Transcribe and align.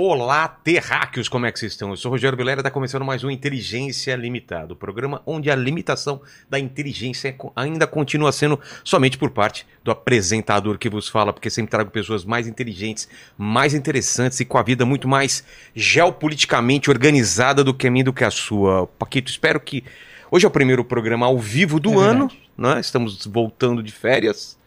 Olá, 0.00 0.46
terráqueos, 0.46 1.28
como 1.28 1.44
é 1.44 1.50
que 1.50 1.58
vocês 1.58 1.72
estão? 1.72 1.90
Eu 1.90 1.96
sou 1.96 2.12
o 2.12 2.14
Rogério 2.14 2.38
Vilera, 2.38 2.60
está 2.60 2.70
começando 2.70 3.04
mais 3.04 3.24
um 3.24 3.30
Inteligência 3.32 4.14
Limitada, 4.14 4.72
o 4.72 4.76
programa 4.76 5.20
onde 5.26 5.50
a 5.50 5.56
limitação 5.56 6.22
da 6.48 6.56
inteligência 6.56 7.34
ainda 7.56 7.84
continua 7.84 8.30
sendo 8.30 8.60
somente 8.84 9.18
por 9.18 9.30
parte 9.30 9.66
do 9.82 9.90
apresentador 9.90 10.78
que 10.78 10.88
vos 10.88 11.08
fala, 11.08 11.32
porque 11.32 11.50
sempre 11.50 11.72
trago 11.72 11.90
pessoas 11.90 12.24
mais 12.24 12.46
inteligentes, 12.46 13.08
mais 13.36 13.74
interessantes 13.74 14.38
e 14.38 14.44
com 14.44 14.56
a 14.56 14.62
vida 14.62 14.86
muito 14.86 15.08
mais 15.08 15.42
geopoliticamente 15.74 16.88
organizada 16.88 17.64
do 17.64 17.74
que 17.74 17.88
a 17.88 17.90
minha 17.90 18.04
do 18.04 18.12
que 18.12 18.22
a 18.22 18.30
sua. 18.30 18.86
Paquito, 18.86 19.32
espero 19.32 19.58
que 19.58 19.82
hoje 20.30 20.44
é 20.44 20.48
o 20.48 20.52
primeiro 20.52 20.84
programa 20.84 21.26
ao 21.26 21.36
vivo 21.36 21.80
do 21.80 22.00
é 22.00 22.06
ano, 22.06 22.30
né? 22.56 22.78
Estamos 22.78 23.26
voltando 23.26 23.82
de 23.82 23.90
férias. 23.90 24.57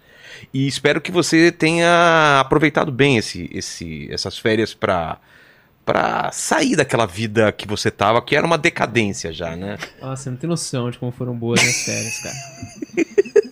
E 0.54 0.68
espero 0.68 1.02
que 1.02 1.12
você 1.12 1.52
tenha 1.52 2.40
aproveitado 2.40 2.92
bem 2.92 3.18
esse, 3.18 3.50
esse, 3.54 4.08
essas 4.12 4.38
férias 4.38 4.74
para 4.74 5.20
para 5.84 6.32
sair 6.32 6.76
daquela 6.76 7.08
vida 7.08 7.52
que 7.52 7.68
você 7.68 7.90
tava, 7.90 8.22
que 8.22 8.36
era 8.36 8.46
uma 8.46 8.58
decadência 8.58 9.34
já, 9.34 9.56
né? 9.56 9.78
Nossa, 10.00 10.24
você 10.24 10.30
não 10.30 10.38
tem 10.38 10.48
noção 10.48 10.92
de 10.92 11.00
como 11.00 11.12
foram 11.12 11.36
boas 11.36 11.60
as 11.60 11.84
férias, 11.84 12.20
cara. 12.20 12.36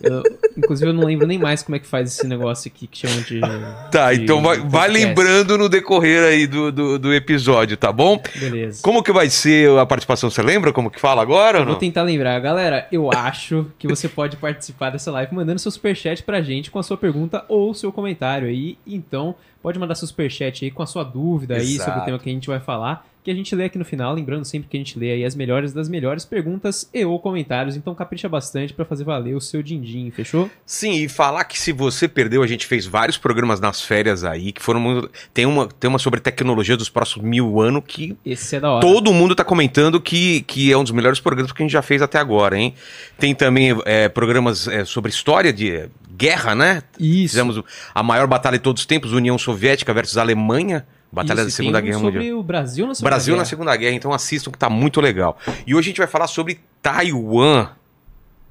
Eu, 0.02 0.22
inclusive, 0.60 0.90
eu 0.90 0.94
não 0.94 1.04
lembro 1.04 1.26
nem 1.26 1.38
mais 1.38 1.62
como 1.62 1.76
é 1.76 1.78
que 1.78 1.86
faz 1.86 2.08
esse 2.08 2.26
negócio 2.26 2.70
aqui 2.72 2.86
que 2.86 3.06
chama 3.06 3.20
de. 3.22 3.40
Tá, 3.90 4.12
de 4.12 4.22
então 4.22 4.40
vai, 4.40 4.58
vai, 4.58 4.88
lembrando 4.88 5.58
no 5.58 5.68
decorrer 5.68 6.22
aí 6.22 6.46
do, 6.46 6.70
do, 6.70 6.98
do, 6.98 7.14
episódio, 7.14 7.76
tá 7.76 7.90
bom? 7.90 8.20
Beleza. 8.36 8.80
Como 8.82 9.02
que 9.02 9.10
vai 9.10 9.28
ser 9.28 9.76
a 9.78 9.84
participação? 9.84 10.30
Você 10.30 10.42
lembra 10.42 10.72
como 10.72 10.90
que 10.90 11.00
fala 11.00 11.22
agora? 11.22 11.64
Vou 11.64 11.76
tentar 11.76 12.02
lembrar. 12.02 12.38
Galera, 12.40 12.86
eu 12.92 13.10
acho 13.12 13.66
que 13.78 13.88
você 13.88 14.08
pode 14.08 14.36
participar 14.36 14.90
dessa 14.90 15.10
live 15.10 15.34
mandando 15.34 15.58
seu 15.58 15.70
superchat 15.70 16.22
pra 16.22 16.40
gente 16.40 16.70
com 16.70 16.78
a 16.78 16.82
sua 16.82 16.96
pergunta 16.96 17.44
ou 17.48 17.74
seu 17.74 17.90
comentário 17.90 18.48
aí. 18.48 18.78
Então, 18.86 19.34
pode 19.62 19.78
mandar 19.78 19.94
seu 19.94 20.06
superchat 20.06 20.64
aí 20.64 20.70
com 20.70 20.82
a 20.82 20.86
sua 20.86 21.02
dúvida 21.02 21.56
Exato. 21.56 21.68
aí 21.68 21.78
sobre 21.78 22.00
o 22.00 22.04
tema 22.04 22.18
que 22.18 22.30
a 22.30 22.32
gente 22.32 22.48
vai 22.48 22.60
falar 22.60 23.09
que 23.22 23.30
a 23.30 23.34
gente 23.34 23.54
lê 23.54 23.64
aqui 23.64 23.78
no 23.78 23.84
final, 23.84 24.14
lembrando 24.14 24.44
sempre 24.44 24.68
que 24.68 24.76
a 24.76 24.80
gente 24.80 24.98
lê 24.98 25.12
aí 25.12 25.24
as 25.24 25.34
melhores 25.34 25.72
das 25.72 25.88
melhores 25.88 26.24
perguntas 26.24 26.88
e 26.92 27.04
ou 27.04 27.18
comentários, 27.18 27.76
então 27.76 27.94
capricha 27.94 28.28
bastante 28.28 28.72
para 28.72 28.84
fazer 28.84 29.04
valer 29.04 29.34
o 29.34 29.40
seu 29.40 29.62
din-din, 29.62 30.10
fechou? 30.10 30.50
Sim, 30.64 30.92
e 30.94 31.08
falar 31.08 31.44
que 31.44 31.58
se 31.58 31.72
você 31.72 32.08
perdeu, 32.08 32.42
a 32.42 32.46
gente 32.46 32.66
fez 32.66 32.86
vários 32.86 33.18
programas 33.18 33.60
nas 33.60 33.82
férias 33.82 34.24
aí, 34.24 34.52
que 34.52 34.62
foram 34.62 35.08
tem 35.34 35.46
uma, 35.46 35.68
tem 35.68 35.88
uma 35.88 35.98
sobre 35.98 36.20
tecnologia 36.20 36.76
dos 36.76 36.88
próximos 36.88 37.26
mil 37.26 37.60
anos 37.60 37.82
que 37.86 38.16
Esse 38.24 38.56
é 38.56 38.60
da 38.60 38.70
hora. 38.70 38.80
todo 38.80 39.12
mundo 39.12 39.34
tá 39.34 39.44
comentando 39.44 40.00
que, 40.00 40.42
que 40.42 40.72
é 40.72 40.76
um 40.76 40.82
dos 40.82 40.92
melhores 40.92 41.20
programas 41.20 41.52
que 41.52 41.62
a 41.62 41.64
gente 41.64 41.72
já 41.72 41.82
fez 41.82 42.02
até 42.02 42.18
agora, 42.18 42.56
hein? 42.56 42.74
Tem 43.18 43.34
também 43.34 43.76
é, 43.84 44.08
programas 44.08 44.66
é, 44.66 44.84
sobre 44.84 45.10
história 45.10 45.52
de 45.52 45.88
guerra, 46.16 46.54
né? 46.54 46.82
Isso. 46.98 47.32
Fizemos 47.32 47.62
a 47.94 48.02
maior 48.02 48.26
batalha 48.26 48.58
de 48.58 48.62
todos 48.62 48.82
os 48.82 48.86
tempos, 48.86 49.12
União 49.12 49.38
Soviética 49.38 49.92
versus 49.94 50.18
Alemanha, 50.18 50.86
Batalha 51.12 51.44
da 51.44 51.50
Segunda 51.50 51.80
Guerra 51.80 51.98
Mundial. 51.98 52.22
sobre 52.22 52.32
o 52.32 52.42
Brasil 52.42 52.86
na 52.86 52.94
Segunda 52.94 53.10
Brasil 53.10 53.32
Guerra. 53.34 53.42
na 53.42 53.44
Segunda 53.44 53.76
Guerra, 53.76 53.94
então 53.94 54.12
assistam 54.12 54.50
que 54.50 54.58
tá 54.58 54.70
muito 54.70 55.00
legal. 55.00 55.36
E 55.66 55.74
hoje 55.74 55.88
a 55.88 55.90
gente 55.90 55.98
vai 55.98 56.06
falar 56.06 56.26
sobre 56.26 56.60
Taiwan. 56.80 57.70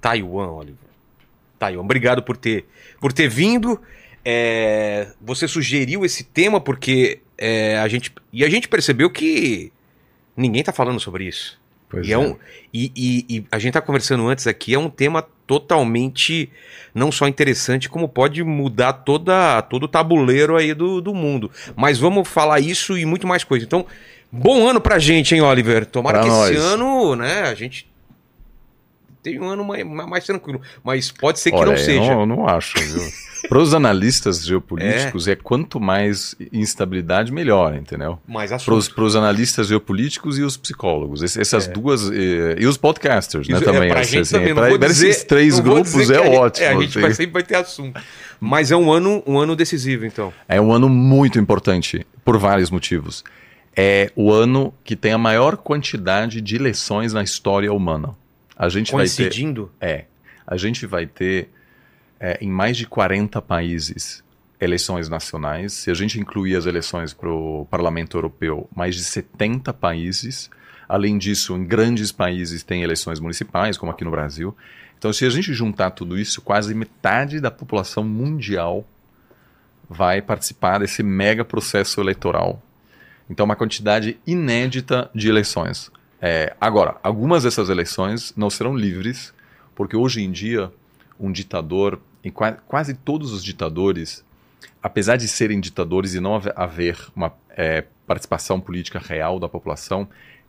Taiwan, 0.01 0.51
Oliver. 0.51 0.89
Taiwan. 1.57 1.83
Obrigado 1.83 2.23
por 2.23 2.35
ter, 2.37 2.65
por 2.99 3.13
ter 3.13 3.29
vindo. 3.29 3.79
É, 4.23 5.11
você 5.21 5.47
sugeriu 5.47 6.03
esse 6.05 6.23
tema 6.23 6.59
porque 6.59 7.21
é, 7.37 7.77
a 7.79 7.87
gente 7.87 8.13
e 8.31 8.43
a 8.43 8.49
gente 8.49 8.67
percebeu 8.67 9.09
que 9.09 9.71
ninguém 10.35 10.63
tá 10.63 10.73
falando 10.73 10.99
sobre 10.99 11.25
isso. 11.25 11.58
Pois 11.89 12.07
e, 12.07 12.11
é. 12.11 12.13
é 12.13 12.17
um, 12.17 12.35
e, 12.73 12.91
e, 12.95 13.37
e, 13.37 13.45
a 13.51 13.57
gente 13.57 13.73
tá 13.73 13.81
conversando 13.81 14.27
antes 14.27 14.45
aqui, 14.45 14.73
é 14.73 14.79
um 14.79 14.89
tema 14.89 15.25
totalmente 15.47 16.49
não 16.93 17.11
só 17.11 17.27
interessante, 17.27 17.89
como 17.89 18.07
pode 18.07 18.43
mudar 18.43 18.93
toda, 18.93 19.61
todo 19.63 19.83
o 19.83 19.87
tabuleiro 19.87 20.55
aí 20.55 20.73
do, 20.73 21.01
do 21.01 21.13
mundo. 21.13 21.49
Mas 21.75 21.97
vamos 21.97 22.27
falar 22.27 22.59
isso 22.59 22.97
e 22.97 23.05
muito 23.05 23.25
mais 23.25 23.43
coisa. 23.43 23.65
Então, 23.65 23.85
bom 24.31 24.67
ano 24.67 24.79
pra 24.79 24.99
gente, 24.99 25.33
hein, 25.33 25.41
Oliver? 25.41 25.85
Tomara 25.87 26.19
pra 26.19 26.27
que 26.27 26.31
nós. 26.31 26.51
esse 26.51 26.59
ano, 26.59 27.15
né, 27.15 27.41
a 27.41 27.55
gente 27.55 27.89
tem 29.29 29.39
um 29.39 29.49
ano 29.49 29.63
mais, 29.63 29.85
mais 29.85 30.25
tranquilo. 30.25 30.61
Mas 30.83 31.11
pode 31.11 31.39
ser 31.39 31.51
que 31.51 31.57
Olha, 31.57 31.71
não 31.71 31.77
seja. 31.77 31.99
Não, 31.99 32.21
eu 32.21 32.25
não 32.25 32.47
acho, 32.47 32.79
viu? 32.79 33.01
Para 33.47 33.59
os 33.59 33.73
analistas 33.73 34.45
geopolíticos, 34.45 35.27
é. 35.27 35.31
é. 35.31 35.35
quanto 35.35 35.79
mais 35.79 36.35
instabilidade, 36.51 37.31
melhor, 37.31 37.73
entendeu? 37.73 38.19
Mais 38.27 38.51
Para 38.63 39.03
os 39.03 39.15
analistas 39.15 39.67
geopolíticos 39.67 40.37
e 40.37 40.43
os 40.43 40.57
psicólogos. 40.57 41.23
essas 41.23 41.67
é. 41.67 41.71
duas. 41.71 42.09
E, 42.09 42.55
e, 42.59 42.65
os 42.65 42.75
podcasters, 42.75 43.47
né? 43.47 43.55
Isso, 43.55 43.63
também. 43.65 43.89
É, 43.89 43.91
pra 43.91 44.01
assim, 44.01 44.23
também. 44.23 44.53
Pra, 44.53 44.87
dizer, 44.87 45.09
esses 45.09 45.23
três 45.23 45.59
grupos 45.59 46.09
é 46.09 46.19
ótimo. 46.19 46.65
é, 46.65 46.69
a 46.69 46.81
gente 46.81 46.99
vai, 46.99 47.13
sempre 47.13 47.31
vai 47.31 47.43
ter 47.43 47.55
assunto. 47.55 47.99
Mas 48.41 48.71
é 48.71 48.75
um 48.75 48.91
ano, 48.91 49.23
um 49.25 49.39
ano 49.39 49.55
decisivo, 49.55 50.05
então. 50.05 50.33
É 50.47 50.59
um 50.59 50.71
ano 50.71 50.89
muito 50.89 51.39
importante, 51.39 52.05
por 52.25 52.37
vários 52.37 52.69
motivos. 52.69 53.23
É 53.75 54.11
o 54.15 54.33
ano 54.33 54.73
que 54.83 54.95
tem 54.95 55.13
a 55.13 55.17
maior 55.17 55.55
quantidade 55.55 56.41
de 56.41 56.55
eleições 56.55 57.13
na 57.13 57.23
história 57.23 57.71
humana. 57.71 58.18
A 58.59 58.67
gente 58.67 58.91
Coincidindo? 58.91 59.71
vai 59.79 59.89
ter. 59.89 59.95
É. 60.01 60.05
A 60.45 60.57
gente 60.57 60.85
vai 60.85 61.07
ter 61.07 61.49
é, 62.19 62.37
em 62.41 62.49
mais 62.49 62.75
de 62.75 62.85
40 62.85 63.41
países 63.41 64.21
eleições 64.59 65.07
nacionais. 65.07 65.71
Se 65.71 65.89
a 65.89 65.93
gente 65.93 66.19
incluir 66.19 66.57
as 66.57 66.65
eleições 66.65 67.13
para 67.13 67.29
o 67.29 67.65
Parlamento 67.71 68.17
Europeu, 68.17 68.69
mais 68.75 68.95
de 68.95 69.03
70 69.03 69.73
países. 69.73 70.49
Além 70.89 71.17
disso, 71.17 71.55
em 71.55 71.65
grandes 71.65 72.11
países 72.11 72.61
tem 72.61 72.83
eleições 72.83 73.21
municipais, 73.21 73.77
como 73.77 73.91
aqui 73.91 74.03
no 74.03 74.11
Brasil. 74.11 74.53
Então, 74.97 75.13
se 75.13 75.25
a 75.25 75.29
gente 75.29 75.53
juntar 75.53 75.91
tudo 75.91 76.19
isso, 76.19 76.41
quase 76.41 76.75
metade 76.75 77.39
da 77.39 77.49
população 77.49 78.03
mundial 78.03 78.85
vai 79.89 80.21
participar 80.21 80.79
desse 80.79 81.01
mega 81.01 81.45
processo 81.45 82.01
eleitoral. 82.01 82.61
Então, 83.29 83.45
uma 83.45 83.55
quantidade 83.55 84.19
inédita 84.27 85.09
de 85.15 85.29
eleições. 85.29 85.89
É, 86.21 86.55
agora, 86.59 86.97
algumas 87.01 87.43
dessas 87.43 87.69
eleições 87.69 88.33
não 88.35 88.49
serão 88.49 88.75
livres, 88.75 89.33
porque 89.75 89.95
hoje 89.95 90.21
em 90.21 90.31
dia 90.31 90.71
um 91.19 91.31
ditador, 91.31 91.99
em 92.23 92.31
qua 92.31 92.53
quase 92.67 92.93
todos 92.93 93.31
os 93.31 93.43
ditadores, 93.43 94.23
apesar 94.81 95.17
de 95.17 95.27
serem 95.27 95.59
ditadores 95.59 96.13
e 96.13 96.19
não 96.19 96.41
haver 96.55 96.97
uma 97.15 97.33
é, 97.49 97.85
participação 98.05 98.59
política 98.59 98.99
real 98.99 99.39
da 99.39 99.47
população, 99.47 100.07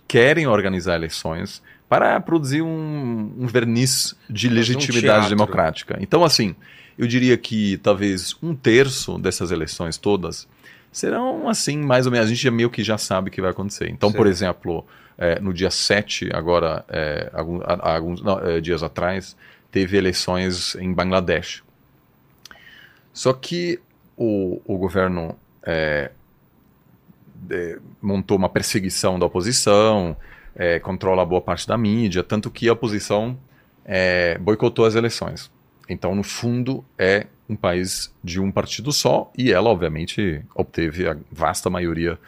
querem 0.09 0.47
organizar 0.47 0.97
eleições 0.97 1.63
para 1.89 2.21
produzir 2.21 2.63
um, 2.63 3.33
um 3.39 3.47
verniz 3.47 4.17
de 4.29 4.49
legitimidade 4.49 5.27
um 5.27 5.29
democrática. 5.29 5.99
Então, 6.01 6.25
assim, 6.25 6.55
eu 6.97 7.07
diria 7.07 7.37
que 7.37 7.79
talvez 7.79 8.37
um 8.43 8.55
terço 8.55 9.19
dessas 9.19 9.51
eleições 9.51 9.97
todas 9.97 10.49
serão 10.93 11.49
assim, 11.49 11.79
mais 11.79 12.07
ou 12.07 12.13
menos. 12.13 12.27
A 12.27 12.29
gente 12.29 12.43
já 12.43 12.51
meio 12.51 12.71
que 12.71 12.83
já 12.83 12.99
sabe 12.99 13.29
o 13.29 13.33
que 13.33 13.41
vai 13.41 13.51
acontecer. 13.51 13.89
Então, 13.89 14.11
Sim. 14.11 14.17
por 14.17 14.27
exemplo, 14.27 14.85
é, 15.21 15.39
no 15.39 15.53
dia 15.53 15.71
7, 15.71 16.31
agora, 16.33 16.83
é, 16.89 17.31
alguns, 17.35 18.23
não, 18.23 18.39
é, 18.39 18.59
dias 18.59 18.83
atrás, 18.83 19.37
teve 19.71 19.99
eleições 19.99 20.75
em 20.77 20.93
Bangladesh. 20.95 21.63
Só 23.13 23.35
que 23.35 23.79
o, 24.17 24.63
o 24.65 24.79
governo 24.79 25.39
é, 25.63 26.11
montou 28.01 28.39
uma 28.39 28.49
perseguição 28.49 29.19
da 29.19 29.27
oposição, 29.27 30.17
é, 30.55 30.79
controla 30.81 31.27
boa 31.27 31.43
parte 31.43 31.69
da 31.69 31.77
mídia, 31.77 32.23
tanto 32.23 32.51
que 32.51 32.67
a 32.67 32.73
oposição 32.73 33.39
é, 33.85 34.39
boicotou 34.39 34.87
as 34.87 34.95
eleições. 34.95 35.51
Então, 35.87 36.15
no 36.15 36.23
fundo, 36.23 36.83
é 36.99 37.27
um 37.47 37.57
país 37.57 38.15
de 38.25 38.41
um 38.41 38.51
partido 38.51 38.91
só 38.91 39.31
e 39.37 39.53
ela, 39.53 39.69
obviamente, 39.69 40.43
obteve 40.55 41.07
a 41.07 41.17
vasta 41.31 41.69
maioria 41.69 42.19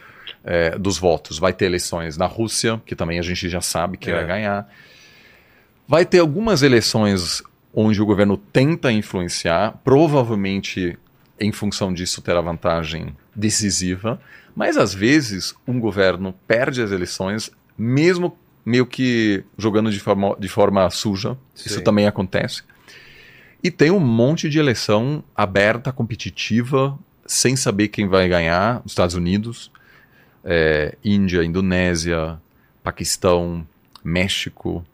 é, 0.45 0.79
dos 0.79 0.99
votos. 0.99 1.39
Vai 1.39 1.53
ter 1.53 1.67
eleições 1.67 2.17
na 2.17 2.27
Rússia, 2.27 2.81
que 2.85 2.97
também 2.97 3.19
a 3.19 3.23
gente 3.23 3.49
já 3.49 3.61
sabe 3.61 3.97
que 3.97 4.11
é. 4.11 4.15
vai 4.15 4.27
ganhar. 4.27 4.69
Vai 5.87 6.05
ter 6.05 6.19
algumas 6.19 6.63
eleições 6.63 7.43
onde 7.75 8.01
o 8.01 8.07
governo 8.07 8.37
tenta 8.37 8.93
influenciar, 8.93 9.81
provavelmente 9.83 10.99
em 11.41 11.51
função 11.51 11.93
disso 11.93 12.21
terá 12.23 12.41
vantagem 12.41 13.17
decisiva, 13.35 14.21
mas 14.55 14.77
às 14.77 14.95
vezes 14.95 15.55
um 15.67 15.81
governo 15.81 16.35
perde 16.47 16.83
as 16.83 16.93
eleições, 16.93 17.51
mesmo 17.77 18.37
meio 18.65 18.87
que 18.87 19.43
jogando 19.59 19.91
de 19.91 19.99
forma, 19.99 20.37
de 20.39 20.49
forma 20.49 20.89
suja. 20.91 21.37
Sim. 21.55 21.71
Isso 21.71 21.81
também 21.83 22.07
acontece. 22.07 22.63
E 23.63 23.71
tem 23.71 23.91
um 23.91 24.01
monte 24.01 24.49
de 24.49 24.59
eleição 24.59 25.25
aberta, 25.35 25.93
competitiva, 25.93 26.99
sem 27.25 27.57
saber 27.57 27.89
quem 27.89 28.09
vai 28.09 28.29
ganhar, 28.29 28.83
os 28.85 28.93
Estados 28.93 29.15
Unidos 29.15 29.71
é, 30.45 30.97
Índia, 31.05 31.45
Indonésia, 31.45 32.39
Paquistão, 32.83 33.67
México, 34.05 34.85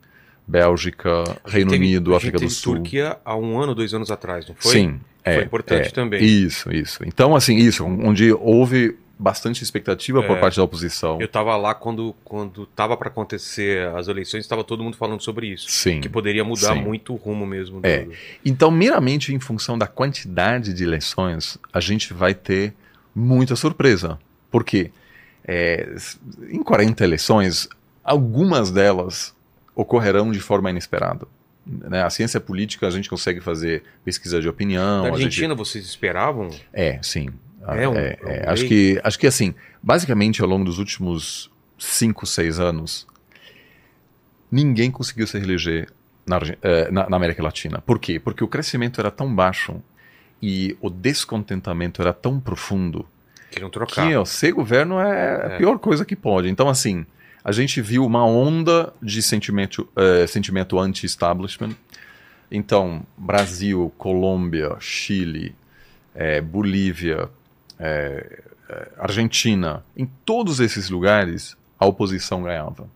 Bélgica, 0.47 1.25
Reino 1.45 1.71
teve, 1.71 1.85
Unido, 1.85 2.15
África 2.15 2.39
do 2.39 2.49
Sul. 2.49 2.77
Turquia 2.77 3.19
há 3.25 3.37
um 3.37 3.61
ano, 3.61 3.75
dois 3.75 3.93
anos 3.93 4.11
atrás, 4.11 4.47
não 4.49 4.55
foi? 4.55 4.73
Sim. 4.73 5.01
É, 5.23 5.35
foi 5.35 5.45
importante 5.45 5.89
é, 5.89 5.91
também. 5.91 6.25
Isso, 6.25 6.73
isso. 6.73 7.05
Então, 7.05 7.37
assim, 7.37 7.57
isso, 7.57 7.85
onde 7.85 8.33
houve 8.33 8.97
bastante 9.19 9.63
expectativa 9.63 10.21
é, 10.21 10.27
por 10.27 10.39
parte 10.39 10.57
da 10.57 10.63
oposição. 10.63 11.19
Eu 11.21 11.27
estava 11.27 11.57
lá 11.57 11.75
quando 11.75 12.15
quando 12.25 12.63
estava 12.63 12.97
para 12.97 13.09
acontecer 13.09 13.89
as 13.89 14.07
eleições, 14.07 14.41
estava 14.41 14.63
todo 14.63 14.83
mundo 14.83 14.97
falando 14.97 15.21
sobre 15.23 15.49
isso. 15.49 15.69
Sim. 15.69 16.01
Que 16.01 16.09
poderia 16.09 16.45
mudar 16.45 16.75
sim. 16.75 16.81
muito 16.81 17.13
o 17.13 17.17
rumo 17.17 17.45
mesmo. 17.45 17.81
É. 17.83 18.07
Então, 18.45 18.71
meramente 18.71 19.35
em 19.35 19.41
função 19.41 19.77
da 19.77 19.87
quantidade 19.87 20.73
de 20.73 20.85
eleições, 20.85 21.59
a 21.73 21.81
gente 21.81 22.15
vai 22.15 22.33
ter 22.33 22.73
muita 23.15 23.57
surpresa. 23.57 24.19
Por 24.51 24.65
quê? 24.65 24.93
É, 25.49 25.97
em 26.51 26.63
40 26.63 27.03
eleições, 27.03 27.71
algumas 28.05 28.71
delas 28.71 29.35
ocorrerão 29.75 30.31
de 30.31 30.41
forma 30.41 30.71
inesperada. 30.71 31.27
Né? 31.67 32.03
A 32.03 32.11
ciência 32.11 32.39
política 32.39 32.87
a 32.87 32.91
gente 32.91 33.09
consegue 33.09 33.41
fazer 33.41 33.83
pesquisa 34.05 34.43
de 34.43 34.49
opinião. 34.49 35.05
Na 35.05 35.09
Argentina 35.09 35.49
gente... 35.49 35.59
vocês 35.59 35.87
esperavam? 35.87 36.51
É, 36.71 36.99
sim. 37.03 37.31
É, 37.67 37.89
um, 37.89 37.95
é, 37.95 38.19
um 38.23 38.29
é, 38.29 38.45
acho 38.49 38.67
que 38.67 39.01
acho 39.03 39.19
que 39.19 39.27
assim, 39.27 39.55
basicamente 39.83 40.41
ao 40.41 40.49
longo 40.49 40.65
dos 40.65 40.79
últimos 40.79 41.51
5, 41.79 42.27
6 42.27 42.61
anos, 42.61 43.07
ninguém 44.51 44.91
conseguiu 44.91 45.27
se 45.27 45.39
reeleger 45.39 45.89
na, 46.27 46.39
eh, 46.63 46.91
na, 46.91 47.09
na, 47.09 47.17
América 47.17 47.43
Latina. 47.43 47.81
Por 47.81 47.99
quê? 47.99 48.19
Porque 48.19 48.43
o 48.43 48.49
crescimento 48.49 49.01
era 49.01 49.11
tão 49.11 49.35
baixo 49.35 49.83
e 50.43 50.77
o 50.81 50.89
descontentamento 50.89 52.01
era 52.01 52.13
tão 52.13 52.41
profundo 52.41 53.07
Queriam 53.51 53.71
trocar. 53.71 54.07
que 54.07 54.15
ó, 54.15 54.25
ser 54.25 54.53
governo 54.53 55.01
é, 55.01 55.51
é 55.53 55.55
a 55.55 55.57
pior 55.59 55.79
coisa 55.79 56.05
que 56.05 56.15
pode. 56.15 56.49
Então, 56.49 56.69
assim, 56.69 57.07
a 57.43 57.53
gente 57.53 57.81
viu 57.81 58.05
uma 58.05 58.25
onda 58.25 58.93
de 59.03 59.23
sentimento, 59.23 59.89
uh, 59.97 60.27
sentimento 60.29 60.79
anti-establishment. 60.79 61.75
Então, 62.51 63.03
Brasil, 63.17 63.93
Colômbia, 63.97 64.77
Chile, 64.81 65.55
é, 66.15 66.41
Bolívia, 66.41 67.29
é, 67.79 68.43
Argentina, 68.99 69.85
em 69.97 70.07
todos 70.25 70.61
esses 70.61 70.91
lugares 70.91 71.57
a 71.79 71.87
oposição 71.87 72.43
ganhava. 72.43 72.89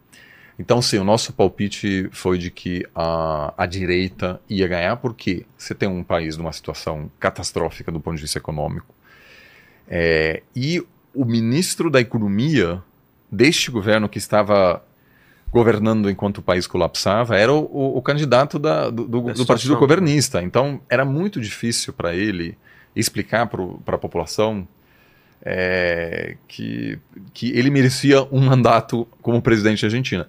Então, 0.58 0.82
sim, 0.82 0.98
o 0.98 1.04
nosso 1.04 1.32
palpite 1.32 2.08
foi 2.12 2.36
de 2.36 2.50
que 2.50 2.86
a, 2.94 3.54
a 3.56 3.66
direita 3.66 4.40
ia 4.48 4.68
ganhar, 4.68 4.96
porque 4.96 5.46
você 5.56 5.74
tem 5.74 5.88
um 5.88 6.04
país 6.04 6.36
numa 6.36 6.52
situação 6.52 7.10
catastrófica 7.18 7.90
do 7.90 8.00
ponto 8.00 8.16
de 8.16 8.22
vista 8.22 8.38
econômico. 8.38 8.94
É, 9.88 10.42
e 10.54 10.84
o 11.14 11.24
ministro 11.24 11.90
da 11.90 12.00
Economia 12.00 12.82
deste 13.30 13.70
governo 13.70 14.08
que 14.08 14.18
estava 14.18 14.82
governando 15.50 16.08
enquanto 16.08 16.38
o 16.38 16.42
país 16.42 16.66
colapsava 16.66 17.36
era 17.36 17.52
o, 17.52 17.64
o, 17.64 17.98
o 17.98 18.02
candidato 18.02 18.58
da, 18.58 18.88
do, 18.88 19.06
do, 19.06 19.20
do 19.32 19.46
partido 19.46 19.76
governista. 19.76 20.42
Então, 20.42 20.80
era 20.88 21.04
muito 21.04 21.40
difícil 21.40 21.92
para 21.92 22.14
ele 22.14 22.56
explicar 22.96 23.46
para 23.46 23.94
a 23.94 23.98
população 23.98 24.66
é, 25.42 26.36
que, 26.46 26.98
que 27.34 27.50
ele 27.50 27.70
merecia 27.70 28.22
um 28.30 28.40
mandato 28.40 29.06
como 29.20 29.42
presidente 29.42 29.82
da 29.82 29.88
Argentina. 29.88 30.28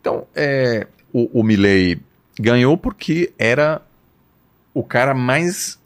Então, 0.00 0.26
é, 0.34 0.86
o, 1.12 1.40
o 1.40 1.42
Milley 1.42 2.00
ganhou 2.38 2.78
porque 2.78 3.32
era 3.38 3.82
o 4.72 4.82
cara 4.82 5.14
mais 5.14 5.78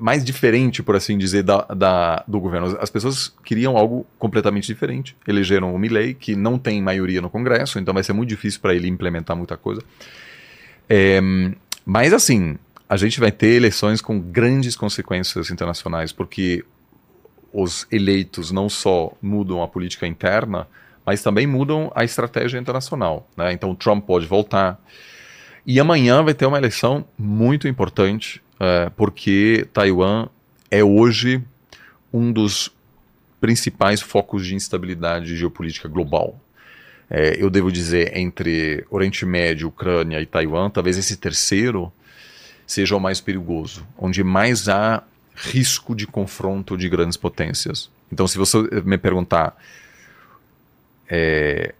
mais 0.00 0.24
diferente, 0.24 0.82
por 0.82 0.96
assim 0.96 1.16
dizer, 1.16 1.42
da, 1.42 1.62
da, 1.62 2.24
do 2.26 2.38
governo. 2.40 2.76
As 2.80 2.90
pessoas 2.90 3.34
queriam 3.44 3.76
algo 3.76 4.06
completamente 4.18 4.66
diferente. 4.66 5.16
Elegeram 5.26 5.74
o 5.74 5.78
Milley, 5.78 6.14
que 6.14 6.36
não 6.36 6.58
tem 6.58 6.82
maioria 6.82 7.20
no 7.20 7.30
Congresso, 7.30 7.78
então 7.78 7.94
vai 7.94 8.02
ser 8.02 8.12
muito 8.12 8.28
difícil 8.28 8.60
para 8.60 8.74
ele 8.74 8.88
implementar 8.88 9.36
muita 9.36 9.56
coisa. 9.56 9.82
É, 10.88 11.20
mas, 11.84 12.12
assim, 12.12 12.56
a 12.88 12.96
gente 12.96 13.18
vai 13.18 13.32
ter 13.32 13.54
eleições 13.54 14.00
com 14.00 14.20
grandes 14.20 14.76
consequências 14.76 15.50
internacionais, 15.50 16.12
porque 16.12 16.64
os 17.52 17.86
eleitos 17.90 18.50
não 18.50 18.68
só 18.68 19.12
mudam 19.22 19.62
a 19.62 19.68
política 19.68 20.06
interna, 20.06 20.68
mas 21.04 21.22
também 21.22 21.46
mudam 21.46 21.90
a 21.94 22.04
estratégia 22.04 22.58
internacional. 22.58 23.28
Né? 23.36 23.52
Então, 23.52 23.74
Trump 23.74 24.04
pode 24.04 24.26
voltar. 24.26 24.80
E 25.64 25.80
amanhã 25.80 26.22
vai 26.22 26.34
ter 26.34 26.46
uma 26.46 26.58
eleição 26.58 27.04
muito 27.16 27.66
importante, 27.66 28.42
é, 28.58 28.90
porque 28.96 29.66
Taiwan 29.72 30.28
é 30.70 30.82
hoje 30.82 31.42
um 32.12 32.32
dos 32.32 32.72
principais 33.40 34.00
focos 34.00 34.46
de 34.46 34.54
instabilidade 34.54 35.36
geopolítica 35.36 35.88
global. 35.88 36.40
É, 37.08 37.40
eu 37.40 37.48
devo 37.48 37.70
dizer, 37.70 38.16
entre 38.16 38.84
Oriente 38.90 39.24
Médio, 39.24 39.68
Ucrânia 39.68 40.20
e 40.20 40.26
Taiwan, 40.26 40.70
talvez 40.70 40.98
esse 40.98 41.16
terceiro 41.16 41.92
seja 42.66 42.96
o 42.96 43.00
mais 43.00 43.20
perigoso, 43.20 43.86
onde 43.96 44.24
mais 44.24 44.68
há 44.68 45.04
risco 45.34 45.94
de 45.94 46.06
confronto 46.06 46.76
de 46.76 46.88
grandes 46.88 47.16
potências. 47.16 47.90
Então, 48.10 48.26
se 48.26 48.38
você 48.38 48.58
me 48.84 48.98
perguntar 48.98 49.56
é, 51.08 51.74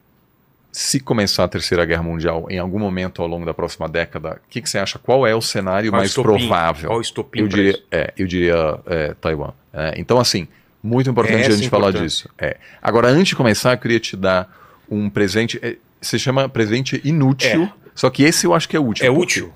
se 0.78 1.00
começar 1.00 1.44
a 1.44 1.48
Terceira 1.48 1.86
Guerra 1.86 2.02
Mundial 2.02 2.46
em 2.50 2.58
algum 2.58 2.78
momento 2.78 3.22
ao 3.22 3.26
longo 3.26 3.46
da 3.46 3.54
próxima 3.54 3.88
década, 3.88 4.42
o 4.46 4.50
que, 4.50 4.60
que, 4.60 4.68
você 4.68 4.76
acha? 4.76 4.98
Qual 4.98 5.26
é 5.26 5.34
o 5.34 5.40
cenário 5.40 5.90
Qual 5.90 6.00
mais 6.00 6.10
estopim? 6.10 6.46
provável? 6.46 6.90
Qual 6.90 7.00
estopim 7.00 7.40
eu 7.40 7.48
diria, 7.48 7.82
é, 7.90 8.12
eu 8.14 8.26
diria 8.26 8.78
é, 8.84 9.14
Taiwan. 9.14 9.54
É, 9.72 9.94
então, 9.96 10.20
assim, 10.20 10.46
muito 10.82 11.08
importante 11.08 11.40
Essa 11.40 11.52
a 11.52 11.56
gente 11.56 11.70
falar 11.70 11.92
disso. 11.92 12.28
É. 12.36 12.58
Agora, 12.82 13.08
antes 13.08 13.28
de 13.28 13.36
começar, 13.36 13.72
eu 13.72 13.78
queria 13.78 13.98
te 13.98 14.18
dar 14.18 14.54
um 14.90 15.08
presente. 15.08 15.58
é, 15.62 15.76
se 15.98 16.18
chama 16.18 16.46
presente 16.46 17.00
inútil, 17.02 17.62
É. 17.62 17.72
só 17.94 18.10
que 18.10 18.22
esse 18.22 18.46
eu 18.46 18.52
acho 18.52 18.68
que 18.68 18.76
é 18.76 18.80
útil. 18.80 19.06
É 19.06 19.10
útil? 19.10 19.54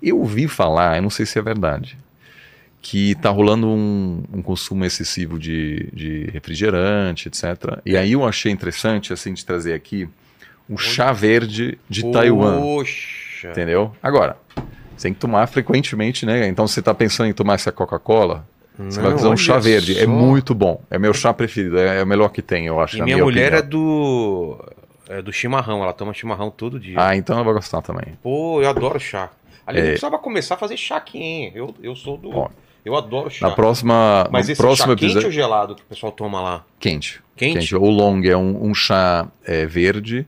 eu 0.00 0.20
ouvi 0.20 0.46
falar, 0.46 0.94
eu 0.94 1.02
não 1.02 1.10
sei 1.10 1.26
se 1.26 1.40
é 1.40 1.42
verdade, 1.42 1.98
que 2.80 3.10
está 3.10 3.30
rolando 3.30 3.66
um, 3.66 4.22
um 4.32 4.42
consumo 4.42 4.84
excessivo 4.84 5.40
de, 5.40 5.88
de 5.92 6.30
refrigerante, 6.32 7.26
etc. 7.26 7.80
E 7.84 7.96
aí 7.96 8.12
eu 8.12 8.24
achei 8.24 8.52
interessante, 8.52 9.12
assim, 9.12 9.34
de 9.34 9.44
trazer 9.44 9.74
aqui 9.74 10.08
um 10.68 10.76
chá 10.76 11.12
verde 11.12 11.78
de 11.88 12.10
Taiwan, 12.10 12.60
Poxa. 12.60 13.50
entendeu? 13.50 13.92
Agora, 14.02 14.36
você 14.96 15.08
tem 15.08 15.14
que 15.14 15.20
tomar 15.20 15.46
frequentemente, 15.46 16.24
né? 16.26 16.48
Então 16.48 16.66
você 16.66 16.80
está 16.80 16.94
pensando 16.94 17.28
em 17.28 17.32
tomar 17.32 17.54
essa 17.54 17.70
Coca-Cola, 17.70 18.44
você 18.78 19.00
vai 19.00 19.12
fazer 19.12 19.28
um 19.28 19.36
chá 19.36 19.58
verde. 19.58 19.98
É 19.98 20.04
só. 20.04 20.10
muito 20.10 20.54
bom. 20.54 20.82
É 20.90 20.98
meu 20.98 21.14
chá 21.14 21.32
preferido. 21.32 21.78
É, 21.78 22.00
é 22.00 22.02
o 22.02 22.06
melhor 22.06 22.28
que 22.30 22.42
tem, 22.42 22.66
eu 22.66 22.78
acho. 22.80 22.96
E 22.98 23.02
minha 23.02 23.16
minha 23.16 23.24
mulher 23.24 23.52
é 23.52 23.58
opinião. 23.60 23.70
do. 23.80 24.64
É 25.08 25.22
do 25.22 25.32
chimarrão, 25.32 25.82
ela 25.84 25.92
toma 25.92 26.12
chimarrão 26.12 26.50
todo 26.50 26.80
dia. 26.80 26.96
Ah, 26.98 27.14
então 27.16 27.36
ela 27.36 27.44
vai 27.44 27.54
gostar 27.54 27.80
também. 27.80 28.18
Pô, 28.22 28.60
eu 28.60 28.68
adoro 28.68 28.98
chá. 28.98 29.30
Aliás, 29.64 29.84
É. 29.86 29.90
eu 29.90 29.92
precisava 29.92 30.18
começar 30.18 30.54
a 30.56 30.58
fazer 30.58 30.76
chá 30.76 30.96
aqui, 30.96 31.18
hein? 31.18 31.52
Eu, 31.54 31.72
eu 31.82 31.94
sou 31.94 32.16
do. 32.18 32.36
Ó, 32.36 32.48
eu 32.84 32.96
adoro 32.96 33.30
chá. 33.30 33.48
Na 33.48 33.54
próxima, 33.54 34.28
Mas 34.32 34.48
esse 34.48 34.60
próximo 34.60 34.88
chá 34.88 34.96
quente 34.96 35.04
episódio. 35.04 35.26
ou 35.28 35.32
gelado 35.32 35.74
que 35.76 35.82
o 35.82 35.86
pessoal 35.86 36.10
toma 36.12 36.40
lá? 36.40 36.64
Quente. 36.80 37.20
Quente? 37.36 37.74
O 37.76 37.84
long 37.88 38.20
é 38.24 38.36
um, 38.36 38.66
um 38.66 38.74
chá 38.74 39.28
é, 39.44 39.64
verde 39.64 40.26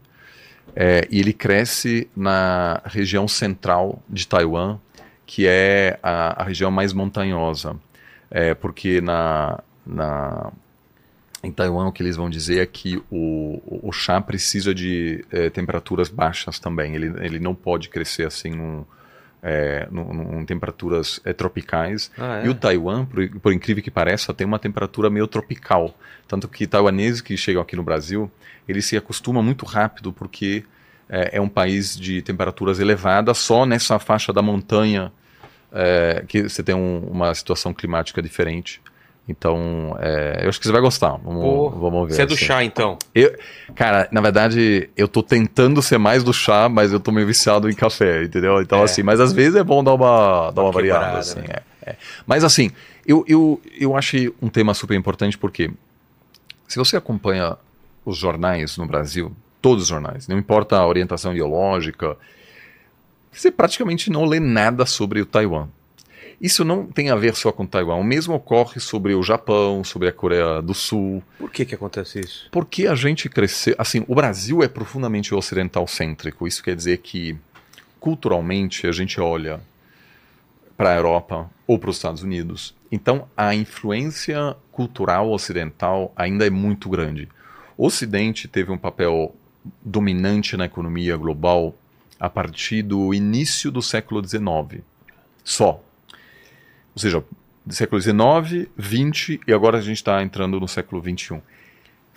é, 0.81 1.07
e 1.11 1.19
ele 1.19 1.33
cresce 1.33 2.09
na 2.17 2.81
região 2.85 3.27
central 3.27 4.01
de 4.09 4.29
Taiwan, 4.29 4.79
que 5.27 5.45
é 5.49 5.99
a, 6.01 6.41
a 6.43 6.45
região 6.45 6.71
mais 6.71 6.93
montanhosa. 6.93 7.75
É, 8.31 8.55
porque 8.55 9.01
na, 9.01 9.59
na, 9.85 10.53
em 11.43 11.51
Taiwan 11.51 11.89
o 11.89 11.93
que 11.93 12.03
eles 12.03 12.15
vão 12.15 12.31
dizer 12.31 12.61
é 12.61 12.67
que 12.67 13.03
o, 13.11 13.61
o- 13.89 13.91
chá 13.93 14.21
precisa 14.21 14.73
de 14.75 15.25
é, 15.33 15.51
temperaturas 15.51 16.09
baixas 16.09 16.59
também. 16.61 16.95
Ele, 16.95 17.07
ele 17.25 17.39
não 17.41 17.55
pode 17.55 17.89
crescer 17.89 18.27
assim 18.27 18.51
num, 18.51 18.85
é, 19.43 19.89
num- 19.91 20.13
num- 20.13 20.41
em 20.41 20.45
temperaturas 20.45 21.21
é, 21.25 21.33
tropicais. 21.33 22.11
Ah, 22.19 22.43
E 22.45 22.49
o 22.49 22.55
Taiwan, 22.55 23.05
por, 23.05 23.29
por 23.41 23.53
incrível 23.53 23.83
que 23.83 23.91
pareça, 23.91 24.33
tem 24.35 24.47
uma 24.47 24.59
temperatura 24.59 25.11
meio 25.11 25.27
tropical. 25.27 25.97
Tanto 26.29 26.47
que 26.49 26.67
taiwaneses 26.67 27.21
que 27.21 27.37
chegam 27.37 27.63
aqui 27.63 27.75
no 27.77 27.83
Brasil, 27.83 28.31
eles 28.69 28.85
se 28.87 28.97
acostumam 28.97 29.43
muito 29.43 29.65
rápido 29.65 30.13
porque 30.13 30.65
é, 31.09 31.37
é 31.37 31.41
um 31.41 31.49
país 31.49 31.97
de 31.99 32.21
temperaturas 32.23 32.79
elevadas, 32.81 33.39
só 33.39 33.65
nessa 33.67 33.99
faixa 33.99 34.33
da 34.33 34.43
montanha 34.43 35.13
é, 35.71 36.25
que 36.27 36.45
você 36.49 36.63
tem 36.63 36.75
um- 36.75 37.07
uma 37.11 37.35
situação 37.35 37.75
climática 37.75 38.23
diferente. 38.23 38.81
Então, 39.29 39.95
é, 40.01 40.41
eu 40.43 40.49
acho 40.49 40.59
que 40.59 40.65
você 40.67 40.73
vai 40.73 40.81
gostar. 40.81 41.19
Vamos, 41.23 41.43
Pô, 41.43 41.69
vamos 41.71 42.09
ver. 42.09 42.15
Você 42.15 42.23
é 42.23 42.27
do 42.27 42.33
assim. 42.33 42.47
chá, 42.47 42.65
então? 42.65 42.97
Cara, 43.75 44.09
na 44.11 44.23
verdade, 44.23 44.89
eu 44.97 45.07
tô 45.07 45.23
tentando 45.23 45.83
ser 45.83 45.99
mais 45.99 46.25
do 46.25 46.33
chá, 46.33 46.67
mas 46.71 46.91
eu 46.91 46.99
tô 46.99 47.13
meio 47.13 47.27
viciado 47.27 47.69
em 47.69 47.75
café, 47.75 48.25
entendeu? 48.25 48.63
Então, 48.63 48.81
É. 48.81 48.85
assim, 48.85 49.03
mas 49.03 49.21
às 49.21 49.31
vezes 49.35 49.57
é 49.57 49.63
bom 49.63 49.85
dar 49.85 49.93
uma, 49.93 50.51
dar 50.51 50.63
uma, 50.63 50.69
Uma 50.69 50.73
variada, 50.73 51.19
assim. 51.19 51.41
né? 51.41 51.47
é, 51.85 51.91
é. 51.91 51.97
Mas, 52.27 52.43
assim, 52.45 52.71
eu, 53.07 53.23
eu, 53.29 53.61
eu 53.79 53.95
achei 53.95 54.33
um 54.41 54.49
tema 54.49 54.73
super 54.73 54.95
importante 54.97 55.37
porque 55.37 55.71
se 56.67 56.79
você 56.79 56.97
acompanha 56.97 57.59
os 58.07 58.17
jornais 58.17 58.79
no 58.79 58.87
Brasil, 58.87 59.37
todos 59.61 59.85
os 59.85 59.89
jornais, 59.89 60.29
não 60.29 60.39
importa 60.39 60.77
a 60.77 60.87
orientação 60.87 61.33
ideológica, 61.33 62.17
você 63.31 63.51
praticamente 63.51 64.11
não 64.11 64.25
lê 64.25 64.41
nada 64.41 64.87
sobre 64.87 65.21
o 65.21 65.27
Taiwan. 65.27 65.69
Isso 66.41 66.65
não 66.65 66.87
tem 66.87 67.11
a 67.11 67.17
ver 67.17 67.35
só 67.35 67.51
com 67.51 67.67
Taiwan. 67.67 67.97
O 67.97 68.05
mesmo 68.05 68.35
ocorre 68.35 68.81
sobre 68.81 69.13
o 69.13 69.23
Japão, 69.23 69.83
sobre 69.83 70.09
a 70.09 70.13
Coreia 70.13 70.63
do 70.63 70.73
Sul. 70.73 71.23
Por 71.37 71.51
que 71.51 71.65
que 71.65 71.75
acontece 71.75 72.21
isso? 72.21 72.49
Porque 72.53 72.87
a 72.87 72.95
gente 72.95 73.29
cresceu. 73.29 73.75
Assim, 73.77 74.05
o 74.07 74.15
Brasil 74.15 74.63
é 74.63 74.69
profundamente 74.69 75.35
ocidental 75.35 75.87
cêntrico. 75.89 76.47
Isso 76.47 76.63
quer 76.63 76.77
dizer 76.77 76.99
que, 76.99 77.37
culturalmente, 77.99 78.87
a 78.87 78.93
gente 78.93 79.21
olha 79.21 79.61
para 80.77 80.91
a 80.91 80.97
Europa 80.97 81.51
ou 81.67 81.77
para 81.77 81.91
os 81.91 81.97
Estados 81.97 82.23
Unidos. 82.23 82.73
Então, 82.91 83.29
a 83.37 83.53
influência 83.53 84.57
cultural 84.71 85.33
ocidental 85.33 86.13
ainda 86.15 86.47
é 86.47 86.51
muito 86.51 86.89
grande. 86.89 87.29
O 87.77 87.87
Ocidente 87.87 88.47
teve 88.47 88.71
um 88.71 88.79
papel 88.79 89.35
dominante 89.83 90.57
na 90.57 90.65
economia 90.65 91.17
global 91.17 91.75
a 92.19 92.29
partir 92.29 92.83
do 92.83 93.15
início 93.15 93.71
do 93.71 93.81
século 93.81 94.27
XIX. 94.27 94.83
Só. 95.45 95.83
Ou 96.95 97.01
seja, 97.01 97.25
século 97.71 98.01
XIX, 98.01 98.69
XX 98.81 99.41
e 99.47 99.53
agora 99.53 99.79
a 99.79 99.81
gente 99.81 99.97
está 99.97 100.23
entrando 100.23 100.59
no 100.59 100.67
século 100.67 101.03
XXI 101.03 101.41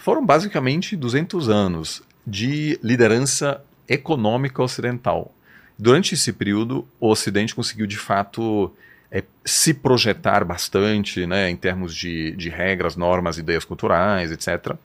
foram 0.02 0.26
basicamente 0.26 0.96
200 0.96 1.48
anos 1.48 2.02
de 2.26 2.80
liderança 2.82 3.64
econômica 3.88 4.64
ocidental. 4.64 5.32
Durante 5.78 6.16
esse 6.16 6.34
período, 6.34 6.88
o 7.00 7.12
Ocidente 7.12 7.54
conseguiu 7.54 7.86
de 7.86 7.98
fato 7.98 8.74
é, 9.12 9.24
se 9.46 9.76
projetar 9.76 10.44
bastante 10.44 11.28
né, 11.28 11.52
em 11.52 11.56
termos 11.56 11.96
de, 11.96 12.32
de 12.36 12.50
regras, 12.50 12.96
normas, 12.96 13.38
ideias 13.38 13.64
culturais, 13.64 14.32
etc. 14.32 14.76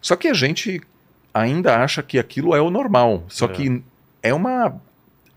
Só 0.00 0.16
que 0.16 0.28
a 0.28 0.34
gente 0.34 0.80
ainda 1.40 1.76
acha 1.82 2.02
que 2.02 2.18
aquilo 2.18 2.54
é 2.54 2.60
o 2.60 2.70
normal. 2.70 3.24
Só 3.28 3.46
é. 3.46 3.48
que 3.48 3.82
é 4.22 4.34
uma 4.34 4.80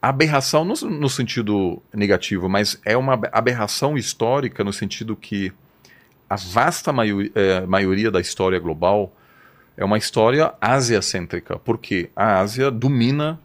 aberração, 0.02 0.66
não 0.66 0.76
no 0.90 1.10
sentido 1.10 1.82
negativo, 1.94 2.50
mas 2.50 2.80
é 2.84 2.98
uma 2.98 3.20
aberração 3.32 3.98
histórica 3.98 4.64
no 4.64 4.74
sentido 4.74 5.16
que 5.16 5.52
a 6.30 6.36
vasta 6.36 6.92
maioria, 6.92 7.32
é, 7.36 7.62
maioria 7.66 8.10
da 8.10 8.20
história 8.20 8.60
global 8.60 9.14
é 9.78 9.86
uma 9.86 9.98
história 9.98 10.54
asiacêntrica, 10.60 11.60
porque 11.60 12.10
a 12.16 12.40
Ásia 12.40 12.72
domina 12.72 13.40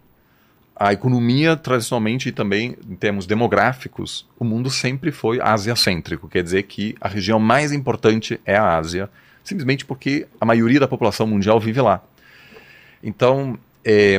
a 0.79 0.93
economia 0.93 1.57
tradicionalmente 1.57 2.29
e 2.29 2.33
também 2.33 2.77
em 2.89 2.95
termos 2.95 3.27
demográficos, 3.27 4.29
o 4.39 4.45
mundo 4.45 4.69
sempre 4.69 5.11
foi 5.11 5.41
asiacêntrico, 5.41 6.29
quer 6.29 6.43
dizer 6.43 6.65
que 6.65 6.95
a 7.01 7.09
região 7.09 7.41
mais 7.41 7.73
importante 7.73 8.39
é 8.45 8.57
a 8.57 8.77
Ásia, 8.77 9.11
simplesmente 9.43 9.87
porque 9.87 10.27
a 10.39 10.45
maioria 10.45 10.79
da 10.79 10.87
população 10.87 11.27
mundial 11.27 11.59
vive 11.59 11.81
lá. 11.81 12.03
Então, 13.03 13.59
é, 13.85 14.19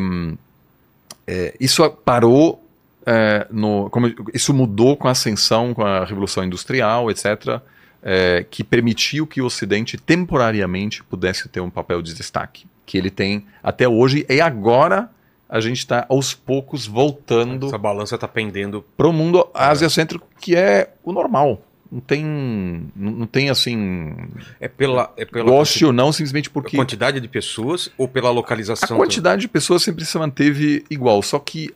é, 1.25 1.53
isso 1.60 1.88
parou, 1.89 2.63
é, 3.05 3.48
no, 3.51 3.89
como, 3.89 4.07
isso 4.34 4.53
mudou 4.53 4.96
com 4.96 5.07
a 5.07 5.12
ascensão, 5.12 5.74
com 5.74 5.84
a 5.84 6.05
Revolução 6.05 6.43
Industrial, 6.43 7.12
etc., 7.12 7.60
é, 8.01 8.46
que 8.50 8.63
permitiu 8.63 9.27
que 9.27 9.41
o 9.41 9.46
Ocidente 9.46 9.98
temporariamente 9.98 11.03
pudesse 11.03 11.50
ter 11.50 11.60
um 11.60 11.69
papel 11.69 12.01
de 12.01 12.13
destaque, 12.13 12.65
que 12.86 12.98
ele 12.98 13.10
tem 13.10 13.46
até 13.62 13.88
hoje, 13.88 14.25
e 14.29 14.39
agora 14.39 15.10
a 15.50 15.60
gente 15.60 15.79
está 15.79 16.05
aos 16.10 16.34
poucos 16.34 16.86
voltando. 16.86 17.67
Essa 17.67 17.77
balança 17.77 18.15
está 18.15 18.27
pendendo 18.27 18.84
para 18.96 19.07
o 19.07 19.13
mundo 19.13 19.50
asiacêntrico, 19.53 20.27
que 20.39 20.55
é 20.55 20.93
o 21.03 21.12
normal. 21.12 21.62
Não 21.91 22.01
tem, 22.01 22.91
não 22.96 23.25
tem 23.25 23.50
assim. 23.50 24.15
É 24.60 24.67
pela. 24.67 25.13
É 25.15 25.25
pela 25.25 25.50
goste 25.50 25.86
ou 25.86 25.94
não, 25.94 26.12
simplesmente 26.12 26.50
porque. 26.50 26.75
A 26.75 26.79
quantidade 26.79 27.20
de 27.20 27.27
pessoas 27.27 27.89
ou 27.98 28.08
pela 28.08 28.29
localização? 28.29 28.98
A 28.98 29.00
quantidade 29.00 29.41
de 29.41 29.48
pessoas 29.48 29.84
sempre 29.84 30.03
se 30.03 30.17
manteve 30.17 30.86
igual, 30.89 31.22
só 31.22 31.39
que 31.39 31.74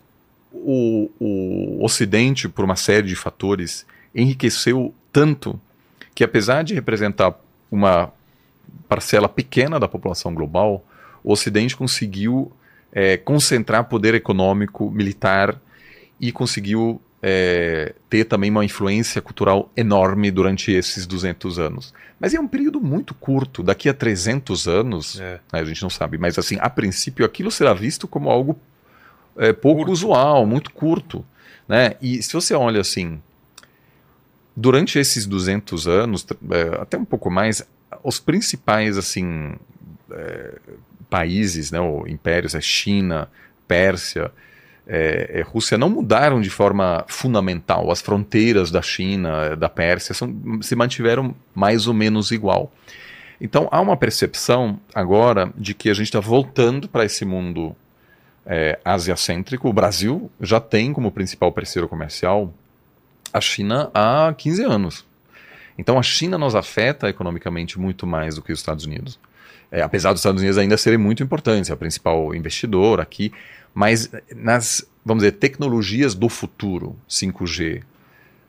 o, 0.51 1.09
o 1.19 1.83
Ocidente, 1.83 2.49
por 2.49 2.65
uma 2.65 2.75
série 2.75 3.07
de 3.07 3.15
fatores, 3.15 3.85
enriqueceu 4.13 4.93
tanto 5.11 5.59
que, 6.13 6.23
apesar 6.23 6.63
de 6.63 6.73
representar 6.73 7.33
uma 7.71 8.11
parcela 8.87 9.29
pequena 9.29 9.79
da 9.79 9.87
população 9.87 10.33
global, 10.33 10.83
o 11.23 11.31
Ocidente 11.31 11.75
conseguiu 11.77 12.51
é, 12.91 13.15
concentrar 13.15 13.85
poder 13.85 14.13
econômico, 14.13 14.91
militar 14.91 15.59
e 16.19 16.31
conseguiu 16.31 17.01
é, 17.21 17.93
ter 18.09 18.25
também 18.25 18.49
uma 18.49 18.65
influência 18.65 19.21
cultural 19.21 19.71
enorme 19.77 20.31
durante 20.31 20.71
esses 20.71 21.05
200 21.05 21.59
anos. 21.59 21.93
Mas 22.19 22.33
é 22.33 22.39
um 22.39 22.47
período 22.47 22.81
muito 22.81 23.13
curto, 23.13 23.61
daqui 23.61 23.87
a 23.87 23.93
300 23.93 24.67
anos, 24.67 25.19
é. 25.19 25.39
né, 25.53 25.59
a 25.59 25.63
gente 25.63 25.81
não 25.81 25.89
sabe, 25.89 26.17
mas 26.17 26.37
assim, 26.37 26.57
a 26.59 26.69
princípio 26.69 27.25
aquilo 27.25 27.51
será 27.51 27.73
visto 27.73 28.07
como 28.07 28.29
algo 28.29 28.59
é, 29.37 29.53
pouco 29.53 29.79
curto. 29.79 29.91
usual, 29.91 30.45
muito 30.45 30.71
curto. 30.71 31.25
Né? 31.67 31.95
E 32.01 32.21
se 32.21 32.33
você 32.33 32.53
olha 32.53 32.81
assim, 32.81 33.21
durante 34.55 34.99
esses 34.99 35.25
200 35.25 35.87
anos, 35.87 36.25
é, 36.49 36.81
até 36.81 36.97
um 36.97 37.05
pouco 37.05 37.29
mais, 37.29 37.63
os 38.03 38.19
principais 38.19 38.97
assim 38.97 39.53
é, 40.11 40.59
países, 41.09 41.71
né, 41.71 41.79
ou 41.79 42.07
impérios, 42.07 42.55
a 42.55 42.61
China, 42.61 43.29
Pérsia, 43.67 44.31
é, 44.93 45.39
é, 45.39 45.41
Rússia 45.41 45.77
não 45.77 45.89
mudaram 45.89 46.41
de 46.41 46.49
forma 46.49 47.05
fundamental. 47.07 47.89
As 47.89 48.01
fronteiras 48.01 48.69
da 48.69 48.81
China, 48.81 49.55
da 49.55 49.69
Pérsia, 49.69 50.13
são, 50.13 50.61
se 50.61 50.75
mantiveram 50.75 51.33
mais 51.55 51.87
ou 51.87 51.93
menos 51.93 52.29
igual. 52.29 52.69
Então 53.39 53.69
há 53.71 53.79
uma 53.79 53.95
percepção 53.95 54.77
agora 54.93 55.49
de 55.55 55.73
que 55.73 55.89
a 55.89 55.93
gente 55.93 56.07
está 56.07 56.19
voltando 56.19 56.89
para 56.89 57.05
esse 57.05 57.23
mundo 57.23 57.73
é, 58.45 58.77
asiacêntrico. 58.83 59.69
O 59.69 59.73
Brasil 59.73 60.29
já 60.41 60.59
tem 60.59 60.91
como 60.91 61.09
principal 61.09 61.53
parceiro 61.53 61.87
comercial 61.87 62.53
a 63.31 63.39
China 63.39 63.89
há 63.93 64.33
15 64.37 64.63
anos. 64.63 65.05
Então 65.77 65.97
a 65.97 66.03
China 66.03 66.37
nos 66.37 66.53
afeta 66.53 67.07
economicamente 67.07 67.79
muito 67.79 68.05
mais 68.05 68.35
do 68.35 68.41
que 68.41 68.51
os 68.51 68.59
Estados 68.59 68.85
Unidos. 68.85 69.17
É, 69.71 69.81
apesar 69.81 70.11
dos 70.11 70.19
Estados 70.19 70.41
Unidos 70.41 70.57
ainda 70.57 70.75
serem 70.75 70.99
muito 70.99 71.23
importantes, 71.23 71.69
é 71.69 71.73
o 71.73 71.77
principal 71.77 72.35
investidor 72.35 72.99
aqui, 72.99 73.31
mas 73.73 74.11
nas, 74.35 74.85
vamos 75.05 75.23
dizer, 75.23 75.33
tecnologias 75.33 76.13
do 76.13 76.29
futuro, 76.29 76.95
5G, 77.09 77.83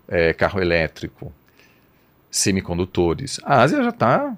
é, 0.09 0.33
carro 0.33 0.61
elétrico, 0.61 1.33
semicondutores, 2.31 3.39
a 3.45 3.63
Ásia 3.63 3.83
já 3.83 3.91
está 3.91 4.37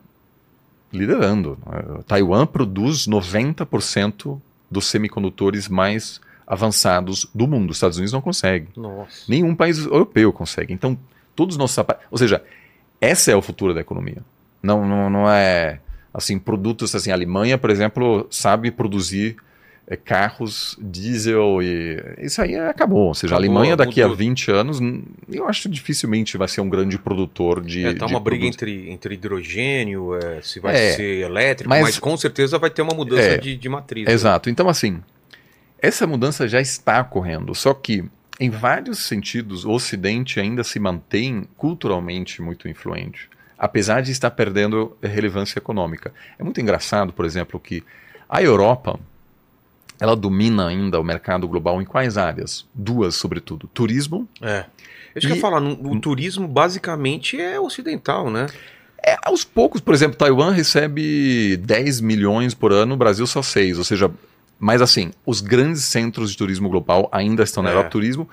liderando. 0.92 1.58
Taiwan 2.06 2.46
produz 2.46 3.06
90% 3.06 4.40
dos 4.70 4.86
semicondutores 4.86 5.68
mais 5.68 6.20
avançados 6.46 7.26
do 7.34 7.46
mundo. 7.46 7.70
Os 7.70 7.76
Estados 7.76 7.96
Unidos 7.96 8.12
não 8.12 8.20
conseguem. 8.20 8.68
Nossa. 8.76 9.24
Nenhum 9.28 9.54
país 9.54 9.78
europeu 9.78 10.32
consegue. 10.32 10.72
Então, 10.72 10.98
todos 11.34 11.54
os 11.54 11.58
nossos 11.58 11.84
Ou 12.10 12.18
seja, 12.18 12.42
essa 13.00 13.30
é 13.30 13.36
o 13.36 13.42
futuro 13.42 13.74
da 13.74 13.80
economia. 13.80 14.22
Não, 14.62 14.86
não, 14.86 15.10
não 15.10 15.30
é 15.30 15.80
assim 16.12 16.38
produtos 16.38 16.94
assim. 16.94 17.10
A 17.10 17.14
Alemanha, 17.14 17.58
por 17.58 17.70
exemplo, 17.70 18.26
sabe 18.30 18.70
produzir 18.70 19.36
carros 20.02 20.78
diesel 20.80 21.62
e 21.62 22.02
isso 22.18 22.40
aí 22.40 22.56
acabou. 22.56 23.08
Ou 23.08 23.14
seja, 23.14 23.34
acabou, 23.34 23.50
a 23.50 23.54
Alemanha 23.54 23.76
daqui 23.76 24.00
mudou. 24.00 24.14
a 24.14 24.16
20 24.16 24.50
anos, 24.50 24.80
eu 25.30 25.46
acho 25.46 25.62
que 25.62 25.68
dificilmente 25.68 26.38
vai 26.38 26.48
ser 26.48 26.62
um 26.62 26.68
grande 26.68 26.98
produtor 26.98 27.62
de. 27.62 27.84
É, 27.84 27.94
tá 27.94 28.06
uma 28.06 28.20
briga 28.20 28.46
entre, 28.46 28.90
entre 28.90 29.14
hidrogênio, 29.14 30.14
é, 30.16 30.40
se 30.40 30.58
vai 30.58 30.74
é, 30.74 30.92
ser 30.92 31.24
elétrico, 31.24 31.68
mas, 31.68 31.82
mas, 31.82 31.98
com 31.98 32.16
certeza 32.16 32.58
vai 32.58 32.70
ter 32.70 32.80
uma 32.80 32.94
mudança 32.94 33.22
é, 33.22 33.36
de, 33.38 33.56
de 33.56 33.68
matriz. 33.68 34.06
Né? 34.06 34.12
Exato. 34.12 34.48
Né? 34.48 34.52
Então, 34.52 34.68
assim, 34.68 35.02
essa 35.78 36.06
mudança 36.06 36.48
já 36.48 36.60
está 36.60 37.00
ocorrendo, 37.00 37.54
só 37.54 37.74
que. 37.74 38.04
Em 38.40 38.50
vários 38.50 38.98
sentidos, 38.98 39.64
o 39.64 39.70
Ocidente 39.70 40.40
ainda 40.40 40.64
se 40.64 40.80
mantém 40.80 41.46
culturalmente 41.56 42.42
muito 42.42 42.68
influente, 42.68 43.30
apesar 43.56 44.00
de 44.02 44.10
estar 44.10 44.28
perdendo 44.32 44.96
relevância 45.00 45.60
econômica. 45.60 46.12
É 46.36 46.42
muito 46.42 46.60
engraçado, 46.60 47.12
por 47.12 47.24
exemplo, 47.24 47.60
que 47.60 47.84
a 48.28 48.42
Europa, 48.42 48.98
ela 50.00 50.16
domina 50.16 50.68
ainda 50.68 51.00
o 51.00 51.04
mercado 51.04 51.46
global 51.46 51.80
em 51.80 51.84
quais 51.84 52.16
áreas? 52.16 52.66
Duas, 52.74 53.14
sobretudo. 53.14 53.68
Turismo. 53.72 54.28
É. 54.42 54.66
Deixa 55.14 55.28
eu 55.28 55.36
falar, 55.36 55.62
o 55.62 56.00
turismo 56.00 56.48
basicamente 56.48 57.40
é 57.40 57.60
ocidental, 57.60 58.30
né? 58.30 58.46
É, 59.06 59.16
aos 59.22 59.44
poucos, 59.44 59.80
por 59.80 59.94
exemplo, 59.94 60.16
Taiwan 60.16 60.50
recebe 60.50 61.56
10 61.58 62.00
milhões 62.00 62.54
por 62.54 62.72
ano, 62.72 62.94
o 62.94 62.96
Brasil 62.96 63.26
só 63.26 63.42
6. 63.42 63.78
Ou 63.78 63.84
seja, 63.84 64.10
mas 64.58 64.82
assim, 64.82 65.12
os 65.26 65.40
grandes 65.40 65.84
centros 65.84 66.30
de 66.30 66.36
turismo 66.36 66.68
global 66.68 67.08
ainda 67.12 67.42
estão 67.42 67.62
na 67.62 67.68
é. 67.68 67.72
Europa 67.72 67.90
Turismo 67.90 68.28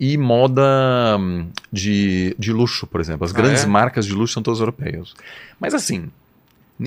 e 0.00 0.16
moda 0.16 1.16
hum, 1.20 1.48
de, 1.70 2.34
de 2.38 2.52
luxo, 2.52 2.86
por 2.86 3.00
exemplo. 3.00 3.24
As 3.24 3.32
ah, 3.32 3.36
grandes 3.36 3.64
é? 3.64 3.66
marcas 3.66 4.06
de 4.06 4.12
luxo 4.12 4.34
são 4.34 4.42
todas 4.42 4.60
europeias. 4.60 5.14
Mas 5.60 5.74
assim, 5.74 6.10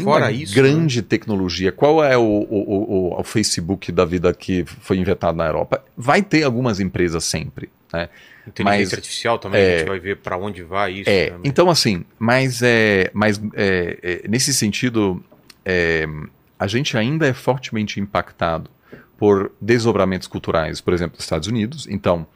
Fora 0.03 0.31
isso, 0.31 0.53
grande 0.53 1.01
né? 1.01 1.05
tecnologia. 1.07 1.71
Qual 1.71 2.03
é 2.03 2.17
o, 2.17 2.21
o, 2.21 3.15
o, 3.15 3.19
o, 3.19 3.23
Facebook 3.23 3.89
da 3.91 4.03
vida 4.03 4.33
que 4.33 4.65
foi 4.65 4.97
inventado 4.97 5.35
na 5.35 5.45
Europa? 5.45 5.83
Vai 5.95 6.21
ter 6.21 6.43
algumas 6.43 6.81
empresas 6.81 7.23
sempre. 7.23 7.69
Né? 7.93 8.09
Inteligência 8.45 8.79
mas, 8.79 8.93
artificial 8.93 9.39
também, 9.39 9.61
é, 9.61 9.75
a 9.75 9.77
gente 9.79 9.87
vai 9.87 9.99
ver 9.99 10.17
para 10.17 10.37
onde 10.37 10.61
vai 10.61 10.91
isso. 10.93 11.09
É, 11.09 11.33
então, 11.43 11.69
assim, 11.69 12.03
mas, 12.19 12.61
é, 12.61 13.09
mas 13.13 13.41
é, 13.53 14.21
é 14.23 14.27
nesse 14.27 14.53
sentido, 14.53 15.23
é, 15.65 16.05
a 16.59 16.67
gente 16.67 16.97
ainda 16.97 17.25
é 17.25 17.33
fortemente 17.33 17.99
impactado 17.99 18.69
por 19.17 19.51
desdobramentos 19.59 20.27
culturais, 20.27 20.81
por 20.81 20.93
exemplo, 20.93 21.15
dos 21.15 21.25
Estados 21.25 21.47
Unidos. 21.47 21.87
Então, 21.89 22.27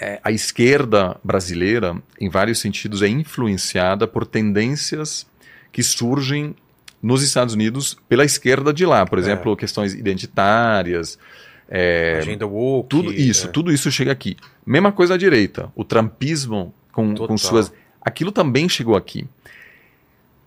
é, 0.00 0.20
a 0.22 0.30
esquerda 0.30 1.16
brasileira, 1.24 1.96
em 2.20 2.28
vários 2.28 2.60
sentidos, 2.60 3.02
é 3.02 3.08
influenciada 3.08 4.06
por 4.06 4.26
tendências 4.26 5.26
que 5.72 5.82
surgem 5.82 6.54
nos 7.02 7.22
Estados 7.22 7.54
Unidos 7.54 7.96
pela 8.08 8.24
esquerda 8.24 8.72
de 8.72 8.84
lá, 8.84 9.06
por 9.06 9.18
é. 9.18 9.22
exemplo, 9.22 9.52
é. 9.52 9.56
questões 9.56 9.94
identitárias. 9.94 11.18
É, 11.68 12.18
Agenda 12.20 12.46
woke. 12.46 12.88
Tudo 12.88 13.12
isso, 13.12 13.46
é. 13.46 13.50
tudo 13.50 13.72
isso 13.72 13.90
chega 13.90 14.10
aqui. 14.10 14.36
Mesma 14.66 14.90
coisa 14.90 15.14
à 15.14 15.16
direita. 15.16 15.70
O 15.76 15.84
trumpismo 15.84 16.74
com, 16.92 17.14
com 17.14 17.36
suas. 17.36 17.72
Aquilo 18.00 18.32
também 18.32 18.68
chegou 18.68 18.96
aqui. 18.96 19.26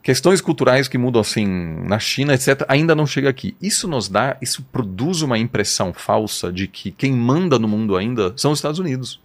Questões 0.04 0.42
culturais 0.42 0.88
que 0.88 0.98
mudam 0.98 1.22
assim 1.22 1.46
na 1.46 2.00
China, 2.00 2.34
etc., 2.34 2.66
ainda 2.68 2.96
não 2.96 3.06
chega 3.06 3.30
aqui. 3.30 3.56
Isso 3.62 3.88
nos 3.88 4.10
dá, 4.10 4.36
isso 4.42 4.64
produz 4.72 5.22
uma 5.22 5.38
impressão 5.38 5.94
falsa 5.94 6.52
de 6.52 6.68
que 6.68 6.90
quem 6.90 7.12
manda 7.12 7.60
no 7.60 7.68
mundo 7.68 7.96
ainda 7.96 8.34
são 8.36 8.52
os 8.52 8.58
Estados 8.58 8.80
Unidos. 8.80 9.20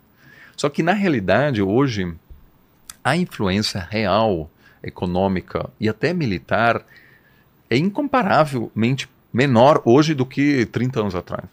Só 0.54 0.68
que 0.68 0.82
na 0.82 0.92
realidade, 0.92 1.62
hoje, 1.62 2.12
a 3.02 3.16
influência 3.16 3.86
real 3.90 4.50
econômica 4.82 5.68
e 5.80 5.88
até 5.88 6.12
militar 6.12 6.84
é 7.68 7.76
incomparavelmente 7.76 9.08
menor 9.32 9.82
hoje 9.84 10.14
do 10.14 10.24
que 10.24 10.66
30 10.66 11.00
anos 11.00 11.14
atrás. 11.14 11.44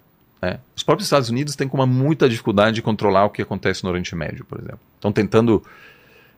Né? 0.42 0.60
Os 0.76 0.84
próprios 0.84 1.08
Estados 1.08 1.30
Unidos 1.30 1.56
têm 1.56 1.70
uma 1.72 1.86
muita 1.86 2.28
dificuldade 2.28 2.76
de 2.76 2.82
controlar 2.82 3.26
o 3.26 3.30
que 3.30 3.42
acontece 3.42 3.84
no 3.84 3.90
Oriente 3.90 4.16
Médio, 4.16 4.46
por 4.46 4.60
exemplo. 4.60 4.80
Estão 4.96 5.12
tentando 5.12 5.64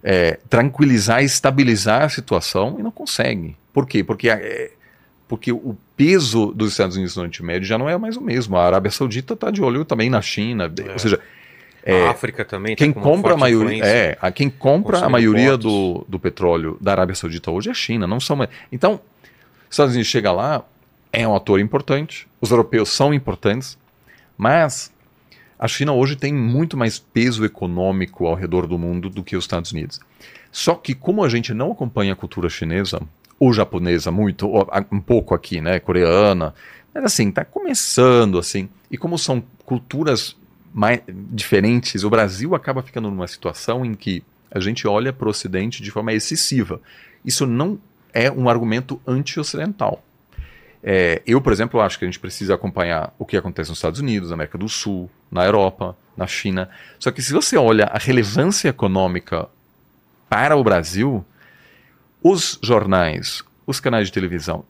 é, 0.03 0.39
tranquilizar 0.49 1.23
e 1.23 1.25
estabilizar 1.25 2.03
a 2.03 2.09
situação 2.09 2.77
e 2.79 2.83
não 2.83 2.91
conseguem. 2.91 3.57
Por 3.73 3.87
quê? 3.87 4.03
Porque, 4.03 4.29
é, 4.29 4.71
porque 5.27 5.51
o 5.51 5.75
peso 5.97 6.53
dos 6.53 6.71
Estados 6.71 6.95
Unidos 6.95 7.15
no 7.15 7.23
Oriente 7.23 7.43
Médio 7.43 7.67
já 7.67 7.77
não 7.77 7.89
é 7.89 7.97
mais 7.97 8.15
o 8.15 8.21
mesmo. 8.21 8.55
A 8.55 8.65
Arábia 8.65 8.91
Saudita 8.91 9.33
está 9.33 9.49
de 9.49 9.61
olho 9.61 9.83
também 9.83 10.09
na 10.09 10.21
China. 10.21 10.71
É. 10.77 10.91
Ou 10.93 10.99
seja, 10.99 11.19
é, 11.85 12.07
a 12.07 12.09
África 12.09 12.43
também. 12.43 12.75
Quem 12.75 12.91
compra 12.91 13.35
a 13.35 13.37
maioria, 13.37 13.85
é, 13.85 14.17
a 14.19 14.31
quem 14.31 14.49
compra 14.49 15.05
a 15.05 15.09
maioria 15.09 15.55
do, 15.55 16.03
do 16.09 16.19
petróleo 16.19 16.77
da 16.81 16.91
Arábia 16.91 17.13
Saudita 17.13 17.51
hoje 17.51 17.69
é 17.69 17.71
a 17.71 17.75
China, 17.75 18.07
não 18.07 18.19
são. 18.19 18.35
Então, 18.71 18.99
os 19.69 19.69
Estados 19.69 19.93
Unidos 19.93 20.09
chega 20.09 20.31
lá, 20.31 20.65
é 21.13 21.27
um 21.27 21.35
ator 21.35 21.59
importante, 21.59 22.27
os 22.41 22.49
europeus 22.49 22.89
são 22.89 23.13
importantes, 23.13 23.77
mas 24.35 24.91
a 25.59 25.67
China 25.67 25.93
hoje 25.93 26.15
tem 26.15 26.33
muito 26.33 26.75
mais 26.75 26.97
peso 26.97 27.45
econômico 27.45 28.25
ao 28.25 28.33
redor 28.33 28.65
do 28.65 28.79
mundo 28.79 29.07
do 29.07 29.23
que 29.23 29.37
os 29.37 29.43
Estados 29.43 29.71
Unidos. 29.71 29.99
Só 30.51 30.73
que 30.73 30.95
como 30.95 31.23
a 31.23 31.29
gente 31.29 31.53
não 31.53 31.71
acompanha 31.71 32.13
a 32.13 32.15
cultura 32.15 32.49
chinesa 32.49 32.99
ou 33.39 33.53
japonesa 33.53 34.09
muito, 34.09 34.49
ou 34.49 34.67
um 34.91 34.99
pouco 34.99 35.35
aqui, 35.35 35.61
né, 35.61 35.79
coreana, 35.79 36.53
mas 36.93 37.03
assim, 37.03 37.29
está 37.29 37.45
começando 37.45 38.39
assim. 38.39 38.69
E 38.89 38.97
como 38.97 39.17
são 39.17 39.43
culturas 39.65 40.35
mais 40.75 40.99
diferentes, 41.07 42.03
o 42.03 42.09
Brasil 42.09 42.53
acaba 42.53 42.83
ficando 42.83 43.09
numa 43.09 43.27
situação 43.29 43.85
em 43.85 43.93
que 43.93 44.21
a 44.51 44.59
gente 44.59 44.85
olha 44.85 45.13
para 45.13 45.25
o 45.25 45.29
Ocidente 45.29 45.81
de 45.81 45.89
forma 45.89 46.11
excessiva. 46.11 46.81
Isso 47.23 47.47
não 47.47 47.79
é 48.13 48.29
um 48.29 48.49
argumento 48.49 48.99
anti-ocidental. 49.07 50.03
É, 50.83 51.21
eu, 51.25 51.39
por 51.39 51.53
exemplo, 51.53 51.79
acho 51.79 51.97
que 51.97 52.03
a 52.03 52.07
gente 52.09 52.19
precisa 52.19 52.55
acompanhar 52.55 53.15
o 53.17 53.25
que 53.25 53.37
acontece 53.37 53.69
nos 53.69 53.77
Estados 53.77 54.01
Unidos, 54.01 54.29
na 54.29 54.35
América 54.35 54.57
do 54.57 54.67
Sul, 54.67 55.09
na 55.31 55.45
Europa, 55.45 55.97
na 56.15 56.27
China. 56.27 56.69
Só 56.99 57.09
que 57.09 57.21
se 57.21 57.31
você 57.31 57.55
olha 57.55 57.85
a 57.85 57.97
relevância 57.97 58.67
econômica 58.67 59.47
para 60.27 60.57
o 60.57 60.63
Brasil, 60.63 61.25
os 62.21 62.59
jornais, 62.61 63.43
os 63.65 63.79
canais 63.79 64.07
de 64.07 64.13
televisão 64.13 64.65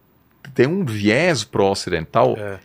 têm 0.54 0.68
um 0.68 0.86
viés 0.86 1.44
pró-ocidental. 1.44 2.36
É. 2.38 2.60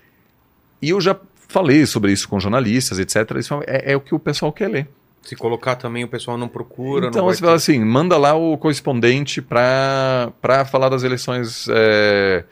E 0.83 0.91
eu 0.91 1.01
já 1.01 1.17
falei 1.51 1.85
sobre 1.85 2.13
isso 2.13 2.29
com 2.29 2.41
jornalistas, 2.41 2.99
etc. 2.99 3.37
Isso 3.39 3.61
é, 3.67 3.93
é 3.93 3.97
o 3.97 4.01
que 4.01 4.15
o 4.15 4.19
pessoal 4.19 4.53
quer 4.53 4.69
ler. 4.69 4.89
Se 5.23 5.37
colocar 5.37 5.77
também 5.77 6.03
o 6.03 6.09
pessoal 6.09 6.39
não 6.39 6.49
procura. 6.49 7.09
Então 7.09 7.23
não 7.23 7.33
você 7.33 7.41
ter... 7.41 7.47
fala 7.47 7.57
assim, 7.57 7.79
manda 7.85 8.17
lá 8.17 8.35
o 8.35 8.57
correspondente 8.57 9.43
para 9.43 10.33
falar 10.71 10.89
das 10.89 11.03
eleições 11.03 11.67
é, 11.69 12.45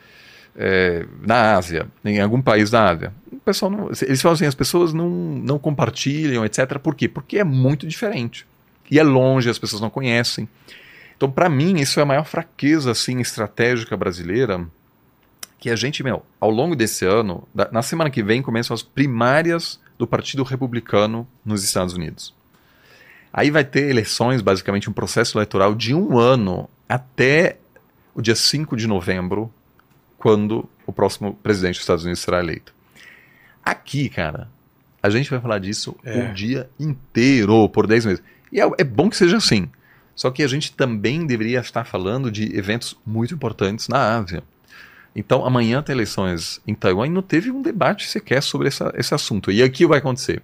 é, 0.56 1.06
na 1.26 1.56
Ásia, 1.56 1.86
em 2.04 2.20
algum 2.20 2.42
país 2.42 2.70
da 2.70 2.90
Ásia. 2.90 3.12
O 3.32 3.40
pessoal 3.40 3.70
não, 3.70 3.90
eles 4.02 4.20
falam 4.20 4.34
assim, 4.34 4.44
as 4.44 4.54
pessoas 4.54 4.92
não, 4.92 5.08
não 5.08 5.58
compartilham, 5.58 6.44
etc. 6.44 6.78
Por 6.78 6.94
quê? 6.94 7.08
Porque 7.08 7.38
é 7.38 7.44
muito 7.44 7.86
diferente. 7.86 8.46
E 8.90 8.98
é 8.98 9.02
longe, 9.02 9.48
as 9.48 9.58
pessoas 9.58 9.80
não 9.80 9.90
conhecem. 9.90 10.48
Então, 11.16 11.30
para 11.30 11.48
mim, 11.48 11.80
isso 11.80 11.98
é 11.98 12.02
a 12.02 12.06
maior 12.06 12.24
fraqueza 12.24 12.90
assim, 12.90 13.20
estratégica 13.20 13.96
brasileira, 13.96 14.66
que 15.58 15.70
a 15.70 15.76
gente, 15.76 16.02
meu, 16.02 16.24
ao 16.40 16.50
longo 16.50 16.76
desse 16.76 17.04
ano, 17.04 17.46
na 17.72 17.82
semana 17.82 18.10
que 18.10 18.22
vem, 18.22 18.40
começam 18.40 18.74
as 18.74 18.82
primárias 18.82 19.80
do 19.98 20.06
Partido 20.06 20.44
Republicano 20.44 21.26
nos 21.44 21.64
Estados 21.64 21.94
Unidos. 21.94 22.32
Aí 23.32 23.50
vai 23.50 23.64
ter 23.64 23.90
eleições, 23.90 24.40
basicamente 24.40 24.88
um 24.88 24.92
processo 24.92 25.36
eleitoral 25.36 25.74
de 25.74 25.94
um 25.94 26.18
ano 26.18 26.70
até 26.88 27.58
o 28.14 28.22
dia 28.22 28.34
5 28.34 28.76
de 28.76 28.86
novembro, 28.86 29.52
quando 30.16 30.68
o 30.86 30.92
próximo 30.92 31.34
presidente 31.34 31.74
dos 31.74 31.82
Estados 31.82 32.04
Unidos 32.04 32.20
será 32.20 32.40
eleito. 32.40 32.74
Aqui, 33.64 34.08
cara, 34.08 34.48
a 35.02 35.10
gente 35.10 35.30
vai 35.30 35.40
falar 35.40 35.58
disso 35.58 35.94
é. 36.04 36.30
o 36.30 36.34
dia 36.34 36.70
inteiro, 36.78 37.68
por 37.68 37.86
10 37.86 38.06
meses. 38.06 38.22
E 38.50 38.60
é, 38.60 38.70
é, 38.78 38.84
bom 38.84 39.10
que 39.10 39.16
seja 39.16 39.36
assim. 39.36 39.68
Só 40.14 40.30
que 40.30 40.42
a 40.42 40.48
gente 40.48 40.72
também 40.72 41.26
deveria 41.26 41.60
estar 41.60 41.84
falando 41.84 42.30
de 42.30 42.56
eventos 42.56 42.98
muito 43.06 43.34
importantes 43.34 43.88
na 43.88 44.16
Ásia. 44.16 44.42
Então, 45.18 45.44
amanhã 45.44 45.82
tem 45.82 45.96
eleições 45.96 46.60
em 46.64 46.76
Taiwan 46.76 47.08
e 47.08 47.10
não 47.10 47.22
teve 47.22 47.50
um 47.50 47.60
debate 47.60 48.06
sequer 48.06 48.40
sobre 48.40 48.68
essa, 48.68 48.94
esse 48.96 49.12
assunto. 49.12 49.50
E 49.50 49.64
aqui 49.64 49.84
vai 49.84 49.98
acontecer. 49.98 50.40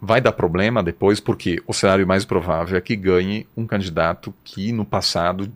Vai 0.00 0.20
dar 0.20 0.32
problema 0.32 0.82
depois, 0.82 1.20
porque 1.20 1.62
o 1.68 1.72
cenário 1.72 2.04
mais 2.04 2.24
provável 2.24 2.76
é 2.76 2.80
que 2.80 2.96
ganhe 2.96 3.46
um 3.56 3.64
candidato 3.64 4.34
que 4.42 4.72
no 4.72 4.84
passado 4.84 5.48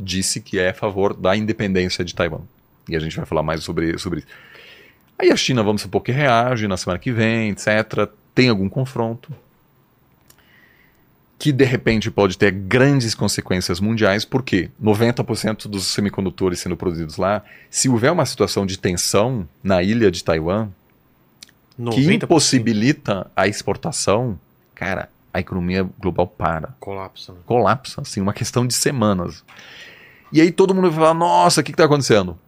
disse 0.00 0.40
que 0.40 0.58
é 0.58 0.70
a 0.70 0.74
favor 0.74 1.12
da 1.12 1.36
independência 1.36 2.02
de 2.02 2.14
Taiwan. 2.14 2.40
E 2.88 2.96
a 2.96 2.98
gente 2.98 3.14
vai 3.14 3.26
falar 3.26 3.42
mais 3.42 3.62
sobre, 3.62 3.98
sobre 3.98 4.20
isso. 4.20 4.28
Aí 5.18 5.30
a 5.30 5.36
China, 5.36 5.62
vamos 5.62 5.82
supor 5.82 6.00
que 6.00 6.12
reage 6.12 6.66
na 6.66 6.78
semana 6.78 6.98
que 6.98 7.12
vem, 7.12 7.50
etc. 7.50 8.08
Tem 8.34 8.48
algum 8.48 8.70
confronto 8.70 9.30
que 11.44 11.52
de 11.52 11.64
repente 11.66 12.10
pode 12.10 12.38
ter 12.38 12.50
grandes 12.50 13.14
consequências 13.14 13.78
mundiais, 13.78 14.24
porque 14.24 14.70
90% 14.82 15.68
dos 15.68 15.88
semicondutores 15.88 16.58
sendo 16.58 16.74
produzidos 16.74 17.18
lá, 17.18 17.42
se 17.68 17.86
houver 17.86 18.10
uma 18.10 18.24
situação 18.24 18.64
de 18.64 18.78
tensão 18.78 19.46
na 19.62 19.82
ilha 19.82 20.10
de 20.10 20.24
Taiwan, 20.24 20.70
90%. 21.78 21.92
que 21.92 22.14
impossibilita 22.14 23.30
a 23.36 23.46
exportação, 23.46 24.40
cara, 24.74 25.10
a 25.34 25.38
economia 25.38 25.86
global 26.00 26.26
para. 26.26 26.74
Colapsa. 26.80 27.32
Né? 27.32 27.38
Colapsa, 27.44 28.00
assim, 28.00 28.22
uma 28.22 28.32
questão 28.32 28.66
de 28.66 28.72
semanas. 28.72 29.44
E 30.32 30.40
aí 30.40 30.50
todo 30.50 30.74
mundo 30.74 30.90
vai 30.90 30.98
falar, 30.98 31.12
nossa, 31.12 31.60
o 31.60 31.64
que 31.64 31.72
está 31.72 31.84
acontecendo? 31.84 32.38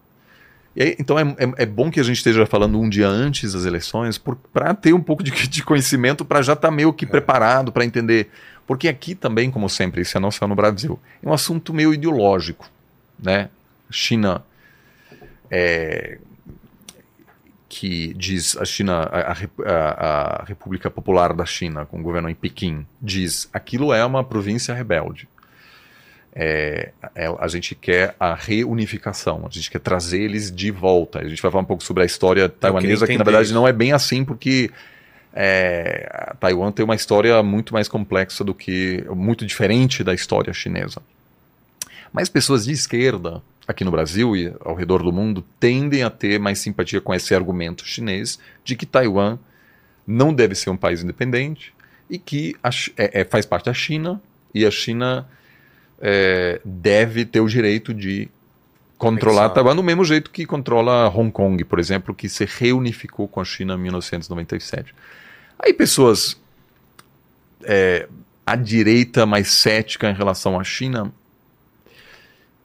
Aí, 0.75 0.95
então 0.97 1.19
é, 1.19 1.23
é, 1.23 1.63
é, 1.63 1.65
bom 1.67 1.91
que 1.91 1.99
a 1.99 2.03
gente 2.03 2.17
esteja 2.17 2.47
falando 2.47 2.79
um 2.79 2.89
dia 2.89 3.07
antes 3.07 3.53
das 3.53 3.65
eleições 3.65 4.19
para 4.51 4.73
ter 4.73 4.93
um 4.93 5.01
pouco 5.01 5.21
de, 5.21 5.31
de 5.47 5.63
conhecimento, 5.63 6.25
para 6.25 6.41
já 6.41 6.53
estar 6.53 6.69
tá 6.69 6.73
meio 6.73 6.91
que 6.91 7.05
é. 7.05 7.07
preparado 7.07 7.71
para 7.71 7.85
entender. 7.85 8.31
Porque 8.67 8.89
aqui 8.89 9.15
também, 9.15 9.49
como 9.49 9.69
sempre, 9.69 10.01
isso 10.01 10.17
é 10.17 10.19
não 10.19 10.29
só 10.29 10.45
no 10.45 10.53
Brasil, 10.53 10.99
é 11.23 11.27
um 11.27 11.33
assunto 11.33 11.73
meio 11.73 11.93
ideológico. 11.93 12.69
Né? 13.17 13.49
China 13.89 14.43
é, 15.49 16.19
que 17.69 18.13
diz 18.13 18.57
a 18.57 18.65
China, 18.65 19.03
a, 19.03 19.31
a, 19.31 20.41
a, 20.41 20.45
República 20.45 20.89
Popular 20.89 21.33
da 21.33 21.45
China, 21.45 21.85
com 21.85 21.99
o 21.99 22.03
governo 22.03 22.29
em 22.29 22.35
Pequim, 22.35 22.85
diz 23.01 23.49
aquilo 23.53 23.93
é 23.93 24.03
uma 24.05 24.23
província 24.23 24.73
rebelde. 24.73 25.27
É, 26.39 26.91
é, 27.15 27.25
a 27.39 27.47
gente 27.47 27.73
quer 27.73 28.15
a 28.19 28.35
reunificação, 28.35 29.45
a 29.47 29.49
gente 29.49 29.71
quer 29.71 29.79
trazer 29.79 30.21
eles 30.21 30.51
de 30.51 30.69
volta. 30.69 31.19
A 31.19 31.27
gente 31.27 31.41
vai 31.41 31.49
falar 31.49 31.63
um 31.63 31.67
pouco 31.67 31.83
sobre 31.83 32.03
a 32.03 32.05
história 32.05 32.47
taiwanesa, 32.47 33.07
que 33.07 33.17
na 33.17 33.23
verdade 33.23 33.53
não 33.53 33.67
é 33.67 33.73
bem 33.73 33.91
assim, 33.91 34.23
porque 34.23 34.69
é, 35.39 36.33
Taiwan 36.39 36.71
tem 36.71 36.83
uma 36.83 36.95
história 36.95 37.43
muito 37.43 37.71
mais 37.71 37.87
complexa 37.87 38.43
do 38.43 38.55
que, 38.55 39.05
muito 39.15 39.45
diferente 39.45 40.03
da 40.03 40.11
história 40.11 40.51
chinesa. 40.51 40.99
Mas 42.11 42.27
pessoas 42.27 42.65
de 42.65 42.71
esquerda, 42.71 43.43
aqui 43.67 43.83
no 43.83 43.91
Brasil 43.91 44.35
e 44.35 44.51
ao 44.61 44.73
redor 44.73 45.03
do 45.03 45.13
mundo 45.13 45.45
tendem 45.59 46.01
a 46.01 46.09
ter 46.09 46.39
mais 46.39 46.57
simpatia 46.57 46.99
com 46.99 47.13
esse 47.13 47.35
argumento 47.35 47.85
chinês 47.85 48.39
de 48.63 48.75
que 48.75 48.83
Taiwan 48.87 49.37
não 50.07 50.33
deve 50.33 50.55
ser 50.55 50.71
um 50.71 50.77
país 50.77 51.03
independente 51.03 51.71
e 52.09 52.17
que 52.17 52.55
a, 52.63 52.71
é, 52.97 53.21
é, 53.21 53.23
faz 53.23 53.45
parte 53.45 53.65
da 53.65 53.73
China 53.75 54.19
e 54.55 54.65
a 54.65 54.71
China 54.71 55.27
é, 56.01 56.59
deve 56.65 57.25
ter 57.25 57.41
o 57.41 57.47
direito 57.47 57.93
de 57.93 58.27
controlar 58.97 59.49
Taiwan 59.49 59.75
do 59.75 59.83
mesmo 59.83 60.03
jeito 60.03 60.31
que 60.31 60.47
controla 60.47 61.07
Hong 61.09 61.29
Kong, 61.29 61.63
por 61.63 61.77
exemplo, 61.77 62.15
que 62.15 62.27
se 62.27 62.43
reunificou 62.43 63.27
com 63.27 63.39
a 63.39 63.45
China 63.45 63.75
em 63.75 63.81
1997. 63.81 64.95
Aí 65.59 65.73
pessoas 65.73 66.39
é, 67.63 68.07
à 68.45 68.55
direita 68.55 69.25
mais 69.25 69.51
cética 69.51 70.09
em 70.09 70.13
relação 70.13 70.59
à 70.59 70.63
China 70.63 71.11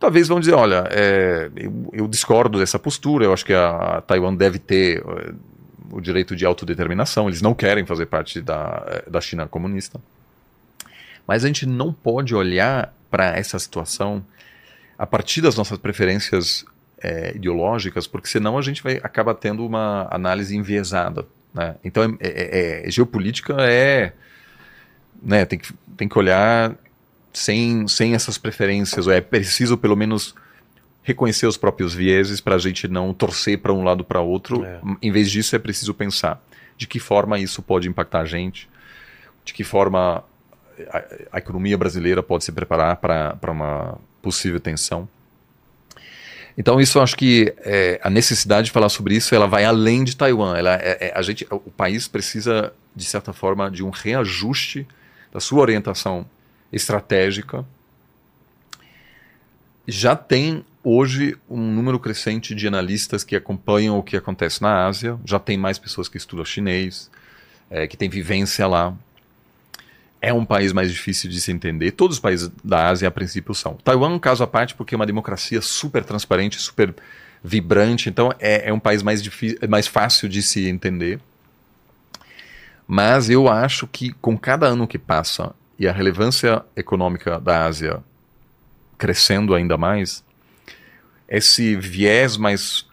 talvez 0.03 0.27
vão 0.27 0.41
dizer, 0.41 0.55
olha, 0.55 0.89
é, 0.91 1.49
eu, 1.55 1.91
eu, 1.93 2.09
discordo 2.09 2.59
dessa 2.59 2.77
postura, 2.77 3.25
eu 3.25 3.33
acho 3.33 3.45
que 3.45 3.55
a, 3.55 3.99
a 3.99 4.01
Taiwan 4.01 4.35
deve 4.35 4.59
ter 4.59 5.01
uh, 5.01 5.33
o 5.93 6.01
direito 6.01 6.35
de 6.35 6.45
autodeterminação, 6.45 7.29
eles 7.29 7.41
não 7.41 7.55
querem 7.55 7.87
fazer 7.87 8.07
parte 8.07 8.41
da, 8.41 8.83
eh, 8.85 9.05
da 9.09 9.21
China 9.21 9.47
comunista. 9.47 10.01
Mas 11.25 11.45
a 11.45 11.47
gente 11.47 11.67
não 11.67 11.93
pode 11.93 12.35
olhar 12.35 12.93
para 13.09 13.37
essa 13.39 13.57
situação 13.61 14.25
a 14.99 15.07
partir 15.07 15.41
das 15.41 15.55
nossas 15.55 15.79
preferências 15.79 16.65
é, 17.01 17.37
ideológicas, 17.37 18.07
porque 18.07 18.27
senão 18.27 18.59
a 18.59 18.63
gente 18.63 18.83
vai 18.83 18.97
acaba 19.05 19.33
tendo 19.35 19.65
uma 19.65 20.09
análise 20.11 20.57
enviesada. 20.57 21.27
Né? 21.55 21.77
Então, 21.85 22.17
é, 22.21 22.29
é, 22.29 22.89
é 22.89 22.91
geopolítica 22.91 23.57
é. 23.61 24.13
Né, 25.23 25.45
tem, 25.45 25.59
que, 25.59 25.73
tem 25.97 26.09
que 26.09 26.19
olhar 26.19 26.75
sem, 27.33 27.87
sem 27.87 28.15
essas 28.15 28.37
preferências, 28.39 29.07
ou 29.07 29.13
é 29.13 29.21
preciso 29.21 29.79
pelo 29.79 29.97
menos 29.97 30.35
reconhecer 31.03 31.47
os 31.47 31.57
próprios 31.57 31.95
vieses 31.95 32.41
para 32.41 32.57
a 32.57 32.59
gente 32.59 32.89
não 32.89 33.13
torcer 33.15 33.59
para 33.59 33.73
um 33.73 33.83
lado 33.83 34.05
para 34.05 34.21
outro. 34.21 34.65
É. 34.65 34.81
Em 35.01 35.11
vez 35.11 35.31
disso, 35.31 35.55
é 35.55 35.59
preciso 35.59 35.95
pensar 35.95 36.43
de 36.77 36.87
que 36.87 36.99
forma 36.99 37.39
isso 37.39 37.63
pode 37.63 37.89
impactar 37.89 38.21
a 38.21 38.25
gente, 38.25 38.69
de 39.45 39.53
que 39.53 39.65
forma 39.65 40.25
a, 40.91 41.05
a 41.33 41.39
economia 41.39 41.77
brasileira 41.77 42.23
pode 42.23 42.45
se 42.45 42.53
preparar 42.53 42.97
para 42.97 43.51
uma 43.51 43.99
possível 44.21 44.61
tensão. 44.61 45.09
Então 46.57 46.81
isso 46.81 46.99
eu 46.99 47.03
acho 47.03 47.17
que 47.17 47.55
é, 47.59 48.01
a 48.03 48.11
necessidade 48.11 48.67
de 48.67 48.71
falar 48.71 48.89
sobre 48.89 49.15
isso 49.15 49.35
ela 49.35 49.47
vai 49.47 49.65
além 49.65 50.05
de 50.05 50.17
Taiwan. 50.17 50.57
Ela, 50.57 50.75
é, 50.75 51.09
é, 51.09 51.13
a 51.15 51.23
gente, 51.23 51.47
o 51.51 51.71
país 51.71 52.07
precisa 52.07 52.73
de 52.95 53.05
certa 53.05 53.33
forma 53.33 53.71
de 53.71 53.83
um 53.83 53.91
reajuste 53.91 54.87
da 55.33 55.41
sua 55.41 55.61
orientação 55.61 56.27
estratégica. 56.73 57.65
Já 59.87 60.15
tem 60.15 60.65
hoje 60.85 61.37
um 61.49 61.61
número 61.61 61.99
crescente 61.99 62.55
de 62.55 62.67
analistas 62.67 63.25
que 63.25 63.35
acompanham 63.35 63.99
o 63.99 64.03
que 64.03 64.17
acontece 64.17 64.61
na 64.63 64.87
Ásia. 64.87 65.19
Já 65.25 65.39
tem 65.39 65.57
mais 65.57 65.79
pessoas 65.79 66.09
que 66.09 66.17
estudam 66.17 66.45
chinês, 66.45 67.11
é, 67.71 67.87
que 67.87 67.97
têm 67.97 68.09
vivência 68.09 68.67
lá. 68.67 68.95
É 70.25 70.33
um 70.33 70.45
país 70.45 70.73
mais 70.73 70.89
difícil 70.93 71.29
de 71.29 71.41
se 71.41 71.51
entender. 71.51 71.91
Todos 71.91 72.17
os 72.17 72.21
países 72.21 72.49
da 72.63 72.89
Ásia, 72.89 73.09
a 73.09 73.11
princípio, 73.11 73.53
são. 73.55 73.75
Taiwan 73.75 74.13
é 74.13 74.15
um 74.15 74.19
caso 74.21 74.45
à 74.45 74.47
parte 74.47 74.73
porque 74.77 74.95
é 74.95 74.97
uma 74.97 75.05
democracia 75.05 75.61
super 75.61 76.05
transparente, 76.05 76.61
super 76.61 76.95
vibrante. 77.43 78.09
Então 78.09 78.33
é, 78.39 78.69
é 78.69 78.73
um 78.73 78.79
país 78.79 79.03
mais, 79.03 79.21
difícil, 79.21 79.59
mais 79.69 79.89
fácil 79.89 80.29
de 80.29 80.41
se 80.41 80.69
entender. 80.69 81.19
Mas 82.87 83.29
eu 83.29 83.49
acho 83.49 83.89
que 83.89 84.13
com 84.13 84.39
cada 84.39 84.67
ano 84.67 84.87
que 84.87 84.99
passa 84.99 85.53
e 85.77 85.89
a 85.89 85.93
relevância 85.93 86.65
econômica 86.77 87.41
da 87.41 87.65
Ásia 87.65 88.01
crescendo 88.97 89.55
ainda 89.57 89.77
mais, 89.77 90.23
esse 91.29 91.75
viés 91.75 92.37
mais 92.37 92.87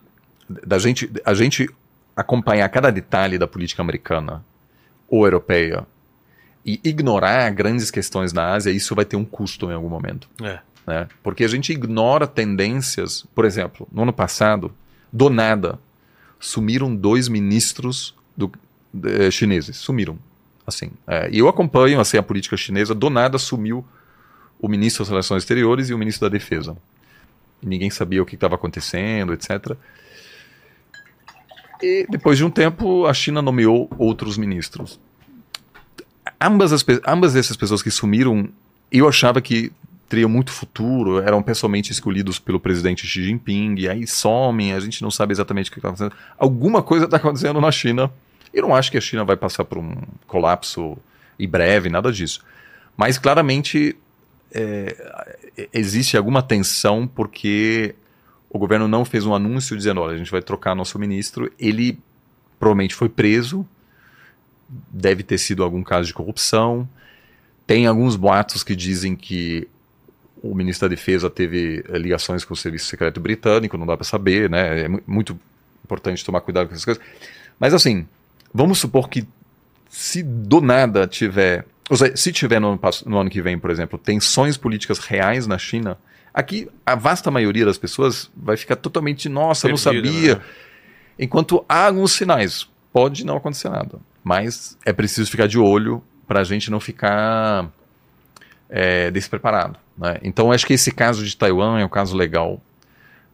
da 0.49 0.79
gente 0.79 1.11
a 1.23 1.35
gente 1.35 1.69
acompanhar 2.15 2.67
cada 2.69 2.89
detalhe 2.89 3.37
da 3.37 3.45
política 3.47 3.83
americana 3.83 4.43
ou 5.07 5.25
europeia 5.25 5.85
e 6.65 6.79
ignorar 6.83 7.49
grandes 7.51 7.89
questões 7.89 8.33
na 8.33 8.53
Ásia, 8.53 8.71
isso 8.71 8.93
vai 8.93 9.05
ter 9.05 9.15
um 9.15 9.25
custo 9.25 9.69
em 9.69 9.73
algum 9.73 9.89
momento. 9.89 10.29
É. 10.41 10.59
Né? 10.85 11.07
Porque 11.23 11.43
a 11.43 11.47
gente 11.47 11.71
ignora 11.71 12.27
tendências. 12.27 13.25
Por 13.33 13.45
exemplo, 13.45 13.87
no 13.91 14.03
ano 14.03 14.13
passado, 14.13 14.73
do 15.11 15.29
nada, 15.29 15.79
sumiram 16.39 16.93
dois 16.95 17.27
ministros 17.27 18.15
do, 18.35 18.51
de, 18.93 19.31
chineses. 19.31 19.77
Sumiram. 19.77 20.17
Assim, 20.65 20.91
é, 21.07 21.29
e 21.31 21.39
eu 21.39 21.47
acompanho 21.47 21.99
assim, 21.99 22.17
a 22.17 22.23
política 22.23 22.55
chinesa. 22.55 22.93
Do 22.93 23.09
nada 23.09 23.37
sumiu 23.37 23.85
o 24.59 24.67
ministro 24.67 25.03
das 25.03 25.09
Relações 25.09 25.43
Exteriores 25.43 25.89
e 25.89 25.93
o 25.93 25.97
ministro 25.97 26.29
da 26.29 26.33
Defesa. 26.33 26.75
E 27.61 27.65
ninguém 27.65 27.89
sabia 27.89 28.21
o 28.21 28.25
que 28.25 28.35
estava 28.35 28.55
acontecendo, 28.55 29.33
etc. 29.33 29.75
E 31.81 32.05
depois 32.09 32.37
de 32.37 32.43
um 32.43 32.49
tempo, 32.49 33.05
a 33.05 33.13
China 33.13 33.41
nomeou 33.41 33.89
outros 33.97 34.37
ministros 34.37 34.99
ambas, 36.39 36.71
as, 36.71 36.85
ambas 37.07 37.35
essas 37.35 37.57
pessoas 37.57 37.81
que 37.81 37.91
sumiram, 37.91 38.49
eu 38.91 39.07
achava 39.07 39.41
que 39.41 39.71
teriam 40.07 40.29
muito 40.29 40.51
futuro, 40.51 41.19
eram 41.19 41.43
pessoalmente 41.43 41.91
escolhidos 41.91 42.39
pelo 42.39 42.59
presidente 42.59 43.05
Xi 43.05 43.23
Jinping, 43.25 43.75
e 43.77 43.87
aí 43.87 44.07
somem, 44.07 44.73
a 44.73 44.79
gente 44.79 45.03
não 45.03 45.11
sabe 45.11 45.31
exatamente 45.31 45.69
o 45.69 45.73
que 45.73 45.77
está 45.77 45.89
acontecendo. 45.89 46.15
Alguma 46.37 46.81
coisa 46.81 47.05
está 47.05 47.17
acontecendo 47.17 47.61
na 47.61 47.71
China. 47.71 48.11
Eu 48.51 48.63
não 48.63 48.75
acho 48.75 48.89
que 48.89 48.97
a 48.97 49.01
China 49.01 49.23
vai 49.23 49.37
passar 49.37 49.63
por 49.65 49.77
um 49.77 49.95
colapso 50.25 50.97
em 51.37 51.47
breve, 51.47 51.89
nada 51.89 52.11
disso. 52.11 52.43
Mas 52.97 53.19
claramente 53.19 53.95
é, 54.51 55.69
existe 55.71 56.17
alguma 56.17 56.41
tensão 56.41 57.07
porque 57.07 57.93
o 58.49 58.57
governo 58.57 58.87
não 58.87 59.05
fez 59.05 59.25
um 59.25 59.35
anúncio 59.35 59.77
dizendo: 59.77 60.01
olha, 60.01 60.15
a 60.15 60.17
gente 60.17 60.31
vai 60.31 60.41
trocar 60.41 60.75
nosso 60.75 60.97
ministro. 60.97 61.51
Ele 61.59 61.99
provavelmente 62.59 62.95
foi 62.95 63.07
preso 63.07 63.65
deve 64.91 65.23
ter 65.23 65.37
sido 65.37 65.63
algum 65.63 65.83
caso 65.83 66.07
de 66.07 66.13
corrupção. 66.13 66.87
Tem 67.65 67.87
alguns 67.87 68.15
boatos 68.15 68.63
que 68.63 68.75
dizem 68.75 69.15
que 69.15 69.67
o 70.41 70.55
ministro 70.55 70.87
da 70.87 70.95
Defesa 70.95 71.29
teve 71.29 71.83
eh, 71.87 71.97
ligações 71.97 72.45
com 72.45 72.53
o 72.53 72.57
Serviço 72.57 72.85
Secreto 72.85 73.19
Britânico, 73.19 73.77
não 73.77 73.85
dá 73.85 73.97
para 73.97 74.05
saber, 74.05 74.49
né? 74.49 74.85
É 74.85 74.87
muito 75.05 75.37
importante 75.83 76.23
tomar 76.23 76.41
cuidado 76.41 76.67
com 76.67 76.73
essas 76.73 76.85
coisas. 76.85 77.03
Mas 77.59 77.73
assim, 77.73 78.07
vamos 78.53 78.79
supor 78.79 79.09
que 79.09 79.27
se 79.89 80.23
do 80.23 80.61
nada 80.61 81.07
tiver, 81.07 81.65
ou 81.89 81.97
seja, 81.97 82.15
se 82.15 82.31
tiver 82.31 82.59
no 82.59 82.69
ano, 82.69 82.79
no 83.05 83.19
ano 83.19 83.29
que 83.29 83.41
vem, 83.41 83.57
por 83.57 83.71
exemplo, 83.71 83.97
tensões 83.97 84.55
políticas 84.55 84.99
reais 84.99 85.45
na 85.47 85.57
China, 85.57 85.97
aqui 86.33 86.69
a 86.85 86.95
vasta 86.95 87.29
maioria 87.29 87.65
das 87.65 87.77
pessoas 87.77 88.29
vai 88.35 88.55
ficar 88.55 88.75
totalmente, 88.75 89.27
nossa, 89.27 89.67
Perdido, 89.67 89.71
não 89.71 89.77
sabia. 89.77 90.35
Né? 90.35 90.41
Enquanto 91.17 91.65
há 91.67 91.87
alguns 91.87 92.13
sinais, 92.13 92.67
pode 92.93 93.25
não 93.25 93.35
acontecer 93.35 93.69
nada. 93.69 93.99
Mas 94.29 94.77
é 94.85 94.93
preciso 94.93 95.31
ficar 95.31 95.47
de 95.47 95.57
olho 95.57 96.03
para 96.27 96.41
a 96.41 96.43
gente 96.43 96.69
não 96.69 96.79
ficar 96.79 97.67
é, 98.69 99.09
despreparado. 99.09 99.79
Né? 99.97 100.19
Então, 100.21 100.51
acho 100.51 100.67
que 100.67 100.73
esse 100.73 100.91
caso 100.91 101.25
de 101.25 101.35
Taiwan 101.35 101.79
é 101.79 101.85
um 101.85 101.89
caso 101.89 102.15
legal 102.15 102.61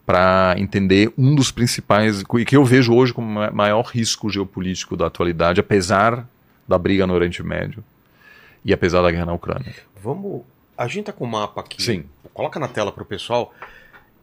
para 0.05 0.55
entender 0.57 1.11
um 1.17 1.35
dos 1.35 1.51
principais, 1.51 2.23
e 2.39 2.45
que 2.45 2.55
eu 2.55 2.63
vejo 2.63 2.93
hoje 2.93 3.13
como 3.13 3.27
maior 3.51 3.81
risco 3.81 4.29
geopolítico 4.29 4.95
da 4.95 5.07
atualidade, 5.07 5.59
apesar 5.59 6.25
da 6.65 6.77
briga 6.77 7.05
no 7.05 7.13
Oriente 7.13 7.43
Médio 7.43 7.83
e 8.63 8.71
apesar 8.71 9.01
da 9.01 9.11
guerra 9.11 9.25
na 9.25 9.33
Ucrânia. 9.33 9.75
Vamos. 10.01 10.43
A 10.77 10.87
gente 10.87 11.07
tá 11.07 11.11
com 11.11 11.25
o 11.25 11.27
mapa 11.27 11.59
aqui. 11.59 11.83
Sim. 11.83 12.05
Coloca 12.33 12.57
na 12.57 12.69
tela 12.69 12.93
para 12.93 13.03
o 13.03 13.05
pessoal. 13.05 13.53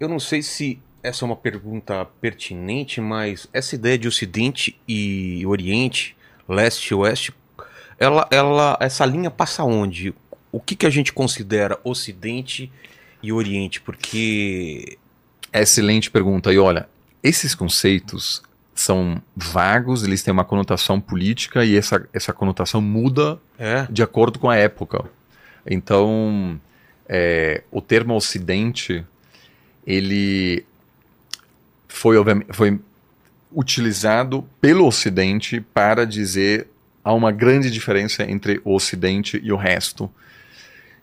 Eu 0.01 0.09
não 0.09 0.19
sei 0.19 0.41
se 0.41 0.81
essa 1.03 1.23
é 1.23 1.27
uma 1.27 1.37
pergunta 1.37 2.07
pertinente, 2.19 2.99
mas 2.99 3.47
essa 3.53 3.75
ideia 3.75 3.99
de 3.99 4.09
Ocidente 4.09 4.81
e 4.89 5.45
Oriente 5.45 6.17
leste 6.49 6.89
e 6.89 6.95
oeste, 6.95 7.33
ela, 7.99 8.27
ela, 8.31 8.77
essa 8.81 9.05
linha 9.05 9.31
passa 9.31 9.63
onde? 9.65 10.15
O 10.51 10.61
que, 10.61 10.75
que 10.75 10.87
a 10.87 10.91
gente 10.91 11.13
considera 11.13 11.79
Ocidente 11.85 12.71
e 13.23 13.33
Oriente? 13.33 13.81
Porque. 13.81 14.99
Excelente 15.53 16.11
pergunta. 16.11 16.53
E 16.53 16.59
olha, 16.59 16.89
esses 17.23 17.55
conceitos 17.55 18.43
são 18.75 19.23
vagos, 19.37 20.03
eles 20.03 20.23
têm 20.23 20.33
uma 20.33 20.45
conotação 20.45 21.01
política 21.01 21.65
e 21.65 21.77
essa, 21.77 22.07
essa 22.13 22.33
conotação 22.33 22.81
muda 22.81 23.39
é. 23.59 23.87
de 23.91 24.03
acordo 24.03 24.39
com 24.39 24.51
a 24.51 24.57
época. 24.57 25.05
Então, 25.67 26.61
é, 27.09 27.63
o 27.71 27.81
termo 27.81 28.15
Ocidente, 28.15 29.05
ele 29.87 30.65
foi, 31.87 32.17
foi 32.51 32.81
utilizado 33.55 34.45
pelo 34.61 34.87
Ocidente 34.87 35.61
para 35.61 36.05
dizer 36.05 36.69
há 37.05 37.13
uma 37.13 37.33
grande 37.33 37.71
diferença 37.71 38.23
entre 38.23 38.61
o 38.65 38.75
Ocidente 38.75 39.41
e 39.43 39.53
o 39.53 39.57
resto. 39.57 40.11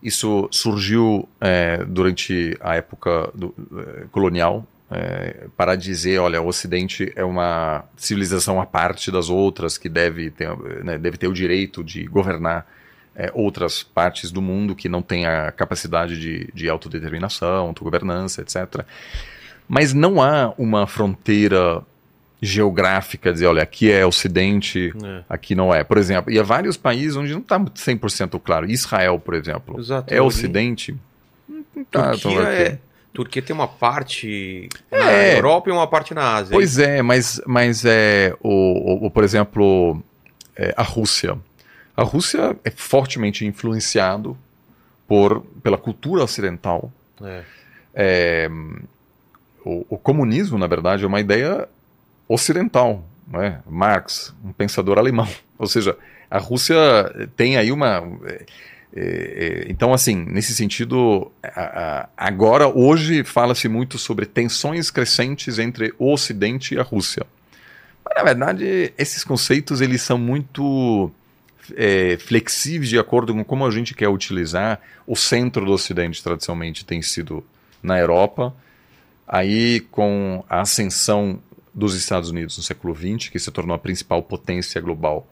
Isso 0.01 0.47
surgiu 0.51 1.27
é, 1.41 1.83
durante 1.85 2.57
a 2.61 2.75
época 2.75 3.29
do, 3.33 3.53
é, 3.77 4.05
colonial 4.11 4.65
é, 4.89 5.47
para 5.55 5.75
dizer, 5.75 6.19
olha, 6.19 6.41
o 6.41 6.47
Ocidente 6.47 7.11
é 7.15 7.23
uma 7.23 7.83
civilização 7.95 8.59
à 8.59 8.65
parte 8.65 9.11
das 9.11 9.29
outras 9.29 9.77
que 9.77 9.87
deve 9.87 10.31
ter, 10.31 10.49
né, 10.83 10.97
deve 10.97 11.17
ter 11.17 11.27
o 11.27 11.33
direito 11.33 11.83
de 11.83 12.05
governar 12.05 12.65
é, 13.15 13.29
outras 13.33 13.83
partes 13.83 14.31
do 14.31 14.41
mundo 14.41 14.75
que 14.75 14.89
não 14.89 15.01
têm 15.01 15.25
a 15.25 15.51
capacidade 15.51 16.19
de, 16.19 16.49
de 16.53 16.69
autodeterminação, 16.69 17.67
autogovernança, 17.67 18.41
etc. 18.41 18.83
Mas 19.67 19.93
não 19.93 20.21
há 20.21 20.53
uma 20.57 20.87
fronteira 20.87 21.83
geográfica, 22.41 23.33
dizer, 23.33 23.47
olha, 23.47 23.63
aqui 23.63 23.91
é 23.91 24.05
Ocidente, 24.05 24.93
é. 25.03 25.23
aqui 25.29 25.55
não 25.55 25.73
é. 25.73 25.83
Por 25.83 25.97
exemplo, 25.97 26.31
e 26.31 26.39
há 26.39 26.43
vários 26.43 26.77
países 26.77 27.15
onde 27.15 27.33
não 27.33 27.41
está 27.41 27.59
100% 27.59 28.39
claro. 28.39 28.69
Israel, 28.69 29.19
por 29.19 29.33
exemplo, 29.33 29.79
Exato, 29.79 30.13
é 30.13 30.21
Ocidente? 30.21 30.95
Tá, 31.91 32.11
Turquia, 32.11 32.41
é, 32.41 32.77
Turquia 33.13 33.41
tem 33.41 33.53
uma 33.53 33.67
parte 33.67 34.69
na 34.91 35.11
é, 35.11 35.37
Europa 35.37 35.69
e 35.69 35.73
uma 35.73 35.87
parte 35.87 36.13
na 36.13 36.35
Ásia. 36.35 36.53
Pois 36.53 36.77
é, 36.77 37.01
mas, 37.01 37.41
mas 37.45 37.83
é, 37.85 38.33
o, 38.41 39.07
o 39.07 39.11
por 39.11 39.23
exemplo, 39.23 40.01
é, 40.55 40.73
a 40.77 40.83
Rússia. 40.83 41.37
A 41.95 42.03
Rússia 42.03 42.55
é 42.63 42.69
fortemente 42.69 43.45
influenciado 43.45 44.37
por, 45.05 45.41
pela 45.61 45.77
cultura 45.77 46.23
ocidental. 46.23 46.91
É. 47.21 47.43
É, 47.93 48.49
o, 49.65 49.85
o, 49.89 49.97
comunismo, 49.97 50.57
na 50.57 50.67
verdade, 50.67 51.03
é 51.03 51.07
uma 51.07 51.19
ideia 51.19 51.67
ocidental, 52.29 53.03
né? 53.27 53.59
Marx, 53.67 54.33
um 54.45 54.53
pensador 54.53 54.99
alemão. 54.99 55.27
Ou 55.57 55.67
seja, 55.67 55.97
a 56.29 56.37
Rússia 56.37 56.75
tem 57.35 57.57
aí 57.57 57.71
uma. 57.71 58.03
É, 58.25 58.45
é, 58.95 59.01
é 59.01 59.65
então, 59.67 59.93
assim, 59.93 60.15
nesse 60.15 60.53
sentido, 60.53 61.31
agora, 62.15 62.67
hoje, 62.67 63.23
fala-se 63.23 63.67
muito 63.67 63.97
sobre 63.97 64.25
tensões 64.25 64.91
crescentes 64.91 65.57
entre 65.57 65.93
o 65.97 66.13
Ocidente 66.13 66.75
e 66.75 66.79
a 66.79 66.83
Rússia. 66.83 67.25
Mas, 68.05 68.15
na 68.15 68.23
verdade, 68.23 68.93
esses 68.97 69.23
conceitos 69.23 69.81
eles 69.81 70.01
são 70.01 70.17
muito 70.17 71.11
é, 71.75 72.17
flexíveis 72.17 72.89
de 72.89 72.97
acordo 72.97 73.33
com 73.33 73.43
como 73.43 73.65
a 73.65 73.71
gente 73.71 73.93
quer 73.93 74.07
utilizar. 74.07 74.79
O 75.05 75.15
centro 75.15 75.65
do 75.65 75.71
Ocidente, 75.71 76.23
tradicionalmente, 76.23 76.85
tem 76.85 77.01
sido 77.01 77.43
na 77.81 77.97
Europa. 77.99 78.53
Aí, 79.27 79.81
com 79.91 80.43
a 80.49 80.61
ascensão 80.61 81.39
dos 81.79 81.95
Estados 81.95 82.29
Unidos 82.29 82.57
no 82.57 82.63
século 82.63 82.95
XX, 82.95 83.29
que 83.29 83.39
se 83.39 83.49
tornou 83.51 83.75
a 83.75 83.79
principal 83.79 84.21
potência 84.21 84.79
global. 84.79 85.27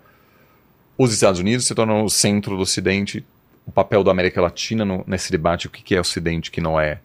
Os 0.98 1.14
Estados 1.14 1.40
Unidos 1.40 1.68
se 1.68 1.76
tornaram 1.76 2.04
o 2.04 2.10
centro 2.10 2.56
do 2.56 2.62
Ocidente, 2.64 3.24
o 3.66 3.72
papel 3.72 4.04
da 4.04 4.10
América 4.12 4.42
Latina 4.42 4.84
no, 4.84 5.04
nesse 5.06 5.32
debate, 5.32 5.68
o 5.68 5.70
que, 5.70 5.84
que 5.84 5.94
é 5.94 6.00
Ocidente, 6.00 6.50
o 6.50 6.54
que 6.54 6.62
não 6.62 6.80
é. 6.80 7.00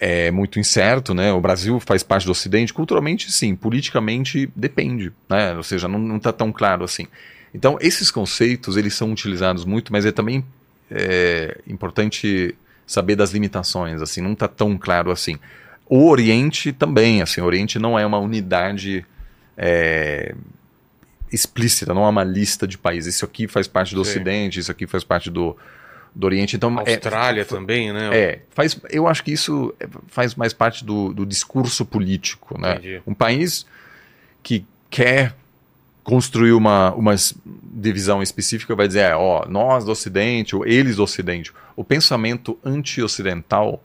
é 0.00 0.30
muito 0.30 0.58
incerto, 0.58 1.14
né? 1.14 1.32
O 1.32 1.40
Brasil 1.40 1.78
faz 1.78 2.02
parte 2.02 2.26
do 2.26 2.32
Ocidente, 2.32 2.74
culturalmente 2.74 3.30
sim, 3.30 3.54
politicamente 3.54 4.50
depende, 4.56 5.12
né? 5.28 5.54
Ou 5.54 5.62
seja, 5.62 5.86
não 5.86 6.16
está 6.16 6.32
tão 6.32 6.50
claro 6.50 6.82
assim. 6.82 7.06
Então, 7.54 7.78
esses 7.80 8.10
conceitos, 8.10 8.76
eles 8.76 8.94
são 8.94 9.12
utilizados 9.12 9.64
muito, 9.64 9.92
mas 9.92 10.04
é 10.04 10.12
também 10.12 10.44
é, 10.90 11.58
importante 11.66 12.54
saber 12.86 13.16
das 13.16 13.32
limitações, 13.32 14.00
assim, 14.00 14.20
não 14.20 14.32
está 14.32 14.48
tão 14.48 14.76
claro 14.78 15.10
assim. 15.10 15.38
O 15.88 16.08
Oriente 16.08 16.72
também, 16.72 17.22
assim, 17.22 17.40
o 17.40 17.44
Oriente 17.44 17.78
não 17.78 17.98
é 17.98 18.04
uma 18.04 18.18
unidade 18.18 19.04
é, 19.56 20.34
explícita, 21.32 21.94
não 21.94 22.04
é 22.04 22.08
uma 22.08 22.24
lista 22.24 22.66
de 22.66 22.76
países. 22.76 23.14
Isso 23.14 23.24
aqui 23.24 23.48
faz 23.48 23.66
parte 23.66 23.94
do 23.94 24.04
Sim. 24.04 24.10
Ocidente, 24.10 24.60
isso 24.60 24.70
aqui 24.70 24.86
faz 24.86 25.02
parte 25.02 25.30
do, 25.30 25.56
do 26.14 26.26
Oriente. 26.26 26.56
Então, 26.56 26.74
é, 26.84 26.94
Austrália 26.94 27.42
é, 27.42 27.44
também, 27.44 27.92
né? 27.92 28.10
É, 28.12 28.40
faz, 28.50 28.78
eu 28.90 29.06
acho 29.06 29.24
que 29.24 29.32
isso 29.32 29.74
faz 30.08 30.34
mais 30.34 30.52
parte 30.52 30.84
do, 30.84 31.12
do 31.12 31.24
discurso 31.24 31.84
político, 31.84 32.60
né? 32.60 32.72
Entendi. 32.72 33.02
Um 33.06 33.14
país 33.14 33.66
que 34.42 34.64
quer 34.90 35.34
construir 36.02 36.52
uma, 36.52 36.94
uma 36.94 37.14
divisão 37.44 38.22
específica 38.22 38.74
vai 38.74 38.88
dizer, 38.88 39.00
é, 39.00 39.16
ó, 39.16 39.46
nós 39.46 39.84
do 39.84 39.92
Ocidente, 39.92 40.56
ou 40.56 40.66
eles 40.66 40.96
do 40.96 41.02
Ocidente. 41.02 41.52
O 41.76 41.84
pensamento 41.84 42.58
anti-ocidental, 42.64 43.82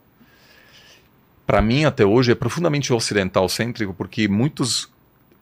para 1.46 1.60
mim 1.60 1.84
até 1.84 2.04
hoje, 2.04 2.32
é 2.32 2.34
profundamente 2.34 2.92
ocidental-cêntrico, 2.92 3.92
porque 3.92 4.28
muitos 4.28 4.92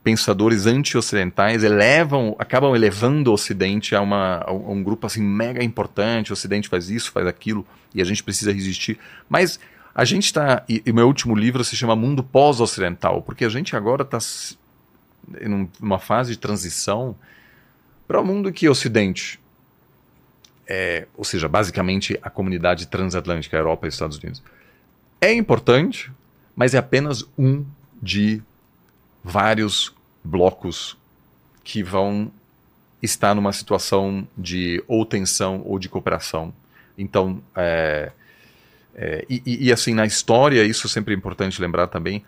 pensadores 0.02 0.66
anti-ocidentais 0.66 1.62
elevam, 1.62 2.34
acabam 2.38 2.74
elevando 2.74 3.30
o 3.30 3.34
Ocidente 3.34 3.94
a, 3.94 4.00
uma, 4.00 4.42
a 4.44 4.52
um 4.52 4.82
grupo 4.82 5.06
assim 5.06 5.22
mega 5.22 5.62
importante, 5.62 6.30
o 6.30 6.34
Ocidente 6.34 6.68
faz 6.68 6.90
isso, 6.90 7.12
faz 7.12 7.26
aquilo, 7.26 7.64
e 7.94 8.02
a 8.02 8.04
gente 8.04 8.22
precisa 8.22 8.52
resistir. 8.52 8.98
Mas 9.28 9.60
a 9.94 10.04
gente 10.04 10.24
está, 10.24 10.64
e 10.68 10.82
o 10.90 10.94
meu 10.94 11.06
último 11.06 11.36
livro 11.36 11.62
se 11.62 11.76
chama 11.76 11.94
Mundo 11.94 12.24
Pós-Ocidental, 12.24 13.22
porque 13.22 13.44
a 13.44 13.48
gente 13.48 13.76
agora 13.76 14.02
está 14.02 14.18
em 15.40 15.68
uma 15.80 16.00
fase 16.00 16.32
de 16.32 16.38
transição 16.38 17.14
para 18.08 18.20
um 18.20 18.24
mundo 18.24 18.52
que 18.52 18.68
o 18.68 18.72
Ocidente, 18.72 19.38
é, 20.66 21.06
ou 21.16 21.24
seja, 21.24 21.48
basicamente 21.48 22.18
a 22.22 22.28
comunidade 22.28 22.88
transatlântica, 22.88 23.56
Europa 23.56 23.86
e 23.86 23.88
Estados 23.88 24.18
Unidos, 24.18 24.42
é 25.22 25.32
importante, 25.32 26.10
mas 26.54 26.74
é 26.74 26.78
apenas 26.78 27.24
um 27.38 27.64
de 28.02 28.42
vários 29.22 29.94
blocos 30.24 30.98
que 31.62 31.80
vão 31.80 32.30
estar 33.00 33.32
numa 33.32 33.52
situação 33.52 34.26
de 34.36 34.82
ou 34.88 35.06
tensão 35.06 35.62
ou 35.64 35.78
de 35.78 35.88
cooperação. 35.88 36.52
Então, 36.98 37.40
é, 37.54 38.10
é, 38.96 39.24
e, 39.30 39.66
e, 39.68 39.72
assim, 39.72 39.94
na 39.94 40.04
história, 40.04 40.64
isso 40.64 40.88
é 40.88 40.90
sempre 40.90 41.14
importante 41.14 41.62
lembrar 41.62 41.86
também, 41.86 42.24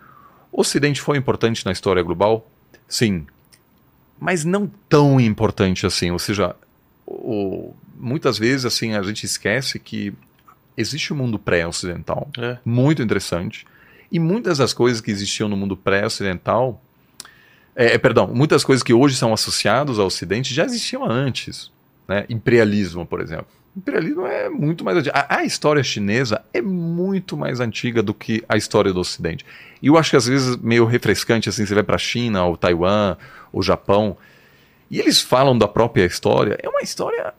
o 0.53 0.61
Ocidente 0.61 1.01
foi 1.01 1.19
importante 1.19 1.67
na 1.67 1.73
história 1.73 2.03
global? 2.03 2.49
Sim. 2.89 3.27
Mas 4.21 4.45
não 4.45 4.71
tão 4.89 5.21
importante 5.21 5.85
assim. 5.85 6.13
Ou 6.13 6.19
seja, 6.21 6.55
o, 7.05 7.75
muitas 7.97 8.39
vezes 8.39 8.65
assim 8.65 8.95
a 8.95 9.03
gente 9.03 9.27
esquece 9.27 9.81
que 9.81 10.15
existe 10.77 11.13
um 11.13 11.17
mundo 11.17 11.39
pré-ocidental 11.39 12.29
é. 12.39 12.59
muito 12.65 13.03
interessante. 13.03 13.67
E 14.11 14.19
muitas 14.19 14.59
das 14.59 14.73
coisas 14.73 15.01
que 15.01 15.11
existiam 15.11 15.49
no 15.49 15.57
mundo 15.57 15.77
pré-ocidental 15.77 16.81
é, 17.77 17.95
é, 17.95 17.99
perdão, 17.99 18.29
muitas 18.29 18.63
coisas 18.63 18.83
que 18.83 18.95
hoje 18.95 19.17
são 19.17 19.33
associadas 19.33 19.99
ao 19.99 20.07
Ocidente 20.07 20.55
já 20.55 20.65
existiam 20.65 21.05
antes. 21.05 21.71
Né? 22.07 22.25
Imperialismo, 22.29 23.05
por 23.05 23.21
exemplo. 23.21 23.47
Imperialismo 23.77 24.25
é 24.27 24.49
muito 24.49 24.85
mais 24.85 24.99
antigo. 24.99 25.17
A, 25.17 25.39
a, 25.39 25.45
história 25.45 25.83
chinesa 25.83 26.45
é 26.53 26.63
muito 26.63 27.37
mais 27.37 27.59
antiga 27.59 28.03
do 28.03 28.15
que 28.15 28.45
a 28.49 28.57
história 28.57 28.93
do 28.93 29.01
Ocidente. 29.01 29.45
E 29.83 29.89
eu 29.89 29.99
acho 29.99 30.11
que 30.11 30.17
às 30.17 30.27
vezes 30.27 30.57
meio 30.59 30.85
refrescante, 30.85 31.49
assim, 31.49 31.67
você 31.67 31.75
vai 31.75 31.83
para 31.83 31.97
a 31.97 31.99
China, 31.99 32.45
ou 32.45 32.57
Taiwan, 32.57 33.17
ou 33.53 33.63
Japão, 33.63 34.17
e 34.89 35.01
eles 35.01 35.21
falam 35.21 35.59
da 35.59 35.67
própria 35.67 36.05
história. 36.05 36.57
É 36.63 36.69
uma 36.69 36.83
história 36.83 37.35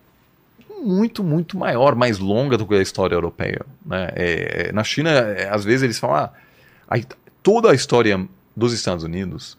muito, 0.85 1.23
muito 1.23 1.57
maior, 1.57 1.95
mais 1.95 2.19
longa 2.19 2.57
do 2.57 2.67
que 2.67 2.75
a 2.75 2.81
história 2.81 3.15
europeia. 3.15 3.65
Né? 3.85 4.11
É, 4.15 4.71
na 4.71 4.83
China, 4.83 5.09
é, 5.09 5.49
às 5.49 5.65
vezes 5.65 5.83
eles 5.83 5.99
falam, 5.99 6.17
ah, 6.17 6.31
a, 6.87 6.99
toda 7.41 7.71
a 7.71 7.73
história 7.73 8.27
dos 8.55 8.71
Estados 8.71 9.03
Unidos 9.03 9.57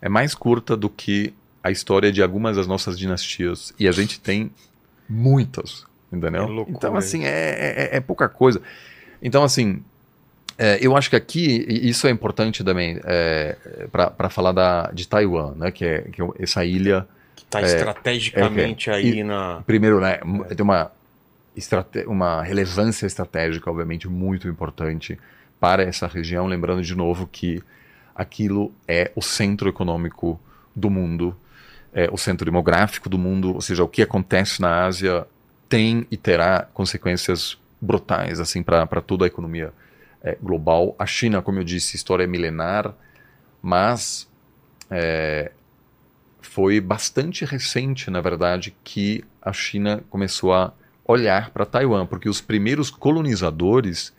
é 0.00 0.08
mais 0.08 0.34
curta 0.34 0.76
do 0.76 0.88
que 0.88 1.34
a 1.62 1.70
história 1.70 2.10
de 2.10 2.22
algumas 2.22 2.56
das 2.56 2.66
nossas 2.66 2.98
dinastias. 2.98 3.72
E 3.78 3.86
a 3.86 3.92
gente 3.92 4.18
tem 4.18 4.50
muitas, 5.08 5.84
entendeu? 6.12 6.42
É 6.42 6.46
loucura, 6.46 6.76
então, 6.76 6.96
assim, 6.96 7.24
é, 7.24 7.90
é, 7.92 7.96
é, 7.96 8.00
pouca 8.00 8.28
coisa. 8.28 8.60
Então, 9.22 9.44
assim, 9.44 9.82
é, 10.58 10.78
eu 10.80 10.96
acho 10.96 11.10
que 11.10 11.16
aqui, 11.16 11.66
isso 11.68 12.06
é 12.06 12.10
importante 12.10 12.64
também, 12.64 13.00
é, 13.04 13.56
para 13.90 14.28
falar 14.30 14.52
da, 14.52 14.90
de 14.90 15.06
Taiwan, 15.06 15.54
né? 15.56 15.70
Que 15.70 15.84
é, 15.84 16.00
que 16.02 16.22
é 16.22 16.26
essa 16.38 16.64
ilha... 16.64 17.06
Que 17.58 17.66
está 17.66 17.76
estrategicamente 17.76 18.90
aí 18.90 19.20
e, 19.20 19.24
na... 19.24 19.62
Primeiro, 19.66 20.00
né? 20.00 20.18
Tem 20.48 20.62
uma, 20.62 20.90
uma 22.06 22.42
relevância 22.42 23.06
estratégica, 23.06 23.70
obviamente, 23.70 24.08
muito 24.08 24.48
importante 24.48 25.18
para 25.60 25.82
essa 25.82 26.06
região. 26.06 26.46
Lembrando 26.46 26.82
de 26.82 26.94
novo 26.94 27.26
que 27.26 27.62
aquilo 28.14 28.72
é 28.86 29.10
o 29.14 29.22
centro 29.22 29.68
econômico 29.68 30.40
do 30.74 30.90
mundo, 30.90 31.36
é 31.92 32.08
o 32.12 32.16
centro 32.16 32.44
demográfico 32.44 33.08
do 33.08 33.18
mundo, 33.18 33.54
ou 33.54 33.60
seja, 33.60 33.84
o 33.84 33.88
que 33.88 34.02
acontece 34.02 34.60
na 34.60 34.84
Ásia 34.84 35.26
tem 35.68 36.06
e 36.10 36.16
terá 36.16 36.68
consequências 36.74 37.58
brutais 37.80 38.40
assim 38.40 38.62
para 38.62 39.00
toda 39.00 39.24
a 39.24 39.28
economia 39.28 39.72
é, 40.22 40.36
global. 40.42 40.94
A 40.98 41.06
China, 41.06 41.42
como 41.42 41.58
eu 41.58 41.64
disse, 41.64 41.96
história 41.96 42.24
é 42.24 42.26
milenar, 42.26 42.94
mas 43.62 44.28
é, 44.90 45.52
foi 46.54 46.80
bastante 46.80 47.44
recente, 47.44 48.08
na 48.12 48.20
verdade, 48.20 48.72
que 48.84 49.24
a 49.42 49.52
China 49.52 50.04
começou 50.08 50.54
a 50.54 50.72
olhar 51.04 51.50
para 51.50 51.66
Taiwan, 51.66 52.06
porque 52.06 52.28
os 52.28 52.40
primeiros 52.40 52.90
colonizadores 52.90 54.14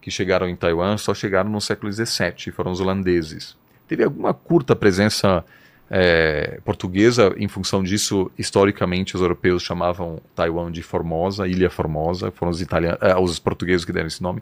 que 0.00 0.10
chegaram 0.10 0.48
em 0.48 0.56
Taiwan 0.56 0.98
só 0.98 1.14
chegaram 1.14 1.48
no 1.48 1.60
século 1.60 1.92
XVII, 1.92 2.50
foram 2.50 2.72
os 2.72 2.80
holandeses. 2.80 3.56
Teve 3.86 4.02
alguma 4.02 4.34
curta 4.34 4.74
presença 4.74 5.44
é, 5.88 6.60
portuguesa, 6.64 7.32
em 7.36 7.46
função 7.46 7.84
disso, 7.84 8.32
historicamente, 8.36 9.14
os 9.14 9.22
europeus 9.22 9.62
chamavam 9.62 10.20
Taiwan 10.34 10.72
de 10.72 10.82
Formosa, 10.82 11.46
Ilha 11.46 11.70
Formosa, 11.70 12.32
foram 12.32 12.50
os, 12.50 12.60
italianos, 12.60 12.98
é, 13.00 13.16
os 13.16 13.38
portugueses 13.38 13.84
que 13.84 13.92
deram 13.92 14.08
esse 14.08 14.20
nome. 14.20 14.40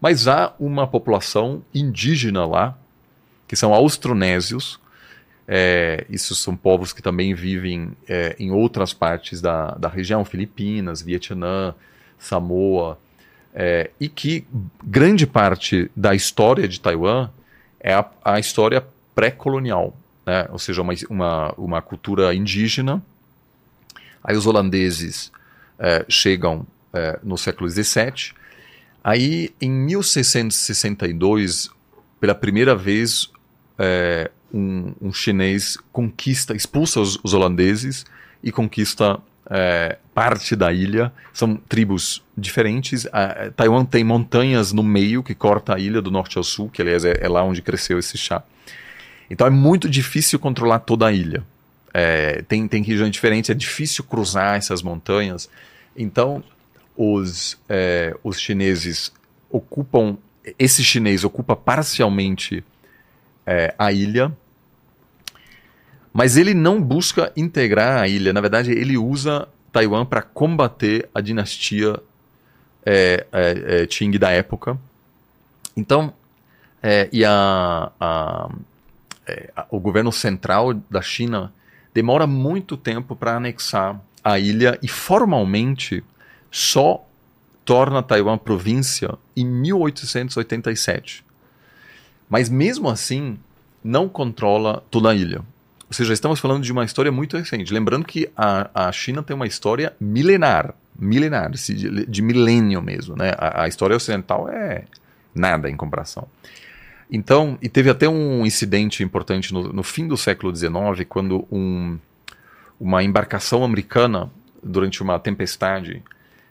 Mas 0.00 0.26
há 0.26 0.54
uma 0.58 0.86
população 0.86 1.62
indígena 1.74 2.46
lá, 2.46 2.78
que 3.46 3.54
são 3.54 3.74
austronésios, 3.74 4.80
é, 5.48 6.04
esses 6.10 6.36
são 6.38 6.56
povos 6.56 6.92
que 6.92 7.00
também 7.00 7.32
vivem 7.34 7.92
é, 8.08 8.34
em 8.38 8.50
outras 8.50 8.92
partes 8.92 9.40
da, 9.40 9.70
da 9.72 9.88
região, 9.88 10.24
Filipinas, 10.24 11.00
Vietnã, 11.00 11.72
Samoa, 12.18 12.98
é, 13.54 13.90
e 14.00 14.08
que 14.08 14.44
grande 14.82 15.24
parte 15.26 15.88
da 15.96 16.14
história 16.14 16.66
de 16.66 16.80
Taiwan 16.80 17.30
é 17.80 17.94
a, 17.94 18.04
a 18.24 18.40
história 18.40 18.84
pré-colonial, 19.14 19.96
né? 20.26 20.46
ou 20.50 20.58
seja, 20.58 20.82
uma, 20.82 20.92
uma, 21.08 21.54
uma, 21.56 21.80
cultura 21.80 22.34
indígena. 22.34 23.00
Aí 24.22 24.36
os 24.36 24.46
holandeses 24.46 25.32
é, 25.78 26.04
chegam 26.08 26.66
é, 26.92 27.18
no 27.22 27.38
século 27.38 27.70
XVII. 27.70 28.34
Aí, 29.02 29.54
em 29.60 29.70
1662, 29.70 31.70
pela 32.18 32.34
primeira 32.34 32.74
vez, 32.74 33.30
é, 33.78 34.30
um, 34.52 34.92
um, 35.00 35.12
chinês 35.12 35.76
conquista, 35.92 36.54
expulsa 36.54 37.00
os, 37.00 37.18
os 37.22 37.34
holandeses 37.34 38.04
e 38.42 38.52
conquista 38.52 39.20
é, 39.48 39.98
parte 40.14 40.56
da 40.56 40.72
ilha, 40.72 41.12
são 41.32 41.56
tribos 41.56 42.22
diferentes. 42.36 43.06
A, 43.12 43.50
Taiwan 43.54 43.84
tem 43.84 44.04
montanhas 44.04 44.72
no 44.72 44.82
meio 44.82 45.22
que 45.22 45.34
corta 45.34 45.74
a 45.74 45.78
ilha 45.78 46.02
do 46.02 46.10
norte 46.10 46.38
ao 46.38 46.44
sul, 46.44 46.68
que 46.68 46.82
aliás 46.82 47.04
é, 47.04 47.16
é 47.20 47.28
lá 47.28 47.42
onde 47.42 47.62
cresceu 47.62 47.98
esse 47.98 48.18
chá. 48.18 48.42
Então 49.30 49.46
é 49.46 49.50
muito 49.50 49.88
difícil 49.88 50.38
controlar 50.38 50.80
toda 50.80 51.06
a 51.06 51.12
ilha. 51.12 51.44
É, 51.92 52.42
tem, 52.42 52.68
tem 52.68 52.82
regiões 52.82 53.10
diferentes, 53.10 53.50
é 53.50 53.54
difícil 53.54 54.04
cruzar 54.04 54.56
essas 54.56 54.82
montanhas. 54.82 55.48
Então 55.96 56.42
os, 56.96 57.58
é, 57.68 58.16
os 58.22 58.40
chineses 58.40 59.12
ocupam, 59.50 60.16
esse 60.58 60.84
chinês 60.84 61.24
ocupa 61.24 61.56
parcialmente 61.56 62.64
é, 63.46 63.74
a 63.78 63.92
ilha 63.92 64.32
mas 66.16 66.38
ele 66.38 66.54
não 66.54 66.80
busca 66.80 67.30
integrar 67.36 68.00
a 68.00 68.08
ilha. 68.08 68.32
Na 68.32 68.40
verdade, 68.40 68.72
ele 68.72 68.96
usa 68.96 69.46
Taiwan 69.70 70.06
para 70.06 70.22
combater 70.22 71.06
a 71.14 71.20
dinastia 71.20 72.00
é, 72.86 73.26
é, 73.30 73.82
é, 73.82 73.86
Qing 73.86 74.12
da 74.12 74.30
época. 74.30 74.78
Então, 75.76 76.14
é, 76.82 77.06
e 77.12 77.22
a, 77.22 77.92
a, 78.00 78.48
é, 79.26 79.50
a, 79.54 79.66
o 79.68 79.78
governo 79.78 80.10
central 80.10 80.72
da 80.88 81.02
China 81.02 81.52
demora 81.92 82.26
muito 82.26 82.78
tempo 82.78 83.14
para 83.14 83.36
anexar 83.36 84.00
a 84.24 84.38
ilha 84.38 84.78
e 84.82 84.88
formalmente 84.88 86.02
só 86.50 87.06
torna 87.62 88.02
Taiwan 88.02 88.38
província 88.38 89.18
em 89.36 89.44
1887. 89.44 91.25
Mas 92.28 92.48
mesmo 92.48 92.88
assim, 92.88 93.38
não 93.82 94.08
controla 94.08 94.82
toda 94.90 95.10
a 95.10 95.14
ilha. 95.14 95.38
Ou 95.88 95.92
seja, 95.92 96.12
estamos 96.12 96.40
falando 96.40 96.64
de 96.64 96.72
uma 96.72 96.84
história 96.84 97.12
muito 97.12 97.36
recente. 97.36 97.72
Lembrando 97.72 98.04
que 98.04 98.28
a, 98.36 98.88
a 98.88 98.92
China 98.92 99.22
tem 99.22 99.36
uma 99.36 99.46
história 99.46 99.94
milenar, 100.00 100.74
milenar, 100.98 101.52
de, 101.52 102.06
de 102.06 102.22
milênio 102.22 102.82
mesmo. 102.82 103.14
Né? 103.16 103.32
A, 103.38 103.62
a, 103.62 103.68
história 103.68 103.96
ocidental 103.96 104.48
é 104.48 104.84
nada 105.32 105.70
em 105.70 105.76
comparação. 105.76 106.26
Então, 107.10 107.56
e 107.62 107.68
teve 107.68 107.88
até 107.88 108.08
um 108.08 108.44
incidente 108.44 109.04
importante 109.04 109.54
no, 109.54 109.72
no 109.72 109.82
fim 109.84 110.08
do 110.08 110.16
século 110.16 110.54
XIX, 110.54 111.06
quando 111.08 111.46
um, 111.52 111.96
uma 112.80 113.04
embarcação 113.04 113.62
americana, 113.62 114.28
durante 114.60 115.00
uma 115.02 115.16
tempestade, 115.20 116.02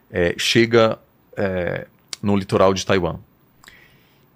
é, 0.09 0.33
chega 0.37 0.97
é, 1.35 1.87
no 2.21 2.37
litoral 2.37 2.73
de 2.73 2.85
Taiwan. 2.85 3.19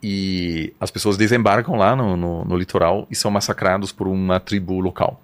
E 0.01 0.73
as 0.79 0.89
pessoas 0.89 1.17
desembarcam 1.17 1.75
lá 1.75 1.95
no, 1.95 2.15
no, 2.15 2.45
no, 2.45 2.57
litoral 2.57 3.05
e 3.11 3.15
são 3.15 3.29
massacrados 3.29 3.91
por 3.91 4.07
uma 4.07 4.39
tribo 4.39 4.79
local. 4.79 5.21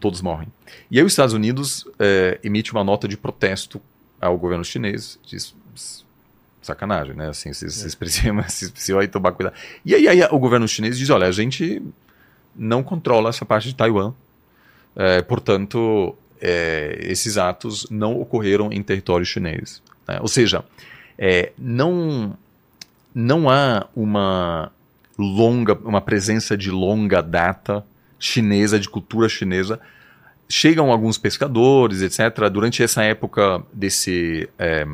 Todos 0.00 0.22
morrem. 0.22 0.48
E 0.90 0.98
aí 0.98 1.04
os 1.04 1.12
Estados 1.12 1.34
Unidos 1.34 1.86
é, 1.98 2.38
emite 2.42 2.72
uma 2.72 2.84
nota 2.84 3.06
de 3.06 3.16
protesto 3.16 3.80
ao 4.20 4.38
governo 4.38 4.64
chinês. 4.64 5.18
Diz, 5.26 5.54
sacanagem, 6.62 7.14
né? 7.14 7.28
Assim, 7.28 7.52
vocês, 7.52 7.74
vocês 7.74 7.94
precisam, 7.94 8.36
vocês 8.42 8.88
vai 8.88 9.08
tomar 9.08 9.32
cuidado. 9.32 9.54
E 9.84 9.94
aí, 9.94 10.08
aí, 10.08 10.22
o 10.30 10.38
governo 10.38 10.66
chinês 10.66 10.98
diz, 10.98 11.10
olha, 11.10 11.26
a 11.26 11.32
gente 11.32 11.82
não 12.54 12.82
controla 12.82 13.30
essa 13.30 13.44
parte 13.44 13.68
de 13.68 13.74
Taiwan. 13.74 14.14
É, 14.96 15.22
portanto, 15.22 16.16
é, 16.40 16.98
esses 17.02 17.38
atos 17.38 17.86
não 17.90 18.20
ocorreram 18.20 18.72
em 18.72 18.82
território 18.82 19.24
chinês. 19.24 19.82
Né? 20.06 20.18
Ou 20.20 20.28
seja, 20.28 20.64
é, 21.18 21.52
não 21.58 22.36
não 23.14 23.48
há 23.50 23.86
uma 23.94 24.70
longa, 25.18 25.74
uma 25.74 26.00
presença 26.00 26.56
de 26.56 26.70
longa 26.70 27.20
data 27.20 27.84
chinesa, 28.18 28.78
de 28.78 28.88
cultura 28.88 29.28
chinesa. 29.28 29.80
Chegam 30.48 30.90
alguns 30.90 31.16
pescadores, 31.16 32.02
etc. 32.02 32.48
Durante 32.50 32.82
essa 32.82 33.02
época 33.02 33.62
desse, 33.72 34.48
é, 34.58 34.86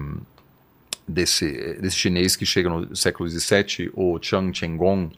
desse, 1.06 1.78
desse 1.80 1.96
chinês 1.96 2.36
que 2.36 2.44
chega 2.44 2.68
no 2.68 2.94
século 2.94 3.28
XVII, 3.28 3.90
o 3.94 4.18
Chang 4.20 4.56
Chenggong, 4.56 5.10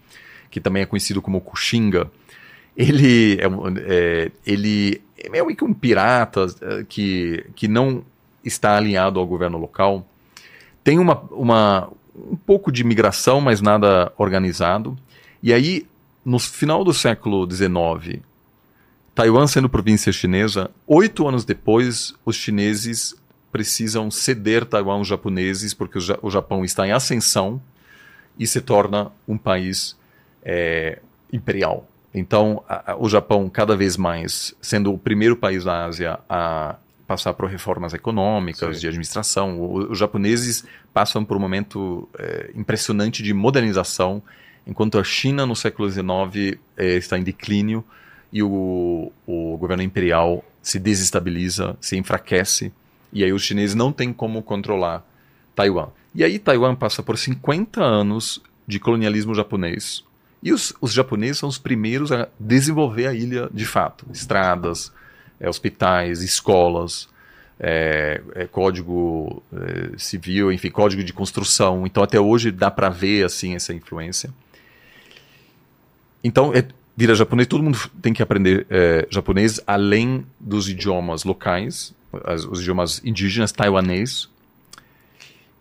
que 0.51 0.61
também 0.61 0.83
é 0.83 0.87
conhecido 0.87 1.21
como 1.21 1.41
Kuxinga, 1.41 2.11
ele 2.77 3.39
é, 3.41 3.47
é, 3.87 4.31
ele 4.47 5.03
é 5.19 5.29
meio 5.29 5.57
que 5.57 5.65
um 5.65 5.75
pirata 5.75 6.47
é, 6.63 6.85
que, 6.89 7.45
que 7.57 7.67
não 7.67 8.05
está 8.45 8.77
alinhado 8.77 9.19
ao 9.19 9.27
governo 9.27 9.59
local. 9.59 10.07
Tem 10.85 10.99
uma, 10.99 11.21
uma, 11.33 11.91
um 12.31 12.37
pouco 12.37 12.73
de 12.73 12.85
migração, 12.85 13.41
mas 13.41 13.61
nada 13.61 14.13
organizado. 14.17 14.97
E 15.43 15.53
aí, 15.53 15.87
no 16.25 16.39
final 16.39 16.85
do 16.85 16.93
século 16.93 17.49
XIX, 17.51 18.23
Taiwan 19.15 19.47
sendo 19.47 19.69
província 19.69 20.13
chinesa, 20.13 20.71
oito 20.87 21.27
anos 21.27 21.45
depois, 21.45 22.15
os 22.25 22.37
chineses 22.37 23.15
precisam 23.51 24.11
ceder 24.11 24.65
Taiwan 24.65 24.95
aos 24.95 25.09
japoneses, 25.09 25.75
porque 25.75 25.99
o, 26.23 26.31
Japão 26.31 26.65
está 26.65 26.87
em 26.87 26.93
ascensão 26.93 27.61
e 28.39 28.47
se 28.47 28.61
torna 28.61 29.11
um 29.27 29.37
país 29.37 29.97
é, 30.43 31.01
imperial. 31.33 31.89
Então, 32.15 32.63
a, 32.69 32.93
a, 32.93 32.97
o 32.97 33.09
Japão, 33.09 33.49
cada 33.49 33.77
vez 33.77 33.97
mais, 33.97 34.55
sendo 34.61 34.93
o 34.93 34.99
primeiro 34.99 35.37
país 35.37 35.65
da 35.65 35.85
Ásia 35.85 36.19
a 36.29 36.77
passar 37.09 37.33
por 37.33 37.49
reformas 37.49 37.95
econômicas, 37.95 38.77
Sim. 38.77 38.81
de 38.83 38.87
administração. 38.87 39.63
Os 39.63 39.99
japoneses 39.99 40.63
passam 40.93 41.25
por 41.25 41.39
um 41.39 41.41
momento 41.41 42.07
é, 42.19 42.51
impressionante 42.55 43.23
de 43.23 43.33
modernização, 43.33 44.23
enquanto 44.67 44.99
a 44.99 45.03
China, 45.03 45.47
no 45.47 45.57
século 45.57 45.91
XIX, 45.91 46.59
é, 46.77 46.97
está 46.97 47.19
em 47.19 47.23
declínio 47.23 47.83
e 48.31 48.43
o, 48.43 49.11
o 49.27 49.57
governo 49.57 49.83
imperial 49.83 50.45
se 50.61 50.79
desestabiliza, 50.79 51.79
se 51.81 51.97
enfraquece, 51.97 52.71
e 53.11 53.25
aí 53.25 53.33
os 53.33 53.43
chineses 53.43 53.75
não 53.75 53.91
têm 53.91 54.13
como 54.13 54.43
controlar 54.43 55.03
Taiwan. 55.57 55.89
E 56.15 56.23
aí 56.23 56.39
Taiwan 56.39 56.75
passa 56.75 57.03
por 57.03 57.17
50 57.17 57.83
anos 57.83 58.43
de 58.67 58.79
colonialismo 58.79 59.35
japonês, 59.35 60.05
e 60.43 60.53
os, 60.53 60.75
os 60.79 60.93
japoneses 60.93 61.39
são 61.39 61.49
os 61.49 61.57
primeiros 61.57 62.13
a 62.13 62.29
desenvolver 62.39 63.07
a 63.07 63.15
ilha 63.15 63.49
de 63.51 63.65
fato. 63.65 64.07
Estradas, 64.13 64.93
é, 65.41 65.49
hospitais, 65.49 66.23
escolas, 66.23 67.09
é, 67.61 68.21
é, 68.35 68.47
código 68.47 69.43
é, 69.53 69.99
civil, 69.99 70.53
enfim, 70.53 70.71
código 70.71 71.03
de 71.03 71.13
construção. 71.13 71.87
Então 71.87 72.03
até 72.03 72.21
hoje 72.21 72.51
dá 72.51 72.71
para 72.71 72.89
ver 72.89 73.25
assim 73.25 73.55
essa 73.55 73.73
influência. 73.75 74.31
Então 76.23 76.55
é, 76.55 76.67
vira 76.97 77.15
japonês, 77.15 77.47
todo 77.49 77.63
mundo 77.63 77.79
tem 78.01 78.13
que 78.13 78.23
aprender 78.23 78.67
é, 78.71 79.07
japonês 79.11 79.61
além 79.67 80.25
dos 80.39 80.69
idiomas 80.69 81.25
locais, 81.25 81.95
as, 82.25 82.45
os 82.45 82.61
idiomas 82.61 83.01
indígenas, 83.05 83.53
taiwanês. 83.53 84.29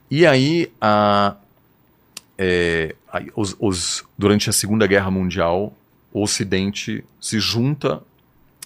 E 0.09 0.25
aí 0.25 0.71
a, 0.79 1.35
é, 2.37 2.95
os, 3.35 3.55
os, 3.59 4.03
durante 4.17 4.49
a 4.49 4.53
Segunda 4.53 4.85
Guerra 4.85 5.09
Mundial, 5.09 5.73
o 6.13 6.21
Ocidente 6.21 7.03
se 7.19 7.39
junta 7.39 8.01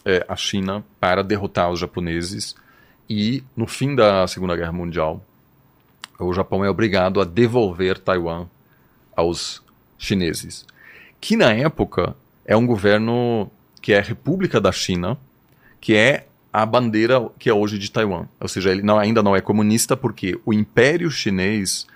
é, 0.06 0.26
a 0.28 0.36
China 0.36 0.84
para 1.00 1.24
derrotar 1.24 1.70
os 1.72 1.80
japoneses 1.80 2.56
e 3.10 3.44
no 3.56 3.68
fim 3.68 3.96
da 3.96 4.26
Segunda 4.28 4.56
Guerra 4.56 4.72
Mundial 4.72 5.22
o 6.20 6.34
Japão 6.34 6.64
é 6.64 6.70
obrigado 6.70 7.20
a 7.20 7.26
devolver 7.26 7.98
Taiwan 7.98 8.48
aos 9.16 9.62
chineses, 9.98 10.66
que 11.20 11.36
na 11.36 11.52
época 11.52 12.16
é 12.46 12.56
um 12.56 12.66
governo 12.66 13.50
que 13.82 13.94
é 13.94 14.00
a 14.00 14.04
República 14.04 14.62
da 14.62 14.72
China, 14.72 15.18
que 15.80 15.96
é 15.96 16.28
a 16.54 16.66
bandeira 16.66 17.30
que 17.40 17.50
é 17.50 17.54
hoje 17.54 17.80
de 17.80 17.90
Taiwan. 17.90 18.28
Ou 18.40 18.48
seja, 18.48 18.72
ele 18.72 18.82
não, 18.82 19.00
ainda 19.00 19.24
não 19.24 19.36
é 19.36 19.42
comunista 19.42 19.96
porque 19.98 20.40
o 20.46 20.54
Império 20.54 21.10
Chinês 21.10 21.88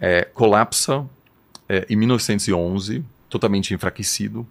é, 0.00 0.22
colapsa 0.22 1.04
é, 1.68 1.86
em 1.90 1.96
1911, 1.96 3.04
totalmente 3.28 3.74
enfraquecido. 3.74 4.46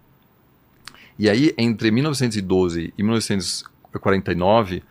E 1.22 1.30
aí, 1.30 1.54
entre 1.56 1.88
1912 1.92 2.92
e 2.98 3.00
1949, 3.00 4.82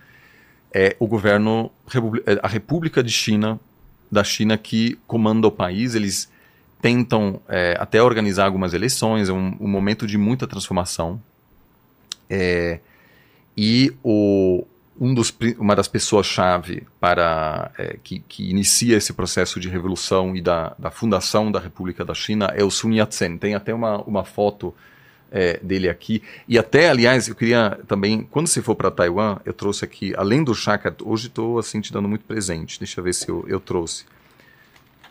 é 0.74 0.96
o 0.98 1.06
governo, 1.06 1.70
é, 2.26 2.40
a 2.42 2.48
República 2.48 3.04
de 3.04 3.12
China, 3.12 3.60
da 4.10 4.24
China, 4.24 4.58
que 4.58 4.98
comanda 5.06 5.46
o 5.46 5.52
país. 5.52 5.94
Eles 5.94 6.32
tentam 6.82 7.42
é, 7.50 7.76
até 7.78 8.02
organizar 8.02 8.46
algumas 8.46 8.74
eleições, 8.74 9.28
é 9.28 9.34
um, 9.34 9.58
um 9.60 9.68
momento 9.68 10.08
de 10.08 10.18
muita 10.18 10.48
transformação. 10.48 11.22
É, 12.30 12.80
e 13.58 13.94
o, 14.02 14.66
um 14.98 15.14
dos, 15.14 15.38
uma 15.60 15.76
das 15.76 15.90
pessoas-chave 15.90 16.88
para 16.98 17.72
é, 17.78 17.98
que, 18.02 18.20
que, 18.20 18.50
inicia 18.50 18.96
esse 18.96 19.12
processo 19.12 19.60
de 19.60 19.68
revolução 19.68 20.34
e 20.34 20.42
da, 20.42 20.74
da, 20.80 20.92
fundação 20.92 21.52
da 21.52 21.60
República 21.60 22.06
da 22.06 22.14
China 22.14 22.46
é 22.56 22.64
o 22.64 22.72
Sun 22.72 22.94
Yat-sen. 22.94 23.38
Tem 23.38 23.54
até 23.54 23.74
uma, 23.74 23.98
uma 24.04 24.24
foto 24.24 24.74
é, 25.32 25.60
dele 25.64 25.90
aqui. 25.90 26.22
E 26.48 26.60
até, 26.60 26.90
aliás, 26.90 27.28
eu 27.28 27.36
queria 27.36 27.80
também, 27.88 28.28
quando 28.30 28.48
você 28.48 28.62
for 28.62 28.76
para 28.76 28.92
Taiwan, 28.92 29.38
eu 29.46 29.54
trouxe 29.54 29.86
aqui, 29.86 30.14
além 30.18 30.44
do 30.44 30.54
chá, 30.54 30.80
hoje 31.04 31.28
estou 31.28 31.58
assim, 31.58 31.80
te 31.80 31.94
dando 31.94 32.10
muito 32.10 32.26
presente. 32.26 32.78
Deixa 32.78 33.00
eu 33.00 33.04
ver 33.04 33.14
se 33.14 33.30
eu, 33.30 33.46
eu 33.48 33.60
trouxe. 33.60 34.04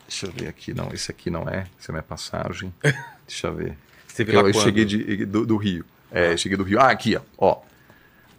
Deixa 0.07 0.27
eu 0.27 0.33
ver 0.33 0.49
aqui, 0.49 0.75
não, 0.75 0.93
esse 0.93 1.11
aqui 1.11 1.31
não 1.31 1.49
é, 1.49 1.67
essa 1.79 1.91
é 1.91 1.93
minha 1.93 2.03
passagem. 2.03 2.73
Deixa 3.27 3.47
eu 3.47 3.55
ver. 3.55 3.77
Você 4.07 4.25
eu, 4.25 4.49
eu 4.49 4.55
cheguei 4.55 4.85
de, 4.85 5.25
do, 5.25 5.47
do 5.47 5.57
Rio. 5.57 5.85
É, 6.13 6.33
ah. 6.33 6.37
cheguei 6.37 6.59
do 6.59 6.65
Rio. 6.65 6.81
Ah, 6.81 6.91
aqui, 6.91 7.17
ó. 7.17 7.21
ó. 7.39 7.59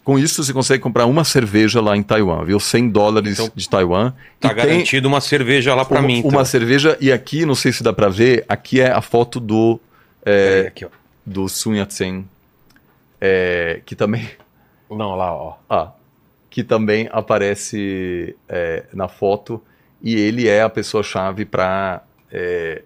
Com 0.04 0.20
isso, 0.20 0.44
você 0.44 0.52
consegue 0.52 0.82
comprar 0.82 1.06
uma 1.06 1.24
cerveja 1.24 1.80
lá 1.80 1.96
em 1.96 2.04
Taiwan, 2.04 2.44
viu? 2.44 2.60
100 2.60 2.90
dólares 2.90 3.40
então, 3.40 3.52
de 3.56 3.70
Taiwan. 3.70 4.14
Tá 4.40 4.52
garantido 4.52 5.08
uma 5.08 5.22
cerveja 5.22 5.74
lá 5.76 5.86
para 5.86 6.02
mim. 6.02 6.18
Então. 6.18 6.32
Uma 6.32 6.44
cerveja, 6.44 6.98
e 7.00 7.12
aqui, 7.12 7.46
não 7.46 7.56
sei 7.56 7.72
se 7.72 7.84
dá 7.84 7.94
para 7.94 8.10
ver, 8.10 8.44
aqui 8.50 8.82
é 8.82 8.92
a 8.92 9.02
foto 9.02 9.40
do. 9.40 9.80
É, 10.26 10.66
aqui, 10.68 10.86
ó 10.86 11.01
do 11.32 11.50
Sun 11.50 11.74
Yat-sen, 11.74 12.28
é, 13.20 13.82
que 13.86 13.96
também... 13.96 14.30
Não, 14.90 15.16
lá, 15.16 15.34
ó. 15.34 15.58
Ah, 15.70 15.94
que 16.52 16.64
também 16.64 17.08
aparece 17.12 18.36
é, 18.50 18.84
na 18.94 19.08
foto 19.08 19.64
e 20.04 20.16
ele 20.16 20.50
é 20.50 20.62
a 20.62 20.70
pessoa-chave 20.70 21.46
para 21.46 22.04
é, 22.30 22.84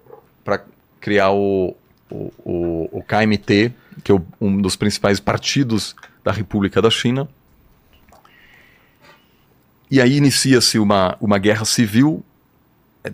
criar 1.00 1.32
o, 1.32 1.76
o, 2.10 2.32
o, 2.44 3.00
o, 3.00 3.04
KMT, 3.04 3.74
que 4.04 4.12
é 4.12 4.22
um 4.40 4.62
dos 4.62 4.76
principais 4.76 5.20
partidos 5.20 5.96
da 6.24 6.32
República 6.32 6.80
da 6.80 6.92
China. 6.92 7.28
E 9.90 10.00
aí 10.00 10.18
inicia-se 10.18 10.78
uma, 10.78 11.18
uma 11.20 11.40
guerra 11.40 11.66
civil, 11.66 12.24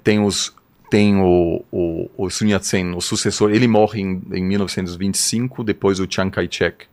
tem 0.04 0.20
os 0.20 0.54
tem 0.92 1.16
o, 1.16 1.64
o, 1.72 2.12
o 2.18 2.30
Sun 2.30 2.48
Yat-sen, 2.48 2.94
o 2.94 3.00
sucessor, 3.00 3.50
ele 3.52 3.66
morre 3.66 4.02
em, 4.02 4.22
em 4.34 4.44
1925, 4.44 5.64
depois 5.64 6.02
o 6.02 6.08
Chiang 6.08 6.30
Kai-shek 6.30 6.86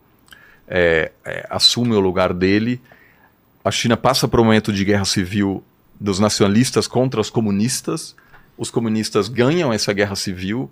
é, 0.69 1.11
é, 1.25 1.47
assume 1.51 1.97
o 1.97 2.01
lugar 2.01 2.33
dele. 2.33 2.81
A 3.65 3.73
China 3.73 3.97
passa 3.97 4.29
por 4.29 4.39
um 4.39 4.45
momento 4.45 4.73
de 4.73 4.85
guerra 4.85 5.05
civil 5.05 5.65
dos 5.99 6.21
nacionalistas 6.21 6.87
contra 6.87 7.21
os 7.21 7.29
comunistas. 7.29 8.15
Os 8.57 8.71
comunistas 8.71 9.29
ganham 9.29 9.73
essa 9.73 9.93
guerra 9.93 10.15
civil 10.15 10.71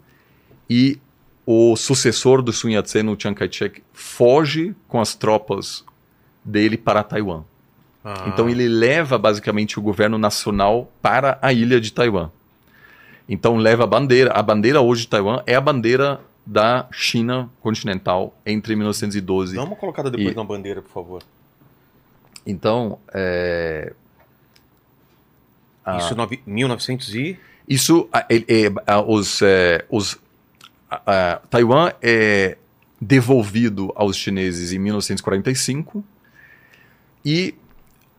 e 0.70 0.97
o 1.45 1.74
sucessor 1.74 2.41
do 2.43 2.53
Sun 2.53 2.68
Yat-sen, 2.70 3.09
o 3.09 3.20
Chiang 3.20 3.37
Kai-shek, 3.37 3.83
foge 3.93 4.72
com 4.87 5.01
as 5.01 5.16
tropas 5.16 5.85
dele 6.45 6.77
para 6.77 7.03
Taiwan. 7.03 7.43
Ah. 8.05 8.27
Então 8.29 8.49
ele 8.49 8.68
leva 8.68 9.18
basicamente 9.18 9.81
o 9.81 9.83
governo 9.83 10.16
nacional 10.16 10.93
para 11.03 11.41
a 11.43 11.53
ilha 11.53 11.81
de 11.81 11.93
Taiwan. 11.93 12.31
Então 13.29 13.57
leva 13.57 13.85
a 13.85 13.87
bandeira. 13.87 14.33
A 14.33 14.43
bandeira 14.43 14.81
hoje 14.81 15.03
de 15.03 15.09
Taiwan 15.09 15.43
é 15.47 15.55
a 15.55 15.61
bandeira 15.61 16.20
da 16.45 16.87
China 16.93 17.51
continental 17.61 18.37
entre 18.45 18.77
1912. 18.77 19.57
Dá 19.57 19.64
uma 19.64 19.77
colocada 19.77 20.11
depois 20.11 20.33
e... 20.33 20.37
na 20.37 20.45
bandeira, 20.45 20.81
por 20.81 20.91
favor. 20.91 21.22
Então, 22.47 22.99
é... 23.12 23.93
Isso 25.99 26.14
ah, 26.20 26.29
1900 26.47 27.14
e... 27.14 27.39
Isso, 27.68 28.09
é, 28.12 28.37
é, 28.37 28.97
os, 29.09 29.41
os 29.91 30.20
Taiwan 31.51 31.93
é 32.01 32.57
devolvido 33.01 33.93
aos 33.97 34.16
chineses 34.16 34.72
em 34.72 34.79
1945 34.79 36.05
e 37.24 37.55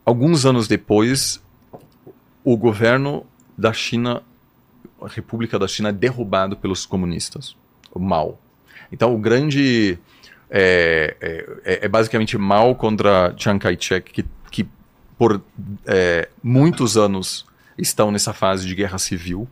alguns 0.05 0.45
anos 0.45 0.67
depois 0.67 1.41
o 2.43 2.55
governo 2.55 3.25
da 3.57 3.73
China, 3.73 4.21
a 4.21 4.26
República 5.05 5.59
da 5.59 5.67
China 5.67 5.89
é 5.89 5.91
derrubado 5.91 6.57
pelos 6.57 6.85
comunistas, 6.85 7.55
o 7.91 7.99
Mao. 7.99 8.39
Então 8.91 9.13
o 9.13 9.17
grande 9.17 9.99
é, 10.49 11.15
é, 11.63 11.85
é 11.85 11.87
basicamente 11.87 12.37
Mao 12.37 12.73
contra 12.75 13.33
Chiang 13.37 13.59
Kai-shek 13.59 14.11
que, 14.11 14.25
que 14.49 14.67
por 15.17 15.41
é, 15.85 16.29
muitos 16.41 16.97
anos 16.97 17.45
estão 17.77 18.11
nessa 18.11 18.33
fase 18.33 18.65
de 18.65 18.73
guerra 18.73 18.97
civil. 18.97 19.47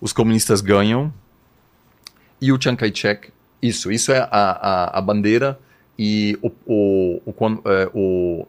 Os 0.00 0.12
comunistas 0.12 0.60
ganham, 0.60 1.12
e 2.40 2.52
o 2.52 2.60
Chiang 2.60 2.76
Kai-shek, 2.76 3.30
isso, 3.62 3.90
isso 3.90 4.12
é 4.12 4.18
a, 4.18 4.28
a, 4.30 4.98
a 4.98 5.00
bandeira 5.00 5.58
e 5.98 6.38
o, 6.42 6.50
o, 6.66 7.22
o, 7.24 7.70
é, 7.70 7.90
o, 7.94 8.46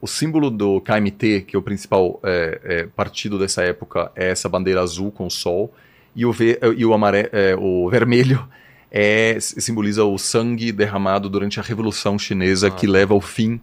o, 0.00 0.06
símbolo 0.06 0.50
do 0.50 0.80
KMT, 0.80 1.42
que 1.42 1.56
é 1.56 1.58
o 1.58 1.62
principal 1.62 2.20
é, 2.22 2.60
é, 2.64 2.86
partido 2.86 3.38
dessa 3.38 3.62
época, 3.62 4.10
é 4.14 4.30
essa 4.30 4.48
bandeira 4.48 4.80
azul 4.80 5.10
com 5.10 5.26
o 5.26 5.30
sol, 5.30 5.72
e 6.14 6.26
o, 6.26 6.32
ve, 6.32 6.58
e 6.76 6.84
o, 6.84 6.92
amare, 6.92 7.28
é, 7.32 7.54
o 7.56 7.88
vermelho 7.88 8.48
é, 8.90 9.38
simboliza 9.40 10.04
o 10.04 10.18
sangue 10.18 10.72
derramado 10.72 11.28
durante 11.28 11.60
a 11.60 11.62
Revolução 11.62 12.18
Chinesa, 12.18 12.68
ah. 12.68 12.70
que 12.70 12.86
leva 12.86 13.14
ao 13.14 13.20
fim 13.20 13.60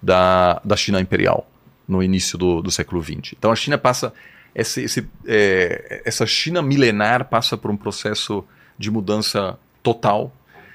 da, 0.00 0.60
da 0.64 0.76
China 0.76 1.00
Imperial, 1.00 1.46
no 1.86 2.02
início 2.02 2.38
do, 2.38 2.62
do 2.62 2.70
século 2.70 3.02
XX. 3.02 3.34
Então 3.38 3.52
a 3.52 3.56
China 3.56 3.76
passa, 3.76 4.12
esse, 4.54 4.82
esse, 4.82 5.08
é, 5.26 6.02
essa 6.04 6.26
China 6.26 6.62
milenar 6.62 7.28
passa 7.28 7.56
por 7.56 7.70
um 7.70 7.76
processo 7.76 8.44
de 8.78 8.90
mudança 8.90 9.58
total 9.82 10.32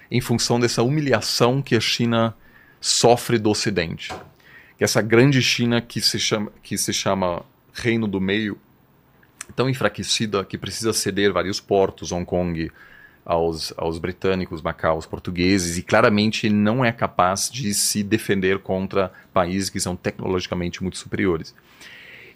em 0.10 0.22
função 0.22 0.60
dessa 0.60 0.84
humilhação 0.84 1.62
que 1.62 1.76
a 1.76 1.80
China 1.80 2.34
sofre 2.80 3.38
do 3.38 3.50
Ocidente. 3.50 4.14
Essa 4.80 5.02
grande 5.02 5.42
China 5.42 5.82
que 5.82 6.00
se 6.02 6.20
chama, 6.20 6.52
que 6.62 6.78
se 6.78 6.94
chama 6.94 7.44
Reino 7.74 8.08
do 8.08 8.22
Meio, 8.22 8.58
tão 9.56 9.70
enfraquecida 9.70 10.44
que 10.46 10.58
precisa 10.58 10.94
ceder 10.94 11.32
vários 11.32 11.60
portos, 11.60 12.12
Hong 12.12 12.26
Kong, 12.26 12.72
aos, 13.26 13.74
aos 13.76 13.98
britânicos, 13.98 14.62
Macau, 14.62 14.96
aos 14.96 15.06
portugueses, 15.06 15.78
e 15.78 15.82
claramente 15.82 16.50
não 16.50 16.86
é 16.86 16.92
capaz 16.92 17.50
de 17.50 17.74
se 17.74 18.04
defender 18.04 18.60
contra 18.60 19.12
países 19.34 19.70
que 19.70 19.80
são 19.80 19.96
tecnologicamente 19.96 20.82
muito 20.82 20.98
superiores. 20.98 21.56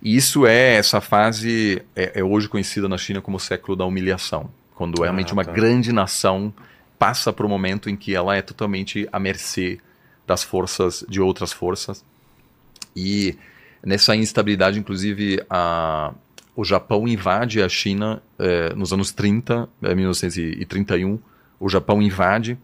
E 0.01 0.15
isso 0.15 0.47
é 0.47 0.75
essa 0.75 0.99
fase, 0.99 1.81
é, 1.95 2.19
é 2.19 2.23
hoje 2.23 2.49
conhecida 2.49 2.89
na 2.89 2.97
China 2.97 3.21
como 3.21 3.37
o 3.37 3.39
século 3.39 3.75
da 3.75 3.85
humilhação 3.85 4.49
quando 4.81 5.03
ah, 5.03 5.05
realmente 5.05 5.31
uma 5.31 5.45
tá. 5.45 5.51
grande 5.51 5.93
nação 5.93 6.51
passa 6.97 7.31
por 7.31 7.45
um 7.45 7.49
momento 7.49 7.87
em 7.87 7.95
que 7.95 8.15
ela 8.15 8.35
é 8.35 8.41
totalmente 8.41 9.07
à 9.11 9.19
mercê 9.19 9.79
das 10.25 10.43
forças, 10.43 11.05
de 11.07 11.21
outras 11.21 11.53
forças. 11.53 12.03
E 12.95 13.37
nessa 13.83 14.15
instabilidade, 14.15 14.79
inclusive, 14.79 15.43
a, 15.49 16.13
o 16.55 16.63
Japão 16.63 17.07
invade 17.07 17.61
a 17.61 17.69
China 17.69 18.21
eh, 18.37 18.73
nos 18.75 18.91
anos 18.93 19.11
30, 19.11 19.69
eh, 19.81 19.95
1931. 19.95 21.19
O 21.59 21.69
Japão 21.69 22.01
invade. 22.01 22.57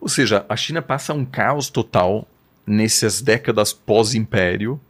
Ou 0.00 0.08
seja, 0.08 0.44
a 0.48 0.56
China 0.56 0.82
passa 0.82 1.12
um 1.14 1.24
caos 1.24 1.70
total 1.70 2.28
nessas 2.66 3.20
décadas 3.20 3.72
pós-império 3.72 4.80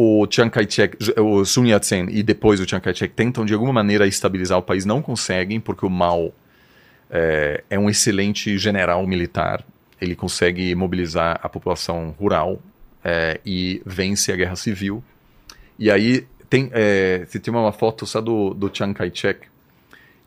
o 0.00 0.28
Chiang 0.30 0.48
Kai-shek, 0.48 0.96
o 1.18 1.44
Sun 1.44 1.66
Yat-sen 1.66 2.06
e 2.10 2.22
depois 2.22 2.60
o 2.60 2.64
Chiang 2.64 2.80
Kai-shek 2.80 3.12
tentam 3.14 3.44
de 3.44 3.52
alguma 3.52 3.72
maneira 3.72 4.06
estabilizar 4.06 4.56
o 4.56 4.62
país, 4.62 4.84
não 4.84 5.02
conseguem, 5.02 5.58
porque 5.58 5.84
o 5.84 5.90
Mao 5.90 6.32
é, 7.10 7.64
é, 7.68 7.76
um 7.76 7.90
excelente 7.90 8.56
general 8.58 9.04
militar, 9.08 9.64
ele 10.00 10.14
consegue 10.14 10.72
mobilizar 10.76 11.40
a 11.42 11.48
população 11.48 12.14
rural 12.16 12.62
é, 13.08 13.40
e 13.44 13.80
vence 13.86 14.30
a 14.30 14.36
guerra 14.36 14.54
civil. 14.54 15.02
E 15.78 15.90
aí 15.90 16.26
tem, 16.50 16.68
é, 16.72 17.24
você 17.26 17.40
tem 17.40 17.52
uma 17.52 17.72
foto 17.72 18.06
só 18.06 18.20
do, 18.20 18.52
do 18.52 18.70
Chiang 18.72 18.92
Kai-shek, 18.92 19.46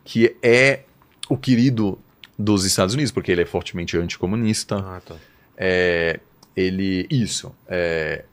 que 0.04 0.34
é 0.42 0.80
o 1.28 1.36
querido 1.36 1.96
dos 2.36 2.64
Estados 2.64 2.94
Unidos, 2.94 3.12
porque 3.12 3.30
ele 3.30 3.42
é 3.42 3.46
fortemente 3.46 3.96
anticomunista. 3.96 4.76
Ah, 4.76 5.00
tá. 5.04 5.14
É, 5.56 6.18
ele, 6.56 7.06
isso, 7.08 7.54
é, 7.68 8.24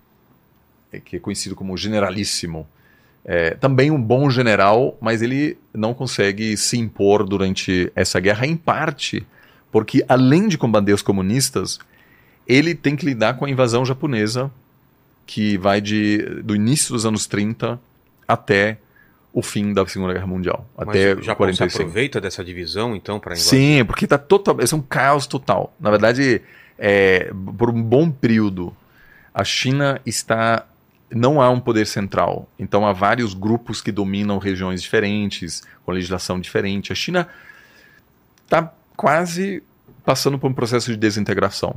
é, 0.91 0.99
que 0.99 1.17
é 1.17 1.19
conhecido 1.19 1.55
como 1.55 1.77
generalíssimo. 1.77 2.67
É, 3.23 3.51
também 3.51 3.91
um 3.91 4.01
bom 4.01 4.29
general, 4.31 4.97
mas 4.99 5.21
ele 5.21 5.57
não 5.71 5.93
consegue 5.93 6.57
se 6.57 6.79
impor 6.79 7.23
durante 7.23 7.91
essa 7.93 8.19
guerra, 8.19 8.47
em 8.47 8.55
parte 8.57 9.27
porque, 9.71 10.03
além 10.07 10.47
de 10.47 10.57
combater 10.57 10.93
os 10.93 11.01
comunistas, 11.01 11.79
ele 12.49 12.73
tem 12.73 12.95
que 12.95 13.05
lidar 13.05 13.35
com 13.35 13.45
a 13.45 13.49
invasão 13.49 13.85
japonesa, 13.85 14.51
que 15.27 15.55
vai 15.59 15.79
de, 15.79 16.17
do 16.43 16.55
início 16.55 16.91
dos 16.91 17.05
anos 17.05 17.27
30 17.27 17.79
até 18.27 18.79
o 19.31 19.43
fim 19.43 19.71
da 19.71 19.85
Segunda 19.85 20.11
Guerra 20.13 20.25
Mundial. 20.25 20.67
Mas 20.75 20.89
até 20.89 21.13
o 21.13 21.21
Japão 21.21 21.45
45. 21.45 21.69
se 21.69 21.77
aproveita 21.77 22.19
dessa 22.19 22.43
divisão, 22.43 22.95
então, 22.95 23.19
para 23.19 23.33
invadir? 23.33 23.47
Sim, 23.47 23.85
porque 23.85 24.05
está 24.05 24.17
total, 24.17 24.57
é 24.59 24.75
um 24.75 24.81
caos 24.81 25.27
total. 25.27 25.71
Na 25.79 25.91
verdade, 25.91 26.41
é, 26.79 27.31
por 27.55 27.69
um 27.69 27.79
bom 27.81 28.09
período, 28.09 28.75
a 29.31 29.43
China 29.43 30.01
está 30.03 30.65
não 31.11 31.41
há 31.41 31.49
um 31.49 31.59
poder 31.59 31.85
central. 31.85 32.47
Então 32.57 32.85
há 32.85 32.93
vários 32.93 33.33
grupos 33.33 33.81
que 33.81 33.91
dominam 33.91 34.37
regiões 34.37 34.81
diferentes, 34.81 35.63
com 35.83 35.91
legislação 35.91 36.39
diferente. 36.39 36.91
A 36.91 36.95
China 36.95 37.27
está 38.45 38.71
quase 38.95 39.63
passando 40.05 40.37
por 40.37 40.49
um 40.49 40.53
processo 40.53 40.91
de 40.91 40.97
desintegração. 40.97 41.75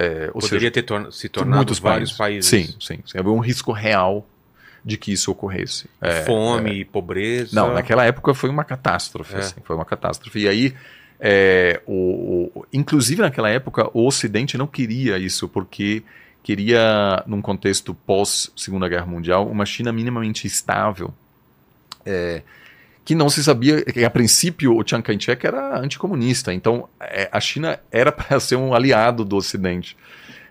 É, 0.00 0.28
Poderia 0.28 0.70
seja, 0.70 0.70
ter 0.70 1.12
se 1.12 1.28
tornado 1.28 1.56
muitos 1.56 1.80
vários 1.80 2.12
países. 2.12 2.48
Sim, 2.48 2.72
sim, 2.78 3.00
sim. 3.04 3.18
Havia 3.18 3.32
um 3.32 3.40
risco 3.40 3.72
real 3.72 4.24
de 4.84 4.96
que 4.96 5.12
isso 5.12 5.32
ocorresse. 5.32 5.90
É, 6.00 6.22
Fome, 6.22 6.82
é... 6.82 6.84
pobreza. 6.84 7.50
Não, 7.52 7.74
naquela 7.74 8.04
época 8.04 8.32
foi 8.32 8.48
uma 8.48 8.62
catástrofe. 8.62 9.34
É. 9.34 9.38
Assim, 9.38 9.56
foi 9.64 9.74
uma 9.74 9.84
catástrofe. 9.84 10.38
E 10.38 10.48
aí, 10.48 10.74
é, 11.18 11.82
o, 11.84 12.48
o, 12.54 12.66
inclusive 12.72 13.20
naquela 13.20 13.50
época, 13.50 13.90
o 13.92 14.06
Ocidente 14.06 14.56
não 14.56 14.68
queria 14.68 15.18
isso, 15.18 15.48
porque 15.48 16.04
queria, 16.44 17.24
num 17.26 17.42
contexto 17.42 17.92
pós-Segunda 17.92 18.88
Guerra 18.88 19.06
Mundial, 19.06 19.48
uma 19.48 19.66
China 19.66 19.92
minimamente 19.92 20.46
estável, 20.46 21.12
é, 22.06 22.42
que 23.08 23.14
não 23.14 23.30
se 23.30 23.42
sabia, 23.42 23.82
que 23.82 24.04
a 24.04 24.10
princípio 24.10 24.76
o 24.76 24.86
Chiang 24.86 25.02
Kai-shek 25.02 25.46
era 25.46 25.80
anticomunista, 25.80 26.52
então 26.52 26.86
é, 27.00 27.26
a 27.32 27.40
China 27.40 27.80
era 27.90 28.12
para 28.12 28.38
ser 28.38 28.56
um 28.56 28.74
aliado 28.74 29.24
do 29.24 29.34
Ocidente. 29.34 29.96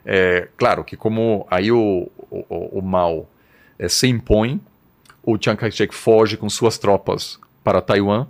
É, 0.04 0.48
claro 0.58 0.84
que 0.84 0.98
como 0.98 1.46
aí 1.52 1.72
o, 1.72 2.10
o, 2.32 2.80
o 2.80 3.28
é, 3.78 3.88
se 3.88 4.08
impõe, 4.08 4.60
o 5.22 5.38
Chiang 5.40 5.56
Kai-shek 5.56 5.94
foge 5.94 6.36
com 6.36 6.50
suas 6.50 6.80
tropas 6.80 7.40
para 7.64 7.80
Taiwan, 7.80 8.26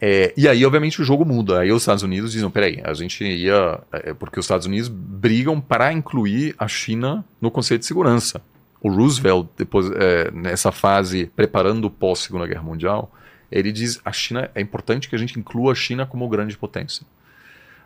é, 0.00 0.32
e 0.36 0.46
aí, 0.46 0.64
obviamente, 0.64 1.02
o 1.02 1.04
jogo 1.04 1.24
muda. 1.24 1.58
Aí 1.58 1.72
os 1.72 1.82
Estados 1.82 2.04
Unidos 2.04 2.30
dizem: 2.30 2.48
peraí, 2.48 2.80
a 2.84 2.94
gente 2.94 3.24
ia. 3.24 3.80
É, 3.90 4.14
porque 4.14 4.38
os 4.38 4.44
Estados 4.44 4.64
Unidos 4.64 4.86
brigam 4.86 5.60
para 5.60 5.92
incluir 5.92 6.54
a 6.56 6.68
China 6.68 7.24
no 7.40 7.50
Conselho 7.50 7.80
de 7.80 7.86
Segurança. 7.86 8.40
O 8.80 8.90
Roosevelt, 8.90 9.48
depois, 9.56 9.90
é, 9.90 10.30
nessa 10.30 10.70
fase, 10.70 11.26
preparando 11.34 11.86
o 11.86 11.90
pós-Segunda 11.90 12.46
Guerra 12.46 12.62
Mundial, 12.62 13.12
ele 13.50 13.72
diz: 13.72 14.00
a 14.04 14.12
China 14.12 14.50
é 14.54 14.60
importante 14.60 15.08
que 15.08 15.16
a 15.16 15.18
gente 15.18 15.38
inclua 15.38 15.72
a 15.72 15.74
China 15.74 16.06
como 16.06 16.28
grande 16.28 16.56
potência. 16.56 17.04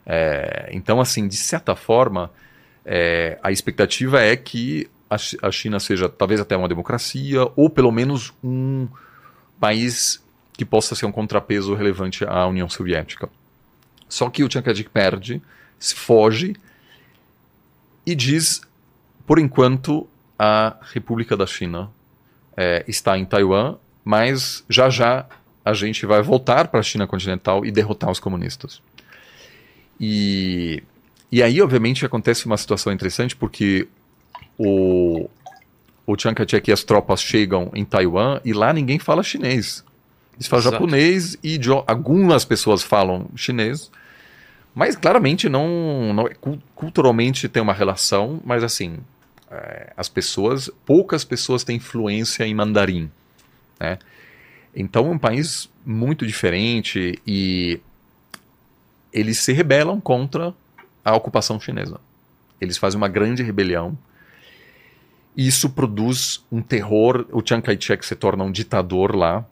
É, 0.05 0.69
então, 0.73 1.01
assim, 1.01 1.27
de 1.27 1.37
certa 1.37 1.75
forma, 1.75 2.31
é, 2.85 3.39
a 3.43 3.51
expectativa 3.51 4.21
é 4.21 4.37
que 4.37 4.89
a, 5.09 5.17
a 5.47 5.51
China 5.51 5.79
seja 5.79 6.09
talvez 6.09 6.41
até 6.41 6.57
uma 6.57 6.69
democracia, 6.69 7.49
ou 7.57 7.71
pelo 7.71 7.93
menos 7.93 8.33
um 8.43 8.89
país 9.61 10.23
que 10.53 10.65
possa 10.65 10.95
ser 10.95 11.07
um 11.07 11.13
contrapeso 11.13 11.75
relevante 11.75 12.25
à 12.25 12.47
União 12.47 12.69
Soviética. 12.69 13.29
Só 14.09 14.29
que 14.29 14.45
o 14.45 14.51
Chiang 14.51 14.85
perde, 14.85 15.41
se 15.79 15.95
foge 15.95 16.55
e 18.05 18.15
diz, 18.15 18.61
por 19.27 19.39
enquanto, 19.39 20.07
a 20.39 20.77
República 20.93 21.37
da 21.37 21.47
China 21.47 21.91
é, 22.57 22.85
está 22.89 23.17
em 23.17 23.25
Taiwan, 23.25 23.77
mas 24.05 24.65
já 24.69 24.91
já 24.91 25.27
a 25.65 25.73
gente 25.75 26.05
vai 26.07 26.23
voltar 26.23 26.69
para 26.69 26.81
a 26.81 26.83
China 26.83 27.07
continental 27.07 27.65
e 27.65 27.71
derrotar 27.71 28.11
os 28.11 28.19
comunistas. 28.19 28.83
E, 30.01 30.83
e 31.31 31.43
aí, 31.43 31.63
obviamente, 31.63 32.05
acontece 32.05 32.47
uma 32.47 32.57
situação 32.57 32.93
interessante 32.93 33.37
porque 33.37 33.87
o, 34.59 35.29
o 36.07 36.19
Chiang 36.19 36.35
Kai-shek 36.35 36.69
e 36.69 36.73
as 36.73 36.83
tropas 36.83 37.23
chegam 37.23 37.71
em 37.75 37.85
Taiwan 37.85 38.41
e 38.45 38.53
lá 38.53 38.73
ninguém 38.73 38.99
fala 38.99 39.23
chinês. 39.23 39.85
Eles 40.35 40.49
falam 40.49 40.63
Exato. 40.63 40.75
japonês 40.75 41.39
e 41.43 41.61
algumas 41.87 42.45
pessoas 42.45 42.83
falam 42.83 43.27
chinês, 43.37 43.91
mas 44.75 44.97
claramente 44.97 45.49
não, 45.49 46.13
não 46.13 46.29
culturalmente 46.75 47.49
tem 47.49 47.63
uma 47.63 47.75
relação, 47.75 48.41
mas 48.45 48.65
assim, 48.65 48.99
é, 48.99 49.12
as 49.97 50.09
pessoas, 50.09 50.71
poucas 50.87 51.25
pessoas 51.25 51.65
têm 51.65 51.77
influência 51.77 52.47
em 52.47 52.55
mandarim, 52.55 53.11
né? 53.79 53.99
Então 54.75 55.07
é 55.07 55.11
um 55.11 55.19
país 55.19 55.71
muito 55.85 56.27
diferente 56.27 57.21
e 57.27 57.81
eles 59.13 59.39
se 59.39 59.53
rebelam 59.53 60.01
contra 60.01 60.55
a 61.05 61.15
ocupação 61.15 61.61
chinesa. 61.61 62.01
Eles 62.61 62.79
fazem 62.79 62.97
uma 62.97 63.09
grande 63.09 63.43
rebelião. 63.43 63.97
Isso 65.37 65.69
produz 65.69 66.45
um 66.51 66.63
terror. 66.63 67.27
O 67.31 67.43
Chiang 67.47 67.63
Kai-shek 67.63 68.05
se 68.07 68.15
torna 68.15 68.45
um 68.45 68.53
ditador 68.53 69.15
lá. 69.15 69.45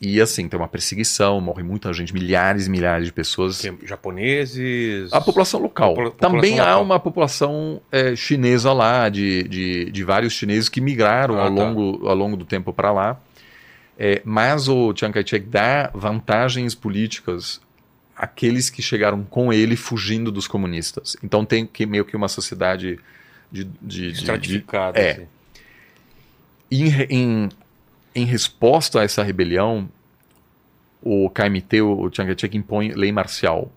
E 0.00 0.18
assim, 0.18 0.48
tem 0.48 0.58
uma 0.58 0.68
perseguição, 0.68 1.40
morre 1.42 1.62
muita 1.62 1.92
gente, 1.92 2.14
milhares 2.14 2.66
e 2.66 2.70
milhares 2.70 3.06
de 3.06 3.12
pessoas. 3.12 3.58
Tem 3.60 3.76
japoneses. 3.84 5.12
A 5.12 5.20
população 5.20 5.60
local. 5.60 5.94
Também 6.12 6.52
população 6.52 6.60
há 6.60 6.70
local. 6.70 6.82
uma 6.82 7.00
população 7.00 7.82
é, 7.92 8.16
chinesa 8.16 8.72
lá, 8.72 9.10
de, 9.10 9.42
de, 9.42 9.90
de, 9.90 10.04
vários 10.04 10.32
chineses 10.32 10.70
que 10.70 10.80
migraram 10.80 11.36
ah, 11.36 11.42
ao, 11.42 11.54
tá. 11.54 11.62
longo, 11.62 12.08
ao 12.08 12.14
longo 12.14 12.36
do 12.36 12.46
tempo 12.46 12.72
para 12.72 12.90
lá. 12.90 13.20
É, 13.98 14.22
mas 14.24 14.68
o 14.68 14.94
Chiang 14.96 15.12
Kai-shek 15.12 15.44
dá 15.44 15.90
vantagens 15.92 16.74
políticas 16.74 17.60
àqueles 18.16 18.70
que 18.70 18.80
chegaram 18.80 19.22
com 19.24 19.52
ele 19.52 19.76
fugindo 19.76 20.32
dos 20.32 20.48
comunistas. 20.48 21.14
Então 21.22 21.44
tem 21.44 21.66
que, 21.66 21.84
meio 21.84 22.06
que 22.06 22.16
uma 22.16 22.28
sociedade 22.28 22.98
de, 23.52 23.64
de, 23.82 24.12
estratificada. 24.12 24.98
É. 24.98 25.10
Assim. 25.10 25.26
Em, 26.70 27.06
em, 27.10 27.48
em, 28.14 28.24
resposta 28.24 29.00
a 29.00 29.04
essa 29.04 29.22
rebelião, 29.22 29.88
o 31.02 31.30
KMT, 31.30 31.80
o 31.82 32.10
Chiang 32.12 32.34
Kai-shek, 32.34 32.56
impõe 32.56 32.92
lei 32.92 33.10
marcial 33.10 33.70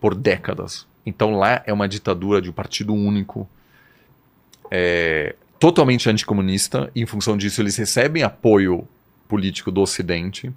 por 0.00 0.14
décadas. 0.14 0.86
Então 1.04 1.36
lá 1.36 1.62
é 1.66 1.72
uma 1.72 1.88
ditadura 1.88 2.40
de 2.40 2.50
um 2.50 2.52
partido 2.52 2.94
único, 2.94 3.48
é, 4.70 5.34
totalmente 5.58 6.08
anticomunista, 6.08 6.90
e 6.94 7.02
em 7.02 7.06
função 7.06 7.36
disso 7.36 7.60
eles 7.60 7.76
recebem 7.76 8.22
apoio 8.22 8.86
político 9.28 9.70
do 9.70 9.80
Ocidente, 9.80 10.52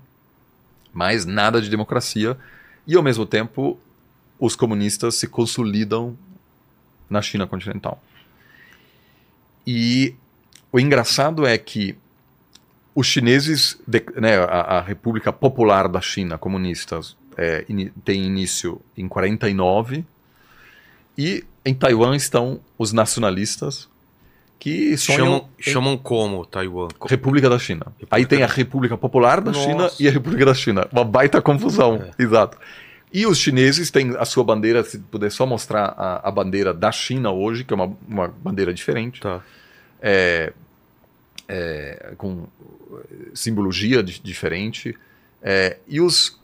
mas 0.92 1.26
nada 1.26 1.62
de 1.62 1.70
democracia, 1.70 2.38
e 2.88 2.96
ao 2.96 3.04
mesmo 3.04 3.26
tempo 3.26 3.80
os 4.40 4.56
comunistas 4.56 5.16
se 5.16 5.28
consolidam 5.28 6.18
na 7.10 7.22
China 7.22 7.46
continental. 7.46 8.02
E 9.66 10.16
o 10.72 10.80
engraçado 10.80 11.46
é 11.46 11.58
que 11.58 11.96
os 12.96 13.08
chineses, 13.08 13.80
de, 13.88 14.04
né, 14.16 14.38
a, 14.38 14.78
a, 14.78 14.82
República 14.82 15.34
Popular 15.34 15.88
da 15.88 16.02
China, 16.02 16.38
comunistas, 16.38 17.16
é, 17.38 17.66
in, 17.68 17.90
tem 18.06 18.24
início 18.24 18.80
em 18.96 19.08
49 19.08 20.06
e 21.18 21.44
em 21.66 21.74
Taiwan 21.74 22.16
estão 22.16 22.60
os 22.78 22.94
nacionalistas 22.94 23.90
que 24.60 24.96
chamam, 24.98 25.50
em... 25.60 25.64
chamam 25.64 25.98
como 25.98 26.46
Taiwan? 26.46 26.88
República 27.06 27.50
da 27.50 27.60
China. 27.60 27.86
República 27.86 28.16
Aí 28.16 28.26
tem 28.26 28.44
a 28.44 28.48
República 28.48 28.98
Popular 28.98 29.42
da 29.42 29.52
Nossa. 29.52 29.66
China 29.66 29.92
e 30.00 30.08
a 30.08 30.12
República 30.12 30.46
da 30.46 30.54
China. 30.54 30.88
Uma 30.92 31.04
baita 31.04 31.42
confusão, 31.42 31.96
é. 31.96 32.24
exato. 32.24 32.58
E 33.12 33.28
os 33.28 33.38
chineses 33.38 33.92
têm 33.92 34.16
a 34.18 34.26
sua 34.26 34.44
bandeira, 34.44 34.84
se 34.84 35.00
puder 35.00 35.32
só 35.32 35.46
mostrar 35.46 35.94
a, 35.98 36.28
a 36.28 36.32
bandeira 36.32 36.74
da 36.74 36.92
China 36.92 37.32
hoje, 37.32 37.64
que 37.64 37.74
é 37.74 37.76
uma, 37.76 37.96
uma 38.08 38.28
bandeira 38.28 38.74
diferente. 38.74 39.22
Tá. 39.22 39.42
É, 40.02 40.54
é, 41.48 42.14
com 42.18 42.48
simbologia 43.34 44.04
diferente. 44.04 44.96
É, 45.42 45.78
e 45.88 46.00
os, 46.00 46.40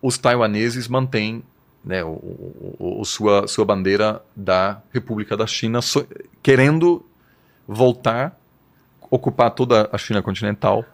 os 0.00 0.18
taiwaneses 0.18 0.88
mantêm 0.88 1.42
né, 1.84 2.04
o, 2.04 2.08
o, 2.08 3.00
o, 3.00 3.04
sua, 3.04 3.46
sua 3.46 3.64
bandeira 3.64 4.22
da 4.34 4.80
República 4.92 5.36
da 5.36 5.46
China, 5.46 5.82
so, 5.82 6.06
querendo 6.42 7.04
voltar, 7.66 8.38
ocupar 9.10 9.50
toda 9.50 9.88
a 9.92 9.98
China 9.98 10.22
continental 10.22 10.84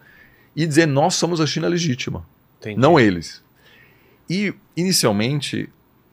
e 0.55 0.65
dizer 0.65 0.85
nós 0.85 1.15
somos 1.15 1.39
a 1.39 1.45
China 1.45 1.67
legítima, 1.67 2.25
Entendi. 2.59 2.79
não 2.79 2.99
eles. 2.99 3.43
E 4.29 4.53
inicialmente 4.75 5.69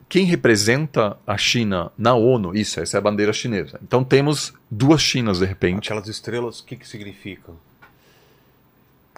quem 0.09 0.25
representa 0.25 1.17
a 1.27 1.37
China 1.37 1.91
na 1.99 2.15
ONU, 2.15 2.57
isso, 2.57 2.79
essa 2.81 2.97
é 2.97 2.99
a 2.99 3.01
bandeira 3.01 3.33
chinesa. 3.33 3.81
Então 3.83 4.05
temos 4.05 4.55
duas 4.71 5.01
Chinas 5.03 5.41
de 5.41 5.47
repente. 5.47 5.89
Aquelas 5.89 6.09
estrelas, 6.09 6.61
o 6.61 6.65
que, 6.65 6.77
que 6.77 6.87
significam? 6.87 7.57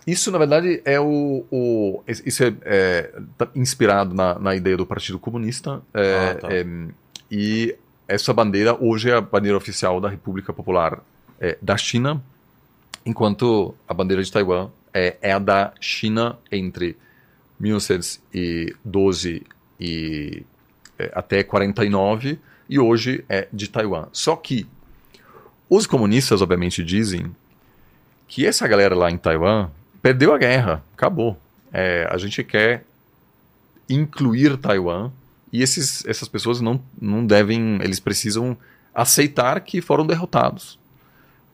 Isso, 0.09 0.31
na 0.33 0.39
verdade, 0.39 0.81
é 0.87 0.99
o. 0.99 1.45
o 1.51 2.03
isso 2.09 2.43
é, 2.43 2.55
é 2.63 3.13
tá 3.37 3.47
inspirado 3.55 4.15
na, 4.15 4.39
na, 4.39 4.57
ideia 4.57 4.75
do 4.75 4.87
Partido 4.87 5.19
Comunista. 5.19 5.83
É, 5.93 6.31
ah, 6.31 6.35
tá. 6.35 6.49
é, 6.51 6.65
e 7.31 7.77
essa 8.09 8.33
bandeira 8.33 8.75
hoje 8.83 9.11
é 9.11 9.15
a 9.17 9.21
bandeira 9.21 9.59
oficial 9.59 10.01
da 10.01 10.09
República 10.09 10.51
Popular 10.51 10.99
é, 11.39 11.59
da 11.61 11.77
China, 11.77 12.23
enquanto 13.05 13.75
a 13.87 13.93
bandeira 13.93 14.23
de 14.23 14.33
Taiwan 14.33 14.71
é, 14.95 15.19
é 15.21 15.31
a 15.33 15.39
da 15.39 15.75
China 15.79 16.39
entre 16.51 16.97
1912 17.61 19.43
e 19.79 20.43
é, 20.99 21.13
até 21.15 21.43
49 21.43 22.39
e 22.67 22.79
hoje 22.79 23.27
é 23.29 23.47
de 23.53 23.69
Taiwan. 23.69 24.09
Só 24.11 24.35
que 24.37 24.67
os 25.69 25.87
comunistas 25.87 26.41
obviamente 26.41 26.83
dizem 26.83 27.31
que 28.27 28.47
essa 28.47 28.67
galera 28.67 28.95
lá 28.95 29.11
em 29.11 29.19
Taiwan 29.19 29.69
perdeu 30.03 30.35
a 30.35 30.39
guerra, 30.39 30.83
acabou. 30.95 31.39
É, 31.73 32.09
a 32.11 32.17
gente 32.17 32.43
quer 32.43 32.85
incluir 33.89 34.57
Taiwan 34.57 35.11
e 35.53 35.63
esses, 35.63 36.05
essas 36.07 36.29
pessoas 36.29 36.61
não, 36.61 36.81
não 37.01 37.27
devem, 37.27 37.79
eles 37.83 38.01
precisam 38.01 38.57
aceitar 38.95 39.61
que 39.61 39.81
foram 39.81 40.07
derrotados 40.07 40.79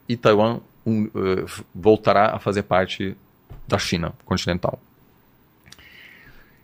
e 0.09 0.17
Taiwan 0.17 0.61
um, 0.85 1.05
uh, 1.05 1.65
voltará 1.75 2.35
a 2.35 2.39
fazer 2.39 2.63
parte 2.63 3.17
da 3.67 3.79
China 3.79 4.13
continental. 4.25 4.79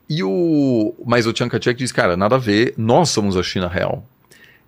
E 0.08 0.22
o, 0.22 0.94
mas 1.06 1.26
o 1.26 1.34
Chiang 1.34 1.50
Kai-shek 1.50 1.78
diz, 1.78 1.92
cara, 1.92 2.16
nada 2.16 2.34
a 2.34 2.38
ver, 2.38 2.74
nós 2.76 3.10
somos 3.10 3.36
a 3.36 3.42
China 3.42 3.68
real. 3.68 4.04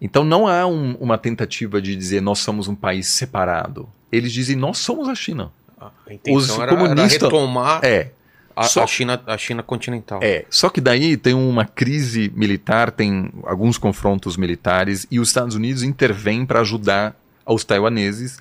Então 0.01 0.25
não 0.25 0.47
há 0.47 0.67
um, 0.67 0.95
uma 0.95 1.19
tentativa 1.19 1.83
de 1.83 1.97
dizer 1.97 2.21
nós 2.21 2.39
somos 2.39 2.69
um 2.69 2.75
país 2.75 3.09
separado. 3.09 3.89
Eles 4.11 4.33
dizem 4.33 4.57
nós 4.57 4.79
somos 4.79 5.09
a 5.09 5.15
China. 5.15 5.53
A 5.87 6.33
Os 6.33 6.51
era, 6.51 6.69
comunistas 6.69 7.15
era 7.15 7.25
retomar 7.25 7.81
é, 7.83 8.11
a, 8.55 8.65
só, 8.65 8.85
a, 8.85 8.87
China, 8.87 9.21
a 9.27 9.39
China 9.39 9.63
continental. 9.63 10.21
É, 10.23 10.45
só 10.51 10.69
que 10.69 10.81
daí 10.81 11.17
tem 11.17 11.35
uma 11.35 11.65
crise 11.65 12.33
militar, 12.35 12.91
tem 12.91 13.31
alguns 13.45 13.79
confrontos 13.79 14.37
militares 14.37 15.07
e 15.11 15.19
os 15.19 15.29
Estados 15.29 15.55
Unidos 15.55 15.83
intervêm 15.83 16.45
para 16.47 16.61
ajudar 16.61 17.17
aos 17.45 17.65
taiwaneses 17.65 18.39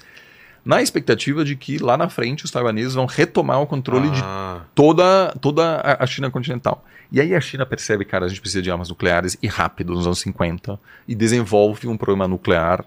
na 0.63 0.81
expectativa 0.81 1.43
de 1.43 1.55
que 1.55 1.77
lá 1.79 1.97
na 1.97 2.07
frente 2.07 2.45
os 2.45 2.51
taiwaneses 2.51 2.93
vão 2.93 3.05
retomar 3.05 3.61
o 3.61 3.67
controle 3.67 4.09
ah. 4.13 4.59
de 4.61 4.65
toda, 4.75 5.35
toda 5.41 5.97
a 5.99 6.05
China 6.05 6.29
continental. 6.29 6.85
E 7.11 7.19
aí 7.19 7.35
a 7.35 7.41
China 7.41 7.65
percebe, 7.65 8.05
cara, 8.05 8.25
a 8.25 8.29
gente 8.29 8.39
precisa 8.39 8.61
de 8.61 8.71
armas 8.71 8.89
nucleares 8.89 9.37
e 9.41 9.47
rápido, 9.47 9.93
nos 9.93 10.05
anos 10.05 10.19
50, 10.19 10.79
e 11.07 11.15
desenvolve 11.15 11.87
um 11.87 11.97
programa 11.97 12.27
nuclear. 12.27 12.85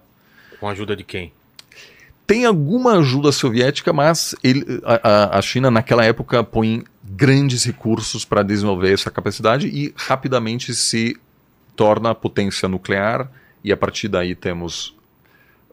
Com 0.58 0.68
a 0.68 0.72
ajuda 0.72 0.96
de 0.96 1.04
quem? 1.04 1.32
Tem 2.26 2.46
alguma 2.46 2.98
ajuda 2.98 3.30
soviética, 3.30 3.92
mas 3.92 4.34
ele, 4.42 4.80
a, 4.84 5.38
a 5.38 5.42
China 5.42 5.70
naquela 5.70 6.04
época 6.04 6.42
põe 6.42 6.84
grandes 7.02 7.64
recursos 7.64 8.24
para 8.24 8.42
desenvolver 8.42 8.92
essa 8.92 9.10
capacidade 9.10 9.68
e 9.68 9.92
rapidamente 9.94 10.74
se 10.74 11.16
torna 11.76 12.14
potência 12.14 12.68
nuclear, 12.68 13.30
e 13.62 13.72
a 13.72 13.76
partir 13.76 14.08
daí 14.08 14.34
temos 14.34 14.94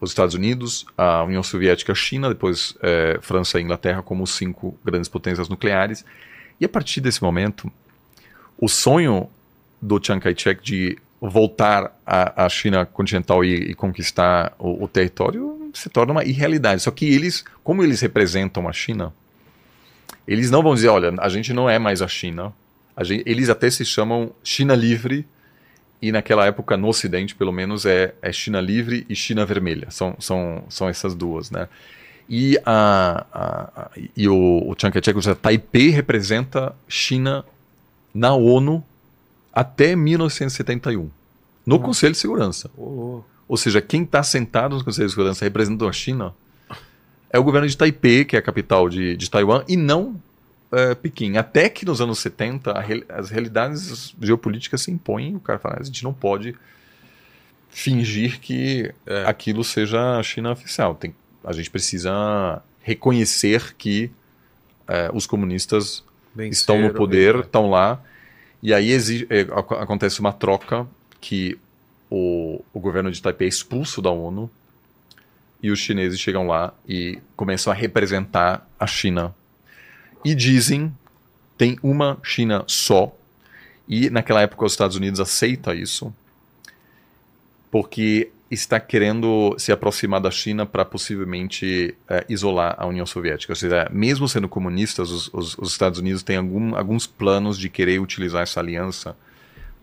os 0.01 0.09
Estados 0.09 0.33
Unidos, 0.33 0.85
a 0.97 1.23
União 1.23 1.43
Soviética, 1.43 1.91
a 1.91 1.95
China, 1.95 2.27
depois 2.27 2.75
é, 2.81 3.19
França 3.21 3.59
e 3.59 3.63
Inglaterra 3.63 4.01
como 4.01 4.25
cinco 4.25 4.77
grandes 4.83 5.07
potências 5.07 5.47
nucleares. 5.47 6.03
E 6.59 6.65
a 6.65 6.69
partir 6.69 7.01
desse 7.01 7.21
momento, 7.21 7.71
o 8.57 8.67
sonho 8.67 9.29
do 9.79 10.03
Chiang 10.03 10.21
Kai-shek 10.21 10.63
de 10.63 10.97
voltar 11.21 11.95
à, 12.03 12.49
China 12.49 12.83
continental 12.83 13.45
e, 13.45 13.71
e 13.71 13.73
conquistar 13.75 14.53
o, 14.57 14.85
o, 14.85 14.87
território 14.87 15.69
se 15.71 15.87
torna 15.87 16.13
uma 16.13 16.23
irrealidade. 16.23 16.81
Só 16.81 16.89
que 16.89 17.05
eles, 17.05 17.45
como 17.63 17.83
eles 17.83 18.01
representam 18.01 18.67
a 18.67 18.73
China, 18.73 19.13
eles 20.27 20.49
não 20.49 20.63
vão 20.63 20.73
dizer, 20.73 20.87
olha, 20.87 21.13
a 21.19 21.29
gente 21.29 21.53
não 21.53 21.69
é 21.69 21.77
mais 21.77 22.01
a 22.01 22.07
China. 22.07 22.51
A 22.95 23.03
gente, 23.03 23.23
eles 23.29 23.49
até 23.49 23.69
se 23.69 23.85
chamam 23.85 24.31
China 24.43 24.73
livre 24.73 25.27
e 26.01 26.11
naquela 26.11 26.47
época, 26.47 26.75
no 26.75 26.87
Ocidente, 26.87 27.35
pelo 27.35 27.51
menos, 27.51 27.85
é, 27.85 28.15
é 28.23 28.33
China 28.33 28.59
livre 28.59 29.05
e 29.07 29.15
China 29.15 29.45
vermelha. 29.45 29.91
São, 29.91 30.15
são, 30.19 30.63
são 30.67 30.89
essas 30.89 31.13
duas, 31.13 31.51
né? 31.51 31.67
E, 32.27 32.57
a, 32.65 33.25
a, 33.31 33.81
a 33.83 33.91
e 34.17 34.27
o, 34.27 34.35
o 34.67 34.75
Chiang 34.75 34.91
Kai-shek, 34.99 35.15
ou 35.15 35.35
Taipei 35.35 35.89
representa 35.89 36.75
China 36.87 37.45
na 38.11 38.33
ONU 38.33 38.83
até 39.53 39.95
1971, 39.95 41.09
no 41.65 41.79
Conselho 41.79 42.13
de 42.13 42.17
Segurança. 42.19 42.69
Oh. 42.77 43.21
Ou 43.47 43.57
seja, 43.57 43.81
quem 43.81 44.03
está 44.03 44.23
sentado 44.23 44.77
no 44.77 44.83
Conselho 44.83 45.07
de 45.07 45.13
Segurança 45.13 45.43
representando 45.43 45.87
a 45.87 45.91
China 45.91 46.33
é 47.29 47.39
o 47.39 47.43
governo 47.43 47.67
de 47.67 47.77
Taipei, 47.77 48.25
que 48.25 48.35
é 48.35 48.39
a 48.39 48.41
capital 48.41 48.89
de, 48.89 49.15
de 49.15 49.29
Taiwan, 49.29 49.63
e 49.67 49.75
não 49.75 50.15
é, 50.71 50.95
Pequim. 50.95 51.37
Até 51.37 51.67
que 51.69 51.85
nos 51.85 51.99
anos 51.99 52.19
70 52.19 52.79
real, 52.79 53.01
as 53.09 53.29
realidades 53.29 54.15
geopolíticas 54.21 54.81
se 54.81 54.91
impõem, 54.91 55.35
o 55.35 55.39
cara 55.39 55.59
fala, 55.59 55.77
a 55.79 55.83
gente 55.83 56.03
não 56.03 56.13
pode 56.13 56.55
fingir 57.69 58.39
que 58.39 58.93
é. 59.05 59.25
aquilo 59.25 59.63
seja 59.63 60.17
a 60.17 60.23
China 60.23 60.51
oficial. 60.51 60.95
Tem, 60.95 61.13
a 61.43 61.51
gente 61.51 61.69
precisa 61.69 62.61
reconhecer 62.81 63.75
que 63.77 64.09
é, 64.87 65.09
os 65.13 65.27
comunistas 65.27 66.03
Venceram, 66.33 66.51
estão 66.51 66.81
no 66.81 66.93
poder, 66.93 67.35
estão 67.35 67.69
lá, 67.69 68.01
e 68.61 68.73
aí 68.73 68.91
exige, 68.91 69.27
é, 69.29 69.41
acontece 69.81 70.19
uma 70.19 70.31
troca 70.31 70.87
que 71.19 71.57
o, 72.09 72.63
o 72.73 72.79
governo 72.79 73.11
de 73.11 73.21
Taipei 73.21 73.47
é 73.47 73.49
expulso 73.49 74.01
da 74.01 74.11
ONU 74.11 74.49
e 75.63 75.71
os 75.71 75.79
chineses 75.79 76.19
chegam 76.19 76.47
lá 76.47 76.73
e 76.87 77.19
começam 77.35 77.71
a 77.71 77.75
representar 77.75 78.67
a 78.79 78.85
China 78.85 79.33
e 80.23 80.35
dizem 80.35 80.93
tem 81.57 81.77
uma 81.83 82.17
China 82.23 82.63
só. 82.67 83.15
E 83.87 84.09
naquela 84.09 84.41
época 84.41 84.65
os 84.65 84.73
Estados 84.73 84.95
Unidos 84.95 85.19
aceita 85.19 85.75
isso 85.75 86.13
porque 87.71 88.31
está 88.51 88.81
querendo 88.81 89.55
se 89.57 89.71
aproximar 89.71 90.19
da 90.19 90.29
China 90.29 90.65
para 90.65 90.83
possivelmente 90.83 91.95
é, 92.09 92.25
isolar 92.27 92.75
a 92.77 92.85
União 92.85 93.05
Soviética. 93.05 93.53
Ou 93.53 93.55
seja, 93.55 93.87
mesmo 93.91 94.27
sendo 94.27 94.49
comunistas, 94.49 95.09
os, 95.09 95.33
os, 95.33 95.57
os 95.57 95.71
Estados 95.71 95.99
Unidos 95.99 96.21
têm 96.21 96.35
algum, 96.35 96.75
alguns 96.75 97.07
planos 97.07 97.57
de 97.57 97.69
querer 97.69 97.99
utilizar 98.01 98.43
essa 98.43 98.59
aliança 98.59 99.15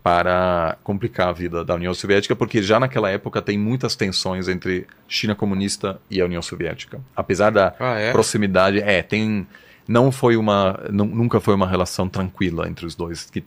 para 0.03 0.77
complicar 0.83 1.29
a 1.29 1.31
vida 1.31 1.65
da 1.65 1.75
União 1.75 1.93
Soviética, 1.93 2.35
porque 2.35 2.61
já 2.61 2.79
naquela 2.79 3.09
época 3.09 3.41
tem 3.41 3.57
muitas 3.57 3.95
tensões 3.95 4.47
entre 4.47 4.85
China 5.07 5.35
comunista 5.35 5.99
e 6.09 6.21
a 6.21 6.25
União 6.25 6.41
Soviética. 6.41 7.01
Apesar 7.15 7.49
da 7.49 7.75
ah, 7.79 7.99
é? 7.99 8.11
proximidade, 8.11 8.79
é, 8.79 9.01
tem 9.01 9.47
não 9.87 10.11
foi 10.11 10.37
uma 10.37 10.79
nunca 10.91 11.39
foi 11.39 11.55
uma 11.55 11.67
relação 11.67 12.07
tranquila 12.07 12.69
entre 12.69 12.85
os 12.85 12.93
dois 12.93 13.27
que 13.31 13.43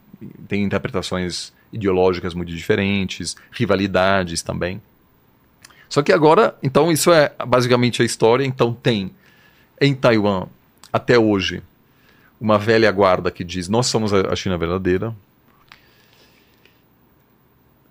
tem 0.49 0.65
interpretações 0.65 1.53
ideológicas 1.73 2.35
muito 2.35 2.53
diferentes 2.53 3.37
rivalidades 3.53 4.43
também 4.43 4.83
só 5.93 6.03
que 6.03 6.11
agora 6.11 6.57
então 6.63 6.91
isso 6.91 7.13
é 7.13 7.35
basicamente 7.47 8.01
a 8.01 8.05
história. 8.07 8.47
Então 8.47 8.73
tem 8.73 9.13
em 9.79 9.95
Taiwan 9.95 10.47
até 10.91 11.19
hoje 11.19 11.63
uma 12.41 12.59
velha 12.59 12.91
guarda 12.91 13.31
que 13.31 13.45
diz 13.45 13.69
nós 13.69 13.89
somos 13.89 14.11
a 14.11 14.35
China 14.35 14.57
verdadeira. 14.57 15.15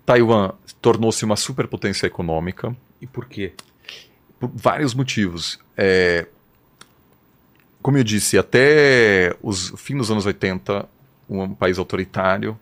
Taiwan 0.04 0.50
tornou-se 0.80 1.24
uma 1.24 1.36
superpotência 1.36 2.08
econômica. 2.08 2.74
E 3.00 3.06
por 3.06 3.26
quê? 3.26 3.52
Por 4.40 4.50
vários 4.52 4.94
motivos. 4.94 5.60
É, 5.76 6.26
como 7.80 7.98
eu 7.98 8.02
disse, 8.02 8.36
até 8.36 9.36
os 9.40 9.72
fim 9.76 9.96
dos 9.96 10.10
anos 10.10 10.26
80, 10.26 10.88
um 11.30 11.54
país 11.54 11.78
autoritário, 11.78 12.58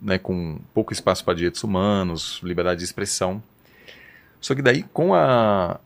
né, 0.00 0.18
com 0.18 0.60
pouco 0.72 0.92
espaço 0.92 1.24
para 1.24 1.34
direitos 1.34 1.64
humanos, 1.64 2.40
liberdade 2.44 2.78
de 2.78 2.84
expressão. 2.84 3.42
Só 4.40 4.54
que 4.54 4.62
daí, 4.62 4.82
com 4.92 5.14
a, 5.14 5.78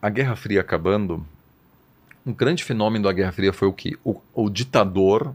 a 0.00 0.10
Guerra 0.10 0.36
Fria 0.36 0.60
acabando, 0.60 1.24
um 2.26 2.32
grande 2.32 2.64
fenômeno 2.64 3.04
da 3.04 3.12
Guerra 3.12 3.32
Fria 3.32 3.52
foi 3.52 3.68
o 3.68 3.72
que? 3.72 3.98
O, 4.04 4.20
o 4.34 4.50
ditador 4.50 5.34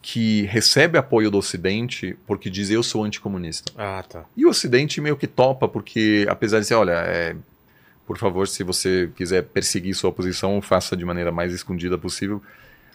que 0.00 0.42
recebe 0.42 0.96
apoio 0.96 1.30
do 1.32 1.38
Ocidente 1.38 2.16
porque 2.26 2.48
diz 2.48 2.70
eu 2.70 2.82
sou 2.82 3.02
anticomunista. 3.02 3.72
Ah, 3.76 4.04
tá. 4.08 4.24
E 4.36 4.46
o 4.46 4.50
Ocidente 4.50 5.00
meio 5.00 5.16
que 5.16 5.26
topa 5.26 5.66
porque, 5.66 6.24
apesar 6.28 6.58
de 6.58 6.62
dizer, 6.62 6.76
olha, 6.76 6.92
é, 6.92 7.34
por 8.06 8.16
favor, 8.16 8.46
se 8.46 8.62
você 8.62 9.10
quiser 9.16 9.42
perseguir 9.42 9.94
sua 9.94 10.12
posição, 10.12 10.62
faça 10.62 10.96
de 10.96 11.04
maneira 11.04 11.32
mais 11.32 11.52
escondida 11.52 11.98
possível. 11.98 12.40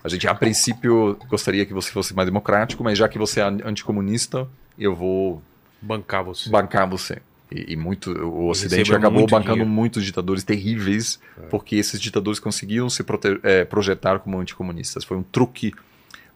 A 0.02 0.08
gente, 0.08 0.26
a 0.26 0.34
princípio, 0.34 1.18
gostaria 1.28 1.66
que 1.66 1.74
você 1.74 1.92
fosse 1.92 2.14
mais 2.16 2.28
democrático, 2.28 2.82
mas 2.82 2.98
já 2.98 3.10
que 3.10 3.18
você 3.18 3.42
é 3.42 3.44
anticomunista, 3.44 4.48
eu 4.80 4.96
vou 4.96 5.44
bancar 5.82 6.24
você. 6.24 6.50
Bancar 6.50 6.88
você. 6.90 7.22
E, 7.52 7.74
e 7.74 7.76
muito, 7.76 8.12
o 8.12 8.48
Ocidente 8.48 8.94
acabou 8.94 9.20
muito 9.20 9.32
bancando 9.32 9.56
dinheiro. 9.56 9.70
muitos 9.70 10.06
ditadores 10.06 10.44
terríveis, 10.44 11.20
é. 11.38 11.48
porque 11.48 11.76
esses 11.76 12.00
ditadores 12.00 12.40
conseguiam 12.40 12.90
se 12.90 13.04
é, 13.44 13.66
projetar 13.66 14.20
como 14.20 14.40
anticomunistas. 14.40 15.04
Foi 15.04 15.18
um 15.18 15.24
truque 15.24 15.74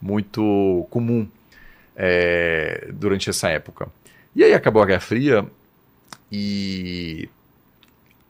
muito 0.02 0.86
comum 0.90 1.28
é, 1.96 2.90
durante 2.94 3.30
essa 3.30 3.50
época. 3.50 3.88
E 4.36 4.44
aí 4.44 4.54
acabou 4.54 4.84
a 4.84 4.86
Guerra 4.86 5.00
Fria 5.00 5.46
e 6.30 7.30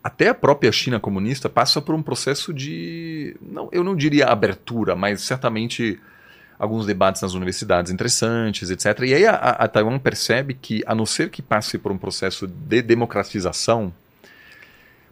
até 0.04 0.30
a 0.30 0.36
própria 0.36 0.72
China 0.72 1.00
comunista 1.00 1.50
passa 1.50 1.82
por 1.82 1.96
um 1.96 2.04
processo 2.04 2.54
de, 2.54 3.36
não, 3.42 3.68
eu 3.72 3.84
não 3.84 3.96
diria 3.96 4.28
abertura, 4.28 4.96
mas 4.96 5.22
certamente 5.22 6.00
alguns 6.58 6.86
debates 6.86 7.22
nas 7.22 7.34
universidades 7.34 7.91
interessantes, 7.91 8.70
etc. 8.70 9.01
E 9.01 9.14
aí 9.14 9.26
a, 9.26 9.34
a 9.34 9.68
Taiwan 9.68 9.99
percebe 9.99 10.53
que, 10.53 10.84
a 10.86 10.95
não 10.95 11.06
ser 11.06 11.30
que 11.30 11.41
passe 11.41 11.78
por 11.78 11.91
um 11.91 11.97
processo 11.97 12.47
de 12.47 12.82
democratização, 12.82 13.93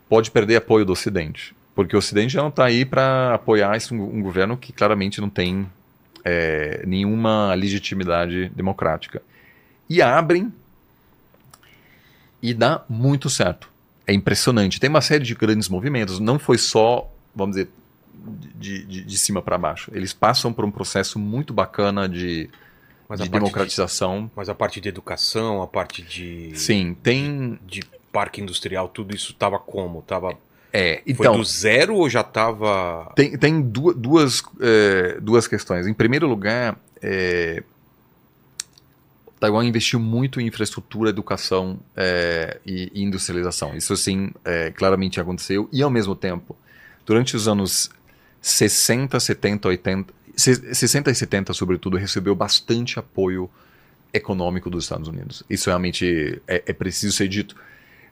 pode 0.08 0.32
perder 0.32 0.58
apoio 0.58 0.86
do 0.86 0.94
Ocidente. 0.94 1.56
Porque 1.76 1.96
o 1.96 2.00
Ocidente 2.00 2.34
já 2.34 2.42
não 2.42 2.50
está 2.50 2.66
aí 2.66 2.86
para 2.86 3.34
apoiar 3.34 3.76
esse, 3.76 3.94
um, 3.94 4.02
um, 4.02 4.22
governo 4.22 4.56
que 4.56 4.72
claramente 4.72 5.20
não 5.20 5.30
tem 5.30 5.68
é, 6.24 6.84
nenhuma 6.86 7.54
legitimidade 7.56 8.50
democrática. 8.56 9.22
E 9.90 10.02
abrem 10.02 10.54
e 12.42 12.54
dá 12.54 12.84
muito 12.90 13.30
certo 13.30 13.74
é 14.06 14.14
impressionante. 14.14 14.80
Tem 14.80 14.90
uma 14.90 15.02
série 15.02 15.24
de 15.24 15.34
grandes 15.34 15.70
movimentos, 15.70 16.20
não 16.20 16.38
foi 16.38 16.58
só, 16.58 17.10
vamos 17.36 17.56
dizer, 17.56 17.70
de, 18.56 18.84
de, 18.86 19.04
de 19.04 19.18
cima 19.18 19.42
para 19.42 19.58
baixo. 19.58 19.92
Eles 19.94 20.14
passam 20.14 20.54
por 20.54 20.64
um 20.66 20.72
processo 20.72 21.20
muito 21.20 21.54
bacana 21.54 22.08
de, 22.08 22.50
de 23.18 23.30
democratização. 23.30 24.26
De, 24.26 24.32
mas 24.36 24.50
a 24.50 24.56
parte 24.56 24.80
de 24.80 24.90
educação, 24.90 25.62
a 25.62 25.68
parte 25.68 26.02
de. 26.02 26.52
Sim, 26.56 26.96
tem. 27.02 27.60
De, 27.66 27.82
de 27.82 27.84
parque 28.12 28.42
industrial, 28.42 28.88
tudo 28.88 29.16
isso 29.16 29.32
estava 29.32 29.60
como? 29.60 30.02
Tava. 30.04 30.38
É, 30.72 31.02
então, 31.06 31.34
Foi 31.34 31.38
do 31.38 31.44
zero 31.44 31.96
ou 31.96 32.10
já 32.10 32.22
estava. 32.22 33.12
Tem, 33.16 33.38
tem 33.38 33.62
duas, 33.62 33.96
duas, 33.96 34.44
é, 34.60 35.20
duas 35.20 35.48
questões. 35.48 35.86
Em 35.86 35.94
primeiro 35.94 36.28
lugar, 36.28 36.78
é, 37.02 37.64
Taiwan 39.40 39.66
investiu 39.66 40.00
muito 40.00 40.40
em 40.40 40.48
infraestrutura, 40.48 41.10
educação 41.10 41.80
é, 41.96 42.60
e, 42.66 42.92
industrialização. 42.96 43.76
Isso, 43.76 43.96
sim, 43.98 44.32
claramente 44.76 45.20
aconteceu. 45.20 45.70
E, 45.72 45.84
ao 45.84 45.92
mesmo 45.92 46.16
tempo, 46.16 46.56
durante 47.06 47.36
os 47.36 47.48
anos 47.48 47.92
60, 48.44 49.22
70, 49.22 49.70
80, 49.70 50.14
60 50.36 51.10
e 51.10 51.16
70, 51.16 51.54
sobretudo, 51.54 51.96
recebeu 51.96 52.36
bastante 52.36 53.00
apoio 53.00 53.50
econômico 54.12 54.70
dos 54.70 54.84
Estados 54.84 55.08
Unidos. 55.08 55.44
Isso 55.50 55.70
realmente 55.70 56.42
é, 56.46 56.62
é 56.68 56.74
preciso 56.74 57.16
ser 57.16 57.30
dito. 57.30 57.56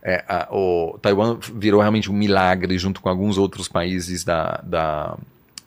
É, 0.01 0.23
a, 0.25 0.47
o 0.49 0.97
Taiwan 1.01 1.38
virou 1.53 1.82
realmente 1.82 2.09
um 2.09 2.13
milagre 2.13 2.77
junto 2.77 3.01
com 3.01 3.09
alguns 3.09 3.38
outros 3.38 3.67
países 3.67 4.23
da, 4.23 4.61
da, 4.63 5.17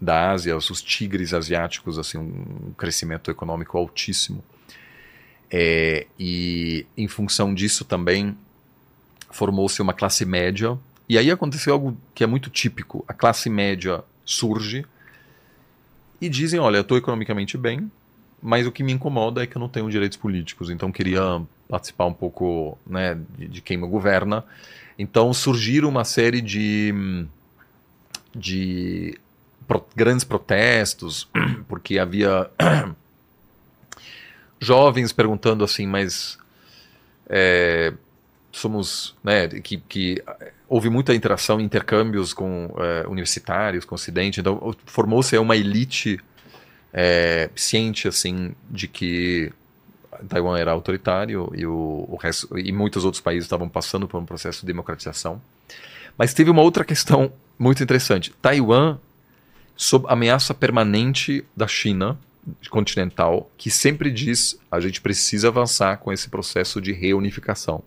da 0.00 0.30
Ásia, 0.30 0.56
os 0.56 0.82
tigres 0.82 1.34
asiáticos, 1.34 1.98
assim, 1.98 2.16
um 2.16 2.72
crescimento 2.72 3.30
econômico 3.30 3.76
altíssimo. 3.76 4.42
É, 5.50 6.06
e 6.18 6.86
em 6.96 7.06
função 7.06 7.54
disso 7.54 7.84
também 7.84 8.34
formou-se 9.30 9.82
uma 9.82 9.92
classe 9.92 10.24
média. 10.24 10.78
E 11.06 11.18
aí 11.18 11.30
aconteceu 11.30 11.74
algo 11.74 11.94
que 12.14 12.24
é 12.24 12.26
muito 12.26 12.48
típico: 12.48 13.04
a 13.06 13.12
classe 13.12 13.50
média 13.50 14.02
surge 14.24 14.84
e 16.20 16.28
dizem: 16.28 16.60
Olha, 16.60 16.78
eu 16.78 16.82
estou 16.82 16.96
economicamente 16.96 17.56
bem, 17.56 17.90
mas 18.42 18.66
o 18.66 18.72
que 18.72 18.82
me 18.82 18.92
incomoda 18.92 19.42
é 19.42 19.46
que 19.46 19.56
eu 19.56 19.60
não 19.60 19.68
tenho 19.68 19.90
direitos 19.90 20.16
políticos, 20.16 20.70
então 20.70 20.92
queria 20.92 21.42
participar 21.68 22.06
um 22.06 22.12
pouco 22.12 22.78
né, 22.86 23.18
de, 23.38 23.48
de 23.48 23.60
quem 23.60 23.76
me 23.76 23.86
governa. 23.86 24.44
Então 24.98 25.32
surgiram 25.34 25.88
uma 25.88 26.04
série 26.04 26.40
de, 26.40 27.26
de 28.34 29.18
pro, 29.66 29.84
grandes 29.94 30.24
protestos, 30.24 31.28
porque 31.68 31.98
havia 31.98 32.50
jovens 34.60 35.12
perguntando 35.12 35.64
assim, 35.64 35.86
mas 35.86 36.38
é, 37.28 37.92
somos, 38.55 39.14
né, 39.22 39.48
que, 39.48 39.78
que 39.78 40.22
houve 40.68 40.88
muita 40.88 41.14
interação, 41.14 41.61
intercâmbios 41.61 42.32
com 42.32 42.74
é, 42.78 43.07
universitários, 43.09 43.84
com 43.84 43.94
o 43.94 43.96
Ocidente, 43.96 44.40
então 44.40 44.74
formou-se 44.86 45.36
uma 45.38 45.57
elite 45.57 46.20
é, 46.92 47.50
ciente, 47.55 48.07
assim, 48.07 48.55
de 48.70 48.86
que 48.86 49.52
Taiwan 50.28 50.59
era 50.59 50.70
autoritário 50.70 51.50
e, 51.55 51.66
o, 51.66 52.07
o 52.09 52.16
resto, 52.16 52.57
e 52.57 52.70
muitos 52.70 53.05
outros 53.05 53.20
países 53.20 53.44
estavam 53.44 53.68
passando 53.68 54.07
por 54.07 54.20
um 54.20 54.24
processo 54.24 54.61
de 54.61 54.66
democratização. 54.66 55.42
Mas 56.16 56.32
teve 56.32 56.50
uma 56.50 56.62
outra 56.62 56.84
questão 56.84 57.32
muito 57.59 57.82
interessante. 57.82 58.32
Taiwan, 58.40 58.98
sob 59.76 60.07
ameaça 60.09 60.55
permanente 60.55 61.44
da 61.57 61.66
China 61.66 62.16
continental, 62.70 63.50
que 63.57 63.70
sempre 63.70 64.11
diz 64.11 64.57
a 64.70 64.78
gente 64.78 65.00
precisa 65.00 65.48
avançar 65.48 65.96
com 65.96 66.12
esse 66.12 66.28
processo 66.28 66.80
de 66.80 66.92
reunificação. 66.92 67.82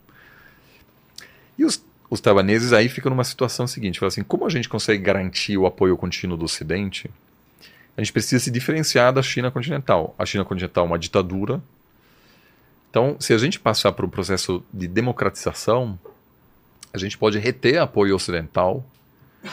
E 1.58 1.66
os, 1.66 1.84
os 2.10 2.22
taiwaneses 2.22 2.74
aí 2.74 2.90
ficam 2.90 3.10
numa 3.10 3.24
situação 3.24 3.68
seguinte, 3.68 4.00
falam 4.00 4.10
assim, 4.10 4.24
como 4.24 4.46
a 4.46 4.50
gente 4.50 4.70
consegue 4.70 5.02
garantir 5.04 5.58
o 5.58 5.66
apoio 5.66 5.98
contínuo 5.98 6.38
do 6.38 6.46
Ocidente? 6.46 7.10
A 7.96 8.02
gente 8.02 8.14
precisa 8.14 8.44
se 8.44 8.52
diferenciar 8.52 9.12
da 9.12 9.24
China 9.24 9.50
continental. 9.50 10.14
A 10.20 10.26
China 10.26 10.46
continental 10.46 10.86
é 10.86 10.88
uma 10.88 11.00
ditadura. 11.00 11.62
Então, 12.90 13.18
se 13.20 13.34
a 13.34 13.38
gente 13.38 13.60
passar 13.60 13.92
por 13.92 14.06
um 14.06 14.10
processo 14.10 14.64
de 14.72 14.88
democratização, 14.88 16.00
a 16.94 16.98
gente 16.98 17.18
pode 17.18 17.40
reter 17.40 17.82
apoio 17.82 18.16
ocidental, 18.16 18.86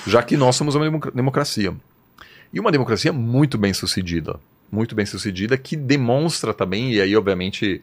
já 0.07 0.23
que 0.23 0.37
nós 0.37 0.57
somos 0.57 0.75
uma 0.75 0.91
democracia. 1.15 1.75
E 2.53 2.61
uma 2.61 2.71
democracia 2.71 3.13
muito 3.13 3.59
bem 3.59 3.73
sucedida. 3.73 4.39
Muito 4.71 4.95
bem 4.95 5.07
sucedida, 5.07 5.57
que 5.57 5.77
demonstra 5.77 6.53
também, 6.53 6.93
e 6.93 7.01
aí, 7.01 7.17
obviamente, 7.17 7.83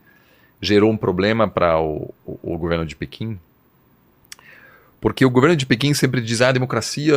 gerou 0.62 0.92
um 0.92 0.98
problema 0.98 1.48
para 1.48 1.80
o, 1.80 2.14
o, 2.26 2.54
o, 2.54 2.58
governo 2.58 2.86
de 2.86 2.96
Pequim. 2.96 3.40
Porque 5.02 5.26
o 5.26 5.30
governo 5.30 5.56
de 5.56 5.66
Pequim 5.66 5.94
sempre 5.94 6.22
diz: 6.22 6.42
ah, 6.42 6.50
a 6.50 6.54
democracia 6.54 7.16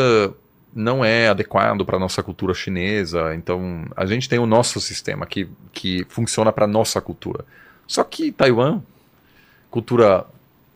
não 0.74 1.04
é 1.04 1.28
adequado 1.28 1.84
para 1.84 1.96
a 1.96 2.00
nossa 2.00 2.22
cultura 2.22 2.52
chinesa, 2.52 3.34
então 3.36 3.84
a 3.94 4.04
gente 4.06 4.28
tem 4.28 4.40
o 4.40 4.46
nosso 4.46 4.80
sistema 4.80 5.24
que, 5.24 5.46
que 5.72 6.04
funciona 6.08 6.50
para 6.50 6.64
a 6.64 6.68
nossa 6.68 7.00
cultura. 7.00 7.44
Só 7.86 8.02
que 8.02 8.32
Taiwan, 8.32 8.82
cultura 9.70 10.26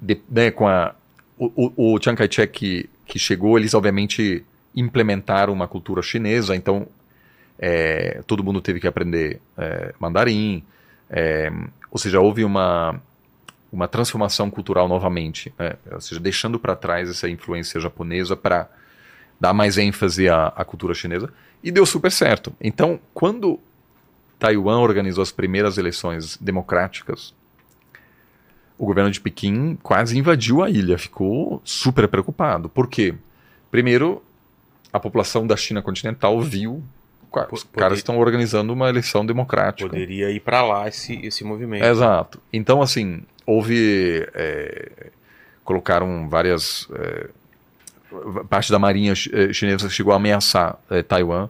de, 0.01 0.21
né, 0.31 0.53
com 0.53 0.69
a 0.69 0.95
o, 1.37 1.73
o, 1.77 1.95
o 1.95 2.03
Chiang 2.03 2.17
Kai-shek 2.17 2.53
que, 2.53 2.91
que 3.07 3.19
chegou, 3.19 3.59
eles 3.59 3.73
obviamente 3.75 4.45
implementaram 4.75 5.53
uma 5.53 5.67
cultura 5.67 6.03
chinesa, 6.03 6.55
então 6.55 6.87
é, 7.59 8.21
todo 8.27 8.45
mundo 8.45 8.61
teve 8.61 8.81
que 8.81 8.87
aprender 8.87 9.41
é, 9.57 9.95
mandarim, 9.99 10.63
é, 11.09 11.51
ou 11.91 11.99
seja, 11.99 12.21
houve 12.21 12.45
uma, 12.45 13.01
uma 13.73 13.87
transformação 13.87 14.51
cultural 14.51 14.89
novamente, 14.89 15.53
né? 15.59 15.77
ou 15.93 16.01
seja, 16.01 16.21
deixando 16.21 16.59
para 16.59 16.75
trás 16.75 17.11
essa 17.11 17.29
influência 17.29 17.81
japonesa 17.81 18.37
para 18.37 18.69
dar 19.41 19.53
mais 19.53 19.79
ênfase 19.79 20.29
à, 20.29 20.49
à, 20.49 20.65
cultura 20.65 20.95
chinesa, 20.95 21.33
e 21.63 21.71
deu 21.71 21.85
super 21.85 22.11
certo. 22.11 22.53
Então, 22.61 22.99
quando 23.13 23.61
Taiwan 24.39 24.79
organizou 24.79 25.23
as 25.23 25.31
primeiras 25.31 25.77
eleições 25.79 26.37
democráticas 26.39 27.35
o 28.79 28.87
governo 28.87 29.11
de 29.11 29.21
Pequim 29.21 29.77
quase 29.83 30.17
invadiu 30.17 30.63
a 30.63 30.71
ilha, 30.71 30.97
ficou 30.97 31.61
super 31.65 32.07
preocupado. 32.07 32.69
Por 32.69 32.87
quê? 32.87 33.13
Primeiro, 33.73 34.23
a 34.93 35.01
população 35.01 35.47
da 35.47 35.57
China 35.57 35.83
continental 35.83 36.41
viu 36.41 36.83
os 37.53 37.63
caras 37.65 37.99
estão 37.99 38.19
organizando 38.19 38.73
uma 38.73 38.89
eleição 38.89 39.27
democrática. 39.27 39.91
Poderia 39.91 40.31
ir 40.31 40.41
para 40.41 40.63
lá 40.63 40.89
esse, 40.89 41.15
esse 41.27 41.45
movimento. 41.45 41.85
Exato. 41.85 42.41
Então, 42.53 42.81
assim, 42.81 43.23
houve. 43.49 44.29
É, 44.35 45.11
colocaram 45.65 46.29
várias. 46.29 46.87
É, 46.93 47.29
parte 48.49 48.71
da 48.71 48.79
marinha 48.79 49.13
é, 49.13 49.53
chinesa 49.53 49.89
chegou 49.89 50.13
a 50.13 50.17
ameaçar 50.17 50.79
é, 50.91 51.03
Taiwan. 51.03 51.49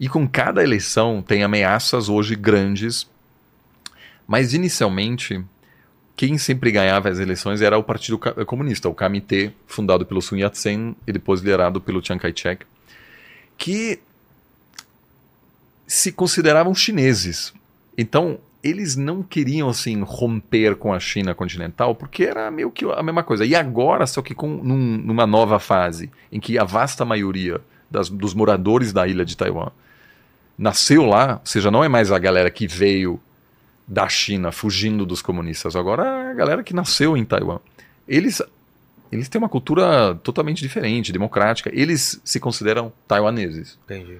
E 0.00 0.08
com 0.08 0.28
cada 0.28 0.62
eleição 0.62 1.22
tem 1.22 1.42
ameaças 1.42 2.08
hoje 2.08 2.34
grandes. 2.34 3.06
Mas 4.26 4.54
inicialmente 4.54 5.44
quem 6.16 6.36
sempre 6.36 6.70
ganhava 6.72 7.08
as 7.08 7.18
eleições 7.18 7.62
era 7.62 7.78
o 7.78 7.82
Partido 7.82 8.18
Comunista, 8.18 8.88
o 8.88 8.94
KMT, 8.94 9.52
fundado 9.66 10.04
pelo 10.04 10.20
Sun 10.20 10.36
Yat-sen 10.36 10.96
e 11.06 11.12
depois 11.12 11.40
liderado 11.40 11.80
pelo 11.80 12.04
Chiang 12.04 12.20
Kai-shek, 12.20 12.66
que 13.56 14.00
se 15.86 16.10
consideravam 16.10 16.74
chineses. 16.74 17.54
Então, 17.96 18.38
eles 18.62 18.96
não 18.96 19.22
queriam 19.22 19.68
assim 19.68 20.02
romper 20.02 20.76
com 20.76 20.92
a 20.92 20.98
China 20.98 21.34
continental, 21.34 21.94
porque 21.94 22.24
era 22.24 22.50
meio 22.50 22.70
que 22.70 22.84
a 22.84 23.02
mesma 23.02 23.22
coisa. 23.22 23.44
E 23.44 23.54
agora, 23.54 24.06
só 24.06 24.20
que 24.20 24.34
com 24.34 24.48
num, 24.48 24.98
numa 24.98 25.26
nova 25.26 25.58
fase, 25.58 26.10
em 26.32 26.40
que 26.40 26.58
a 26.58 26.64
vasta 26.64 27.04
maioria 27.04 27.60
das, 27.90 28.08
dos 28.08 28.34
moradores 28.34 28.92
da 28.92 29.06
ilha 29.06 29.24
de 29.24 29.36
Taiwan 29.36 29.70
nasceu 30.56 31.04
lá, 31.04 31.38
ou 31.40 31.46
seja, 31.46 31.70
não 31.70 31.84
é 31.84 31.88
mais 31.88 32.10
a 32.10 32.18
galera 32.18 32.50
que 32.50 32.66
veio 32.66 33.20
da 33.86 34.08
China 34.08 34.50
fugindo 34.50 35.06
dos 35.06 35.22
comunistas. 35.22 35.76
Agora 35.76 36.30
a 36.30 36.34
galera 36.34 36.62
que 36.64 36.74
nasceu 36.74 37.16
em 37.16 37.24
Taiwan. 37.24 37.60
Eles, 38.08 38.42
eles 39.12 39.28
têm 39.28 39.38
uma 39.38 39.48
cultura 39.48 40.16
totalmente 40.16 40.60
diferente, 40.60 41.12
democrática. 41.12 41.70
Eles 41.72 42.20
se 42.24 42.40
consideram 42.40 42.92
taiwaneses. 43.06 43.78
Entendi. 43.84 44.18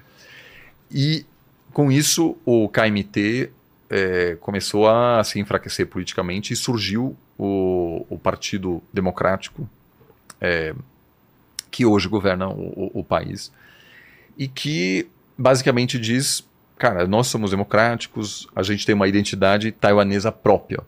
E 0.89 1.25
com 1.73 1.91
isso 1.91 2.37
o 2.45 2.69
KMT 2.69 3.51
é, 3.89 4.37
começou 4.39 4.87
a 4.87 5.23
se 5.23 5.39
enfraquecer 5.39 5.87
politicamente 5.87 6.53
e 6.53 6.55
surgiu 6.55 7.15
o, 7.37 8.05
o 8.09 8.17
Partido 8.17 8.81
Democrático, 8.93 9.67
é, 10.39 10.73
que 11.71 11.85
hoje 11.85 12.07
governa 12.07 12.47
o, 12.47 12.91
o, 12.93 12.99
o 12.99 13.03
país, 13.03 13.51
e 14.37 14.47
que 14.47 15.07
basicamente 15.37 15.99
diz 15.99 16.47
cara, 16.79 17.05
nós 17.05 17.27
somos 17.27 17.51
democráticos, 17.51 18.47
a 18.55 18.63
gente 18.63 18.85
tem 18.85 18.95
uma 18.95 19.07
identidade 19.07 19.71
taiwanesa 19.71 20.31
própria. 20.31 20.79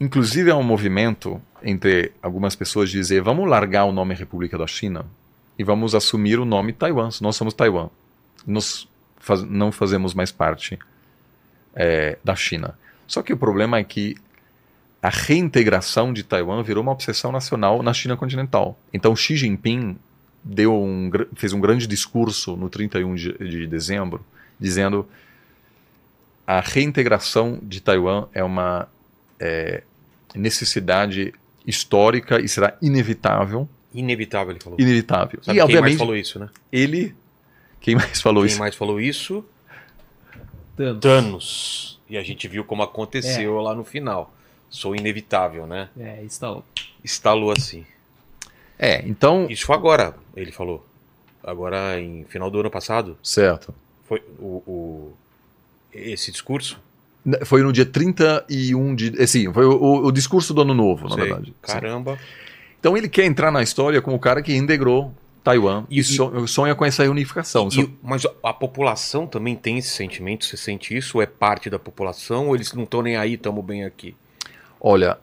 Inclusive, 0.00 0.50
há 0.50 0.56
um 0.56 0.62
movimento 0.62 1.42
entre 1.62 2.12
algumas 2.22 2.54
pessoas 2.54 2.90
de 2.90 2.98
dizer: 2.98 3.20
vamos 3.20 3.48
largar 3.48 3.84
o 3.84 3.92
nome 3.92 4.14
República 4.14 4.56
da 4.56 4.66
China 4.66 5.04
e 5.58 5.64
vamos 5.64 5.94
assumir 5.94 6.38
o 6.38 6.44
nome 6.44 6.72
Taiwan. 6.72 7.08
Nós 7.20 7.34
somos 7.34 7.52
Taiwan. 7.52 7.88
Nós 8.46 8.86
faz, 9.18 9.42
não 9.42 9.72
fazemos 9.72 10.14
mais 10.14 10.30
parte 10.30 10.78
é, 11.76 12.18
da 12.24 12.34
China. 12.34 12.76
Só 13.06 13.22
que 13.22 13.32
o 13.32 13.36
problema 13.36 13.78
é 13.78 13.84
que 13.84 14.16
a 15.02 15.10
reintegração 15.10 16.12
de 16.12 16.24
Taiwan 16.24 16.62
virou 16.62 16.82
uma 16.82 16.90
obsessão 16.90 17.30
nacional 17.30 17.82
na 17.82 17.92
China 17.92 18.16
continental. 18.16 18.76
Então, 18.92 19.14
Xi 19.14 19.36
Jinping 19.36 19.96
deu 20.42 20.74
um, 20.74 21.10
fez 21.34 21.52
um 21.52 21.60
grande 21.60 21.86
discurso 21.86 22.56
no 22.56 22.68
31 22.68 23.14
de, 23.14 23.32
de 23.38 23.66
dezembro 23.66 24.24
dizendo 24.58 25.06
a 26.46 26.60
reintegração 26.60 27.58
de 27.62 27.80
Taiwan 27.80 28.28
é 28.32 28.42
uma 28.42 28.88
é, 29.38 29.82
necessidade 30.34 31.34
histórica 31.66 32.40
e 32.40 32.48
será 32.48 32.76
inevitável. 32.80 33.68
Inevitável, 33.92 34.52
ele 34.52 34.60
falou. 34.60 34.78
Inevitável. 34.80 35.40
Sabe 35.42 35.58
e, 35.58 35.66
quem 35.66 35.80
mais 35.80 35.96
falou 35.96 36.16
isso, 36.16 36.38
né? 36.38 36.48
Ele. 36.72 37.14
Quem 37.80 37.94
mais 37.96 38.20
falou 38.20 38.42
quem 38.42 38.46
isso? 38.46 38.56
Quem 38.56 38.60
mais 38.60 38.74
falou 38.74 39.00
isso? 39.00 39.44
Thanos. 40.76 41.00
Thanos. 41.00 42.00
E 42.08 42.16
a 42.16 42.22
gente 42.22 42.46
viu 42.46 42.64
como 42.64 42.82
aconteceu 42.82 43.58
é. 43.58 43.62
lá 43.62 43.74
no 43.74 43.84
final. 43.84 44.32
Sou 44.68 44.94
inevitável, 44.94 45.66
né? 45.66 45.88
É, 45.98 46.22
instalou. 46.22 46.64
Instalou 47.04 47.50
assim. 47.50 47.84
É, 48.78 49.06
então. 49.06 49.46
Isso 49.48 49.66
foi 49.66 49.74
agora, 49.74 50.14
ele 50.36 50.52
falou. 50.52 50.86
Agora, 51.42 52.00
em 52.00 52.24
final 52.24 52.50
do 52.50 52.60
ano 52.60 52.70
passado. 52.70 53.16
Certo. 53.22 53.74
Foi 54.06 54.22
o, 54.38 54.62
o, 54.66 55.12
esse 55.92 56.30
discurso? 56.30 56.78
Foi 57.44 57.62
no 57.62 57.72
dia 57.72 57.86
31 57.86 58.94
de. 58.94 59.20
É, 59.20 59.26
sim, 59.26 59.52
foi 59.52 59.64
o, 59.64 60.06
o 60.06 60.12
discurso 60.12 60.54
do 60.54 60.62
Ano 60.62 60.74
Novo, 60.74 61.08
Sei. 61.08 61.16
na 61.16 61.24
verdade. 61.24 61.54
Caramba. 61.62 62.16
Sim. 62.16 62.22
Então 62.78 62.96
ele 62.96 63.08
quer 63.08 63.24
entrar 63.24 63.50
na 63.50 63.62
história 63.62 64.00
como 64.00 64.16
o 64.16 64.20
cara 64.20 64.42
que 64.42 64.54
integrou 64.54 65.12
Taiwan 65.46 65.84
e, 65.88 66.00
e 66.00 66.04
sonha 66.48 66.74
com 66.74 66.84
essa 66.84 67.08
unificação. 67.08 67.68
E, 67.72 67.88
mas 68.02 68.26
a 68.42 68.52
população 68.52 69.28
também 69.28 69.54
tem 69.54 69.78
esse 69.78 69.90
sentimento? 69.90 70.44
Você 70.44 70.56
sente 70.56 70.96
isso? 70.96 71.18
Ou 71.18 71.22
é 71.22 71.26
parte 71.26 71.70
da 71.70 71.78
população? 71.78 72.48
Ou 72.48 72.56
eles 72.56 72.72
não 72.72 72.82
estão 72.82 73.00
nem 73.00 73.16
aí, 73.16 73.34
estamos 73.34 73.64
bem 73.64 73.84
aqui? 73.84 74.16
Olha, 74.80 75.18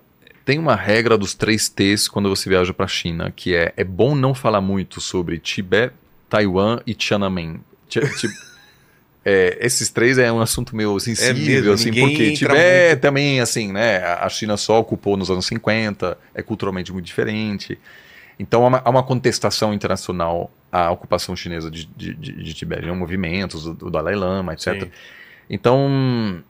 tem 0.45 0.57
uma 0.57 0.75
regra 0.75 1.17
dos 1.17 1.33
três 1.33 1.67
T's 1.67 2.07
quando 2.07 2.29
você 2.29 2.47
viaja 2.49 2.73
para 2.73 2.85
a 2.85 2.87
China, 2.87 3.33
que 3.35 3.53
é 3.53 3.73
é 3.75 3.83
bom 3.83 4.15
não 4.15 4.33
falar 4.33 4.61
muito 4.61 5.01
sobre 5.01 5.39
Tibete, 5.39 5.93
Taiwan 6.29 6.79
e 6.87 6.93
Tiananmen. 6.93 7.59
Tipo, 7.89 8.07
é, 9.25 9.57
esses 9.59 9.89
três 9.89 10.17
é 10.17 10.31
um 10.31 10.39
assunto 10.39 10.73
meio 10.73 10.97
sensível, 11.01 11.35
é 11.35 11.49
mesmo, 11.49 11.73
assim, 11.73 11.91
porque 11.93 12.31
Tibete 12.31 12.87
muito... 12.87 13.01
também, 13.01 13.41
assim, 13.41 13.73
né? 13.73 13.97
A 13.97 14.29
China 14.29 14.55
só 14.55 14.79
ocupou 14.79 15.17
nos 15.17 15.29
anos 15.29 15.45
50, 15.47 16.17
é 16.33 16.41
culturalmente 16.41 16.93
muito 16.93 17.05
diferente. 17.05 17.77
Então 18.39 18.63
há 18.63 18.67
uma, 18.67 18.81
há 18.83 18.89
uma 18.89 19.03
contestação 19.03 19.73
internacional 19.73 20.51
à 20.71 20.91
ocupação 20.91 21.35
chinesa 21.35 21.69
de, 21.69 21.85
de, 21.85 22.13
de, 22.13 22.43
de 22.43 22.53
Tibete, 22.53 22.85
movimentos 22.91 23.63
do, 23.63 23.73
do, 23.73 23.89
Dalai 23.91 24.15
Lama, 24.15 24.53
etc. 24.53 24.83
Sim. 24.83 24.91
Então, 25.49 26.43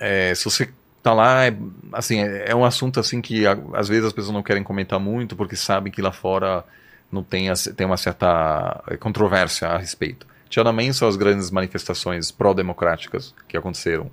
é, 0.00 0.34
se 0.34 0.44
você 0.44 0.68
tá 1.02 1.12
lá, 1.12 1.46
é, 1.46 1.56
assim, 1.92 2.20
é, 2.20 2.50
é, 2.50 2.54
um 2.54 2.64
assunto 2.64 2.98
assim 3.00 3.20
que 3.20 3.44
às 3.74 3.88
vezes 3.88 4.04
as 4.04 4.12
pessoas 4.12 4.34
não 4.34 4.42
querem 4.42 4.62
comentar 4.62 4.98
muito 4.98 5.36
porque 5.36 5.56
sabem 5.56 5.92
que 5.92 6.02
lá 6.02 6.12
fora 6.12 6.64
não 7.10 7.22
tem, 7.22 7.48
tem 7.76 7.86
uma 7.86 7.96
certa 7.96 8.82
controvérsia 8.98 9.68
a 9.68 9.78
respeito. 9.78 10.26
Tiananmen 10.48 10.92
são 10.92 11.08
as 11.08 11.16
grandes 11.16 11.50
manifestações 11.50 12.30
pró-democráticas 12.30 13.34
que 13.48 13.56
aconteceram 13.56 14.10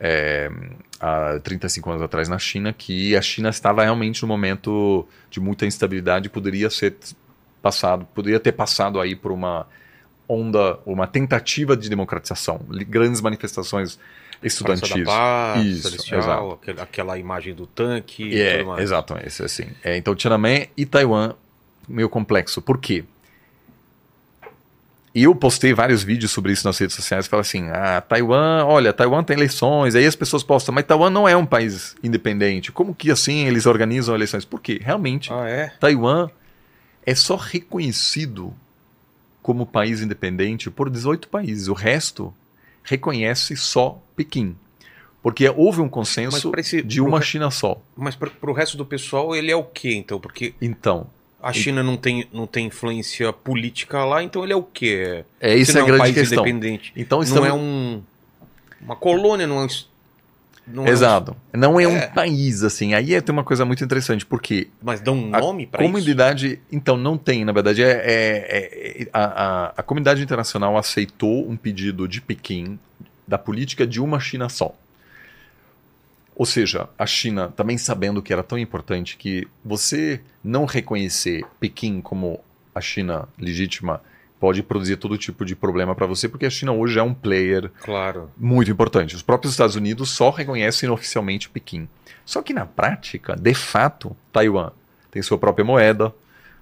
é, 0.00 0.50
há 1.00 1.38
35 1.40 1.90
anos 1.90 2.02
atrás 2.02 2.28
na 2.28 2.38
China, 2.38 2.72
que 2.72 3.16
a 3.16 3.22
China 3.22 3.48
estava 3.48 3.82
realmente 3.82 4.22
num 4.22 4.28
momento 4.28 5.06
de 5.30 5.40
muita 5.40 5.66
instabilidade, 5.66 6.28
poderia 6.28 6.70
ser 6.70 6.96
passado, 7.60 8.06
poderia 8.14 8.38
ter 8.38 8.52
passado 8.52 9.00
aí 9.00 9.16
por 9.16 9.32
uma 9.32 9.66
onda, 10.28 10.78
uma 10.84 11.06
tentativa 11.06 11.76
de 11.76 11.88
democratização, 11.88 12.60
grandes 12.88 13.20
manifestações 13.20 13.98
estudantis. 14.42 15.04
Paz, 15.04 15.66
Isso, 15.66 15.82
celestial, 15.82 16.60
aquela 16.78 17.18
imagem 17.18 17.54
do 17.54 17.66
tanque. 17.66 18.40
É, 18.40 18.62
exato, 18.80 19.16
esse 19.24 19.42
assim. 19.42 19.66
É, 19.82 19.96
então 19.96 20.14
Tiananmen 20.14 20.68
e 20.76 20.86
Taiwan 20.86 21.34
meio 21.88 22.08
complexo. 22.08 22.60
Por 22.60 22.78
quê? 22.78 23.04
E 25.18 25.24
eu 25.24 25.34
postei 25.34 25.74
vários 25.74 26.04
vídeos 26.04 26.30
sobre 26.30 26.52
isso 26.52 26.64
nas 26.64 26.78
redes 26.78 26.94
sociais. 26.94 27.26
Fala 27.26 27.40
assim: 27.40 27.68
ah, 27.70 28.00
Taiwan, 28.00 28.64
olha, 28.64 28.92
Taiwan 28.92 29.24
tem 29.24 29.36
eleições. 29.36 29.96
Aí 29.96 30.06
as 30.06 30.14
pessoas 30.14 30.44
postam, 30.44 30.72
mas 30.72 30.84
Taiwan 30.84 31.10
não 31.10 31.28
é 31.28 31.36
um 31.36 31.44
país 31.44 31.96
independente. 32.04 32.70
Como 32.70 32.94
que 32.94 33.10
assim 33.10 33.44
eles 33.44 33.66
organizam 33.66 34.14
eleições? 34.14 34.44
Por 34.44 34.60
quê? 34.60 34.78
Realmente, 34.80 35.32
ah, 35.32 35.44
é? 35.48 35.72
Taiwan 35.80 36.30
é 37.04 37.16
só 37.16 37.34
reconhecido 37.34 38.54
como 39.42 39.66
país 39.66 40.00
independente 40.00 40.70
por 40.70 40.88
18 40.88 41.26
países. 41.26 41.66
O 41.66 41.72
resto 41.72 42.32
reconhece 42.84 43.56
só 43.56 44.00
Pequim. 44.14 44.54
Porque 45.20 45.48
houve 45.48 45.80
um 45.80 45.88
consenso 45.88 46.52
esse, 46.56 46.80
de 46.80 47.00
uma 47.00 47.20
China 47.20 47.50
só. 47.50 47.82
Mas 47.96 48.14
para 48.14 48.30
o 48.40 48.52
resto 48.52 48.76
do 48.76 48.86
pessoal, 48.86 49.34
ele 49.34 49.50
é 49.50 49.56
o 49.56 49.64
quê, 49.64 49.94
então? 49.94 50.20
Porque 50.20 50.54
então, 50.62 51.08
a 51.42 51.52
China 51.52 51.82
não 51.82 51.96
tem, 51.96 52.26
não 52.32 52.46
tem 52.46 52.66
influência 52.66 53.32
política 53.32 54.04
lá, 54.04 54.22
então 54.22 54.42
ele 54.42 54.52
é 54.52 54.56
o 54.56 54.62
quê? 54.62 55.24
É 55.40 55.54
isso 55.54 55.76
é 55.76 55.80
a 55.80 55.80
é 55.80 55.84
um 55.84 55.86
grande 55.86 56.12
questão. 56.12 56.40
independente. 56.40 56.92
Então, 56.96 57.22
estamos... 57.22 57.48
Não 57.48 57.56
é 57.56 57.58
um, 57.58 58.02
uma 58.80 58.96
colônia, 58.96 59.46
não 59.46 59.60
é 59.60 59.64
um 59.64 59.68
não 60.72 60.86
Exato. 60.86 61.34
É 61.52 61.56
um... 61.56 61.60
Não 61.60 61.80
é, 61.80 61.84
é, 61.84 61.88
um 61.88 62.10
país, 62.10 62.62
assim. 62.62 62.94
Aí 62.94 63.14
é, 63.14 63.20
tem 63.20 63.32
uma 63.32 63.44
coisa 63.44 63.64
muito 63.64 63.82
interessante, 63.82 64.24
porque. 64.26 64.68
Mas 64.82 65.00
dá 65.00 65.12
um 65.12 65.30
nome 65.30 65.66
para 65.66 65.82
isso? 65.82 65.92
comunidade. 65.92 66.60
Então, 66.70 66.96
não 66.96 67.16
tem, 67.16 67.44
na 67.44 67.52
verdade. 67.52 67.82
É, 67.82 67.90
é, 67.90 69.02
é 69.02 69.08
a, 69.12 69.24
a, 69.24 69.72
a, 69.78 69.82
comunidade 69.82 70.22
internacional 70.22 70.76
aceitou 70.76 71.48
um 71.48 71.56
pedido 71.56 72.06
de 72.06 72.20
Pequim 72.20 72.78
da 73.26 73.38
política 73.38 73.86
de 73.86 74.00
uma 74.00 74.20
China 74.20 74.48
só. 74.48 74.74
Ou 76.38 76.46
seja, 76.46 76.88
a 76.96 77.04
China, 77.04 77.52
também 77.56 77.76
sabendo 77.76 78.22
que 78.22 78.32
era 78.32 78.44
tão 78.44 78.56
importante 78.56 79.16
que 79.16 79.48
você 79.64 80.20
não 80.42 80.66
reconhecer 80.66 81.44
Pequim 81.58 82.00
como 82.00 82.38
a 82.72 82.80
China 82.80 83.28
legítima 83.36 84.00
pode 84.38 84.62
produzir 84.62 84.98
todo 84.98 85.18
tipo 85.18 85.44
de 85.44 85.56
problema 85.56 85.96
para 85.96 86.06
você, 86.06 86.28
porque 86.28 86.46
a 86.46 86.50
China 86.50 86.70
hoje 86.70 86.96
é 86.96 87.02
um 87.02 87.12
player 87.12 87.72
claro. 87.82 88.30
muito 88.36 88.70
importante. 88.70 89.16
Os 89.16 89.22
próprios 89.22 89.52
Estados 89.52 89.74
Unidos 89.74 90.10
só 90.10 90.30
reconhecem 90.30 90.88
oficialmente 90.88 91.50
Pequim. 91.50 91.88
Só 92.24 92.40
que 92.40 92.54
na 92.54 92.64
prática, 92.64 93.34
de 93.34 93.52
fato, 93.52 94.16
Taiwan 94.32 94.70
tem 95.10 95.20
sua 95.22 95.38
própria 95.38 95.64
moeda, 95.64 96.14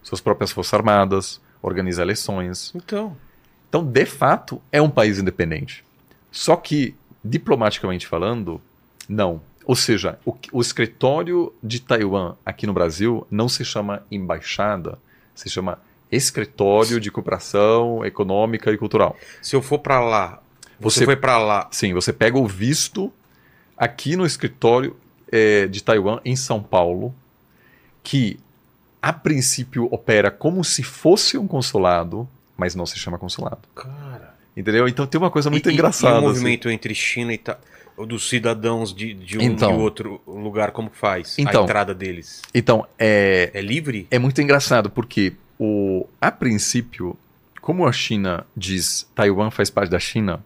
suas 0.02 0.22
próprias 0.22 0.52
forças 0.52 0.72
armadas, 0.72 1.38
organiza 1.60 2.00
eleições. 2.00 2.72
Então, 2.74 3.14
então 3.68 3.84
de 3.84 4.06
fato, 4.06 4.62
é 4.72 4.80
um 4.80 4.88
país 4.88 5.18
independente. 5.18 5.84
Só 6.32 6.56
que, 6.56 6.94
diplomaticamente 7.22 8.06
falando, 8.06 8.58
não. 9.06 9.42
Ou 9.66 9.74
seja, 9.74 10.18
o, 10.24 10.32
o 10.52 10.60
escritório 10.60 11.52
de 11.60 11.80
Taiwan 11.80 12.36
aqui 12.46 12.66
no 12.66 12.72
Brasil 12.72 13.26
não 13.28 13.48
se 13.48 13.64
chama 13.64 14.02
embaixada, 14.10 14.98
se 15.34 15.50
chama 15.50 15.78
escritório 16.10 17.00
de 17.00 17.10
cooperação 17.10 18.04
econômica 18.04 18.70
e 18.70 18.78
cultural. 18.78 19.16
Se 19.42 19.56
eu 19.56 19.60
for 19.60 19.80
para 19.80 20.00
lá, 20.00 20.40
você, 20.78 21.00
você 21.00 21.04
foi 21.04 21.16
para 21.16 21.36
lá? 21.38 21.68
Sim, 21.72 21.92
você 21.92 22.12
pega 22.12 22.38
o 22.38 22.46
visto 22.46 23.12
aqui 23.76 24.14
no 24.14 24.24
escritório 24.24 24.96
é, 25.32 25.66
de 25.66 25.82
Taiwan 25.82 26.20
em 26.24 26.36
São 26.36 26.62
Paulo, 26.62 27.12
que 28.04 28.38
a 29.02 29.12
princípio 29.12 29.88
opera 29.90 30.30
como 30.30 30.62
se 30.64 30.84
fosse 30.84 31.36
um 31.36 31.46
consulado, 31.46 32.28
mas 32.56 32.76
não 32.76 32.86
se 32.86 32.98
chama 32.98 33.18
consulado. 33.18 33.68
Cara. 33.74 34.34
Entendeu? 34.56 34.88
Então 34.88 35.06
tem 35.06 35.20
uma 35.20 35.30
coisa 35.30 35.50
muito 35.50 35.68
e, 35.68 35.74
engraçada. 35.74 36.14
E 36.14 36.14
o 36.14 36.18
assim. 36.18 36.26
movimento 36.26 36.68
assim. 36.68 36.74
entre 36.74 36.94
China 36.94 37.34
e 37.34 37.38
ta... 37.38 37.58
dos 38.04 38.28
cidadãos 38.28 38.94
de, 38.94 39.14
de 39.14 39.38
um 39.38 39.42
então, 39.42 39.72
de 39.72 39.78
outro 39.78 40.20
lugar, 40.26 40.72
como 40.72 40.90
faz? 40.92 41.36
Então, 41.38 41.62
a 41.62 41.64
entrada 41.64 41.94
deles? 41.94 42.42
Então, 42.54 42.86
é. 42.98 43.50
É 43.54 43.60
livre? 43.60 44.06
É 44.10 44.18
muito 44.18 44.40
engraçado, 44.40 44.90
porque 44.90 45.32
o, 45.58 46.06
a 46.20 46.30
princípio, 46.30 47.16
como 47.60 47.86
a 47.86 47.92
China 47.92 48.46
diz 48.56 49.08
Taiwan 49.14 49.50
faz 49.50 49.70
parte 49.70 49.90
da 49.90 49.98
China, 49.98 50.44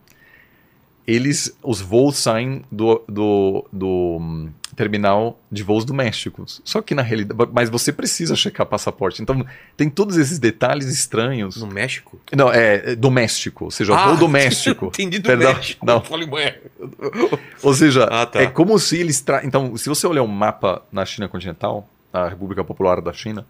eles, 1.11 1.57
os 1.63 1.81
voos 1.81 2.17
saem 2.19 2.63
do, 2.71 3.03
do, 3.09 3.67
do 3.73 3.89
um, 4.21 4.51
terminal 4.77 5.41
de 5.51 5.65
voos 5.65 5.85
domésticos. 5.85 6.63
Só 6.65 6.81
que 6.81 6.95
na 6.95 7.03
realidade, 7.03 7.51
mas 7.53 7.69
você 7.69 7.93
precisa 7.93 8.37
checar 8.37 8.65
passaporte. 8.65 9.21
Então 9.21 9.45
tem 9.77 9.91
todos 9.91 10.17
esses 10.17 10.39
detalhes 10.39 10.87
estranhos. 10.87 11.57
No 11.57 11.67
México? 11.67 12.21
Não, 12.33 12.53
é, 12.53 12.93
é 12.93 12.97
doméstico, 12.97 13.65
ou 13.65 13.71
seja, 13.73 13.93
ah, 13.95 14.07
voo 14.15 14.19
doméstico. 14.19 14.87
Entendi 14.87 15.19
do 15.19 15.27
Perdão, 15.27 15.53
México. 15.53 15.85
Não. 15.85 16.01
ou 17.63 17.75
seja, 17.75 18.05
ah, 18.05 18.25
tá. 18.25 18.41
é 18.41 18.47
como 18.47 18.79
se 18.79 18.97
eles 18.97 19.21
tra... 19.21 19.45
então, 19.45 19.77
se 19.77 19.89
você 19.89 20.07
olhar 20.07 20.23
um 20.23 20.29
mapa 20.29 20.83
na 20.93 21.05
China 21.05 21.29
continental, 21.29 21.89
a 22.13 22.29
República 22.29 22.63
Popular 22.63 23.01
da 23.01 23.13
China, 23.13 23.45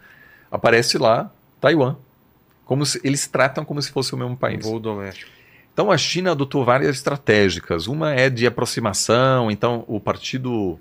aparece 0.50 0.96
lá 0.96 1.30
Taiwan. 1.60 1.96
Como 2.64 2.86
se, 2.86 3.00
eles 3.04 3.26
tratam 3.26 3.64
como 3.64 3.82
se 3.82 3.90
fosse 3.90 4.14
o 4.14 4.16
mesmo 4.16 4.36
país. 4.36 4.64
Voo 4.64 4.80
doméstico. 4.80 5.39
Então 5.80 5.90
a 5.90 5.96
China 5.96 6.32
adotou 6.32 6.62
várias 6.62 6.94
estratégicas. 6.94 7.86
Uma 7.86 8.12
é 8.12 8.28
de 8.28 8.46
aproximação, 8.46 9.50
então 9.50 9.82
o 9.88 9.98
partido. 9.98 10.78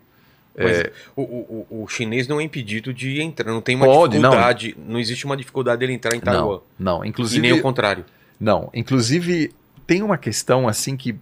É... 0.57 0.91
O, 1.15 1.21
o, 1.21 1.83
o, 1.83 1.87
chinês 1.87 2.27
não 2.27 2.37
é 2.37 2.43
impedido 2.43 2.93
de 2.93 3.21
entrar, 3.21 3.49
não 3.49 3.61
tem 3.61 3.77
uma 3.77 3.85
Pode, 3.85 4.17
dificuldade, 4.17 4.75
não. 4.77 4.93
não 4.93 4.99
existe 4.99 5.25
uma 5.25 5.37
dificuldade 5.37 5.79
dele 5.79 5.93
entrar 5.93 6.13
em 6.17 6.19
Taiwan. 6.19 6.59
Não, 6.77 6.97
não, 6.97 7.05
inclusive. 7.05 7.39
E 7.39 7.49
nem 7.49 7.57
o 7.57 7.61
contrário. 7.61 8.03
Não, 8.37 8.69
inclusive 8.73 9.53
tem 9.87 10.03
uma 10.03 10.17
questão 10.17 10.67
assim 10.67 10.97
que 10.97 11.15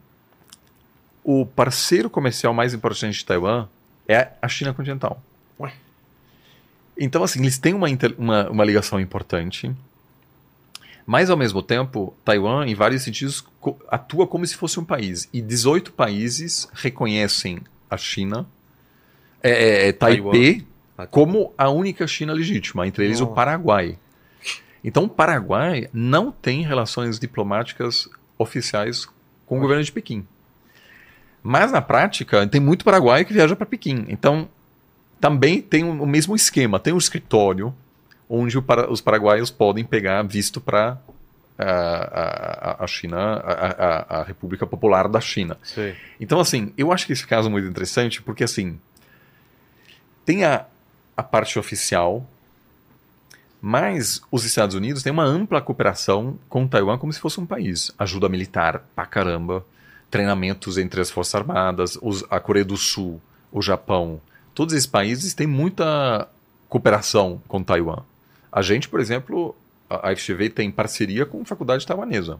o 1.23 1.45
parceiro 1.45 2.09
comercial 2.09 2.55
mais 2.55 2.73
importante 2.73 3.19
de 3.19 3.25
Taiwan 3.25 3.67
é 4.07 4.29
a 4.41 4.47
China 4.47 4.73
continental. 4.73 5.21
Ué? 5.59 5.71
Então, 6.97 7.23
assim, 7.23 7.41
eles 7.41 7.59
têm 7.59 7.75
uma, 7.75 7.87
uma, 8.17 8.49
uma 8.49 8.65
ligação 8.65 8.99
importante, 8.99 9.71
mas 11.07 11.29
ao 11.29 11.37
mesmo 11.37 11.63
tempo, 11.63 12.13
Taiwan, 12.25 12.67
em 12.67 12.75
vários 12.75 13.01
sentidos, 13.01 13.41
atua 13.87 14.27
como 14.27 14.45
se 14.45 14.57
fosse 14.57 14.77
um 14.77 14.83
país. 14.83 15.29
E 15.31 15.41
18 15.41 15.93
países 15.93 16.67
reconhecem 16.73 17.59
a 17.89 17.95
China, 17.95 18.45
é, 19.41 19.51
é, 19.51 19.87
é 19.87 19.93
Taipei, 19.93 20.67
como 21.09 21.53
a 21.57 21.69
única 21.69 22.05
China 22.05 22.33
legítima, 22.33 22.85
entre 22.85 23.05
eles 23.05 23.21
oh. 23.21 23.23
o 23.23 23.27
Paraguai. 23.27 23.97
Então, 24.83 25.05
o 25.05 25.09
Paraguai 25.09 25.89
não 25.93 26.29
tem 26.29 26.61
relações 26.61 27.17
diplomáticas 27.17 28.09
oficiais 28.37 29.07
com 29.45 29.59
o 29.59 29.61
governo 29.61 29.85
de 29.85 29.91
Pequim. 29.93 30.27
Mas, 31.41 31.71
na 31.71 31.81
prática, 31.81 32.45
tem 32.45 32.59
muito 32.59 32.83
paraguaio 32.83 33.25
que 33.25 33.31
viaja 33.31 33.55
para 33.55 33.65
Pequim. 33.65 34.03
Então, 34.09 34.49
também 35.21 35.61
tem 35.61 35.85
o 35.85 36.05
mesmo 36.05 36.35
esquema. 36.35 36.81
Tem 36.81 36.91
um 36.91 36.97
escritório 36.97 37.73
onde 38.29 38.59
para, 38.61 38.91
os 38.91 39.01
paraguaios 39.01 39.49
podem 39.49 39.83
pegar 39.83 40.21
visto 40.23 40.59
para 40.59 40.97
a, 41.57 42.83
a, 42.83 42.87
China, 42.87 43.17
a, 43.17 44.19
a, 44.19 44.23
República 44.23 44.65
Popular 44.67 45.07
da 45.07 45.19
China. 45.19 45.57
Sim. 45.63 45.93
Então, 46.19 46.39
assim, 46.39 46.71
eu 46.77 46.91
acho 46.91 47.05
que 47.07 47.13
esse 47.13 47.25
caso 47.25 47.47
é 47.47 47.51
muito 47.51 47.67
interessante 47.67 48.21
porque, 48.21 48.43
assim, 48.43 48.79
tem 50.25 50.43
a, 50.43 50.65
a 51.15 51.23
parte 51.23 51.57
oficial, 51.57 52.25
mas 53.59 54.21
os 54.31 54.45
Estados 54.45 54.75
Unidos 54.75 55.01
têm 55.01 55.11
uma 55.11 55.25
ampla 55.25 55.61
cooperação 55.61 56.37
com 56.47 56.67
Taiwan 56.67 56.97
como 56.97 57.11
se 57.11 57.19
fosse 57.19 57.39
um 57.39 57.45
país. 57.45 57.91
Ajuda 57.97 58.29
militar 58.29 58.83
pra 58.95 59.05
caramba, 59.05 59.65
treinamentos 60.11 60.77
entre 60.77 61.01
as 61.01 61.09
Forças 61.09 61.35
Armadas, 61.35 61.97
os, 62.01 62.23
a 62.29 62.39
Coreia 62.39 62.65
do 62.65 62.77
Sul, 62.77 63.19
o 63.51 63.61
Japão, 63.61 64.21
todos 64.53 64.73
esses 64.73 64.87
países 64.87 65.33
têm 65.33 65.47
muita 65.47 66.27
cooperação 66.69 67.41
com 67.47 67.63
Taiwan. 67.63 68.03
A 68.57 68.63
gente, 68.63 68.89
por 68.89 68.99
exemplo, 68.99 69.55
a 69.87 70.15
FGV 70.15 70.49
tem 70.49 70.71
parceria 70.71 71.27
com 71.27 71.45
faculdade 71.45 71.85
taiwanesa. 71.85 72.39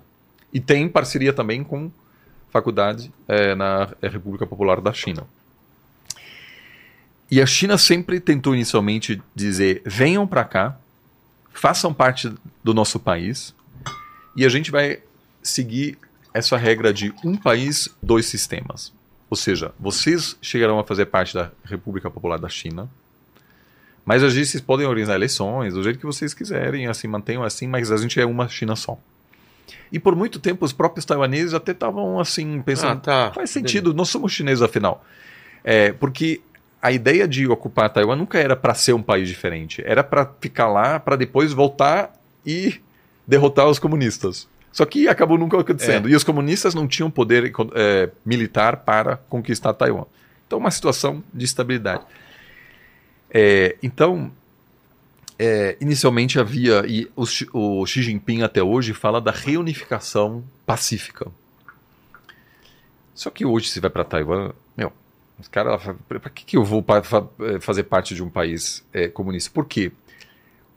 E 0.51 0.59
tem 0.59 0.89
parceria 0.89 1.31
também 1.31 1.63
com 1.63 1.91
faculdade 2.49 3.13
é, 3.27 3.53
na 3.53 3.89
República 4.01 4.47
Popular 4.47 4.81
da 4.81 4.91
China. 4.91 5.27
E 7.29 7.39
a 7.39 7.45
China 7.45 7.77
sempre 7.77 8.19
tentou 8.19 8.55
inicialmente 8.55 9.21
dizer: 9.35 9.83
venham 9.85 10.25
para 10.25 10.43
cá, 10.43 10.79
façam 11.53 11.93
parte 11.93 12.33
do 12.63 12.73
nosso 12.73 12.99
país, 12.99 13.53
e 14.35 14.43
a 14.43 14.49
gente 14.49 14.71
vai 14.71 15.03
seguir 15.43 15.99
essa 16.33 16.57
regra 16.57 16.91
de 16.91 17.13
um 17.23 17.37
país, 17.37 17.89
dois 18.01 18.25
sistemas. 18.25 18.91
Ou 19.29 19.37
seja, 19.37 19.71
vocês 19.79 20.35
chegarão 20.41 20.79
a 20.79 20.83
fazer 20.83 21.05
parte 21.05 21.35
da 21.35 21.51
República 21.63 22.09
Popular 22.09 22.39
da 22.39 22.49
China, 22.49 22.89
mas 24.07 24.23
a 24.23 24.29
gente, 24.29 24.47
vocês 24.47 24.63
podem 24.63 24.87
organizar 24.87 25.15
eleições 25.15 25.73
do 25.73 25.83
jeito 25.83 25.99
que 25.99 26.05
vocês 26.05 26.33
quiserem, 26.33 26.87
assim, 26.87 27.09
mantenham 27.09 27.43
assim, 27.43 27.67
mas 27.67 27.91
a 27.91 27.97
gente 27.97 28.17
é 28.21 28.25
uma 28.25 28.47
China 28.47 28.73
só. 28.73 28.97
E 29.91 29.99
por 29.99 30.15
muito 30.15 30.39
tempo 30.39 30.63
os 30.63 30.71
próprios 30.71 31.03
taiwaneses 31.03 31.53
até 31.53 31.73
estavam 31.73 32.17
assim, 32.17 32.61
pensando, 32.61 32.99
Ah, 32.99 33.27
tá. 33.27 33.31
faz 33.35 33.49
sentido, 33.49 33.93
nós 33.93 34.07
somos 34.07 34.31
chineses 34.31 34.61
afinal. 34.61 35.03
É, 35.61 35.91
porque 35.91 36.39
a 36.81 36.89
ideia 36.89 37.27
de 37.27 37.45
ocupar 37.49 37.89
Taiwan 37.89 38.15
nunca 38.15 38.39
era 38.39 38.55
para 38.55 38.73
ser 38.73 38.93
um 38.93 39.03
país 39.03 39.27
diferente, 39.27 39.83
era 39.85 40.05
para 40.05 40.31
ficar 40.39 40.69
lá, 40.69 41.01
para 41.01 41.17
depois 41.17 41.51
voltar 41.51 42.13
e 42.45 42.79
derrotar 43.27 43.67
os 43.67 43.77
comunistas. 43.77 44.47
Só 44.71 44.85
que 44.85 45.09
acabou 45.09 45.37
nunca 45.37 45.59
acontecendo. 45.59 46.07
E 46.07 46.15
os 46.15 46.23
comunistas 46.23 46.73
não 46.73 46.87
tinham 46.87 47.11
poder 47.11 47.51
é, 47.75 48.09
militar 48.25 48.77
para 48.77 49.17
conquistar 49.17 49.73
Taiwan. 49.73 50.05
Então, 50.45 50.59
uma 50.59 50.71
situação 50.71 51.21
de 51.33 51.43
estabilidade. 51.43 52.03
É, 53.29 53.75
então, 53.83 54.31
é, 55.37 55.77
inicialmente 55.79 56.39
havia, 56.39 56.83
e 56.87 57.07
o, 57.15 57.23
o 57.81 57.85
Xi 57.85 58.01
Jinping 58.01 58.41
até 58.41 58.63
hoje 58.63 58.93
fala 58.93 59.21
da 59.21 59.31
reunificação 59.31 60.43
pacífica. 60.65 61.27
Só 63.13 63.29
que 63.29 63.45
hoje, 63.45 63.69
se 63.69 63.79
vai 63.79 63.89
para 63.89 64.03
Taiwan, 64.03 64.51
meu, 64.75 64.91
os 65.39 65.47
caras, 65.47 65.81
para 66.07 66.19
que, 66.29 66.45
que 66.45 66.57
eu 66.57 66.63
vou 66.63 66.83
pa- 66.83 67.01
fa- 67.03 67.27
eh, 67.41 67.59
fazer 67.59 67.83
parte 67.83 68.13
de 68.13 68.21
um 68.23 68.29
país 68.29 68.83
eh, 68.93 69.07
comunista? 69.07 69.49
Por 69.53 69.65
quê? 69.65 69.91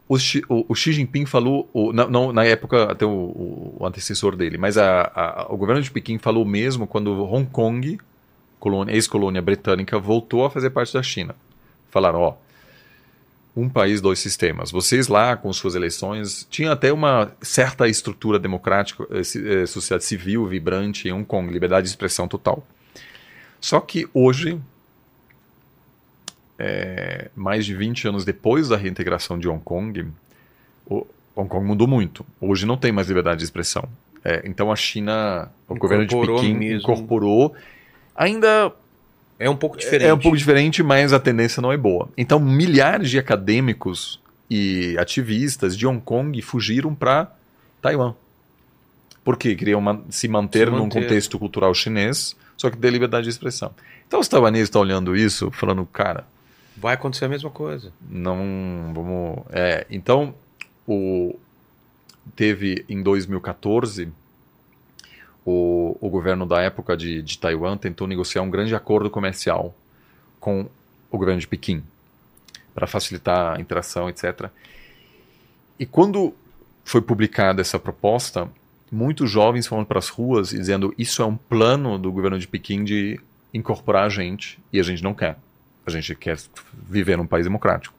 O 0.08 0.16
o, 0.48 0.66
o 0.68 0.74
Xi 0.74 0.92
Jinping 0.92 1.26
falou, 1.26 1.68
o, 1.72 1.92
na, 1.92 2.06
não, 2.08 2.32
na 2.32 2.44
época, 2.44 2.90
até 2.90 3.06
o, 3.06 3.76
antecessor 3.86 4.36
dele, 4.36 4.58
mas 4.58 4.76
a, 4.78 5.02
a- 5.14 5.46
o 5.50 5.56
governo 5.56 5.82
de 5.82 5.90
Pequim 5.90 6.18
falou 6.18 6.44
mesmo 6.44 6.86
quando 6.86 7.12
Hong 7.24 7.46
Kong, 7.50 7.98
colônia- 8.58 8.94
ex-colônia 8.94 9.42
britânica, 9.42 9.98
voltou 9.98 10.44
a 10.44 10.50
fazer 10.50 10.70
parte 10.70 10.92
da 10.94 11.02
China. 11.02 11.34
Falaram, 11.90 12.20
ó, 12.20 12.34
um 13.56 13.68
país, 13.68 14.00
dois 14.00 14.18
sistemas. 14.18 14.70
Vocês 14.70 15.08
lá, 15.08 15.36
com 15.36 15.52
suas 15.52 15.74
eleições, 15.74 16.46
tinha 16.50 16.72
até 16.72 16.92
uma 16.92 17.32
certa 17.42 17.88
estrutura 17.88 18.38
democrática, 18.38 19.04
eh, 19.10 19.62
eh, 19.62 19.66
sociedade 19.66 20.04
civil 20.04 20.46
vibrante 20.46 21.08
em 21.08 21.12
Hong 21.12 21.24
Kong, 21.24 21.52
liberdade 21.52 21.84
de 21.84 21.90
expressão 21.90 22.28
total. 22.28 22.64
Só 23.60 23.80
que 23.80 24.08
hoje, 24.14 24.58
é, 26.58 27.30
mais 27.34 27.66
de 27.66 27.74
20 27.74 28.08
anos 28.08 28.24
depois 28.24 28.68
da 28.68 28.76
reintegração 28.76 29.38
de 29.38 29.48
Hong 29.48 29.62
Kong, 29.62 30.06
Hong 31.34 31.48
Kong 31.48 31.66
mudou 31.66 31.86
muito. 31.86 32.24
Hoje 32.40 32.66
não 32.66 32.76
tem 32.76 32.92
mais 32.92 33.08
liberdade 33.08 33.38
de 33.38 33.44
expressão. 33.44 33.88
É, 34.24 34.42
então 34.44 34.70
a 34.70 34.76
China, 34.76 35.50
o 35.68 35.74
governo 35.74 36.06
de 36.06 36.14
Incorporou 36.14 36.40
Pequim 36.40 36.54
mesmo. 36.54 36.78
incorporou. 36.78 37.54
Ainda 38.14 38.72
É 39.40 39.48
um 39.50 39.56
pouco 39.56 39.76
diferente. 39.78 40.08
é 40.08 40.12
um 40.14 40.18
pouco 40.18 40.36
diferente, 40.36 40.82
mas 40.82 41.12
a 41.14 41.18
tendência 41.18 41.60
não 41.62 41.72
é 41.72 41.76
boa. 41.76 42.08
Então, 42.16 42.38
milhares 42.38 43.08
de 43.10 43.18
acadêmicos 43.18 44.20
e 44.50 44.94
ativistas 44.98 45.76
de 45.76 45.86
Hong 45.86 46.00
Kong 46.00 46.40
fugiram 46.42 46.94
para 46.94 47.32
Taiwan. 47.80 48.14
Por 49.24 49.36
quê? 49.36 49.54
Queriam 49.56 49.80
man- 49.80 50.02
se 50.10 50.28
manter 50.28 50.66
Se 50.68 50.72
num 50.74 50.80
manter. 50.82 51.00
contexto 51.02 51.38
cultural 51.38 51.72
chinês, 51.74 52.36
só 52.56 52.68
que 52.70 52.76
ter 52.76 52.90
liberdade 52.90 53.24
de 53.24 53.30
expressão. 53.30 53.72
Então, 54.06 54.20
os 54.20 54.28
taiwaneses 54.28 54.66
estão 54.66 54.82
olhando 54.82 55.16
isso, 55.16 55.50
falando, 55.50 55.84
cara, 55.86 56.26
Vai 56.76 56.94
acontecer 56.94 57.24
a 57.24 57.28
mesma 57.28 57.50
coisa. 57.50 57.92
não 58.10 58.92
vamos. 58.94 59.44
É, 59.50 59.86
então, 59.90 60.34
o, 60.86 61.34
teve 62.36 62.84
em 62.88 63.02
2014 63.02 64.08
o, 65.44 65.96
o 66.00 66.08
governo 66.08 66.46
da 66.46 66.60
época 66.60 66.96
de, 66.96 67.22
de 67.22 67.38
Taiwan 67.38 67.76
tentou 67.76 68.06
negociar 68.06 68.42
um 68.42 68.50
grande 68.50 68.74
acordo 68.74 69.10
comercial 69.10 69.74
com 70.38 70.68
o 71.10 71.18
governo 71.18 71.40
de 71.40 71.46
Pequim 71.46 71.82
para 72.74 72.86
facilitar 72.86 73.56
a 73.56 73.60
interação, 73.60 74.08
etc. 74.08 74.48
E 75.78 75.86
quando 75.86 76.34
foi 76.84 77.00
publicada 77.00 77.60
essa 77.60 77.78
proposta, 77.78 78.48
muitos 78.90 79.30
jovens 79.30 79.66
foram 79.66 79.84
para 79.84 79.98
as 79.98 80.08
ruas 80.08 80.52
e 80.52 80.58
dizendo 80.58 80.94
isso 80.96 81.22
é 81.22 81.26
um 81.26 81.36
plano 81.36 81.98
do 81.98 82.12
governo 82.12 82.38
de 82.38 82.46
Pequim 82.46 82.84
de 82.84 83.20
incorporar 83.52 84.04
a 84.04 84.08
gente 84.08 84.58
e 84.72 84.78
a 84.78 84.82
gente 84.82 85.02
não 85.02 85.14
quer. 85.14 85.36
A 85.86 85.90
gente 85.90 86.14
quer 86.14 86.38
viver 86.88 87.16
num 87.16 87.26
país 87.26 87.46
democrático. 87.46 87.94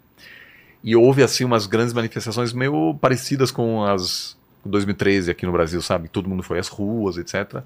E 0.83 0.95
houve 0.95 1.21
assim 1.21 1.43
umas 1.43 1.67
grandes 1.67 1.93
manifestações 1.93 2.53
meio 2.53 2.95
parecidas 2.99 3.51
com 3.51 3.83
as 3.83 4.37
2013 4.66 5.32
aqui 5.32 5.45
no 5.45 5.51
Brasil, 5.51 5.82
sabe? 5.82 6.07
Todo 6.09 6.30
mundo 6.30 6.43
foi 6.43 6.59
às 6.59 6.68
ruas, 6.68 7.18
etc. 7.18 7.64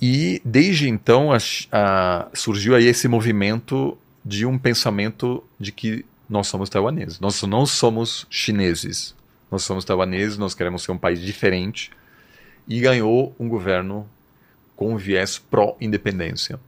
E 0.00 0.40
desde 0.44 0.88
então 0.88 1.32
a 1.32 1.38
a- 1.72 2.28
surgiu 2.34 2.74
aí 2.74 2.86
esse 2.86 3.06
movimento 3.06 3.96
de 4.24 4.46
um 4.46 4.58
pensamento 4.58 5.42
de 5.58 5.72
que 5.72 6.04
nós 6.28 6.46
somos 6.46 6.68
taiwaneses. 6.68 7.20
Nós 7.20 7.42
não 7.42 7.66
somos 7.66 8.26
chineses. 8.30 9.14
Nós 9.50 9.62
somos 9.62 9.84
taiwaneses, 9.84 10.38
nós 10.38 10.54
queremos 10.54 10.82
ser 10.82 10.92
um 10.92 10.98
país 10.98 11.20
diferente. 11.20 11.90
E 12.68 12.80
ganhou 12.80 13.34
um 13.38 13.48
governo 13.48 14.08
com 14.76 14.96
viés 14.96 15.38
pró-independência. 15.38 16.58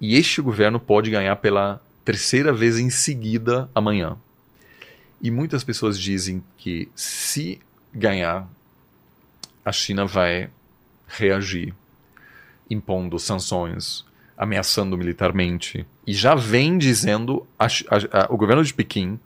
E 0.00 0.16
este 0.16 0.40
governo 0.40 0.80
pode 0.80 1.10
ganhar 1.10 1.36
pela 1.36 1.80
terceira 2.04 2.52
vez 2.52 2.78
em 2.78 2.88
seguida 2.90 3.68
amanhã. 3.74 4.16
E 5.20 5.30
muitas 5.30 5.62
pessoas 5.64 5.98
dizem 5.98 6.42
que 6.58 6.88
se 6.94 7.60
ganhar, 7.96 8.48
a 9.64 9.72
China 9.72 10.06
vai 10.06 10.48
reagir, 11.08 11.74
impondo 12.70 13.18
sanções, 13.18 14.04
ameaçando 14.36 14.96
militarmente. 14.96 15.86
E 16.06 16.12
já 16.12 16.34
vem 16.34 16.78
dizendo, 16.78 17.46
a 17.58 17.66
a- 17.66 18.22
a- 18.24 18.26
o 18.32 18.36
governo 18.36 18.62
de 18.64 18.74
Pequim 18.74 19.18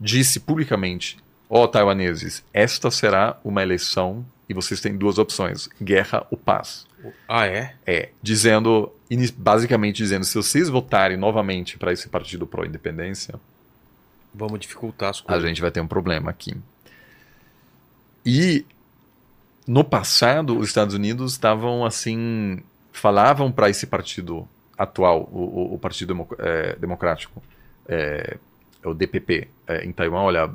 disse 0.00 0.40
publicamente: 0.40 1.18
ó 1.48 1.66
taiwaneses, 1.66 2.44
esta 2.52 2.90
será 2.90 3.38
uma 3.44 3.62
eleição 3.62 4.24
e 4.48 4.54
vocês 4.54 4.80
têm 4.80 4.96
duas 4.96 5.18
opções: 5.18 5.68
guerra 5.82 6.26
ou 6.30 6.38
paz. 6.38 6.86
Ah, 7.28 7.46
é? 7.46 7.74
É, 7.86 8.08
dizendo, 8.22 8.90
basicamente 9.36 9.96
dizendo, 9.98 10.24
se 10.24 10.34
vocês 10.36 10.70
votarem 10.70 11.18
novamente 11.18 11.76
para 11.76 11.92
esse 11.92 12.08
partido 12.08 12.46
pró-independência, 12.46 13.34
Vamos 14.36 14.58
dificultar 14.58 15.10
as 15.10 15.20
a 15.20 15.22
coisas. 15.22 15.44
gente 15.48 15.60
vai 15.60 15.70
ter 15.70 15.80
um 15.80 15.86
problema 15.86 16.30
aqui. 16.30 16.56
E 18.24 18.64
no 19.66 19.84
passado, 19.84 20.58
os 20.58 20.68
Estados 20.68 20.94
Unidos 20.94 21.32
estavam 21.32 21.84
assim, 21.84 22.60
falavam 22.92 23.50
para 23.50 23.68
esse 23.70 23.86
partido 23.86 24.46
atual, 24.76 25.28
o, 25.32 25.74
o- 25.74 25.78
Partido 25.78 26.08
Demo- 26.08 26.28
eh, 26.38 26.76
Democrático, 26.80 27.42
eh, 27.88 28.36
o 28.84 28.92
DPP, 28.92 29.48
eh, 29.68 29.84
em 29.84 29.92
Taiwan, 29.92 30.22
olha, 30.22 30.50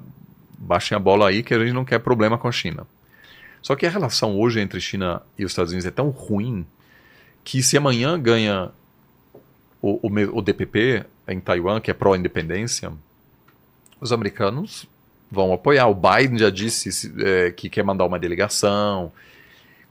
baixem 0.58 0.96
a 0.96 1.00
bola 1.00 1.30
aí 1.30 1.42
que 1.42 1.54
a 1.54 1.60
gente 1.60 1.74
não 1.74 1.86
quer 1.86 2.00
problema 2.00 2.38
com 2.38 2.48
a 2.48 2.52
China. 2.52 2.86
Só 3.62 3.76
que 3.76 3.86
a 3.86 3.90
relação 3.90 4.38
hoje 4.38 4.60
entre 4.60 4.80
China 4.82 5.22
e 5.38 5.46
os 5.46 5.52
Estados 5.52 5.72
Unidos 5.72 5.86
é 5.88 5.92
tão 5.92 6.10
ruim 6.10 6.66
que 7.44 7.64
se 7.64 7.78
amanhã 7.78 8.20
ganha 8.20 8.72
o, 9.82 10.08
o, 10.08 10.38
o 10.38 10.42
DPP 10.42 11.06
em 11.28 11.40
Taiwan, 11.40 11.80
que 11.80 11.90
é 11.90 11.94
pró-independência, 11.94 12.92
os 14.02 14.12
americanos 14.12 14.86
vão 15.32 15.54
apoiar. 15.54 15.88
O 15.88 15.96
Biden 15.96 16.38
já 16.38 16.50
disse 16.50 16.92
se- 16.92 17.14
é, 17.24 17.52
que 17.52 17.70
quer 17.70 17.84
mandar 17.84 18.06
uma 18.06 18.20
delegação. 18.20 19.12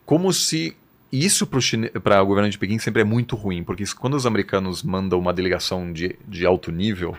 Como 0.05 0.33
se 0.33 0.77
isso 1.13 1.47
para 1.47 2.23
o 2.23 2.27
governo 2.27 2.51
de 2.51 2.59
Pequim 2.59 2.79
sempre 2.79 3.03
é 3.03 3.05
muito 3.05 3.35
ruim, 3.37 3.63
porque 3.65 3.85
quando 3.99 4.15
os 4.15 4.27
americanos 4.27 4.83
mandam 4.83 5.19
uma 5.19 5.33
delegação 5.33 5.93
de, 5.93 6.17
de 6.27 6.45
alto 6.45 6.71
nível, 6.71 7.17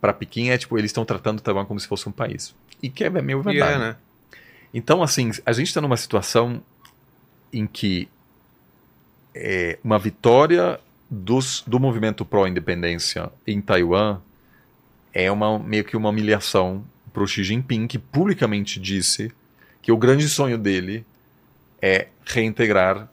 para 0.00 0.12
Pequim 0.12 0.48
é 0.48 0.58
tipo, 0.58 0.78
eles 0.78 0.90
estão 0.90 1.04
tratando 1.04 1.40
Taiwan 1.40 1.64
como 1.66 1.78
se 1.78 1.86
fosse 1.86 2.08
um 2.08 2.12
país. 2.12 2.54
E 2.82 2.88
que 2.88 3.04
é 3.04 3.10
meio 3.10 3.40
E 3.40 3.42
verdade. 3.42 3.74
é, 3.74 3.78
né? 3.78 3.96
Então, 4.72 5.02
assim, 5.02 5.30
a 5.44 5.52
gente 5.52 5.66
está 5.68 5.80
numa 5.80 5.96
situação 5.96 6.62
em 7.52 7.66
que 7.66 8.08
é, 9.34 9.78
uma 9.84 9.98
vitória 9.98 10.80
dos, 11.10 11.62
do 11.66 11.78
movimento 11.78 12.24
pró-independência 12.24 13.30
em 13.46 13.60
Taiwan 13.60 14.20
é 15.12 15.30
uma, 15.30 15.58
meio 15.58 15.84
que 15.84 15.96
uma 15.96 16.08
humilhação 16.08 16.84
para 17.12 17.22
o 17.22 17.26
Xi 17.26 17.42
Jinping, 17.42 17.86
que 17.86 17.98
publicamente 17.98 18.78
disse 18.78 19.32
que 19.82 19.90
o 19.90 19.96
grande 19.96 20.28
sonho 20.28 20.56
dele 20.56 21.04
é 21.82 22.08
reintegrar 22.24 23.08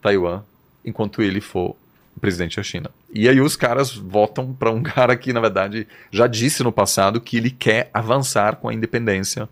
Taiwan 0.00 0.42
enquanto 0.84 1.22
ele 1.22 1.40
for 1.40 1.76
presidente 2.20 2.56
da 2.56 2.62
China. 2.62 2.90
E 3.12 3.28
aí 3.28 3.40
os 3.40 3.56
caras 3.56 3.92
votam 3.94 4.52
para 4.52 4.70
um 4.70 4.82
cara 4.84 5.16
que, 5.16 5.32
na 5.32 5.40
verdade, 5.40 5.88
já 6.10 6.26
disse 6.26 6.62
no 6.62 6.70
passado 6.70 7.20
que 7.20 7.36
ele 7.36 7.50
quer 7.50 7.90
avançar 7.92 8.56
com 8.56 8.68
a 8.68 8.74
independência 8.74 9.48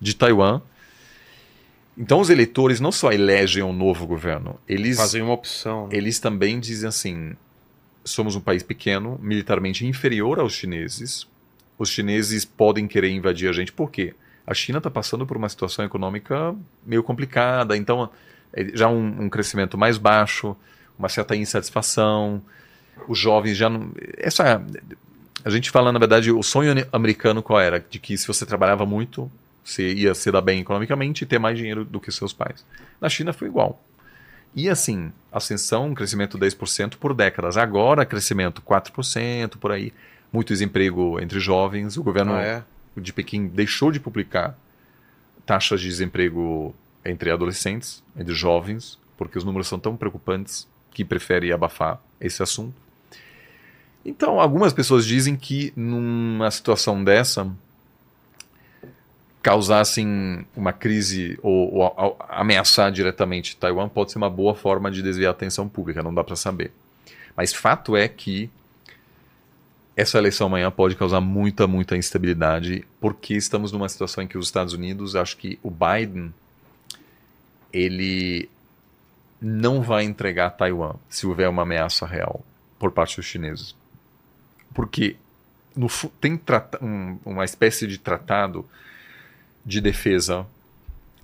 de 0.00 0.14
Taiwan. 0.14 0.60
Então 1.96 2.20
os 2.20 2.30
eleitores 2.30 2.80
não 2.80 2.92
só 2.92 3.12
elegem 3.12 3.62
um 3.62 3.72
novo 3.72 4.06
governo, 4.06 4.58
eles, 4.68 4.96
Fazer 4.96 5.22
uma 5.22 5.32
opção. 5.32 5.88
né? 5.88 5.96
eles 5.96 6.20
também 6.20 6.60
dizem 6.60 6.88
assim: 6.88 7.34
somos 8.04 8.36
um 8.36 8.40
país 8.40 8.62
pequeno, 8.62 9.18
militarmente 9.20 9.86
inferior 9.86 10.38
aos 10.38 10.52
chineses. 10.52 11.26
Os 11.78 11.90
chineses 11.90 12.44
podem 12.44 12.88
querer 12.88 13.10
invadir 13.10 13.48
a 13.48 13.52
gente, 13.52 13.72
por 13.72 13.90
quê? 13.90 14.14
A 14.46 14.52
China 14.52 14.78
está 14.78 14.90
passando 14.90 15.26
por 15.26 15.36
uma 15.36 15.48
situação 15.48 15.84
econômica 15.84 16.54
meio 16.84 17.02
complicada, 17.02 17.76
então 17.76 18.10
é 18.52 18.64
já 18.74 18.88
um, 18.88 19.24
um 19.24 19.28
crescimento 19.28 19.76
mais 19.76 19.98
baixo, 19.98 20.56
uma 20.98 21.08
certa 21.08 21.36
insatisfação. 21.36 22.42
Os 23.06 23.18
jovens 23.18 23.56
já 23.56 23.68
não. 23.68 23.92
Essa, 24.16 24.60
a 25.44 25.50
gente 25.50 25.70
fala, 25.70 25.92
na 25.92 25.98
verdade, 25.98 26.32
o 26.32 26.42
sonho 26.42 26.72
americano 26.92 27.42
qual 27.42 27.60
era? 27.60 27.78
De 27.78 27.98
que 27.98 28.16
se 28.16 28.26
você 28.26 28.44
trabalhava 28.44 28.84
muito, 28.84 29.30
Você 29.62 29.92
ia 29.92 30.14
se 30.14 30.32
dar 30.32 30.40
bem 30.40 30.60
economicamente 30.60 31.24
e 31.24 31.26
ter 31.26 31.38
mais 31.38 31.58
dinheiro 31.58 31.84
do 31.84 32.00
que 32.00 32.10
seus 32.10 32.32
pais. 32.32 32.64
Na 32.98 33.08
China 33.10 33.34
foi 33.34 33.48
igual. 33.48 33.78
E 34.54 34.68
assim, 34.70 35.12
ascensão, 35.30 35.92
crescimento 35.94 36.38
10% 36.38 36.96
por 36.96 37.12
décadas. 37.12 37.58
Agora, 37.58 38.06
crescimento 38.06 38.62
4% 38.62 39.58
por 39.58 39.70
aí. 39.70 39.92
Muito 40.32 40.48
desemprego 40.52 41.20
entre 41.20 41.40
jovens. 41.40 41.96
O 41.96 42.02
governo 42.02 42.34
Ah, 42.34 42.42
é? 42.42 42.64
de 42.96 43.12
Pequim 43.12 43.46
deixou 43.46 43.90
de 43.92 44.00
publicar 44.00 44.58
taxas 45.46 45.80
de 45.80 45.88
desemprego 45.88 46.74
entre 47.04 47.30
adolescentes, 47.30 48.02
entre 48.16 48.34
jovens, 48.34 48.98
porque 49.16 49.38
os 49.38 49.44
números 49.44 49.68
são 49.68 49.78
tão 49.78 49.96
preocupantes 49.96 50.66
que 50.90 51.04
prefere 51.04 51.52
abafar 51.52 52.00
esse 52.20 52.42
assunto. 52.42 52.74
Então, 54.04 54.40
algumas 54.40 54.72
pessoas 54.72 55.06
dizem 55.06 55.36
que 55.36 55.72
numa 55.76 56.50
situação 56.50 57.02
dessa 57.02 57.50
causassem 59.42 60.44
uma 60.56 60.72
crise 60.72 61.38
ou, 61.42 61.74
ou 61.74 61.84
a- 61.86 62.40
ameaçar 62.40 62.90
diretamente 62.90 63.56
Taiwan 63.56 63.88
pode 63.88 64.10
ser 64.12 64.18
uma 64.18 64.28
boa 64.30 64.54
forma 64.54 64.90
de 64.90 65.02
desviar 65.02 65.28
a 65.28 65.32
atenção 65.32 65.68
pública, 65.68 66.02
não 66.02 66.12
dá 66.12 66.24
para 66.24 66.36
saber. 66.36 66.72
Mas 67.36 67.52
fato 67.54 67.96
é 67.96 68.08
que 68.08 68.50
essa 70.00 70.16
eleição 70.16 70.46
amanhã 70.46 70.70
pode 70.70 70.94
causar 70.94 71.20
muita, 71.20 71.66
muita 71.66 71.96
instabilidade, 71.96 72.84
porque 73.00 73.34
estamos 73.34 73.72
numa 73.72 73.88
situação 73.88 74.22
em 74.22 74.28
que 74.28 74.38
os 74.38 74.46
Estados 74.46 74.72
Unidos, 74.72 75.16
acho 75.16 75.36
que 75.36 75.58
o 75.60 75.70
Biden, 75.72 76.32
ele 77.72 78.48
não 79.40 79.82
vai 79.82 80.04
entregar 80.04 80.50
Taiwan 80.50 80.94
se 81.10 81.26
houver 81.26 81.48
uma 81.48 81.62
ameaça 81.62 82.06
real 82.06 82.44
por 82.78 82.92
parte 82.92 83.16
dos 83.16 83.26
chineses. 83.26 83.74
Porque 84.72 85.16
no, 85.74 85.88
tem 86.20 86.40
um- 86.80 87.18
uma 87.24 87.44
espécie 87.44 87.84
de 87.88 87.98
tratado 87.98 88.64
de 89.66 89.80
defesa 89.80 90.46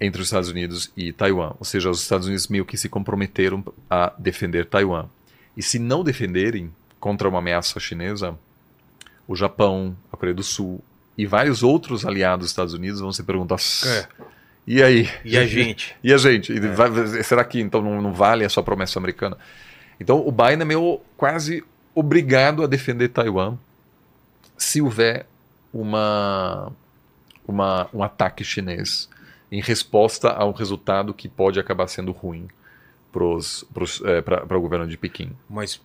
entre 0.01 0.21
os 0.21 0.27
Estados 0.27 0.49
Unidos 0.51 0.91
e 0.97 1.13
Taiwan. 1.13 1.55
Ou 1.61 1.65
seja, 1.65 1.89
os 1.91 2.03
Estados 2.03 2.27
Unidos 2.27 2.49
meio 2.49 2.65
que 2.65 2.77
se 2.77 2.89
comprometeram 2.89 3.65
a 3.89 4.13
defender 4.19 4.67
Taiwan. 4.67 5.07
E 5.57 5.63
se 5.63 5.79
não 5.79 6.03
defenderem 6.03 6.73
contra 6.99 7.29
uma 7.29 7.39
ameaça 7.39 7.79
chinesa, 7.79 8.37
o 9.27 9.35
Japão, 9.37 9.97
a 10.13 10.17
Coreia 10.17 10.35
do 10.35 10.43
Sul 10.43 10.83
e 11.17 11.27
vários 11.27 11.63
outros 11.63 12.05
aliados 12.05 12.45
dos 12.45 12.51
Estados 12.51 12.75
Unidos 12.75 13.01
vão 13.01 13.13
se 13.13 13.23
perguntar: 13.23 13.57
É. 13.87 14.07
e 14.67 14.83
aí? 14.83 15.09
E 15.25 15.37
a 15.39 15.47
gente? 15.47 15.95
E 16.03 16.13
a 16.13 16.17
gente? 16.19 16.53
E 16.53 16.61
vai- 16.61 17.23
será 17.23 17.45
que 17.45 17.61
então 17.61 17.81
não, 17.83 18.01
não 18.03 18.13
vale 18.13 18.45
a 18.45 18.49
sua 18.49 18.63
promessa 18.63 18.99
americana? 18.99 19.37
Então 20.01 20.27
o 20.27 20.33
Biden 20.33 20.63
é 20.63 20.65
meio 20.65 21.01
quase 21.17 21.63
obrigado 21.95 22.63
a 22.63 22.67
defender 22.67 23.09
Taiwan 23.09 23.57
se 24.59 24.83
houver 24.83 25.27
uma, 25.73 26.73
uma, 27.47 27.89
um 27.93 28.03
ataque 28.03 28.45
chinês 28.45 29.09
em 29.51 29.61
resposta 29.61 30.31
a 30.31 30.45
um 30.45 30.53
resultado 30.53 31.15
que 31.15 31.29
pode 31.29 31.61
acabar 31.61 31.87
sendo 31.89 32.11
ruim 32.13 32.49
para 33.13 33.25
o 34.57 34.61
governo 34.61 34.87
de 34.89 34.97
Pequim. 34.97 35.31
Mas 35.49 35.81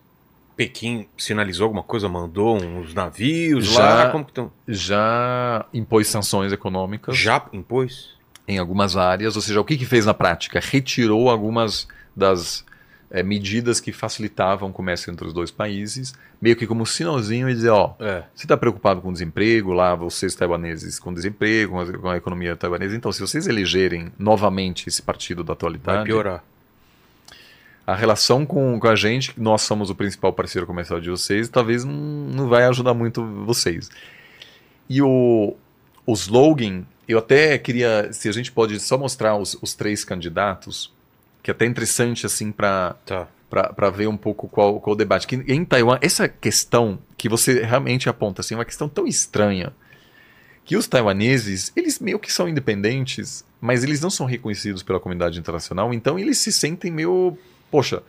Pequim 0.60 1.08
sinalizou 1.18 1.64
alguma 1.64 1.84
coisa? 1.84 2.10
Mandou 2.10 2.62
uns 2.62 2.94
navios 2.94 3.68
Já- 3.68 3.80
lá? 4.04 4.10
Como 4.10 4.26
que 4.26 4.32
estão? 4.32 4.52
Já 4.68 5.66
impôs 5.74 6.06
sanções 6.10 6.52
econômicas 6.52 7.16
Já 7.18 7.46
impôs? 7.54 8.10
em 8.46 8.58
algumas 8.58 8.98
áreas, 8.98 9.38
ou 9.38 9.42
seja, 9.42 9.62
o 9.62 9.64
que, 9.64 9.78
que 9.78 9.86
fez 9.86 10.06
na 10.06 10.14
prática? 10.14 10.60
Retirou 10.62 11.30
algumas 11.30 11.88
das 12.14 12.66
eh, 13.10 13.24
medidas 13.24 13.80
que 13.80 13.94
facilitavam 13.94 14.70
o 14.70 14.74
comércio 14.74 15.10
entre 15.10 15.26
os 15.26 15.34
dois 15.34 15.50
países, 15.50 16.14
meio 16.42 16.56
que 16.58 16.68
como 16.68 16.82
um 16.82 16.86
sinalzinho 16.86 17.50
e 17.50 17.54
dizer, 17.54 17.70
ó, 17.70 17.94
É. 17.98 18.24
você 18.36 18.44
está 18.46 18.58
preocupado 18.58 19.00
com 19.02 19.10
o 19.10 19.14
desemprego, 19.14 19.72
lá 19.72 19.96
vocês 19.96 20.36
taiwaneses 20.36 21.00
com 21.00 21.14
desemprego, 21.14 21.72
com 21.72 21.80
a, 21.80 21.98
com 21.98 22.10
a 22.10 22.18
economia 22.18 22.56
taiwanesa, 22.58 22.96
então 22.98 23.12
se 23.14 23.22
vocês 23.22 23.48
elegerem 23.48 24.12
novamente 24.20 24.90
esse 24.90 25.02
partido 25.02 25.42
da 25.42 25.48
Vai 25.48 25.56
atualidade, 25.56 26.04
piorar. 26.06 26.44
A 27.92 27.96
relação 27.96 28.46
com, 28.46 28.80
com 28.80 28.88
a 28.88 28.96
gente, 28.96 29.34
que 29.34 29.42
nós 29.42 29.62
somos 29.62 29.90
o 29.90 29.96
principal 29.96 30.32
parceiro 30.34 30.68
comercial 30.68 31.00
de 31.00 31.10
vocês, 31.10 31.50
talvez 31.50 31.84
não, 31.84 31.94
não 31.94 32.48
vai 32.48 32.64
ajudar 32.66 32.94
muito 32.94 33.26
vocês. 33.46 33.90
E 34.90 35.02
o, 35.02 35.56
o 36.06 36.14
slogan, 36.14 36.84
eu 37.08 37.18
até 37.18 37.58
queria, 37.58 38.12
se 38.14 38.30
a 38.30 38.32
gente 38.32 38.52
pode 38.52 38.80
só 38.80 38.98
mostrar 38.98 39.36
os, 39.36 39.58
os 39.62 39.74
três 39.74 40.04
candidatos, 40.04 40.94
que 41.42 41.50
é 41.50 41.54
até 41.54 41.66
interessante 41.66 42.26
assim 42.26 42.52
para 42.52 42.96
Tá. 43.50 43.90
ver 43.90 44.08
um 44.08 44.18
pouco 44.18 44.48
qual, 44.48 44.80
qual 44.80 44.94
o 44.94 44.98
debate. 44.98 45.26
Que 45.26 45.36
em 45.36 45.66
Taiwan, 45.66 45.98
essa 46.02 46.30
questão 46.30 47.00
que 47.18 47.28
você 47.28 47.64
realmente 47.64 48.08
aponta, 48.08 48.42
assim, 48.42 48.54
é 48.54 48.58
uma 48.58 48.66
questão 48.66 48.88
tão 48.88 49.08
estranha, 49.08 49.74
que 50.64 50.78
os 50.78 50.88
taiwaneses, 50.88 51.72
eles 51.76 52.00
meio 52.00 52.20
que 52.20 52.32
são 52.32 52.48
independentes, 52.48 53.44
mas 53.60 53.84
eles 53.84 54.00
não 54.02 54.12
são 54.12 54.28
reconhecidos 54.28 54.84
pela 54.84 55.00
comunidade 55.00 55.40
internacional, 55.40 55.92
então 55.92 56.20
eles 56.20 56.38
se 56.38 56.52
sentem 56.52 56.92
meio, 56.92 57.36
poxa, 57.70 58.04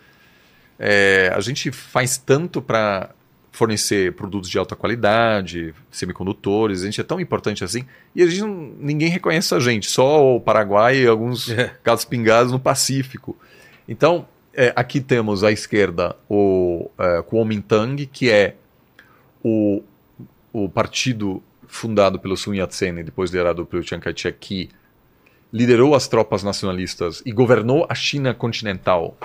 é, 0.79 1.33
a 1.35 1.41
gente 1.41 1.71
faz 1.71 2.17
tanto 2.17 2.63
para 2.63 3.11
fornecer 3.53 4.13
produtos 4.13 4.49
de 4.49 4.59
alta 4.59 4.77
qualidade, 4.77 5.75
semicondutores, 5.91 6.83
a 6.83 6.85
gente 6.85 7.01
é 7.01 7.05
tão 7.05 7.21
importante 7.21 7.65
assim, 7.65 7.85
e 8.15 8.23
a 8.23 8.27
gente 8.27 8.43
não, 8.43 8.73
ninguém 8.79 9.09
reconhece 9.09 9.55
a 9.55 9.59
gente, 9.59 9.91
só 9.91 10.37
o 10.37 10.41
Paraguai 10.41 11.03
e 11.03 11.07
alguns 11.07 11.51
É. 11.51 11.75
casos 11.83 12.05
pingados 12.05 12.53
no 12.53 12.61
Pacífico. 12.61 13.37
Então, 13.89 14.27
é, 14.55 14.73
aqui 14.77 15.01
temos 15.01 15.43
à 15.43 15.51
esquerda 15.51 16.17
o 16.29 16.91
é, 16.99 17.23
Kuomintang, 17.23 18.07
que 18.07 18.31
é 18.31 18.55
o, 19.43 19.83
o 20.53 20.69
partido 20.69 21.43
fundado 21.67 22.19
pelo 22.19 22.37
Sun 22.37 22.55
Yat-sen 22.55 22.99
e 22.99 23.03
depois 23.03 23.31
liderado 23.31 23.65
pelo 23.67 23.83
Chiang 23.83 24.03
Kai-shek, 24.03 24.39
que 24.39 24.71
liderou 25.53 25.95
as 25.95 26.09
tropas 26.09 26.43
nacionalistas 26.43 27.23
e 27.27 27.33
governou 27.33 27.87
a 27.89 27.95
China 27.95 28.33
continental 28.33 29.17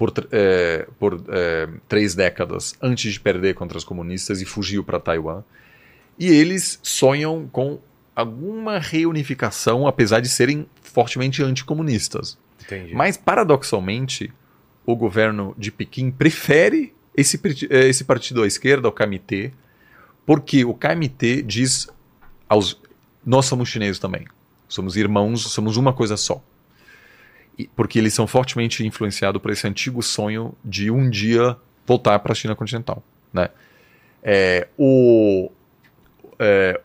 por, 0.00 0.14
é, 0.32 0.88
por 0.98 1.22
é, 1.28 1.68
três 1.86 2.14
décadas 2.14 2.74
antes 2.80 3.12
de 3.12 3.20
perder 3.20 3.52
contra 3.52 3.76
os 3.76 3.84
comunistas 3.84 4.40
e 4.40 4.46
fugiu 4.46 4.82
para 4.82 4.98
Taiwan. 4.98 5.44
E 6.18 6.26
eles 6.26 6.80
sonham 6.82 7.46
com 7.52 7.78
alguma 8.16 8.78
reunificação, 8.78 9.86
apesar 9.86 10.20
de 10.20 10.30
serem 10.30 10.66
fortemente 10.80 11.42
anticomunistas. 11.42 12.38
Entendi. 12.64 12.94
Mas, 12.94 13.18
paradoxalmente, 13.18 14.32
o 14.86 14.96
governo 14.96 15.54
de 15.58 15.70
Pequim 15.70 16.10
prefere 16.10 16.94
esse, 17.14 17.38
eh, 17.68 17.88
esse 17.88 18.04
partido 18.04 18.42
à 18.42 18.46
esquerda, 18.46 18.88
o 18.88 18.92
KMT, 18.92 19.52
porque 20.24 20.64
o 20.64 20.72
KMT 20.72 21.42
diz 21.42 21.90
aos. 22.48 22.80
Nós 23.24 23.44
somos 23.44 23.68
chineses 23.68 23.98
também. 23.98 24.24
Somos 24.66 24.96
irmãos, 24.96 25.42
somos 25.42 25.76
uma 25.76 25.92
coisa 25.92 26.16
só. 26.16 26.42
Porque 27.74 27.98
eles 27.98 28.14
são 28.14 28.26
fortemente 28.26 28.86
influenciados 28.86 29.40
por 29.40 29.50
esse 29.50 29.66
antigo 29.66 30.02
sonho 30.02 30.54
de 30.64 30.90
um 30.90 31.08
dia 31.08 31.56
voltar 31.86 32.18
para 32.20 32.32
a 32.32 32.34
China 32.34 32.54
continental. 32.54 33.02
Né? 33.32 33.48
É, 34.22 34.68
o, 34.78 35.50
é, 36.38 36.80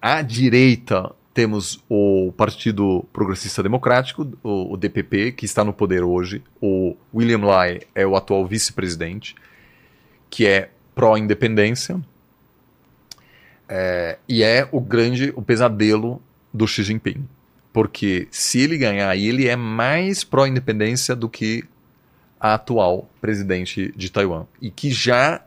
à 0.00 0.22
direita 0.22 1.12
temos 1.32 1.82
o 1.88 2.32
Partido 2.36 3.04
Progressista 3.12 3.62
Democrático, 3.62 4.30
o, 4.42 4.74
o 4.74 4.76
DPP, 4.76 5.32
que 5.32 5.44
está 5.44 5.64
no 5.64 5.72
poder 5.72 6.02
hoje. 6.02 6.42
O 6.60 6.96
William 7.14 7.44
Lai 7.44 7.80
é 7.94 8.06
o 8.06 8.16
atual 8.16 8.46
vice-presidente, 8.46 9.34
que 10.28 10.46
é 10.46 10.70
pró-independência. 10.94 12.00
É, 13.68 14.18
e 14.28 14.42
é 14.42 14.68
o 14.72 14.80
grande, 14.80 15.32
o 15.36 15.42
pesadelo 15.42 16.20
do 16.52 16.66
Xi 16.66 16.82
Jinping. 16.82 17.24
Porque 17.72 18.26
se 18.30 18.60
ele 18.60 18.76
ganhar, 18.76 19.16
ele 19.16 19.46
é 19.46 19.56
mais 19.56 20.24
pró-independência 20.24 21.14
do 21.14 21.28
que 21.28 21.64
a 22.38 22.54
atual 22.54 23.08
presidente 23.20 23.92
de 23.96 24.10
Taiwan. 24.10 24.46
E 24.60 24.70
que 24.70 24.90
já 24.90 25.42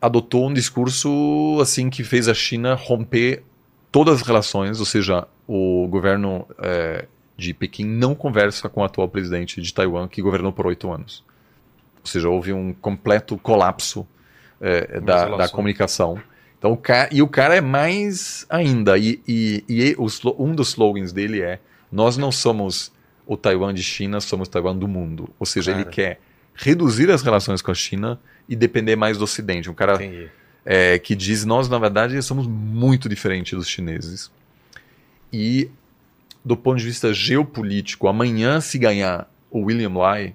adotou 0.00 0.48
um 0.48 0.52
discurso 0.52 1.58
assim 1.60 1.88
que 1.88 2.04
fez 2.04 2.28
a 2.28 2.34
China 2.34 2.74
romper 2.74 3.42
todas 3.90 4.20
as 4.20 4.26
relações, 4.26 4.78
ou 4.78 4.86
seja, 4.86 5.26
o 5.48 5.86
governo 5.88 6.46
eh, 6.58 7.06
de 7.36 7.54
Pequim 7.54 7.84
não 7.84 8.14
conversa 8.14 8.68
com 8.68 8.80
o 8.80 8.84
atual 8.84 9.08
presidente 9.08 9.60
de 9.60 9.72
Taiwan, 9.72 10.08
que 10.08 10.20
governou 10.20 10.52
por 10.52 10.66
oito 10.66 10.92
anos. 10.92 11.24
Ou 12.00 12.06
seja, 12.06 12.28
houve 12.28 12.52
um 12.52 12.74
completo 12.74 13.38
colapso 13.38 14.06
eh, 14.60 15.00
da, 15.00 15.36
da 15.36 15.48
comunicação. 15.48 16.20
Então, 16.58 16.72
o 16.72 16.76
ca- 16.76 17.08
e 17.12 17.20
o 17.22 17.28
cara 17.28 17.54
é 17.56 17.60
mais 17.60 18.46
ainda. 18.48 18.96
E, 18.98 19.20
e, 19.26 19.64
e 19.68 19.96
um 20.38 20.54
dos 20.54 20.68
slogans 20.68 21.12
dele 21.12 21.40
é: 21.42 21.60
Nós 21.92 22.16
não 22.16 22.32
somos 22.32 22.90
o 23.26 23.36
Taiwan 23.36 23.74
de 23.74 23.82
China, 23.82 24.20
somos 24.20 24.48
o 24.48 24.50
Taiwan 24.50 24.76
do 24.76 24.88
mundo. 24.88 25.28
Ou 25.38 25.44
seja, 25.46 25.70
ele 25.72 25.82
Cara. 25.84 25.94
quer 25.94 26.20
reduzir 26.54 27.10
as 27.10 27.22
relações 27.22 27.60
com 27.60 27.70
a 27.70 27.74
China 27.74 28.18
e 28.48 28.56
depender 28.56 28.96
mais 28.96 29.18
do 29.18 29.24
Ocidente. 29.24 29.68
Um 29.68 29.74
cara 29.74 29.98
é, 30.64 30.98
que 30.98 31.14
diz 31.14 31.44
nós 31.44 31.68
na 31.68 31.78
verdade 31.78 32.20
somos 32.22 32.46
muito 32.46 33.08
diferentes 33.08 33.52
dos 33.56 33.68
chineses 33.68 34.30
e 35.32 35.70
do 36.44 36.56
ponto 36.56 36.78
de 36.78 36.84
vista 36.84 37.12
geopolítico 37.12 38.08
amanhã 38.08 38.60
se 38.60 38.78
ganhar 38.78 39.30
o 39.50 39.60
William 39.64 39.92
Lai 39.92 40.34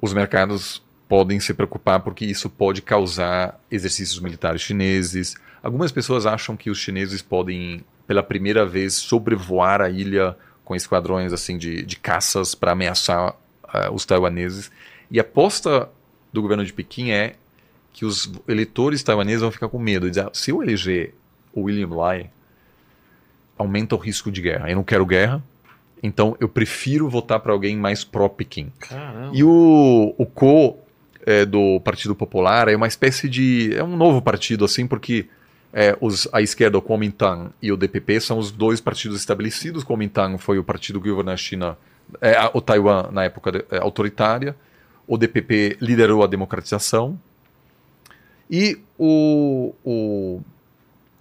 os 0.00 0.12
mercados 0.12 0.82
podem 1.08 1.40
se 1.40 1.54
preocupar 1.54 2.00
porque 2.00 2.24
isso 2.24 2.50
pode 2.50 2.82
causar 2.82 3.58
exercícios 3.70 4.20
militares 4.20 4.60
chineses. 4.60 5.34
Algumas 5.62 5.90
pessoas 5.90 6.26
acham 6.26 6.56
que 6.56 6.70
os 6.70 6.78
chineses 6.78 7.22
podem, 7.22 7.82
pela 8.06 8.22
primeira 8.22 8.66
vez, 8.66 8.94
sobrevoar 8.94 9.80
a 9.80 9.88
ilha 9.88 10.36
com 10.64 10.76
esquadrões 10.76 11.32
assim 11.32 11.56
de, 11.56 11.82
de 11.82 11.96
caças 11.96 12.54
para 12.54 12.72
ameaçar 12.72 13.30
uh, 13.30 13.92
os 13.92 14.04
taiwaneses. 14.04 14.70
E 15.10 15.18
a 15.18 15.22
aposta 15.22 15.88
do 16.30 16.42
governo 16.42 16.64
de 16.64 16.72
Pequim 16.74 17.10
é 17.10 17.36
que 17.92 18.04
os 18.04 18.30
eleitores 18.46 19.02
taiwaneses 19.02 19.40
vão 19.40 19.50
ficar 19.50 19.68
com 19.68 19.78
medo. 19.78 20.08
Dizer, 20.08 20.26
ah, 20.26 20.30
se 20.32 20.50
eu 20.50 20.62
eleger 20.62 21.14
o 21.54 21.62
William 21.62 21.88
Lai, 21.88 22.30
aumenta 23.56 23.96
o 23.96 23.98
risco 23.98 24.30
de 24.30 24.42
guerra. 24.42 24.70
Eu 24.70 24.76
não 24.76 24.84
quero 24.84 25.06
guerra, 25.06 25.42
então 26.02 26.36
eu 26.38 26.48
prefiro 26.48 27.08
votar 27.08 27.40
para 27.40 27.52
alguém 27.52 27.76
mais 27.76 28.04
pró-Pequim. 28.04 28.70
E 29.32 29.42
o, 29.42 30.14
o 30.16 30.26
Ko 30.26 30.78
é, 31.28 31.44
do 31.44 31.78
Partido 31.80 32.14
Popular 32.14 32.68
é 32.68 32.74
uma 32.74 32.86
espécie 32.86 33.28
de. 33.28 33.74
É 33.76 33.84
um 33.84 33.98
novo 33.98 34.22
partido, 34.22 34.64
assim, 34.64 34.86
porque 34.86 35.26
é, 35.70 35.94
os, 36.00 36.26
a 36.32 36.40
esquerda, 36.40 36.78
o 36.78 36.82
Kuomintang 36.82 37.50
e 37.60 37.70
o 37.70 37.76
DPP, 37.76 38.18
são 38.18 38.38
os 38.38 38.50
dois 38.50 38.80
partidos 38.80 39.18
estabelecidos. 39.18 39.82
O 39.82 39.86
Kuomintang 39.86 40.38
foi 40.38 40.58
o 40.58 40.64
partido 40.64 40.98
que 40.98 41.10
governou 41.10 41.34
a 41.34 41.36
China, 41.36 41.76
é, 42.22 42.34
o 42.54 42.62
Taiwan 42.62 43.10
na 43.12 43.24
época 43.24 43.52
de, 43.52 43.64
é, 43.70 43.76
autoritária. 43.76 44.56
O 45.06 45.18
DPP 45.18 45.76
liderou 45.82 46.24
a 46.24 46.26
democratização. 46.26 47.20
E 48.50 48.78
o, 48.98 49.74
o, 49.84 50.40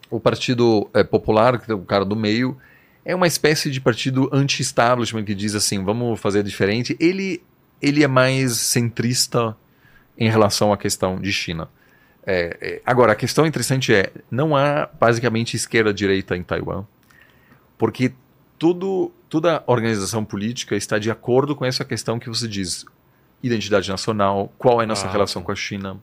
o 0.09 0.19
Partido 0.21 0.89
é, 0.93 1.03
Popular, 1.03 1.59
que 1.59 1.69
é 1.69 1.75
o 1.75 1.79
cara 1.79 2.05
do 2.05 2.15
meio, 2.15 2.57
é 3.03 3.13
uma 3.13 3.27
espécie 3.27 3.69
de 3.69 3.81
partido 3.81 4.29
anti-establishment 4.31 5.25
que 5.25 5.35
diz 5.35 5.53
assim, 5.53 5.83
vamos 5.83 6.17
fazer 6.17 6.43
diferente. 6.43 6.95
Ele, 6.97 7.41
ele 7.81 8.05
é 8.05 8.07
mais 8.07 8.53
centrista 8.55 9.53
em 10.17 10.29
relação 10.29 10.73
à 10.73 10.77
questão 10.77 11.19
de 11.19 11.31
China. 11.31 11.69
É, 12.25 12.57
é, 12.59 12.81
agora, 12.85 13.13
a 13.13 13.15
questão 13.15 13.45
interessante 13.45 13.93
é, 13.93 14.11
não 14.29 14.55
há 14.55 14.89
basicamente 14.99 15.55
esquerda-direita 15.55 16.35
em 16.35 16.43
Taiwan, 16.43 16.83
porque 17.77 18.11
tudo, 18.59 19.13
toda 19.29 19.63
organização 19.65 20.25
política 20.25 20.75
está 20.75 20.99
de 20.99 21.09
acordo 21.09 21.55
com 21.55 21.63
essa 21.63 21.85
questão 21.85 22.19
que 22.19 22.27
você 22.27 22.47
diz, 22.47 22.85
identidade 23.41 23.89
nacional, 23.89 24.51
qual 24.57 24.81
é 24.81 24.83
a 24.83 24.87
nossa 24.87 25.07
ah. 25.07 25.11
relação 25.11 25.41
com 25.41 25.53
a 25.53 25.55
China, 25.55 25.97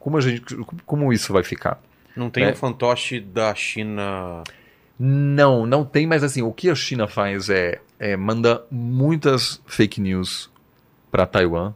como, 0.00 0.16
a 0.16 0.20
gente, 0.20 0.56
como 0.84 1.12
isso 1.12 1.32
vai 1.32 1.44
ficar. 1.44 1.80
Não 2.16 2.28
tem 2.28 2.44
o 2.44 2.48
é. 2.48 2.52
um 2.52 2.56
fantoche 2.56 3.20
da 3.20 3.54
China... 3.54 4.42
Não, 5.02 5.64
não 5.64 5.82
tem, 5.82 6.06
mas 6.06 6.22
assim, 6.22 6.42
o 6.42 6.52
que 6.52 6.68
a 6.68 6.74
China 6.74 7.06
faz 7.06 7.48
é, 7.48 7.80
é 7.98 8.18
manda 8.18 8.66
muitas 8.70 9.62
fake 9.64 9.98
news 9.98 10.50
para 11.10 11.24
Taiwan 11.24 11.72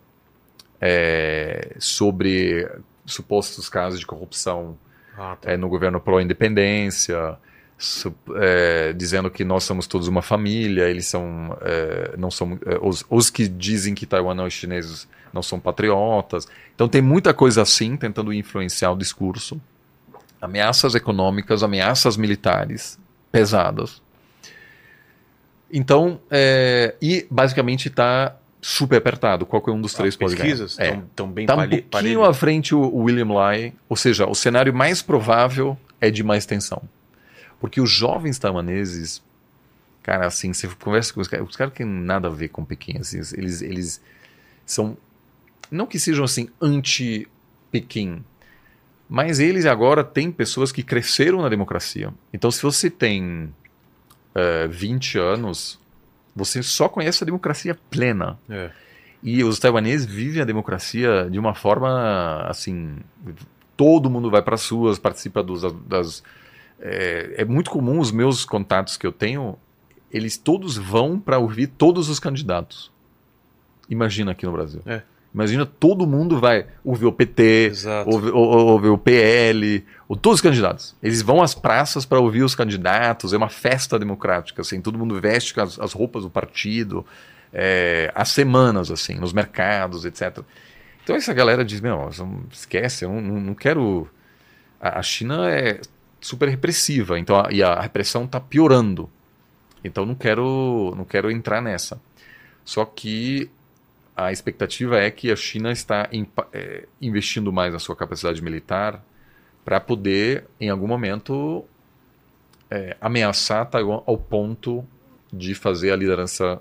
é, 0.86 1.76
sobre 1.78 2.70
supostos 3.06 3.70
casos 3.70 3.98
de 3.98 4.04
corrupção 4.04 4.76
ah, 5.16 5.34
tá. 5.40 5.52
é, 5.52 5.56
no 5.56 5.66
governo 5.66 5.98
pró-independência, 5.98 7.38
é, 8.36 8.92
dizendo 8.92 9.30
que 9.30 9.44
nós 9.44 9.64
somos 9.64 9.86
todos 9.86 10.08
uma 10.08 10.20
família, 10.20 10.84
eles 10.84 11.06
são, 11.06 11.56
é, 11.62 12.14
não 12.18 12.30
são 12.30 12.58
é, 12.66 12.78
os, 12.82 13.02
os, 13.08 13.30
que 13.30 13.48
dizem 13.48 13.94
que 13.94 14.04
Taiwan 14.04 14.34
não 14.34 14.44
é 14.44 14.50
chineses 14.50 15.08
não 15.32 15.42
são 15.42 15.58
patriotas. 15.58 16.46
Então 16.74 16.86
tem 16.86 17.00
muita 17.00 17.32
coisa 17.32 17.62
assim 17.62 17.96
tentando 17.96 18.30
influenciar 18.30 18.92
o 18.92 18.96
discurso. 18.96 19.58
Ameaças 20.38 20.94
econômicas, 20.94 21.62
ameaças 21.62 22.18
militares 22.18 22.98
pesadas. 23.32 24.02
Então, 25.72 26.20
é, 26.30 26.94
e 27.00 27.26
basicamente 27.30 27.88
está 27.88 28.36
super 28.64 28.96
apertado. 28.96 29.44
Qualquer 29.44 29.72
um 29.72 29.80
dos 29.80 29.92
três 29.92 30.16
pode 30.16 30.34
ganhar. 30.34 30.44
pesquisas 30.44 30.78
estão 30.78 31.28
é. 31.28 31.30
bem 31.30 31.44
Está 31.44 31.54
um 31.54 31.58
pouquinho 31.58 31.82
parelho. 31.90 32.24
à 32.24 32.32
frente 32.32 32.74
o, 32.74 32.96
William 32.96 33.30
Lai, 33.30 33.74
ou 33.86 33.94
seja, 33.94 34.26
o 34.26 34.34
cenário 34.34 34.72
mais 34.72 35.02
provável 35.02 35.78
é 36.00 36.10
de 36.10 36.22
mais 36.22 36.46
tensão. 36.46 36.82
Porque 37.60 37.78
os 37.78 37.90
jovens 37.90 38.38
taiwaneses, 38.38 39.22
cara, 40.02 40.26
assim, 40.26 40.54
você 40.54 40.66
conversa 40.66 41.12
com 41.12 41.20
os 41.20 41.28
caras, 41.28 41.46
os 41.46 41.56
caras 41.56 41.74
têm 41.74 41.84
nada 41.84 42.28
a 42.28 42.30
ver 42.30 42.48
com 42.48 42.64
Pequim, 42.64 42.96
assim, 42.98 43.18
eles, 43.36 43.60
eles 43.60 44.00
são, 44.64 44.96
não 45.70 45.86
que 45.86 45.98
sejam 45.98 46.24
assim 46.24 46.48
anti-Pequim, 46.58 48.24
mas 49.06 49.40
eles 49.40 49.66
agora 49.66 50.02
têm 50.02 50.32
pessoas 50.32 50.72
que 50.72 50.82
cresceram 50.82 51.42
na 51.42 51.50
democracia. 51.50 52.14
Então, 52.32 52.50
se 52.50 52.62
você 52.62 52.88
tem 52.88 53.44
uh, 53.44 53.52
eh, 54.34 54.68
20 54.68 55.18
anos, 55.18 55.78
você 56.34 56.62
só 56.62 56.88
conhece 56.88 57.22
a 57.22 57.26
democracia 57.26 57.78
plena. 57.90 58.38
É. 58.48 58.70
E 59.22 59.42
os 59.42 59.58
taiwaneses 59.58 60.06
vivem 60.06 60.42
a 60.42 60.44
democracia 60.44 61.28
de 61.30 61.38
uma 61.38 61.54
forma 61.54 62.44
assim. 62.46 62.98
Todo 63.76 64.10
mundo 64.10 64.30
vai 64.30 64.42
para 64.42 64.54
as 64.54 64.68
ruas, 64.68 64.98
participa 64.98 65.42
dos, 65.42 65.62
das. 65.86 66.22
É, 66.78 67.36
é, 67.38 67.44
muito 67.44 67.70
comum 67.70 67.98
os 67.98 68.10
meus 68.10 68.44
contatos 68.44 68.96
que 68.96 69.06
eu 69.06 69.12
tenho, 69.12 69.56
eles 70.10 70.36
todos 70.36 70.76
vão 70.76 71.18
para 71.18 71.38
ouvir 71.38 71.68
todos 71.68 72.08
os 72.08 72.20
candidatos. 72.20 72.92
Imagina 73.88 74.32
aqui 74.32 74.44
no 74.44 74.52
Brasil. 74.52 74.82
É. 74.84 75.02
Imagina 75.34 75.66
todo 75.66 76.06
mundo 76.06 76.38
vai 76.38 76.64
ouvir 76.84 77.06
o 77.06 77.12
PT, 77.12 77.72
ouvir, 78.06 78.30
ouvir, 78.32 78.88
o 78.88 78.96
PL, 78.96 79.84
ou 80.06 80.14
todos 80.14 80.36
os 80.36 80.40
candidatos. 80.40 80.94
Eles 81.02 81.22
vão 81.22 81.42
às 81.42 81.56
praças 81.56 82.06
para 82.06 82.20
ouvir 82.20 82.44
os 82.44 82.54
candidatos, 82.54 83.32
é 83.32 83.36
uma 83.36 83.48
festa 83.48 83.98
democrática, 83.98 84.62
assim, 84.62 84.80
todo 84.80 84.96
mundo 84.96 85.20
veste 85.20 85.58
as, 85.60 85.76
as 85.80 85.92
roupas 85.92 86.22
do 86.22 86.30
partido, 86.30 87.04
é, 87.52 88.12
há 88.14 88.24
semanas, 88.24 88.92
assim, 88.92 89.16
nos 89.16 89.32
mercados, 89.32 90.04
etc. 90.04 90.38
Então 91.02 91.16
essa 91.16 91.34
galera 91.34 91.64
diz, 91.64 91.80
meu, 91.80 92.08
esquece, 92.52 93.04
eu 93.04 93.12
não, 93.12 93.40
não 93.40 93.54
quero... 93.54 94.08
A 94.80 95.02
China 95.02 95.50
é 95.50 95.80
super 96.20 96.48
repressiva, 96.48 97.18
então 97.18 97.40
a, 97.40 97.48
e 97.50 97.60
a 97.60 97.80
repressão 97.80 98.24
está 98.24 98.38
piorando. 98.38 99.10
Então 99.82 100.06
não 100.06 100.14
quero, 100.14 100.94
não 100.96 101.04
quero 101.04 101.28
entrar 101.28 101.60
nessa. 101.60 102.00
Só 102.64 102.84
que 102.84 103.50
a 104.16 104.30
expectativa 104.30 104.98
é 104.98 105.10
que 105.10 105.30
a 105.30 105.36
China 105.36 105.72
está 105.72 106.08
em, 106.12 106.26
é, 106.52 106.86
investindo 107.00 107.52
mais 107.52 107.72
na 107.72 107.78
sua 107.78 107.96
capacidade 107.96 108.42
militar 108.42 109.02
para 109.64 109.80
poder, 109.80 110.44
em 110.60 110.68
algum 110.68 110.86
momento, 110.86 111.64
é, 112.70 112.96
ameaçar 113.00 113.66
Taiwan 113.66 114.02
ao 114.06 114.16
ponto 114.16 114.84
de 115.32 115.54
fazer 115.54 115.90
a 115.90 115.96
liderança 115.96 116.60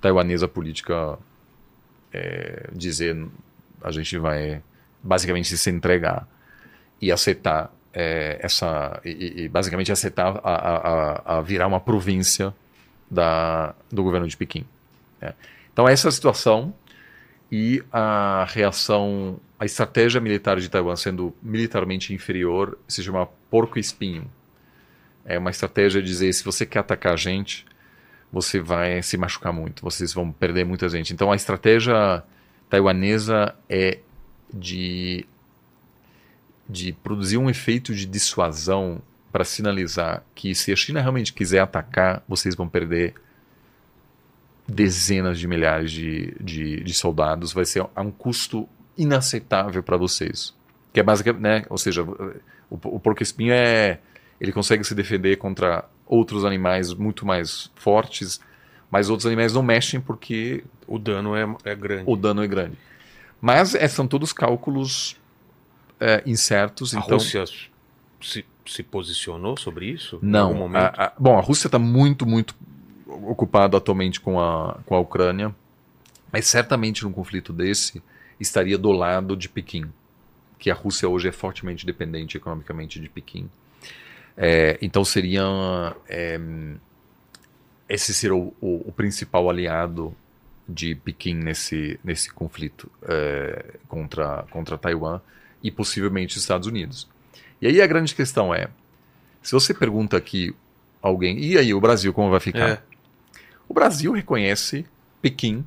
taiwanesa 0.00 0.46
política 0.48 1.18
é, 2.12 2.68
dizer 2.72 3.26
a 3.82 3.90
gente 3.90 4.16
vai 4.18 4.62
basicamente 5.02 5.56
se 5.56 5.70
entregar 5.70 6.26
e 7.00 7.12
aceitar 7.12 7.72
é, 7.92 8.38
essa 8.40 9.00
e, 9.04 9.44
e, 9.44 9.48
basicamente 9.48 9.92
aceitar 9.92 10.40
a, 10.42 10.54
a, 10.54 11.38
a, 11.38 11.40
virar 11.42 11.66
uma 11.66 11.80
província 11.80 12.54
da, 13.10 13.74
do 13.90 14.02
governo 14.02 14.26
de 14.26 14.36
Pequim. 14.36 14.64
É. 15.20 15.32
Então, 15.76 15.86
essa 15.86 16.08
é 16.08 16.10
a 16.10 16.12
situação 16.12 16.74
e 17.52 17.84
a 17.92 18.46
reação, 18.48 19.38
a 19.58 19.66
estratégia 19.66 20.18
militar 20.22 20.58
de 20.58 20.70
Taiwan 20.70 20.96
sendo 20.96 21.36
militarmente 21.42 22.14
inferior 22.14 22.78
se 22.88 23.02
chama 23.02 23.26
porco-espinho. 23.50 24.24
É 25.22 25.38
uma 25.38 25.50
estratégia 25.50 26.00
de 26.00 26.08
dizer: 26.08 26.32
se 26.32 26.42
você 26.42 26.64
quer 26.64 26.78
atacar 26.78 27.12
a 27.12 27.16
gente, 27.16 27.66
você 28.32 28.58
vai 28.58 29.02
se 29.02 29.18
machucar 29.18 29.52
muito, 29.52 29.82
vocês 29.82 30.14
vão 30.14 30.32
perder 30.32 30.64
muita 30.64 30.88
gente. 30.88 31.12
Então, 31.12 31.30
a 31.30 31.36
estratégia 31.36 32.24
taiwanesa 32.70 33.54
é 33.68 33.98
de, 34.50 35.26
de 36.66 36.94
produzir 36.94 37.36
um 37.36 37.50
efeito 37.50 37.94
de 37.94 38.06
dissuasão 38.06 39.02
para 39.30 39.44
sinalizar 39.44 40.24
que 40.34 40.54
se 40.54 40.72
a 40.72 40.76
China 40.76 41.02
realmente 41.02 41.34
quiser 41.34 41.58
atacar, 41.58 42.22
vocês 42.26 42.54
vão 42.54 42.66
perder 42.66 43.14
dezenas 44.68 45.38
de 45.38 45.46
milhares 45.46 45.92
de, 45.92 46.34
de, 46.40 46.82
de 46.82 46.94
soldados, 46.94 47.52
vai 47.52 47.64
ser 47.64 47.86
a 47.94 48.02
um 48.02 48.10
custo 48.10 48.68
inaceitável 48.96 49.82
para 49.82 49.96
vocês. 49.96 50.54
Que 50.92 51.00
é 51.00 51.02
basicamente, 51.02 51.42
né? 51.42 51.64
Ou 51.68 51.78
seja, 51.78 52.02
o, 52.02 52.36
o 52.70 53.00
porco-espinho 53.00 53.52
é. 53.52 54.00
Ele 54.40 54.52
consegue 54.52 54.84
se 54.84 54.94
defender 54.94 55.36
contra 55.36 55.84
outros 56.04 56.44
animais 56.44 56.92
muito 56.92 57.24
mais 57.24 57.70
fortes, 57.74 58.40
mas 58.90 59.08
outros 59.08 59.26
animais 59.26 59.52
não 59.52 59.62
mexem 59.62 60.00
porque. 60.00 60.64
O 60.86 60.98
dano 60.98 61.34
é, 61.34 61.44
é 61.64 61.74
grande. 61.74 62.04
O 62.06 62.16
dano 62.16 62.42
é 62.42 62.46
grande. 62.46 62.78
Mas 63.40 63.74
é, 63.74 63.86
são 63.88 64.06
todos 64.06 64.32
cálculos 64.32 65.16
é, 66.00 66.22
incertos. 66.26 66.94
A 66.94 66.98
então... 66.98 67.18
Rússia 67.18 67.44
se, 68.20 68.44
se 68.64 68.82
posicionou 68.82 69.56
sobre 69.56 69.86
isso? 69.86 70.18
Não. 70.22 70.70
A, 70.74 71.06
a, 71.06 71.12
bom, 71.18 71.36
a 71.38 71.40
Rússia 71.40 71.68
está 71.68 71.78
muito, 71.78 72.26
muito 72.26 72.54
ocupado 73.06 73.76
atualmente 73.76 74.20
com 74.20 74.40
a, 74.40 74.78
com 74.84 74.94
a 74.94 75.00
Ucrânia, 75.00 75.54
mas 76.32 76.46
certamente 76.46 77.04
num 77.04 77.12
conflito 77.12 77.52
desse 77.52 78.02
estaria 78.38 78.76
do 78.76 78.92
lado 78.92 79.36
de 79.36 79.48
Pequim, 79.48 79.90
que 80.58 80.70
a 80.70 80.74
Rússia 80.74 81.08
hoje 81.08 81.28
é 81.28 81.32
fortemente 81.32 81.86
dependente 81.86 82.36
economicamente 82.36 83.00
de 83.00 83.08
Pequim. 83.08 83.48
É, 84.36 84.78
então 84.82 85.04
seria 85.04 85.96
é, 86.08 86.38
esse 87.88 88.12
ser 88.12 88.32
o, 88.32 88.52
o, 88.60 88.88
o, 88.88 88.92
principal 88.92 89.48
aliado 89.48 90.14
de 90.68 90.94
Pequim 90.94 91.34
nesse, 91.34 91.98
nesse 92.04 92.30
conflito 92.30 92.90
é, 93.02 93.76
contra, 93.88 94.44
contra 94.50 94.76
Taiwan 94.76 95.20
e 95.62 95.70
possivelmente 95.70 96.36
os 96.36 96.42
Estados 96.42 96.66
Unidos. 96.66 97.08
E 97.62 97.66
aí 97.66 97.80
a 97.80 97.86
grande 97.86 98.14
questão 98.14 98.54
é, 98.54 98.68
se 99.42 99.52
você 99.52 99.72
pergunta 99.72 100.16
aqui 100.16 100.54
alguém, 101.00 101.38
e 101.38 101.56
aí 101.56 101.72
o 101.72 101.80
Brasil 101.80 102.12
como 102.12 102.30
vai 102.30 102.40
ficar? 102.40 102.84
O 103.68 103.74
Brasil 103.74 104.12
reconhece 104.12 104.86
Pequim 105.20 105.66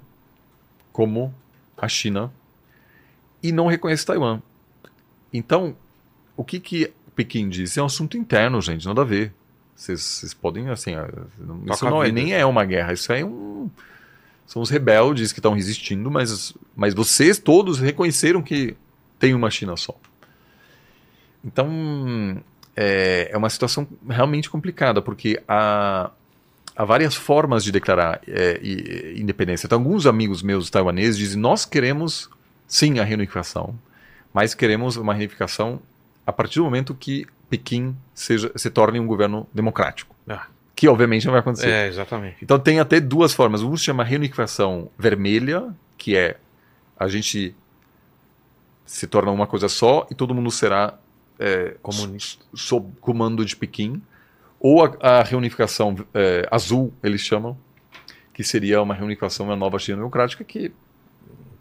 como 0.91 1.34
a 1.77 1.88
China 1.88 2.31
e 3.41 3.51
não 3.51 3.67
reconhece 3.67 4.05
Taiwan. 4.05 4.41
Então, 5.34 5.76
o 6.35 6.43
que 6.43 6.59
que 6.59 6.93
Pequim 7.15 7.49
diz? 7.49 7.77
É 7.77 7.81
um 7.81 7.85
assunto 7.85 8.17
interno, 8.17 8.61
gente, 8.61 8.88
nada 8.88 9.01
a 9.01 9.05
ver. 9.05 9.34
Vocês 9.76 10.34
podem, 10.34 10.69
assim, 10.69 10.91
isso 11.71 11.85
não 11.85 12.03
é, 12.03 12.11
nem 12.11 12.34
é 12.34 12.45
uma 12.45 12.65
guerra, 12.65 12.91
isso 12.91 13.13
é 13.13 13.23
um... 13.23 13.69
São 14.45 14.61
os 14.61 14.69
rebeldes 14.69 15.31
que 15.31 15.39
estão 15.39 15.53
resistindo, 15.53 16.09
mas, 16.09 16.53
mas 16.76 16.93
vocês 16.93 17.38
todos 17.38 17.80
reconheceram 17.80 18.41
que 18.41 18.76
tem 19.19 19.34
uma 19.34 19.49
China 19.49 19.77
só. 19.77 19.95
Então, 21.45 22.41
é, 22.76 23.30
é 23.31 23.38
uma 23.38 23.49
situação 23.49 23.88
realmente 24.09 24.49
complicada, 24.49 25.01
porque 25.01 25.41
há, 25.47 26.11
há 26.80 26.85
várias 26.85 27.14
formas 27.14 27.61
de 27.61 27.73
declarar 27.73 28.22
é, 28.26 28.57
independência. 29.18 29.68
Então, 29.68 29.77
alguns 29.77 30.06
amigos 30.06 30.41
meus 30.41 30.69
taiwaneses 30.69 31.18
dizem: 31.18 31.38
nós 31.38 31.65
queremos 31.65 32.30
sim 32.65 32.99
a 32.99 33.03
reunificação, 33.03 33.77
mas 34.34 34.53
queremos 34.56 34.95
uma 34.95 35.14
reunificação 35.14 35.81
a 36.26 36.31
partir 36.31 36.60
do 36.60 36.64
momento 36.64 36.95
que 36.95 37.27
Pequim 37.49 37.97
seja, 38.14 38.49
se 38.56 38.69
torne 38.69 38.97
um 38.97 39.06
governo 39.06 39.45
democrático. 39.53 40.15
Ah. 40.26 40.47
Que 40.73 40.88
obviamente 40.88 41.26
não 41.26 41.34
vai 41.34 41.41
acontecer. 41.41 41.68
É, 41.68 41.88
exatamente. 41.88 42.38
Então 42.41 42.57
tem 42.57 42.80
até 42.80 43.01
duas 43.01 43.34
formas. 43.34 43.61
Um 43.61 43.76
se 43.76 43.84
chama 43.84 44.03
reunificação 44.03 44.89
vermelha, 44.97 45.76
que 45.97 46.15
é 46.15 46.38
a 46.97 47.10
gente 47.10 47.53
se 48.85 49.06
torna 49.06 49.31
uma 49.31 49.45
coisa 49.45 49.68
só 49.68 50.07
e 50.10 50.15
todo 50.15 50.34
mundo 50.34 50.49
será 50.49 50.97
é, 51.38 51.76
comunista 51.81 52.45
sob 52.53 52.89
comando 53.01 53.43
de 53.43 53.56
Pequim, 53.56 54.01
ou 54.60 54.84
a, 54.84 55.19
a 55.19 55.23
reunificação 55.23 55.95
é, 56.14 56.48
azul, 56.52 56.94
eles 57.02 57.22
chamam, 57.22 57.57
que 58.34 58.44
seria 58.44 58.81
uma 58.81 58.94
reunificação, 58.94 59.45
uma 59.45 59.56
nova 59.56 59.80
China 59.80 59.98
democrática 59.98 60.44
que 60.44 60.72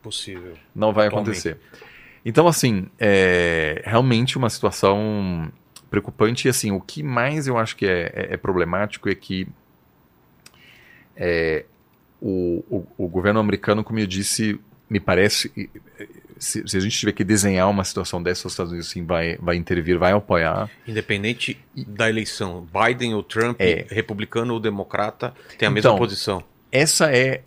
possível 0.03 0.55
não 0.75 0.93
vai 0.93 1.09
acontecer. 1.09 1.59
Então, 2.25 2.47
assim, 2.47 2.87
é 2.99 3.83
realmente 3.85 4.37
uma 4.37 4.51
situação 4.51 5.51
preocupante. 5.91 6.47
E, 6.47 6.51
assim, 6.51 6.71
o 6.71 6.81
que 6.81 7.03
mais 7.03 7.47
eu 7.47 7.57
acho 7.57 7.77
que 7.77 7.87
é, 7.87 8.13
é, 8.15 8.35
é 8.35 8.37
problemático 8.37 9.09
é 9.09 9.15
que 9.15 9.47
é, 11.17 11.65
o, 12.21 12.65
o, 12.69 12.87
o, 13.05 13.09
governo 13.09 13.41
americano, 13.41 13.83
como 13.83 13.99
eu 13.99 14.07
disse, 14.07 14.61
me 14.89 15.01
parece, 15.01 15.71
se, 16.39 16.67
se, 16.67 16.77
a 16.77 16.81
gente 16.81 16.99
tiver 16.99 17.13
que 17.13 17.25
desenhar 17.25 17.69
uma 17.69 17.85
situação 17.85 18.23
dessa, 18.23 18.47
os 18.47 18.53
Estados 18.53 18.73
Unidos 18.73 18.89
sim, 18.91 19.05
vai, 19.05 19.37
vai 19.37 19.57
intervir, 19.57 19.99
vai 19.99 20.13
apoiar. 20.13 20.71
Independente 20.87 21.59
da 21.75 22.09
eleição, 22.09 22.67
Biden 22.73 23.15
ou 23.15 23.23
Trump, 23.23 23.61
é. 23.61 23.87
republicano 23.91 24.55
ou 24.55 24.61
democrata, 24.61 25.35
tem 25.57 25.67
a 25.67 25.71
mesma 25.71 25.91
então, 25.91 25.99
posição. 25.99 26.45
Essa 26.71 27.11
é. 27.15 27.43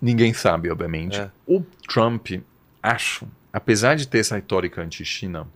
Ninguém 0.00 0.32
sabe, 0.32 0.70
obviamente. 0.70 1.18
É. 1.18 1.30
O 1.46 1.62
Trump, 1.88 2.28
acho, 2.82 3.26
apesar 3.52 3.96
de 3.96 4.06
ter 4.06 4.18
essa 4.18 4.36
retórica 4.36 4.82
anti-China, 4.82 5.48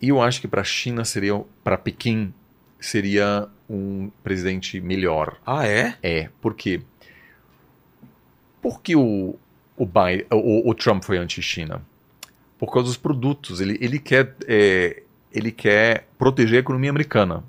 eu 0.00 0.20
acho 0.20 0.40
que 0.40 0.48
para 0.48 0.60
a 0.60 0.64
China 0.64 1.04
seria. 1.04 1.40
Para 1.64 1.78
Pequim, 1.78 2.32
seria 2.80 3.48
um 3.68 4.10
presidente 4.22 4.80
melhor. 4.80 5.36
Ah, 5.44 5.66
é? 5.66 5.96
É, 6.02 6.28
por 6.40 6.54
quê? 6.54 6.80
Porque 8.62 8.96
o, 8.96 9.36
o, 9.78 9.86
Biden, 9.86 10.26
o, 10.32 10.70
o 10.70 10.74
Trump 10.74 11.02
foi 11.02 11.18
anti-China? 11.18 11.82
Por 12.58 12.72
causa 12.72 12.88
dos 12.88 12.96
produtos. 12.96 13.60
Ele, 13.60 13.78
ele, 13.80 13.98
quer, 13.98 14.34
é, 14.46 15.02
ele 15.32 15.52
quer 15.52 16.08
proteger 16.18 16.58
a 16.58 16.60
economia 16.60 16.90
americana. 16.90 17.44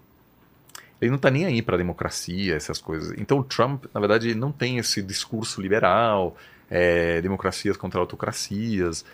Ele 1.02 1.10
não 1.10 1.16
está 1.16 1.32
nem 1.32 1.46
aí 1.46 1.62
para 1.62 1.76
a 1.76 1.78
democracia, 1.78 2.56
essas 2.56 2.80
coisas. 2.80 3.18
Então 3.18 3.40
o 3.40 3.44
Trump, 3.44 3.86
na 3.94 4.00
verdade, 4.00 4.36
não 4.36 4.52
tem 4.52 4.78
esse 4.78 5.02
discurso 5.02 5.62
liberal, 5.62 6.36
é, 6.70 7.22
democracias 7.22 7.78
contra 7.78 8.00
autocracias. 8.00 9.06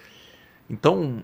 Então, 0.70 1.24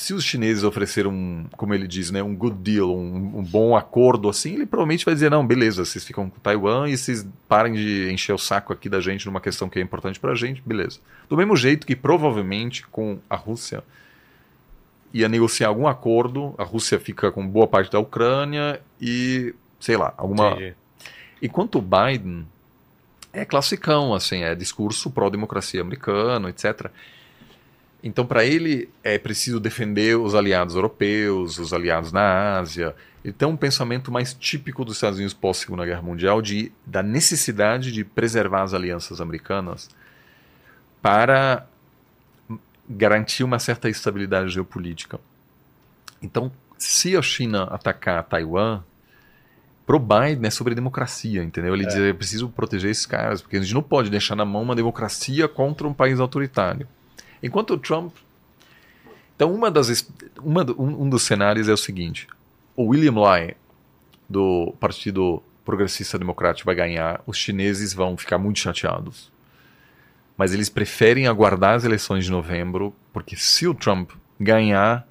se 0.00 0.14
os 0.14 0.24
chineses 0.24 0.64
ofereceram, 0.64 1.46
como 1.58 1.74
ele 1.74 1.86
diz, 1.86 2.10
né, 2.10 2.22
um 2.22 2.34
good 2.34 2.56
deal, 2.56 2.96
um, 2.96 3.38
um, 3.38 3.44
bom 3.44 3.76
acordo 3.76 4.30
assim, 4.30 4.54
ele 4.54 4.64
provavelmente 4.64 5.04
vai 5.04 5.12
dizer, 5.12 5.30
não, 5.30 5.46
beleza, 5.46 5.84
vocês 5.84 6.02
ficam 6.02 6.30
com 6.30 6.40
Taiwan 6.40 6.88
e 6.88 6.96
vocês 6.96 7.28
parem 7.46 7.74
de 7.74 8.10
encher 8.10 8.32
o 8.32 8.38
saco 8.38 8.72
aqui 8.72 8.88
da 8.88 8.98
gente 8.98 9.26
numa 9.26 9.42
questão 9.42 9.68
que 9.68 9.78
é 9.78 9.82
importante 9.82 10.18
pra 10.18 10.34
gente, 10.34 10.62
beleza. 10.64 11.00
Do 11.28 11.36
mesmo 11.36 11.54
jeito 11.54 11.86
que 11.86 11.94
provavelmente 11.94 12.86
com 12.86 13.18
a 13.28 13.36
Rússia 13.36 13.84
ia 15.12 15.28
negociar 15.28 15.68
algum 15.68 15.86
acordo, 15.86 16.54
a 16.56 16.64
Rússia 16.64 16.98
fica 16.98 17.30
com 17.30 17.46
boa 17.46 17.66
parte 17.66 17.92
da 17.92 17.98
Ucrânia 17.98 18.80
e, 18.98 19.54
sei 19.78 19.98
lá, 19.98 20.14
alguma... 20.16 20.52
Entendi. 20.52 20.74
Enquanto 21.42 21.76
o 21.78 21.82
Biden 21.82 22.46
é 23.34 23.44
classicão, 23.44 24.14
assim, 24.14 24.44
é 24.44 24.54
discurso 24.54 25.10
pró-democracia 25.10 25.82
americano, 25.82 26.48
etc., 26.48 26.90
então, 28.02 28.24
para 28.24 28.44
ele, 28.44 28.88
é 29.04 29.18
preciso 29.18 29.60
defender 29.60 30.16
os 30.16 30.34
aliados 30.34 30.74
europeus, 30.74 31.58
os 31.58 31.72
aliados 31.72 32.12
na 32.12 32.58
Ásia. 32.58 32.94
Ele 33.22 33.34
tem 33.34 33.46
um 33.46 33.56
pensamento 33.56 34.10
mais 34.10 34.32
típico 34.32 34.84
dos 34.84 34.96
Estados 34.96 35.18
Unidos 35.18 35.34
pós-Segunda 35.34 35.84
Guerra 35.84 36.00
Mundial 36.00 36.40
de, 36.40 36.72
da 36.86 37.02
necessidade 37.02 37.92
de 37.92 38.02
preservar 38.02 38.62
as 38.62 38.72
alianças 38.72 39.20
americanas 39.20 39.90
para 41.02 41.66
garantir 42.88 43.44
uma 43.44 43.58
certa 43.58 43.88
estabilidade 43.88 44.50
geopolítica. 44.50 45.20
Então, 46.22 46.50
se 46.78 47.16
a 47.16 47.22
China 47.22 47.64
atacar 47.64 48.24
Taiwan, 48.24 48.82
pro 49.86 49.98
Biden 49.98 50.46
é 50.46 50.50
sobre 50.50 50.74
democracia, 50.74 51.42
entendeu? 51.42 51.74
Ele 51.74 51.84
é. 51.84 51.86
diz, 51.86 51.96
é 51.96 52.12
preciso 52.12 52.48
proteger 52.48 52.90
esses 52.90 53.04
caras, 53.04 53.42
porque 53.42 53.58
a 53.58 53.60
gente 53.60 53.74
não 53.74 53.82
pode 53.82 54.08
deixar 54.08 54.34
na 54.34 54.44
mão 54.44 54.62
uma 54.62 54.74
democracia 54.74 55.46
contra 55.46 55.86
um 55.86 55.92
país 55.92 56.18
autoritário. 56.18 56.88
Enquanto 57.42 57.74
o 57.74 57.78
Trump. 57.78 58.12
Então, 59.34 59.52
uma 59.54 59.70
das, 59.70 60.06
uma, 60.42 60.64
um, 60.78 61.04
um 61.04 61.08
dos 61.08 61.22
cenários 61.22 61.68
é 61.68 61.72
o 61.72 61.76
seguinte: 61.76 62.28
o 62.76 62.88
William 62.88 63.18
Lai, 63.18 63.54
do 64.28 64.74
Partido 64.78 65.42
Progressista 65.64 66.18
Democrático, 66.18 66.66
vai 66.66 66.74
ganhar, 66.74 67.22
os 67.26 67.36
chineses 67.36 67.92
vão 67.92 68.16
ficar 68.16 68.38
muito 68.38 68.58
chateados. 68.58 69.30
Mas 70.36 70.54
eles 70.54 70.68
preferem 70.68 71.26
aguardar 71.26 71.74
as 71.74 71.84
eleições 71.84 72.24
de 72.24 72.30
novembro, 72.30 72.94
porque 73.12 73.36
se 73.36 73.66
o 73.66 73.74
Trump 73.74 74.12
ganhar, 74.38 75.06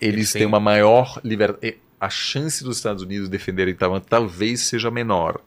eles 0.00 0.32
têm 0.32 0.46
uma 0.46 0.60
maior 0.60 1.20
liberdade. 1.22 1.76
A 2.00 2.08
chance 2.08 2.64
dos 2.64 2.78
Estados 2.78 3.02
Unidos 3.02 3.28
defenderem 3.28 3.74
Taiwan 3.74 4.00
talvez 4.00 4.62
seja 4.62 4.90
menor. 4.90 5.38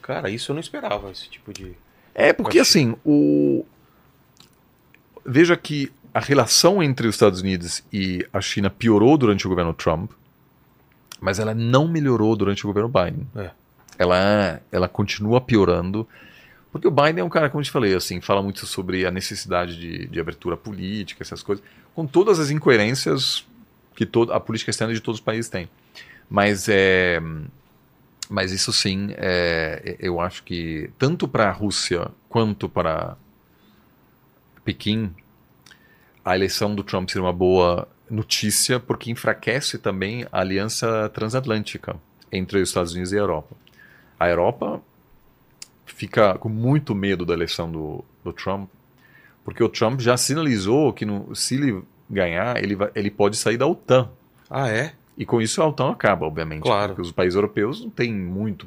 Cara, 0.00 0.30
isso 0.30 0.50
eu 0.50 0.54
não 0.54 0.60
esperava, 0.60 1.10
esse 1.10 1.28
tipo 1.28 1.52
de. 1.52 1.72
É, 2.14 2.32
porque 2.32 2.58
assim, 2.58 2.96
o, 3.04 3.66
veja 5.24 5.56
que 5.56 5.90
a 6.12 6.20
relação 6.20 6.82
entre 6.82 7.08
os 7.08 7.14
Estados 7.14 7.40
Unidos 7.40 7.82
e 7.92 8.26
a 8.32 8.40
China 8.40 8.70
piorou 8.70 9.16
durante 9.18 9.46
o 9.46 9.50
governo 9.50 9.72
Trump, 9.72 10.12
mas 11.20 11.38
ela 11.38 11.54
não 11.54 11.88
melhorou 11.88 12.36
durante 12.36 12.64
o 12.64 12.68
governo 12.68 12.88
Biden. 12.88 13.26
É. 13.34 13.50
Ela, 13.98 14.60
ela 14.70 14.88
continua 14.88 15.40
piorando, 15.40 16.06
porque 16.70 16.86
o 16.86 16.90
Biden 16.90 17.20
é 17.20 17.24
um 17.24 17.28
cara, 17.28 17.48
como 17.48 17.60
eu 17.60 17.64
te 17.64 17.70
falei, 17.70 17.94
assim, 17.94 18.20
fala 18.20 18.42
muito 18.42 18.66
sobre 18.66 19.06
a 19.06 19.10
necessidade 19.10 19.78
de, 19.78 20.06
de 20.06 20.20
abertura 20.20 20.56
política, 20.56 21.22
essas 21.22 21.42
coisas, 21.42 21.64
com 21.94 22.06
todas 22.06 22.38
as 22.38 22.50
incoerências 22.50 23.46
que 23.94 24.04
toda 24.04 24.34
a 24.34 24.40
política 24.40 24.70
externa 24.70 24.92
de 24.92 25.00
todos 25.00 25.20
os 25.20 25.24
países 25.24 25.48
tem. 25.48 25.68
Mas 26.28 26.68
é, 26.68 27.20
mas 28.28 28.52
isso 28.52 28.72
sim, 28.72 29.08
é, 29.16 29.96
eu 30.00 30.20
acho 30.20 30.42
que 30.42 30.90
tanto 30.98 31.28
para 31.28 31.48
a 31.48 31.52
Rússia 31.52 32.08
quanto 32.28 32.68
para 32.68 33.16
Pequim, 34.64 35.14
a 36.24 36.34
eleição 36.34 36.74
do 36.74 36.82
Trump 36.82 37.08
seria 37.08 37.24
uma 37.24 37.32
boa 37.32 37.86
notícia, 38.08 38.80
porque 38.80 39.10
enfraquece 39.10 39.78
também 39.78 40.26
a 40.32 40.40
aliança 40.40 41.08
transatlântica 41.10 41.96
entre 42.32 42.60
os 42.60 42.68
Estados 42.68 42.92
Unidos 42.92 43.12
e 43.12 43.16
a 43.16 43.20
Europa. 43.20 43.56
A 44.18 44.28
Europa 44.28 44.80
fica 45.84 46.36
com 46.38 46.48
muito 46.48 46.94
medo 46.94 47.24
da 47.24 47.34
eleição 47.34 47.70
do, 47.70 48.04
do 48.22 48.32
Trump, 48.32 48.68
porque 49.44 49.62
o 49.62 49.68
Trump 49.68 50.00
já 50.00 50.16
sinalizou 50.16 50.92
que 50.92 51.04
no, 51.04 51.34
se 51.34 51.54
ele 51.56 51.82
ganhar, 52.08 52.62
ele, 52.62 52.74
vai, 52.74 52.90
ele 52.94 53.10
pode 53.10 53.36
sair 53.36 53.56
da 53.56 53.66
OTAN. 53.66 54.08
Ah, 54.48 54.68
é? 54.68 54.94
E 55.16 55.24
com 55.24 55.40
isso 55.40 55.62
a 55.62 55.66
OTAN 55.66 55.90
acaba, 55.90 56.26
obviamente. 56.26 56.62
Claro. 56.62 56.94
Porque 56.94 57.02
os 57.02 57.12
países 57.12 57.34
europeus 57.34 57.82
não 57.82 57.90
têm 57.90 58.12
muito. 58.12 58.66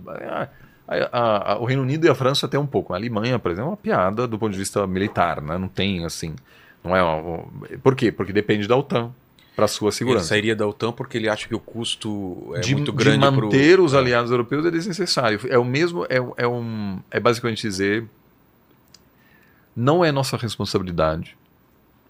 A, 0.88 1.54
a, 1.54 1.60
o 1.60 1.66
Reino 1.66 1.82
Unido 1.82 2.06
e 2.06 2.10
a 2.10 2.16
França 2.16 2.46
até 2.46 2.58
um 2.58 2.66
pouco. 2.66 2.94
A 2.94 2.98
Alemanha, 2.98 3.38
por 3.38 3.52
exemplo, 3.52 3.70
é 3.70 3.72
uma 3.72 3.78
piada 3.78 4.28
do 4.28 4.40
ponto 4.40 4.54
de 4.54 4.58
vista 4.58 4.86
militar, 4.88 5.42
né? 5.42 5.58
Não 5.58 5.68
tem 5.68 6.06
assim. 6.06 6.36
Não 6.84 6.96
é 6.96 7.04
uma, 7.04 7.44
por 7.84 7.96
quê? 7.96 8.12
Porque 8.12 8.32
depende 8.32 8.68
da 8.68 8.76
OTAN 8.78 9.12
para 9.56 9.68
sua 9.68 9.92
segurança. 9.92 10.26
Ele 10.26 10.30
sairia 10.30 10.56
da 10.56 10.66
OTAN 10.66 10.92
porque 10.92 11.18
ele 11.18 11.28
acha 11.28 11.48
que 11.48 11.56
o 11.56 11.60
custo 11.60 12.54
é 12.56 12.62
de, 12.62 12.76
muito 12.76 12.94
grande. 12.94 13.18
De 13.18 13.32
manter 13.32 13.76
pro... 13.76 13.84
os 13.84 13.94
é. 13.94 13.98
aliados 13.98 14.32
europeus 14.32 14.66
é 14.66 14.72
desnecessário. 14.72 15.40
É 15.50 15.58
o 15.58 15.66
mesmo, 15.66 16.06
é, 16.06 16.18
é, 16.38 16.48
um, 16.48 17.00
é 17.12 17.20
basicamente 17.20 17.62
dizer 17.64 18.08
não 19.76 20.04
é 20.04 20.12
nossa 20.12 20.36
responsabilidade. 20.38 21.38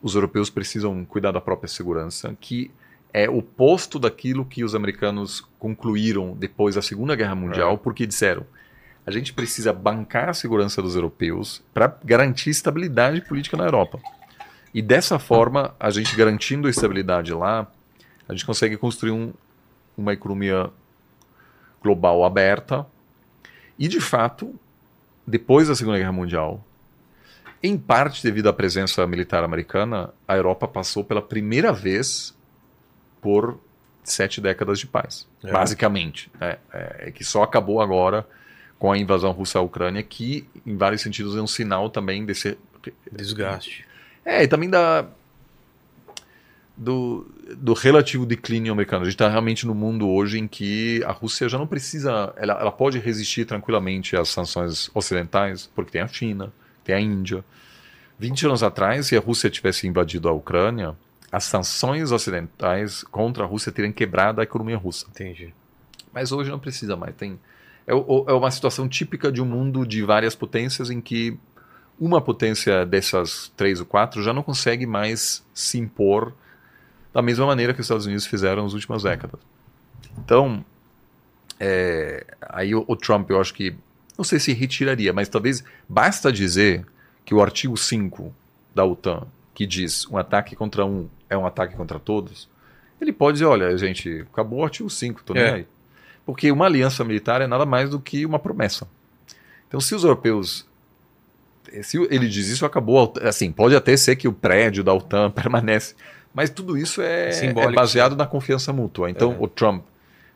Os 0.02 0.16
europeus 0.16 0.50
precisam 0.50 1.04
cuidar 1.04 1.32
da 1.32 1.42
própria 1.42 1.68
segurança, 1.68 2.36
que 2.40 2.72
é 3.14 3.30
o 3.30 3.40
oposto 3.40 4.00
daquilo 4.00 4.46
que 4.46 4.64
os 4.64 4.74
americanos 4.74 5.46
concluíram 5.60 6.34
depois 6.34 6.76
da 6.76 6.82
Segunda 6.82 7.16
Guerra 7.16 7.36
Mundial, 7.36 7.74
é. 7.74 7.78
porque 7.78 8.06
disseram: 8.06 8.46
a 9.08 9.12
gente 9.12 9.32
precisa 9.32 9.72
bancar 9.72 10.28
a 10.28 10.34
segurança 10.34 10.82
dos 10.82 10.94
europeus 10.94 11.64
para 11.74 11.98
garantir 12.04 12.50
estabilidade 12.50 13.22
política 13.22 13.56
na 13.56 13.64
Europa. 13.64 14.02
E 14.74 14.82
dessa 14.82 15.18
forma, 15.18 15.74
a 15.80 15.90
gente 15.90 16.14
garantindo 16.14 16.68
a 16.68 16.70
estabilidade 16.70 17.32
lá, 17.34 17.72
a 18.28 18.34
gente 18.34 18.46
consegue 18.46 18.76
construir 18.76 19.12
um, 19.12 19.34
uma 19.98 20.12
economia 20.12 20.70
global 21.82 22.26
aberta. 22.26 22.86
E 23.80 23.88
de 23.88 24.02
fato, 24.02 24.54
depois 25.26 25.70
da 25.70 25.76
Segunda 25.76 25.98
Guerra 25.98 26.12
Mundial, 26.12 26.62
em 27.64 27.78
parte 27.78 28.22
devido 28.22 28.50
à 28.50 28.54
presença 28.54 29.08
militar 29.08 29.42
americana, 29.42 30.14
a 30.28 30.36
Europa 30.36 30.68
passou 30.68 31.02
pela 31.02 31.22
primeira 31.22 31.72
vez 31.72 32.36
por 33.22 33.58
sete 34.04 34.42
décadas 34.42 34.80
de 34.80 34.86
paz, 34.86 35.26
é. 35.46 35.50
basicamente. 35.50 36.30
Né? 36.38 36.58
É, 36.74 37.08
é, 37.08 37.12
que 37.12 37.24
só 37.24 37.42
acabou 37.42 37.80
agora 37.82 38.28
com 38.78 38.92
a 38.92 38.98
invasão 38.98 39.32
russa 39.32 39.60
à 39.60 39.62
Ucrânia, 39.62 40.04
que 40.04 40.48
em 40.66 40.76
vários 40.76 41.02
sentidos 41.02 41.36
é 41.36 41.42
um 41.42 41.48
sinal 41.48 41.90
também 41.90 42.26
desse 42.26 42.58
desgaste. 43.12 43.86
É, 44.24 44.44
e 44.44 44.48
também 44.48 44.70
da 44.70 45.08
do, 46.78 47.26
do 47.58 47.74
relativo 47.74 48.26
declínio 48.26 48.72
americano. 48.72 49.02
A 49.02 49.06
gente 49.06 49.16
está 49.16 49.28
realmente 49.28 49.66
no 49.66 49.74
mundo 49.74 50.08
hoje 50.08 50.38
em 50.38 50.48
que 50.48 51.04
a 51.06 51.12
Rússia 51.12 51.50
já 51.50 51.58
não 51.58 51.66
precisa, 51.66 52.34
ela, 52.38 52.54
ela 52.54 52.72
pode 52.72 53.00
resistir 53.00 53.46
tranquilamente 53.46 54.16
às 54.16 54.30
sanções 54.30 54.92
ocidentais, 54.94 55.70
porque 55.74 55.92
tem 55.92 56.02
a 56.02 56.08
China, 56.08 56.54
tem 56.84 56.96
a 56.96 57.00
Índia. 57.00 57.44
20 58.20 58.46
anos 58.46 58.64
atrás, 58.64 59.08
se 59.08 59.18
a 59.18 59.20
Rússia 59.20 59.50
tivesse 59.50 59.88
invadido 59.88 60.30
a 60.30 60.32
Ucrânia, 60.32 60.96
as 61.32 61.44
sanções 61.46 62.12
ocidentais 62.12 63.04
contra 63.04 63.44
a 63.44 63.48
Rússia 63.48 63.72
teriam 63.72 63.92
quebrado 63.92 64.40
a 64.40 64.44
economia 64.44 64.78
russa. 64.78 65.08
Entendi. 65.10 65.54
Mas 66.14 66.32
hoje 66.32 66.50
não 66.50 66.60
precisa 66.60 66.96
mais. 66.96 67.16
Tem, 67.16 67.40
é, 67.88 67.94
é 67.94 68.34
uma 68.34 68.52
situação 68.52 68.88
típica 68.88 69.32
de 69.32 69.42
um 69.42 69.46
mundo 69.46 69.88
de 69.88 70.04
várias 70.04 70.36
potências 70.36 70.90
em 70.90 71.00
que 71.00 71.40
uma 72.00 72.22
potência 72.22 72.86
dessas 72.86 73.52
três 73.56 73.80
ou 73.80 73.86
quatro 73.86 74.22
já 74.22 74.34
não 74.34 74.44
consegue 74.44 74.86
mais 74.86 75.44
se 75.54 75.80
impor 75.80 76.34
da 77.14 77.22
mesma 77.22 77.46
maneira 77.46 77.74
que 77.74 77.80
os 77.80 77.86
Estados 77.86 78.06
Unidos 78.06 78.28
fizeram 78.28 78.64
nas 78.64 78.74
últimas 78.74 79.04
décadas. 79.04 79.40
Então, 80.20 80.64
é, 81.60 82.26
aí 82.42 82.76
o, 82.76 82.84
o, 82.88 82.96
Trump, 82.96 83.30
eu 83.30 83.40
acho 83.42 83.54
que, 83.54 83.76
não 84.18 84.24
sei 84.24 84.40
se 84.40 84.54
retiraria, 84.54 85.12
mas 85.14 85.30
talvez 85.30 85.64
basta 85.88 86.32
dizer 86.32 86.86
que 87.26 87.34
o 87.34 87.42
artigo 87.42 87.76
5 87.76 88.34
da 88.76 88.86
OTAN, 88.86 89.26
que 89.56 89.66
diz 89.66 90.06
um 90.08 90.18
ataque 90.18 90.56
contra 90.56 90.86
um 90.86 91.10
é 91.30 91.38
um 91.38 91.46
ataque 91.46 91.76
contra 91.76 92.00
todos, 92.00 92.48
ele 93.02 93.12
pode 93.12 93.34
dizer, 93.34 93.46
olha, 93.46 93.76
gente, 93.78 94.26
acabou 94.32 94.60
o 94.60 94.64
artigo 94.64 94.90
5, 94.90 95.24
tô 95.24 95.34
nem 95.34 95.44
é. 95.44 95.54
aí. 95.54 95.68
Porque 96.28 96.52
uma 96.52 96.66
aliança 96.66 97.04
militar 97.04 97.42
é 97.42 97.48
nada 97.48 97.66
mais 97.66 97.90
do 97.90 98.00
que 98.00 98.26
uma 98.26 98.38
promessa. 98.38 98.88
Então, 99.68 99.80
se 99.80 99.96
os 99.96 100.04
europeus 100.04 100.68
se 101.82 101.98
ele 102.10 102.28
diz 102.28 102.48
isso, 102.48 102.66
acabou. 102.66 103.14
Assim, 103.22 103.52
pode 103.52 103.76
até 103.76 103.96
ser 103.98 104.16
que 104.16 104.28
o 104.28 104.34
prédio 104.34 104.84
da 104.84 104.94
OTAN 104.94 105.32
permanece, 105.32 105.96
mas 106.34 106.50
tudo 106.50 106.78
isso 106.78 107.02
é, 107.02 107.30
é 107.30 107.72
baseado 107.72 108.16
na 108.16 108.26
confiança 108.26 108.72
mútua. 108.72 109.10
Então, 109.10 109.32
é. 109.32 109.38
o 109.40 109.48
Trump, 109.48 109.84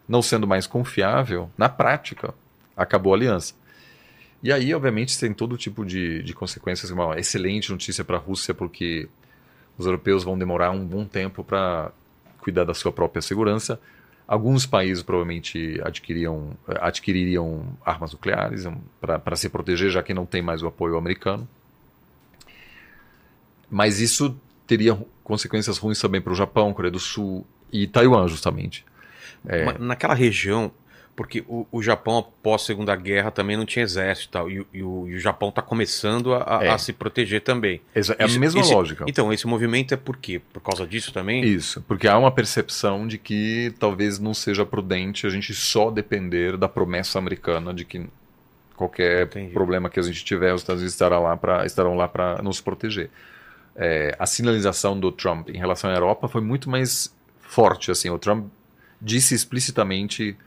não 0.07 0.21
sendo 0.21 0.47
mais 0.47 0.65
confiável, 0.65 1.49
na 1.57 1.69
prática, 1.69 2.33
acabou 2.75 3.13
a 3.13 3.17
aliança. 3.17 3.53
E 4.43 4.51
aí, 4.51 4.73
obviamente, 4.73 5.19
tem 5.19 5.33
todo 5.33 5.57
tipo 5.57 5.85
de, 5.85 6.23
de 6.23 6.33
consequências. 6.33 6.89
Uma 6.89 7.19
excelente 7.19 7.71
notícia 7.71 8.03
para 8.03 8.17
a 8.17 8.19
Rússia, 8.19 8.53
porque 8.53 9.07
os 9.77 9.85
europeus 9.85 10.23
vão 10.23 10.37
demorar 10.37 10.71
um 10.71 10.85
bom 10.85 11.05
tempo 11.05 11.43
para 11.43 11.91
cuidar 12.39 12.63
da 12.63 12.73
sua 12.73 12.91
própria 12.91 13.21
segurança. 13.21 13.79
Alguns 14.31 14.65
países 14.65 15.03
provavelmente 15.03 15.77
adquiriam, 15.83 16.51
adquiririam 16.65 17.65
armas 17.85 18.13
nucleares 18.13 18.65
para 19.01 19.35
se 19.35 19.49
proteger, 19.49 19.89
já 19.89 20.01
que 20.01 20.13
não 20.13 20.25
tem 20.25 20.41
mais 20.41 20.63
o 20.63 20.67
apoio 20.67 20.95
americano. 20.97 21.45
Mas 23.69 23.99
isso 23.99 24.33
teria 24.65 24.97
consequências 25.21 25.77
ruins 25.77 25.99
também 25.99 26.21
para 26.21 26.31
o 26.31 26.35
Japão, 26.35 26.73
Coreia 26.73 26.93
do 26.93 26.97
Sul 26.97 27.45
e 27.73 27.85
Taiwan, 27.85 28.25
justamente. 28.29 28.85
É... 29.45 29.77
Naquela 29.77 30.13
região, 30.13 30.71
porque 31.15 31.43
o, 31.47 31.67
o 31.71 31.81
Japão, 31.81 32.17
após 32.17 32.61
a 32.61 32.65
Segunda 32.65 32.95
Guerra, 32.95 33.31
também 33.31 33.57
não 33.57 33.65
tinha 33.65 33.83
exército 33.83 34.27
e 34.27 34.31
tal, 34.31 34.49
e, 34.49 34.65
e, 34.73 34.83
o, 34.83 35.07
e 35.07 35.15
o, 35.15 35.19
Japão 35.19 35.49
está 35.49 35.61
começando 35.61 36.33
a, 36.33 36.59
é. 36.61 36.69
a, 36.69 36.77
se 36.77 36.93
proteger 36.93 37.41
também. 37.41 37.81
é 37.93 38.23
a 38.23 38.27
mesma 38.27 38.61
esse, 38.61 38.73
lógica. 38.73 39.05
Então, 39.07 39.31
esse 39.31 39.45
movimento 39.47 39.93
é 39.93 39.97
por 39.97 40.17
quê? 40.17 40.41
Por 40.53 40.61
causa 40.61 40.85
disso 40.85 41.13
também? 41.13 41.43
Isso, 41.43 41.81
porque 41.87 42.07
há 42.07 42.17
uma 42.17 42.31
percepção 42.31 43.07
de 43.07 43.17
que 43.17 43.73
talvez 43.79 44.19
não 44.19 44.33
seja 44.33 44.65
prudente 44.65 45.27
a 45.27 45.29
gente 45.29 45.53
só 45.53 45.91
depender 45.91 46.57
da 46.57 46.67
promessa 46.69 47.19
americana 47.19 47.73
de 47.73 47.85
que 47.85 48.05
qualquer 48.75 49.27
Entendi. 49.27 49.53
problema 49.53 49.89
que 49.89 49.99
a 49.99 50.03
gente 50.03 50.23
tiver, 50.25 50.53
os 50.53 50.61
Estados 50.61 50.81
Unidos 50.81 50.93
estarão 50.93 51.23
lá 51.23 51.37
para 51.37 51.65
estarão 51.65 51.95
lá 51.95 52.07
para 52.07 52.41
nos 52.41 52.59
proteger 52.59 53.09
é, 53.75 54.15
a 54.19 54.25
sinalização 54.25 54.99
do 54.99 55.11
Trump 55.11 55.49
em 55.49 55.57
relação 55.57 55.89
à 55.89 55.93
Europa 55.93 56.27
foi 56.27 56.41
muito 56.41 56.69
mais 56.69 57.13
forte. 57.39 57.91
Assim, 57.91 58.09
o 58.09 58.19
Trump 58.19 58.47
disse 59.01 59.33
explicitamente 59.33 60.37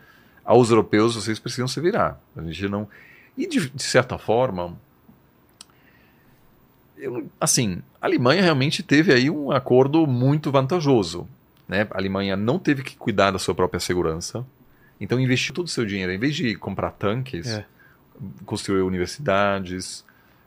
aos 0.44 0.70
europeus: 0.70 1.14
vocês 1.14 1.38
precisam 1.38 1.68
se 1.68 1.80
virar. 1.80 2.20
A 2.36 2.42
gente 2.42 2.68
não. 2.68 2.88
E 3.36 3.46
de, 3.46 3.68
de 3.70 3.82
certa 3.82 4.18
forma, 4.18 4.76
eu, 6.96 7.28
assim, 7.40 7.82
a 8.00 8.06
Alemanha 8.06 8.42
realmente 8.42 8.82
teve 8.82 9.12
aí 9.12 9.28
um 9.28 9.50
acordo 9.50 10.06
muito 10.06 10.50
vantajoso. 10.50 11.28
Né? 11.68 11.86
A 11.90 11.98
Alemanha 11.98 12.36
não 12.36 12.58
teve 12.58 12.82
que 12.82 12.96
cuidar 12.96 13.30
da 13.30 13.38
sua 13.38 13.54
própria 13.54 13.80
segurança, 13.80 14.46
então 15.00 15.18
investiu 15.18 15.54
todo 15.54 15.66
o 15.66 15.70
seu 15.70 15.84
dinheiro. 15.84 16.12
Em 16.12 16.18
vez 16.18 16.36
de 16.36 16.54
comprar 16.54 16.92
tanques, 16.92 17.46
é. 17.46 17.64
construiu 18.44 18.86
universidades, 18.86 20.04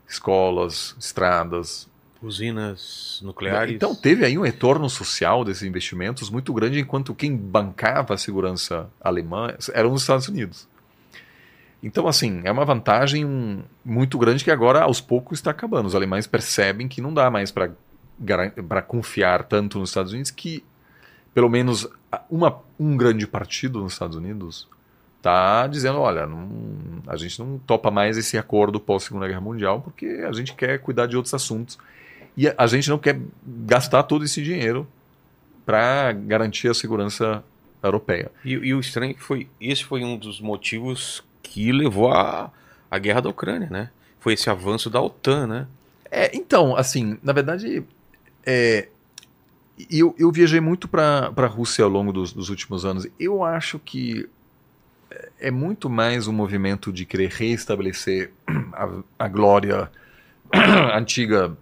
escolas, 0.08 0.96
estradas, 0.98 1.88
usinas 2.22 3.20
nucleares. 3.22 3.74
Então 3.74 3.94
teve 3.94 4.24
aí 4.24 4.36
um 4.36 4.42
retorno 4.42 4.88
social 4.90 5.44
desses 5.44 5.62
investimentos 5.62 6.30
muito 6.30 6.52
grande, 6.52 6.80
enquanto 6.80 7.14
quem 7.14 7.36
bancava 7.36 8.14
a 8.14 8.18
segurança 8.18 8.90
alemã 9.00 9.54
eram 9.72 9.92
os 9.92 10.02
Estados 10.02 10.28
Unidos. 10.28 10.68
Então, 11.82 12.08
assim, 12.08 12.40
é 12.42 12.50
uma 12.50 12.64
vantagem 12.64 13.62
muito 13.84 14.18
grande 14.18 14.42
que 14.42 14.50
agora, 14.50 14.82
aos 14.82 15.00
poucos, 15.00 15.38
está 15.38 15.52
acabando. 15.52 15.86
Os 15.86 15.94
alemães 15.94 16.26
percebem 16.26 16.88
que 16.88 17.00
não 17.00 17.14
dá 17.14 17.30
mais 17.30 17.52
para 17.52 18.82
confiar 18.82 19.44
tanto 19.44 19.78
nos 19.78 19.90
Estados 19.90 20.12
Unidos 20.12 20.32
que, 20.32 20.64
pelo 21.32 21.48
menos, 21.48 21.88
uma, 22.28 22.58
um 22.80 22.96
grande 22.96 23.28
partido 23.28 23.80
nos 23.80 23.92
Estados 23.92 24.16
Unidos 24.16 24.66
está 25.18 25.68
dizendo: 25.68 26.00
olha, 26.00 26.26
não, 26.26 26.48
a 27.06 27.16
gente 27.16 27.38
não 27.38 27.58
topa 27.58 27.92
mais 27.92 28.18
esse 28.18 28.36
acordo 28.36 28.80
pós-Segunda 28.80 29.28
Guerra 29.28 29.40
Mundial 29.40 29.80
porque 29.80 30.24
a 30.28 30.32
gente 30.32 30.54
quer 30.54 30.80
cuidar 30.80 31.06
de 31.06 31.16
outros 31.16 31.32
assuntos 31.32 31.78
e 32.38 32.54
a 32.56 32.66
gente 32.68 32.88
não 32.88 32.98
quer 32.98 33.20
gastar 33.44 34.04
todo 34.04 34.24
esse 34.24 34.40
dinheiro 34.40 34.86
para 35.66 36.12
garantir 36.12 36.68
a 36.68 36.74
segurança 36.74 37.42
europeia. 37.82 38.30
E, 38.44 38.52
e, 38.52 38.72
o 38.72 38.78
estranho 38.78 39.10
é 39.10 39.14
que 39.14 39.22
foi, 39.22 39.48
esse 39.60 39.82
foi 39.82 40.04
um 40.04 40.16
dos 40.16 40.40
motivos 40.40 41.24
que 41.42 41.72
levou 41.72 42.12
a, 42.12 42.52
a 42.88 42.96
guerra 42.96 43.22
da 43.22 43.28
Ucrânia, 43.28 43.68
né? 43.68 43.90
Foi 44.20 44.34
esse 44.34 44.48
avanço 44.48 44.88
da 44.88 45.02
OTAN, 45.02 45.48
né? 45.48 45.66
É, 46.08 46.30
então, 46.32 46.76
assim, 46.76 47.18
na 47.24 47.32
verdade, 47.32 47.82
é, 48.46 48.86
eu, 49.90 50.14
eu 50.16 50.30
viajei 50.30 50.60
muito 50.60 50.86
para 50.86 51.32
a 51.36 51.46
Rússia 51.46 51.84
ao 51.84 51.90
longo 51.90 52.12
dos, 52.12 52.32
dos 52.32 52.50
últimos 52.50 52.84
anos. 52.84 53.04
Eu 53.18 53.42
acho 53.42 53.80
que 53.80 54.28
é 55.40 55.50
muito 55.50 55.90
mais 55.90 56.28
um 56.28 56.32
movimento 56.32 56.92
de 56.92 57.04
querer 57.04 57.30
reestabelecer 57.30 58.30
a, 58.72 59.02
a 59.18 59.28
glória 59.28 59.90
antiga 60.94 61.56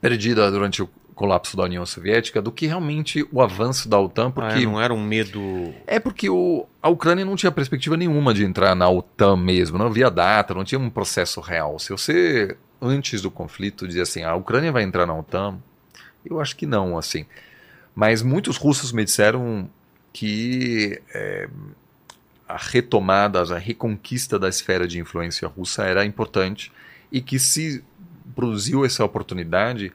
perdida 0.00 0.50
durante 0.50 0.82
o 0.82 0.88
colapso 1.14 1.56
da 1.56 1.62
União 1.62 1.86
Soviética 1.86 2.42
do 2.42 2.50
que 2.50 2.66
realmente 2.66 3.26
o 3.30 3.40
avanço 3.40 3.88
da 3.88 3.98
OTAN, 3.98 4.30
porque 4.30 4.58
ah, 4.58 4.62
não 4.62 4.80
era 4.80 4.92
um 4.92 5.02
medo. 5.02 5.72
É 5.86 6.00
porque 6.00 6.28
o, 6.28 6.66
a 6.82 6.88
Ucrânia 6.88 7.24
não 7.24 7.36
tinha 7.36 7.52
perspectiva 7.52 7.96
nenhuma 7.96 8.34
de 8.34 8.44
entrar 8.44 8.74
na 8.74 8.88
OTAN 8.88 9.36
mesmo, 9.36 9.78
não 9.78 9.86
havia 9.86 10.10
data, 10.10 10.54
não 10.54 10.64
tinha 10.64 10.78
um 10.78 10.90
processo 10.90 11.40
real. 11.40 11.78
Se 11.78 11.90
você 11.90 12.56
antes 12.80 13.22
do 13.22 13.30
conflito 13.30 13.86
dizia 13.86 14.02
assim, 14.02 14.22
a 14.22 14.34
Ucrânia 14.34 14.72
vai 14.72 14.82
entrar 14.82 15.06
na 15.06 15.16
OTAN, 15.16 15.58
eu 16.24 16.40
acho 16.40 16.56
que 16.56 16.66
não, 16.66 16.98
assim. 16.98 17.24
Mas 17.94 18.22
muitos 18.22 18.56
russos 18.56 18.92
me 18.92 19.04
disseram 19.04 19.70
que 20.12 21.00
é, 21.14 21.48
a 22.48 22.56
retomada, 22.56 23.40
a 23.40 23.58
reconquista 23.58 24.38
da 24.38 24.48
esfera 24.48 24.86
de 24.86 24.98
influência 24.98 25.46
russa 25.48 25.84
era 25.84 26.04
importante 26.04 26.72
e 27.10 27.20
que 27.20 27.38
se 27.38 27.84
produziu 28.34 28.84
essa 28.84 29.04
oportunidade 29.04 29.92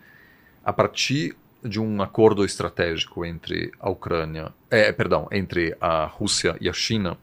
a 0.64 0.74
partir 0.74 1.36
de 1.64 1.80
um 1.80 2.02
acordo 2.02 2.46
estratégico 2.46 3.26
entre 3.26 3.72
a 3.80 3.90
Ucrânia, 3.90 4.54
é, 4.70 4.92
perdão, 4.92 5.28
entre 5.32 5.76
a 5.80 6.06
Rússia 6.06 6.56
e 6.62 6.70
a 6.70 6.74
China, 6.74 7.18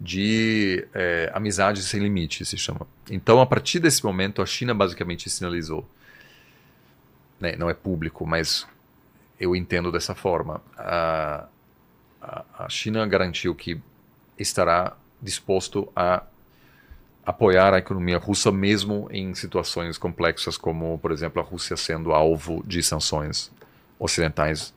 de 0.00 0.86
é, 0.92 1.30
amizade 1.32 1.82
sem 1.82 2.00
limite, 2.00 2.44
se 2.44 2.56
chama. 2.56 2.86
Então, 3.10 3.40
a 3.40 3.46
partir 3.46 3.78
desse 3.78 4.04
momento, 4.04 4.42
a 4.42 4.46
China 4.46 4.74
basicamente 4.74 5.30
sinalizou, 5.30 5.88
né, 7.40 7.54
não 7.56 7.70
é 7.70 7.74
público, 7.74 8.26
mas 8.26 8.66
eu 9.38 9.54
entendo 9.54 9.90
dessa 9.90 10.14
forma. 10.14 10.60
A, 10.76 11.46
a, 12.20 12.44
a 12.58 12.68
China 12.68 13.06
garantiu 13.06 13.54
que 13.54 13.80
estará 14.38 14.96
disposto 15.20 15.90
a 15.94 16.24
apoiar 17.24 17.72
a 17.72 17.78
economia 17.78 18.18
russa 18.18 18.50
mesmo 18.50 19.08
em 19.10 19.34
situações 19.34 19.96
complexas 19.96 20.56
como, 20.56 20.98
por 20.98 21.12
exemplo, 21.12 21.40
a 21.40 21.44
Rússia 21.44 21.76
sendo 21.76 22.12
alvo 22.12 22.62
de 22.66 22.82
sanções 22.82 23.50
ocidentais, 23.98 24.74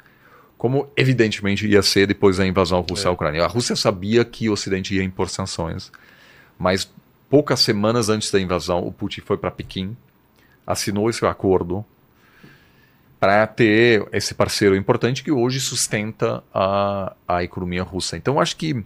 como 0.58 0.88
evidentemente 0.96 1.68
ia 1.68 1.82
ser 1.82 2.06
depois 2.08 2.38
da 2.38 2.46
invasão 2.46 2.82
russa 2.82 3.08
é. 3.08 3.10
à 3.10 3.12
Ucrânia. 3.12 3.44
A 3.44 3.48
Rússia 3.48 3.76
sabia 3.76 4.24
que 4.24 4.48
o 4.48 4.54
Ocidente 4.54 4.96
ia 4.96 5.04
impor 5.04 5.30
sanções, 5.30 5.92
mas 6.58 6.92
poucas 7.30 7.60
semanas 7.60 8.10
antes 8.10 8.32
da 8.32 8.40
invasão, 8.40 8.86
o 8.86 8.92
Putin 8.92 9.22
foi 9.22 9.38
para 9.38 9.50
Pequim, 9.50 9.98
assinou 10.66 11.10
esse 11.10 11.26
acordo 11.26 11.84
para 13.20 13.48
ter 13.48 14.08
esse 14.12 14.36
parceiro 14.36 14.76
importante 14.76 15.24
que 15.24 15.32
hoje 15.32 15.60
sustenta 15.60 16.44
a, 16.54 17.16
a 17.28 17.44
economia 17.44 17.82
russa. 17.82 18.16
Então, 18.16 18.40
acho 18.40 18.56
que 18.56 18.86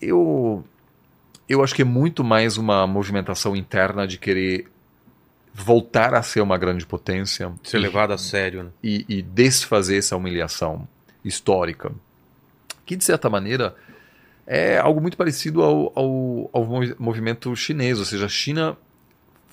eu 0.00 0.64
eu 1.48 1.62
acho 1.62 1.74
que 1.74 1.82
é 1.82 1.84
muito 1.84 2.22
mais 2.22 2.58
uma 2.58 2.86
movimentação 2.86 3.56
interna 3.56 4.06
de 4.06 4.18
querer 4.18 4.66
voltar 5.54 6.14
a 6.14 6.22
ser 6.22 6.40
uma 6.40 6.58
grande 6.58 6.86
potência. 6.86 7.52
Ser 7.64 7.78
levado 7.78 8.12
a 8.12 8.18
sério. 8.18 8.64
Né? 8.64 8.70
E, 8.82 9.04
e, 9.08 9.22
desfazer 9.22 9.98
essa 9.98 10.16
humilhação 10.16 10.86
histórica. 11.24 11.90
Que, 12.84 12.94
de 12.94 13.04
certa 13.04 13.30
maneira, 13.30 13.74
é 14.46 14.78
algo 14.78 15.00
muito 15.00 15.16
parecido 15.16 15.62
ao, 15.62 15.92
ao, 15.94 16.50
ao 16.52 16.66
movimento 16.98 17.54
chinês. 17.56 17.98
Ou 17.98 18.04
seja, 18.04 18.26
a 18.26 18.28
China 18.28 18.76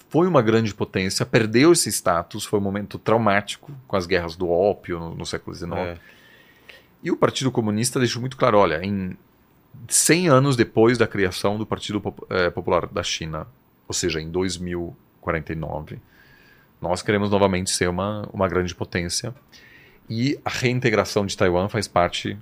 foi 0.09 0.27
uma 0.27 0.41
grande 0.41 0.73
potência, 0.73 1.25
perdeu 1.25 1.71
esse 1.71 1.89
status, 1.89 2.45
foi 2.45 2.59
um 2.59 2.63
momento 2.63 2.99
traumático 2.99 3.71
com 3.87 3.95
as 3.95 4.05
guerras 4.05 4.35
do 4.35 4.49
ópio 4.49 4.99
no, 4.99 5.15
no 5.15 5.25
século 5.25 5.55
XIX. 5.55 5.73
É. 5.73 5.97
E 7.03 7.11
o 7.11 7.17
Partido 7.17 7.51
Comunista 7.51 7.99
deixou 7.99 8.19
muito 8.19 8.37
claro: 8.37 8.57
olha, 8.57 8.83
em 8.83 9.17
100 9.87 10.29
anos 10.29 10.55
depois 10.55 10.97
da 10.97 11.07
criação 11.07 11.57
do 11.57 11.65
Partido 11.65 12.01
eh, 12.29 12.49
Popular 12.49 12.87
da 12.87 13.03
China, 13.03 13.47
ou 13.87 13.93
seja, 13.93 14.19
em 14.19 14.29
2049, 14.29 15.99
nós 16.81 17.01
queremos 17.01 17.29
novamente 17.29 17.71
ser 17.71 17.89
uma, 17.89 18.27
uma 18.33 18.47
grande 18.47 18.73
potência 18.75 19.33
e 20.09 20.39
a 20.43 20.49
reintegração 20.49 21.25
de 21.25 21.35
Taiwan 21.35 21.67
faz 21.67 21.87
parte 21.87 22.37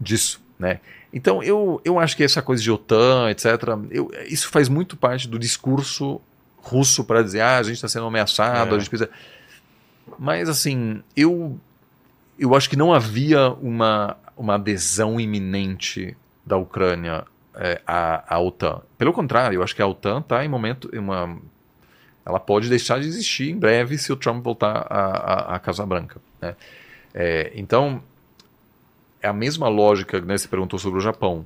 disso, 0.00 0.42
né? 0.58 0.80
Então 1.12 1.42
eu, 1.42 1.80
eu 1.84 1.98
acho 1.98 2.16
que 2.16 2.24
essa 2.24 2.42
coisa 2.42 2.62
de 2.62 2.70
OTAN, 2.70 3.30
etc., 3.30 3.46
eu, 3.90 4.10
isso 4.26 4.48
faz 4.50 4.68
muito 4.68 4.96
parte 4.96 5.28
do 5.28 5.38
discurso 5.38 6.20
russo 6.58 7.04
para 7.04 7.22
dizer, 7.22 7.40
ah, 7.40 7.58
a 7.58 7.62
gente 7.62 7.76
está 7.76 7.88
sendo 7.88 8.06
ameaçado, 8.06 8.72
é. 8.72 8.76
a 8.76 8.78
gente 8.78 8.90
precisa... 8.90 9.10
Mas 10.18 10.48
assim, 10.48 11.02
eu, 11.16 11.58
eu 12.38 12.54
acho 12.54 12.68
que 12.68 12.76
não 12.76 12.92
havia 12.92 13.50
uma, 13.50 14.16
uma 14.36 14.54
adesão 14.56 15.18
iminente 15.18 16.16
da 16.46 16.56
Ucrânia 16.56 17.24
é, 17.56 17.80
à, 17.86 18.36
à 18.36 18.38
OTAN. 18.38 18.82
Pelo 18.96 19.12
contrário, 19.12 19.56
eu 19.56 19.62
acho 19.62 19.74
que 19.74 19.82
a 19.82 19.86
OTAN 19.86 20.20
está 20.20 20.44
em 20.44 20.48
momento. 20.48 20.88
uma, 20.94 21.36
ela 22.24 22.38
pode 22.38 22.68
deixar 22.68 23.00
de 23.00 23.08
existir 23.08 23.50
em 23.50 23.58
breve 23.58 23.98
se 23.98 24.12
o 24.12 24.16
Trump 24.16 24.44
voltar 24.44 24.86
à, 24.88 25.56
à, 25.56 25.58
Casa 25.58 25.84
Branca. 25.84 26.20
Né? 26.40 26.54
É, 27.12 27.52
então, 27.54 28.02
é 29.20 29.28
a 29.28 29.32
mesma 29.32 29.68
lógica 29.68 30.20
que 30.20 30.26
né, 30.26 30.36
você 30.36 30.46
perguntou 30.46 30.78
sobre 30.78 30.98
o 30.98 31.02
Japão. 31.02 31.44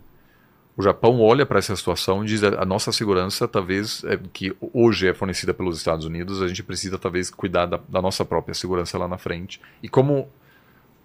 O 0.76 0.82
Japão 0.82 1.20
olha 1.20 1.44
para 1.44 1.58
essa 1.58 1.74
situação 1.76 2.24
e 2.24 2.26
diz 2.26 2.42
a 2.42 2.64
nossa 2.64 2.92
segurança, 2.92 3.46
talvez, 3.46 4.02
é, 4.04 4.18
que 4.32 4.54
hoje 4.72 5.08
é 5.08 5.14
fornecida 5.14 5.52
pelos 5.52 5.76
Estados 5.78 6.06
Unidos, 6.06 6.42
a 6.42 6.48
gente 6.48 6.62
precisa 6.62 6.98
talvez 6.98 7.30
cuidar 7.30 7.66
da, 7.66 7.78
da 7.88 8.00
nossa 8.00 8.24
própria 8.24 8.54
segurança 8.54 8.96
lá 8.96 9.06
na 9.06 9.18
frente. 9.18 9.60
E 9.82 9.88
como 9.88 10.28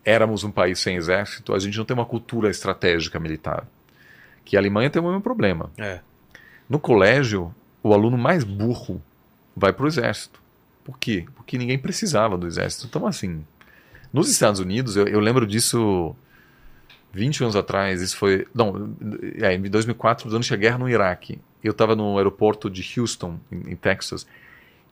éramos 0.03 0.43
um 0.43 0.51
país 0.51 0.79
sem 0.79 0.95
exército, 0.95 1.53
a 1.53 1.59
gente 1.59 1.77
não 1.77 1.85
tem 1.85 1.95
uma 1.95 2.05
cultura 2.05 2.49
estratégica 2.49 3.19
militar 3.19 3.67
que 4.45 4.55
a 4.55 4.59
Alemanha 4.59 4.89
tem 4.89 5.01
o 5.01 5.05
mesmo 5.05 5.21
problema. 5.21 5.71
É. 5.77 5.99
No 6.69 6.79
colégio, 6.79 7.53
o 7.83 7.93
aluno 7.93 8.17
mais 8.17 8.43
burro 8.43 9.01
vai 9.55 9.73
para 9.73 9.83
o 9.83 9.87
exército. 9.87 10.39
Por 10.83 10.99
quê? 10.99 11.25
Porque 11.35 11.57
ninguém 11.57 11.79
precisava 11.79 12.37
do 12.37 12.45
exército. 12.45 12.85
Então, 12.85 13.07
assim, 13.07 13.43
nos 14.13 14.29
Estados 14.29 14.59
Unidos, 14.59 14.95
eu, 14.95 15.07
eu 15.07 15.19
lembro 15.19 15.47
disso 15.47 16.15
20 17.11 17.43
anos 17.43 17.55
atrás, 17.55 18.01
isso 18.01 18.17
foi. 18.17 18.47
Não, 18.53 18.95
é, 19.41 19.53
em 19.53 19.61
2004, 19.61 20.29
durante 20.29 20.53
a 20.53 20.57
guerra 20.57 20.77
no 20.77 20.87
Iraque. 20.87 21.39
Eu 21.63 21.71
estava 21.71 21.95
no 21.95 22.17
aeroporto 22.17 22.69
de 22.69 22.99
Houston, 22.99 23.39
em, 23.51 23.71
em, 23.71 23.75
Texas, 23.75 24.27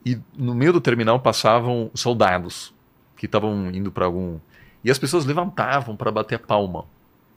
e 0.04 0.18
no 0.36 0.56
meio 0.56 0.74
do 0.74 0.82
terminal 0.82 1.20
passavam 1.20 1.92
soldados 1.94 2.74
que 3.16 3.28
estavam 3.28 3.70
indo 3.72 3.92
para 3.92 4.06
algum. 4.06 4.40
E 4.84 4.90
as 4.90 4.98
pessoas 4.98 5.26
levantavam 5.26 5.96
para 5.96 6.12
bater 6.12 6.36
a 6.36 6.40
palma 6.40 6.86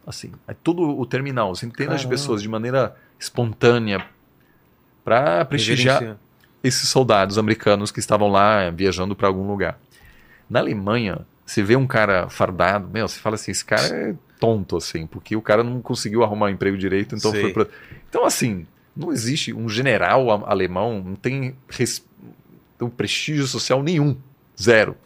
assim, 0.06 0.30
é 0.46 0.54
todo 0.54 0.98
o 0.98 1.04
terminal, 1.04 1.54
centenas 1.54 1.96
Caramba. 1.96 2.02
de 2.02 2.08
pessoas 2.08 2.40
de 2.40 2.48
maneira 2.48 2.96
espontânea 3.18 4.06
para 5.04 5.44
prestigiar 5.44 6.16
esses 6.62 6.88
soldados 6.88 7.38
americanos 7.38 7.90
que 7.90 8.00
estavam 8.00 8.28
lá 8.28 8.70
viajando 8.70 9.14
para 9.14 9.28
algum 9.28 9.46
lugar. 9.46 9.78
Na 10.48 10.60
Alemanha, 10.60 11.26
você 11.44 11.62
vê 11.62 11.76
um 11.76 11.86
cara 11.86 12.28
fardado, 12.28 12.88
meu, 12.88 13.06
você 13.06 13.18
fala 13.18 13.34
assim, 13.34 13.50
esse 13.50 13.64
cara 13.64 13.86
é 13.86 14.14
tonto 14.38 14.76
assim, 14.76 15.06
porque 15.06 15.34
o 15.34 15.42
cara 15.42 15.62
não 15.62 15.80
conseguiu 15.80 16.22
arrumar 16.22 16.46
um 16.46 16.50
emprego 16.50 16.76
direito, 16.76 17.14
então 17.14 17.32
foi 17.32 17.52
pra... 17.52 17.66
Então 18.08 18.24
assim, 18.24 18.66
não 18.96 19.12
existe 19.12 19.52
um 19.52 19.68
general 19.68 20.44
alemão, 20.46 21.02
não 21.04 21.16
tem 21.16 21.56
res... 21.68 22.04
um 22.80 22.88
prestígio 22.88 23.46
social 23.46 23.82
nenhum, 23.82 24.16
zero. 24.60 24.96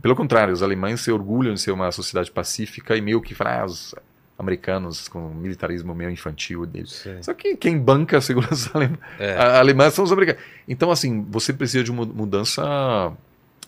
Pelo 0.00 0.16
contrário, 0.16 0.52
os 0.52 0.62
alemães 0.62 1.00
se 1.00 1.12
orgulham 1.12 1.54
de 1.54 1.60
ser 1.60 1.72
uma 1.72 1.92
sociedade 1.92 2.30
pacífica 2.30 2.96
e 2.96 3.00
meio 3.00 3.20
que 3.20 3.34
ah, 3.40 3.64
os 3.64 3.94
americanos 4.38 5.08
com 5.08 5.26
o 5.28 5.34
militarismo 5.34 5.94
meio 5.94 6.10
infantil 6.10 6.64
deles. 6.64 6.92
Sim. 6.92 7.22
Só 7.22 7.34
que 7.34 7.56
quem 7.56 7.78
banca 7.78 8.18
a 8.18 8.20
segurança 8.20 8.70
alemã, 8.74 8.96
é. 9.18 9.34
a 9.36 9.58
alemã 9.58 9.90
são 9.90 10.04
os 10.04 10.12
americanos. 10.12 10.42
Então, 10.66 10.90
assim, 10.90 11.26
você 11.28 11.52
precisa 11.52 11.82
de 11.82 11.90
uma 11.90 12.06
mudança, 12.06 13.12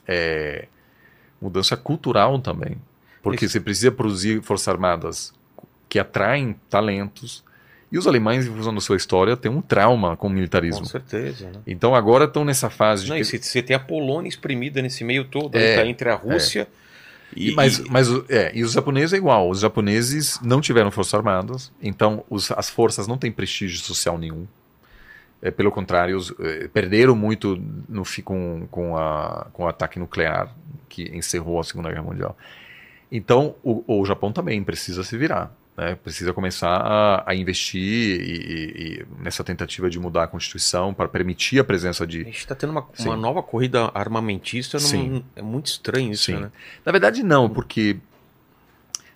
é, 0.06 0.68
mudança 1.40 1.76
cultural 1.76 2.40
também. 2.40 2.78
Porque 3.22 3.44
Isso. 3.44 3.52
você 3.52 3.60
precisa 3.60 3.90
produzir 3.90 4.40
forças 4.42 4.68
armadas 4.68 5.34
que 5.88 5.98
atraem 5.98 6.54
talentos, 6.70 7.44
e 7.92 7.98
os 7.98 8.06
alemães, 8.06 8.46
em 8.46 8.50
função 8.50 8.74
da 8.74 8.80
sua 8.80 8.96
história, 8.96 9.36
têm 9.36 9.50
um 9.50 9.60
trauma 9.60 10.16
com 10.16 10.28
o 10.28 10.30
militarismo. 10.30 10.82
Com 10.82 10.86
certeza. 10.86 11.46
Né? 11.46 11.60
Então 11.66 11.94
agora 11.94 12.24
estão 12.24 12.44
nessa 12.44 12.70
fase 12.70 13.04
de. 13.04 13.10
Não, 13.10 13.16
que... 13.16 13.24
Você 13.24 13.62
tem 13.62 13.74
a 13.74 13.80
Polônia 13.80 14.28
exprimida 14.28 14.80
nesse 14.80 15.02
meio 15.02 15.24
todo, 15.24 15.56
é, 15.56 15.76
tá 15.76 15.86
entre 15.86 16.08
a 16.08 16.14
Rússia. 16.14 16.68
É. 16.76 16.80
E, 17.34 17.52
mas, 17.52 17.78
mas 17.80 18.08
é, 18.28 18.50
e 18.54 18.62
os 18.64 18.72
japoneses 18.72 19.12
é 19.12 19.16
igual. 19.16 19.48
Os 19.48 19.60
japoneses 19.60 20.38
não 20.42 20.60
tiveram 20.60 20.90
forças 20.90 21.14
armadas, 21.14 21.72
então 21.80 22.24
os, 22.28 22.50
as 22.52 22.68
forças 22.68 23.06
não 23.06 23.16
têm 23.16 23.30
prestígio 23.30 23.78
social 23.78 24.18
nenhum. 24.18 24.46
É, 25.42 25.50
pelo 25.50 25.70
contrário, 25.70 26.16
os, 26.16 26.32
é, 26.40 26.68
perderam 26.68 27.16
muito 27.16 27.60
no, 27.88 28.02
com, 28.24 28.66
com, 28.70 28.96
a, 28.96 29.46
com 29.52 29.64
o 29.64 29.68
ataque 29.68 29.98
nuclear 29.98 30.54
que 30.88 31.04
encerrou 31.16 31.60
a 31.60 31.64
Segunda 31.64 31.88
Guerra 31.88 32.02
Mundial. 32.02 32.36
Então, 33.10 33.54
o, 33.62 34.00
o 34.00 34.04
Japão 34.04 34.32
também 34.32 34.62
precisa 34.62 35.02
se 35.02 35.16
virar. 35.16 35.54
Né? 35.80 35.94
Precisa 35.94 36.34
começar 36.34 36.76
a, 36.76 37.24
a 37.30 37.34
investir 37.34 38.20
e, 38.20 39.00
e, 39.00 39.06
nessa 39.18 39.42
tentativa 39.42 39.88
de 39.88 39.98
mudar 39.98 40.24
a 40.24 40.26
Constituição 40.26 40.92
para 40.92 41.08
permitir 41.08 41.58
a 41.58 41.64
presença 41.64 42.06
de. 42.06 42.20
A 42.20 42.24
gente 42.24 42.36
está 42.36 42.54
tendo 42.54 42.68
uma, 42.68 42.86
uma, 42.98 43.16
nova 43.16 43.42
corrida 43.42 43.90
armamentista, 43.94 44.76
é 45.34 45.40
muito 45.40 45.68
estranho 45.68 46.12
isso, 46.12 46.24
Sim. 46.24 46.34
né? 46.34 46.52
Na 46.84 46.92
verdade, 46.92 47.22
não, 47.22 47.48
porque 47.48 47.96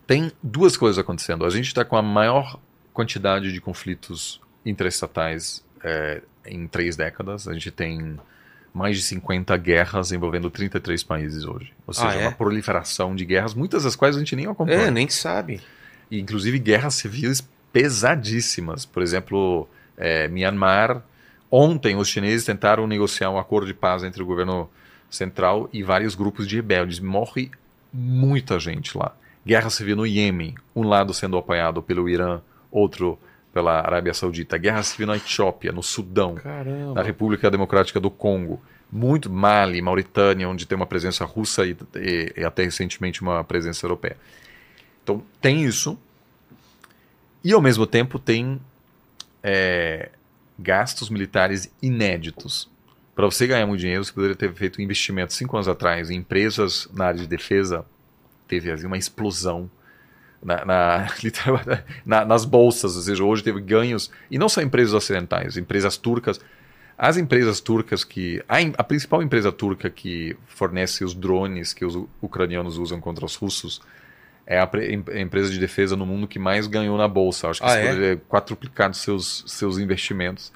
tem 0.06 0.32
duas 0.42 0.74
coisas 0.74 0.98
acontecendo. 0.98 1.44
A 1.44 1.50
gente 1.50 1.66
está 1.66 1.84
com 1.84 1.98
a 1.98 2.02
maior 2.02 2.58
quantidade 2.94 3.52
de 3.52 3.60
conflitos 3.60 4.40
interestatais 4.64 5.62
é, 5.82 6.22
em 6.46 6.66
três 6.66 6.96
décadas. 6.96 7.46
A 7.46 7.52
gente 7.52 7.70
tem 7.70 8.18
mais 8.72 8.96
de 8.96 9.02
50 9.02 9.54
guerras 9.58 10.12
envolvendo 10.12 10.48
33 10.48 11.02
países 11.02 11.44
hoje. 11.44 11.74
Ou 11.86 11.92
seja, 11.92 12.08
ah, 12.08 12.14
é? 12.14 12.22
uma 12.22 12.32
proliferação 12.32 13.14
de 13.14 13.26
guerras, 13.26 13.52
muitas 13.52 13.84
das 13.84 13.94
quais 13.94 14.16
a 14.16 14.18
gente 14.18 14.34
nem 14.34 14.46
acompanha. 14.46 14.84
É, 14.84 14.90
nem 14.90 15.10
sabe 15.10 15.60
inclusive 16.20 16.58
guerras 16.58 16.94
civis 16.94 17.46
pesadíssimas. 17.72 18.84
Por 18.84 19.02
exemplo, 19.02 19.68
é, 19.96 20.28
Myanmar. 20.28 21.02
Ontem 21.50 21.96
os 21.96 22.08
chineses 22.08 22.44
tentaram 22.44 22.86
negociar 22.86 23.30
um 23.30 23.38
acordo 23.38 23.66
de 23.66 23.74
paz 23.74 24.02
entre 24.02 24.22
o 24.22 24.26
governo 24.26 24.68
central 25.08 25.68
e 25.72 25.82
vários 25.82 26.14
grupos 26.14 26.48
de 26.48 26.56
rebeldes. 26.56 26.98
Morre 26.98 27.50
muita 27.92 28.58
gente 28.58 28.96
lá. 28.98 29.14
Guerra 29.46 29.70
civil 29.70 29.94
no 29.94 30.06
Iêmen, 30.06 30.54
um 30.74 30.82
lado 30.82 31.12
sendo 31.14 31.36
apoiado 31.36 31.82
pelo 31.82 32.08
Irã, 32.08 32.40
outro 32.70 33.18
pela 33.52 33.78
Arábia 33.78 34.12
Saudita. 34.12 34.58
Guerra 34.58 34.82
civil 34.82 35.06
na 35.06 35.16
Etiópia, 35.16 35.70
no 35.70 35.82
Sudão, 35.82 36.34
Caramba. 36.34 36.94
na 36.94 37.02
República 37.02 37.50
Democrática 37.50 38.00
do 38.00 38.10
Congo. 38.10 38.60
Muito 38.90 39.30
Mali, 39.30 39.80
Mauritânia, 39.80 40.48
onde 40.48 40.66
tem 40.66 40.74
uma 40.74 40.86
presença 40.86 41.24
russa 41.24 41.64
e, 41.64 41.76
e, 41.96 42.32
e 42.36 42.44
até 42.44 42.64
recentemente 42.64 43.22
uma 43.22 43.44
presença 43.44 43.86
europeia. 43.86 44.16
Então 45.02 45.22
tem 45.40 45.62
isso. 45.62 45.98
E 47.44 47.52
ao 47.52 47.60
mesmo 47.60 47.86
tempo 47.86 48.18
tem 48.18 48.58
é, 49.42 50.08
gastos 50.58 51.10
militares 51.10 51.70
inéditos. 51.82 52.70
Para 53.14 53.26
você 53.26 53.46
ganhar 53.46 53.66
muito 53.66 53.80
dinheiro, 53.80 54.02
você 54.02 54.12
poderia 54.12 54.34
ter 54.34 54.52
feito 54.54 54.80
um 54.80 54.82
investimento 54.82 55.34
cinco 55.34 55.54
anos 55.54 55.68
atrás 55.68 56.10
em 56.10 56.16
empresas 56.16 56.88
na 56.94 57.06
área 57.06 57.20
de 57.20 57.26
defesa. 57.26 57.84
Teve 58.48 58.72
assim, 58.72 58.86
uma 58.86 58.96
explosão 58.96 59.70
na, 60.42 60.64
na, 60.64 61.08
na, 62.04 62.24
nas 62.24 62.46
bolsas, 62.46 62.96
ou 62.96 63.02
seja, 63.02 63.22
hoje 63.22 63.44
teve 63.44 63.60
ganhos, 63.60 64.10
e 64.30 64.38
não 64.38 64.48
só 64.48 64.62
empresas 64.62 64.94
ocidentais, 64.94 65.58
empresas 65.58 65.98
turcas. 65.98 66.40
As 66.96 67.16
empresas 67.16 67.60
turcas 67.60 68.04
que. 68.04 68.42
A, 68.48 68.56
a 68.78 68.84
principal 68.84 69.22
empresa 69.22 69.52
turca 69.52 69.90
que 69.90 70.36
fornece 70.46 71.04
os 71.04 71.12
drones 71.12 71.74
que 71.74 71.84
os 71.84 71.94
ucranianos 72.22 72.78
usam 72.78 73.00
contra 73.00 73.24
os 73.26 73.36
russos 73.36 73.82
é 74.46 74.58
a, 74.58 74.70
a 75.12 75.20
empresa 75.20 75.50
de 75.50 75.58
defesa 75.58 75.96
no 75.96 76.04
mundo 76.04 76.26
que 76.28 76.38
mais 76.38 76.66
ganhou 76.66 76.96
na 76.96 77.08
bolsa. 77.08 77.48
Acho 77.48 77.60
que 77.60 77.66
ah, 77.66 77.76
é? 77.76 78.16
quadruplicado 78.28 78.96
seus, 78.96 79.44
seus 79.46 79.78
investimentos. 79.78 80.52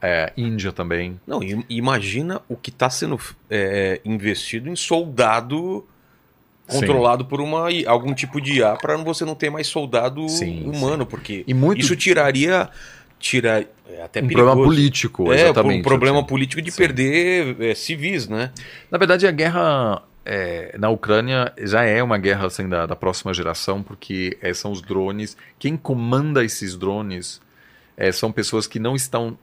É, 0.00 0.32
Índia 0.36 0.72
também. 0.72 1.20
Não, 1.26 1.40
imagina 1.68 2.40
o 2.48 2.56
que 2.56 2.70
está 2.70 2.90
sendo 2.90 3.20
é, 3.48 4.00
investido 4.04 4.68
em 4.68 4.74
soldado 4.74 5.86
controlado 6.66 7.24
sim. 7.24 7.28
por 7.28 7.40
uma, 7.40 7.68
algum 7.86 8.14
tipo 8.14 8.40
de 8.40 8.58
IA 8.58 8.76
para 8.76 8.96
você 8.96 9.24
não 9.24 9.34
ter 9.34 9.50
mais 9.50 9.66
soldado 9.66 10.28
sim, 10.28 10.62
humano, 10.64 11.04
sim. 11.04 11.10
porque 11.10 11.44
muito... 11.48 11.80
isso 11.80 11.94
tiraria 11.94 12.70
tira 13.18 13.68
é 13.88 14.02
até 14.02 14.20
um 14.20 14.26
perigoso. 14.26 14.46
problema 14.46 14.66
político, 14.66 15.32
é, 15.32 15.42
exatamente. 15.42 15.80
um 15.80 15.82
problema 15.82 16.18
assim. 16.18 16.26
político 16.26 16.60
de 16.60 16.72
perder 16.72 17.60
é, 17.60 17.74
civis, 17.74 18.26
né? 18.26 18.50
Na 18.90 18.98
verdade, 18.98 19.26
a 19.26 19.30
guerra 19.30 20.02
é, 20.24 20.76
na 20.78 20.88
Ucrânia 20.88 21.52
já 21.58 21.84
é 21.84 22.02
uma 22.02 22.18
guerra 22.18 22.46
assim, 22.46 22.68
da, 22.68 22.86
da 22.86 22.96
próxima 22.96 23.34
geração, 23.34 23.82
porque 23.82 24.38
é, 24.40 24.54
são 24.54 24.72
os 24.72 24.80
drones. 24.80 25.36
Quem 25.58 25.76
comanda 25.76 26.44
esses 26.44 26.76
drones 26.76 27.40
é, 27.96 28.12
são 28.12 28.30
pessoas 28.30 28.66
que 28.66 28.78
não 28.78 28.94
estão 28.94 29.36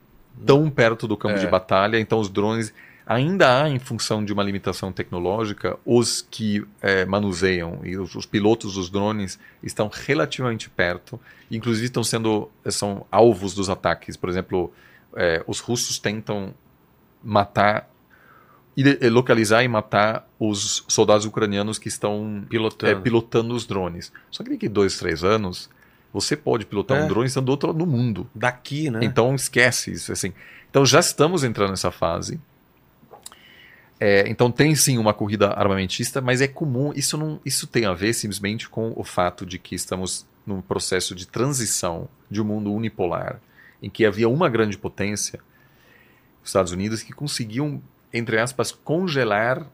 tão 0.45 0.69
perto 0.69 1.07
do 1.07 1.18
campo 1.18 1.39
de 1.39 1.45
é. 1.45 1.49
batalha, 1.49 1.99
então 1.99 2.19
os 2.19 2.30
drones 2.30 2.73
ainda 3.06 3.64
há, 3.64 3.69
em 3.69 3.80
função 3.80 4.23
de 4.23 4.31
uma 4.31 4.43
limitação 4.43 4.91
tecnológica, 4.91 5.77
os 5.84 6.22
que 6.22 6.64
é, 6.80 7.06
manuseiam 7.06 7.80
e 7.84 7.97
os, 7.97 8.14
os, 8.15 8.26
pilotos 8.26 8.76
dos 8.76 8.89
drones 8.89 9.39
estão 9.64 9.89
relativamente 9.91 10.69
perto, 10.69 11.19
inclusive 11.49 11.88
estão 11.88 12.03
sendo 12.03 12.51
são 12.68 13.06
alvos 13.11 13.56
dos 13.56 13.68
ataques. 13.68 14.15
Por 14.15 14.30
exemplo, 14.30 14.72
é, 15.15 15.43
os 15.47 15.60
russos 15.60 15.97
tentam 15.97 16.53
matar 17.23 17.89
localizar 19.11 19.63
e 19.63 19.67
matar 19.67 20.27
os 20.39 20.85
soldados 20.87 21.25
ucranianos 21.25 21.77
que 21.77 21.87
estão 21.87 22.45
pilotando, 22.49 22.91
é, 22.91 22.95
pilotando 22.95 23.53
os 23.53 23.65
drones. 23.65 24.11
Só 24.31 24.43
que 24.43 24.51
daqui 24.51 24.69
dois, 24.69 24.97
três 24.97 25.23
anos, 25.23 25.69
você 26.13 26.35
pode 26.35 26.65
pilotar 26.65 26.97
é. 26.97 27.03
um 27.03 27.07
drone 27.07 27.27
estando 27.27 27.45
do 27.45 27.51
outro 27.51 27.67
lado 27.67 27.79
do 27.79 27.85
mundo. 27.85 28.29
Daqui, 28.33 28.89
né? 28.89 28.99
Então 29.03 29.35
esquece 29.35 29.91
isso. 29.91 30.11
Assim. 30.11 30.33
Então 30.69 30.85
já 30.85 30.99
estamos 30.99 31.43
entrando 31.43 31.71
nessa 31.71 31.91
fase. 31.91 32.39
É, 33.99 34.29
então 34.29 34.49
tem 34.49 34.73
sim 34.75 34.97
uma 34.97 35.13
corrida 35.13 35.49
armamentista, 35.49 36.21
mas 36.21 36.39
é 36.39 36.47
comum, 36.47 36.93
isso, 36.95 37.17
não, 37.17 37.39
isso 37.43 37.67
tem 37.67 37.85
a 37.85 37.93
ver 37.93 38.13
simplesmente 38.13 38.69
com 38.69 38.93
o 38.95 39.03
fato 39.03 39.45
de 39.45 39.59
que 39.59 39.75
estamos 39.75 40.25
num 40.45 40.61
processo 40.61 41.13
de 41.13 41.27
transição 41.27 42.07
de 42.31 42.41
um 42.41 42.45
mundo 42.45 42.71
unipolar, 42.71 43.41
em 43.83 43.89
que 43.89 44.05
havia 44.05 44.29
uma 44.29 44.47
grande 44.47 44.77
potência, 44.77 45.41
os 46.41 46.49
Estados 46.49 46.71
Unidos, 46.71 47.03
que 47.03 47.11
conseguiam, 47.11 47.81
entre 48.14 48.40
aspas, 48.40 48.72
congelar 48.72 49.65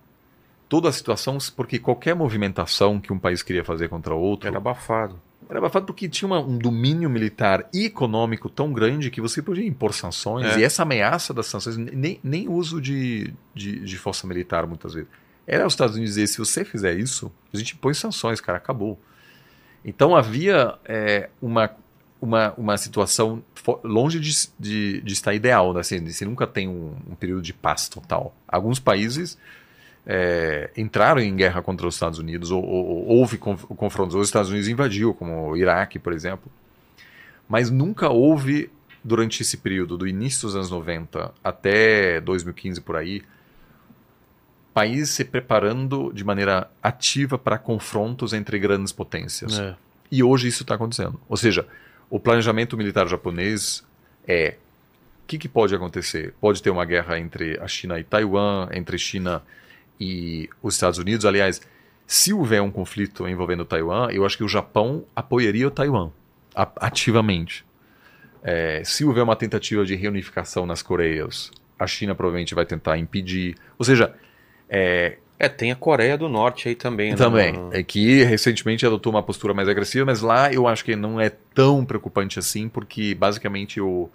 toda 0.67 0.89
a 0.89 0.91
situação, 0.91 1.37
porque 1.55 1.79
qualquer 1.79 2.15
movimentação 2.15 2.99
que 2.99 3.13
um 3.13 3.19
país 3.19 3.41
queria 3.43 3.63
fazer 3.63 3.87
contra 3.87 4.13
outro... 4.13 4.47
Era 4.47 4.57
abafado. 4.57 5.19
Era 5.47 5.59
abafado 5.59 5.85
porque 5.85 6.09
tinha 6.09 6.27
uma, 6.27 6.39
um 6.39 6.57
domínio 6.57 7.09
militar 7.09 7.69
e 7.73 7.85
econômico 7.85 8.49
tão 8.49 8.73
grande 8.73 9.11
que 9.11 9.21
você 9.21 9.41
podia 9.41 9.65
impor 9.65 9.93
sanções. 9.93 10.55
É. 10.55 10.59
E 10.59 10.63
essa 10.63 10.81
ameaça 10.81 11.33
das 11.33 11.45
sanções, 11.45 11.77
nem, 11.77 12.19
nem 12.23 12.49
uso 12.49 12.81
de, 12.81 13.31
de, 13.53 13.79
de, 13.81 13.97
força 13.97 14.25
militar 14.25 14.65
muitas 14.65 14.95
vezes. 14.95 15.09
Era 15.45 15.67
os 15.67 15.73
Estados 15.73 15.95
Unidos 15.95 16.15
dizer: 16.15 16.27
se 16.27 16.39
você 16.39 16.65
fizer 16.65 16.97
isso, 16.97 17.31
a 17.53 17.57
gente 17.57 17.75
põe 17.75 17.93
sanções, 17.93 18.41
cara, 18.41 18.57
acabou. 18.57 18.99
Então 19.83 20.15
havia 20.15 20.79
é, 20.83 21.29
uma, 21.39 21.69
uma, 22.25 22.53
uma 22.57 22.77
situação 22.77 23.43
longe 23.83 24.19
de, 24.19 24.31
de, 24.59 25.01
de 25.01 25.13
estar 25.13 25.33
ideal. 25.33 25.73
Né? 25.73 25.79
Assim, 25.79 26.05
você 26.05 26.25
nunca 26.25 26.45
tem 26.45 26.67
um, 26.67 26.95
um 27.09 27.15
período 27.15 27.41
de 27.41 27.53
paz 27.53 27.87
total. 27.87 28.35
Alguns 28.47 28.79
países 28.79 29.37
é, 30.05 30.69
entraram 30.75 31.21
em 31.21 31.35
guerra 31.35 31.61
contra 31.61 31.87
os 31.87 31.95
Estados 31.95 32.19
Unidos, 32.19 32.51
ou, 32.51 32.63
ou, 32.63 33.07
houve 33.07 33.37
confrontos, 33.37 34.15
os 34.15 34.27
Estados 34.27 34.49
Unidos 34.49 34.67
invadiu, 34.67 35.13
como 35.13 35.51
o 35.51 35.57
Iraque, 35.57 35.97
por 35.97 36.13
exemplo. 36.13 36.51
Mas 37.47 37.69
nunca 37.69 38.09
houve, 38.09 38.69
durante 39.03 39.41
esse 39.41 39.57
período, 39.57 39.97
do 39.97 40.07
início 40.07 40.47
dos 40.47 40.55
anos 40.55 40.69
90 40.69 41.33
até 41.43 42.19
2015 42.21 42.81
por 42.81 42.95
aí, 42.95 43.23
países 44.73 45.11
se 45.11 45.23
preparando 45.23 46.11
de 46.13 46.23
maneira 46.23 46.69
ativa 46.83 47.37
para 47.37 47.57
confrontos 47.57 48.33
entre 48.33 48.59
grandes 48.59 48.91
potências. 48.91 49.57
É. 49.57 49.75
E 50.11 50.21
hoje 50.21 50.47
isso 50.47 50.63
está 50.63 50.75
acontecendo. 50.75 51.19
Ou 51.27 51.37
seja, 51.37 51.67
o 52.15 52.19
planejamento 52.19 52.77
militar 52.77 53.09
japonês 53.09 53.85
é 54.25 54.55
o 55.21 55.27
que, 55.27 55.37
que, 55.37 55.49
pode 55.49 55.75
acontecer? 55.75 56.33
Pode 56.39 56.63
ter 56.63 56.69
uma 56.69 56.85
guerra 56.85 57.19
entre 57.19 57.59
a 57.59 57.67
China 57.67 57.99
e 57.99 58.05
Taiwan, 58.05 58.69
entre 58.71 58.97
China 58.97 59.43
e 59.99 60.49
os 60.63 60.75
Estados 60.75 60.97
Unidos. 60.97 61.25
Aliás, 61.25 61.61
se 62.07 62.31
houver 62.31 62.61
um 62.61 62.71
conflito 62.71 63.27
envolvendo 63.27 63.65
Taiwan, 63.65 64.09
eu 64.13 64.25
acho 64.25 64.37
que 64.37 64.45
o 64.45 64.47
Japão 64.47 65.03
apoiaria 65.13 65.67
o 65.67 65.71
Taiwan 65.71 66.09
ativamente. 66.55 67.65
É, 68.41 68.81
se 68.85 69.03
houver 69.03 69.21
uma 69.23 69.35
tentativa 69.35 69.83
de 69.83 69.93
reunificação 69.95 70.65
nas 70.65 70.81
Coreias, 70.81 71.51
a 71.77 71.85
China 71.85 72.15
provavelmente 72.15 72.55
vai 72.55 72.65
tentar 72.65 72.97
impedir. 72.97 73.57
Ou 73.77 73.83
seja, 73.83 74.15
é, 74.69 75.17
é, 75.37 75.49
tem 75.49 75.71
a 75.71 75.75
Coreia 75.75 76.17
do 76.17 76.29
Norte 76.29 76.69
aí 76.69 76.75
também. 76.75 77.11
Né? 77.11 77.17
Também. 77.17 77.53
É 77.71 77.83
que 77.83 78.23
recentemente 78.23 78.85
adotou 78.85 79.11
uma 79.11 79.23
postura 79.23 79.53
mais 79.53 79.67
agressiva, 79.67 80.05
mas 80.05 80.21
lá 80.21 80.51
eu 80.51 80.67
acho 80.67 80.83
que 80.85 80.95
não 80.95 81.19
é 81.19 81.29
tão 81.29 81.85
preocupante 81.85 82.39
assim, 82.39 82.69
porque 82.69 83.13
basicamente 83.13 83.81
o, 83.81 84.09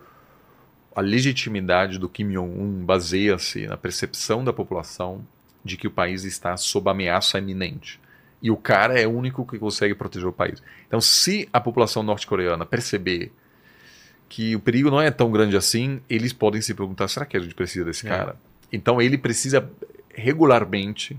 a 0.94 1.00
legitimidade 1.00 1.98
do 1.98 2.08
Kim 2.08 2.30
Jong-un 2.30 2.84
baseia-se 2.84 3.66
na 3.66 3.76
percepção 3.76 4.42
da 4.42 4.52
população 4.52 5.24
de 5.62 5.76
que 5.76 5.86
o 5.86 5.90
país 5.90 6.24
está 6.24 6.56
sob 6.56 6.88
ameaça 6.90 7.38
iminente. 7.38 8.00
E 8.42 8.50
o 8.50 8.56
cara 8.56 8.98
é 8.98 9.06
o 9.06 9.10
único 9.10 9.46
que 9.46 9.58
consegue 9.58 9.94
proteger 9.94 10.26
o 10.26 10.32
país. 10.32 10.62
Então, 10.86 11.00
se 11.00 11.46
a 11.52 11.60
população 11.60 12.02
norte-coreana 12.02 12.64
perceber 12.64 13.30
que 14.30 14.56
o 14.56 14.60
perigo 14.60 14.90
não 14.90 15.00
é 15.00 15.10
tão 15.10 15.30
grande 15.30 15.56
assim, 15.56 16.00
eles 16.08 16.32
podem 16.32 16.62
se 16.62 16.72
perguntar: 16.72 17.08
será 17.08 17.26
que 17.26 17.36
a 17.36 17.40
gente 17.40 17.54
precisa 17.54 17.84
desse 17.84 18.06
é. 18.06 18.08
cara? 18.08 18.36
Então, 18.72 19.02
ele 19.02 19.18
precisa 19.18 19.68
regularmente 20.20 21.18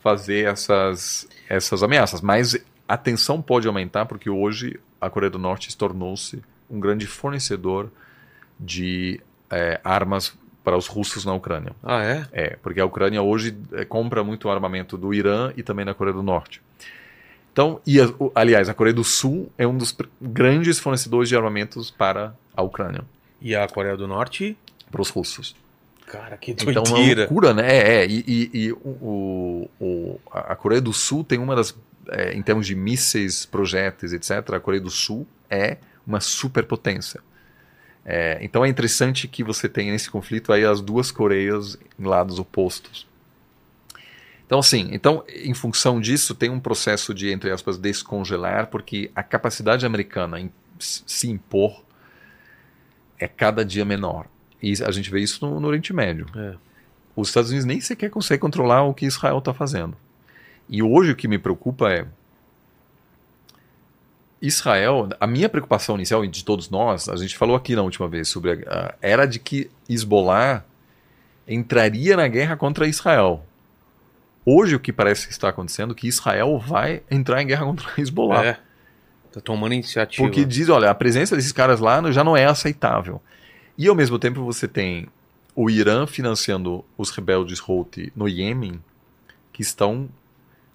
fazer 0.00 0.46
essas, 0.46 1.28
essas 1.48 1.82
ameaças. 1.82 2.20
Mas 2.20 2.56
a 2.88 2.96
tensão 2.96 3.42
pode 3.42 3.66
aumentar 3.66 4.06
porque 4.06 4.30
hoje 4.30 4.78
a 5.00 5.10
Coreia 5.10 5.30
do 5.30 5.38
Norte 5.38 5.76
tornou-se 5.76 6.42
um 6.70 6.80
grande 6.80 7.06
fornecedor 7.06 7.90
de 8.58 9.20
é, 9.50 9.80
armas 9.84 10.36
para 10.64 10.76
os 10.76 10.86
russos 10.86 11.24
na 11.24 11.32
Ucrânia. 11.32 11.72
Ah, 11.82 12.02
é? 12.02 12.26
É, 12.32 12.56
porque 12.62 12.80
a 12.80 12.84
Ucrânia 12.84 13.22
hoje 13.22 13.56
é, 13.72 13.84
compra 13.84 14.24
muito 14.24 14.48
armamento 14.48 14.96
do 14.96 15.14
Irã 15.14 15.52
e 15.56 15.62
também 15.62 15.84
da 15.84 15.94
Coreia 15.94 16.14
do 16.14 16.22
Norte. 16.22 16.60
Então, 17.52 17.80
e 17.86 18.00
a, 18.00 18.04
aliás, 18.34 18.68
a 18.68 18.74
Coreia 18.74 18.94
do 18.94 19.04
Sul 19.04 19.50
é 19.56 19.66
um 19.66 19.76
dos 19.76 19.96
grandes 20.20 20.78
fornecedores 20.78 21.28
de 21.28 21.36
armamentos 21.36 21.90
para 21.90 22.34
a 22.54 22.62
Ucrânia. 22.62 23.04
E 23.40 23.54
a 23.54 23.66
Coreia 23.68 23.96
do 23.96 24.06
Norte? 24.06 24.58
Para 24.90 25.00
os 25.00 25.08
russos. 25.08 25.54
Cara, 26.06 26.36
que 26.36 26.54
doideira. 26.54 26.80
Então 26.80 26.96
é 26.96 27.14
loucura, 27.14 27.54
né? 27.54 27.68
É, 27.68 27.96
é 27.96 28.06
e, 28.06 28.24
e, 28.26 28.50
e 28.66 28.72
o, 28.72 29.68
o, 29.80 30.20
a 30.32 30.54
Coreia 30.54 30.80
do 30.80 30.92
Sul 30.92 31.24
tem 31.24 31.38
uma 31.38 31.56
das, 31.56 31.76
é, 32.08 32.32
em 32.32 32.42
termos 32.42 32.66
de 32.66 32.74
mísseis, 32.74 33.44
projetos, 33.44 34.12
etc., 34.12 34.54
a 34.54 34.60
Coreia 34.60 34.80
do 34.80 34.90
Sul 34.90 35.26
é 35.50 35.78
uma 36.06 36.20
superpotência. 36.20 37.20
É, 38.04 38.38
então 38.40 38.64
é 38.64 38.68
interessante 38.68 39.26
que 39.26 39.42
você 39.42 39.68
tenha 39.68 39.90
nesse 39.90 40.08
conflito 40.08 40.52
aí 40.52 40.64
as 40.64 40.80
duas 40.80 41.10
Coreias 41.10 41.76
em 41.98 42.04
lados 42.04 42.38
opostos. 42.38 43.06
Então, 44.46 44.60
assim, 44.60 44.90
então, 44.92 45.24
em 45.28 45.54
função 45.54 46.00
disso, 46.00 46.32
tem 46.32 46.48
um 46.48 46.60
processo 46.60 47.12
de, 47.12 47.32
entre 47.32 47.50
aspas, 47.50 47.76
descongelar, 47.76 48.68
porque 48.68 49.10
a 49.12 49.24
capacidade 49.24 49.84
americana 49.84 50.38
em 50.38 50.52
se 50.78 51.28
impor 51.28 51.84
é 53.18 53.26
cada 53.26 53.64
dia 53.64 53.84
menor. 53.84 54.26
E 54.66 54.82
a 54.82 54.90
gente 54.90 55.08
vê 55.10 55.20
isso 55.20 55.46
no, 55.46 55.60
no 55.60 55.68
Oriente 55.68 55.92
Médio. 55.92 56.26
É. 56.34 56.54
Os 57.14 57.28
Estados 57.28 57.50
Unidos 57.50 57.64
nem 57.64 57.80
sequer 57.80 58.10
conseguem 58.10 58.40
controlar 58.40 58.82
o 58.82 58.92
que 58.92 59.06
Israel 59.06 59.38
está 59.38 59.54
fazendo. 59.54 59.96
E 60.68 60.82
hoje 60.82 61.12
o 61.12 61.16
que 61.16 61.28
me 61.28 61.38
preocupa 61.38 61.88
é 61.88 62.04
Israel, 64.42 65.08
a 65.20 65.26
minha 65.26 65.48
preocupação 65.48 65.94
inicial 65.94 66.24
e 66.24 66.28
de 66.28 66.44
todos 66.44 66.68
nós, 66.68 67.08
a 67.08 67.16
gente 67.16 67.36
falou 67.36 67.54
aqui 67.54 67.76
na 67.76 67.82
última 67.82 68.08
vez 68.08 68.28
sobre 68.28 68.64
a, 68.66 68.94
era 69.00 69.24
de 69.24 69.38
que 69.38 69.70
Hezbollah 69.88 70.64
entraria 71.46 72.16
na 72.16 72.26
guerra 72.26 72.56
contra 72.56 72.88
Israel. 72.88 73.46
Hoje 74.44 74.74
o 74.74 74.80
que 74.80 74.92
parece 74.92 75.26
que 75.26 75.32
está 75.32 75.48
acontecendo 75.48 75.92
é 75.92 75.96
que 75.96 76.08
Israel 76.08 76.58
vai 76.58 77.02
entrar 77.08 77.40
em 77.40 77.46
guerra 77.46 77.64
contra 77.64 77.88
Hezbollah. 77.96 78.44
É. 78.44 78.58
Tá 79.32 79.40
tomando 79.40 79.74
iniciativa. 79.74 80.26
Porque 80.26 80.44
diz, 80.44 80.68
olha, 80.68 80.90
a 80.90 80.94
presença 80.94 81.36
desses 81.36 81.52
caras 81.52 81.78
lá 81.78 82.02
já 82.10 82.24
não 82.24 82.36
é 82.36 82.46
aceitável. 82.46 83.22
E 83.78 83.88
ao 83.88 83.94
mesmo 83.94 84.18
tempo 84.18 84.44
você 84.44 84.66
tem 84.66 85.08
o 85.54 85.70
Irã 85.70 86.06
financiando 86.06 86.84
os 86.96 87.10
rebeldes 87.10 87.60
Houthi 87.66 88.12
no 88.14 88.28
Iêmen, 88.28 88.82
que 89.52 89.62
estão 89.62 90.08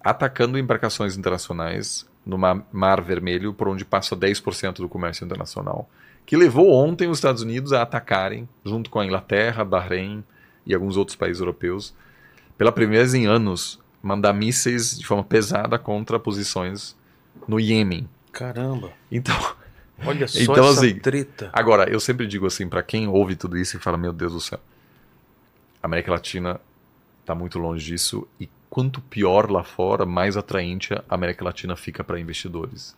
atacando 0.02 0.58
embarcações 0.58 1.16
internacionais 1.16 2.06
no 2.24 2.38
Mar 2.38 3.00
Vermelho, 3.00 3.52
por 3.52 3.68
onde 3.68 3.84
passa 3.84 4.16
10% 4.16 4.76
do 4.76 4.88
comércio 4.88 5.24
internacional, 5.24 5.88
que 6.24 6.36
levou 6.36 6.72
ontem 6.72 7.08
os 7.08 7.18
Estados 7.18 7.42
Unidos 7.42 7.72
a 7.72 7.82
atacarem, 7.82 8.48
junto 8.64 8.90
com 8.90 9.00
a 9.00 9.04
Inglaterra, 9.04 9.64
Bahrein 9.64 10.24
e 10.64 10.74
alguns 10.74 10.96
outros 10.96 11.16
países 11.16 11.40
europeus, 11.40 11.94
pela 12.56 12.70
primeira 12.70 13.02
vez 13.02 13.14
em 13.14 13.26
anos, 13.26 13.80
mandar 14.02 14.32
mísseis 14.32 14.98
de 14.98 15.06
forma 15.06 15.24
pesada 15.24 15.78
contra 15.78 16.18
posições 16.18 16.96
no 17.46 17.58
Iêmen. 17.58 18.08
Caramba. 18.32 18.92
Então, 19.10 19.36
olha 20.04 20.28
só 20.28 20.40
então, 20.40 20.68
essa 20.68 20.80
assim, 20.80 20.98
treta. 20.98 21.50
Agora, 21.52 21.90
eu 21.90 22.00
sempre 22.00 22.26
digo 22.26 22.46
assim, 22.46 22.68
para 22.68 22.82
quem 22.82 23.08
ouve 23.08 23.36
tudo 23.36 23.56
isso 23.56 23.76
e 23.76 23.80
fala, 23.80 23.96
meu 23.96 24.12
Deus 24.12 24.32
do 24.32 24.40
céu, 24.40 24.60
a 25.82 25.86
América 25.86 26.12
Latina 26.12 26.60
está 27.20 27.34
muito 27.34 27.58
longe 27.58 27.84
disso 27.84 28.26
e 28.38 28.48
quanto 28.68 29.00
pior 29.02 29.50
lá 29.50 29.62
fora, 29.62 30.06
mais 30.06 30.36
atraente 30.36 30.94
a 30.94 31.04
América 31.08 31.44
Latina 31.44 31.76
fica 31.76 32.02
para 32.02 32.18
investidores. 32.18 32.96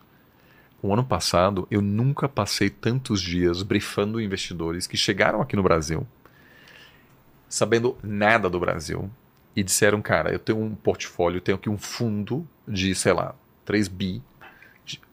O 0.80 0.92
ano 0.92 1.04
passado, 1.04 1.66
eu 1.70 1.80
nunca 1.80 2.28
passei 2.28 2.68
tantos 2.68 3.20
dias 3.20 3.62
brifando 3.62 4.20
investidores 4.20 4.86
que 4.86 4.96
chegaram 4.96 5.40
aqui 5.40 5.56
no 5.56 5.62
Brasil, 5.62 6.06
sabendo 7.48 7.96
nada 8.02 8.50
do 8.50 8.60
Brasil, 8.60 9.10
e 9.56 9.62
disseram, 9.62 10.02
cara, 10.02 10.30
eu 10.30 10.38
tenho 10.38 10.60
um 10.60 10.74
portfólio, 10.74 11.40
tenho 11.40 11.56
aqui 11.56 11.70
um 11.70 11.78
fundo 11.78 12.46
de, 12.68 12.94
sei 12.94 13.12
lá, 13.12 13.34
3 13.64 13.88
bi, 13.88 14.22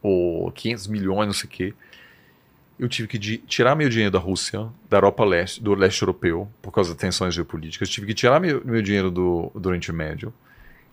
ou 0.02 0.52
500 0.52 0.88
milhões, 0.88 1.28
não 1.28 1.34
sei 1.34 1.48
o 1.48 1.52
quê. 1.52 1.74
Eu 2.80 2.90
tive 2.90 3.08
que 3.08 3.38
tirar 3.38 3.76
meu 3.76 3.90
dinheiro 3.90 4.12
da 4.12 4.18
Rússia, 4.18 4.68
da 4.90 4.98
Europa 4.98 5.24
Leste, 5.24 5.62
do 5.62 5.76
leste 5.76 6.02
europeu, 6.02 6.50
por 6.62 6.72
causa 6.72 6.92
das 6.92 7.00
tensões 7.00 7.34
geopolíticas. 7.34 7.90
tive 7.90 8.08
que 8.08 8.14
tirar 8.14 8.40
meu, 8.40 8.64
meu 8.66 8.82
dinheiro 8.82 9.12
do, 9.12 9.52
do 9.54 9.70
Oriente 9.70 9.92
Médio. 9.92 10.34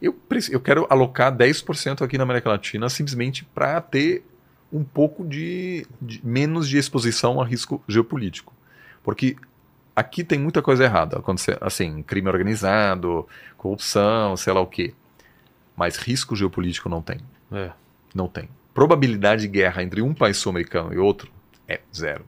Eu, 0.00 0.14
eu 0.50 0.60
quero 0.60 0.86
alocar 0.90 1.34
10% 1.34 2.02
aqui 2.02 2.18
na 2.18 2.24
América 2.24 2.50
Latina 2.50 2.88
simplesmente 2.88 3.44
para 3.44 3.80
ter 3.80 4.22
um 4.72 4.84
pouco 4.84 5.24
de, 5.26 5.86
de 6.00 6.24
menos 6.24 6.68
de 6.68 6.76
exposição 6.76 7.40
a 7.40 7.44
risco 7.44 7.82
geopolítico. 7.88 8.52
Porque 9.02 9.36
aqui 9.96 10.22
tem 10.22 10.38
muita 10.38 10.62
coisa 10.62 10.84
errada. 10.84 11.22
Assim, 11.60 12.02
crime 12.02 12.28
organizado, 12.28 13.26
corrupção, 13.56 14.36
sei 14.36 14.52
lá 14.52 14.60
o 14.60 14.66
quê. 14.66 14.94
Mas 15.76 15.96
risco 15.96 16.36
geopolítico 16.36 16.88
não 16.88 17.00
tem. 17.00 17.18
É. 17.50 17.72
Não 18.14 18.28
tem. 18.28 18.48
Probabilidade 18.78 19.42
de 19.42 19.48
guerra 19.48 19.82
entre 19.82 20.00
um 20.00 20.14
país 20.14 20.36
sul-americano 20.36 20.94
e 20.94 20.98
outro 20.98 21.32
é 21.66 21.80
zero. 21.92 22.24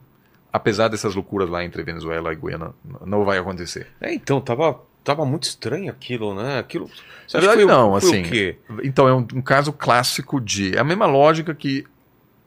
Apesar 0.51 0.89
dessas 0.89 1.15
loucuras 1.15 1.49
lá 1.49 1.63
entre 1.63 1.81
Venezuela 1.81 2.33
e 2.33 2.35
Guiana, 2.35 2.73
não 3.05 3.23
vai 3.23 3.37
acontecer. 3.37 3.87
É, 4.01 4.13
então, 4.13 4.41
tava, 4.41 4.81
tava 5.01 5.25
muito 5.25 5.43
estranho 5.43 5.89
aquilo, 5.89 6.35
né? 6.35 6.59
Aquilo. 6.59 6.91
Você 7.25 7.37
acha 7.37 7.47
que 7.47 7.53
foi, 7.53 7.65
não, 7.65 7.97
foi 7.97 8.09
assim. 8.09 8.21
O 8.21 8.29
quê? 8.29 8.57
Então, 8.83 9.07
é 9.07 9.13
um, 9.13 9.25
um 9.33 9.41
caso 9.41 9.71
clássico 9.71 10.41
de. 10.41 10.75
É 10.75 10.79
a 10.79 10.83
mesma 10.83 11.05
lógica 11.05 11.55
que, 11.55 11.85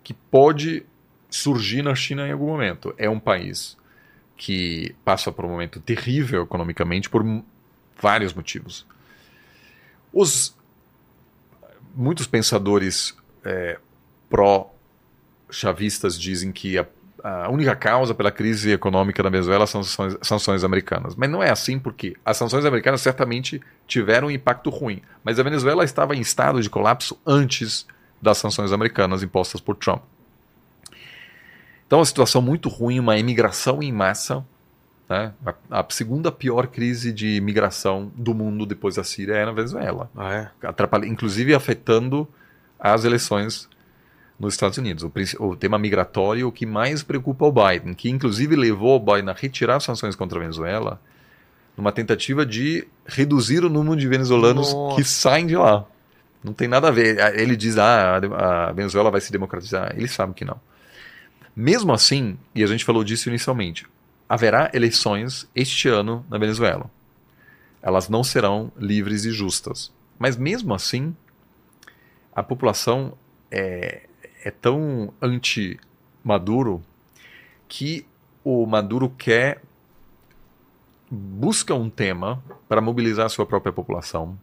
que 0.03 0.13
pode 0.13 0.85
surgir 1.31 1.81
na 1.81 1.95
China 1.95 2.29
em 2.29 2.33
algum 2.33 2.49
momento. 2.49 2.95
É 2.99 3.09
um 3.09 3.19
país 3.19 3.75
que 4.37 4.95
passa 5.03 5.33
por 5.33 5.47
um 5.47 5.49
momento 5.49 5.81
terrível 5.81 6.43
economicamente 6.43 7.09
por 7.09 7.25
vários 7.99 8.35
motivos. 8.35 8.87
Os 10.13 10.55
muitos 11.95 12.27
pensadores 12.27 13.17
é, 13.43 13.79
pró-chavistas 14.29 16.19
dizem 16.19 16.53
que 16.53 16.79
a, 16.79 16.87
a, 17.23 17.49
única 17.49 17.75
causa 17.75 18.15
pela 18.15 18.31
crise 18.31 18.73
econômica 18.73 19.23
da 19.23 19.31
Venezuela 19.31 19.67
são 19.67 19.81
as 19.81 19.89
sanções, 19.89 20.17
sanções, 20.23 20.65
americanas. 20.65 21.15
Mas 21.15 21.31
não 21.31 21.43
é 21.43 21.51
assim 21.51 21.79
porque 21.79 22.17
as 22.25 22.37
sanções 22.37 22.65
americanas 22.65 23.01
certamente 23.01 23.61
tiveram 23.87 24.29
um 24.29 24.31
impacto 24.31 24.71
ruim. 24.71 25.01
Mas 25.23 25.39
a 25.39 25.43
Venezuela 25.43 25.85
estava 25.85 26.15
em 26.15 26.21
estado 26.21 26.61
de 26.61 26.69
colapso 26.69 27.19
antes 27.27 27.87
das 28.21 28.39
sanções 28.39 28.73
americanas 28.73 29.23
impostas 29.23 29.61
por 29.61 29.77
Trump. 29.77 30.03
Então, 31.87 31.99
uma 31.99 32.05
situação 32.05 32.43
muito 32.43 32.69
ruim, 32.69 32.99
uma 32.99 33.17
imigração 33.19 33.83
em 33.83 33.93
massa. 33.93 34.45
Né? 35.09 35.33
A, 35.71 35.81
a, 35.81 35.87
segunda 35.91 36.33
pior 36.33 36.67
crise 36.67 37.13
de 37.13 37.37
imigração 37.37 38.11
do 38.17 38.35
mundo 38.35 38.65
depois 38.65 38.97
da 38.97 39.05
Síria 39.05 39.35
é 39.35 39.45
na 39.45 39.53
Venezuela. 39.53 40.11
Ah, 40.17 40.35
é? 40.35 40.51
Inclusive 41.07 41.55
afetando 41.55 42.27
as 42.79 43.05
eleições 43.05 43.69
nos 44.39 44.55
Estados 44.55 44.79
Unidos. 44.79 45.05
O, 45.05 45.13
o, 45.45 45.57
tema 45.57 45.79
migratório 45.79 46.49
o 46.49 46.53
que 46.53 46.67
mais 46.67 47.03
preocupa 47.03 47.45
o 47.45 47.53
Biden, 47.53 47.95
que 47.95 48.09
inclusive 48.09 48.57
levou 48.57 48.97
o 48.97 49.01
Biden 49.01 49.31
a 49.31 49.33
retirar 49.33 49.81
sanções 49.81 50.17
contra 50.17 50.39
a 50.39 50.41
Venezuela 50.41 51.01
numa 51.77 51.93
tentativa 51.93 52.47
de 52.47 52.87
reduzir 53.05 53.65
o 53.65 53.69
número 53.69 53.97
de 53.97 54.07
venezuelanos 54.07 54.73
Nossa. 54.73 54.97
que 54.97 55.05
saem 55.05 55.47
de 55.47 55.57
lá. 55.57 55.85
Não 56.43 56.53
tem 56.53 56.69
nada 56.69 56.89
a 56.89 56.91
ver. 56.91 57.19
Ele 57.39 57.57
diz, 57.57 57.79
ah, 57.79 58.17
a 58.17 58.73
Venezuela 58.73 59.11
vai 59.11 59.21
se 59.21 59.33
democratizar. 59.33 59.93
Ele 59.97 60.07
sabe 60.07 60.35
que 60.35 60.45
não. 60.45 60.61
Mesmo 61.57 61.93
assim, 61.93 62.37
e 62.55 62.63
a 62.63 62.67
gente 62.67 62.85
falou 62.85 63.03
disso 63.03 63.29
inicialmente, 63.29 63.87
haverá 64.29 64.71
eleições 64.75 65.49
este 65.55 65.89
ano 65.89 66.25
na 66.29 66.39
Venezuela. 66.39 66.91
Elas 67.83 68.09
não 68.09 68.23
serão 68.23 68.71
livres 68.79 69.25
e 69.25 69.31
justas. 69.31 69.93
Mas 70.19 70.37
mesmo 70.37 70.75
assim, 70.75 71.15
a 72.35 72.43
população 72.43 73.15
é, 73.51 74.03
é 74.45 74.51
tão 74.51 75.13
anti-Maduro 75.21 76.83
que 77.67 78.07
o 78.45 78.67
Maduro 78.67 79.09
quer 79.09 79.63
busca 81.11 81.75
um 81.75 81.89
tema 81.89 82.43
para 82.69 82.81
mobilizar 82.81 83.27
a 83.27 83.29
sua 83.29 83.47
própria 83.47 83.73
população 83.73 84.39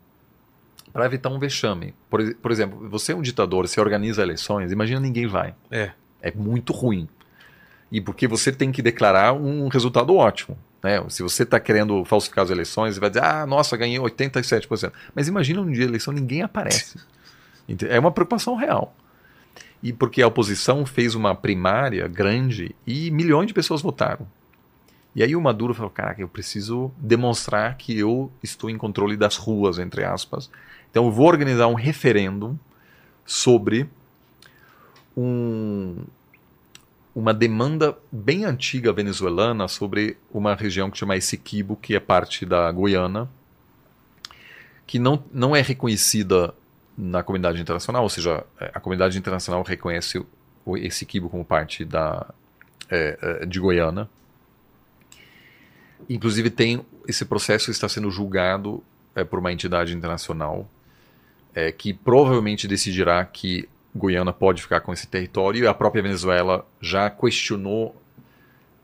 para 0.92 1.06
evitar 1.06 1.30
um 1.30 1.40
vexame. 1.40 1.94
Por, 2.10 2.36
por 2.36 2.52
exemplo, 2.52 2.90
você 2.90 3.14
é 3.14 3.16
um 3.16 3.22
ditador, 3.22 3.68
você 3.68 3.80
organiza 3.80 4.22
eleições, 4.22 4.72
imagina 4.72 5.00
ninguém 5.00 5.28
vai. 5.28 5.54
É. 5.70 5.92
É 6.22 6.32
muito 6.32 6.74
ruim. 6.74 7.08
E 7.92 8.02
porque 8.02 8.28
você 8.28 8.52
tem 8.52 8.72
que 8.72 8.82
declarar 8.82 9.34
um 9.34 9.68
resultado 9.68 10.16
ótimo. 10.16 10.58
Né? 10.84 11.04
Se 11.10 11.22
você 11.22 11.44
está 11.44 11.60
querendo 11.60 12.04
falsificar 12.06 12.44
as 12.44 12.50
eleições, 12.50 12.96
você 12.96 13.00
vai 13.00 13.10
dizer, 13.10 13.24
ah, 13.24 13.46
nossa, 13.46 13.78
ganhei 13.78 14.00
87%. 14.00 14.92
Mas 15.14 15.28
imagina 15.28 15.62
um 15.62 15.66
dia 15.66 15.76
de 15.76 15.84
eleição, 15.84 16.14
ninguém 16.14 16.42
aparece. 16.42 17.00
É 17.88 17.98
uma 17.98 18.12
preocupação 18.12 18.56
real. 18.56 18.94
E 19.82 19.92
porque 19.92 20.22
a 20.22 20.28
oposição 20.28 20.86
fez 20.86 21.16
uma 21.16 21.34
primária 21.34 22.08
grande 22.08 22.76
e 22.86 23.10
milhões 23.10 23.48
de 23.48 23.54
pessoas 23.54 23.82
votaram. 23.82 24.28
E 25.16 25.24
aí 25.24 25.36
o 25.36 25.42
Maduro 25.42 25.74
falou: 25.74 25.90
caraca, 25.90 26.22
eu 26.22 26.28
preciso 26.28 26.92
demonstrar 26.98 27.76
que 27.78 27.98
eu 27.98 28.32
estou 28.42 28.70
em 28.70 28.78
controle 28.78 29.18
das 29.18 29.38
ruas, 29.38 29.80
entre 29.80 30.04
aspas. 30.04 30.50
Então 30.90 31.06
eu 31.06 31.12
vou 31.12 31.28
organizar 31.28 31.68
um 31.68 31.74
referendo 31.74 32.60
sobre 33.26 33.90
um, 35.16 35.98
uma 37.14 37.34
demanda 37.34 37.98
bem 38.12 38.46
antiga 38.46 38.94
venezuelana 38.94 39.68
sobre 39.68 40.18
uma 40.32 40.56
região 40.56 40.90
que 40.90 40.98
chama 40.98 41.18
Essequibo, 41.18 41.76
que 41.76 41.96
é 41.96 42.00
parte 42.00 42.46
da 42.46 42.72
Guiana, 42.72 43.30
que 44.88 44.98
não, 44.98 45.24
não 45.32 45.56
é 45.56 45.62
reconhecida 45.62 46.54
na 46.98 47.24
comunidade 47.24 47.62
internacional, 47.62 48.04
ou 48.04 48.10
seja, 48.10 48.44
é, 48.60 48.72
a 48.74 48.80
comunidade 48.80 49.18
internacional 49.18 49.64
reconhece 49.64 50.24
o 50.66 50.78
Essequibo 50.78 51.30
como 51.30 51.44
parte 51.44 51.84
da, 51.84 52.28
é, 52.90 53.18
é, 53.22 53.46
de 53.46 53.60
Guiana. 53.60 54.10
Inclusive 56.10 56.50
tem 56.50 56.86
esse 57.08 57.26
processo 57.26 57.72
está 57.72 57.90
sendo 57.90 58.12
julgado 58.12 58.84
é, 59.16 59.24
por 59.24 59.40
uma 59.40 59.52
entidade 59.52 59.96
internacional 59.96 60.70
é, 61.54 61.72
que 61.72 61.94
provavelmente 61.94 62.68
decidirá 62.68 63.24
que 63.26 63.68
Guiana 63.96 64.32
pode 64.32 64.62
ficar 64.62 64.82
com 64.82 64.94
esse 64.94 65.08
território 65.08 65.64
e 65.64 65.68
a 65.68 65.74
própria 65.74 66.02
Venezuela 66.02 66.66
já 66.80 67.10
questionou 67.10 67.96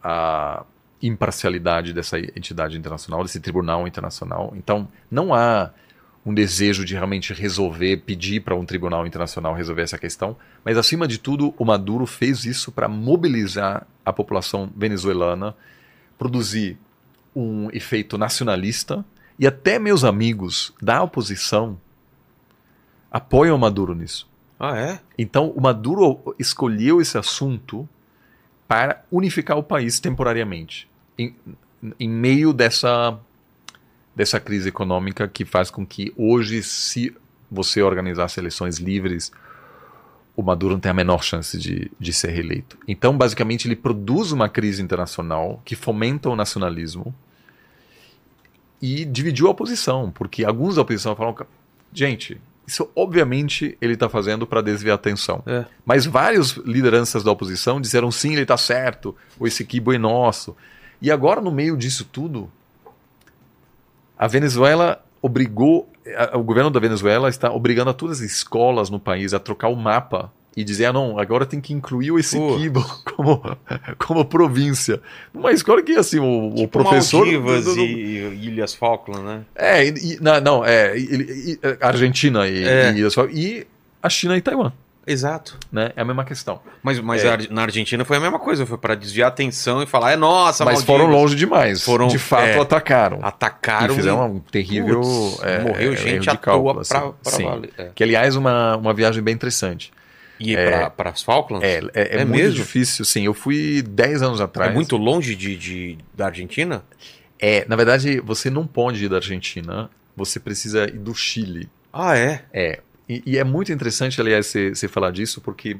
a 0.03 0.65
imparcialidade 1.01 1.93
dessa 1.93 2.19
entidade 2.19 2.77
internacional, 2.77 3.23
desse 3.23 3.39
tribunal 3.39 3.88
internacional. 3.88 4.53
Então, 4.55 4.88
não 5.09 5.34
há 5.34 5.71
um 6.27 6.33
desejo 6.33 6.83
de 6.83 6.93
realmente 6.93 7.33
resolver, 7.33 8.03
pedir 8.05 8.41
para 8.41 8.53
um 8.53 8.65
tribunal 8.65 9.07
internacional 9.07 9.53
resolver 9.53 9.83
essa 9.83 9.97
questão, 9.97 10.35
mas 10.61 10.77
acima 10.77 11.07
de 11.07 11.17
tudo, 11.17 11.55
o 11.57 11.63
Maduro 11.63 12.05
fez 12.05 12.43
isso 12.43 12.69
para 12.69 12.89
mobilizar 12.89 13.87
a 14.05 14.11
população 14.11 14.69
venezuelana, 14.75 15.55
produzir 16.17 16.77
um 17.33 17.69
efeito 17.71 18.17
nacionalista 18.17 19.05
e 19.39 19.47
até 19.47 19.79
meus 19.79 20.03
amigos 20.03 20.73
da 20.81 21.01
oposição 21.01 21.79
apoiam 23.09 23.55
o 23.55 23.59
Maduro 23.59 23.95
nisso. 23.95 24.29
Ah, 24.59 24.77
é? 24.77 24.99
Então, 25.17 25.51
o 25.51 25.61
Maduro 25.61 26.35
escolheu 26.37 26.99
esse 26.99 27.17
assunto 27.17 27.87
para 28.67 29.05
unificar 29.09 29.57
o 29.57 29.63
país 29.63 30.01
temporariamente, 30.01 30.89
em, 31.17 31.33
em 31.97 32.09
meio 32.09 32.51
dessa, 32.51 33.17
dessa 34.18 34.39
crise 34.39 34.69
econômica 34.69 35.27
que 35.27 35.45
faz 35.45 35.69
com 35.69 35.85
que 35.85 36.11
hoje, 36.18 36.64
se 36.64 37.15
você 37.52 37.84
organizar 37.84 38.27
eleições 38.35 38.77
livres, 38.77 39.31
o 40.35 40.41
Maduro 40.41 40.73
não 40.73 40.80
tem 40.80 40.89
a 40.89 40.94
menor 40.94 41.23
chance 41.23 41.56
de, 41.56 41.91
de 41.99 42.11
ser 42.11 42.31
reeleito. 42.31 42.80
Então, 42.88 43.15
basicamente, 43.15 43.68
ele 43.68 43.76
produz 43.76 44.31
uma 44.31 44.49
crise 44.49 44.81
internacional 44.81 45.61
que 45.64 45.76
fomenta 45.76 46.30
o 46.30 46.35
nacionalismo 46.35 47.14
e 48.81 49.06
dividiu 49.06 49.45
a 49.48 49.52
oposição, 49.52 50.10
porque 50.10 50.44
alguns 50.44 50.77
da 50.77 50.81
oposição 50.81 51.15
falam, 51.15 51.35
gente, 51.94 52.41
isso 52.65 52.89
obviamente 52.95 53.77
ele 53.80 53.94
está 53.94 54.10
fazendo 54.10 54.48
para 54.48 54.64
desviar 54.64 54.94
a 54.94 54.95
atenção. 54.95 55.44
É. 55.45 55.64
Mas 55.85 56.07
vários 56.07 56.57
lideranças 56.57 57.23
da 57.23 57.31
oposição 57.31 57.80
disseram 57.80 58.10
sim, 58.10 58.34
ele 58.34 58.41
está 58.41 58.57
certo, 58.57 59.15
ou 59.39 59.45
esse 59.45 59.64
quibo 59.64 59.94
é 59.94 59.99
nosso. 59.99 60.57
E 60.99 61.11
agora, 61.11 61.39
no 61.39 61.52
meio 61.52 61.77
disso 61.77 62.03
tudo, 62.03 62.52
a 64.18 64.27
Venezuela 64.27 65.03
obrigou, 65.22 65.89
o 66.34 66.44
governo 66.44 66.69
da 66.69 66.80
Venezuela 66.80 67.30
está 67.30 67.52
obrigando 67.52 67.89
a 67.89 67.94
todas 67.94 68.19
as 68.22 68.31
escolas 68.31 68.89
no 68.89 68.99
país 68.99 69.34
a 69.34 69.39
trocar 69.39 69.68
o 69.68 69.76
mapa 69.76 70.31
e 70.56 70.64
dizer, 70.64 70.85
ah 70.85 70.94
não, 70.94 71.19
agora 71.19 71.45
tem 71.45 71.61
que 71.61 71.72
incluir 71.72 72.11
o 72.11 72.18
Essequibo 72.18 72.84
como, 73.15 73.44
como 73.99 74.26
província. 74.26 74.99
Uma 75.31 75.52
escola 75.52 75.84
que, 75.84 75.91
assim, 75.91 76.19
o, 76.19 76.52
tipo 76.56 76.64
o 76.64 76.68
professor... 76.68 77.19
Maldivas 77.19 77.65
do, 77.65 77.76
do, 77.76 77.81
e 77.81 78.48
Ilhas 78.48 78.73
Falkland, 78.73 79.23
né? 79.23 79.41
É, 79.56 79.88
e, 79.88 80.18
não, 80.19 80.41
não, 80.41 80.65
é, 80.65 80.98
e, 80.98 81.52
e, 81.53 81.60
Argentina 81.80 82.48
e, 82.48 82.64
É. 82.64 82.91
e 82.91 82.98
Ilhas 82.98 83.14
Falkland, 83.14 83.39
e 83.39 83.68
a 84.02 84.10
China 84.10 84.35
e 84.35 84.41
Taiwan, 84.41 84.73
Exato. 85.07 85.57
né? 85.71 85.91
É 85.95 86.01
a 86.01 86.05
mesma 86.05 86.25
questão. 86.25 86.59
Mas, 86.84 86.99
mas 86.99 87.23
É. 87.23 87.38
na 87.49 87.61
Argentina 87.63 88.03
foi 88.05 88.17
a 88.17 88.19
mesma 88.19 88.38
coisa, 88.38 88.65
foi 88.65 88.77
para 88.77 88.93
desviar 88.93 89.27
a 89.27 89.29
atenção 89.29 89.81
e 89.81 89.85
falar, 89.88 90.11
é 90.11 90.15
nossa, 90.17 90.65
Mas 90.65 90.75
Maldivas. 90.79 90.85
foram 91.01 91.09
longe 91.11 91.35
demais. 91.35 91.81
Foram, 91.84 92.07
de 92.07 92.19
fato, 92.19 92.43
é, 92.43 92.59
atacaram. 92.59 93.19
Atacaram 93.23 93.93
e 93.93 93.95
fizeram 93.97 94.31
um 94.35 94.39
terrível... 94.39 94.99
Putz, 95.01 95.41
é, 95.43 95.59
morreu 95.61 95.93
é, 95.93 95.95
gente 95.95 96.29
à 96.29 96.35
toa 96.35 96.81
assim. 96.81 96.93
pra, 96.93 97.11
pra 97.13 97.31
Sim. 97.31 97.43
valer. 97.45 97.69
É. 97.77 97.89
Que, 97.95 98.03
aliás, 98.03 98.35
uma, 98.35 98.75
uma 98.75 98.93
viagem 98.93 99.23
bem 99.23 99.34
interessante. 99.34 99.91
E 100.39 100.55
para 100.95 101.09
as 101.09 101.23
Falklands? 101.23 101.65
É, 101.67 101.77
é, 101.79 102.17
é 102.17 102.21
É 102.21 102.25
muito 102.25 102.38
mesmo? 102.39 102.55
difícil, 102.55 103.03
sim. 103.05 103.25
Eu 103.25 103.34
fui 103.34 103.81
10 103.81 104.21
anos 104.21 104.39
atrás. 104.39 104.69
É 104.69 104.73
muito 104.73 104.95
longe 104.95 105.34
de, 105.35 105.55
de- 105.57 105.97
da 106.13 106.27
Argentina? 106.27 106.84
É, 107.39 107.65
na 107.67 107.75
verdade, 107.75 108.19
você 108.19 108.49
não 108.49 108.67
pode 108.67 109.03
ir 109.05 109.09
da 109.09 109.15
Argentina, 109.15 109.89
você 110.15 110.39
precisa 110.39 110.84
ir 110.85 110.99
do 110.99 111.15
Chile. 111.15 111.67
Ah, 111.91 112.15
é? 112.15 112.43
É. 112.53 112.79
E, 113.07 113.23
e 113.25 113.38
é 113.38 113.43
muito 113.43 113.71
interessante, 113.71 114.19
aliás, 114.19 114.47
você 114.47 114.88
falar 114.88 115.11
disso, 115.11 115.39
porque 115.41 115.77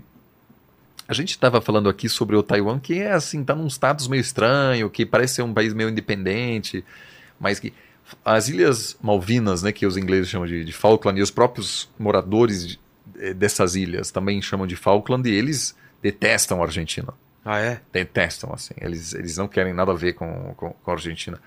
a 1.08 1.14
gente 1.14 1.32
estava 1.32 1.62
falando 1.62 1.90
aqui 1.90 2.08
sobre 2.10 2.36
o 2.36 2.44
Taiwan, 2.44 2.80
que 2.80 2.99
é 2.99 3.12
assim, 3.12 3.44
tá 3.44 3.56
num 3.56 3.68
status 3.68 4.08
meio 4.08 4.22
estranho, 4.22 4.90
que 4.90 5.06
parece 5.06 5.36
ser 5.36 5.41
um 5.41 5.54
país 5.54 5.74
meio 5.74 5.90
independente, 5.90 6.84
mas 7.40 7.60
que 7.60 7.74
as 8.24 8.48
Ilhas 8.48 8.98
Malvinas, 9.02 9.62
né, 9.64 9.72
que 9.72 9.86
os 9.86 9.98
ingleses 9.98 10.30
chamam 10.30 10.48
de, 10.48 10.64
de 10.64 10.72
Falkland, 10.74 11.20
e 11.20 11.24
os 11.24 11.32
próprios 11.32 11.90
moradores 11.99 12.66
de- 12.68 12.80
eh, 13.20 13.34
dessas 13.34 13.76
ilhas 13.76 14.12
também 14.12 14.41
chamam 14.41 14.66
de 14.66 14.76
Falkland, 14.78 15.30
e 15.30 15.34
eles 15.34 15.76
detestam 16.02 16.62
a 16.62 16.66
Argentina. 16.66 17.14
Ah, 17.44 17.60
é? 17.60 17.82
Detestam, 17.91 18.52
assim. 18.54 18.74
Eles, 18.80 19.14
eles 19.14 19.38
não 19.38 19.48
querem 19.48 19.74
nada 19.74 19.91
a 19.91 19.95
ver 19.95 20.14
com, 20.14 20.54
com, 20.58 20.72
com 20.72 20.91
a 20.91 20.94
Argentina. 20.94 21.40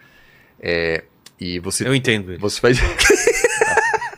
É, 0.58 1.04
e 1.38 1.58
você, 1.58 1.86
Eu 1.86 1.94
entendo 1.94 2.38
você 2.38 2.60
vai. 2.60 2.72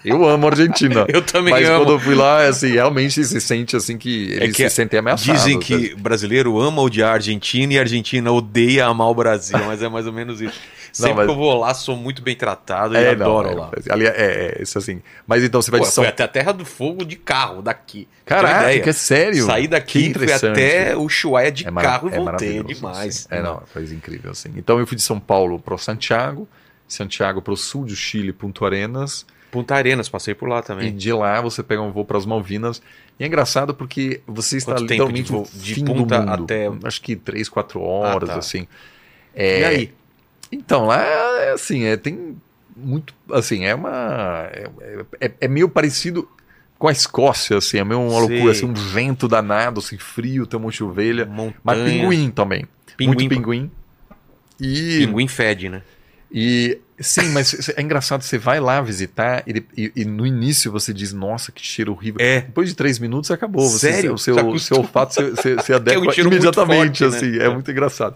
eu 0.04 0.28
amo 0.28 0.46
a 0.46 0.50
Argentina. 0.50 1.06
Eu 1.12 1.22
também 1.22 1.52
Mas 1.52 1.68
amo. 1.68 1.78
quando 1.84 1.92
eu 1.92 1.98
fui 2.00 2.14
lá, 2.14 2.44
assim, 2.46 2.72
realmente 2.72 3.24
se 3.24 3.40
sente 3.40 3.76
assim 3.76 3.96
que 3.96 4.32
eles 4.32 4.56
que 4.56 4.68
se 4.68 4.76
sentem 4.76 4.98
ameaçados. 4.98 5.42
Dizem 5.42 5.56
né? 5.58 5.62
que 5.62 5.94
brasileiro 5.94 6.58
ama 6.60 6.82
odiar 6.82 7.10
a 7.10 7.14
Argentina 7.14 7.74
e 7.74 7.78
a 7.78 7.82
Argentina 7.82 8.32
odeia 8.32 8.86
amar 8.86 9.08
o 9.08 9.14
Brasil, 9.14 9.58
mas 9.64 9.82
é 9.82 9.88
mais 9.88 10.06
ou 10.06 10.12
menos 10.12 10.40
isso. 10.40 10.58
Sempre 10.92 11.14
mas- 11.14 11.26
que 11.26 11.32
eu 11.32 11.36
vou 11.36 11.58
lá, 11.58 11.72
sou 11.72 11.96
muito 11.96 12.20
bem 12.20 12.36
tratado 12.36 12.94
e 12.94 12.98
É, 12.98 13.16
não, 13.16 13.26
adoro 13.26 13.48
é, 13.48 13.54
lá. 13.54 13.70
Ali, 13.90 14.06
é, 14.06 14.10
é, 14.58 14.62
isso 14.62 14.76
assim. 14.76 15.00
Mas 15.26 15.42
então 15.42 15.62
você 15.62 15.70
vai 15.70 15.80
Pô, 15.80 15.86
de 15.86 15.92
São 15.92 16.04
Foi 16.04 16.08
até 16.10 16.22
a 16.22 16.28
Terra 16.28 16.52
do 16.52 16.66
Fogo 16.66 17.02
de 17.04 17.16
carro, 17.16 17.62
daqui. 17.62 18.06
Caraca, 18.26 18.78
que 18.78 18.90
é 18.90 18.92
sério? 18.92 19.46
Saí 19.46 19.66
daqui, 19.66 20.12
fui 20.12 20.30
até 20.30 20.94
Ushuaia 20.96 21.50
de 21.50 21.66
É 21.66 21.72
carro 21.72 22.10
e 22.10 22.14
é 22.14 22.18
voltei. 22.18 22.62
demais. 22.62 23.26
assim. 23.26 23.26
É, 23.30 23.40
não, 23.42 23.54
é 23.56 23.72
coisa 23.72 23.94
incrível, 23.94 24.32
assim. 24.32 24.50
Então 24.54 24.78
eu 24.78 24.86
fui 24.86 24.96
de 24.96 25.02
São 25.02 25.18
Paulo 25.18 25.58
para 25.58 25.78
Santiago, 25.78 26.46
Santiago 26.86 27.40
para 27.40 27.54
o 27.54 27.56
sul 27.56 27.86
do 27.86 27.96
Chile, 27.96 28.30
Punto 28.32 28.66
Arenas, 28.66 29.24
Punta 29.52 29.74
Arenas, 29.76 30.08
passei 30.08 30.34
por 30.34 30.48
lá 30.48 30.58
e 30.58 30.62
também. 30.62 30.96
de 30.96 31.12
lá 31.12 31.40
você 31.40 31.62
pega 31.62 31.80
um 31.82 31.92
voo 31.92 32.04
para 32.06 32.16
as 32.18 32.24
Malvinas. 32.26 32.82
E 33.20 33.22
é 33.22 33.26
engraçado 33.26 33.74
porque 33.74 34.20
você 34.26 34.56
está 34.56 34.72
Quanto 34.72 34.86
tempo 34.86 35.08
literalmente 35.10 35.30
de 35.30 35.32
no 35.32 35.62
de 35.62 35.74
fim 35.74 35.84
punta 35.84 36.18
até- 36.24 36.70
Acho 36.82 37.00
que 37.02 37.14
três, 37.14 37.48
quatro 37.50 37.80
horas, 37.82 38.30
Ah, 38.30 38.32
tá. 38.32 38.38
assim. 38.38 38.66
E 39.36 39.42
É, 39.42 39.64
aí? 39.66 39.92
Então, 40.50 40.86
lá 40.86 41.00
é 41.04 41.52
assim, 41.52 41.84
é, 41.84 41.96
tem 41.98 42.34
muito. 42.76 43.14
Assim, 43.30 43.64
é 43.64 43.74
uma. 43.74 44.48
É, 44.52 44.70
é- 45.20 45.32
é 45.42 45.48
meio 45.48 45.68
parecido 45.68 46.26
com 46.78 46.88
a 46.88 46.92
Escócia, 46.92 47.58
assim, 47.58 47.76
é 47.78 47.84
meio 47.84 48.00
uma 48.00 48.18
loucura, 48.20 48.52
assim, 48.52 48.64
um 48.66 48.74
vento 48.74 49.28
danado, 49.28 49.80
assim, 49.80 49.98
frio, 49.98 50.46
tem 50.46 50.58
um 50.58 50.62
monte 50.64 50.78
de 50.78 50.84
ovelha. 50.84 51.26
Montanha. 51.26 51.54
Mas 51.62 51.78
pinguim 51.78 52.30
também. 52.30 52.64
Pinguim, 52.96 53.14
Muito 53.14 53.28
pinguim. 53.28 53.70
E, 54.60 54.98
Pinguim 55.06 55.28
fede, 55.28 55.68
né? 55.68 55.82
e 56.34 56.78
sim, 57.02 57.28
mas 57.30 57.68
é 57.76 57.82
engraçado, 57.82 58.22
você 58.22 58.38
vai 58.38 58.60
lá 58.60 58.80
visitar 58.80 59.42
e, 59.46 59.62
e- 59.76 59.92
e 59.96 60.04
no 60.04 60.26
início 60.26 60.70
você 60.72 60.92
diz, 60.94 61.12
nossa, 61.12 61.50
que 61.52 61.64
cheiro 61.64 61.92
horrível. 61.92 62.20
É. 62.24 62.40
Depois 62.42 62.68
de 62.68 62.74
três 62.74 62.98
minutos 62.98 63.30
acabou. 63.30 63.68
Você, 63.68 63.92
Sério? 63.92 64.14
O 64.14 64.18
seu, 64.18 64.36
o 64.48 64.58
seu 64.58 64.78
olfato 64.78 65.14
você, 65.14 65.30
você, 65.30 65.54
você 65.56 65.72
adequa 65.74 66.00
um 66.00 66.10
cheiro 66.12 66.30
muito 66.30 66.42
imediatamente, 66.44 66.98
forte, 67.00 67.10
né? 67.10 67.16
assim, 67.30 67.38
é 67.40 67.44
É. 67.44 67.48
muito 67.48 67.70
engraçado. 67.70 68.14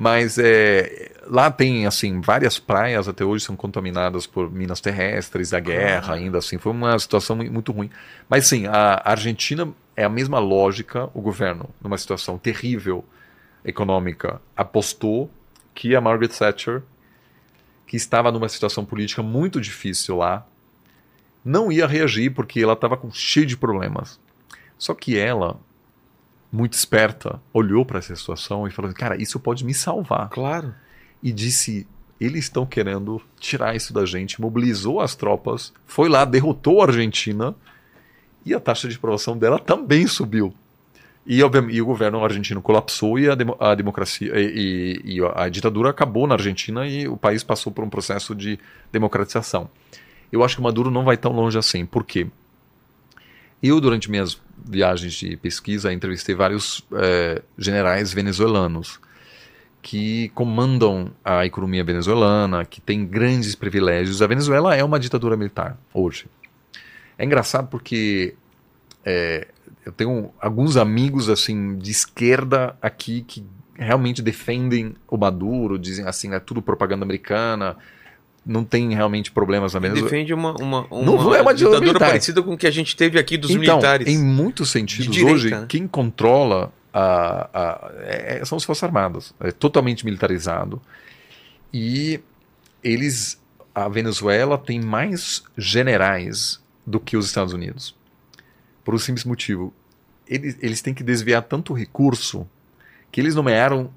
Mas 0.00 0.38
é, 0.38 1.10
lá 1.26 1.50
tem, 1.50 1.84
assim, 1.84 2.20
várias 2.20 2.56
praias 2.58 3.08
até 3.08 3.24
hoje 3.24 3.44
são 3.44 3.56
contaminadas 3.56 4.28
por 4.28 4.48
minas 4.48 4.80
terrestres, 4.80 5.50
da 5.50 5.58
guerra 5.58 6.12
Ah. 6.12 6.16
ainda, 6.16 6.38
assim, 6.38 6.56
foi 6.56 6.70
uma 6.70 6.96
situação 7.00 7.34
mu- 7.34 7.50
muito 7.50 7.72
ruim. 7.72 7.90
Mas 8.28 8.46
sim, 8.46 8.66
a 8.66 9.02
Argentina 9.04 9.68
é 9.96 10.04
a 10.04 10.08
mesma 10.08 10.38
lógica, 10.38 11.08
o 11.12 11.20
governo, 11.20 11.68
numa 11.82 11.98
situação 11.98 12.38
terrível 12.38 13.04
econômica, 13.64 14.40
apostou 14.56 15.28
que 15.74 15.94
a 15.96 16.00
Margaret 16.00 16.28
Thatcher, 16.28 16.82
que 17.88 17.96
estava 17.96 18.30
numa 18.30 18.48
situação 18.50 18.84
política 18.84 19.22
muito 19.22 19.58
difícil 19.60 20.18
lá, 20.18 20.46
não 21.42 21.72
ia 21.72 21.86
reagir 21.86 22.30
porque 22.30 22.60
ela 22.60 22.74
estava 22.74 22.98
com 22.98 23.10
cheio 23.10 23.46
de 23.46 23.56
problemas. 23.56 24.20
Só 24.76 24.92
que 24.94 25.18
ela, 25.18 25.58
muito 26.52 26.74
esperta, 26.74 27.40
olhou 27.52 27.86
para 27.86 27.98
essa 27.98 28.14
situação 28.14 28.68
e 28.68 28.70
falou: 28.70 28.92
Cara, 28.92 29.20
isso 29.20 29.40
pode 29.40 29.64
me 29.64 29.72
salvar. 29.72 30.28
Claro. 30.28 30.74
E 31.22 31.32
disse: 31.32 31.88
Eles 32.20 32.44
estão 32.44 32.66
querendo 32.66 33.22
tirar 33.40 33.74
isso 33.74 33.94
da 33.94 34.04
gente. 34.04 34.38
Mobilizou 34.38 35.00
as 35.00 35.16
tropas, 35.16 35.72
foi 35.86 36.10
lá, 36.10 36.26
derrotou 36.26 36.82
a 36.82 36.86
Argentina 36.86 37.56
e 38.44 38.52
a 38.52 38.60
taxa 38.60 38.86
de 38.86 38.96
aprovação 38.96 39.36
dela 39.36 39.58
também 39.58 40.06
subiu. 40.06 40.54
E, 41.30 41.40
e 41.40 41.82
o 41.82 41.84
governo 41.84 42.24
argentino 42.24 42.62
colapsou 42.62 43.18
e 43.18 43.28
a, 43.28 43.36
a 43.60 43.74
democracia 43.74 44.32
e, 44.34 44.98
e- 45.04 45.20
a 45.34 45.46
ditadura 45.50 45.90
acabou 45.90 46.26
na 46.26 46.34
Argentina 46.34 46.86
e 46.86 47.06
o 47.06 47.18
país 47.18 47.44
passou 47.44 47.70
por 47.70 47.84
um 47.84 47.90
processo 47.90 48.34
de 48.34 48.58
democratização. 48.90 49.68
Eu 50.32 50.42
acho 50.42 50.56
que 50.56 50.60
o 50.60 50.64
Maduro 50.64 50.90
não 50.90 51.04
vai 51.04 51.18
tão 51.18 51.32
longe 51.32 51.58
assim. 51.58 51.84
Por 51.84 52.02
quê? 52.04 52.26
Eu, 53.62 53.78
durante 53.78 54.10
minhas 54.10 54.40
viagens 54.56 55.12
de 55.12 55.36
pesquisa, 55.36 55.92
entrevistei 55.92 56.34
vários 56.34 56.82
eh, 56.92 57.42
generais 57.58 58.10
venezuelanos 58.10 58.98
que 59.82 60.30
comandam 60.30 61.10
a 61.24 61.44
economia 61.44 61.84
venezuelana, 61.84 62.64
que 62.64 62.80
tem 62.80 63.06
grandes 63.06 63.54
privilégios. 63.54 64.22
A 64.22 64.26
Venezuela 64.26 64.74
é 64.74 64.82
uma 64.82 64.98
ditadura 64.98 65.36
militar 65.36 65.78
hoje. 65.92 66.26
É 67.18 67.24
engraçado 67.24 67.68
porque 67.68 68.34
é, 69.04 69.48
eu 69.88 69.92
tenho 69.92 70.30
alguns 70.38 70.76
amigos 70.76 71.30
assim 71.30 71.76
de 71.78 71.90
esquerda 71.90 72.76
aqui 72.82 73.24
que 73.26 73.42
realmente 73.74 74.20
defendem 74.20 74.94
o 75.08 75.16
Maduro, 75.16 75.78
dizem 75.78 76.06
assim, 76.06 76.34
é 76.34 76.38
tudo 76.38 76.60
propaganda 76.60 77.04
americana, 77.06 77.74
não 78.44 78.64
tem 78.64 78.94
realmente 78.94 79.32
problemas 79.32 79.72
na 79.72 79.80
Venezuela. 79.80 80.10
Defende 80.10 80.34
uma, 80.34 80.52
uma, 80.56 80.86
uma, 80.90 81.02
Não 81.04 81.34
é 81.34 81.40
uma 81.40 81.54
ditadura 81.54 81.80
militar. 81.80 82.06
parecida 82.08 82.42
com 82.42 82.52
o 82.52 82.58
que 82.58 82.66
a 82.66 82.70
gente 82.70 82.94
teve 82.94 83.18
aqui 83.18 83.38
dos 83.38 83.50
então, 83.50 83.60
militares. 83.76 84.06
em 84.06 84.18
muitos 84.22 84.68
sentidos, 84.70 85.06
direita, 85.14 85.32
hoje, 85.34 85.50
né? 85.50 85.64
quem 85.66 85.88
controla 85.88 86.70
a, 86.92 87.48
a- 87.54 87.92
é- 88.02 88.42
são 88.44 88.56
as 88.58 88.64
Forças 88.64 88.82
Armadas. 88.84 89.34
É 89.40 89.50
totalmente 89.50 90.04
militarizado. 90.04 90.82
E 91.72 92.20
eles. 92.84 93.40
A 93.74 93.88
Venezuela 93.88 94.58
tem 94.58 94.80
mais 94.80 95.42
generais 95.56 96.60
do 96.86 96.98
que 96.98 97.16
os 97.16 97.26
Estados 97.26 97.52
Unidos. 97.54 97.94
Por 98.84 98.94
um 98.94 98.98
simples 98.98 99.24
motivo. 99.24 99.72
Eles, 100.28 100.56
eles 100.60 100.82
têm 100.82 100.92
que 100.94 101.02
desviar 101.02 101.42
tanto 101.42 101.72
recurso 101.72 102.46
que 103.10 103.20
eles 103.20 103.34
nomearam 103.34 103.90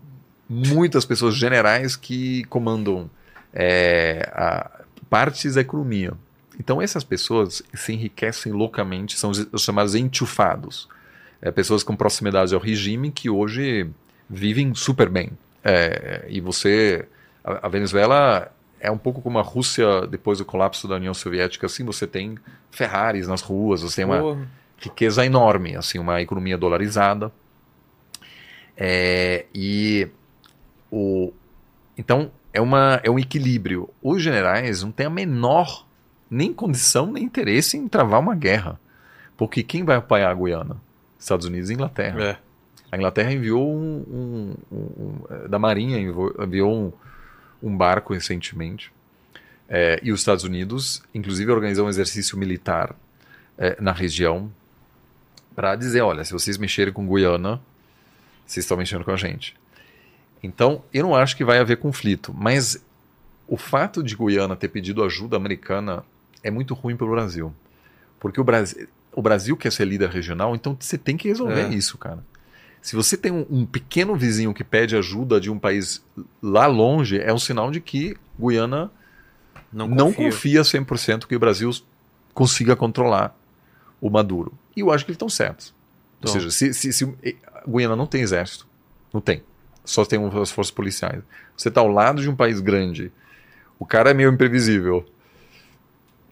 muitas 0.49 1.05
pessoas 1.05 1.35
generais 1.35 1.95
que 1.95 2.43
comandam 2.45 3.09
é, 3.53 4.29
a- 4.33 4.81
partes 5.09 5.55
da 5.55 5.61
economia. 5.61 6.13
Então 6.59 6.81
essas 6.81 7.03
pessoas 7.03 7.61
se 7.73 7.93
enriquecem 7.93 8.51
loucamente, 8.51 9.17
são 9.17 9.29
os, 9.31 9.45
os 9.51 9.61
chamados 9.63 9.95
enchufados. 9.95 10.87
É, 11.41 11.49
pessoas 11.51 11.81
com 11.83 11.95
proximidade 11.95 12.53
ao 12.53 12.61
regime 12.61 13.11
que 13.11 13.29
hoje 13.29 13.89
vivem 14.29 14.73
super 14.75 15.09
bem. 15.09 15.31
É, 15.63 16.25
e 16.29 16.39
você, 16.39 17.05
a, 17.43 17.65
a 17.65 17.69
Venezuela 17.69 18.51
é 18.79 18.89
um 18.91 18.97
pouco 18.97 19.21
como 19.21 19.39
a 19.39 19.41
Rússia 19.41 20.07
depois 20.07 20.37
do 20.39 20.45
colapso 20.45 20.87
da 20.87 20.95
União 20.95 21.13
Soviética, 21.13 21.65
assim, 21.65 21.83
você 21.83 22.07
tem 22.07 22.37
Ferraris 22.71 23.27
nas 23.27 23.41
ruas, 23.41 23.81
você 23.81 23.97
tem 23.97 24.05
uma 24.05 24.19
Porra. 24.19 24.47
Riqueza 24.81 25.25
enorme, 25.25 25.75
assim, 25.75 25.99
uma 25.99 26.21
economia 26.21 26.57
dolarizada. 26.57 27.31
É, 28.75 29.45
e 29.53 30.07
o, 30.91 31.31
então 31.97 32.31
é, 32.51 32.59
uma, 32.59 32.99
é 33.03 33.09
um 33.09 33.19
equilíbrio. 33.19 33.89
Os 34.01 34.21
generais 34.21 34.81
não 34.81 34.91
têm 34.91 35.05
a 35.05 35.09
menor 35.09 35.85
nem 36.29 36.53
condição 36.53 37.11
nem 37.11 37.23
interesse 37.23 37.77
em 37.77 37.87
travar 37.87 38.19
uma 38.19 38.35
guerra. 38.35 38.79
Porque 39.37 39.63
quem 39.63 39.83
vai 39.83 39.97
apoiar 39.97 40.31
a 40.31 40.33
Guiana? 40.33 40.77
Estados 41.19 41.45
Unidos 41.45 41.69
e 41.69 41.73
Inglaterra. 41.73 42.23
É. 42.23 42.37
A 42.91 42.97
Inglaterra 42.97 43.31
enviou 43.31 43.71
um, 43.71 44.03
um, 44.11 44.55
um, 44.71 45.47
da 45.47 45.57
Marinha 45.59 45.97
enviou 45.99 46.73
um, 46.73 46.91
um 47.61 47.77
barco 47.77 48.13
recentemente. 48.13 48.91
É, 49.69 49.99
e 50.03 50.11
os 50.11 50.19
Estados 50.19 50.43
Unidos, 50.43 51.01
inclusive, 51.13 51.51
organizou 51.51 51.85
um 51.85 51.89
exercício 51.89 52.37
militar 52.37 52.93
é, 53.57 53.77
na 53.79 53.91
região 53.91 54.51
para 55.56 55.76
dizer, 55.76 56.02
olha, 56.02 56.23
se 56.23 56.34
vocês 56.34 56.57
mexerem 56.57 56.94
com 56.94 57.07
Guiana, 57.07 57.61
vocês 58.45 58.64
estão 58.64 58.78
mexendo 58.78 59.03
com 59.03 59.11
a 59.11 59.18
gente. 59.18 59.56
Então, 60.44 60.84
eu 60.94 61.03
não 61.03 61.15
acho 61.15 61.36
que 61.38 61.44
vai 61.44 61.60
haver 61.60 61.78
conflito, 61.78 62.34
mas 62.36 62.84
o 63.48 63.57
fato 63.57 64.02
de 64.02 64.15
Guiana 64.15 64.56
ter 64.56 64.69
pedido 64.69 65.03
ajuda 65.03 65.38
americana 65.38 66.03
é 66.44 66.49
muito 66.49 66.73
ruim 66.73 66.95
para 66.95 67.06
o 67.06 67.11
Brasil. 67.11 67.53
Porque 68.19 68.40
o 68.40 68.44
Brasil, 68.44 68.88
o 69.14 69.22
Brasil 69.22 69.57
quer 69.57 69.72
ser 69.72 69.86
líder 69.86 70.10
regional, 70.10 70.56
então 70.56 70.76
você 70.80 70.98
tem 70.98 71.18
que 71.18 71.28
resolver 71.28 71.65
é. 71.65 71.69
isso, 71.69 71.98
cara. 71.98 72.23
Se 72.82 72.95
você 72.95 73.15
tem 73.15 73.32
um, 73.32 73.45
um, 73.49 73.65
pequeno 73.65 74.15
vizinho 74.15 74.53
que 74.53 74.64
pede 74.64 74.95
ajuda 74.95 75.40
de 75.40 75.52
um 75.52 75.60
país 75.60 76.03
lá 76.41 76.65
longe, 76.65 77.19
é 77.19 77.32
um 77.32 77.38
sinal 77.38 77.69
de 77.69 77.80
que 77.80 78.18
Guiana 78.40 78.90
não 79.72 79.88
confia, 79.88 80.03
não 80.03 80.14
confia 80.14 80.61
100% 80.61 81.28
que 81.28 81.36
o 81.36 81.40
Brasil 81.40 81.69
consiga 82.34 82.76
controlar 82.76 83.38
o 83.99 84.10
Maduro. 84.10 84.53
E 84.76 84.81
eu 84.81 84.91
acho 84.91 85.06
que 85.06 85.11
eles 85.11 85.15
estão 85.15 85.30
certos. 85.30 85.73
Então. 86.19 86.34
Ou 86.34 86.39
seja, 86.39 86.52
se, 86.52 86.73
se, 86.73 86.93
se 86.93 87.15
Guiana 87.68 87.95
não 87.95 88.06
tem 88.06 88.22
exército, 88.22 88.68
não 89.14 89.22
tem 89.22 89.43
só 89.84 90.06
tem 90.06 90.19
as 90.41 90.52
forças 90.52 90.72
policiais. 90.72 91.22
Você 91.56 91.69
está 91.69 91.81
ao 91.81 91.88
lado 91.88 92.22
de 92.22 92.30
um 92.30 92.35
país 92.35 92.60
grande, 92.60 93.11
o 93.80 93.85
cara 93.85 94.11
é 94.11 94.14
meio 94.14 94.31
imprevisível. 94.31 95.06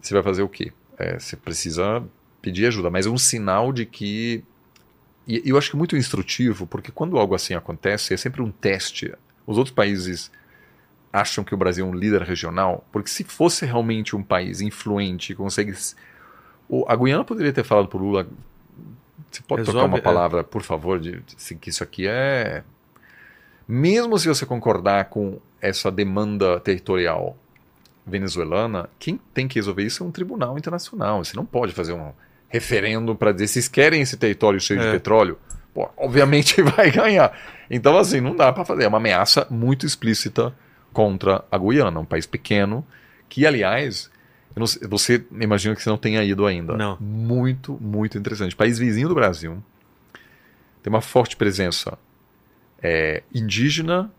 Você 0.02 0.14
vai 0.14 0.24
fazer 0.24 0.42
o 0.42 0.50
quê? 0.50 0.72
É, 0.98 1.20
você 1.20 1.36
precisa 1.36 2.04
pedir 2.42 2.68
ajuda, 2.68 2.90
mas 2.90 3.06
é 3.06 3.10
um 3.10 3.18
sinal 3.18 3.74
de 3.74 3.86
que. 3.86 4.44
E 5.28 5.42
eu 5.46 5.58
acho 5.58 5.70
que 5.70 5.76
é 5.76 5.78
muito 5.78 5.96
instrutivo, 5.96 6.66
porque 6.66 6.92
quando 6.92 7.18
algo 7.18 7.36
assim 7.36 7.54
acontece, 7.54 8.14
é 8.14 8.18
sempre 8.18 8.42
um 8.42 8.52
teste. 8.52 9.14
Os 9.46 9.58
outros 9.58 9.76
países 9.76 10.32
acham 11.12 11.44
que 11.44 11.54
o 11.54 11.58
Brasil 11.58 11.86
é 11.86 11.90
um 11.90 11.94
líder 11.94 12.22
regional, 12.22 12.88
porque 12.92 13.10
se 13.10 13.24
fosse 13.24 13.66
realmente 13.66 14.16
um 14.16 14.24
país 14.24 14.62
influente, 14.62 15.36
consegue. 15.36 15.74
A 16.88 16.96
Guiana 16.96 17.24
poderia 17.24 17.52
ter 17.52 17.64
falado 17.64 17.88
para 17.88 17.98
o 17.98 18.02
Lula. 18.02 18.28
Você 19.32 19.42
pode 19.44 19.62
Resolve, 19.62 19.80
trocar 19.80 19.88
uma 19.88 19.98
é. 19.98 20.02
palavra, 20.02 20.44
por 20.44 20.62
favor, 20.62 21.00
de, 21.00 21.20
de, 21.22 21.56
que 21.56 21.70
isso 21.70 21.84
aqui 21.84 22.08
é 22.08 22.64
mesmo 23.72 24.18
se 24.18 24.28
você 24.28 24.48
concordar 24.48 25.06
com 25.06 25.38
essa 25.62 25.92
demanda 25.92 26.60
territorial 26.60 27.38
venezuelana, 28.04 28.90
quem 28.98 29.20
tem 29.32 29.48
que 29.48 29.60
resolver 29.60 29.84
isso 29.84 30.04
é 30.04 30.08
um 30.08 30.10
tribunal 30.10 30.58
internacional. 30.58 31.24
Você 31.24 31.38
não 31.38 31.46
pode 31.46 31.72
fazer 31.74 31.94
um 31.94 32.12
referendo 32.48 33.14
para 33.14 33.32
dizer 33.32 33.48
se 33.48 33.70
querem 33.70 34.02
esse 34.02 34.18
território 34.18 34.60
cheio 34.60 34.82
é. 34.82 34.86
de 34.86 34.92
petróleo. 34.92 35.38
Pô, 35.72 35.88
obviamente 35.96 36.60
vai 36.76 36.90
ganhar. 36.90 37.32
Então, 37.70 37.96
assim, 37.96 38.20
não 38.20 38.36
dá 38.36 38.52
para 38.52 38.66
fazer. 38.66 38.86
É 38.86 38.88
uma 38.88 38.98
ameaça 38.98 39.46
muito 39.52 39.86
explícita 39.86 40.52
contra 40.92 41.46
a 41.52 41.58
Guiana, 41.60 42.00
um 42.00 42.06
país 42.06 42.26
pequeno, 42.26 42.84
que, 43.30 43.46
aliás, 43.46 44.10
não, 44.56 44.66
você 44.90 45.24
imagina 45.32 45.76
que 45.76 45.82
você 45.82 45.90
não 45.90 45.98
tenha 45.98 46.24
ido 46.24 46.46
ainda. 46.46 46.76
Não. 46.76 46.98
Muito, 47.00 47.78
muito 47.80 48.18
interessante. 48.18 48.56
País 48.56 48.78
vizinho 48.78 49.08
do 49.08 49.16
Brasil. 49.16 49.64
Tem 50.82 50.92
uma 50.92 51.02
forte 51.02 51.36
presença 51.36 51.98
é, 52.82 53.24
indígena, 53.34 54.12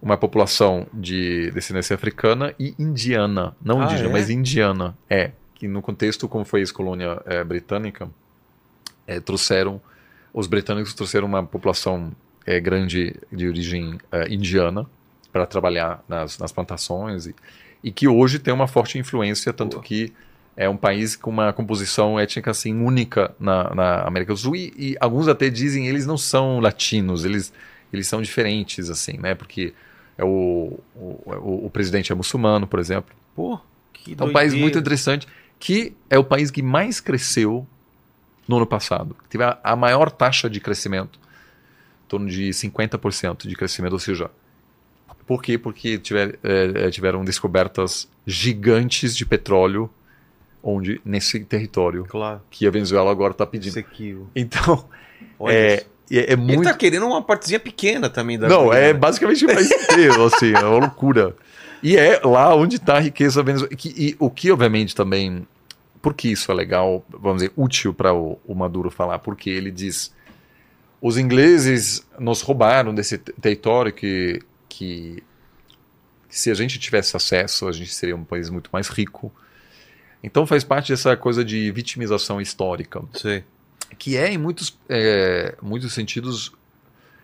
uma 0.00 0.16
população 0.16 0.86
de 0.92 1.50
descendência 1.50 1.94
africana 1.94 2.54
e 2.58 2.74
indiana. 2.78 3.56
Não 3.62 3.80
ah, 3.80 3.84
indígena, 3.84 4.08
é? 4.08 4.12
mas 4.12 4.30
indiana. 4.30 4.96
É. 5.08 5.32
Que 5.54 5.66
no 5.66 5.80
contexto, 5.80 6.28
como 6.28 6.44
foi 6.44 6.60
a 6.60 6.62
ex-colônia 6.62 7.20
é, 7.24 7.42
britânica, 7.42 8.08
é, 9.06 9.20
trouxeram. 9.20 9.80
Os 10.32 10.46
britânicos 10.46 10.92
trouxeram 10.92 11.26
uma 11.26 11.42
população 11.42 12.12
é, 12.44 12.60
grande 12.60 13.16
de 13.32 13.48
origem 13.48 13.98
é, 14.12 14.28
indiana 14.32 14.86
para 15.32 15.46
trabalhar 15.46 16.04
nas, 16.08 16.38
nas 16.38 16.52
plantações 16.52 17.26
e, 17.26 17.34
e, 17.86 17.92
que 17.92 18.08
hoje 18.08 18.38
tem 18.38 18.52
uma 18.52 18.66
forte 18.66 18.98
influência, 18.98 19.52
tanto 19.52 19.76
Boa. 19.76 19.84
que 19.84 20.12
é 20.56 20.68
um 20.68 20.76
país 20.76 21.14
com 21.14 21.30
uma 21.30 21.52
composição 21.52 22.18
étnica 22.18 22.50
assim 22.50 22.74
única 22.74 23.34
na, 23.38 23.74
na 23.74 24.02
América 24.02 24.32
do 24.32 24.38
Sul 24.38 24.56
e, 24.56 24.72
e 24.76 24.96
alguns 25.00 25.28
até 25.28 25.50
dizem 25.50 25.86
eles 25.86 26.06
não 26.06 26.16
são 26.16 26.60
latinos, 26.60 27.24
eles 27.24 27.52
eles 27.92 28.08
são 28.08 28.20
diferentes, 28.20 28.90
assim, 28.90 29.16
né? 29.18 29.34
Porque 29.34 29.72
é 30.18 30.24
o, 30.24 30.78
o, 30.94 31.66
o 31.66 31.70
presidente 31.70 32.10
é 32.10 32.14
muçulmano, 32.14 32.66
por 32.66 32.80
exemplo. 32.80 33.14
Pô, 33.34 33.60
que 33.92 34.16
É 34.18 34.24
um 34.24 34.32
país 34.32 34.54
muito 34.54 34.78
interessante, 34.78 35.26
que 35.58 35.94
é 36.10 36.18
o 36.18 36.24
país 36.24 36.50
que 36.50 36.62
mais 36.62 37.00
cresceu 37.00 37.66
no 38.48 38.56
ano 38.56 38.66
passado. 38.66 39.16
Teve 39.28 39.44
a, 39.44 39.58
a 39.62 39.76
maior 39.76 40.10
taxa 40.10 40.48
de 40.48 40.60
crescimento, 40.60 41.18
em 42.04 42.08
torno 42.08 42.28
de 42.28 42.48
50% 42.50 43.46
de 43.46 43.54
crescimento, 43.54 43.92
ou 43.92 43.98
seja, 43.98 44.30
por 45.26 45.42
quê? 45.42 45.58
Porque 45.58 45.98
tiver, 45.98 46.38
é, 46.42 46.86
é, 46.86 46.90
tiveram 46.90 47.24
descobertas 47.24 48.08
gigantes 48.26 49.16
de 49.16 49.26
petróleo 49.26 49.90
onde 50.62 51.00
nesse 51.04 51.40
território 51.40 52.04
claro. 52.04 52.40
que 52.50 52.66
a 52.66 52.70
Venezuela 52.70 53.10
agora 53.10 53.32
está 53.32 53.46
pedindo. 53.46 53.72
Sequio. 53.72 54.28
Então, 54.34 54.84
é, 55.48 55.84
é, 56.10 56.32
é 56.32 56.36
muito... 56.36 56.54
Ele 56.54 56.62
tá 56.64 56.74
querendo 56.74 57.06
uma 57.06 57.22
partezinha 57.22 57.60
pequena 57.60 58.08
também 58.10 58.38
da 58.38 58.48
Não, 58.48 58.72
é 58.72 58.92
basicamente 58.92 59.44
o 59.44 59.48
país 59.48 59.70
inteiro, 59.70 60.24
assim, 60.24 60.52
é 60.52 60.58
uma 60.60 60.78
loucura. 60.78 61.36
E 61.82 61.96
é 61.96 62.20
lá 62.24 62.54
onde 62.54 62.76
está 62.76 62.96
a 62.96 63.00
riqueza 63.00 63.42
venezuelana. 63.42 63.78
E, 63.84 64.16
o 64.18 64.30
que, 64.30 64.50
obviamente, 64.50 64.94
também. 64.94 65.46
Por 66.02 66.14
que 66.14 66.28
isso 66.30 66.52
é 66.52 66.54
legal, 66.54 67.04
vamos 67.08 67.42
dizer, 67.42 67.52
útil 67.56 67.92
para 67.92 68.14
o, 68.14 68.38
o, 68.46 68.54
Maduro 68.54 68.90
falar? 68.90 69.18
Porque 69.18 69.50
ele 69.50 69.70
diz: 69.70 70.12
os 71.00 71.18
ingleses 71.18 72.06
nos 72.18 72.42
roubaram 72.42 72.94
desse 72.94 73.18
território 73.18 73.92
que, 73.92 74.40
que, 74.76 75.22
se 76.28 76.50
a 76.50 76.54
gente 76.54 76.78
tivesse 76.78 77.16
acesso, 77.16 77.68
a 77.68 77.72
gente 77.72 77.94
seria 77.94 78.16
um 78.16 78.24
país 78.24 78.50
muito 78.50 78.70
mais 78.72 78.88
rico. 78.88 79.32
Então 80.22 80.46
faz 80.46 80.64
parte 80.64 80.92
dessa 80.92 81.16
coisa 81.16 81.44
de 81.44 81.70
vitimização 81.70 82.40
histórica. 82.40 83.02
Sim 83.14 83.42
que 83.98 84.16
é, 84.16 84.32
em 84.32 84.38
muitos, 84.38 84.76
é, 84.88 85.54
muitos 85.62 85.92
sentidos, 85.92 86.52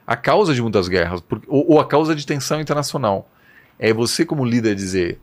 a 0.06 0.16
causa 0.16 0.54
de 0.54 0.62
muitas 0.62 0.88
guerras, 0.88 1.20
por, 1.20 1.42
ou, 1.48 1.72
ou, 1.72 1.80
a 1.80 1.86
causa 1.86 2.14
de 2.14 2.26
tensão 2.26 2.60
internacional. 2.60 3.28
É 3.78 3.92
você, 3.92 4.24
como 4.24 4.44
líder, 4.44 4.74
dizer: 4.74 5.18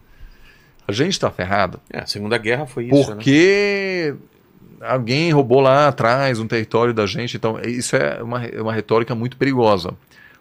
a 0.87 0.91
gente 0.91 1.13
está 1.13 1.31
ferrado. 1.31 1.79
É, 1.89 1.99
a 1.99 2.05
Segunda 2.05 2.37
Guerra 2.37 2.65
foi 2.65 2.85
isso. 2.85 3.09
Né? 3.09 3.15
Porque 3.15 4.15
né? 4.79 4.87
alguém 4.87 5.31
roubou 5.31 5.61
lá 5.61 5.87
atrás 5.87 6.39
um 6.39 6.47
território 6.47 6.93
da 6.93 7.05
gente. 7.05 7.37
Então, 7.37 7.59
isso 7.61 7.95
é 7.95 8.21
uma, 8.21 8.41
uma 8.61 8.73
retórica 8.73 9.15
muito 9.15 9.37
perigosa. 9.37 9.93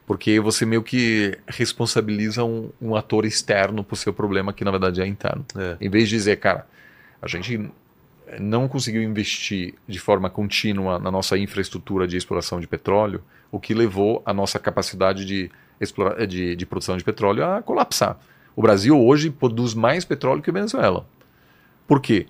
Porque 0.08 0.40
você 0.40 0.64
meio 0.64 0.82
que 0.82 1.36
responsabiliza 1.46 2.42
um, 2.42 2.70
um 2.80 2.96
ator 2.96 3.26
externo 3.26 3.84
por 3.84 3.94
seu 3.94 4.10
problema 4.10 4.54
que 4.54 4.64
na 4.64 4.70
verdade 4.70 5.02
é 5.02 5.06
interno. 5.06 5.44
É. 5.54 5.76
Em 5.78 5.90
vez 5.90 6.08
de 6.08 6.16
dizer, 6.16 6.36
cara, 6.36 6.66
a 7.20 7.28
gente 7.28 7.70
não 8.40 8.66
conseguiu 8.66 9.02
investir 9.02 9.74
de 9.86 9.98
forma 9.98 10.30
contínua 10.30 10.98
na 10.98 11.10
nossa 11.10 11.36
infraestrutura 11.36 12.08
de 12.08 12.16
exploração 12.16 12.58
de 12.58 12.66
petróleo, 12.66 13.22
o 13.52 13.60
que 13.60 13.74
levou 13.74 14.22
a 14.24 14.32
nossa 14.32 14.58
capacidade 14.58 15.26
de, 15.26 15.50
explora, 15.78 16.26
de, 16.26 16.56
de 16.56 16.64
produção 16.64 16.96
de 16.96 17.04
petróleo 17.04 17.44
a 17.44 17.60
colapsar. 17.60 18.18
O 18.56 18.62
Brasil 18.62 18.98
hoje 18.98 19.28
produz 19.28 19.74
mais 19.74 20.06
petróleo 20.06 20.40
que 20.40 20.48
a 20.48 20.54
Venezuela. 20.54 21.06
Por 21.86 22.00
quê? 22.00 22.28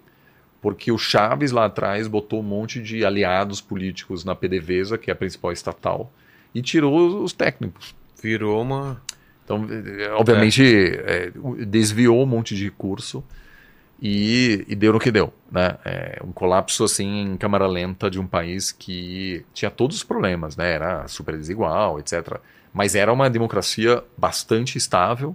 Porque 0.61 0.91
o 0.91 0.99
Chaves 0.99 1.53
lá 1.53 1.67
atrás 1.67 2.09
botou 2.09 2.41
um 2.41 2.43
monte 2.43 2.83
de 2.83 3.05
aliados 3.05 3.61
políticos 3.61 4.25
na 4.25 4.35
PDVSA, 4.35 4.99
que 4.99 5.11
é 5.11 5.13
a 5.13 5.17
principal 5.17 5.53
estatal, 5.53 6.13
e 6.55 6.63
tirou 6.63 7.23
os 7.23 7.33
técnicos. 7.33 7.95
Virou 8.23 8.63
uma. 8.63 9.01
Então, 9.45 9.67
obviamente, 10.17 10.63
é. 10.63 11.27
É, 11.27 11.65
desviou 11.65 12.23
um 12.23 12.27
monte 12.27 12.55
de 12.55 12.65
recurso 12.65 13.25
e, 14.01 14.65
e, 14.69 14.75
deu 14.75 14.93
no 14.93 15.01
que 15.01 15.11
deu, 15.11 15.33
né? 15.51 15.77
É 15.85 16.21
um 16.23 16.33
colapso 16.33 16.85
assim 16.85 17.23
em 17.23 17.37
câmara 17.37 17.67
lenta 17.67 18.11
de 18.11 18.21
um 18.21 18.27
país 18.27 18.71
que 18.71 19.45
tinha 19.55 19.71
todos 19.71 19.97
os 19.97 20.05
problemas, 20.05 20.57
né? 20.57 20.73
Era 20.73 21.09
super 21.09 21.37
desigual, 21.37 21.99
etc. 21.99 22.39
Mas 22.73 22.95
era 22.95 23.13
uma 23.13 23.31
democracia 23.31 24.05
bastante 24.17 24.77
estável 24.77 25.35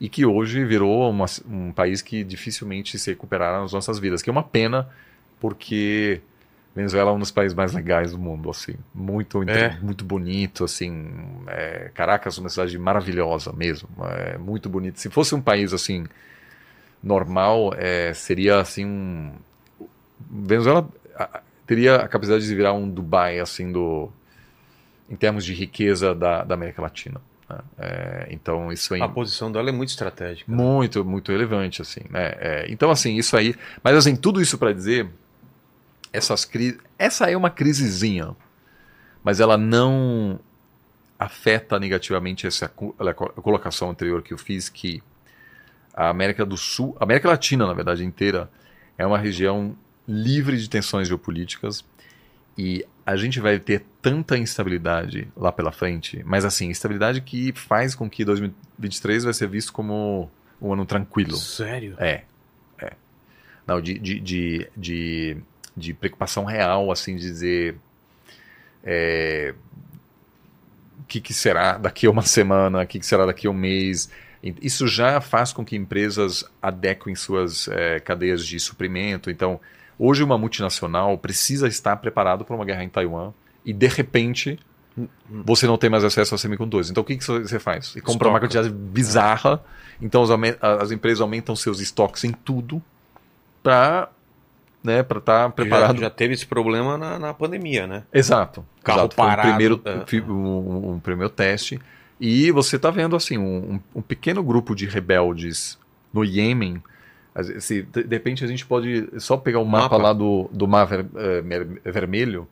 e 0.00 0.08
que 0.08 0.26
hoje 0.26 0.64
virou 0.64 1.10
uma, 1.10 1.26
um 1.48 1.72
país 1.72 2.02
que 2.02 2.24
dificilmente 2.24 2.98
se 2.98 3.10
recuperará 3.10 3.60
nas 3.60 3.72
nossas 3.72 3.98
vidas, 3.98 4.22
que 4.22 4.30
é 4.30 4.32
uma 4.32 4.42
pena 4.42 4.88
porque 5.40 6.20
Venezuela 6.76 7.10
é 7.10 7.14
um 7.14 7.18
dos 7.18 7.32
países 7.32 7.56
mais 7.56 7.72
legais 7.72 8.12
do 8.12 8.18
mundo, 8.18 8.48
assim, 8.50 8.74
muito 8.94 9.42
é. 9.48 9.76
muito 9.82 10.04
bonito, 10.04 10.62
assim, 10.62 11.10
é, 11.48 11.90
Caracas 11.92 12.38
é 12.38 12.40
uma 12.40 12.50
cidade 12.50 12.78
maravilhosa 12.78 13.52
mesmo, 13.52 13.88
é 14.04 14.38
muito 14.38 14.68
bonito. 14.68 15.00
Se 15.00 15.10
fosse 15.10 15.34
um 15.34 15.40
país 15.40 15.72
assim 15.72 16.06
normal 17.02 17.72
é, 17.76 18.12
seria 18.14 18.60
assim 18.60 18.84
um... 18.84 19.32
Venezuela 20.30 20.88
teria 21.66 21.96
a 21.96 22.08
capacidade 22.08 22.46
de 22.46 22.54
virar 22.54 22.72
um 22.72 22.88
Dubai, 22.88 23.40
assim, 23.40 23.72
do, 23.72 24.10
em 25.10 25.16
termos 25.16 25.44
de 25.44 25.52
riqueza 25.52 26.14
da, 26.14 26.44
da 26.44 26.54
América 26.54 26.80
Latina. 26.80 27.20
Né? 27.48 27.58
É, 27.78 28.26
então, 28.30 28.72
isso 28.72 28.94
aí... 28.94 29.02
A 29.02 29.08
posição 29.08 29.50
dela 29.50 29.68
é 29.68 29.72
muito 29.72 29.90
estratégica. 29.90 30.50
Muito, 30.50 31.04
muito 31.04 31.32
relevante, 31.32 31.82
assim, 31.82 32.02
né? 32.08 32.34
É, 32.38 32.66
então, 32.68 32.90
assim, 32.90 33.16
isso 33.16 33.36
aí... 33.36 33.54
Mas, 33.82 33.96
assim, 33.96 34.14
tudo 34.14 34.40
isso 34.40 34.56
para 34.58 34.72
dizer, 34.72 35.08
essas 36.16 36.44
crises... 36.44 36.78
Essa 36.98 37.30
é 37.30 37.36
uma 37.36 37.50
crisezinha, 37.50 38.34
mas 39.22 39.40
ela 39.40 39.56
não 39.56 40.40
afeta 41.18 41.78
negativamente 41.78 42.46
essa 42.46 42.66
a 42.66 43.14
colocação 43.42 43.90
anterior 43.90 44.22
que 44.22 44.34
eu 44.34 44.38
fiz, 44.38 44.68
que 44.68 45.02
a 45.94 46.08
América 46.10 46.44
do 46.44 46.56
Sul, 46.56 46.96
a 47.00 47.04
América 47.04 47.28
Latina, 47.28 47.66
na 47.66 47.72
verdade, 47.72 48.04
inteira, 48.04 48.50
é 48.98 49.06
uma 49.06 49.18
região 49.18 49.76
livre 50.06 50.58
de 50.58 50.68
tensões 50.68 51.08
geopolíticas 51.08 51.84
e 52.56 52.84
a 53.04 53.16
gente 53.16 53.40
vai 53.40 53.58
ter 53.58 53.84
tanta 54.00 54.36
instabilidade 54.36 55.28
lá 55.36 55.52
pela 55.52 55.72
frente, 55.72 56.22
mas 56.24 56.44
assim, 56.44 56.68
instabilidade 56.68 57.20
que 57.20 57.52
faz 57.52 57.94
com 57.94 58.08
que 58.08 58.24
2023 58.24 59.24
vai 59.24 59.32
ser 59.32 59.48
visto 59.48 59.72
como 59.72 60.30
um 60.60 60.72
ano 60.72 60.86
tranquilo. 60.86 61.36
Sério? 61.36 61.94
É. 61.98 62.24
é. 62.80 62.92
Não, 63.66 63.80
de, 63.80 63.98
de, 63.98 64.20
de, 64.20 64.68
de, 64.76 65.36
de 65.76 65.92
preocupação 65.92 66.44
real, 66.44 66.90
assim, 66.90 67.16
de 67.16 67.22
dizer. 67.22 67.76
É, 68.82 69.54
o 71.00 71.04
que, 71.06 71.20
que 71.20 71.34
será 71.34 71.78
daqui 71.78 72.06
a 72.06 72.10
uma 72.10 72.22
semana, 72.22 72.82
o 72.82 72.86
que, 72.86 72.98
que 72.98 73.06
será 73.06 73.26
daqui 73.26 73.46
a 73.46 73.50
um 73.50 73.54
mês. 73.54 74.10
Isso 74.60 74.86
já 74.86 75.20
faz 75.20 75.52
com 75.52 75.64
que 75.64 75.76
empresas 75.76 76.44
adequem 76.62 77.14
suas 77.14 77.68
é, 77.68 78.00
cadeias 78.00 78.44
de 78.44 78.58
suprimento. 78.60 79.30
Então, 79.30 79.60
hoje 79.98 80.22
uma 80.22 80.38
multinacional 80.38 81.16
precisa 81.18 81.68
estar 81.68 81.96
preparado 81.96 82.44
para 82.44 82.54
uma 82.54 82.64
guerra 82.64 82.84
em 82.84 82.88
Taiwan 82.88 83.32
e, 83.64 83.72
de 83.72 83.88
repente, 83.88 84.58
você 85.28 85.66
não 85.66 85.76
tem 85.76 85.90
mais 85.90 86.04
acesso 86.04 86.34
a 86.34 86.38
semicondutores. 86.38 86.90
Então, 86.90 87.02
o 87.02 87.06
que, 87.06 87.16
que 87.16 87.24
você 87.24 87.58
faz? 87.58 87.88
Você 87.88 88.00
compra 88.00 88.28
uma 88.28 88.40
quantidade 88.40 88.70
bizarra. 88.70 89.62
Então, 90.00 90.22
as, 90.22 90.30
as 90.60 90.90
empresas 90.90 91.20
aumentam 91.20 91.54
seus 91.56 91.80
estoques 91.80 92.24
em 92.24 92.32
tudo 92.32 92.82
para 93.62 94.08
né, 94.86 95.02
para 95.02 95.18
estar 95.18 95.44
tá 95.44 95.50
preparado. 95.50 95.96
Já, 95.96 96.04
já, 96.04 96.10
teve 96.10 96.32
esse 96.32 96.46
problema 96.46 96.96
na, 96.96 97.18
na 97.18 97.34
pandemia, 97.34 97.86
né? 97.86 98.04
Exato. 98.12 98.64
Carro 98.84 99.00
exato. 99.00 99.16
parado. 99.16 99.42
Foi 99.42 99.50
um 99.50 99.52
primeiro, 99.52 99.82
é. 99.84 100.30
um, 100.30 100.92
um, 100.92 101.00
primeiro 101.00 101.28
teste. 101.28 101.80
E 102.20 102.50
você 102.52 102.76
está 102.76 102.90
vendo 102.90 103.16
assim 103.16 103.36
um, 103.36 103.80
um, 103.94 104.00
pequeno 104.00 104.42
grupo 104.42 104.74
de 104.74 104.86
rebeldes 104.86 105.76
no 106.14 106.24
Iêmen. 106.24 106.82
Assim, 107.34 107.84
de, 107.92 108.06
repente 108.08 108.44
a 108.44 108.46
gente 108.46 108.64
pode 108.64 109.08
só 109.18 109.36
pegar 109.36 109.58
o 109.58 109.64
mapa, 109.64 109.82
mapa. 109.82 109.96
lá 109.98 110.12
do, 110.12 110.48
do 110.52 110.66
Mar 110.66 110.86
ver, 110.86 111.04
uh, 111.04 111.92
Vermelho, 111.92 112.48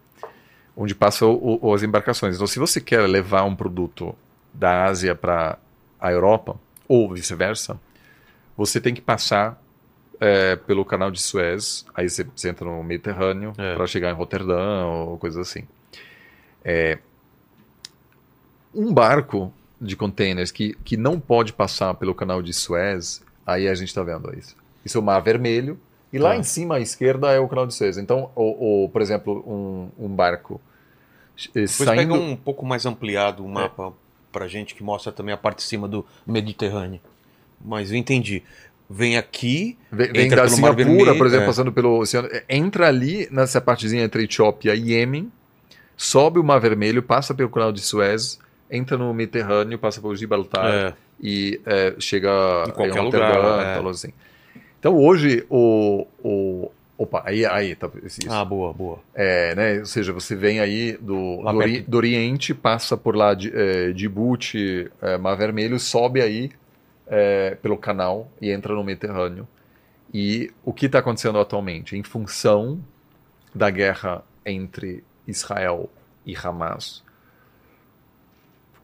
onde 0.76 0.94
passam 0.94 1.40
as 1.72 1.82
embarcações. 1.82 2.34
Então, 2.34 2.46
se 2.46 2.58
você 2.58 2.80
quer 2.80 3.08
levar 3.08 3.44
um 3.44 3.54
produto 3.54 4.14
da 4.52 4.84
Ásia 4.84 5.14
para 5.14 5.56
a 5.98 6.12
Europa, 6.12 6.58
ou 6.86 7.14
vice-versa, 7.14 7.80
você 8.56 8.80
tem 8.80 8.92
que 8.92 9.00
passar 9.00 9.63
é, 10.20 10.56
pelo 10.56 10.84
canal 10.84 11.10
de 11.10 11.20
Suez, 11.20 11.84
aí 11.94 12.08
você, 12.08 12.24
você 12.24 12.48
entra 12.48 12.64
no 12.64 12.82
Mediterrâneo 12.82 13.52
é. 13.58 13.74
para 13.74 13.86
chegar 13.86 14.10
em 14.10 14.14
Roterdã 14.14 14.84
ou 14.86 15.18
coisa 15.18 15.40
assim. 15.40 15.64
É, 16.64 16.98
um 18.74 18.92
barco 18.92 19.52
de 19.80 19.96
containers 19.96 20.50
que, 20.50 20.74
que 20.84 20.96
não 20.96 21.20
pode 21.20 21.52
passar 21.52 21.94
pelo 21.94 22.14
canal 22.14 22.42
de 22.42 22.52
Suez, 22.52 23.22
aí 23.46 23.68
a 23.68 23.74
gente 23.74 23.88
está 23.88 24.02
vendo 24.02 24.36
isso. 24.36 24.56
Isso 24.84 24.98
é 24.98 25.00
o 25.00 25.04
Mar 25.04 25.20
Vermelho, 25.20 25.78
e 26.14 26.18
lá 26.18 26.30
tá. 26.30 26.36
em 26.36 26.44
cima 26.44 26.76
à 26.76 26.80
esquerda 26.80 27.32
é 27.32 27.40
o 27.40 27.48
canal 27.48 27.66
de 27.66 27.74
Suez. 27.74 27.98
Então, 27.98 28.30
o, 28.36 28.84
o 28.84 28.88
por 28.88 29.02
exemplo, 29.02 29.42
um, 29.44 30.06
um 30.06 30.08
barco 30.08 30.60
Depois 31.52 31.72
saindo... 31.72 31.96
pega 31.96 32.14
um 32.14 32.36
pouco 32.36 32.64
mais 32.64 32.86
ampliado 32.86 33.44
o 33.44 33.48
mapa 33.48 33.88
é. 33.88 33.92
para 34.30 34.46
gente 34.46 34.76
que 34.76 34.82
mostra 34.84 35.10
também 35.10 35.34
a 35.34 35.36
parte 35.36 35.56
de 35.58 35.64
cima 35.64 35.88
do 35.88 36.06
Mediterrâneo. 36.24 37.00
Mas 37.60 37.90
eu 37.90 37.96
entendi 37.96 38.44
vem 38.94 39.16
aqui, 39.16 39.76
vem, 39.90 40.12
vem 40.12 40.28
da 40.28 40.48
Singapura, 40.48 41.16
por 41.16 41.26
exemplo, 41.26 41.44
é. 41.44 41.46
passando 41.48 41.72
pelo 41.72 41.98
oceano, 41.98 42.28
entra 42.48 42.86
ali 42.86 43.26
nessa 43.28 43.60
partezinha 43.60 44.04
entre 44.04 44.22
Etiópia 44.22 44.72
e 44.72 44.92
Iêmen, 44.92 45.32
sobe 45.96 46.38
o 46.38 46.44
Mar 46.44 46.60
Vermelho, 46.60 47.02
passa 47.02 47.34
pelo 47.34 47.50
canal 47.50 47.72
de 47.72 47.80
Suez, 47.80 48.38
entra 48.70 48.96
no 48.96 49.12
Mediterrâneo, 49.12 49.80
passa 49.80 50.00
por 50.00 50.14
Gibraltar 50.14 50.72
é. 50.72 50.94
e 51.20 51.60
é, 51.66 51.94
chega 51.98 52.30
em 52.68 52.70
qualquer 52.70 53.00
em 53.00 53.04
lugar. 53.04 53.84
É. 53.84 53.88
Assim. 53.88 54.12
Então 54.78 54.96
hoje 54.96 55.44
o, 55.50 56.06
o 56.22 56.70
Opa, 56.96 57.24
aí, 57.26 57.44
aí 57.44 57.74
tá. 57.74 57.90
Isso. 58.04 58.20
Ah, 58.30 58.44
boa, 58.44 58.72
boa. 58.72 59.00
É, 59.12 59.56
né? 59.56 59.78
Ou 59.80 59.86
seja, 59.86 60.12
você 60.12 60.36
vem 60.36 60.60
aí 60.60 60.92
do, 60.92 61.42
do, 61.42 61.56
ori, 61.56 61.80
do, 61.80 61.96
Oriente, 61.96 62.54
passa 62.54 62.96
por 62.96 63.16
lá 63.16 63.34
de 63.34 63.50
é, 63.52 63.90
Djibouti, 63.90 64.88
é, 65.02 65.18
Mar 65.18 65.36
Vermelho, 65.36 65.80
sobe 65.80 66.22
aí 66.22 66.52
é, 67.06 67.56
pelo 67.56 67.76
canal 67.76 68.30
e 68.40 68.50
entra 68.50 68.74
no 68.74 68.84
Mediterrâneo. 68.84 69.46
E 70.12 70.52
o 70.64 70.72
que 70.72 70.86
está 70.86 71.00
acontecendo 71.00 71.38
atualmente? 71.38 71.96
Em 71.96 72.02
função 72.02 72.80
da 73.54 73.70
guerra 73.70 74.24
entre 74.44 75.02
Israel 75.26 75.90
e 76.24 76.36
Hamas, 76.36 77.02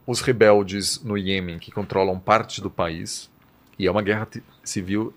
os 0.05 0.21
rebeldes 0.21 1.01
no 1.03 1.17
Iêmen, 1.17 1.59
que 1.59 1.71
controlam 1.71 2.19
parte 2.19 2.61
do 2.61 2.69
país, 2.69 3.29
e 3.77 3.87
é 3.87 3.91
uma 3.91 4.01
guerra 4.01 4.27
civil 4.63 5.13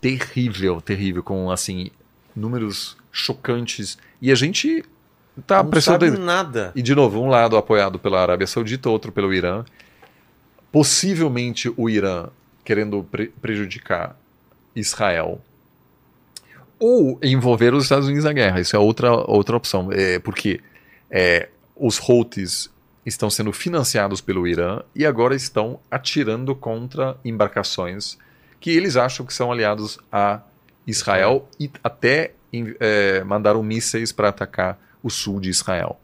terrível, 0.00 0.80
terrível, 0.80 1.22
com 1.22 1.50
assim 1.50 1.90
números 2.34 2.96
chocantes. 3.12 3.96
E 4.20 4.32
a 4.32 4.34
gente 4.34 4.84
tá 5.46 5.62
não 5.62 5.80
sabe 5.80 6.10
nada. 6.10 6.72
E 6.74 6.82
de 6.82 6.94
novo, 6.94 7.20
um 7.20 7.28
lado 7.28 7.56
apoiado 7.56 7.98
pela 7.98 8.20
Arábia 8.20 8.46
Saudita, 8.46 8.90
outro 8.90 9.12
pelo 9.12 9.32
Irã. 9.32 9.64
Possivelmente 10.72 11.72
o 11.76 11.88
Irã 11.88 12.28
querendo 12.64 13.02
pre 13.04 13.28
prejudicar 13.28 14.16
Israel 14.74 15.40
ou 16.78 17.18
envolver 17.22 17.72
os 17.74 17.84
Estados 17.84 18.06
Unidos 18.06 18.24
na 18.24 18.32
guerra. 18.32 18.60
Isso 18.60 18.74
é 18.74 18.78
outra, 18.78 19.12
outra 19.12 19.56
opção. 19.56 19.90
É, 19.92 20.18
porque 20.18 20.60
é, 21.08 21.48
os 21.76 22.00
Houthis 22.00 22.70
estão 23.06 23.30
sendo 23.30 23.52
financiados 23.52 24.20
pelo 24.20 24.48
Irã 24.48 24.82
e 24.94 25.06
agora 25.06 25.34
estão 25.34 25.78
atirando 25.90 26.54
contra 26.56 27.16
embarcações 27.24 28.18
que 28.60 28.70
eles 28.70 28.96
acham 28.96 29.26
que 29.26 29.34
são 29.34 29.50
aliados 29.50 29.98
a 30.10 30.40
Israel 30.86 31.48
e 31.58 31.70
até 31.82 32.32
é, 32.80 33.22
mandaram 33.24 33.62
mísseis 33.62 34.12
para 34.12 34.28
atacar 34.28 34.78
o 35.02 35.10
sul 35.10 35.40
de 35.40 35.50
Israel. 35.50 36.00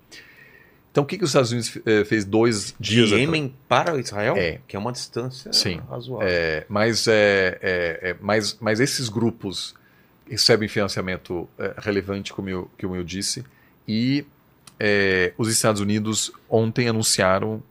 Então, 0.90 1.04
o 1.04 1.06
que, 1.06 1.18
que 1.18 1.24
os 1.24 1.30
Estados 1.30 1.52
Unidos 1.52 1.78
eh, 1.86 2.04
fez 2.04 2.24
dois 2.24 2.74
dias 2.80 3.10
De 3.10 3.16
Iêmen 3.16 3.54
para 3.68 3.98
Israel? 3.98 4.36
É. 4.36 4.60
Que 4.66 4.74
é 4.74 4.78
uma 4.78 4.90
distância 4.90 5.52
Sim. 5.52 5.80
razoável. 5.88 6.26
É, 6.26 6.64
mas, 6.68 7.06
é, 7.06 7.58
é, 7.60 8.10
é, 8.10 8.16
mas, 8.20 8.56
mas 8.60 8.80
esses 8.80 9.08
grupos 9.08 9.74
recebem 10.28 10.68
financiamento 10.68 11.48
é, 11.58 11.74
relevante, 11.78 12.32
como 12.32 12.48
eu, 12.48 12.70
como 12.80 12.96
eu 12.96 13.04
disse, 13.04 13.44
e 13.86 14.26
é, 14.78 15.32
os 15.36 15.50
Estados 15.50 15.80
Unidos 15.80 16.32
ontem 16.48 16.88
anunciaram 16.88 17.62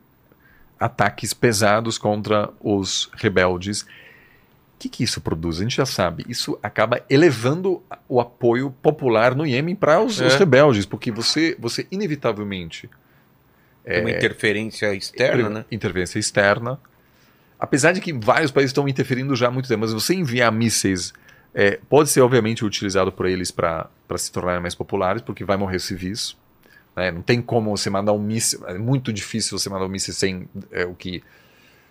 ataques 0.79 1.33
pesados 1.33 1.97
contra 1.97 2.49
os 2.59 3.09
rebeldes. 3.13 3.81
O 3.81 3.87
que, 4.79 4.89
que 4.89 5.03
isso 5.03 5.19
produz? 5.21 5.59
A 5.59 5.63
gente 5.63 5.75
já 5.75 5.85
sabe. 5.85 6.23
Isso 6.29 6.57
acaba 6.61 7.03
elevando 7.09 7.81
o 8.07 8.19
apoio 8.19 8.69
popular 8.81 9.33
no 9.35 9.45
Iêmen 9.45 9.75
para 9.75 10.01
os, 10.01 10.19
os, 10.19 10.35
rebeldes, 10.35 10.85
porque 10.85 11.11
você, 11.11 11.55
você 11.59 11.87
inevitavelmente 11.91 12.89
é, 13.87 14.01
uma 14.01 14.11
interferência 14.11 14.93
externa, 14.93 15.49
né? 15.49 15.65
Interferência 15.71 16.19
externa. 16.19 16.79
Apesar 17.59 17.93
de 17.93 18.01
que 18.01 18.13
vários 18.13 18.51
países 18.51 18.69
estão 18.69 18.87
interferindo 18.87 19.35
já 19.35 19.47
há 19.47 19.51
muito 19.51 19.67
tempo, 19.67 19.81
mas 19.81 19.93
você 19.93 20.13
enviar 20.13 20.51
mísseis 20.51 21.13
é, 21.53 21.79
pode 21.89 22.09
ser, 22.09 22.21
obviamente, 22.21 22.63
utilizado 22.63 23.11
por 23.11 23.25
eles 23.25 23.49
para 23.49 23.89
se 24.17 24.31
tornarem 24.31 24.61
mais 24.61 24.75
populares, 24.75 25.21
porque 25.21 25.43
vai 25.43 25.57
morrer 25.57 25.79
civis. 25.79 26.35
Né? 26.95 27.09
Não 27.11 27.21
tem 27.21 27.41
como 27.41 27.75
você 27.75 27.89
mandar 27.89 28.13
um 28.13 28.19
míssil. 28.19 28.59
É 28.67 28.77
muito 28.77 29.11
difícil 29.11 29.57
você 29.57 29.69
mandar 29.69 29.85
um 29.85 29.89
míssil 29.89 30.13
sem 30.13 30.47
é, 30.71 30.85
o 30.85 30.93
que. 30.93 31.23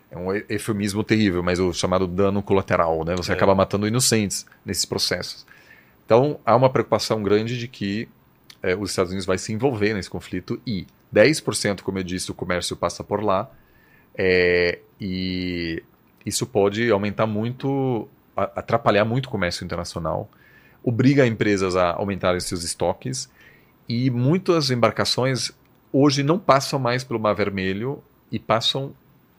É 0.08 0.16
um 0.16 0.32
eufemismo 0.48 1.02
terrível, 1.02 1.42
mas 1.42 1.58
o 1.58 1.72
chamado 1.72 2.06
dano 2.06 2.40
colateral. 2.42 3.04
Né? 3.04 3.16
Você 3.16 3.32
é. 3.32 3.34
acaba 3.34 3.56
matando 3.56 3.88
inocentes 3.88 4.46
nesses 4.64 4.84
processos. 4.84 5.44
Então, 6.04 6.38
há 6.46 6.54
uma 6.54 6.70
preocupação 6.70 7.20
grande 7.24 7.58
de 7.58 7.66
que 7.66 8.08
é, 8.62 8.76
os 8.76 8.90
Estados 8.90 9.10
Unidos 9.10 9.26
vai 9.26 9.38
se 9.38 9.52
envolver 9.52 9.94
nesse 9.94 10.08
conflito 10.08 10.60
e 10.64 10.86
10%, 11.16 11.80
como 11.80 11.98
eu 11.98 12.02
disse, 12.02 12.30
o 12.30 12.34
comércio 12.34 12.76
passa 12.76 13.02
por 13.02 13.24
lá. 13.24 13.50
É, 14.14 14.80
e 15.00 15.82
isso 16.24 16.46
pode 16.46 16.90
aumentar 16.90 17.26
muito, 17.26 18.08
atrapalhar 18.36 19.04
muito 19.04 19.26
o 19.26 19.30
comércio 19.30 19.64
internacional, 19.64 20.28
obriga 20.82 21.26
empresas 21.26 21.76
a 21.76 21.92
aumentarem 21.92 22.40
seus 22.40 22.64
estoques 22.64 23.30
e 23.88 24.10
muitas 24.10 24.70
embarcações 24.70 25.52
hoje 25.92 26.22
não 26.22 26.38
passam 26.38 26.78
mais 26.78 27.04
pelo 27.04 27.20
Mar 27.20 27.34
Vermelho 27.34 28.02
e 28.30 28.38
passam 28.38 28.94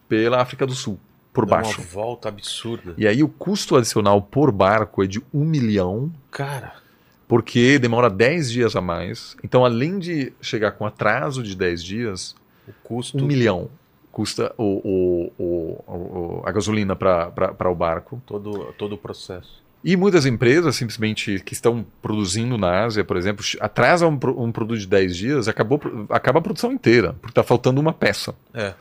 pela 0.07 0.41
África 0.41 0.65
do 0.65 0.73
Sul, 0.73 0.99
por 1.33 1.45
Dá 1.45 1.57
baixo. 1.57 1.81
Uma 1.81 1.87
volta 1.87 2.29
absurda. 2.29 2.93
E 2.97 3.07
aí 3.07 3.23
o 3.23 3.27
custo 3.27 3.75
adicional 3.75 4.21
por 4.21 4.51
barco 4.51 5.03
é 5.03 5.07
de 5.07 5.21
um 5.33 5.43
milhão. 5.43 6.11
Cara. 6.31 6.86
Porque 7.27 7.77
demora 7.79 8.09
10 8.09 8.49
dias 8.51 8.75
a 8.75 8.81
mais. 8.81 9.35
Então, 9.43 9.65
além 9.65 9.99
de 9.99 10.31
chegar 10.41 10.71
com 10.71 10.85
atraso 10.85 11.43
de 11.43 11.55
10 11.55 11.83
dias, 11.83 12.35
O 12.67 12.71
custo. 12.83 13.17
um 13.17 13.25
milhão 13.27 13.69
custa 14.11 14.53
o, 14.57 15.31
o- 15.37 15.83
o- 15.87 16.41
a 16.45 16.51
gasolina 16.51 16.95
para 16.95 17.69
o 17.69 17.75
barco. 17.75 18.21
Todo, 18.25 18.73
todo 18.77 18.93
o 18.93 18.97
processo. 18.97 19.61
E 19.83 19.95
muitas 19.95 20.25
empresas, 20.25 20.75
simplesmente, 20.75 21.39
que 21.45 21.53
estão 21.53 21.85
produzindo 22.01 22.57
na 22.57 22.83
Ásia, 22.85 23.03
por 23.05 23.15
exemplo, 23.15 23.45
atrasam 23.59 24.09
um, 24.09 24.43
um 24.45 24.51
produto 24.51 24.79
de 24.79 24.87
10 24.87 25.15
dias, 25.15 25.47
acabou, 25.47 25.79
acaba 26.09 26.39
a 26.39 26.41
produção 26.41 26.71
inteira, 26.71 27.13
porque 27.21 27.31
está 27.31 27.43
faltando 27.43 27.79
uma 27.79 27.93
peça. 27.93 28.33
É. 28.53 28.73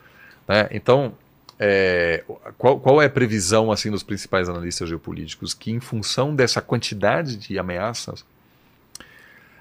né? 0.48 0.68
Então, 0.70 1.12
é, 1.59 2.24
qual, 2.56 2.81
qual 2.81 3.01
é 3.02 3.06
a 3.06 3.10
previsão 3.10 3.70
assim 3.70 3.90
dos 3.90 4.02
principais 4.02 4.48
analistas 4.48 4.89
geopolíticos? 4.89 5.52
Que 5.52 5.70
em 5.70 5.81
função 5.81 6.35
dessa 6.35 6.60
quantidade 6.62 7.36
de 7.36 7.59
ameaças, 7.59 8.24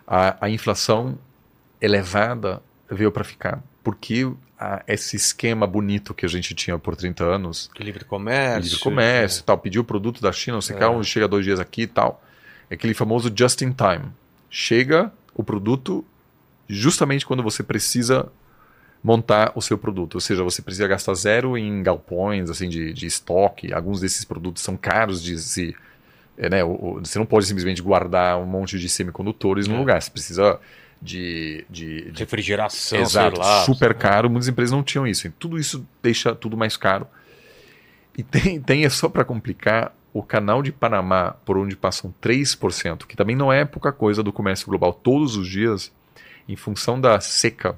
a, 0.07 0.45
a 0.45 0.49
inflação 0.49 1.17
elevada 1.81 2.61
veio 2.89 3.11
para 3.11 3.23
ficar. 3.23 3.63
Porque 3.83 4.29
a- 4.59 4.83
esse 4.87 5.15
esquema 5.15 5.67
bonito 5.67 6.13
que 6.13 6.25
a 6.25 6.29
gente 6.29 6.53
tinha 6.53 6.77
por 6.79 6.95
30 6.95 7.23
anos, 7.23 7.69
livre 7.79 8.05
comércio. 8.05 8.63
livre 8.63 8.79
comércio, 8.79 9.41
e 9.41 9.43
tal, 9.43 9.57
pedir 9.57 9.79
o 9.79 9.83
produto 9.83 10.21
da 10.21 10.31
China, 10.31 10.61
você 10.61 10.73
É. 10.73 10.77
quer 10.77 11.03
chega 11.03 11.27
dois 11.27 11.43
dias 11.45 11.59
aqui 11.59 11.83
e 11.83 11.87
tal. 11.87 12.23
É 12.69 12.75
aquele 12.75 12.93
famoso 12.93 13.31
just 13.35 13.61
in 13.61 13.71
time. 13.71 14.05
Chega 14.49 15.11
o 15.33 15.43
produto 15.43 16.03
justamente 16.67 17.25
quando 17.25 17.43
você 17.43 17.61
precisa 17.61 18.31
montar 19.03 19.51
o 19.55 19.61
seu 19.61 19.77
produto. 19.77 20.15
Ou 20.15 20.21
seja, 20.21 20.43
você 20.43 20.61
precisa 20.63 20.87
gastar 20.87 21.13
zero 21.13 21.55
em 21.57 21.83
galpões 21.83 22.49
assim 22.49 22.67
de, 22.67 22.91
de 22.91 23.05
estoque. 23.05 23.71
Alguns 23.71 23.99
desses 24.01 24.25
produtos 24.25 24.63
são 24.63 24.75
caros 24.75 25.21
de 25.21 25.37
se. 25.37 25.75
É, 26.37 26.49
né, 26.49 26.63
o- 26.63 26.99
você 27.03 27.17
não 27.19 27.25
pode 27.25 27.45
simplesmente 27.45 27.81
guardar 27.81 28.37
um 28.39 28.45
monte 28.45 28.77
de 28.79 28.87
semicondutores 28.89 29.67
no 29.67 29.75
É. 29.75 29.77
lugar. 29.79 30.01
Você 30.01 30.11
precisa 30.11 30.59
de, 31.01 31.65
de, 31.69 32.11
de 32.11 32.19
Refrigeração, 32.19 32.99
Exato, 32.99 33.35
sei 33.37 33.45
lá. 33.45 33.63
super 33.63 33.93
caro. 33.93 34.29
Muitas 34.29 34.47
empresas 34.47 34.71
não 34.71 34.83
tinham 34.83 35.05
isso. 35.07 35.27
E 35.27 35.29
tudo 35.29 35.57
isso 35.59 35.85
deixa 36.01 36.33
tudo 36.35 36.55
mais 36.57 36.75
caro. 36.77 37.07
E 38.17 38.23
tem, 38.23 38.61
tem 38.61 38.85
é 38.85 38.89
só 38.89 39.09
para 39.09 39.25
complicar, 39.25 39.93
o 40.13 40.23
canal 40.23 40.63
de 40.63 40.71
Panamá, 40.71 41.35
por 41.43 41.57
onde 41.57 41.75
passam 41.75 42.13
3%, 42.21 43.05
que 43.05 43.17
também 43.17 43.35
não 43.35 43.51
é 43.51 43.65
pouca 43.65 43.91
coisa 43.91 44.23
do 44.23 44.31
comércio 44.31 44.65
global 44.67 44.93
todos 44.93 45.35
os 45.35 45.45
dias, 45.45 45.91
em 46.47 46.55
função 46.55 46.99
da 47.01 47.19
seca, 47.19 47.77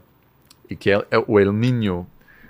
e 0.70 0.76
que 0.76 0.92
é, 0.92 1.04
é 1.10 1.18
o 1.18 1.40
El 1.40 1.52
Niño, 1.52 2.06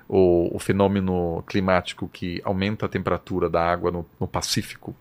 o, 0.09 0.53
o 0.53 0.59
fenômeno 0.59 1.41
climático 1.47 2.09
que 2.11 2.41
aumenta 2.43 2.85
a 2.85 2.89
temperatura 2.89 3.49
da 3.49 3.63
água 3.63 3.89
no, 3.89 4.05
no 4.19 4.27
Pacífico, 4.27 4.93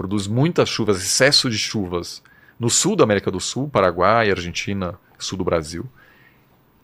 produz 0.00 0.26
muitas 0.26 0.66
chuvas, 0.66 0.96
excesso 0.96 1.50
de 1.50 1.58
chuvas 1.58 2.22
no 2.58 2.70
sul 2.70 2.96
da 2.96 3.04
América 3.04 3.30
do 3.30 3.38
Sul, 3.38 3.68
Paraguai, 3.68 4.30
Argentina, 4.30 4.98
sul 5.18 5.36
do 5.36 5.44
Brasil, 5.44 5.84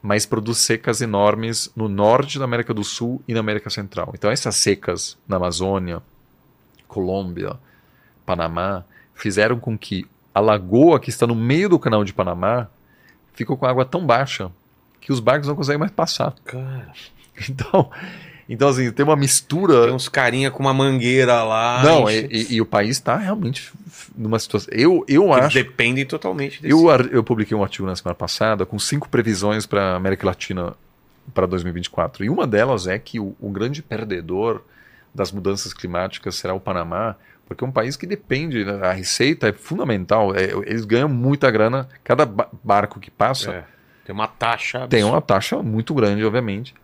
mas 0.03 0.27
produz 0.27 0.59
secas 0.59 1.01
enormes 1.01 1.73
no 1.75 1.89
norte 1.89 2.39
da 2.39 2.45
América 2.45 2.75
do 2.75 2.85
Sul 2.85 3.23
e 3.27 3.33
na 3.33 3.41
América 3.41 3.71
Central. 3.71 4.13
Então 4.13 4.31
essas 4.31 4.57
secas 4.57 5.17
na 5.27 5.37
Amazônia, 5.37 6.03
Colômbia, 6.87 7.57
Panamá, 8.27 8.85
fizeram 9.15 9.59
com 9.59 9.79
que 9.79 10.07
a 10.35 10.41
lagoa 10.41 11.01
que 11.01 11.09
está 11.09 11.27
no 11.27 11.35
meio 11.35 11.71
do 11.71 11.79
canal 11.79 12.05
de 12.05 12.13
Panamá 12.13 12.69
ficou 13.33 13.57
com 13.57 13.65
água 13.65 13.87
tão 13.87 14.05
baixa 14.05 14.53
que 15.01 15.11
os 15.11 15.21
barcos 15.21 15.49
não 15.49 15.57
conseguem 15.57 15.81
mais 15.81 15.93
passar. 15.93 16.35
Cara, 16.45 16.93
Então, 17.49 17.91
então 18.49 18.69
assim, 18.69 18.91
tem 18.93 19.05
uma 19.05 19.17
mistura 19.17 19.85
tem 19.87 19.93
uns 19.95 20.09
carinha 20.09 20.51
com 20.51 20.61
uma 20.63 20.73
mangueira 20.75 21.43
lá. 21.43 21.83
não, 21.83 22.09
e, 22.11 22.27
e- 22.31 22.55
e 22.55 22.61
o 22.61 22.67
país 22.67 22.91
está 22.97 23.17
realmente 23.17 23.73
numa 24.17 24.39
situação. 24.39 24.73
Eu, 24.73 25.05
eu 25.09 25.25
Eles 25.33 25.47
acho. 25.47 25.55
dependem 25.55 26.05
totalmente 26.07 26.63
desse. 26.63 26.73
Eu, 26.73 26.89
eu 27.11 27.25
publiquei 27.25 27.57
um 27.57 27.63
artigo 27.63 27.87
na 27.87 27.97
semana 27.97 28.15
passada 28.15 28.65
com 28.65 28.79
cinco 28.79 29.09
previsões 29.09 29.67
para 29.67 29.93
a 29.93 29.97
América 29.97 30.27
Latina 30.27 30.75
para 31.35 31.47
2024. 31.47 32.25
E 32.25 32.31
uma 32.31 32.47
delas 32.47 32.87
é 32.87 32.99
que 32.99 33.19
o, 33.19 33.35
o 33.41 33.51
grande 33.51 33.83
perdedor 33.83 34.63
das 35.15 35.33
mudanças 35.33 35.73
climáticas 35.73 36.37
será 36.37 36.55
o 36.55 36.61
Panamá, 36.61 37.17
porque 37.49 37.65
é 37.65 37.67
um 37.67 37.73
país 37.73 37.97
que 37.97 38.07
depende, 38.07 38.65
né, 38.65 38.81
a 38.87 38.93
receita 38.93 39.49
é 39.49 39.53
fundamental, 39.53 40.35
é, 40.35 40.45
eles 40.67 40.85
ganham 40.85 41.09
muita 41.09 41.51
grana, 41.51 41.89
cada 42.05 42.27
ba- 42.27 42.49
barco 42.63 43.01
que 43.01 43.11
passa 43.11 43.51
É, 43.51 43.65
tem 44.05 44.15
uma 44.15 44.29
taxa. 44.29 44.87
tem 44.89 45.03
uma 45.05 45.17
absurda. 45.19 45.27
taxa 45.27 45.63
muito 45.63 45.95
grande, 45.95 46.25
obviamente. 46.25 46.75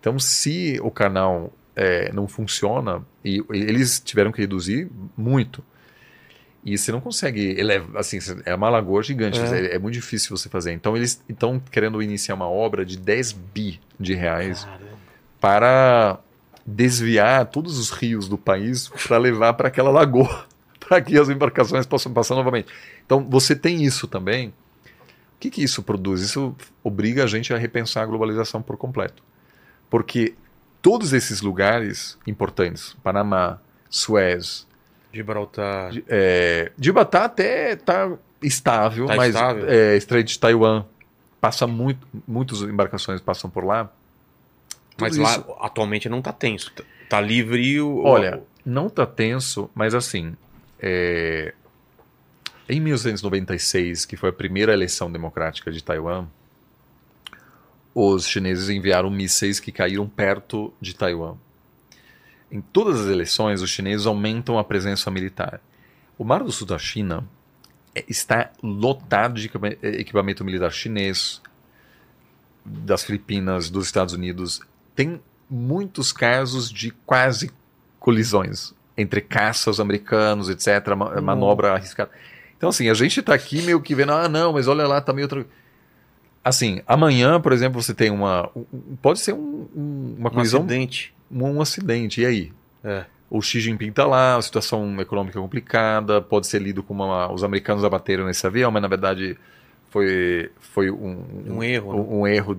Então, 0.00 0.18
se 0.18 0.80
o 0.82 0.90
canal 0.90 1.52
é, 1.76 2.10
não 2.12 2.26
funciona, 2.26 3.04
e 3.24 3.44
eles 3.50 4.00
tiveram 4.00 4.32
que 4.32 4.40
reduzir 4.40 4.90
muito. 5.16 5.62
E 6.64 6.76
você 6.76 6.90
não 6.92 7.00
consegue 7.00 7.58
elevar, 7.58 8.00
assim, 8.00 8.18
é 8.44 8.54
uma 8.54 8.68
lagoa 8.68 9.02
gigante, 9.02 9.38
É. 9.40 9.72
é. 9.72 9.74
é 9.76 9.78
muito 9.78 9.94
difícil 9.94 10.36
você 10.36 10.48
fazer. 10.48 10.72
Então, 10.72 10.96
eles 10.96 11.22
estão 11.28 11.58
querendo 11.58 12.02
iniciar 12.02 12.34
uma 12.34 12.48
obra 12.48 12.84
de 12.84 12.98
10 12.98 13.32
bi 13.32 13.80
de 13.98 14.14
reais 14.14 14.64
Caramba. 14.64 14.84
para 15.40 16.18
desviar 16.66 17.46
todos 17.46 17.78
os 17.78 17.90
rios 17.90 18.28
do 18.28 18.36
país 18.36 18.88
para 19.06 19.16
levar 19.18 19.54
para 19.54 19.68
aquela 19.68 19.90
lagoa, 19.90 20.46
para 20.80 21.00
que 21.00 21.18
as 21.18 21.28
embarcações 21.28 21.86
possam 21.86 22.12
passar 22.12 22.34
novamente. 22.34 22.68
Então, 23.04 23.26
você 23.28 23.54
tem 23.56 23.82
isso 23.84 24.06
também. 24.06 24.48
O 24.48 25.40
que, 25.40 25.50
que 25.50 25.62
isso 25.62 25.82
produz? 25.82 26.20
Isso 26.20 26.54
obriga 26.84 27.24
a 27.24 27.26
gente 27.26 27.52
a 27.54 27.56
repensar 27.56 28.02
a 28.02 28.06
globalização 28.06 28.60
por 28.60 28.76
completo. 28.76 29.22
Porque 29.90 30.34
todos 30.80 31.12
esses 31.12 31.42
lugares 31.42 32.16
importantes, 32.26 32.96
Panamá, 33.02 33.58
Suez, 33.90 34.66
Gibraltar. 35.12 35.92
é, 36.08 36.70
Gibraltar 36.80 37.24
até 37.24 37.72
está 37.72 38.10
estável, 38.40 39.06
Tá 39.06 39.16
mas 39.16 39.34
estável. 39.34 39.68
é, 39.68 39.96
Estreito 39.96 40.28
de 40.28 40.38
Taiwan 40.38 40.84
passa 41.40 41.66
muito, 41.66 42.06
muitas 42.26 42.62
embarcações 42.62 43.20
passam 43.20 43.50
por 43.50 43.64
lá. 43.64 43.90
Mas 44.98 45.12
Tudo 45.12 45.22
lá 45.24 45.30
isso- 45.32 45.44
atualmente 45.60 46.08
não 46.08 46.22
tá 46.22 46.32
tenso. 46.32 46.70
Tá- 46.72 46.84
Tá 47.08 47.20
livre 47.20 47.80
o. 47.80 48.04
Olha, 48.04 48.40
não 48.64 48.88
tá 48.88 49.04
tenso, 49.04 49.68
mas 49.74 49.94
assim, 49.96 50.36
é, 50.78 51.52
em 52.68 52.78
1996, 52.80 54.04
que 54.04 54.16
foi 54.16 54.28
a 54.28 54.32
primeira 54.32 54.72
eleição 54.72 55.10
democrática 55.10 55.72
de 55.72 55.82
Taiwan, 55.82 56.26
os 58.08 58.26
chineses 58.26 58.68
enviaram 58.68 59.10
mísseis 59.10 59.60
que 59.60 59.70
caíram 59.72 60.08
perto 60.08 60.72
de 60.80 60.94
Taiwan. 60.94 61.34
Em 62.50 62.60
todas 62.60 63.00
as 63.00 63.06
eleições, 63.06 63.62
os 63.62 63.70
chineses 63.70 64.06
aumentam 64.06 64.58
a 64.58 64.64
presença 64.64 65.10
militar. 65.10 65.60
O 66.18 66.24
Mar 66.24 66.42
do 66.42 66.50
Sul 66.50 66.66
da 66.66 66.78
China 66.78 67.24
é- 67.94 68.04
está 68.08 68.50
lotado 68.62 69.34
de 69.34 69.46
equipa- 69.46 69.76
equipamento 69.82 70.44
militar 70.44 70.72
chinês, 70.72 71.40
das 72.64 73.02
Filipinas, 73.04 73.70
dos 73.70 73.86
Estados 73.86 74.12
Unidos. 74.14 74.60
Tem 74.94 75.20
muitos 75.48 76.12
casos 76.12 76.70
de 76.70 76.90
quase 77.06 77.50
colisões 77.98 78.74
entre 78.96 79.20
caças 79.20 79.80
americanos, 79.80 80.48
etc., 80.48 80.94
ma- 80.96 81.20
manobra 81.20 81.72
arriscada. 81.72 82.10
Então, 82.56 82.68
assim, 82.68 82.88
a 82.90 82.94
gente 82.94 83.20
está 83.20 83.34
aqui 83.34 83.62
meio 83.62 83.80
que 83.80 83.94
vendo, 83.94 84.12
ah, 84.12 84.28
não, 84.28 84.52
mas 84.52 84.68
olha 84.68 84.86
lá, 84.86 85.00
tá 85.00 85.12
meio 85.12 85.24
outra. 85.24 85.46
Assim, 86.42 86.80
amanhã, 86.86 87.40
por 87.40 87.52
exemplo, 87.52 87.82
você 87.82 87.92
tem 87.94 88.10
uma. 88.10 88.48
um- 88.56 88.64
um- 88.72 88.96
Pode 89.02 89.20
ser 89.20 89.34
um- 89.34 89.68
um- 89.76 90.14
uma 90.18 90.30
um 90.30 90.32
colisão, 90.32 90.60
acidente. 90.60 91.14
um, 91.30 91.44
um 91.44 91.60
acidente, 91.60 92.20
e 92.22 92.26
aí? 92.26 92.52
É. 92.82 93.04
O 93.28 93.40
Xi 93.42 93.60
Jinping 93.60 93.92
tá 93.92 94.06
lá, 94.06 94.36
a 94.36 94.42
situação 94.42 95.00
econômica 95.00 95.38
complicada, 95.38 96.20
pode 96.20 96.46
ser 96.46 96.60
lido 96.60 96.82
como 96.82 97.04
uma, 97.04 97.30
os 97.32 97.44
americanos 97.44 97.84
abateram 97.84 98.24
nesse 98.26 98.44
avião, 98.46 98.70
mas 98.72 98.82
na 98.82 98.88
verdade 98.88 99.36
foi, 99.90 100.50
foi 100.58 100.90
um, 100.90 101.24
Um 101.46 101.62
erro, 101.62 101.92
né? 101.92 102.00
Um, 102.00 102.20
um 102.20 102.26
erro. 102.26 102.58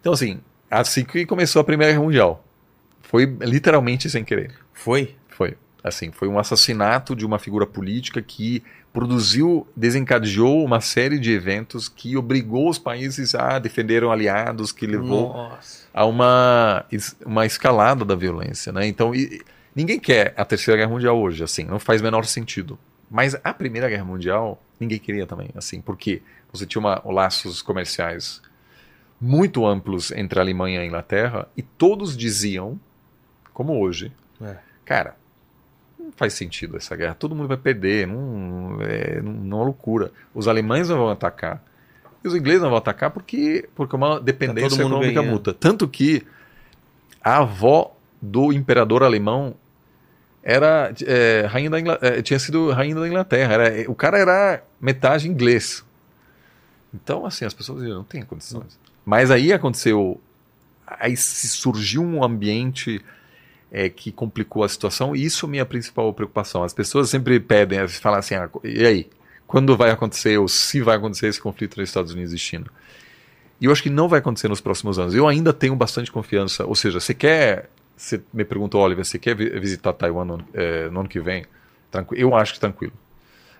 Então, 0.00 0.12
assim, 0.12 0.40
assim 0.70 1.04
que 1.04 1.26
começou 1.26 1.60
a 1.60 1.64
Primeira 1.64 1.92
Guerra 1.92 2.04
Mundial. 2.04 2.44
Foi 3.02 3.24
literalmente 3.40 4.08
sem 4.08 4.24
querer. 4.24 4.52
Foi? 4.72 5.14
Foi. 5.28 5.54
Assim, 5.82 6.10
foi 6.10 6.26
um 6.28 6.38
assassinato 6.38 7.14
de 7.14 7.24
uma 7.24 7.38
figura 7.38 7.66
política 7.66 8.20
que 8.20 8.62
produziu, 8.92 9.66
desencadeou 9.76 10.64
uma 10.64 10.80
série 10.80 11.18
de 11.18 11.30
eventos 11.32 11.88
que 11.88 12.16
obrigou 12.16 12.68
os 12.68 12.78
países 12.78 13.34
a 13.34 13.58
defender 13.58 14.02
aliados, 14.02 14.72
que 14.72 14.86
levou 14.86 15.32
Nossa. 15.32 15.86
a 15.94 16.04
uma, 16.04 16.84
uma 17.24 17.46
escalada 17.46 18.04
da 18.04 18.14
violência, 18.16 18.72
né? 18.72 18.86
Então, 18.88 19.14
e- 19.14 19.40
ninguém 19.74 20.00
quer 20.00 20.34
a 20.36 20.44
Terceira 20.44 20.78
Guerra 20.78 20.90
Mundial 20.90 21.16
hoje, 21.20 21.44
assim, 21.44 21.64
não 21.64 21.78
faz 21.78 22.02
menor 22.02 22.24
sentido. 22.24 22.76
Mas 23.10 23.36
a 23.44 23.54
Primeira 23.54 23.88
Guerra 23.88 24.04
Mundial, 24.04 24.60
ninguém 24.80 24.98
queria 24.98 25.26
também, 25.26 25.50
assim, 25.54 25.80
porque 25.80 26.20
você 26.52 26.66
tinha 26.66 26.80
uma, 26.80 27.00
laços 27.04 27.62
comerciais 27.62 28.42
muito 29.20 29.64
amplos 29.66 30.10
entre 30.12 30.38
a 30.38 30.42
Alemanha 30.42 30.80
e 30.80 30.82
a 30.82 30.86
Inglaterra 30.86 31.48
e 31.56 31.62
todos 31.62 32.16
diziam, 32.16 32.78
como 33.52 33.80
hoje, 33.80 34.12
É. 34.42 34.56
cara, 34.84 35.16
não 36.08 36.12
faz 36.16 36.32
sentido 36.32 36.76
essa 36.76 36.96
guerra, 36.96 37.14
todo 37.14 37.34
mundo 37.34 37.48
vai 37.48 37.56
perder, 37.56 38.06
não 38.06 38.78
é, 38.80 39.20
não, 39.22 39.60
é 39.60 39.64
loucura. 39.64 40.10
Os 40.34 40.48
alemães 40.48 40.88
não 40.88 40.96
vão 40.96 41.10
atacar. 41.10 41.62
E 42.24 42.28
os 42.28 42.34
ingleses 42.34 42.62
não 42.62 42.70
vão 42.70 42.78
atacar 42.78 43.10
porque, 43.10 43.68
porque 43.74 43.94
é 43.94 43.98
uma 43.98 44.20
dependência 44.20 44.76
Tá 44.76 44.82
econômica 44.82 45.12
ganhando. 45.12 45.32
mútua. 45.32 45.54
Tanto 45.54 45.86
que 45.86 46.26
a 47.22 47.38
avó 47.38 47.96
do 48.20 48.52
imperador 48.52 49.02
alemão 49.02 49.54
era 50.42 50.92
é, 51.06 51.46
rainha 51.48 51.70
da 51.70 51.78
Ingl... 51.78 51.92
é, 52.00 52.22
tinha 52.22 52.38
sido 52.38 52.70
rainha 52.70 52.94
da 52.94 53.06
Inglaterra. 53.06 53.52
Era, 53.52 53.90
o 53.90 53.94
cara 53.94 54.18
era 54.18 54.62
metade 54.80 55.28
inglês. 55.28 55.84
Então, 56.92 57.26
assim, 57.26 57.44
as 57.44 57.52
pessoas 57.54 57.80
diziam, 57.80 57.98
não 57.98 58.04
tem 58.04 58.22
condições. 58.22 58.78
Mas 59.04 59.30
aí 59.30 59.52
aconteceu, 59.52 60.20
aí 60.86 61.16
surgiu 61.16 62.02
um 62.02 62.24
ambiente 62.24 63.04
é, 63.70 63.88
que 63.88 64.10
complicou 64.10 64.64
a 64.64 64.68
situação, 64.68 65.14
e 65.14 65.24
isso 65.24 65.46
é 65.46 65.48
minha 65.48 65.66
principal 65.66 66.12
preocupação. 66.12 66.62
As 66.62 66.72
pessoas 66.72 67.10
sempre 67.10 67.38
pedem, 67.40 67.86
falam 67.88 68.18
assim, 68.18 68.34
ah, 68.34 68.48
e 68.64 68.86
aí? 68.86 69.10
Quando 69.46 69.76
vai 69.76 69.90
acontecer, 69.90 70.38
ou 70.38 70.46
se 70.46 70.80
vai 70.82 70.96
acontecer 70.96 71.26
esse 71.28 71.40
conflito 71.40 71.78
nos 71.78 71.88
Estados 71.88 72.12
Unidos 72.12 72.34
e 72.34 72.38
China? 72.38 72.66
E 73.60 73.64
eu 73.64 73.72
acho 73.72 73.82
que 73.82 73.90
não 73.90 74.08
vai 74.08 74.20
acontecer 74.20 74.48
nos 74.48 74.60
próximos 74.60 74.98
anos. 74.98 75.14
Eu 75.14 75.26
ainda 75.26 75.52
tenho 75.52 75.74
bastante 75.74 76.12
confiança. 76.12 76.64
Ou 76.64 76.74
seja, 76.74 77.00
você 77.00 77.12
quer. 77.14 77.68
Você 77.96 78.22
me 78.32 78.44
perguntou, 78.44 78.80
Oliver, 78.80 79.04
você 79.04 79.18
quer 79.18 79.34
visitar 79.34 79.92
Taiwan 79.92 80.24
no, 80.24 80.44
é, 80.54 80.88
no 80.88 81.00
ano 81.00 81.08
que 81.08 81.18
vem? 81.18 81.44
Tranquilo. 81.90 82.22
Eu 82.22 82.36
acho 82.36 82.54
que 82.54 82.60
tranquilo. 82.60 82.92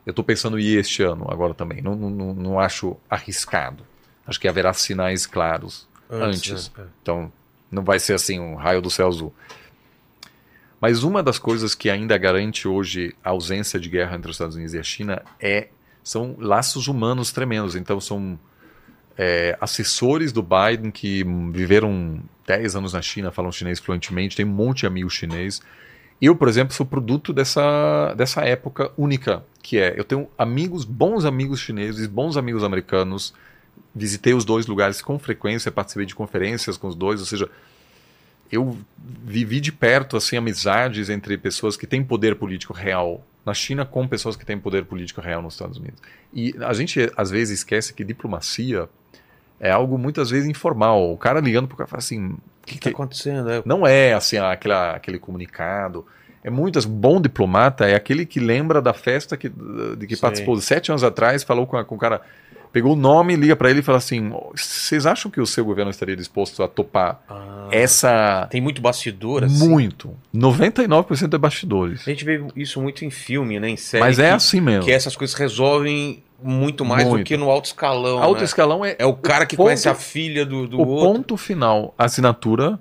Eu 0.07 0.11
estou 0.11 0.25
pensando 0.25 0.59
em 0.59 0.63
ir 0.63 0.79
este 0.79 1.03
ano 1.03 1.27
agora 1.29 1.53
também. 1.53 1.83
Não, 1.83 1.97
não, 1.97 2.35
não 2.35 2.61
acho 2.61 2.97
arriscado. 3.11 3.83
Acho 4.25 4.39
que 4.39 4.47
haverá 4.47 4.73
sinais 4.73 5.27
claros 5.27 5.89
antes. 6.09 6.53
antes. 6.53 6.73
É, 6.79 6.83
é. 6.83 6.85
Então, 7.03 7.33
não 7.71 7.83
vai 7.83 7.99
ser 7.99 8.15
assim 8.15 8.39
um 8.39 8.55
raio 8.55 8.81
do 8.81 8.91
céu 8.91 9.09
azul. 9.09 9.35
Mas 10.81 11.03
uma 11.03 11.23
das 11.23 11.39
coisas 11.39 11.75
que 11.75 11.91
ainda 11.91 12.17
garante 12.17 12.69
hoje 12.69 13.15
a 13.23 13.31
ausência 13.31 13.81
de 13.81 13.89
guerra 13.89 14.17
entre 14.17 14.31
os 14.31 14.37
Estados 14.37 14.55
Unidos 14.55 14.75
e 14.75 14.79
a 14.79 14.83
China 14.83 15.23
é 15.41 15.69
são 16.03 16.37
laços 16.39 16.87
humanos 16.87 17.33
tremendos. 17.33 17.75
Então, 17.75 18.01
são 18.01 18.39
é, 19.17 19.59
assessores 19.61 20.33
do 20.33 20.43
Biden 20.43 20.91
que 20.91 21.25
viveram 21.53 22.21
10 22.47 22.77
anos 22.77 22.93
na 22.93 23.03
China, 23.03 23.33
falam 23.33 23.51
chinês 23.51 23.81
fluentemente, 23.81 24.37
tem 24.37 24.47
um 24.47 24.51
monte 24.51 24.81
de 24.81 24.87
amigos 24.87 25.13
chinês. 25.13 25.61
Eu, 26.21 26.35
por 26.35 26.49
exemplo, 26.49 26.73
sou 26.73 26.87
produto 26.87 27.33
dessa, 27.33 28.15
dessa 28.17 28.43
época 28.43 28.91
única, 28.97 29.45
que 29.63 29.79
é, 29.79 29.99
eu 29.99 30.05
tenho 30.05 30.29
amigos, 30.39 30.85
bons 30.85 31.25
amigos 31.25 31.61
chineses, 31.61 32.07
bons 32.07 32.37
amigos 32.37 32.65
americanos, 32.65 33.35
visitei 33.95 34.35
os 34.35 34.45
dois 34.45 34.67
lugares 34.67 35.03
com 35.03 35.19
frequência, 35.19 35.71
participei 35.71 36.07
de 36.07 36.15
conferências 36.15 36.77
com 36.77 36.89
os 36.89 36.95
dois, 36.95 37.21
ou 37.21 37.27
seja, 37.27 37.49
eu 38.51 38.77
vivi 39.25 39.61
de 39.61 39.73
perto 39.73 40.17
assim 40.17 40.37
amizades 40.37 41.09
entre 41.11 41.37
pessoas 41.37 41.77
que 41.77 41.87
têm 41.87 42.03
poder 42.03 42.37
político 42.37 42.73
real 42.73 43.25
na 43.45 43.55
China 43.55 43.85
com 43.85 44.07
pessoas 44.07 44.37
que 44.37 44.45
têm 44.45 44.59
poder 44.59 44.85
político 44.85 45.21
real 45.21 45.41
nos 45.41 45.55
Estados 45.55 45.79
Unidos. 45.79 46.01
E 46.33 46.55
a 46.61 46.73
gente 46.73 47.11
às 47.17 47.31
vezes 47.31 47.61
esquece 47.61 47.95
que 47.95 48.05
diplomacia 48.05 48.89
é 49.61 49.71
algo 49.71 49.99
muitas 49.99 50.31
vezes 50.31 50.49
informal. 50.49 51.13
O 51.13 51.17
cara 51.17 51.41
ligando 51.41 51.67
para 51.67 51.75
o 51.75 51.79
cara 51.79 51.89
fala 51.89 51.99
assim: 51.99 52.29
o 52.29 52.41
que 52.67 52.77
está 52.77 52.91
acontecendo? 52.91 53.51
É... 53.51 53.63
Não 53.65 53.87
é 53.87 54.13
assim 54.13 54.37
aquela, 54.39 54.93
aquele 54.93 55.19
comunicado. 55.19 56.07
É 56.45 56.51
muitas. 56.51 56.85
Bom 56.85 57.21
diplomata 57.21 57.87
é 57.87 57.95
aquele 57.95 58.25
que 58.25 58.39
lembra 58.39 58.81
da 58.81 58.93
festa 58.93 59.37
que, 59.37 59.49
de 59.49 60.07
que 60.07 60.15
Sim. 60.15 60.21
participou 60.21 60.61
sete 60.61 60.91
anos 60.91 61.03
atrás, 61.03 61.43
falou 61.43 61.67
com, 61.67 61.77
a, 61.77 61.85
com 61.85 61.97
o 61.97 61.99
cara 61.99 62.21
pegou 62.79 62.93
o 62.93 62.97
nome, 62.97 63.35
liga 63.35 63.57
para 63.57 63.71
ele 63.71 63.81
e 63.81 63.83
fala 63.83 63.99
assim: 63.99 64.31
vocês 64.55 65.05
acham 65.05 65.29
que 65.29 65.41
o 65.41 65.47
seu 65.47 65.65
governo 65.65 65.91
estaria 65.91 66.17
disposto 66.17 66.63
a 66.63 66.69
topar 66.69 67.21
ah, 67.29 67.69
essa. 67.73 68.47
Tem 68.51 68.61
muito 68.61 68.81
bastidor, 68.81 69.43
assim? 69.43 69.69
Muito. 69.69 70.17
99% 70.33 71.35
é 71.35 71.39
bastidores. 71.39 72.03
A 72.07 72.11
gente 72.11 72.25
vê 72.25 72.41
isso 72.55 72.81
muito 72.81 73.05
em 73.05 73.11
filme, 73.11 73.59
né? 73.59 73.69
Em 73.69 73.77
série. 73.77 74.05
Mas 74.05 74.21
é 74.21 74.31
assim 74.31 74.61
mesmo. 74.61 74.85
Que 74.85 74.93
essas 74.93 75.17
coisas 75.17 75.35
resolvem 75.35 76.23
muito 76.41 76.85
mais 76.85 77.09
muito. 77.09 77.23
do 77.23 77.27
que 77.27 77.37
no 77.37 77.51
alto 77.51 77.67
escalão. 77.67 78.23
Alto 78.23 78.39
né? 78.39 78.45
escalão 78.45 78.85
é. 78.85 78.95
É 78.97 79.07
o 79.07 79.15
cara 79.15 79.45
que 79.45 79.57
ponto, 79.57 79.67
conhece 79.67 79.89
a 79.89 79.95
filha 79.95 80.47
do, 80.47 80.69
do 80.69 80.79
o 80.79 80.87
outro. 80.87 81.11
O 81.11 81.15
ponto 81.15 81.37
final, 81.37 81.93
assinatura, 81.99 82.79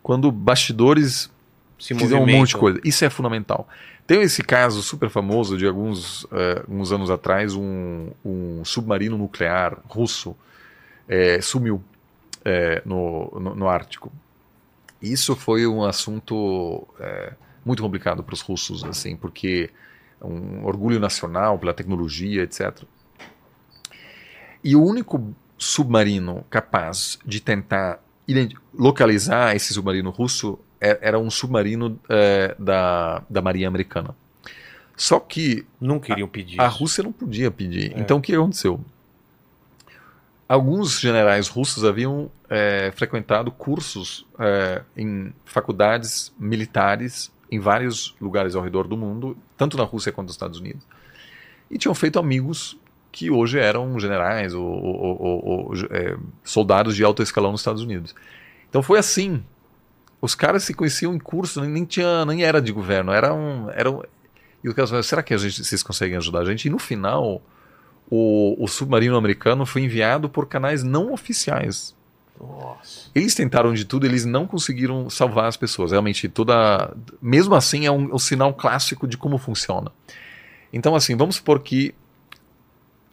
quando 0.00 0.30
bastidores 0.30 1.28
se 1.76 1.92
fizeram 1.94 2.22
um 2.22 2.26
monte 2.26 2.50
de 2.50 2.56
coisa. 2.56 2.80
Isso 2.84 3.04
é 3.04 3.10
fundamental. 3.10 3.66
Tem 4.10 4.22
esse 4.22 4.42
caso 4.42 4.82
super 4.82 5.08
famoso 5.08 5.56
de 5.56 5.64
alguns, 5.64 6.24
uh, 6.24 6.92
anos 6.92 7.10
atrás, 7.12 7.54
um, 7.54 8.10
um 8.24 8.64
submarino 8.64 9.16
nuclear 9.16 9.78
russo 9.86 10.36
é, 11.06 11.40
sumiu 11.40 11.80
é, 12.44 12.82
no, 12.84 13.30
no, 13.38 13.54
no, 13.54 13.68
Ártico. 13.68 14.10
Isso 15.00 15.36
foi 15.36 15.64
um 15.64 15.84
assunto 15.84 16.88
é, 16.98 17.34
muito 17.64 17.84
complicado 17.84 18.20
para 18.24 18.34
os 18.34 18.40
russos, 18.40 18.82
assim, 18.82 19.14
porque 19.14 19.70
um 20.20 20.64
orgulho 20.64 20.98
nacional 20.98 21.56
pela 21.56 21.72
tecnologia, 21.72 22.42
etc. 22.42 22.82
E 24.64 24.74
o 24.74 24.82
único 24.82 25.32
submarino 25.56 26.44
capaz 26.50 27.16
de 27.24 27.40
tentar 27.40 28.02
localizar 28.74 29.54
esse 29.54 29.72
submarino 29.72 30.10
russo 30.10 30.58
era 30.80 31.18
um 31.18 31.30
submarino 31.30 31.98
é, 32.08 32.54
da, 32.58 33.22
da 33.28 33.42
Marinha 33.42 33.68
Americana. 33.68 34.14
Só 34.96 35.20
que. 35.20 35.66
Não 35.80 35.98
queriam 35.98 36.28
pedir. 36.28 36.60
A, 36.60 36.64
a 36.64 36.68
Rússia 36.68 37.02
não 37.02 37.12
podia 37.12 37.50
pedir. 37.50 37.92
É. 37.96 38.00
Então 38.00 38.18
o 38.18 38.20
que 38.20 38.34
aconteceu? 38.34 38.80
Alguns 40.48 40.98
generais 40.98 41.48
russos 41.48 41.84
haviam 41.84 42.30
é, 42.48 42.92
frequentado 42.96 43.52
cursos 43.52 44.26
é, 44.38 44.82
em 44.96 45.32
faculdades 45.44 46.32
militares 46.38 47.30
em 47.50 47.58
vários 47.58 48.14
lugares 48.20 48.54
ao 48.54 48.62
redor 48.62 48.86
do 48.86 48.96
mundo, 48.96 49.36
tanto 49.56 49.76
na 49.76 49.82
Rússia 49.84 50.12
quanto 50.12 50.28
nos 50.28 50.34
Estados 50.34 50.60
Unidos. 50.60 50.84
E 51.70 51.76
tinham 51.76 51.94
feito 51.94 52.18
amigos 52.18 52.78
que 53.10 53.30
hoje 53.30 53.58
eram 53.58 53.98
generais 53.98 54.54
ou, 54.54 54.64
ou, 54.64 55.22
ou, 55.22 55.44
ou 55.44 55.74
é, 55.90 56.16
soldados 56.44 56.94
de 56.94 57.02
alto 57.02 57.22
escalão 57.22 57.50
nos 57.50 57.60
Estados 57.60 57.82
Unidos. 57.82 58.14
Então 58.68 58.82
foi 58.82 58.98
assim 59.00 59.42
os 60.20 60.34
caras 60.34 60.64
se 60.64 60.74
conheciam 60.74 61.14
em 61.14 61.18
curso, 61.18 61.60
nem, 61.62 61.84
tinha, 61.84 62.24
nem 62.24 62.42
era 62.42 62.60
de 62.60 62.72
governo, 62.72 63.12
era 63.12 63.32
um, 63.32 63.70
era 63.70 63.90
um, 63.90 64.02
e 64.62 64.68
o 64.68 64.74
caso 64.74 65.02
será 65.02 65.22
que 65.22 65.32
a 65.32 65.38
gente, 65.38 65.64
vocês 65.64 65.82
conseguem 65.82 66.16
ajudar 66.16 66.40
a 66.40 66.44
gente? 66.44 66.66
E 66.66 66.70
no 66.70 66.78
final, 66.78 67.40
o, 68.10 68.62
o 68.62 68.68
submarino 68.68 69.16
americano 69.16 69.64
foi 69.64 69.82
enviado 69.82 70.28
por 70.28 70.46
canais 70.46 70.82
não 70.82 71.12
oficiais. 71.12 71.94
Nossa. 72.38 73.10
Eles 73.14 73.34
tentaram 73.34 73.72
de 73.72 73.84
tudo, 73.84 74.06
eles 74.06 74.24
não 74.24 74.46
conseguiram 74.46 75.08
salvar 75.10 75.46
as 75.46 75.56
pessoas. 75.56 75.92
Realmente, 75.92 76.28
toda. 76.28 76.94
Mesmo 77.20 77.54
assim, 77.54 77.86
é 77.86 77.90
um, 77.90 78.14
um 78.14 78.18
sinal 78.18 78.54
clássico 78.54 79.06
de 79.06 79.16
como 79.16 79.38
funciona. 79.38 79.92
Então, 80.72 80.94
assim, 80.94 81.16
vamos 81.16 81.36
supor 81.36 81.60
que 81.60 81.94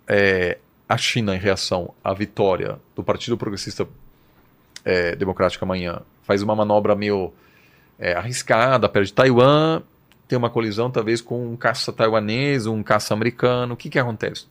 é, 0.08 0.58
a 0.88 0.98
China, 0.98 1.36
em 1.36 1.40
reação 1.40 1.94
à 2.04 2.14
vitória 2.14 2.80
do 2.96 3.04
Partido 3.04 3.38
Progressista 3.38 3.88
é, 4.88 5.18
Democrático 5.18 5.66
amanhã, 5.66 6.00
faz 6.24 6.42
uma 6.42 6.56
manobra 6.56 6.96
meio 6.96 7.34
é, 8.00 8.14
arriscada, 8.14 8.88
perto 8.88 9.08
de 9.08 9.14
Taiwan, 9.14 9.82
tem 10.30 10.38
uma 10.38 10.50
colisão 10.50 10.90
talvez 10.90 11.20
com 11.20 11.52
um 11.52 11.58
caça 11.58 11.92
taiwanês, 11.92 12.66
um 12.66 12.82
caça 12.82 13.14
americano. 13.14 13.74
O 13.74 13.78
que, 13.78 13.90
que 13.90 14.00
acontece? 14.00 14.46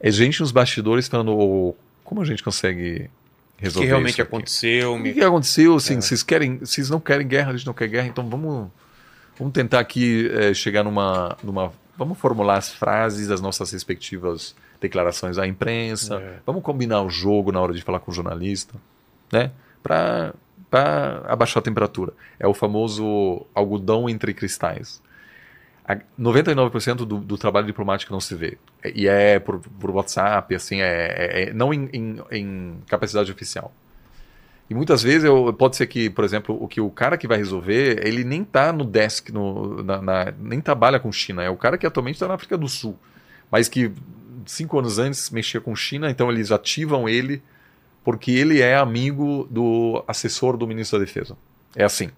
É 0.00 0.10
gente 0.10 0.40
nos 0.40 0.50
bastidores 0.50 1.08
falando 1.08 1.36
oh, 1.36 1.76
como 2.02 2.22
a 2.22 2.24
gente 2.24 2.42
consegue 2.42 3.10
resolver 3.58 3.84
O 3.84 3.86
que 3.86 3.86
realmente 3.86 4.22
aconteceu? 4.22 4.94
O 4.94 5.02
que, 5.02 5.12
que 5.12 5.22
aconteceu? 5.22 5.76
Assim, 5.76 5.98
é. 5.98 6.00
vocês, 6.00 6.22
querem, 6.22 6.58
vocês 6.58 6.88
não 6.88 6.98
querem 6.98 7.26
guerra, 7.26 7.50
a 7.50 7.56
gente 7.56 7.66
não 7.66 7.74
quer 7.74 7.88
guerra, 7.88 8.06
então 8.06 8.28
vamos, 8.28 8.70
vamos 9.38 9.52
tentar 9.52 9.80
aqui 9.80 10.30
é, 10.32 10.54
chegar 10.54 10.82
numa, 10.82 11.36
numa... 11.42 11.70
Vamos 11.98 12.16
formular 12.16 12.56
as 12.56 12.72
frases 12.72 13.28
das 13.28 13.40
nossas 13.42 13.72
respectivas 13.72 14.54
declarações 14.80 15.36
à 15.36 15.46
imprensa, 15.46 16.16
é. 16.16 16.38
vamos 16.46 16.62
combinar 16.62 17.02
o 17.02 17.10
jogo 17.10 17.50
na 17.50 17.60
hora 17.60 17.74
de 17.74 17.82
falar 17.82 17.98
com 17.98 18.10
o 18.12 18.14
jornalista, 18.14 18.74
né? 19.32 19.52
Para 19.82 20.34
abaixar 21.26 21.60
a 21.60 21.64
temperatura. 21.64 22.12
É 22.38 22.46
o 22.46 22.54
famoso 22.54 23.46
algodão 23.54 24.08
entre 24.08 24.34
cristais. 24.34 25.02
99% 26.20 26.96
do, 26.96 27.18
do, 27.18 27.38
trabalho 27.38 27.66
diplomático 27.66 28.12
não 28.12 28.20
se 28.20 28.34
vê. 28.34 28.58
E 28.94 29.08
é 29.08 29.38
por, 29.38 29.58
por 29.58 29.90
WhatsApp, 29.90 30.54
assim, 30.54 30.82
é, 30.82 30.84
é, 30.86 31.42
é 31.44 31.52
não 31.52 31.72
em, 31.72 31.88
em, 31.92 32.20
em, 32.30 32.78
capacidade 32.86 33.32
oficial. 33.32 33.72
E 34.68 34.74
muitas 34.74 35.02
vezes 35.02 35.24
eu, 35.24 35.50
pode 35.54 35.76
ser 35.76 35.86
que, 35.86 36.10
por 36.10 36.24
exemplo, 36.24 36.62
o 36.62 36.68
que 36.68 36.78
o 36.78 36.90
cara 36.90 37.16
que 37.16 37.26
vai 37.26 37.38
resolver, 37.38 38.06
ele 38.06 38.22
nem 38.22 38.42
está 38.42 38.70
no 38.70 38.84
desk, 38.84 39.30
no, 39.30 39.82
na, 39.82 40.02
na, 40.02 40.34
nem 40.38 40.60
trabalha 40.60 41.00
com 41.00 41.10
China. 41.10 41.42
É 41.42 41.48
o 41.48 41.56
cara 41.56 41.78
que 41.78 41.86
atualmente 41.86 42.16
está 42.16 42.28
na 42.28 42.34
África 42.34 42.58
do 42.58 42.68
Sul. 42.68 42.98
Mas 43.50 43.66
que 43.66 43.90
cinco 44.44 44.78
anos 44.78 44.98
antes 44.98 45.30
mexia 45.30 45.58
com 45.58 45.74
China, 45.74 46.10
então 46.10 46.30
eles 46.30 46.52
ativam 46.52 47.08
ele 47.08 47.42
porque 48.04 48.30
ele 48.30 48.60
é 48.60 48.76
amigo 48.76 49.46
do 49.50 50.02
assessor 50.06 50.56
do 50.56 50.66
ministro 50.66 50.98
da 50.98 51.04
Defesa. 51.04 51.36
É 51.74 51.84
assim. 51.84 52.10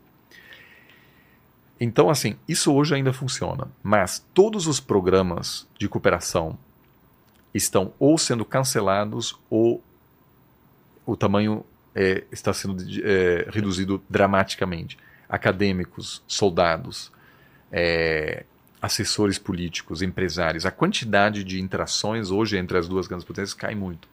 Então, 1.81 2.11
assim, 2.11 2.36
isso 2.47 2.73
hoje 2.73 2.94
ainda 2.94 3.12
funciona, 3.12 3.69
mas 3.82 4.24
todos 4.35 4.66
os 4.66 4.78
programas 4.78 5.66
de 5.78 5.89
cooperação 5.89 6.59
estão 7.55 7.93
ou 7.98 8.19
sendo 8.19 8.44
cancelados 8.44 9.39
ou 9.48 9.82
o 11.07 11.16
tamanho 11.16 11.65
é, 11.94 12.24
está 12.31 12.52
sendo 12.52 12.77
é, 13.02 13.48
reduzido 13.51 14.02
dramaticamente. 14.09 14.98
Acadêmicos, 15.28 16.23
soldados, 16.27 17.11
é, 17.73 18.44
assessores 18.81 19.39
políticos, 19.39 20.02
empresários, 20.02 20.66
a 20.66 20.70
quantidade 20.70 21.44
de 21.44 21.61
interações 21.61 22.31
hoje 22.31 22.57
entre 22.57 22.78
as 22.78 22.89
duas 22.89 23.07
grandes 23.07 23.24
potências 23.24 23.55
cai 23.55 23.74
muito. 23.74 24.09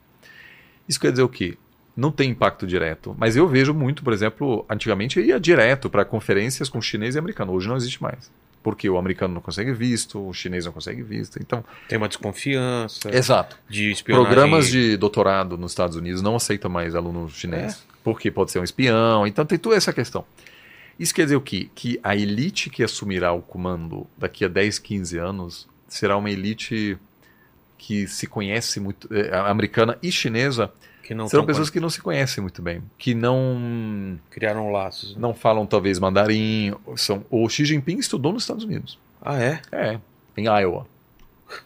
Isso 0.88 1.00
quer 1.00 1.12
dizer 1.12 1.24
o 1.24 1.30
quê? 1.30 1.58
não 1.98 2.12
tem 2.12 2.30
impacto 2.30 2.68
direto. 2.68 3.16
Mas 3.18 3.36
eu 3.36 3.48
vejo 3.48 3.74
muito, 3.74 4.04
por 4.04 4.14
exemplo, 4.14 4.64
antigamente 4.70 5.20
eu 5.20 5.26
ia 5.26 5.40
direto 5.40 5.90
para 5.90 6.06
conferências 6.06 6.70
com 6.70 6.80
chinês 6.80 7.16
e 7.16 7.20
americano. 7.20 7.52
Hoje 7.52 7.68
não 7.68 7.76
existe 7.76 8.02
mais. 8.02 8.32
Porque 8.62 8.88
o 8.88 8.98
americano 8.98 9.34
não 9.34 9.42
consegue 9.42 9.74
visto, 9.74 10.28
o 10.28 10.32
chinês 10.32 10.66
não 10.66 10.72
consegue 10.72 11.02
visto. 11.02 11.40
Então, 11.42 11.66
Tem 11.90 11.98
uma 11.98 12.08
desconfiança 12.08 13.10
exato. 13.16 13.58
de 13.68 13.90
espionagem. 13.92 14.28
Programas 14.28 14.70
de 14.70 14.96
doutorado 14.96 15.58
nos 15.58 15.72
Estados 15.72 15.96
Unidos 15.96 16.22
não 16.22 16.36
aceitam 16.36 16.70
mais 16.70 16.94
aluno 16.94 17.28
chinês. 17.30 17.84
Porque 18.04 18.30
pode 18.30 18.52
ser 18.52 18.60
um 18.60 18.64
espião. 18.64 19.26
Então 19.26 19.46
tem 19.46 19.58
toda 19.58 19.76
essa 19.76 19.92
questão. 19.92 20.24
Isso 21.00 21.14
quer 21.14 21.24
dizer 21.24 21.36
o 21.36 21.42
quê? 21.42 21.70
Que 21.74 22.00
a 22.04 22.16
elite 22.16 22.70
que 22.70 22.84
assumirá 22.84 23.32
o 23.32 23.42
comando 23.42 24.06
daqui 24.18 24.46
a 24.46 24.48
10, 24.48 24.80
15 24.80 25.18
anos 25.18 25.68
será 25.88 26.18
uma 26.18 26.30
elite 26.30 26.98
que 27.78 28.08
se 28.08 28.28
conhece 28.28 28.80
muito, 28.80 29.08
eh, 29.14 29.30
americana 29.38 29.98
e 30.02 30.12
chinesa, 30.12 30.72
que 31.04 31.14
não 31.14 31.28
serão 31.28 31.44
tão 31.44 31.48
pessoas 31.48 31.70
que 31.70 31.80
não 31.80 31.90
se 31.90 32.02
conhecem 32.02 32.42
muito 32.42 32.62
bem, 32.62 32.82
que 32.98 33.14
não 33.14 34.20
criaram 34.30 34.72
laços. 34.72 35.16
não 35.16 35.34
falam 35.34 35.66
talvez 35.66 36.00
mandarim, 36.00 36.74
são 36.96 37.24
o 37.30 37.48
Xi 37.48 37.64
Jinping 37.66 37.98
estudou 37.98 38.34
nos 38.34 38.44
Estados 38.44 38.64
Unidos. 38.66 39.00
Ah, 39.22 39.38
é? 39.42 39.62
É, 39.72 40.00
em 40.36 40.46
Iowa. 40.46 40.86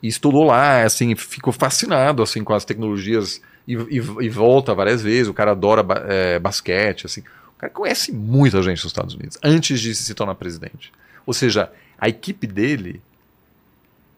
E 0.01 0.07
estudou 0.07 0.43
lá, 0.43 0.83
assim, 0.83 1.15
ficou 1.15 1.51
fascinado 1.51 2.21
assim 2.21 2.43
com 2.43 2.53
as 2.53 2.63
tecnologias 2.63 3.41
e, 3.67 3.73
e- 3.73 3.95
e 4.25 4.29
volta 4.29 4.75
várias 4.75 5.01
vezes. 5.01 5.27
O 5.27 5.33
cara 5.33 5.51
adora 5.51 5.83
é, 6.07 6.37
basquete, 6.37 7.07
assim. 7.07 7.21
O 7.21 7.59
cara 7.61 7.73
conhece 7.73 8.11
muita 8.11 8.61
gente 8.61 8.77
nos 8.83 8.85
Estados 8.91 9.15
Unidos 9.15 9.37
antes 9.43 9.79
de 9.81 9.95
se 9.95 10.13
tornar 10.13 10.35
presidente. 10.35 10.91
Ou 11.25 11.33
seja, 11.33 11.71
a 11.97 12.07
equipe 12.09 12.45
dele 12.45 13.01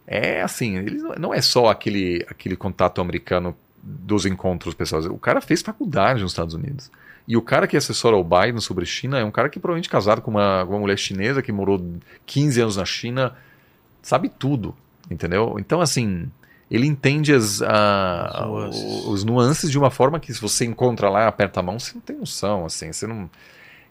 é 0.06 0.42
assim, 0.42 0.78
ele 0.78 0.98
não- 1.18 1.34
é 1.34 1.42
só 1.42 1.68
aquele 1.68 2.26
aquele 2.30 2.56
contato 2.56 3.02
americano 3.02 3.56
dos 3.82 4.26
encontros 4.26 4.74
pessoais. 4.74 5.06
O 5.06 5.18
cara 5.18 5.42
fez 5.42 5.62
faculdade 5.62 6.22
nos 6.22 6.32
Estados 6.32 6.54
Unidos. 6.54 6.90
E 7.28 7.38
o 7.38 7.42
cara 7.42 7.68
que 7.68 7.78
assessora 7.78 8.18
o 8.18 8.24
Biden 8.24 8.60
sobre 8.60 8.86
China 8.86 9.18
é 9.20 9.24
um 9.24 9.32
cara 9.32 9.50
que 9.50 9.60
provavelmente 9.60 9.90
casado 9.90 10.22
com 10.22 10.32
uma, 10.32 10.64
uma 10.64 10.80
mulher 10.80 10.98
chinesa 10.98 11.42
que 11.42 11.52
morou 11.52 11.82
15 12.26 12.60
anos 12.62 12.76
na 12.78 12.86
China, 12.86 13.34
sabe 14.02 14.30
tudo, 14.30 14.76
entendeu? 15.10 15.56
Então, 15.60 15.82
assim, 15.82 16.30
ele 16.70 16.86
entende 16.88 17.34
as, 17.34 17.62
a- 17.62 18.46
nuances. 18.48 18.84
os, 18.84 19.06
os 19.08 19.24
nuances 19.24 19.72
de 19.72 19.78
uma 19.78 19.90
forma 19.92 20.20
que 20.20 20.34
se 20.34 20.42
você 20.42 20.66
encontra 20.66 21.10
lá, 21.10 21.28
aperta 21.28 21.60
a 21.60 21.64
mão, 21.64 21.80
você 21.80 21.94
não 21.96 22.02
tem 22.02 22.18
noção, 22.18 22.66
assim, 22.66 22.92
você 22.92 23.08
não... 23.08 23.30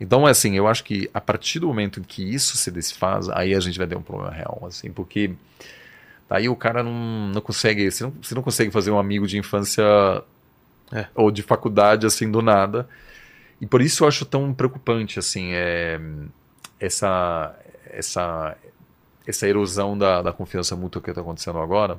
Então, 0.01 0.27
assim, 0.27 0.57
eu 0.57 0.67
acho 0.67 0.85
que 0.85 1.09
a 1.15 1.21
partir 1.21 1.61
do 1.61 1.69
momento 1.69 2.01
em 2.01 2.03
que 2.03 2.23
isso 2.23 2.57
se 2.57 2.71
desfaz, 2.71 3.29
aí 3.31 3.55
a 3.55 3.61
gente 3.61 3.79
vai 3.79 3.87
ter 3.87 3.97
um 3.97 4.03
problema 4.03 4.33
real, 4.33 4.63
assim, 4.67 4.91
porque 4.91 5.33
aí 6.33 6.49
o 6.49 6.57
cara 6.57 6.83
não, 6.83 7.29
não 7.29 7.41
consegue, 7.41 7.91
você 7.91 8.05
não, 8.05 8.13
você 8.23 8.35
não 8.35 8.43
consegue 8.43 8.71
fazer 8.71 8.91
um 8.91 8.99
amigo 8.99 9.27
de 9.27 9.39
infância 9.39 9.85
É. 10.93 11.07
ou 11.15 11.31
de 11.31 11.43
faculdade, 11.43 12.07
assim, 12.07 12.31
do 12.31 12.41
nada. 12.43 12.89
E 13.61 13.67
por 13.67 13.81
isso 13.81 14.05
eu 14.05 14.09
acho 14.09 14.25
tão 14.25 14.53
preocupante, 14.53 15.19
assim, 15.19 15.51
é, 15.53 16.01
essa, 16.81 17.55
essa, 17.91 18.57
essa 19.27 19.47
erosão 19.49 19.97
da, 19.97 20.21
da 20.23 20.33
confiança 20.33 20.75
mútua 20.75 21.01
que 21.01 21.11
está 21.11 21.21
acontecendo 21.21 21.59
agora. 21.61 21.99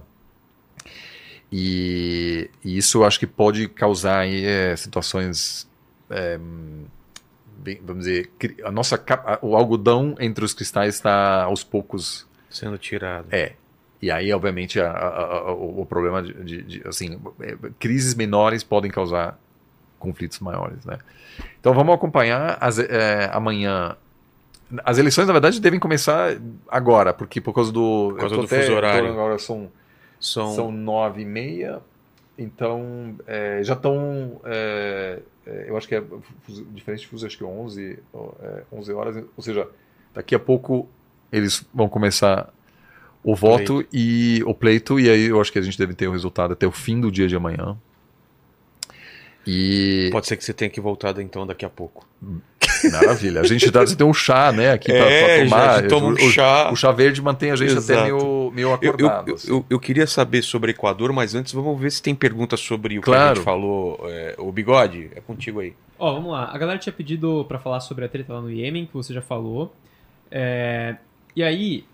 E, 1.51 2.49
e 2.63 2.77
isso 2.77 2.99
eu 2.99 3.05
acho 3.05 3.19
que 3.19 3.27
pode 3.27 3.67
causar 3.69 4.19
aí, 4.19 4.43
é, 4.45 4.75
situações, 4.75 5.69
é, 6.09 6.39
bem, 7.57 7.79
vamos 7.83 8.05
dizer, 8.05 8.31
a 8.63 8.71
nossa, 8.71 8.97
capa- 8.97 9.39
o 9.41 9.55
algodão 9.55 10.15
entre 10.19 10.43
os 10.43 10.53
cristais 10.53 10.95
está 10.95 11.43
aos 11.43 11.63
poucos 11.63 12.27
Sendo 12.49 12.77
tirado. 12.77 13.27
é. 13.31 13.53
E 14.03 14.11
aí, 14.11 14.33
obviamente, 14.33 14.81
a- 14.81 14.91
a- 14.91 15.37
a- 15.37 15.53
o 15.53 15.85
problema 15.85 16.21
de, 16.21 16.33
de- 16.43 16.61
de, 16.63 16.87
assim, 16.87 17.17
é, 17.39 17.55
crises 17.79 18.13
menores 18.15 18.61
podem 18.61 18.91
causar 18.91 19.39
conflitos 19.97 20.39
maiores, 20.41 20.83
né? 20.85 20.97
Então 21.57 21.73
vamos 21.73 21.95
acompanhar 21.95 22.57
as, 22.59 22.79
é, 22.79 23.29
amanhã. 23.31 23.95
As 24.83 24.97
eleições, 24.97 25.25
na 25.27 25.31
verdade, 25.31 25.61
devem 25.61 25.79
começar 25.79 26.35
agora, 26.67 27.13
porque 27.13 27.39
por 27.39 27.53
causa 27.53 27.71
do, 27.71 28.09
Por 28.11 28.19
causa 28.19 28.35
do 28.35 28.41
até- 28.41 28.59
fuso 28.61 28.73
horário. 28.73 29.09
Agora 29.09 29.39
são 29.39 29.71
São, 30.19 30.53
são 30.53 30.69
nove 30.71 31.21
e 31.21 31.25
meia, 31.25 31.79
então 32.37 33.15
é, 33.25 33.63
já 33.63 33.73
estão, 33.73 34.41
é, 34.43 35.19
é, 35.47 35.65
eu 35.69 35.77
acho 35.77 35.87
que 35.87 35.95
é 35.95 36.03
diferente 36.73 37.01
de 37.01 37.07
fuso, 37.07 37.25
acho 37.25 37.37
que 37.37 37.43
é 37.43 37.47
11, 37.47 37.99
ó, 38.13 38.31
é, 38.41 38.63
11 38.71 38.91
horas, 38.93 39.15
ou 39.37 39.43
seja, 39.43 39.67
daqui 40.13 40.33
a 40.35 40.39
pouco 40.39 40.89
eles 41.31 41.65
vão 41.73 41.87
começar 41.87 42.49
o 43.23 43.35
voto 43.35 43.85
e 43.93 44.43
o 44.45 44.53
pleito, 44.53 44.99
e 44.99 45.09
aí 45.09 45.25
eu 45.27 45.39
acho 45.39 45.51
que 45.51 45.59
a 45.59 45.61
gente 45.61 45.77
deve 45.77 45.93
ter 45.93 46.07
o 46.07 46.11
resultado 46.11 46.53
até 46.53 46.67
o 46.67 46.71
fim 46.71 46.99
do 46.99 47.11
dia 47.11 47.27
de 47.27 47.35
amanhã. 47.35 47.77
E 49.45 50.07
Pode 50.11 50.25
ser 50.27 50.37
que 50.37 50.43
você 50.43 50.53
tenha 50.53 50.69
que 50.69 50.79
voltar 50.79 51.17
então 51.19 51.45
daqui 51.45 51.65
a 51.65 51.69
pouco. 51.69 52.07
maravilha, 52.91 53.41
a 53.41 53.43
gente 53.45 53.69
dá, 53.71 53.81
você 53.85 53.95
tem 53.95 54.05
um 54.07 54.13
chá, 54.13 54.51
né, 54.51 54.71
aqui 54.71 54.91
pra, 54.91 55.05
pra 55.05 55.43
tomar. 55.43 55.81
já 55.83 55.87
toma 55.87 56.07
um 56.07 56.11
o, 56.13 56.17
chá. 56.31 56.69
o 56.71 56.75
chá 56.75 56.91
verde 56.91 57.21
mantém 57.21 57.51
a 57.51 57.55
gente 57.55 57.71
Exato. 57.73 57.99
até 57.99 58.03
meio, 58.11 58.51
meio 58.53 58.67
Eu, 58.67 58.79
eu, 58.81 58.89
acordado. 58.91 59.29
eu, 59.29 59.35
assim. 59.35 59.49
eu- 59.49 59.65
eu 59.69 59.79
queria 59.79 60.07
saber 60.07 60.41
sobre 60.41 60.71
Equador, 60.71 61.11
mas 61.13 61.33
antes 61.35 61.51
vamos 61.53 61.79
ver 61.79 61.91
se 61.91 62.01
tem 62.01 62.13
perguntas 62.15 62.59
sobre 62.61 62.97
o 62.97 63.01
que 63.01 63.09
a 63.09 63.13
Claro. 63.13 63.35
gente 63.37 63.43
falou. 63.45 63.99
é, 64.09 64.35
o 64.37 64.51
Bigode, 64.51 65.11
é 65.15 65.21
contigo 65.21 65.59
aí. 65.59 65.73
Ó, 65.99 66.13
vamos 66.13 66.31
lá. 66.31 66.49
A 66.53 66.57
galera 66.57 66.77
tinha 66.79 66.91
pedido 66.93 67.45
pra 67.47 67.57
falar 67.59 67.79
sobre 67.81 68.03
a 68.05 68.09
treta 68.09 68.33
lá 68.33 68.41
no 68.41 68.49
Iêmen, 68.51 68.85
que 68.85 68.93
você 68.93 69.13
já 69.13 69.21
falou. 69.21 69.73
É, 70.31 70.95
E 71.35 71.41
aí, 71.43 71.85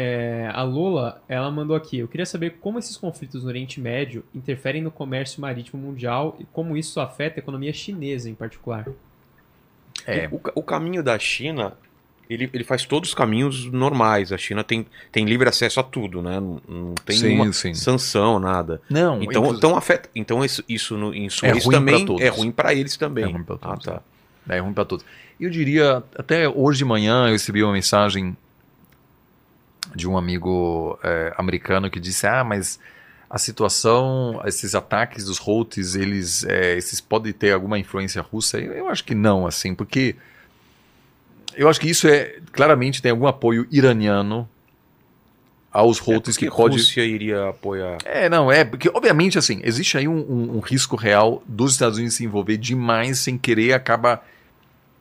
é, 0.00 0.48
a 0.54 0.62
Lola, 0.62 1.20
ela 1.28 1.50
mandou 1.50 1.74
aqui. 1.76 1.98
Eu 1.98 2.06
queria 2.06 2.24
saber 2.26 2.58
como 2.60 2.78
esses 2.78 2.96
conflitos 2.96 3.42
no 3.42 3.48
Oriente 3.48 3.80
Médio 3.80 4.22
interferem 4.32 4.80
no 4.80 4.92
comércio 4.92 5.40
marítimo 5.40 5.82
mundial 5.82 6.36
e 6.38 6.44
como 6.52 6.76
isso 6.76 7.00
afeta 7.00 7.38
a 7.38 7.40
economia 7.40 7.72
chinesa 7.72 8.30
em 8.30 8.34
particular. 8.34 8.86
É. 10.06 10.28
O, 10.30 10.40
o 10.54 10.62
caminho 10.62 11.02
da 11.02 11.18
China, 11.18 11.72
ele, 12.30 12.48
ele 12.52 12.62
faz 12.62 12.84
todos 12.86 13.08
os 13.08 13.14
caminhos 13.14 13.64
normais. 13.72 14.32
A 14.32 14.38
China 14.38 14.62
tem, 14.62 14.86
tem 15.10 15.24
livre 15.24 15.48
acesso 15.48 15.80
a 15.80 15.82
tudo, 15.82 16.22
né? 16.22 16.38
Não, 16.38 16.60
não 16.68 16.94
tem 17.04 17.16
Sim, 17.16 17.28
nenhuma 17.28 17.52
sim. 17.52 17.74
sanção, 17.74 18.38
nada. 18.38 18.80
Não, 18.88 19.20
Então, 19.20 19.42
inclusive- 19.42 19.56
então 19.56 19.76
afeta. 19.76 20.08
Então 20.14 20.44
isso, 20.44 20.62
isso, 20.68 20.96
no, 20.96 21.12
em 21.12 21.24
É 21.24 21.26
isso 21.26 21.42
ruim 21.44 21.58
pra 21.62 21.70
também 21.72 22.06
todos. 22.06 22.22
é 22.24 22.28
ruim 22.28 22.50
para 22.52 22.72
eles 22.72 22.96
também. 22.96 23.24
É 23.24 23.26
ruim 23.26 23.42
pra 23.42 23.56
todos, 23.56 23.88
Ah, 23.88 24.00
tá. 24.46 24.54
É 24.54 24.60
ruim 24.60 24.72
para 24.72 24.84
todos. 24.84 25.04
Eu 25.40 25.50
diria, 25.50 26.02
até 26.16 26.48
hoje 26.48 26.78
de 26.78 26.84
manhã 26.84 27.26
eu 27.26 27.32
recebi 27.32 27.62
uma 27.64 27.72
mensagem 27.72 28.36
de 29.94 30.08
um 30.08 30.16
amigo 30.16 30.98
é, 31.02 31.32
americano 31.36 31.90
que 31.90 31.98
disse: 32.00 32.26
Ah, 32.26 32.42
mas 32.44 32.78
a 33.30 33.38
situação, 33.38 34.40
esses 34.46 34.74
ataques 34.74 35.24
dos 35.24 35.38
Houthis, 35.46 35.94
eles, 35.94 36.44
é, 36.44 36.76
esses 36.76 37.00
podem 37.00 37.32
ter 37.32 37.52
alguma 37.52 37.78
influência 37.78 38.22
russa? 38.22 38.58
Eu, 38.58 38.72
eu 38.72 38.88
acho 38.88 39.04
que 39.04 39.14
não, 39.14 39.46
assim, 39.46 39.74
porque 39.74 40.16
eu 41.56 41.68
acho 41.68 41.80
que 41.80 41.88
isso 41.90 42.06
é 42.08 42.38
claramente 42.52 43.02
tem 43.02 43.10
algum 43.10 43.26
apoio 43.26 43.66
iraniano 43.70 44.48
aos 45.70 46.00
Houthis 46.06 46.36
É 46.36 46.40
que 46.40 46.48
pode 46.50 46.76
Rússia 46.76 47.04
iria 47.04 47.48
apoiar. 47.50 47.98
é, 48.04 48.28
não, 48.28 48.50
é, 48.50 48.64
porque 48.64 48.88
obviamente 48.94 49.38
assim, 49.38 49.60
existe 49.62 49.98
aí 49.98 50.08
um, 50.08 50.18
um- 50.18 50.56
um 50.56 50.60
risco 50.60 50.96
real 50.96 51.42
dos 51.46 51.72
Estados 51.72 51.98
Unidos 51.98 52.16
se 52.16 52.24
envolver 52.24 52.56
demais 52.56 53.18
sem 53.18 53.36
querer, 53.36 53.72
acaba 53.74 54.22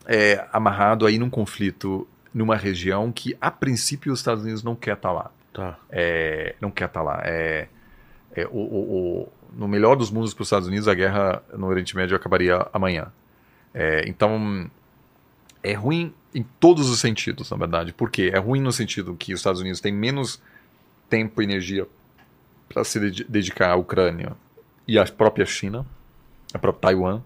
é, 0.06 0.46
amarrado 0.52 1.06
aí 1.06 1.18
num 1.18 1.30
conflito 1.30 2.08
numa 2.38 2.56
região 2.56 3.12
que 3.12 3.36
a 3.42 3.50
princípio 3.52 4.14
os 4.14 4.20
Estados 4.20 4.44
Unidos 4.44 4.64
não 4.64 4.76
quer 4.76 4.94
estar 4.96 5.12
lá. 5.12 5.32
Tá. 5.54 5.78
É, 5.90 6.56
não 6.62 6.70
quer 6.70 6.86
estar 6.86 7.02
lá. 7.02 7.22
É, 7.24 7.68
é, 8.36 8.46
o, 8.48 8.50
o- 8.58 9.22
o- 9.24 9.34
no 9.54 9.68
melhor 9.68 9.96
dos 9.96 10.12
mundos 10.12 10.34
para 10.34 10.42
os 10.44 10.48
Estados 10.48 10.68
Unidos, 10.68 10.88
a 10.88 10.94
guerra 10.94 11.42
no 11.58 11.66
Oriente 11.68 11.96
Médio 11.96 12.16
acabaria 12.16 12.68
amanhã. 12.72 13.08
É, 13.74 14.08
então, 14.08 14.70
é 15.64 15.74
ruim 15.74 16.14
em 16.36 16.44
todos 16.60 16.90
os 16.90 17.00
sentidos, 17.00 17.50
na 17.50 17.58
verdade. 17.58 17.92
Por 17.94 18.12
quê? 18.12 18.30
É 18.34 18.38
ruim 18.38 18.62
no 18.62 18.72
sentido 18.72 19.16
que 19.16 19.34
os 19.34 19.40
Estados 19.40 19.60
Unidos 19.62 19.80
têm 19.82 19.92
menos 19.94 20.40
tempo 21.10 21.42
e 21.42 21.46
energia 21.46 21.88
para 22.70 22.84
se 22.84 23.00
dedi- 23.00 23.26
dedicar 23.28 23.72
à 23.72 23.76
Ucrânia 23.76 24.34
e 24.88 25.00
à 25.00 25.06
própria 25.06 25.46
China, 25.46 25.86
à 26.54 26.60
própria 26.60 26.82
Taiwan. 26.92 27.22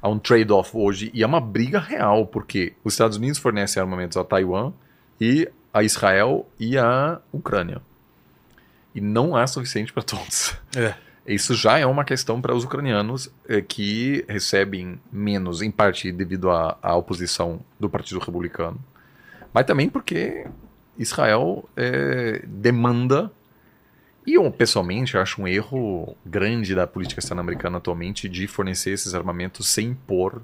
Há 0.00 0.08
um 0.08 0.18
trade-off 0.18 0.70
hoje 0.74 1.10
e 1.12 1.22
é 1.22 1.26
uma 1.26 1.40
briga 1.40 1.78
real, 1.78 2.26
porque 2.26 2.74
os 2.84 2.94
Estados 2.94 3.16
Unidos 3.16 3.38
fornecem 3.38 3.80
armamentos 3.80 4.16
a 4.16 4.24
Taiwan 4.24 4.72
e 5.20 5.48
a 5.72 5.82
Israel 5.82 6.48
e 6.58 6.78
a 6.78 7.20
Ucrânia. 7.32 7.80
E 8.94 9.00
não 9.00 9.36
há 9.36 9.46
suficiente 9.46 9.92
para 9.92 10.02
todos. 10.02 10.56
É. 10.76 10.94
Isso 11.26 11.54
já 11.54 11.78
é 11.78 11.84
uma 11.84 12.04
questão 12.04 12.40
para 12.40 12.54
os 12.54 12.64
ucranianos 12.64 13.30
eh, 13.46 13.60
que 13.60 14.24
recebem 14.26 14.98
menos, 15.12 15.60
em 15.60 15.70
parte 15.70 16.10
devido 16.10 16.50
à, 16.50 16.78
à 16.82 16.96
oposição 16.96 17.60
do 17.78 17.90
Partido 17.90 18.18
Republicano, 18.18 18.82
mas 19.52 19.66
também 19.66 19.90
porque 19.90 20.46
Israel 20.98 21.68
eh, 21.76 22.42
demanda. 22.46 23.30
E 24.28 24.34
eu, 24.34 24.50
pessoalmente, 24.52 25.16
acho 25.16 25.40
um 25.40 25.48
erro 25.48 26.14
grande 26.26 26.74
da 26.74 26.86
política 26.86 27.18
externa 27.18 27.40
americana 27.40 27.78
atualmente 27.78 28.28
de 28.28 28.46
fornecer 28.46 28.90
esses 28.90 29.14
armamentos 29.14 29.68
sem 29.68 29.86
impor 29.86 30.42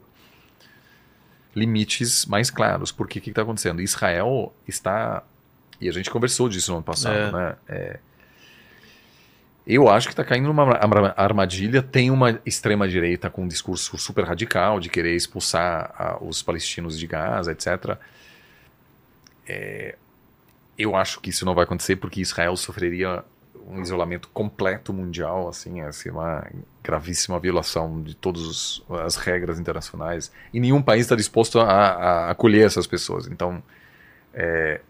limites 1.54 2.24
mais 2.24 2.50
claros. 2.50 2.90
Porque 2.90 3.18
o 3.18 3.22
que 3.22 3.28
está 3.28 3.42
acontecendo? 3.42 3.82
Israel 3.82 4.54
está. 4.66 5.22
E 5.78 5.86
a 5.86 5.92
gente 5.92 6.08
conversou 6.08 6.48
disso 6.48 6.70
no 6.70 6.78
ano 6.78 6.84
passado, 6.84 7.14
É. 7.14 7.30
né? 7.30 7.56
É, 7.68 7.98
Eu 9.66 9.86
acho 9.90 10.06
que 10.08 10.14
está 10.14 10.24
caindo 10.24 10.46
numa 10.46 10.62
armadilha. 11.14 11.82
Tem 11.82 12.10
uma 12.10 12.40
extrema-direita 12.46 13.28
com 13.28 13.42
um 13.44 13.48
discurso 13.48 13.98
super 13.98 14.24
radical 14.24 14.80
de 14.80 14.88
querer 14.88 15.14
expulsar 15.14 15.94
a, 15.98 16.24
os 16.24 16.42
palestinos 16.42 16.98
de 16.98 17.06
Gaza, 17.06 17.52
etc. 17.52 17.98
É, 19.46 19.96
eu 20.78 20.96
acho 20.96 21.20
que 21.20 21.28
isso 21.28 21.44
não 21.44 21.54
vai 21.54 21.64
acontecer 21.64 21.96
porque 21.96 22.22
Israel 22.22 22.56
sofreria 22.56 23.22
um 23.66 23.80
isolamento 23.80 24.28
completo 24.28 24.92
mundial, 24.92 25.48
assim, 25.48 25.80
assim 25.80 26.10
uma 26.10 26.46
gravíssima 26.82 27.38
violação 27.38 28.02
de 28.02 28.14
todas 28.14 28.82
as 29.04 29.16
regras 29.16 29.58
internacionais. 29.58 30.30
E 30.52 30.60
nenhum 30.60 30.82
país 30.82 31.02
está 31.02 31.16
disposto 31.16 31.58
a, 31.58 31.64
a, 31.64 32.30
acolher 32.30 32.66
essas 32.66 32.86
pessoas. 32.86 33.26
Então, 33.26 33.62
é... 34.32 34.80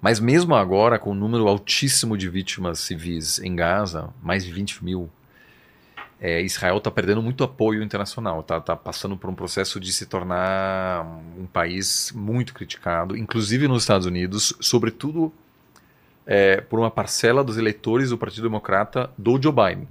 mas 0.00 0.18
mesmo 0.18 0.54
agora, 0.54 0.98
com 0.98 1.10
o 1.10 1.12
um 1.12 1.16
número 1.16 1.46
altíssimo 1.46 2.16
de 2.16 2.28
vítimas 2.28 2.80
civis 2.80 3.38
em 3.38 3.54
Gaza, 3.54 4.10
mais 4.22 4.44
de 4.44 4.52
20 4.52 4.84
mil, 4.84 5.10
é, 6.20 6.40
Israel 6.40 6.78
está 6.78 6.88
perdendo 6.88 7.20
muito 7.20 7.42
apoio 7.42 7.82
internacional, 7.82 8.40
está 8.40 8.60
tá 8.60 8.76
passando 8.76 9.16
por 9.16 9.28
um 9.28 9.34
processo 9.34 9.80
de 9.80 9.92
se 9.92 10.06
tornar 10.06 11.04
um 11.36 11.46
país 11.46 12.12
muito 12.14 12.54
criticado, 12.54 13.16
inclusive 13.16 13.66
nos 13.66 13.82
Estados 13.82 14.06
Unidos, 14.06 14.54
sobretudo 14.60 15.32
é, 16.26 16.60
por 16.60 16.78
uma 16.78 16.90
parcela 16.90 17.42
dos 17.42 17.58
eleitores 17.58 18.10
do 18.10 18.18
Partido 18.18 18.44
Democrata 18.44 19.10
do 19.16 19.40
Joe 19.40 19.52
Biden. 19.52 19.88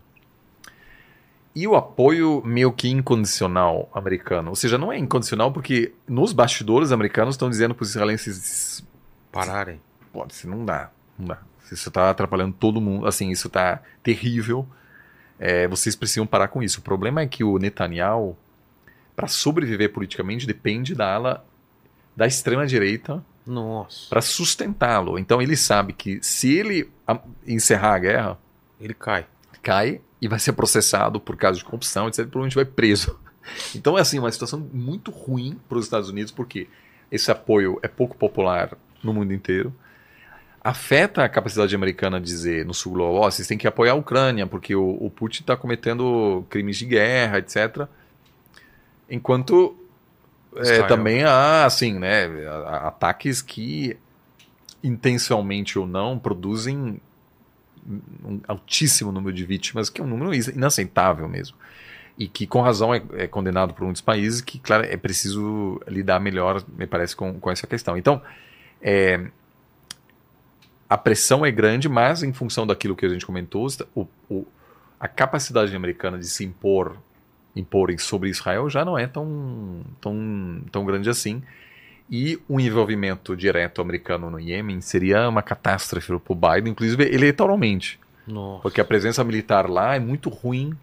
E 1.54 1.68
o 1.68 1.76
apoio 1.76 2.42
meio 2.46 2.72
que 2.72 2.90
incondicional 2.90 3.90
americano. 3.94 4.50
Ou 4.50 4.56
seja, 4.56 4.78
não 4.78 4.92
é 4.92 4.98
incondicional 4.98 5.52
porque 5.52 5.94
nos 6.08 6.32
bastidores 6.32 6.92
americanos 6.92 7.36
estão 7.36 7.50
dizendo 7.50 7.76
para 7.76 7.84
os 7.84 7.90
israelenses 7.90 8.86
pararem. 9.32 9.82
Pode 10.14 10.34
ser, 10.34 10.48
não 10.48 10.64
dá. 10.64 10.90
Não 11.20 11.28
dá. 11.28 11.40
Isso 11.66 11.90
está 11.90 12.10
atrapalhando 12.10 12.56
todo 12.58 12.80
mundo. 12.80 13.06
Assim, 13.06 13.30
isso 13.30 13.48
está 13.48 13.82
terrível. 14.02 14.66
É, 15.38 15.68
vocês 15.68 15.96
precisam 15.96 16.26
parar 16.26 16.48
com 16.48 16.64
isso. 16.64 16.80
O 16.80 16.84
problema 16.84 17.22
é 17.22 17.28
que 17.28 17.44
o 17.44 17.58
Netanyahu, 17.58 18.38
para 19.16 19.28
sobreviver 19.28 19.92
politicamente, 19.92 20.48
depende 20.48 20.96
da 20.96 21.14
ala 21.14 21.46
da 22.16 22.28
extrema 22.28 22.66
direita 22.66 23.24
para 24.10 24.22
sustentá-lo. 24.22 25.18
Então 25.18 25.42
ele 25.42 25.56
sabe 25.56 25.94
que 25.94 26.20
se 26.22 26.54
ele 26.54 26.90
encerrar 27.46 27.96
a 27.96 28.00
guerra, 28.00 28.40
ele 28.80 28.94
cai. 28.94 29.26
Cai 29.62 30.02
e 30.22 30.28
vai 30.28 30.40
ser 30.40 30.54
processado 30.54 31.20
por 31.20 31.36
causa 31.36 31.58
de 31.58 31.66
corrupção, 31.66 32.08
etc. 32.08 32.26
Provavelmente 32.26 32.56
vai 32.56 32.66
preso. 32.66 33.20
Então 33.76 33.98
é 33.98 34.02
assim 34.02 34.20
uma 34.20 34.32
situação 34.32 34.60
muito 34.72 35.10
ruim 35.10 35.60
para 35.68 35.80
os 35.80 35.86
Estados 35.86 36.10
Unidos 36.10 36.32
porque 36.32 36.70
esse 37.12 37.32
apoio 37.32 37.80
é 37.82 37.88
pouco 37.88 38.16
popular 38.16 38.78
no 39.04 39.12
mundo 39.12 39.34
inteiro. 39.34 39.74
Afeta 40.64 41.24
a 41.24 41.28
capacidade 41.28 41.74
americana 41.76 42.22
de 42.22 42.28
dizer 42.28 42.64
no 42.64 42.74
sul 42.74 42.94
global, 42.94 43.24
oh, 43.24 43.32
vocês 43.32 43.48
têm 43.48 43.58
que 43.58 43.68
apoiar 43.68 43.94
a 43.94 43.96
Ucrânia 43.96 44.46
porque 44.46 44.76
o, 44.76 44.96
o 45.02 45.10
Putin 45.10 45.42
está 45.42 45.58
cometendo 45.58 46.46
crimes 46.52 46.78
de 46.78 46.86
guerra, 46.86 47.40
etc. 47.40 47.88
Enquanto 49.10 49.76
é, 50.56 50.84
também 50.84 51.24
há, 51.24 51.66
assim, 51.66 51.98
né, 51.98 52.26
ataques 52.84 53.42
que, 53.42 53.98
intencionalmente 54.84 55.80
ou 55.80 55.88
não, 55.88 56.20
produzem 56.20 57.00
um 58.24 58.40
altíssimo 58.48 59.12
número 59.12 59.36
de 59.36 59.46
vítimas, 59.46 59.90
que 59.90 60.02
é 60.02 60.04
um 60.04 60.08
número 60.08 60.34
inaceitável 60.34 61.28
mesmo. 61.28 61.58
E 62.18 62.28
que, 62.28 62.46
com 62.46 62.62
razão, 62.62 62.94
é, 62.94 63.02
é 63.14 63.28
condenado 63.28 63.74
por 63.74 63.84
muitos 63.84 64.02
países, 64.02 64.42
que, 64.42 64.60
claro, 64.60 64.84
é 64.84 64.98
preciso 64.98 65.82
lidar 65.88 66.20
melhor, 66.20 66.64
me 66.78 66.86
parece, 66.86 67.16
com, 67.16 67.40
com 67.40 67.50
essa 67.50 67.66
questão. 67.66 67.98
Então, 67.98 68.22
é, 68.82 69.28
a 70.90 70.98
pressão 70.98 71.46
é 71.46 71.52
grande, 71.52 71.88
mas, 71.88 72.22
em 72.22 72.34
função 72.34 72.68
daquilo 72.68 72.96
que 72.96 73.06
a 73.06 73.10
gente 73.10 73.26
comentou, 73.26 73.66
o, 73.96 74.06
o, 74.30 74.46
a 75.00 75.08
capacidade 75.08 75.76
americana 75.76 76.20
de 76.20 76.28
se 76.28 76.44
impor 76.44 76.98
imporem 77.56 77.98
sobre 77.98 78.30
Israel 78.30 78.70
já 78.70 78.86
não 78.86 78.98
é 78.98 79.08
tão, 79.08 79.82
tão, 80.00 80.62
tão 80.72 80.86
grande 80.86 81.10
assim. 81.10 81.42
E 82.10 82.40
o 82.48 82.60
envolvimento 82.60 83.36
direto 83.38 83.82
americano 83.82 84.30
no 84.30 84.40
Iêmen 84.40 84.82
seria 84.82 85.30
uma 85.30 85.42
catástrofe 85.42 86.08
para 86.20 86.34
o 86.34 86.36
Biden, 86.36 86.72
inclusive 86.72 87.04
eleitoralmente. 87.04 88.00
Nossa. 88.28 88.62
Porque 88.62 88.82
a 88.82 88.86
presença 88.86 89.24
militar 89.24 89.70
lá 89.70 89.96
é 89.96 90.00
muito 90.00 90.30
ruim 90.30 90.74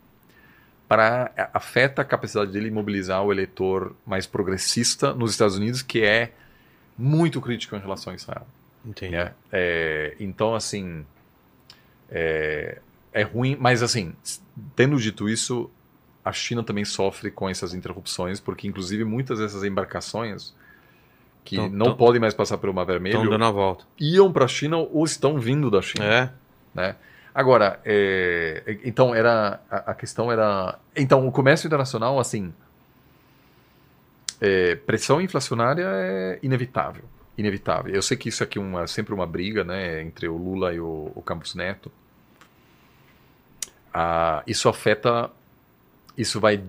para 0.89 1.31
afeta 1.53 2.01
a 2.01 2.05
capacidade 2.05 2.51
dele 2.51 2.71
mobilizar 2.71 3.23
o 3.23 3.31
eleitor 3.31 3.95
mais 4.07 4.27
progressista 4.27 5.13
nos 5.13 5.33
Estados 5.33 5.57
Unidos, 5.57 5.83
que 5.83 6.03
é 6.03 6.33
muito 6.97 7.41
crítico 7.43 7.77
em 7.77 7.79
relação 7.79 8.13
a 8.13 8.17
Israel. 8.17 8.47
Entendi. 8.85 9.15
É, 9.15 9.35
é, 9.53 10.17
então, 10.19 10.55
assim, 10.55 11.05
é, 12.11 12.81
é 13.13 13.23
ruim, 13.23 13.55
mas 13.61 13.83
assim, 13.83 14.15
tendo 14.75 14.97
dito 14.97 15.29
isso, 15.29 15.71
a 16.29 16.33
China 16.33 16.63
também 16.63 16.85
sofre 16.85 17.31
com 17.31 17.49
essas 17.49 17.73
interrupções, 17.73 18.39
porque 18.39 18.69
inclusive 18.69 19.03
muitas 19.03 19.39
dessas 19.39 19.65
embarcações 19.65 20.55
que 21.43 21.57
tão, 21.57 21.71
não 21.71 21.87
tão, 21.87 21.97
podem 21.97 22.21
mais 22.21 22.35
passar 22.35 22.59
pelo 22.59 22.75
Mar 22.75 22.85
Vermelho 22.85 23.17
estão 23.17 23.31
dando 23.31 23.45
a 23.47 23.51
volta. 23.51 23.87
iam 23.99 24.31
para 24.31 24.45
a 24.45 24.49
China 24.49 24.77
ou 24.77 25.07
estão 25.07 25.39
vindo 25.39 25.71
da 25.71 25.81
China. 25.81 26.05
É. 26.05 26.31
Né? 26.75 26.97
Agora, 27.35 27.81
é, 27.83 28.79
então 28.85 29.15
era 29.15 29.59
a, 29.71 29.93
a, 29.93 29.95
questão 29.95 30.31
era 30.31 30.79
então 30.95 31.27
o 31.27 31.33
comércio 31.33 31.67
internacional 31.67 32.21
assim 32.21 32.53
é, 34.39 34.77
pressão 34.77 35.19
inflacionária 35.23 35.87
é 35.87 36.39
inevitável, 36.43 37.05
inevitável. 37.39 37.95
Eu 37.95 38.03
sei 38.03 38.19
que 38.19 38.29
isso 38.29 38.45
aqui 38.45 38.59
é 38.59 38.61
uma, 38.61 38.87
sempre 38.87 39.15
uma 39.15 39.27
briga, 39.27 39.65
né, 39.65 40.03
entre 40.03 40.29
o 40.29 40.37
Lula 40.37 40.75
e 40.75 40.81
o, 40.81 41.11
o 41.15 41.23
Campos 41.23 41.55
Neto. 41.55 41.91
Ah, 43.95 44.43
isso 44.47 44.69
afeta 44.69 45.31
isso 46.19 46.41
vai 46.41 46.63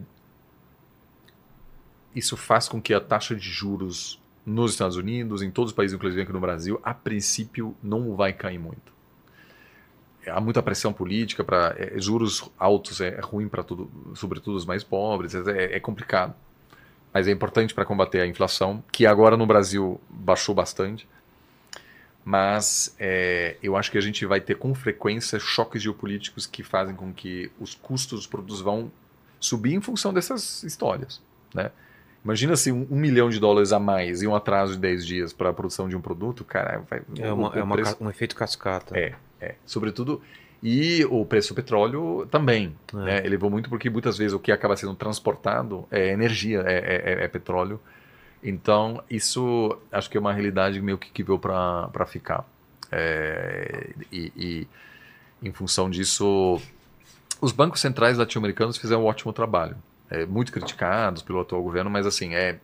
isso 2.16 2.38
faz 2.38 2.68
com 2.68 2.82
que 2.82 2.94
a 2.94 3.00
taxa 3.00 3.36
de 3.36 3.50
juros 3.50 4.22
nos 4.46 4.72
Estados 4.72 4.98
Unidos, 4.98 5.42
em 5.42 5.52
todos 5.52 5.72
os 5.72 5.76
países, 5.76 5.96
inclusive 5.96 6.22
aqui 6.22 6.34
no 6.34 6.40
Brasil, 6.40 6.80
a 6.84 6.94
princípio 6.94 7.76
não 7.84 8.16
vai 8.16 8.34
cair 8.34 8.58
muito. 8.58 8.92
Há 10.28 10.42
muita 10.42 10.62
pressão 10.62 10.92
política 10.92 11.44
para 11.44 11.76
é, 11.78 12.00
juros 12.00 12.50
altos 12.58 13.00
é, 13.00 13.16
é 13.16 13.22
ruim 13.22 13.48
para 13.48 13.64
tudo, 13.64 13.90
sobretudo 14.16 14.56
os 14.56 14.66
mais 14.66 14.84
pobres, 14.84 15.34
é, 15.34 15.76
é 15.76 15.80
complicado. 15.80 16.36
Mas 17.14 17.28
é 17.28 17.32
importante 17.32 17.74
para 17.74 17.86
combater 17.86 18.22
a 18.22 18.28
inflação, 18.28 18.84
que 18.92 19.06
agora 19.06 19.38
no 19.38 19.46
Brasil 19.46 20.00
baixou 20.10 20.54
bastante. 20.54 21.08
Mas 22.24 22.96
é, 23.00 23.56
eu 23.64 23.76
acho 23.76 23.90
que 23.92 23.98
a 23.98 24.02
gente 24.02 24.26
vai 24.26 24.42
ter 24.42 24.56
com 24.56 24.76
frequência 24.76 25.40
choques 25.40 25.82
geopolíticos 25.82 26.46
que 26.46 26.64
fazem 26.64 26.96
com 26.96 27.14
que 27.14 27.52
os 27.60 27.74
custos 27.74 28.20
dos 28.20 28.28
produtos 28.28 28.62
vão 28.62 28.92
subir 29.40 29.74
em 29.74 29.82
função 29.82 30.14
dessas 30.14 30.64
histórias. 30.64 31.22
Né? 31.54 31.72
Imagina 32.24 32.56
se 32.56 32.72
um, 32.72 32.86
um, 32.92 32.96
milhão 32.96 33.30
de 33.30 33.40
dólares 33.40 33.72
a 33.72 33.80
mais 33.80 34.22
e 34.22 34.28
um 34.28 34.36
atraso 34.36 34.74
de 34.74 34.80
10 34.80 35.06
dias 35.06 35.34
para 35.34 35.50
a 35.50 35.54
produção 35.54 35.88
de 35.88 35.96
um 35.96 36.02
produto, 36.02 36.44
cara, 36.44 36.84
vai. 36.90 37.02
É, 37.18 37.32
uma, 37.32 37.56
é 37.56 37.64
uma, 37.64 37.76
um 38.02 38.10
efeito 38.10 38.36
cascata. 38.36 38.98
É, 38.98 39.16
é. 39.40 39.56
Sobretudo. 39.66 40.22
E 40.62 41.06
o 41.06 41.26
preço 41.26 41.54
do 41.54 41.56
petróleo 41.56 42.28
também. 42.30 42.76
É. 42.94 42.98
Né? 42.98 43.26
Elevou 43.26 43.50
muito 43.50 43.70
porque 43.70 43.90
muitas 43.90 44.18
vezes 44.18 44.34
o 44.34 44.40
que 44.40 44.52
acaba 44.52 44.76
sendo 44.76 44.94
transportado 44.96 45.88
é 45.90 46.10
energia, 46.10 46.62
é, 46.66 46.74
é, 46.74 47.14
é, 47.14 47.24
é 47.24 47.28
petróleo. 47.30 47.80
Então, 48.44 49.02
isso 49.10 49.78
acho 49.92 50.10
que 50.10 50.18
é 50.18 50.20
uma 50.20 50.34
realidade 50.34 50.82
meio 50.82 50.98
que, 50.98 51.10
que 51.10 51.24
veio 51.24 51.40
para 51.40 52.06
ficar. 52.06 52.46
É, 52.92 53.92
e, 54.12 54.32
e 54.36 54.68
em 55.42 55.54
função 55.54 55.90
disso, 55.90 56.62
os 57.42 57.52
bancos 57.52 57.80
centrais 57.82 58.18
latino-americanos 58.18 58.78
fizeram 58.78 59.04
um 59.04 59.06
ótimo 59.06 59.34
trabalho. 59.34 59.78
É, 60.10 60.26
muito 60.26 60.52
criticados 60.52 61.22
pelo 61.22 61.40
atual 61.40 61.62
governo, 61.62 61.90
mas 61.90 62.06
assim, 62.06 62.34
é, 62.34 62.60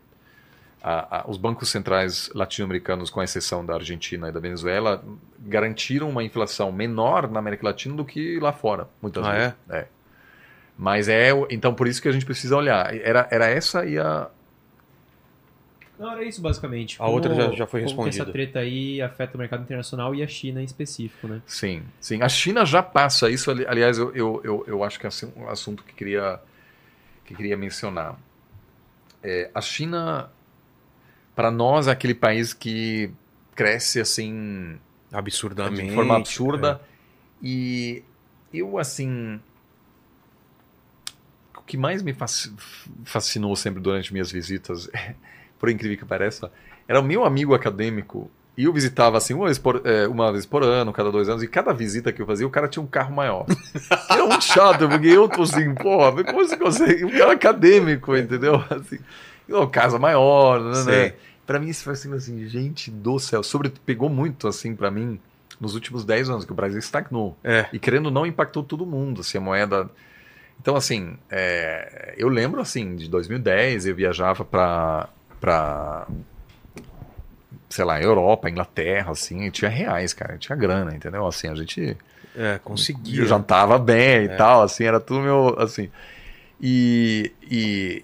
a, 0.82 1.20
a, 1.20 1.30
os 1.30 1.38
bancos 1.38 1.70
centrais 1.70 2.30
latino-americanos, 2.34 3.10
com 3.10 3.22
exceção 3.22 3.66
da 3.66 3.76
Argentina 3.76 4.30
e 4.30 4.32
da 4.32 4.40
Venezuela, 4.40 5.04
garantiram 5.40 6.10
uma 6.10 6.24
inflação 6.24 6.72
menor 6.72 7.30
na 7.30 7.40
América 7.40 7.66
Latina 7.66 7.96
do 7.96 8.06
que 8.06 8.40
lá 8.40 8.52
fora, 8.52 8.88
muitas 9.02 9.26
ah, 9.26 9.32
vezes. 9.32 9.54
É? 9.70 9.78
é? 9.78 9.88
Mas 10.78 11.08
é, 11.08 11.30
então 11.50 11.74
por 11.74 11.88
isso 11.88 12.02
que 12.02 12.08
a 12.08 12.12
gente 12.12 12.26
precisa 12.26 12.56
olhar. 12.56 12.94
Era, 12.96 13.28
era 13.32 13.48
essa 13.48 13.86
e 13.86 13.98
a, 13.98 14.30
não, 15.98 16.12
era 16.12 16.24
isso 16.24 16.42
basicamente. 16.42 16.96
A 16.96 17.06
como, 17.06 17.12
outra 17.12 17.34
já, 17.34 17.52
já 17.52 17.68
foi 17.68 17.82
respondida. 17.82 18.24
essa 18.24 18.32
treta 18.32 18.60
aí 18.60 19.02
afeta 19.02 19.36
o 19.36 19.38
mercado 19.38 19.64
internacional 19.64 20.14
e 20.14 20.22
a 20.22 20.28
China 20.28 20.62
em 20.62 20.66
específico, 20.66 21.28
né? 21.28 21.42
Sim, 21.46 21.84
sim. 22.00 22.22
A 22.22 22.28
China 22.28 22.66
já 22.66 22.84
passa 22.84 23.30
isso. 23.30 23.50
Aliás, 23.50 23.98
eu, 23.98 24.14
eu, 24.14 24.42
eu, 24.44 24.64
eu 24.68 24.84
acho 24.84 25.00
que 25.00 25.06
é 25.06 25.10
assim, 25.10 25.32
um 25.36 25.48
assunto 25.48 25.84
que 25.84 25.94
queria, 25.94 26.40
que 27.24 27.34
queria 27.34 27.56
mencionar. 27.56 28.20
É, 29.24 29.50
a 29.56 29.62
China, 29.62 30.30
para 31.34 31.50
nós, 31.50 31.88
é 31.88 31.92
aquele 31.92 32.14
país 32.14 32.54
que 32.54 33.10
cresce 33.56 34.00
assim... 34.00 34.78
Absurdamente. 35.12 35.90
De 35.90 35.96
forma 35.96 36.18
absurda. 36.18 36.82
É. 36.84 36.88
E 37.42 38.04
eu, 38.54 38.78
assim... 38.78 39.40
O 41.58 41.62
que 41.62 41.78
mais 41.78 42.04
me 42.04 42.14
fascinou 43.06 43.56
sempre 43.56 43.82
durante 43.82 44.12
minhas 44.12 44.30
visitas... 44.30 44.90
É 44.94 45.16
por 45.60 45.70
incrível 45.70 45.98
que 45.98 46.06
pareça, 46.06 46.52
era 46.88 47.00
o 47.00 47.04
meu 47.04 47.26
amigo 47.26 47.54
acadêmico 47.54 48.30
E 48.58 48.66
eu 48.66 48.74
visitava 48.74 49.18
assim 49.18 49.34
uma 49.34 49.46
vez, 49.46 49.58
por, 49.58 49.82
é, 49.84 50.08
uma 50.08 50.32
vez 50.32 50.46
por 50.46 50.64
ano, 50.64 50.94
cada 50.94 51.12
dois 51.12 51.28
anos, 51.28 51.44
e 51.44 51.48
cada 51.48 51.74
visita 51.74 52.12
que 52.12 52.22
eu 52.22 52.26
fazia, 52.26 52.48
o 52.48 52.50
cara 52.50 52.68
tinha 52.68 52.82
um 52.84 52.88
carro 52.88 53.14
maior. 53.14 53.46
Era 54.10 54.26
muito 54.26 54.44
chato, 54.44 54.88
porque 54.88 55.08
eu 55.08 55.28
tô 55.28 55.44
assim, 55.44 55.74
porra, 55.76 56.24
como 56.24 56.40
você 56.46 56.56
consegue? 56.56 57.06
Um 57.06 57.12
cara 57.12 57.34
acadêmico, 57.34 58.16
entendeu? 58.16 58.56
Assim, 58.70 59.00
uma 59.50 59.70
casa 59.70 60.00
maior, 60.00 60.60
né? 60.60 60.84
né? 60.84 61.14
Pra 61.46 61.60
mim 61.60 61.68
isso 61.68 61.84
foi 61.84 61.94
assim, 61.94 62.12
assim, 62.14 62.48
gente 62.48 62.90
do 62.90 63.20
céu. 63.20 63.44
Sobre, 63.44 63.70
pegou 63.70 64.10
muito 64.10 64.48
assim 64.48 64.76
para 64.76 64.90
mim 64.90 65.20
nos 65.60 65.76
últimos 65.76 66.04
10 66.04 66.30
anos, 66.30 66.46
que 66.46 66.52
o 66.52 66.56
Brasil 66.56 66.80
estagnou. 66.80 67.38
É. 67.44 67.68
E 67.72 67.80
querendo 67.80 68.10
não, 68.10 68.26
impactou 68.26 68.64
todo 68.64 68.86
mundo. 68.86 69.22
Assim, 69.22 69.38
a 69.38 69.42
moeda. 69.42 69.90
Então, 70.60 70.76
assim, 70.76 71.18
é... 71.30 72.16
eu 72.18 72.28
lembro 72.30 72.62
assim, 72.62 72.96
de 72.96 73.08
2010, 73.08 73.86
eu 73.86 73.96
viajava 73.96 74.44
para 74.44 75.10
para 75.46 76.08
sei 77.70 77.86
lá, 77.86 78.02
Europa, 78.02 78.50
Inglaterra, 78.50 79.12
assim, 79.12 79.50
tinha 79.52 79.70
reais, 79.70 80.14
cara, 80.14 80.38
tinha 80.38 80.56
grana, 80.56 80.96
entendeu? 80.96 81.28
Assim, 81.28 81.50
a 81.50 81.56
gente 81.56 81.96
é, 82.36 82.60
conseguia. 82.64 83.22
Eu 83.22 83.28
jantava 83.28 83.78
bem 83.78 84.24
e 84.24 84.26
é. 84.26 84.36
tal, 84.36 84.64
assim, 84.64 84.86
era 84.86 85.00
tudo 85.00 85.20
meu, 85.20 85.56
assim. 85.60 85.90
E, 86.60 87.34
e 87.44 88.04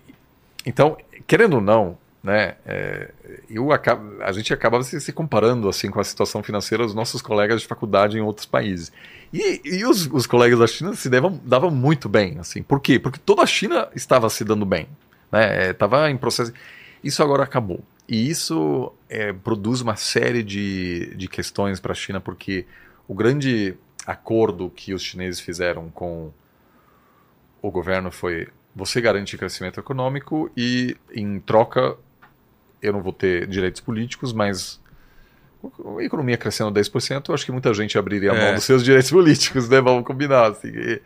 então, 0.65 0.97
querendo 1.25 1.55
ou 1.55 1.61
não, 1.61 1.97
né, 2.21 2.55
é, 2.65 3.11
eu 3.49 3.71
acabo, 3.71 4.21
a 4.21 4.31
gente 4.33 4.53
acaba 4.53 4.83
se, 4.83 4.99
se, 4.99 5.13
comparando 5.13 5.67
assim 5.69 5.89
com 5.89 5.99
a 5.99 6.03
situação 6.03 6.43
financeira 6.43 6.83
dos 6.83 6.93
nossos 6.93 7.21
colegas 7.21 7.61
de 7.61 7.67
faculdade 7.67 8.17
em 8.17 8.21
outros 8.21 8.45
países. 8.45 8.91
E, 9.33 9.61
e 9.63 9.85
os, 9.85 10.05
os, 10.07 10.27
colegas 10.27 10.59
da 10.59 10.67
China 10.67 10.93
se 10.93 11.09
davam, 11.09 11.39
davam 11.45 11.71
muito 11.71 12.09
bem, 12.09 12.37
assim. 12.39 12.61
Por 12.61 12.81
quê? 12.81 12.99
Porque 12.99 13.19
toda 13.19 13.41
a 13.41 13.47
China 13.47 13.87
estava 13.95 14.29
se 14.29 14.43
dando 14.43 14.65
bem, 14.65 14.87
né? 15.31 15.71
Estava 15.71 16.09
é, 16.09 16.11
em 16.11 16.17
processo. 16.17 16.51
Isso 17.03 17.23
agora 17.23 17.43
acabou. 17.43 17.83
E 18.07 18.29
isso 18.29 18.91
é, 19.09 19.31
produz 19.31 19.81
uma 19.81 19.95
série 19.95 20.43
de, 20.43 21.15
de 21.15 21.27
questões 21.27 21.79
para 21.79 21.93
a 21.93 21.95
China, 21.95 22.19
porque 22.19 22.65
o 23.07 23.13
grande 23.13 23.77
acordo 24.05 24.69
que 24.69 24.93
os 24.93 25.01
chineses 25.01 25.39
fizeram 25.39 25.89
com 25.89 26.31
o 27.61 27.71
governo 27.71 28.11
foi: 28.11 28.47
você 28.75 28.99
garante 28.99 29.37
crescimento 29.37 29.79
econômico 29.79 30.51
e, 30.57 30.97
em 31.13 31.39
troca, 31.39 31.95
eu 32.81 32.93
não 32.93 33.01
vou 33.01 33.13
ter 33.13 33.47
direitos 33.47 33.81
políticos, 33.81 34.33
mas 34.33 34.81
a 35.63 36.03
economia 36.03 36.37
crescendo 36.37 36.71
10%, 36.71 37.29
eu 37.29 37.35
acho 37.35 37.45
que 37.45 37.51
muita 37.51 37.73
gente 37.73 37.97
abriria 37.97 38.31
a 38.31 38.33
mão 38.33 38.43
é. 38.43 38.55
dos 38.55 38.63
seus 38.63 38.83
direitos 38.83 39.11
políticos, 39.11 39.69
né? 39.69 39.79
Vamos 39.79 40.03
combinar. 40.03 40.51
Assim. 40.51 40.69
E, 40.69 41.01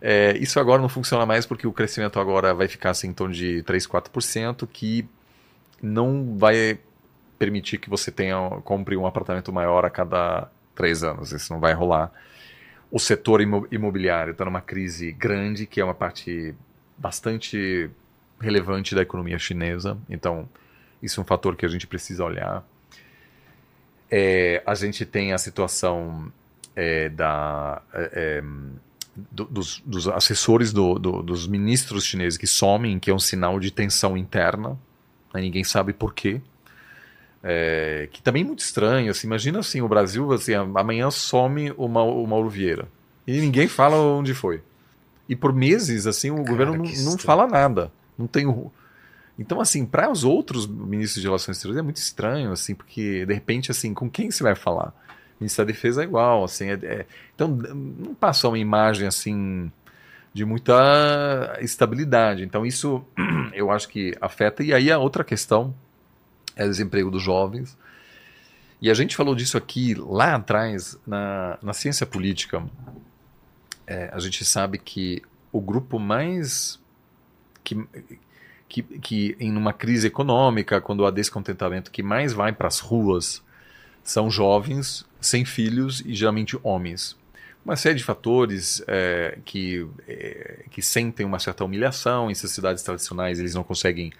é, 0.00 0.36
isso 0.38 0.60
agora 0.60 0.80
não 0.80 0.88
funciona 0.88 1.26
mais 1.26 1.44
porque 1.44 1.66
o 1.66 1.72
crescimento 1.72 2.20
agora 2.20 2.54
vai 2.54 2.68
ficar 2.68 2.90
assim, 2.90 3.08
em 3.08 3.12
torno 3.12 3.34
de 3.34 3.62
3, 3.64 3.86
4%, 3.86 4.68
que 4.72 5.08
não 5.82 6.36
vai 6.36 6.78
permitir 7.38 7.78
que 7.78 7.88
você 7.88 8.10
tenha 8.10 8.36
compre 8.64 8.96
um 8.96 9.06
apartamento 9.06 9.52
maior 9.52 9.84
a 9.84 9.90
cada 9.90 10.50
três 10.74 11.02
anos. 11.02 11.32
Isso 11.32 11.52
não 11.52 11.60
vai 11.60 11.72
rolar. 11.72 12.12
O 12.90 12.98
setor 12.98 13.40
imobiliário 13.40 14.32
está 14.32 14.44
numa 14.44 14.60
crise 14.60 15.12
grande, 15.12 15.66
que 15.66 15.80
é 15.80 15.84
uma 15.84 15.94
parte 15.94 16.54
bastante 16.96 17.90
relevante 18.40 18.94
da 18.94 19.02
economia 19.02 19.38
chinesa. 19.38 19.98
Então, 20.08 20.48
isso 21.02 21.20
é 21.20 21.22
um 21.22 21.26
fator 21.26 21.54
que 21.54 21.66
a 21.66 21.68
gente 21.68 21.86
precisa 21.86 22.24
olhar. 22.24 22.64
É, 24.10 24.62
a 24.66 24.74
gente 24.74 25.04
tem 25.04 25.32
a 25.32 25.38
situação 25.38 26.32
é, 26.74 27.10
da, 27.10 27.82
é, 27.92 28.10
é 28.14 28.44
do, 29.30 29.44
dos, 29.44 29.82
dos, 29.84 30.08
assessores 30.08 30.72
do, 30.72 30.98
do, 30.98 31.22
dos 31.22 31.46
ministros 31.46 32.04
chineses 32.04 32.38
que 32.38 32.46
somem, 32.46 32.98
que 32.98 33.10
é 33.10 33.14
um 33.14 33.18
sinal 33.18 33.60
de 33.60 33.70
tensão 33.70 34.16
interna 34.16 34.78
né? 35.32 35.40
ninguém 35.40 35.64
sabe 35.64 35.92
por 35.92 36.14
quê. 36.14 36.40
É, 37.42 38.08
que 38.12 38.22
também 38.22 38.42
é 38.42 38.46
muito 38.46 38.60
estranho. 38.60 39.10
Assim, 39.10 39.26
imagina 39.26 39.60
assim, 39.60 39.80
o 39.80 39.88
Brasil, 39.88 40.32
assim, 40.32 40.54
amanhã 40.54 41.10
some 41.10 41.72
o, 41.76 41.88
Ma 41.88 42.02
o 42.02 42.26
Mauro 42.26 42.48
Vieira. 42.48 42.88
E 43.26 43.40
ninguém 43.40 43.68
fala 43.68 43.96
onde 43.96 44.34
foi. 44.34 44.62
E 45.28 45.36
por 45.36 45.52
meses, 45.52 46.06
assim, 46.06 46.30
o 46.30 46.36
Cara, 46.36 46.48
governo 46.48 46.76
não, 46.76 46.84
não, 46.84 47.18
fala 47.18 47.46
nada. 47.46 47.92
Não 48.16 48.26
tem 48.26 48.46
o... 48.46 48.72
Então, 49.38 49.60
assim, 49.60 49.86
para 49.86 50.10
os 50.10 50.24
outros 50.24 50.66
ministros 50.66 51.20
de 51.20 51.28
Relações 51.28 51.58
Exteriores 51.58 51.78
é 51.78 51.82
muito 51.82 51.98
estranho, 51.98 52.50
assim, 52.50 52.74
porque, 52.74 53.24
de 53.24 53.32
repente, 53.32 53.70
assim, 53.70 53.94
com 53.94 54.10
quem 54.10 54.30
você 54.30 54.42
vai 54.42 54.56
falar? 54.56 54.88
O 55.38 55.44
ministro 55.44 55.64
da 55.64 55.70
Defesa 55.70 56.00
é 56.00 56.04
igual, 56.04 56.42
assim, 56.42 56.70
é, 56.70 56.78
é... 56.82 57.06
então 57.34 57.46
não 57.46 58.14
passa 58.14 58.48
uma 58.48 58.58
imagem, 58.58 59.06
assim, 59.06 59.70
de 60.38 60.44
muita 60.44 61.58
estabilidade. 61.60 62.44
Então 62.44 62.64
isso 62.64 63.04
eu 63.52 63.72
acho 63.72 63.88
que 63.88 64.14
afeta. 64.20 64.62
E 64.62 64.72
aí 64.72 64.90
a 64.90 64.96
outra 64.96 65.24
questão 65.24 65.74
é 66.54 66.64
o 66.64 66.68
desemprego 66.68 67.10
dos 67.10 67.20
jovens. 67.20 67.76
E 68.80 68.88
a 68.88 68.94
gente 68.94 69.16
falou 69.16 69.34
disso 69.34 69.58
aqui 69.58 69.94
lá 69.94 70.36
atrás, 70.36 70.96
na, 71.04 71.58
na 71.60 71.72
ciência 71.72 72.06
política. 72.06 72.64
É, 73.84 74.10
a 74.12 74.20
gente 74.20 74.44
sabe 74.44 74.78
que 74.78 75.20
o 75.50 75.60
grupo 75.60 75.98
mais. 75.98 76.80
que, 77.64 77.84
que, 78.68 78.82
que 78.82 79.36
em 79.40 79.56
uma 79.56 79.72
crise 79.72 80.06
econômica, 80.06 80.80
quando 80.80 81.04
há 81.04 81.10
descontentamento, 81.10 81.90
que 81.90 82.02
mais 82.02 82.32
vai 82.32 82.52
para 82.52 82.68
as 82.68 82.78
ruas 82.78 83.42
são 84.04 84.30
jovens, 84.30 85.04
sem 85.20 85.44
filhos 85.44 86.00
e 86.06 86.14
geralmente 86.14 86.56
homens 86.62 87.17
uma 87.68 87.76
série 87.76 87.96
de 87.96 88.04
fatores 88.04 88.82
é, 88.86 89.38
que, 89.44 89.86
é, 90.08 90.64
que 90.70 90.80
sentem 90.80 91.26
uma 91.26 91.38
certa 91.38 91.64
humilhação. 91.64 92.30
Em 92.30 92.34
sociedades 92.34 92.82
tradicionais, 92.82 93.38
eles 93.38 93.54
não 93.54 93.62
conseguem 93.62 94.10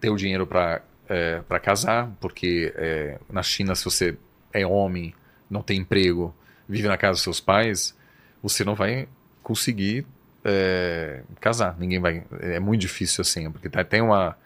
ter 0.00 0.10
o 0.10 0.16
dinheiro 0.16 0.44
para 0.44 0.82
é, 1.08 1.40
casar, 1.62 2.10
porque 2.20 2.72
é, 2.74 3.20
na 3.30 3.44
China, 3.44 3.76
se 3.76 3.84
você 3.84 4.16
é 4.52 4.66
homem, 4.66 5.14
não 5.48 5.62
tem 5.62 5.78
emprego, 5.78 6.34
vive 6.68 6.88
na 6.88 6.96
casa 6.96 7.12
dos 7.12 7.22
seus 7.22 7.38
pais, 7.38 7.96
você 8.42 8.64
não 8.64 8.74
vai 8.74 9.06
conseguir 9.40 10.04
é, 10.44 11.22
casar. 11.40 11.76
Ninguém 11.78 12.00
vai. 12.00 12.24
É 12.40 12.58
muito 12.58 12.80
difícil 12.80 13.22
assim, 13.22 13.48
porque 13.52 13.68
tá, 13.68 13.84
tem 13.84 14.00
uma 14.00 14.36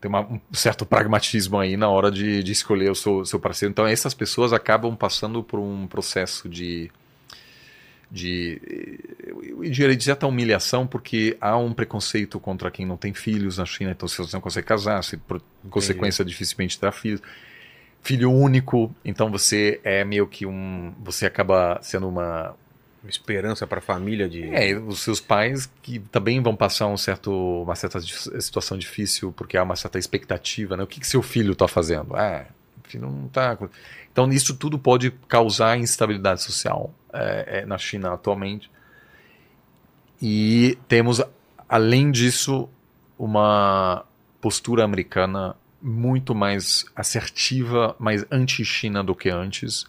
tem 0.00 0.08
uma, 0.08 0.20
um 0.20 0.40
certo 0.52 0.86
pragmatismo 0.86 1.58
aí 1.58 1.76
na 1.76 1.88
hora 1.88 2.08
de, 2.08 2.40
de 2.40 2.52
escolher 2.52 2.88
o 2.88 2.94
seu, 2.94 3.24
seu 3.24 3.40
parceiro. 3.40 3.72
Então, 3.72 3.84
essas 3.84 4.14
pessoas 4.14 4.52
acabam 4.52 4.94
passando 4.94 5.42
por 5.42 5.58
um 5.58 5.88
processo 5.88 6.48
de 6.48 6.88
de, 8.10 8.60
de, 9.70 9.96
de 9.96 10.04
certa 10.04 10.26
humilhação, 10.26 10.86
porque 10.86 11.36
há 11.40 11.56
um 11.56 11.72
preconceito 11.72 12.40
contra 12.40 12.70
quem 12.70 12.86
não 12.86 12.96
tem 12.96 13.12
filhos 13.12 13.58
na 13.58 13.66
China, 13.66 13.90
então 13.90 14.08
se 14.08 14.16
você 14.18 14.34
não 14.34 14.40
consegue 14.40 14.66
casar, 14.66 15.02
se 15.04 15.16
por 15.16 15.36
Entendi. 15.36 15.70
consequência 15.70 16.24
dificilmente 16.24 16.78
terá 16.78 16.92
filhos. 16.92 17.20
Filho 18.00 18.32
único, 18.32 18.94
então 19.04 19.30
você 19.30 19.80
é 19.82 20.04
meio 20.04 20.26
que 20.26 20.46
um. 20.46 20.94
Você 21.02 21.26
acaba 21.26 21.78
sendo 21.82 22.08
uma. 22.08 22.54
Esperança 23.06 23.66
para 23.66 23.78
a 23.78 23.82
família 23.82 24.28
de. 24.28 24.44
É, 24.54 24.76
os 24.76 25.00
seus 25.00 25.20
pais 25.20 25.70
que 25.82 25.98
também 25.98 26.42
vão 26.42 26.54
passar 26.54 26.86
um 26.88 26.96
certo, 26.96 27.62
uma 27.62 27.74
certa 27.74 28.00
situação 28.00 28.76
difícil, 28.76 29.32
porque 29.32 29.56
há 29.56 29.62
uma 29.62 29.76
certa 29.76 29.98
expectativa, 29.98 30.76
né? 30.76 30.82
O 30.82 30.86
que, 30.86 31.00
que 31.00 31.06
seu 31.06 31.22
filho 31.22 31.52
está 31.52 31.68
fazendo? 31.68 32.14
Ah, 32.16 32.46
filho 32.84 33.08
não 33.08 33.26
está. 33.26 33.56
Então, 34.10 34.30
isso 34.32 34.56
tudo 34.56 34.78
pode 34.78 35.10
causar 35.28 35.78
instabilidade 35.78 36.42
social 36.42 36.92
é, 37.12 37.60
é, 37.60 37.66
na 37.66 37.78
China 37.78 38.12
atualmente. 38.12 38.70
E 40.20 40.78
temos, 40.88 41.22
além 41.68 42.10
disso, 42.10 42.68
uma 43.18 44.04
postura 44.40 44.84
americana 44.84 45.56
muito 45.80 46.34
mais 46.34 46.84
assertiva, 46.94 47.94
mais 47.98 48.24
anti-China 48.30 49.02
do 49.02 49.14
que 49.14 49.30
antes, 49.30 49.86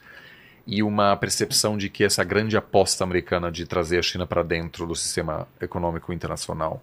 e 0.65 0.83
uma 0.83 1.15
percepção 1.17 1.77
de 1.77 1.89
que 1.89 2.03
essa 2.03 2.23
grande 2.23 2.55
aposta 2.55 3.03
americana 3.03 3.51
de 3.51 3.65
trazer 3.65 3.97
a 3.97 4.03
China 4.03 4.27
para 4.27 4.43
dentro 4.43 4.85
do 4.85 4.95
sistema 4.95 5.47
econômico 5.59 6.13
internacional 6.13 6.81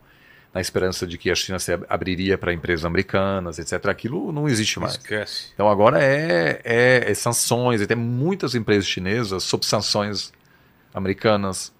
na 0.56 0.60
esperança 0.62 1.06
de 1.06 1.18
que 1.18 1.30
a 1.30 1.34
China 1.34 1.58
se 1.58 1.70
abriria 1.86 2.38
para 2.38 2.50
empresas 2.50 2.86
americanas, 2.86 3.58
etc. 3.58 3.88
Aquilo 3.88 4.32
não 4.32 4.48
existe 4.48 4.80
mais. 4.80 4.94
Esquece. 4.94 5.50
Então 5.52 5.68
agora 5.68 6.02
é, 6.02 6.62
é, 6.64 7.10
é 7.10 7.14
sanções, 7.14 7.82
e 7.82 7.86
tem 7.86 7.94
muitas 7.94 8.54
empresas 8.54 8.86
chinesas 8.86 9.42
sob 9.42 9.66
sanções 9.66 10.32
americanas, 10.94 11.74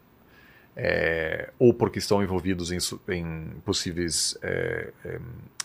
é, 0.76 1.48
ou 1.58 1.72
porque 1.72 1.98
estão 1.98 2.22
envolvidos 2.22 2.70
em, 2.70 2.76
em 3.14 3.46
possíveis 3.64 4.36
é, 4.42 4.92
é, 5.06 5.20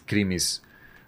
crimes 0.08 0.62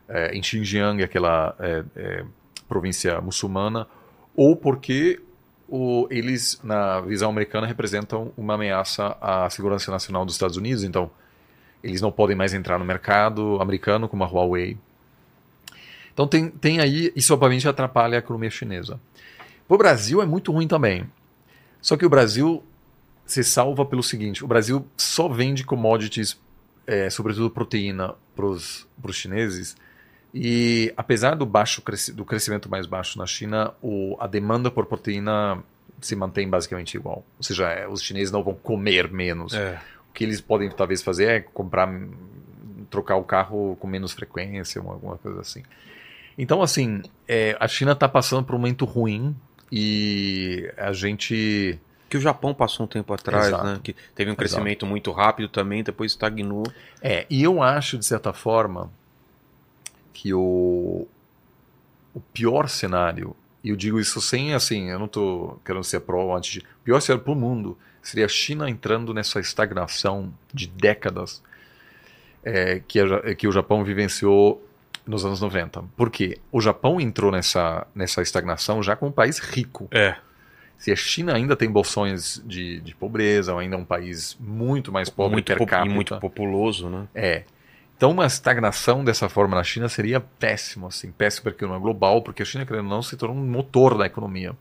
é, 0.09 0.35
em 0.35 0.43
Xinjiang, 0.43 1.01
aquela 1.01 1.55
é, 1.57 2.25
província 2.67 3.21
muçulmana, 3.21 3.87
ou 4.35 4.57
porque 4.57 5.21
o, 5.69 6.05
eles, 6.11 6.59
na 6.65 6.99
visão 6.99 7.29
americana, 7.29 7.65
representam 7.65 8.33
uma 8.35 8.55
ameaça 8.55 9.15
à 9.21 9.49
segurança 9.49 9.89
nacional 9.89 10.25
dos 10.25 10.35
Estados 10.35 10.57
Unidos. 10.57 10.83
Então, 10.83 11.09
eles 11.83 12.01
não 12.01 12.11
podem 12.11 12.35
mais 12.35 12.53
entrar 12.53 12.79
no 12.79 12.85
mercado 12.85 13.61
americano 13.61 14.07
como 14.07 14.23
a 14.23 14.27
Huawei. 14.27 14.77
Então 16.13 16.27
tem, 16.27 16.49
tem 16.49 16.79
aí, 16.79 17.11
isso 17.15 17.33
obviamente 17.33 17.67
atrapalha 17.67 18.17
a 18.17 18.19
economia 18.19 18.49
chinesa. 18.49 18.99
O 19.67 19.77
Brasil 19.77 20.21
é 20.21 20.25
muito 20.25 20.51
ruim 20.51 20.67
também. 20.67 21.05
Só 21.81 21.97
que 21.97 22.05
o 22.05 22.09
Brasil 22.09 22.63
se 23.25 23.43
salva 23.43 23.85
pelo 23.85 24.03
seguinte: 24.03 24.43
o 24.43 24.47
Brasil 24.47 24.87
só 24.95 25.27
vende 25.27 25.63
commodities, 25.63 26.39
é, 26.85 27.09
sobretudo 27.09 27.49
proteína, 27.49 28.15
para 28.35 28.45
os 28.45 28.87
chineses, 29.11 29.75
E 30.33 30.91
apesar 30.97 31.35
do 31.35 31.45
baixo 31.45 31.83
do 32.13 32.25
crescimento 32.25 32.69
mais 32.69 32.87
baixo 32.87 33.19
na 33.19 33.25
China, 33.25 33.73
o, 33.81 34.17
a 34.19 34.25
demanda 34.25 34.71
por 34.71 34.85
proteína 34.85 35.63
se 36.01 36.15
mantém 36.15 36.49
basicamente 36.49 36.95
igual. 36.95 37.23
Ou 37.37 37.43
seja, 37.43 37.69
é, 37.69 37.87
os 37.87 38.01
chineses 38.01 38.31
não 38.31 38.43
vão 38.43 38.55
comer 38.55 39.11
menos. 39.11 39.53
É. 39.53 39.79
O 40.13 40.15
que 40.15 40.23
eles 40.23 40.39
podem 40.39 40.69
talvez 40.69 41.01
fazer 41.01 41.25
é 41.27 41.39
comprar, 41.39 41.91
trocar 42.91 43.15
o 43.15 43.23
carro 43.23 43.75
com 43.79 43.87
menos 43.87 44.13
frequência, 44.13 44.79
uma- 44.79 44.93
alguma 44.93 45.17
coisa 45.17 45.41
assim. 45.41 45.63
Então, 46.37 46.61
assim, 46.61 47.01
é, 47.27 47.57
a 47.59 47.67
China 47.67 47.93
está 47.93 48.07
passando 48.07 48.45
por 48.45 48.53
um 48.53 48.59
momento 48.59 48.85
ruim 48.85 49.35
e 49.71 50.71
a 50.77 50.93
gente. 50.93 51.79
Que 52.07 52.17
o 52.17 52.21
Japão 52.21 52.53
passou 52.53 52.85
um 52.85 52.87
tempo 52.87 53.11
atrás, 53.11 53.47
Exato. 53.47 53.63
né? 53.65 53.79
Que 53.83 53.95
teve 54.13 54.29
um 54.29 54.35
crescimento 54.35 54.85
muito 54.85 55.11
rápido 55.11 55.49
também, 55.49 55.83
depois 55.83 56.11
estagnou. 56.11 56.63
É, 57.01 57.25
e 57.27 57.41
eu 57.41 57.59
acho, 57.63 57.97
de 57.97 58.05
certa 58.05 58.31
forma, 58.31 58.91
que 60.13 60.31
o, 60.31 61.07
o 62.13 62.19
pior 62.31 62.69
cenário, 62.69 63.35
e 63.63 63.69
eu 63.69 63.75
digo 63.75 63.99
isso 63.99 64.21
sem, 64.21 64.53
assim, 64.53 64.89
eu 64.91 64.99
não 64.99 65.07
estou 65.07 65.59
querendo 65.65 65.83
ser 65.83 66.01
pró 66.01 66.35
antes 66.37 66.51
de. 66.51 66.59
O 66.59 66.83
pior 66.83 66.99
cenário 67.01 67.23
para 67.23 67.33
o 67.33 67.35
mundo 67.35 67.75
seria 68.03 68.25
a 68.25 68.29
China 68.29 68.69
entrando 68.69 69.13
nessa 69.13 69.39
estagnação 69.39 70.31
de 70.53 70.67
décadas 70.67 71.41
é, 72.43 72.81
que, 72.87 72.99
a 72.99 73.33
que 73.33 73.47
o 73.47 73.51
Japão 73.51 73.83
vivenciou 73.83 74.63
nos 75.05 75.25
anos 75.25 75.41
90. 75.41 75.83
Por 75.97 76.09
quê? 76.11 76.37
O 76.51 76.61
Japão 76.61 76.99
entrou 77.01 77.31
nessa, 77.31 77.87
nessa 77.95 78.21
estagnação 78.21 78.83
já 78.83 78.95
como 78.95 79.09
um 79.09 79.13
país 79.13 79.39
rico. 79.39 79.87
É. 79.91 80.15
Se 80.77 80.91
a 80.91 80.95
China 80.95 81.33
ainda 81.33 81.55
tem 81.55 81.69
bolsões 81.71 82.41
de, 82.45 82.81
de 82.81 82.93
pobreza, 82.95 83.53
ou 83.53 83.59
ainda 83.59 83.75
é 83.75 83.79
um 83.79 83.85
país 83.85 84.35
muito 84.39 84.91
mais 84.91 85.09
pobre 85.09 85.33
muito, 85.33 85.45
per 85.47 85.57
pop- 85.57 85.69
e 85.69 85.71
capita. 85.71 85.93
muito 85.93 86.19
populoso, 86.19 86.89
né? 86.89 87.07
É. 87.15 87.43
Então, 87.95 88.11
uma 88.11 88.25
estagnação 88.25 89.03
dessa 89.03 89.29
forma 89.29 89.55
na 89.55 89.63
China 89.63 89.87
seria 89.87 90.19
péssimo, 90.19 90.87
assim, 90.87 91.11
péssimo 91.11 91.43
porque 91.43 91.65
não 91.65 91.75
é 91.75 91.79
global, 91.79 92.21
porque 92.21 92.41
a 92.41 92.45
China, 92.45 92.65
querendo 92.65 92.85
ou 92.85 92.89
não, 92.89 93.01
se 93.01 93.15
tornou 93.15 93.37
um 93.37 93.45
motor 93.45 93.97
da 93.97 94.05
economia. 94.05 94.53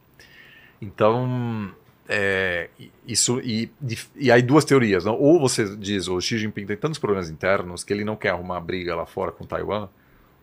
Então, 0.80 1.72
é, 2.14 2.68
isso 3.06 3.40
e, 3.40 3.70
e 4.14 4.30
aí 4.30 4.42
duas 4.42 4.64
teorias, 4.64 5.04
não? 5.04 5.14
ou 5.18 5.40
você 5.40 5.76
diz, 5.76 6.08
o 6.08 6.20
Xi 6.20 6.38
Jinping 6.38 6.66
tem 6.66 6.76
tantos 6.76 6.98
problemas 6.98 7.30
internos 7.30 7.82
que 7.82 7.92
ele 7.92 8.04
não 8.04 8.16
quer 8.16 8.30
arrumar 8.30 8.60
briga 8.60 8.94
lá 8.94 9.06
fora 9.06 9.32
com 9.32 9.46
Taiwan, 9.46 9.88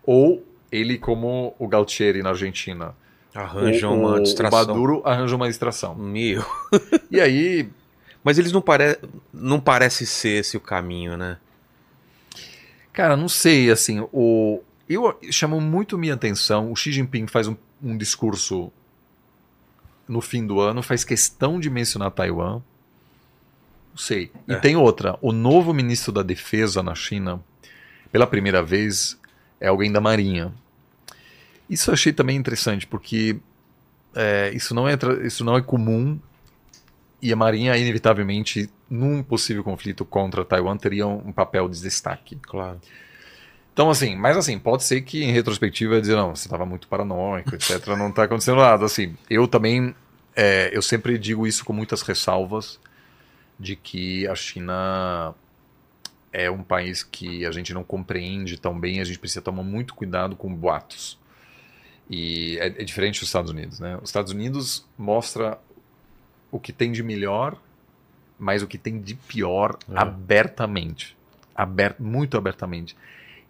ou 0.04 0.44
ele, 0.72 0.98
como 0.98 1.54
o 1.58 1.68
Galtieri 1.68 2.22
na 2.22 2.30
Argentina, 2.30 2.94
Arranja 3.32 3.88
o, 3.88 3.94
uma 3.94 4.14
o- 4.16 4.22
distração. 4.22 4.58
o 4.58 4.66
Maduro 4.66 5.02
arranja 5.04 5.36
uma 5.36 5.46
distração. 5.48 5.94
Meu. 5.94 6.44
E 7.10 7.20
aí, 7.20 7.68
Mas 8.22 8.38
eles 8.38 8.52
não, 8.52 8.60
pare... 8.60 8.98
não 9.32 9.58
parece 9.58 10.04
ser 10.04 10.40
esse 10.40 10.56
o 10.56 10.60
caminho, 10.60 11.16
né? 11.16 11.38
Cara, 12.92 13.16
não 13.16 13.28
sei, 13.28 13.70
assim, 13.70 14.06
o 14.12 14.60
eu 14.88 15.16
chamou 15.30 15.60
muito 15.60 15.96
minha 15.96 16.14
atenção. 16.14 16.70
O 16.72 16.76
Xi 16.76 16.90
Jinping 16.90 17.28
faz 17.28 17.46
um, 17.46 17.56
um 17.82 17.96
discurso 17.96 18.72
no 20.10 20.20
fim 20.20 20.46
do 20.46 20.60
ano, 20.60 20.82
faz 20.82 21.04
questão 21.04 21.60
de 21.60 21.70
mencionar 21.70 22.10
Taiwan. 22.10 22.60
Não 23.90 23.96
sei. 23.96 24.30
E 24.48 24.52
É. 24.52 24.56
tem 24.56 24.76
outra. 24.76 25.16
O 25.22 25.32
novo 25.32 25.72
ministro 25.72 26.12
da 26.12 26.22
Defesa 26.22 26.82
na 26.82 26.94
China, 26.94 27.40
pela 28.10 28.26
primeira 28.26 28.62
vez, 28.62 29.18
é 29.60 29.68
alguém 29.68 29.90
da 29.92 30.00
Marinha. 30.00 30.52
Isso 31.68 31.90
eu 31.90 31.94
achei 31.94 32.12
também 32.12 32.36
interessante, 32.36 32.86
porque 32.86 33.38
é, 34.14 34.50
isso, 34.52 34.74
não 34.74 34.88
é, 34.88 34.98
isso 35.24 35.44
não 35.44 35.56
é 35.56 35.62
comum 35.62 36.18
e 37.22 37.32
a 37.32 37.36
Marinha, 37.36 37.76
inevitavelmente, 37.76 38.68
num 38.88 39.22
possível 39.22 39.62
conflito 39.62 40.04
contra 40.04 40.44
Taiwan, 40.44 40.76
teria 40.76 41.06
um 41.06 41.32
papel 41.32 41.68
de 41.68 41.80
destaque. 41.80 42.36
Claro. 42.42 42.80
Então, 43.80 43.88
assim, 43.88 44.14
mas 44.14 44.36
assim, 44.36 44.58
pode 44.58 44.84
ser 44.84 45.00
que 45.00 45.24
em 45.24 45.32
retrospectiva 45.32 45.94
eu 45.94 46.02
dizer, 46.02 46.14
não, 46.14 46.36
você 46.36 46.46
estava 46.46 46.66
muito 46.66 46.86
paranoico, 46.86 47.54
etc. 47.54 47.86
não 47.96 48.10
está 48.10 48.24
acontecendo 48.24 48.58
nada. 48.58 48.84
Assim, 48.84 49.16
eu 49.30 49.48
também, 49.48 49.94
é, 50.36 50.68
eu 50.70 50.82
sempre 50.82 51.16
digo 51.16 51.46
isso 51.46 51.64
com 51.64 51.72
muitas 51.72 52.02
ressalvas 52.02 52.78
de 53.58 53.76
que 53.76 54.28
a 54.28 54.34
China 54.34 55.34
é 56.30 56.50
um 56.50 56.62
país 56.62 57.02
que 57.02 57.46
a 57.46 57.50
gente 57.50 57.72
não 57.72 57.82
compreende 57.82 58.60
tão 58.60 58.78
bem, 58.78 59.00
a 59.00 59.04
gente 59.04 59.18
precisa 59.18 59.40
tomar 59.40 59.62
muito 59.62 59.94
cuidado 59.94 60.36
com 60.36 60.54
boatos. 60.54 61.18
E 62.10 62.58
é, 62.58 62.66
é 62.66 62.84
diferente 62.84 63.20
dos 63.20 63.30
Estados 63.30 63.50
Unidos, 63.50 63.80
né? 63.80 63.96
Os 64.02 64.10
Estados 64.10 64.30
Unidos 64.30 64.86
mostra 64.98 65.58
o 66.50 66.60
que 66.60 66.70
tem 66.70 66.92
de 66.92 67.02
melhor, 67.02 67.56
mas 68.38 68.62
o 68.62 68.66
que 68.66 68.76
tem 68.76 69.00
de 69.00 69.14
pior 69.14 69.78
É. 69.90 69.98
abertamente, 69.98 71.16
aber, 71.54 71.96
muito 71.98 72.36
abertamente. 72.36 72.94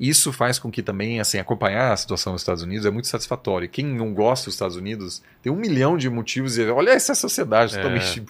Isso 0.01 0.33
faz 0.33 0.59
com 0.59 0.71
que 0.71 0.83
também, 0.83 1.21
assim, 1.21 1.39
acompanhar 1.39 1.93
a 1.93 1.97
situação 1.97 2.33
nos 2.33 2.41
Estados 2.41 2.63
Unidos 2.63 2.87
é 2.87 2.91
muito 2.91 3.07
satisfatório. 3.07 3.69
Quem 3.69 3.85
não 3.85 4.15
gosta 4.15 4.47
dos 4.47 4.55
Estados 4.55 4.75
Unidos 4.77 5.23
tem 5.43 5.53
um 5.53 5.57
milhão 5.57 5.99
de 5.99 6.09
motivos. 6.09 6.55
de- 6.55 6.71
Olha 6.71 6.91
essa 6.93 7.15
sociedade 7.15 7.75
É. 7.75 7.77
totalmente 7.77 8.25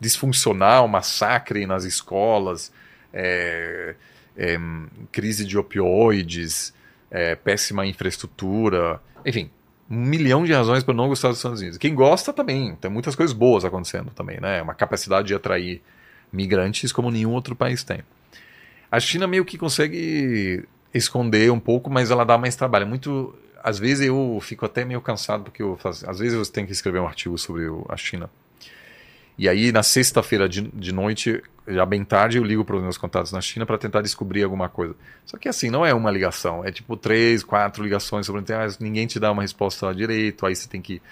disfuncional, 0.00 0.86
massacre 0.88 1.64
nas 1.66 1.84
escolas, 1.84 2.72
é, 3.12 3.94
é, 4.36 4.58
crise 5.12 5.44
de 5.44 5.56
opioides, 5.56 6.74
é, 7.10 7.34
péssima 7.34 7.86
infraestrutura, 7.86 9.00
enfim, 9.24 9.48
um 9.88 9.96
milhão 10.04 10.44
de 10.44 10.52
razões 10.52 10.82
para 10.82 10.92
não 10.92 11.08
gostar 11.08 11.28
dos 11.28 11.38
Estados 11.38 11.60
Unidos. 11.60 11.78
Quem 11.78 11.94
gosta 11.94 12.32
também, 12.32 12.74
tem 12.76 12.90
muitas 12.90 13.14
coisas 13.14 13.32
boas 13.34 13.64
acontecendo 13.64 14.10
também, 14.10 14.40
né? 14.40 14.60
Uma 14.60 14.74
capacidade 14.74 15.28
de 15.28 15.34
atrair 15.34 15.80
migrantes 16.32 16.90
como 16.92 17.10
nenhum 17.10 17.30
outro 17.32 17.54
país 17.54 17.84
tem. 17.84 18.00
A 18.90 18.98
China 19.00 19.26
meio 19.26 19.44
que 19.44 19.56
consegue 19.56 20.64
esconder 20.96 21.50
um 21.50 21.60
pouco, 21.60 21.90
mas 21.90 22.10
ela 22.10 22.24
dá 22.24 22.38
mais 22.38 22.56
trabalho. 22.56 22.86
Muito, 22.86 23.34
às 23.62 23.78
vezes 23.78 24.06
eu 24.06 24.38
fico 24.42 24.64
até 24.66 24.84
meio 24.84 25.00
cansado 25.00 25.44
porque 25.44 25.62
eu 25.62 25.76
faço, 25.76 26.08
às 26.08 26.18
vezes 26.18 26.34
eu 26.38 26.52
tenho 26.52 26.66
que 26.66 26.72
escrever 26.72 27.00
um 27.00 27.06
artigo 27.06 27.36
sobre 27.38 27.68
o- 27.68 27.84
a 27.88 27.96
China. 27.96 28.30
E 29.38 29.48
aí 29.48 29.70
na 29.70 29.82
sexta-feira 29.82 30.48
de, 30.48 30.62
de 30.62 30.92
noite, 30.92 31.42
já 31.68 31.84
bem 31.84 32.02
tarde, 32.04 32.38
eu 32.38 32.44
ligo 32.44 32.64
para 32.64 32.76
os 32.76 32.82
meus 32.82 32.96
contatos 32.96 33.32
na 33.32 33.40
China 33.40 33.66
para 33.66 33.76
tentar 33.76 34.00
descobrir 34.00 34.42
alguma 34.42 34.68
coisa. 34.68 34.94
Só 35.26 35.36
que 35.36 35.48
assim, 35.48 35.68
não 35.68 35.84
é 35.84 35.92
uma 35.92 36.10
ligação, 36.10 36.64
é 36.64 36.72
tipo 36.72 36.96
três, 36.96 37.42
quatro 37.44 37.82
ligações 37.84 38.24
sobre 38.24 38.40
ah, 38.54 38.66
ninguém 38.80 39.06
te 39.06 39.20
dá 39.20 39.30
uma 39.30 39.42
resposta 39.42 39.94
direito, 39.94 40.46
aí 40.46 40.56
você 40.56 40.66
tem 40.68 40.80
que, 40.80 41.02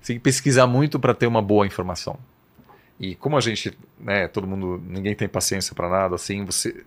você 0.00 0.08
tem 0.14 0.16
que 0.18 0.22
pesquisar 0.22 0.66
muito 0.66 0.98
para 0.98 1.14
ter 1.14 1.26
uma 1.26 1.42
boa 1.42 1.66
informação. 1.66 2.18
E 3.00 3.14
como 3.14 3.36
a 3.36 3.40
gente, 3.40 3.76
né, 4.00 4.28
todo 4.28 4.46
mundo, 4.46 4.82
ninguém 4.86 5.14
tem 5.14 5.28
paciência 5.28 5.74
para 5.74 5.88
nada, 5.88 6.14
assim, 6.14 6.44
você 6.44 6.84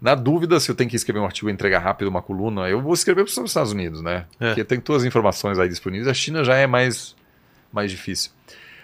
na 0.00 0.14
dúvida, 0.14 0.60
se 0.60 0.70
eu 0.70 0.74
tenho 0.74 0.90
que 0.90 0.96
escrever 0.96 1.20
um 1.20 1.24
artigo 1.24 1.48
e 1.48 1.52
entregar 1.52 1.78
rápido 1.78 2.08
uma 2.08 2.20
coluna, 2.20 2.68
eu 2.68 2.82
vou 2.82 2.92
escrever 2.92 3.24
para 3.24 3.30
os 3.30 3.50
Estados 3.50 3.72
Unidos, 3.72 4.02
né? 4.02 4.26
É. 4.38 4.48
Porque 4.48 4.64
tem 4.64 4.80
todas 4.80 5.02
as 5.02 5.08
informações 5.08 5.58
aí 5.58 5.68
disponíveis. 5.68 6.06
A 6.08 6.14
China 6.14 6.44
já 6.44 6.54
é 6.54 6.66
mais, 6.66 7.16
mais 7.72 7.90
difícil. 7.90 8.30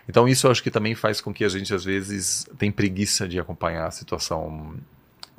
Então 0.09 0.27
isso 0.27 0.47
eu 0.47 0.51
acho 0.51 0.63
que 0.63 0.71
também 0.71 0.95
faz 0.95 1.21
com 1.21 1.33
que 1.33 1.45
a 1.45 1.49
gente 1.49 1.73
às 1.75 1.85
vezes 1.85 2.47
tem 2.59 2.73
preguiça 2.73 3.29
de 3.29 3.39
acompanhar 3.39 3.87
a 3.87 3.91
situação 3.91 4.75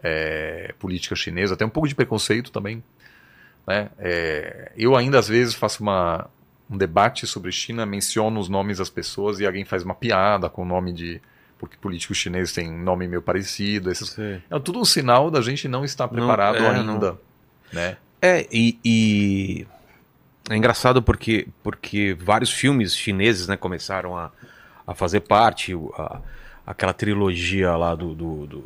é, 0.01 0.73
política 0.79 1.15
chinesa, 1.15 1.57
tem 1.57 1.65
um 1.65 1.69
pouco 1.69 1.87
de 1.87 1.95
preconceito 1.95 2.51
também. 2.51 2.83
Né? 3.65 3.89
É, 3.97 4.71
eu 4.77 4.95
ainda 4.95 5.17
às 5.17 5.27
vezes 5.27 5.53
faço 5.53 5.81
uma, 5.81 6.29
um 6.69 6.77
debate 6.77 7.25
sobre 7.25 7.51
China, 7.51 7.85
menciono 7.85 8.39
os 8.39 8.47
nomes 8.47 8.77
das 8.77 8.89
pessoas 8.89 9.39
e 9.39 9.45
alguém 9.45 9.65
faz 9.65 9.83
uma 9.83 9.95
piada 9.95 10.49
com 10.49 10.61
o 10.61 10.65
nome 10.65 10.93
de 10.93 11.21
porque 11.63 11.77
políticos 11.77 12.17
chineses 12.17 12.51
têm 12.53 12.69
nome 12.69 13.07
meio 13.07 13.21
parecido. 13.21 13.89
Essas... 13.89 14.09
Sei. 14.09 14.41
É 14.51 14.59
tudo 14.59 14.79
um 14.79 14.83
sinal 14.83 15.31
da 15.31 15.39
gente 15.39 15.65
não 15.65 15.85
estar 15.85 16.07
Não, 16.07 16.13
preparado 16.13 16.57
é, 16.57 16.69
ainda. 16.69 17.17
Né? 17.71 17.95
É, 18.21 18.45
e, 18.51 18.77
e 18.83 19.67
é 20.49 20.57
engraçado 20.57 21.01
porque, 21.01 21.47
porque 21.63 22.17
vários 22.19 22.51
filmes 22.51 22.93
chineses 22.93 23.47
né, 23.47 23.55
começaram 23.55 24.17
a, 24.17 24.29
a 24.85 24.93
fazer 24.93 25.21
parte, 25.21 25.73
a- 25.97 26.19
aquela 26.67 26.91
trilogia 26.91 27.73
lá 27.77 27.95
do, 27.95 28.13
do- 28.13 28.45
do- 28.45 28.63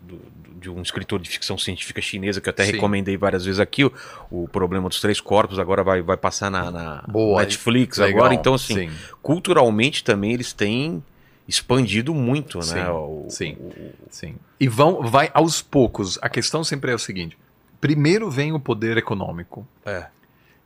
do- 0.00 0.16
do- 0.16 0.54
de 0.60 0.70
um 0.70 0.80
escritor 0.80 1.18
de 1.20 1.28
ficção 1.28 1.58
científica 1.58 2.00
chinesa 2.00 2.40
que 2.40 2.48
eu 2.48 2.52
até 2.52 2.64
Sim. 2.66 2.72
recomendei 2.74 3.16
várias 3.16 3.44
vezes 3.44 3.58
aqui, 3.58 3.84
o, 3.84 3.92
o 4.30 4.46
Problema 4.46 4.88
dos 4.88 5.00
Três 5.00 5.20
Corpos, 5.20 5.58
agora 5.58 5.82
vai, 5.82 6.00
vai 6.02 6.16
passar 6.16 6.52
na, 6.52 6.70
na 6.70 7.04
Boa, 7.08 7.40
Netflix 7.42 7.98
Legal. 7.98 8.16
agora, 8.20 8.34
então 8.34 8.54
assim, 8.54 8.88
Sim. 8.88 8.96
culturalmente 9.20 10.04
também 10.04 10.32
eles 10.32 10.52
têm 10.52 11.02
expandido 11.46 12.14
muito, 12.14 12.62
Sim, 12.62 12.74
né? 12.74 12.90
o- 12.90 13.26
sim. 13.28 13.56
o- 13.58 13.92
Sim. 14.10 14.36
E 14.60 14.68
vão, 14.68 15.02
vai 15.02 15.30
aos 15.34 15.60
poucos. 15.60 16.18
A 16.22 16.28
questão 16.28 16.62
sempre 16.62 16.92
é 16.92 16.94
o 16.94 16.98
seguinte: 16.98 17.36
primeiro 17.80 18.30
vem 18.30 18.52
o 18.52 18.60
poder 18.60 18.96
econômico, 18.96 19.66
é. 19.84 20.06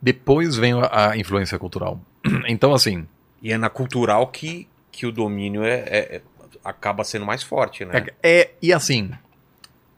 depois 0.01 0.55
vem 0.55 0.73
a, 0.73 1.11
a 1.11 1.17
influência 1.17 1.57
cultural. 1.59 1.99
Então, 2.47 2.73
assim, 2.73 3.07
E 3.41 3.51
é 3.51 3.57
na 3.57 3.69
cultural 3.69 4.27
que, 4.27 4.67
que 4.91 5.05
o 5.05 5.11
domínio 5.11 5.63
é, 5.63 5.79
é- 5.79 6.15
é- 6.17 6.21
acaba 6.63 7.03
sendo 7.03 7.25
mais 7.25 7.41
forte, 7.43 7.83
né? 7.85 8.05
é, 8.23 8.39
é- 8.41 8.51
e 8.61 8.71
assim, 8.73 9.11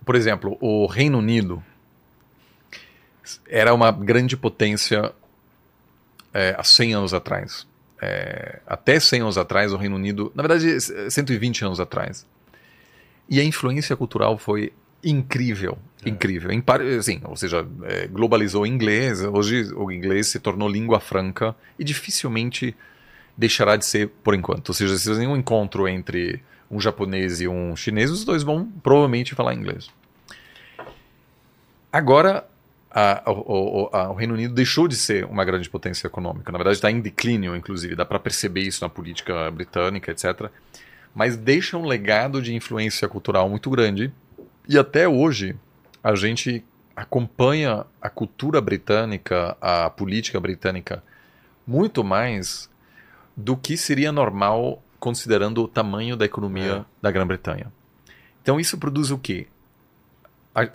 por 0.06 0.16
exemplo, 0.16 0.58
o 0.62 0.86
Reino 0.86 1.18
Unido 1.18 1.64
era 3.48 3.74
uma 3.74 3.92
grande 3.92 4.36
potência 4.38 5.12
é, 6.34 6.56
há 6.58 6.64
100 6.64 6.94
anos 6.94 7.14
atrás. 7.14 7.68
É, 8.02 8.60
até 8.66 9.00
100 9.00 9.22
anos 9.22 9.38
atrás, 9.38 9.74
o 9.74 9.78
Reino 9.78 9.96
Unido, 9.96 10.32
na 10.34 10.42
verdade, 10.42 10.80
120 10.80 11.66
anos 11.66 11.80
atrás. 11.80 12.26
E 13.30 13.40
a 13.40 13.44
influência 13.44 13.96
cultural 13.96 14.38
foi 14.38 14.72
incrível. 15.04 15.78
É. 16.06 16.10
Incrível. 16.10 16.52
Em, 16.52 16.64
assim, 16.98 17.22
ou 17.24 17.36
seja, 17.36 17.68
é, 17.84 18.08
globalizou 18.08 18.64
o 18.64 18.66
inglês, 18.66 19.22
hoje 19.22 19.74
o 19.74 19.92
inglês 19.92 20.28
se 20.28 20.40
tornou 20.40 20.70
língua 20.70 21.00
franca 21.00 21.56
e 21.78 21.84
dificilmente 21.84 22.76
deixará 23.38 23.76
de 23.76 23.86
ser 23.86 24.10
por 24.24 24.34
enquanto. 24.34 24.70
Ou 24.70 24.76
seja, 24.76 24.98
se 24.98 25.16
tem 25.16 25.28
um 25.28 25.38
encontro 25.38 25.88
entre 25.88 26.42
um 26.70 26.80
japonês 26.80 27.42
e 27.42 27.48
um 27.48 27.76
chinês, 27.76 28.12
os 28.12 28.24
dois 28.24 28.44
vão 28.44 28.66
provavelmente 28.84 29.36
falar 29.36 29.54
inglês. 29.54 29.90
Agora, 31.92 32.48
a, 32.92 33.30
a, 33.30 33.32
a, 33.32 34.10
o 34.10 34.14
Reino 34.16 34.34
Unido 34.34 34.54
deixou 34.54 34.88
de 34.88 34.96
ser 34.96 35.26
uma 35.26 35.46
grande 35.46 35.70
potência 35.70 36.08
econômica. 36.08 36.52
Na 36.52 36.58
verdade, 36.58 36.78
está 36.78 36.90
em 36.90 37.00
declínio, 37.00 37.56
inclusive. 37.56 37.96
Dá 37.96 38.06
para 38.06 38.20
perceber 38.20 38.62
isso 38.62 38.84
na 38.84 38.90
política 38.90 39.50
britânica, 39.52 40.12
etc. 40.12 40.50
Mas 41.14 41.38
deixa 41.38 41.78
um 41.78 41.86
legado 41.86 42.42
de 42.42 42.54
influência 42.54 43.08
cultural 43.08 43.48
muito 43.50 43.70
grande. 43.70 44.12
E 44.68 44.78
até 44.78 45.08
hoje, 45.08 45.56
a 46.04 46.16
gente 46.16 46.64
acompanha 46.96 47.86
a 48.02 48.10
cultura 48.10 48.60
britânica, 48.60 49.56
a 49.62 49.90
política 49.90 50.40
britânica, 50.40 51.04
muito 51.66 52.04
mais 52.04 52.70
do 53.38 53.56
que 53.56 53.78
seria 53.78 54.12
normal 54.12 54.84
considerando 55.00 55.64
o 55.64 55.68
tamanho 55.68 56.18
da 56.18 56.26
economia 56.26 56.74
é. 56.74 56.86
da 57.02 57.10
Grã-Bretanha. 57.10 57.72
Então 58.42 58.60
isso 58.60 58.78
produz 58.78 59.12
o 59.12 59.18
quê? 59.18 59.48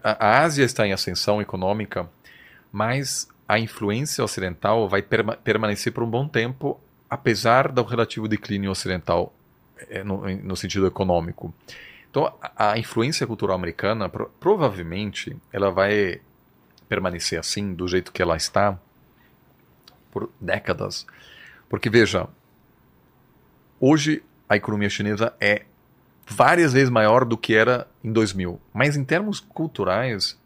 A, 0.02 0.16
a, 0.18 0.40
Ásia 0.42 0.64
está 0.64 0.86
em 0.86 0.92
ascensão 0.92 1.40
econômica, 1.40 2.08
mas 2.72 3.28
a 3.48 3.58
influência 3.58 4.24
ocidental 4.24 4.88
vai 4.88 5.02
perma 5.02 5.36
permanecer 5.36 5.92
por 5.92 6.02
um 6.02 6.10
bom 6.10 6.26
tempo, 6.26 6.80
apesar 7.08 7.70
do 7.70 7.82
relativo 7.82 8.26
declínio 8.28 8.70
ocidental 8.70 9.34
é, 9.88 10.02
no, 10.02 10.28
no 10.36 10.56
sentido 10.56 10.86
econômico. 10.86 11.54
Então, 12.10 12.32
a, 12.40 12.72
a 12.72 12.78
influência 12.78 13.26
cultural 13.26 13.56
americana, 13.56 14.08
pro, 14.08 14.30
provavelmente, 14.40 15.36
ela 15.52 15.70
vai 15.70 16.20
permanecer 16.88 17.38
assim, 17.38 17.74
do 17.74 17.88
jeito 17.88 18.12
que 18.12 18.22
ela 18.22 18.36
está, 18.36 18.78
por 20.10 20.30
décadas. 20.40 21.06
Porque, 21.68 21.90
veja, 21.90 22.28
Hoje, 23.86 24.22
a 24.48 24.56
economia 24.56 24.88
chinesa 24.88 25.34
é 25.38 25.66
várias 26.26 26.72
vezes 26.72 26.90
maior 26.90 27.24
do 27.24 27.36
que 27.36 27.54
era 27.54 27.86
em 28.02 28.12
2000. 28.12 28.60
Mas 28.72 28.96
em 28.96 29.04
termos 29.04 29.40
culturais, 29.40 30.38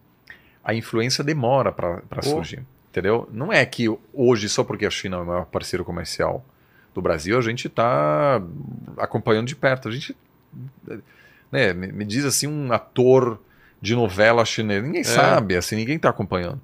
a 0.65 0.75
influência 0.75 1.23
demora 1.23 1.73
para 1.73 2.03
oh. 2.17 2.23
surgir. 2.23 2.65
Entendeu? 2.91 3.29
Não 3.33 3.53
é 3.53 3.65
que 3.65 3.87
hoje, 4.13 4.49
só 4.49 4.65
porque 4.65 4.87
a 4.87 4.91
China 4.91 5.19
é 5.19 5.21
o 5.21 5.27
maior 5.27 5.47
parceiro 5.47 5.85
comercial 5.85 6.45
do 6.95 7.03
Brasil, 7.03 7.39
a 7.39 7.43
gente 7.43 7.67
está 7.67 8.43
acompanhando 8.97 9.47
de 9.47 9.57
perto. 9.57 9.89
A 9.89 9.93
gente. 9.93 10.17
Né, 11.51 11.73
me 11.73 12.05
diz 12.05 12.25
assim 12.25 12.47
um 12.47 12.73
ator 12.73 13.41
de 13.81 13.95
novela 13.95 14.45
chinesa. 14.45 14.85
Ninguém 14.85 15.03
é. 15.03 15.05
sabe, 15.05 15.57
assim, 15.57 15.77
ninguém 15.77 15.97
está 15.97 16.11
acompanhando. 16.11 16.61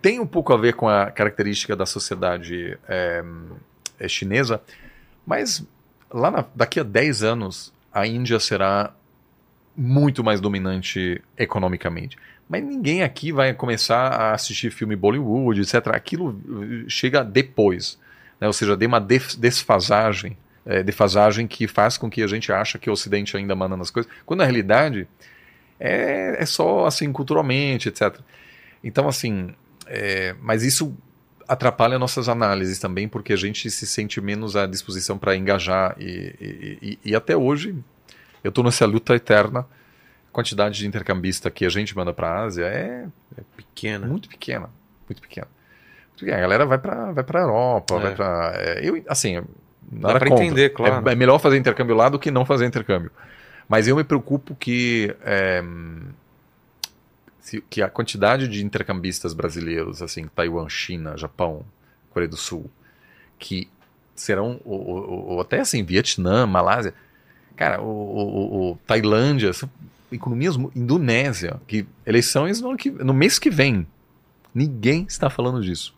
Tem 0.00 0.18
um 0.20 0.26
pouco 0.26 0.52
a 0.52 0.56
ver 0.56 0.74
com 0.74 0.88
a 0.88 1.10
característica 1.10 1.76
da 1.76 1.84
sociedade 1.84 2.78
é, 2.88 3.22
chinesa, 4.08 4.62
mas 5.26 5.64
lá 6.10 6.30
na, 6.30 6.44
daqui 6.54 6.80
a 6.80 6.82
10 6.82 7.22
anos, 7.22 7.72
a 8.00 8.06
Índia 8.06 8.38
será 8.38 8.92
muito 9.76 10.24
mais 10.24 10.40
dominante 10.40 11.22
economicamente. 11.36 12.16
Mas 12.48 12.64
ninguém 12.64 13.02
aqui 13.02 13.30
vai 13.30 13.52
começar 13.52 14.08
a 14.08 14.34
assistir 14.34 14.70
filme 14.70 14.96
Bollywood, 14.96 15.60
etc. 15.60 15.88
Aquilo 15.88 16.30
uh, 16.30 16.90
chega 16.90 17.22
depois. 17.22 17.98
Né? 18.40 18.46
Ou 18.46 18.52
seja, 18.52 18.76
tem 18.76 18.88
uma 18.88 19.00
desfasagem, 19.00 20.36
é, 20.64 20.82
defasagem 20.82 21.46
que 21.46 21.68
faz 21.68 21.98
com 21.98 22.10
que 22.10 22.22
a 22.22 22.26
gente 22.26 22.50
ache 22.50 22.78
que 22.78 22.88
o 22.88 22.92
Ocidente 22.92 23.36
ainda 23.36 23.54
manda 23.54 23.76
nas 23.76 23.90
coisas, 23.90 24.10
quando 24.24 24.38
na 24.38 24.44
realidade 24.44 25.06
é, 25.78 26.42
é 26.42 26.46
só 26.46 26.86
assim 26.86 27.12
culturalmente, 27.12 27.88
etc. 27.88 28.18
Então, 28.82 29.08
assim, 29.08 29.54
é, 29.86 30.34
mas 30.40 30.62
isso 30.62 30.96
atrapalha 31.48 31.98
nossas 31.98 32.28
análises 32.28 32.78
também, 32.78 33.08
porque 33.08 33.32
a 33.32 33.36
gente 33.36 33.70
se 33.70 33.86
sente 33.86 34.20
menos 34.20 34.54
à 34.54 34.66
disposição 34.66 35.16
para 35.16 35.34
engajar. 35.34 35.96
E, 35.98 36.34
e, 36.40 36.78
e, 36.82 36.98
e, 37.10 37.16
até 37.16 37.36
hoje, 37.36 37.74
eu 38.44 38.50
estou 38.50 38.62
nessa 38.62 38.84
luta 38.84 39.14
eterna. 39.14 39.60
A 39.60 40.32
quantidade 40.32 40.78
de 40.78 40.86
intercambista 40.86 41.50
que 41.50 41.64
a 41.64 41.70
gente 41.70 41.96
manda 41.96 42.12
para 42.12 42.28
a 42.28 42.44
Ásia 42.44 42.66
é, 42.66 43.06
é, 43.36 43.42
pequena. 43.56 44.06
Muito 44.06 44.28
pequena. 44.28 44.68
Muito 45.08 45.22
pequena. 45.22 45.48
A 46.20 46.40
galera 46.40 46.66
vai 46.66 46.78
para 46.78 47.12
vai 47.12 47.24
a 47.26 47.38
Europa, 47.38 47.94
é. 47.94 47.98
vai 48.00 48.14
para. 48.14 48.52
É, 48.56 48.80
eu, 48.82 49.02
assim, 49.08 49.36
nada 49.90 50.14
Dá 50.14 50.18
para 50.18 50.28
entender, 50.28 50.70
claro. 50.70 51.08
É, 51.08 51.12
é, 51.12 51.14
melhor 51.14 51.38
fazer 51.38 51.56
intercâmbio 51.56 51.96
lá 51.96 52.08
do 52.08 52.18
que 52.18 52.30
não 52.30 52.44
fazer 52.44 52.66
intercâmbio. 52.66 53.10
Mas 53.68 53.88
eu 53.88 53.96
me 53.96 54.04
preocupo 54.04 54.54
que. 54.54 55.14
É, 55.24 55.62
que 57.68 57.82
a 57.82 57.88
quantidade 57.88 58.48
de 58.48 58.64
intercambistas 58.64 59.34
brasileiros, 59.34 60.02
assim, 60.02 60.26
Taiwan, 60.28 60.68
China, 60.68 61.16
Japão, 61.16 61.64
Coreia 62.10 62.28
do 62.28 62.36
Sul, 62.36 62.70
que 63.38 63.68
serão, 64.14 64.60
ou, 64.64 64.86
ou, 64.86 65.26
ou 65.28 65.40
até 65.40 65.60
assim, 65.60 65.84
Vietnã, 65.84 66.46
Malásia, 66.46 66.94
cara, 67.56 67.82
o, 67.82 68.78
Tailândia, 68.86 69.50
economias, 70.10 70.56
Indonésia, 70.74 71.60
que 71.66 71.86
eleições 72.06 72.60
no, 72.60 72.76
no 73.04 73.14
mês 73.14 73.38
que 73.38 73.50
vem, 73.50 73.86
ninguém 74.54 75.04
está 75.08 75.28
falando 75.28 75.62
disso. 75.62 75.94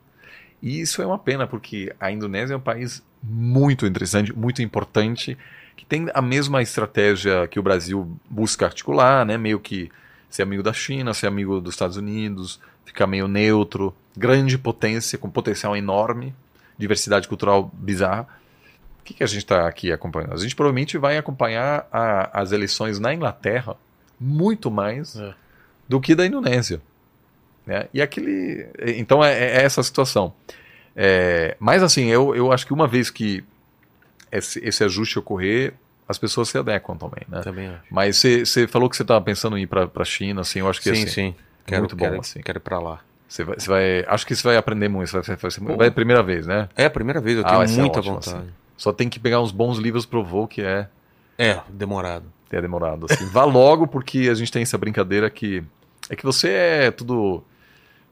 E 0.63 0.81
isso 0.81 1.01
é 1.01 1.07
uma 1.07 1.19
pena, 1.19 1.47
porque 1.47 1.95
a 1.99 2.11
Indonésia 2.11 2.55
é 2.55 2.57
um 2.57 2.61
país 2.61 3.03
muito 3.23 3.87
interessante, 3.87 4.33
muito 4.33 4.63
importante, 4.63 5.37
que 5.77 5.85
tem 5.85 6.09
a 6.13 6.21
mesma 6.21 6.61
estratégia 6.61 7.47
que 7.49 7.59
o 7.59 7.63
Brasil 7.63 8.11
busca 8.29 8.67
articular, 8.67 9.25
né? 9.25 9.39
meio 9.39 9.59
que 9.59 9.91
ser 10.31 10.43
amigo 10.43 10.63
da 10.63 10.73
China, 10.73 11.13
ser 11.13 11.27
amigo 11.27 11.61
dos 11.61 11.75
Estados 11.75 11.97
Unidos, 11.97 12.61
ficar 12.85 13.07
meio 13.07 13.29
neutro, 13.29 13.95
grande 14.17 14.57
potência, 14.57 15.19
com 15.19 15.29
potencial 15.29 15.77
enorme, 15.77 16.35
diversidade 16.79 17.29
cultural 17.29 17.71
bizarra. 17.75 18.27
O 19.01 19.03
que, 19.05 19.15
que 19.15 19.25
a 19.25 19.27
gente 19.27 19.43
está 19.43 19.67
aqui 19.67 19.93
acompanhando? 19.93 20.35
A 20.35 20.37
gente 20.37 20.55
provavelmente 20.55 20.97
vai 20.97 21.19
acompanhar 21.19 21.89
a, 21.93 22.41
as 22.41 22.53
eleições 22.53 22.99
na 22.99 23.13
Inglaterra 23.13 23.77
muito 24.19 24.71
mais 24.71 25.17
é. 25.17 25.35
do 25.89 26.01
que 26.01 26.15
da 26.15 26.25
Indonésia. 26.25 26.81
Né? 27.67 27.89
E 27.93 28.01
aquele. 28.01 28.69
Então 28.97 29.25
é, 29.25 29.33
é 29.33 29.63
essa 29.63 29.81
a 29.81 29.85
situação. 29.85 30.33
É, 30.95 31.57
mas 31.59 31.83
assim, 31.83 32.07
eu, 32.07 32.35
eu 32.35 32.53
acho 32.53 32.67
que 32.67 32.73
uma 32.73 32.87
vez 32.87 33.11
que 33.11 33.45
esse, 34.31 34.59
esse 34.65 34.85
ajuste 34.85 35.19
ocorrer, 35.19 35.75
as 36.11 36.19
pessoas 36.19 36.49
se 36.49 36.59
adequam 36.59 36.97
também, 36.97 37.23
né? 37.29 37.41
Também 37.41 37.69
acho. 37.69 37.85
Mas 37.89 38.17
você 38.17 38.67
falou 38.67 38.91
que 38.91 38.97
você 38.97 39.03
estava 39.03 39.21
pensando 39.21 39.57
em 39.57 39.63
ir 39.63 39.67
para 39.69 39.89
a 39.95 40.05
China, 40.05 40.41
assim, 40.41 40.59
eu 40.59 40.69
acho 40.69 40.81
que 40.81 40.93
sim, 40.93 41.05
assim, 41.05 41.13
sim. 41.13 41.35
É 41.65 41.69
quero, 41.69 41.83
muito 41.83 41.95
bom, 41.95 42.05
quero, 42.05 42.21
assim. 42.21 42.41
Quero 42.41 42.59
ir 42.59 42.61
para 42.61 42.81
lá. 42.81 43.01
Você 43.29 43.45
vai, 43.45 43.57
vai, 43.65 44.05
acho 44.09 44.27
que 44.27 44.35
você 44.35 44.43
vai 44.43 44.57
aprender 44.57 44.89
muito, 44.89 45.13
vai, 45.13 45.23
vai, 45.23 45.77
vai, 45.77 45.91
primeira 45.93 46.21
vez, 46.21 46.49
né? 46.49 46.69
É 46.77 46.87
a 46.87 46.91
primeira 46.91 47.21
vez, 47.21 47.39
eu 47.39 47.47
ah, 47.47 47.65
tenho 47.65 47.79
muita 47.79 48.01
ótimo, 48.01 48.15
vontade. 48.17 48.37
Assim. 48.39 48.49
Só 48.77 48.93
tem 48.93 49.09
que 49.09 49.21
pegar 49.21 49.41
uns 49.41 49.53
bons 49.53 49.79
livros 49.79 50.05
pro 50.05 50.25
voo, 50.25 50.49
que 50.49 50.63
é... 50.63 50.89
É, 51.39 51.61
demorado. 51.69 52.25
É 52.51 52.61
demorado, 52.61 53.07
assim. 53.09 53.27
Vá 53.27 53.45
logo, 53.45 53.87
porque 53.87 54.29
a 54.29 54.35
gente 54.35 54.51
tem 54.51 54.63
essa 54.63 54.77
brincadeira 54.77 55.31
que... 55.31 55.63
É 56.09 56.17
que 56.17 56.25
você 56.25 56.49
é 56.49 56.91
tudo 56.91 57.45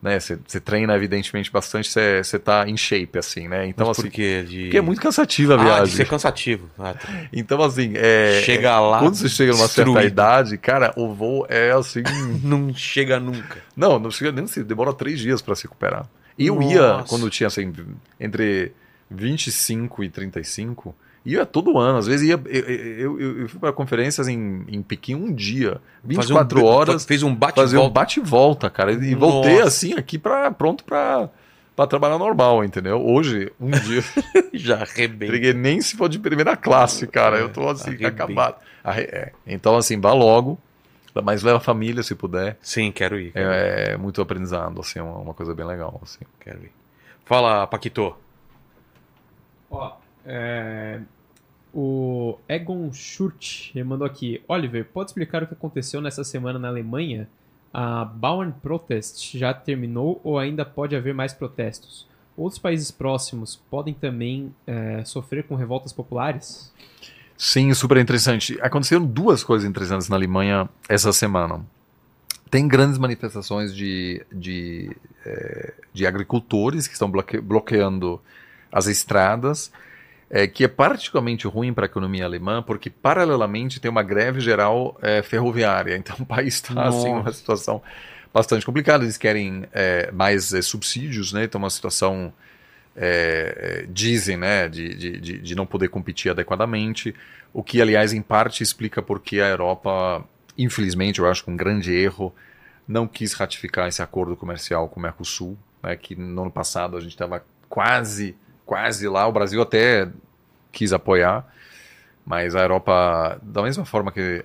né? 0.00 0.18
Você 0.20 0.60
treina, 0.60 0.94
evidentemente, 0.94 1.50
bastante, 1.50 1.90
você 1.90 2.20
está 2.20 2.68
em 2.68 2.76
shape, 2.76 3.18
assim, 3.18 3.48
né? 3.48 3.66
Então, 3.66 3.88
Mas 3.88 3.98
assim. 3.98 4.08
Por 4.08 4.14
quê? 4.14 4.44
De... 4.46 4.62
Porque 4.62 4.78
é 4.78 4.80
muito 4.80 5.00
cansativa 5.00 5.54
a 5.54 5.56
viagem. 5.56 5.82
Ah, 5.82 5.84
de 5.84 5.90
ser 5.90 6.08
cansativo. 6.08 6.70
Ah, 6.78 6.94
tá. 6.94 7.08
Então, 7.32 7.60
assim. 7.62 7.92
É, 7.96 8.40
chega 8.44 8.78
lá. 8.78 9.00
Quando 9.00 9.16
você 9.16 9.28
chega 9.28 9.52
numa 9.52 9.66
destruído. 9.66 9.94
certa 9.94 10.06
idade, 10.06 10.56
cara, 10.58 10.92
o 10.96 11.12
voo 11.12 11.46
é 11.48 11.72
assim. 11.72 12.02
não 12.44 12.72
chega 12.72 13.18
nunca. 13.18 13.58
Não, 13.76 13.98
não 13.98 14.10
chega 14.10 14.30
nem 14.30 14.46
se 14.46 14.62
demora 14.62 14.92
três 14.92 15.18
dias 15.18 15.42
para 15.42 15.56
se 15.56 15.64
recuperar. 15.64 16.08
Eu 16.38 16.54
Nossa. 16.54 16.72
ia, 16.72 17.04
quando 17.08 17.28
tinha 17.28 17.48
assim, 17.48 17.72
entre 18.20 18.72
25 19.10 20.04
e 20.04 20.08
35 20.08 20.94
Ia 21.28 21.44
todo 21.44 21.78
ano, 21.78 21.98
às 21.98 22.06
vezes 22.06 22.26
ia. 22.26 22.40
Eu, 22.46 22.70
eu, 22.70 23.20
eu, 23.20 23.40
eu 23.42 23.48
fui 23.50 23.60
para 23.60 23.70
conferências 23.70 24.28
em, 24.28 24.64
em 24.66 24.80
Pequim 24.80 25.14
um 25.14 25.30
dia, 25.30 25.78
24 26.02 26.58
um, 26.58 26.64
horas. 26.64 27.04
Fez 27.04 27.22
um 27.22 27.34
bate-volta. 27.34 27.60
Fazer 27.60 27.78
um 27.78 27.90
bate-volta, 27.90 28.70
cara. 28.70 28.92
E 28.92 28.96
Nossa. 28.96 29.16
voltei 29.16 29.60
assim 29.60 29.92
aqui 29.92 30.18
pra, 30.18 30.50
pronto 30.50 30.84
para 30.84 31.28
para 31.76 31.86
trabalhar 31.86 32.18
normal, 32.18 32.64
entendeu? 32.64 33.00
Hoje, 33.06 33.52
um 33.60 33.70
dia. 33.70 34.02
Já 34.54 34.82
arrebentei. 34.82 35.30
Peguei 35.30 35.52
nem 35.52 35.80
se 35.82 35.96
for 35.96 36.08
de 36.08 36.18
primeira 36.18 36.56
classe, 36.56 37.06
cara. 37.06 37.38
É, 37.38 37.42
eu 37.42 37.50
tô 37.50 37.68
assim, 37.68 38.04
acabado. 38.04 38.56
É. 38.84 39.32
Então, 39.46 39.76
assim, 39.76 40.00
vá 40.00 40.14
logo. 40.14 40.58
Mas 41.22 41.42
leva 41.42 41.58
a 41.58 41.60
família 41.60 42.02
se 42.02 42.14
puder. 42.14 42.56
Sim, 42.62 42.90
quero 42.90 43.20
ir. 43.20 43.32
Quero 43.32 43.50
é, 43.50 43.92
ir. 43.92 43.98
muito 43.98 44.20
aprendizado, 44.20 44.80
assim, 44.80 44.98
é 44.98 45.02
uma, 45.02 45.18
uma, 45.18 45.34
coisa 45.34 45.54
bem 45.54 45.66
legal. 45.66 46.00
Assim. 46.02 46.24
Quero 46.40 46.64
ir. 46.64 46.72
Fala, 47.24 47.66
Paquito. 47.66 48.16
Ó, 49.70 49.92
é, 50.24 51.00
o 51.72 52.38
Egon 52.48 52.92
Schurt 52.92 53.74
mandou 53.84 54.06
aqui. 54.06 54.42
Oliver, 54.48 54.84
pode 54.86 55.10
explicar 55.10 55.42
o 55.42 55.46
que 55.46 55.54
aconteceu 55.54 56.00
nessa 56.00 56.24
semana 56.24 56.58
na 56.58 56.68
Alemanha? 56.68 57.28
A 57.72 58.04
Bauern 58.04 58.52
Protest 58.62 59.36
já 59.36 59.52
terminou 59.52 60.20
ou 60.24 60.38
ainda 60.38 60.64
pode 60.64 60.96
haver 60.96 61.14
mais 61.14 61.32
protestos? 61.32 62.06
Outros 62.36 62.58
países 62.58 62.90
próximos 62.90 63.56
podem 63.70 63.92
também 63.92 64.54
é, 64.66 65.04
sofrer 65.04 65.44
com 65.44 65.54
revoltas 65.54 65.92
populares? 65.92 66.72
Sim, 67.36 67.72
super 67.74 67.96
interessante. 67.98 68.58
Aconteceram 68.60 69.04
duas 69.04 69.44
coisas 69.44 69.68
interessantes 69.68 70.08
na 70.08 70.16
Alemanha 70.16 70.68
essa 70.88 71.12
semana. 71.12 71.64
tem 72.50 72.66
grandes 72.66 72.98
manifestações 72.98 73.74
de, 73.74 74.24
de, 74.32 74.96
é, 75.24 75.74
de 75.92 76.06
agricultores 76.06 76.86
que 76.86 76.94
estão 76.94 77.10
bloque, 77.10 77.40
bloqueando 77.40 78.20
as 78.72 78.86
estradas, 78.86 79.70
é, 80.30 80.46
que 80.46 80.64
é 80.64 80.68
particularmente 80.68 81.46
ruim 81.46 81.72
para 81.72 81.84
a 81.84 81.86
economia 81.86 82.24
alemã, 82.24 82.62
porque 82.62 82.90
paralelamente 82.90 83.80
tem 83.80 83.90
uma 83.90 84.02
greve 84.02 84.40
geral 84.40 84.96
é, 85.02 85.22
ferroviária. 85.22 85.96
Então 85.96 86.16
o 86.20 86.26
país 86.26 86.54
está 86.54 86.88
assim, 86.88 87.12
numa 87.12 87.32
situação 87.32 87.82
bastante 88.32 88.64
complicada. 88.64 89.04
Eles 89.04 89.16
querem 89.16 89.64
é, 89.72 90.10
mais 90.12 90.52
é, 90.52 90.62
subsídios, 90.62 91.32
né? 91.32 91.44
Então 91.44 91.58
uma 91.58 91.70
situação 91.70 92.32
é, 92.96 93.86
dizem, 93.88 94.36
né, 94.36 94.68
de, 94.68 94.94
de, 94.94 95.38
de 95.38 95.54
não 95.54 95.64
poder 95.64 95.88
competir 95.88 96.30
adequadamente, 96.30 97.14
o 97.52 97.62
que 97.62 97.80
aliás 97.80 98.12
em 98.12 98.20
parte 98.20 98.62
explica 98.62 99.00
porque 99.00 99.40
a 99.40 99.48
Europa 99.48 100.24
infelizmente, 100.58 101.20
eu 101.20 101.30
acho 101.30 101.44
que 101.44 101.50
um 101.50 101.56
grande 101.56 101.94
erro, 101.94 102.34
não 102.86 103.06
quis 103.06 103.32
ratificar 103.32 103.86
esse 103.86 104.02
acordo 104.02 104.36
comercial 104.36 104.88
com 104.88 104.98
o 104.98 105.02
Mercosul, 105.02 105.56
né, 105.82 105.94
que 105.94 106.16
no 106.16 106.42
ano 106.42 106.50
passado 106.50 106.96
a 106.96 107.00
gente 107.00 107.12
estava 107.12 107.44
quase, 107.68 108.36
quase 108.68 109.08
lá, 109.08 109.26
o 109.26 109.32
Brasil 109.32 109.62
até 109.62 110.10
quis 110.70 110.92
apoiar, 110.92 111.42
mas 112.24 112.54
a 112.54 112.60
Europa, 112.60 113.40
da 113.42 113.62
mesma 113.62 113.86
forma 113.86 114.12
que 114.12 114.44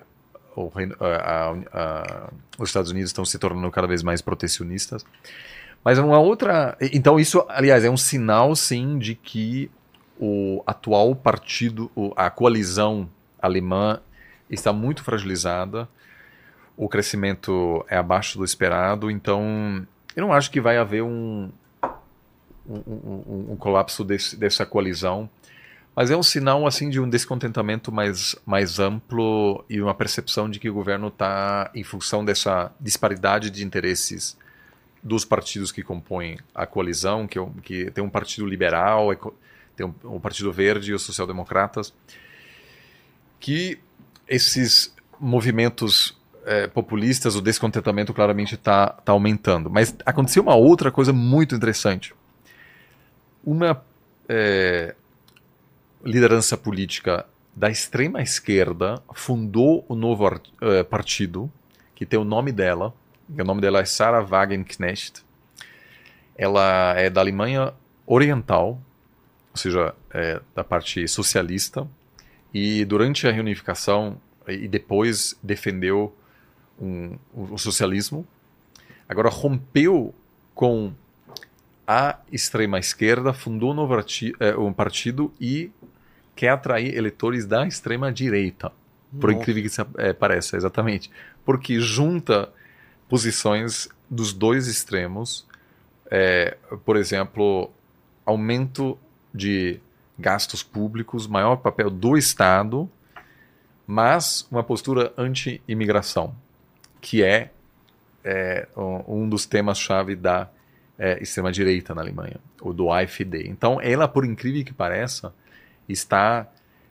o, 0.56 0.72
a, 0.98 1.54
a, 1.74 2.30
os 2.58 2.70
Estados 2.70 2.90
Unidos 2.90 3.10
estão 3.10 3.22
se 3.22 3.38
tornando 3.38 3.70
cada 3.70 3.86
vez 3.86 4.02
mais 4.02 4.22
protecionistas, 4.22 5.04
mas 5.84 5.98
uma 5.98 6.18
outra. 6.18 6.74
Então, 6.80 7.20
isso, 7.20 7.44
aliás, 7.50 7.84
é 7.84 7.90
um 7.90 7.98
sinal, 7.98 8.56
sim, 8.56 8.98
de 8.98 9.14
que 9.14 9.70
o 10.18 10.62
atual 10.66 11.14
partido, 11.14 11.90
a 12.16 12.30
coalizão 12.30 13.06
alemã, 13.42 14.00
está 14.48 14.72
muito 14.72 15.04
fragilizada. 15.04 15.86
O 16.78 16.88
crescimento 16.88 17.84
é 17.90 17.98
abaixo 17.98 18.38
do 18.38 18.44
esperado, 18.44 19.10
então 19.10 19.86
eu 20.16 20.22
não 20.22 20.32
acho 20.32 20.50
que 20.50 20.62
vai 20.62 20.78
haver 20.78 21.02
um, 21.02 21.52
um, 22.68 22.76
um, 22.76 23.46
um 23.52 23.56
colapso 23.56 24.04
desse, 24.04 24.36
dessa 24.36 24.64
coalizão, 24.64 25.28
mas 25.94 26.10
é 26.10 26.16
um 26.16 26.22
sinal 26.22 26.66
assim 26.66 26.90
de 26.90 26.98
um 26.98 27.08
descontentamento 27.08 27.92
mais, 27.92 28.34
mais 28.44 28.80
amplo 28.80 29.64
e 29.68 29.80
uma 29.80 29.94
percepção 29.94 30.50
de 30.50 30.58
que 30.58 30.68
o 30.68 30.74
governo 30.74 31.08
está, 31.08 31.70
em 31.74 31.84
função 31.84 32.24
dessa 32.24 32.72
disparidade 32.80 33.50
de 33.50 33.64
interesses 33.64 34.36
dos 35.02 35.24
partidos 35.24 35.70
que 35.70 35.82
compõem 35.82 36.38
a 36.54 36.66
coalizão, 36.66 37.26
que, 37.26 37.38
é 37.38 37.46
que 37.62 37.90
tem 37.90 38.02
um 38.02 38.08
partido 38.08 38.46
liberal, 38.46 39.10
tem 39.76 39.86
um, 39.86 39.94
um 40.04 40.18
partido 40.18 40.50
verde 40.50 40.90
e 40.90 40.94
os 40.94 41.02
social-democratas, 41.02 41.92
que 43.38 43.78
esses 44.26 44.94
movimentos 45.20 46.18
é, 46.44 46.66
populistas, 46.66 47.36
o 47.36 47.40
descontentamento 47.40 48.12
claramente 48.12 48.54
está 48.54 48.88
tá 48.88 49.12
aumentando. 49.12 49.70
Mas 49.70 49.94
aconteceu 50.04 50.42
uma 50.42 50.54
outra 50.54 50.90
coisa 50.90 51.12
muito 51.12 51.54
interessante. 51.54 52.14
Uma 53.44 53.84
é, 54.28 54.94
liderança 56.04 56.56
política 56.56 57.26
da 57.54 57.70
extrema 57.70 58.22
esquerda 58.22 59.02
fundou 59.12 59.84
o 59.88 59.94
novo 59.94 60.40
é, 60.60 60.82
partido, 60.82 61.50
que 61.94 62.06
tem 62.06 62.18
o 62.18 62.24
nome 62.24 62.50
dela. 62.52 62.94
O 63.28 63.44
nome 63.44 63.60
dela 63.60 63.80
é 63.80 63.84
Sarah 63.84 64.22
Wagenknecht. 64.22 65.24
Ela 66.36 66.94
é 66.96 67.08
da 67.08 67.20
Alemanha 67.20 67.72
Oriental, 68.06 68.80
ou 69.50 69.56
seja, 69.56 69.94
é, 70.10 70.40
da 70.54 70.64
parte 70.64 71.06
socialista. 71.06 71.86
E 72.52 72.84
durante 72.84 73.26
a 73.26 73.32
reunificação 73.32 74.20
e 74.48 74.68
depois 74.68 75.36
defendeu 75.42 76.14
um, 76.80 77.16
o 77.32 77.56
socialismo, 77.56 78.26
agora 79.08 79.28
rompeu 79.28 80.14
com 80.54 80.92
a 81.86 82.18
extrema 82.32 82.78
esquerda, 82.78 83.32
fundou 83.32 83.72
um, 83.72 83.74
novo 83.74 83.94
é, 84.40 84.56
um 84.56 84.72
partido 84.72 85.32
e 85.40 85.70
quer 86.34 86.50
atrair 86.50 86.96
eleitores 86.96 87.46
da 87.46 87.66
extrema 87.66 88.12
direita. 88.12 88.72
Por 89.20 89.30
incrível 89.30 89.62
que 89.62 90.02
é, 90.02 90.12
pareça, 90.12 90.56
exatamente. 90.56 91.10
Porque 91.44 91.78
junta 91.78 92.52
posições 93.08 93.88
dos 94.10 94.32
dois 94.32 94.66
extremos, 94.66 95.46
é, 96.10 96.56
por 96.84 96.96
exemplo, 96.96 97.70
aumento 98.26 98.98
de 99.32 99.80
gastos 100.18 100.62
públicos, 100.62 101.26
maior 101.26 101.56
papel 101.56 101.90
do 101.90 102.16
Estado, 102.16 102.90
mas 103.86 104.48
uma 104.50 104.64
postura 104.64 105.12
anti-imigração 105.16 106.34
que 107.00 107.22
é, 107.22 107.50
é 108.24 108.66
um 109.06 109.28
dos 109.28 109.44
temas-chave 109.44 110.16
da 110.16 110.48
é, 110.98 111.22
extrema-direita 111.22 111.94
na 111.94 112.00
Alemanha, 112.00 112.36
o 112.60 112.72
do 112.72 112.90
AfD. 112.92 113.48
Então, 113.48 113.80
ela, 113.80 114.06
por 114.06 114.24
incrível 114.24 114.64
que 114.64 114.72
pareça, 114.72 115.34
está. 115.88 116.46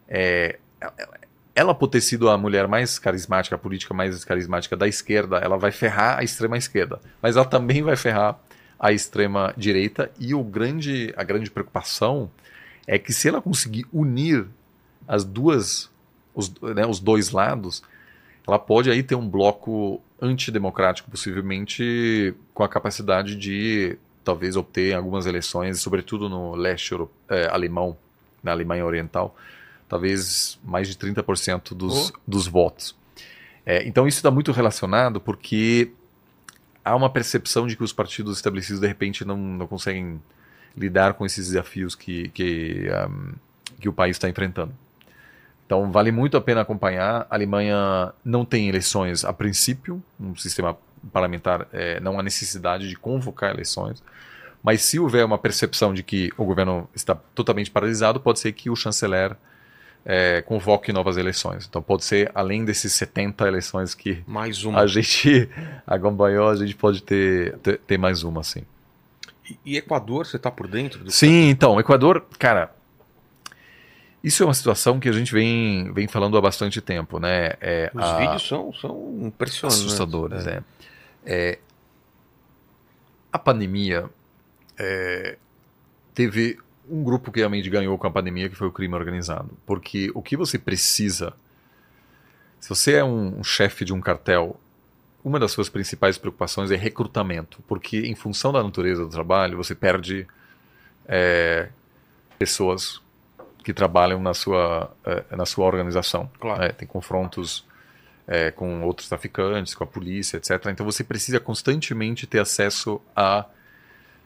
É, 0.08 0.60
ela, 1.56 1.74
por 1.74 1.88
ter 1.88 2.02
sido 2.02 2.30
a 2.30 2.38
mulher 2.38 2.68
mais 2.68 2.98
carismática, 2.98 3.56
a 3.56 3.60
política 3.60 3.94
mais 3.94 4.26
carismática 4.26 4.76
da 4.76 4.88
esquerda, 4.88 5.38
ela 5.38 5.58
vai 5.58 5.72
ferrar 5.72 6.20
a 6.20 6.24
extrema-esquerda. 6.24 7.00
Mas 7.22 7.36
ela 7.36 7.46
também 7.46 7.82
vai 7.82 7.96
ferrar 7.96 8.40
a 8.80 8.92
extrema-direita. 8.92 10.12
E 10.20 10.34
o 10.34 10.44
grande, 10.44 11.14
a 11.16 11.24
grande 11.24 11.52
preocupação 11.52 12.30
é 12.88 12.98
que 12.98 13.14
se 13.14 13.30
ela 13.30 13.42
conseguir 13.42 13.86
unir 13.94 14.48
as 15.08 15.24
duas, 15.24 15.92
os, 16.34 16.54
né, 16.62 16.86
os 16.86 17.00
dois 17.00 17.30
lados, 17.32 17.84
ela 18.48 18.60
pode 18.60 18.90
aí 18.90 19.02
ter 19.02 19.16
um 19.16 19.28
bloco 19.28 20.02
antidemocrático, 20.22 21.10
possivelmente 21.10 22.34
com 22.54 22.64
a 22.64 22.70
capacidade 22.70 23.36
de 23.36 23.98
talvez 24.24 24.56
obter 24.56 24.94
algumas 24.94 25.26
eleições, 25.26 25.82
sobretudo 25.82 26.30
no 26.30 26.56
leste 26.56 26.96
é, 27.30 27.48
alemão, 27.48 27.98
na 28.42 28.52
Alemanha 28.52 28.86
Oriental, 28.86 29.36
talvez 29.88 30.60
mais 30.64 30.88
de 30.88 30.96
30% 30.96 31.74
dos, 31.74 32.10
oh. 32.10 32.14
dos 32.26 32.48
votos. 32.48 32.96
É, 33.66 33.86
então 33.88 34.08
isso 34.08 34.18
está 34.18 34.32
muito 34.32 34.52
relacionado 34.52 35.22
porque 35.22 35.92
há 36.84 36.96
uma 36.96 37.10
percepção 37.10 37.68
de 37.68 37.76
que 37.78 37.84
os 37.84 37.94
partidos 37.94 38.38
estabelecidos 38.38 38.80
de 38.80 38.88
repente 38.88 39.24
não, 39.24 39.38
não 39.38 39.68
conseguem 39.68 40.22
lidar 40.76 41.14
com 41.14 41.26
esses 41.26 41.48
desafios 41.48 41.96
que, 41.96 42.30
que, 42.30 42.88
um, 43.08 43.34
que 43.80 43.88
o 43.88 43.94
país 43.94 44.16
está 44.16 44.30
enfrentando. 44.30 44.74
Então 45.74 45.92
vale 45.92 46.12
muito 46.12 46.38
a 46.38 46.42
pena 46.42 46.62
acompanhar. 46.62 47.26
A 47.28 47.36
Alemanha 47.36 48.14
não 48.24 48.46
tem 48.46 48.70
eleições 48.70 49.26
a 49.26 49.34
princípio, 49.34 50.04
um 50.20 50.36
sistema 50.36 50.78
parlamentar 51.12 51.68
é, 51.74 52.00
não 52.00 52.20
há 52.20 52.24
necessidade 52.24 52.88
de 52.88 52.96
convocar 52.96 53.50
eleições. 53.50 54.04
Mas 54.62 54.84
se 54.84 55.00
houver 55.00 55.26
uma 55.26 55.38
percepção 55.38 55.92
de 55.92 56.04
que 56.04 56.32
o 56.38 56.46
governo 56.46 56.88
está 56.94 57.16
totalmente 57.16 57.72
paralisado, 57.72 58.20
pode 58.20 58.40
ser 58.40 58.54
que 58.54 58.70
o 58.70 58.76
chanceler 58.76 59.36
é, 60.06 60.44
convoque 60.44 60.94
novas 60.94 61.18
eleições. 61.18 61.66
Então 61.68 61.82
pode 61.82 62.06
ser, 62.06 62.32
além 62.36 62.64
desses 62.64 62.94
70 62.94 63.48
eleições 63.48 63.96
que 63.96 64.24
mais 64.28 64.64
uma. 64.64 64.80
a 64.80 64.86
gente 64.86 65.50
acompanhou, 65.88 66.50
a 66.50 66.56
gente 66.56 66.76
pode 66.76 67.02
ter, 67.02 67.58
ter, 67.58 67.80
ter 67.80 67.98
mais 67.98 68.22
uma, 68.22 68.44
sim. 68.44 68.62
E, 69.50 69.74
e 69.74 69.78
Equador, 69.78 70.28
você 70.28 70.38
está 70.38 70.52
por 70.52 70.68
dentro? 70.68 71.04
Do 71.04 71.12
sim, 71.12 71.50
então, 71.50 71.80
Equador, 71.80 72.24
cara, 72.38 72.72
isso 74.24 74.42
é 74.42 74.46
uma 74.46 74.54
situação 74.54 75.02
que 75.02 75.10
a 75.10 75.12
gente 75.12 75.34
vem, 75.34 75.92
vem 75.92 76.08
falando 76.08 76.38
há 76.38 76.42
bastante 76.42 76.80
tempo, 76.80 77.20
né? 77.20 77.56
É, 77.60 77.92
Os 77.94 78.04
a... 78.04 78.18
vídeos 78.18 78.48
são, 78.48 78.74
são 78.74 79.18
impressionantes. 79.22 79.84
Assustadores, 79.84 80.48
é. 80.48 80.64
é. 81.26 81.60
A 83.32 83.38
pandemia 83.38 84.10
é, 84.80 85.38
teve 86.14 86.58
um 86.90 87.04
grupo 87.04 87.34
que 87.34 87.40
realmente 87.40 87.70
ganhou 87.70 87.98
com 87.98 88.08
a 88.08 88.12
pandemia, 88.12 88.48
que 88.48 88.56
foi 88.56 88.68
o 88.68 88.72
crime 88.72 88.96
organizado. 88.96 89.50
Porque 89.66 90.10
o 90.14 90.22
que 90.22 90.38
você 90.38 90.58
precisa... 90.58 91.34
Se 92.62 92.70
você 92.70 92.94
é 92.94 93.04
um, 93.04 93.40
um 93.40 93.44
chefe 93.44 93.84
de 93.84 93.94
um 93.94 94.00
cartel, 94.00 94.58
uma 95.22 95.38
das 95.38 95.52
suas 95.52 95.68
principais 95.68 96.18
preocupações 96.18 96.72
é 96.72 96.78
recrutamento. 96.78 97.62
Porque 97.68 97.98
em 98.00 98.16
função 98.16 98.54
da 98.54 98.64
natureza 98.64 99.04
do 99.04 99.10
trabalho, 99.10 99.58
você 99.58 99.76
perde 99.76 100.26
é, 101.06 101.68
pessoas 102.40 103.03
que 103.64 103.74
trabalham 103.74 104.22
na 104.22 104.34
sua, 104.34 104.92
uh, 105.06 105.36
na 105.36 105.46
sua 105.46 105.66
organização. 105.66 106.30
Claro. 106.40 106.62
Né? 106.62 106.70
Tem 106.70 106.88
confrontos 106.88 107.66
é, 108.28 108.52
com 108.52 108.84
outros 108.84 109.08
traficantes, 109.10 109.76
com 109.76 109.84
a 109.84 109.88
polícia, 109.88 110.38
etc. 110.38 110.68
Então 110.68 110.86
você 110.86 111.04
precisa 111.04 111.40
constantemente 111.40 112.28
ter 112.28 112.40
acesso 112.40 113.02
a, 113.16 113.46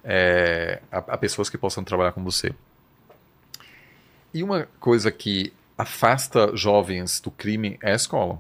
é, 0.04 0.82
a, 0.92 0.98
a, 0.98 1.18
pessoas 1.18 1.50
que 1.50 1.58
possam 1.58 1.84
trabalhar 1.84 2.12
com 2.12 2.24
você. 2.24 2.54
E 4.34 4.44
uma 4.44 4.68
coisa 4.80 5.12
que 5.12 5.54
afasta 5.78 6.56
jovens 6.56 7.20
do 7.20 7.32
crime 7.32 7.78
é 7.82 7.92
a 7.92 7.96
escola. 7.96 8.40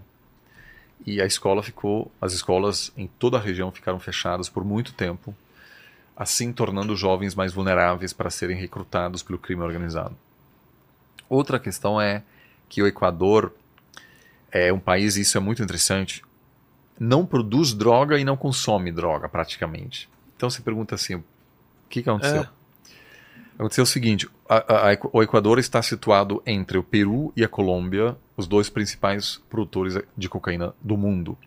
E 1.05 1.21
a 1.21 1.25
escola 1.25 1.63
ficou, 1.63 2.11
as 2.19 2.33
escolas 2.33 2.91
em 2.97 3.07
toda 3.07 3.37
a 3.37 3.39
região 3.39 3.71
ficaram 3.71 3.99
fechadas 3.99 4.49
por 4.49 4.65
muito 4.65 4.93
tempo, 4.93 5.33
assim 6.15 6.51
tornando 6.51 6.93
os 6.93 6.99
jovens 6.99 7.35
mais 7.35 7.53
vulneráveis 7.53 8.11
para 8.11 8.29
serem 8.29 8.57
recrutados 8.57 9.23
pelo 9.23 9.37
crime 9.37 9.61
organizado. 9.61 10.17
Outra 11.29 11.59
questão 11.59 11.99
é 11.99 12.23
que 12.69 12.81
o 12.81 12.87
Equador 12.87 13.53
é 14.51 14.71
um 14.71 14.79
país, 14.79 15.17
e 15.17 15.21
isso 15.21 15.37
é 15.37 15.41
muito 15.41 15.61
interessante, 15.61 16.23
não 16.99 17.25
produz 17.25 17.73
droga 17.73 18.17
e 18.17 18.23
não 18.23 18.37
consome 18.37 18.91
droga, 18.91 19.29
praticamente. 19.29 20.09
Então 20.35 20.49
você 20.49 20.61
pergunta 20.61 20.95
assim: 20.95 21.15
o 21.15 21.23
que, 21.89 22.01
que 22.01 22.09
aconteceu? 22.09 22.41
É. 22.41 22.49
Aconteceu 23.57 23.83
o 23.83 23.87
seguinte: 23.87 24.29
a, 24.47 24.91
a, 24.91 24.97
o 25.11 25.23
Equador 25.23 25.59
está 25.59 25.81
situado 25.81 26.41
entre 26.45 26.77
o 26.77 26.83
Peru 26.83 27.33
e 27.35 27.43
a 27.43 27.47
Colômbia, 27.47 28.15
os 28.35 28.47
dois 28.47 28.69
principais 28.69 29.41
produtores 29.49 29.97
de 30.15 30.29
cocaína 30.29 30.73
do 30.81 30.95
mundo. 30.95 31.37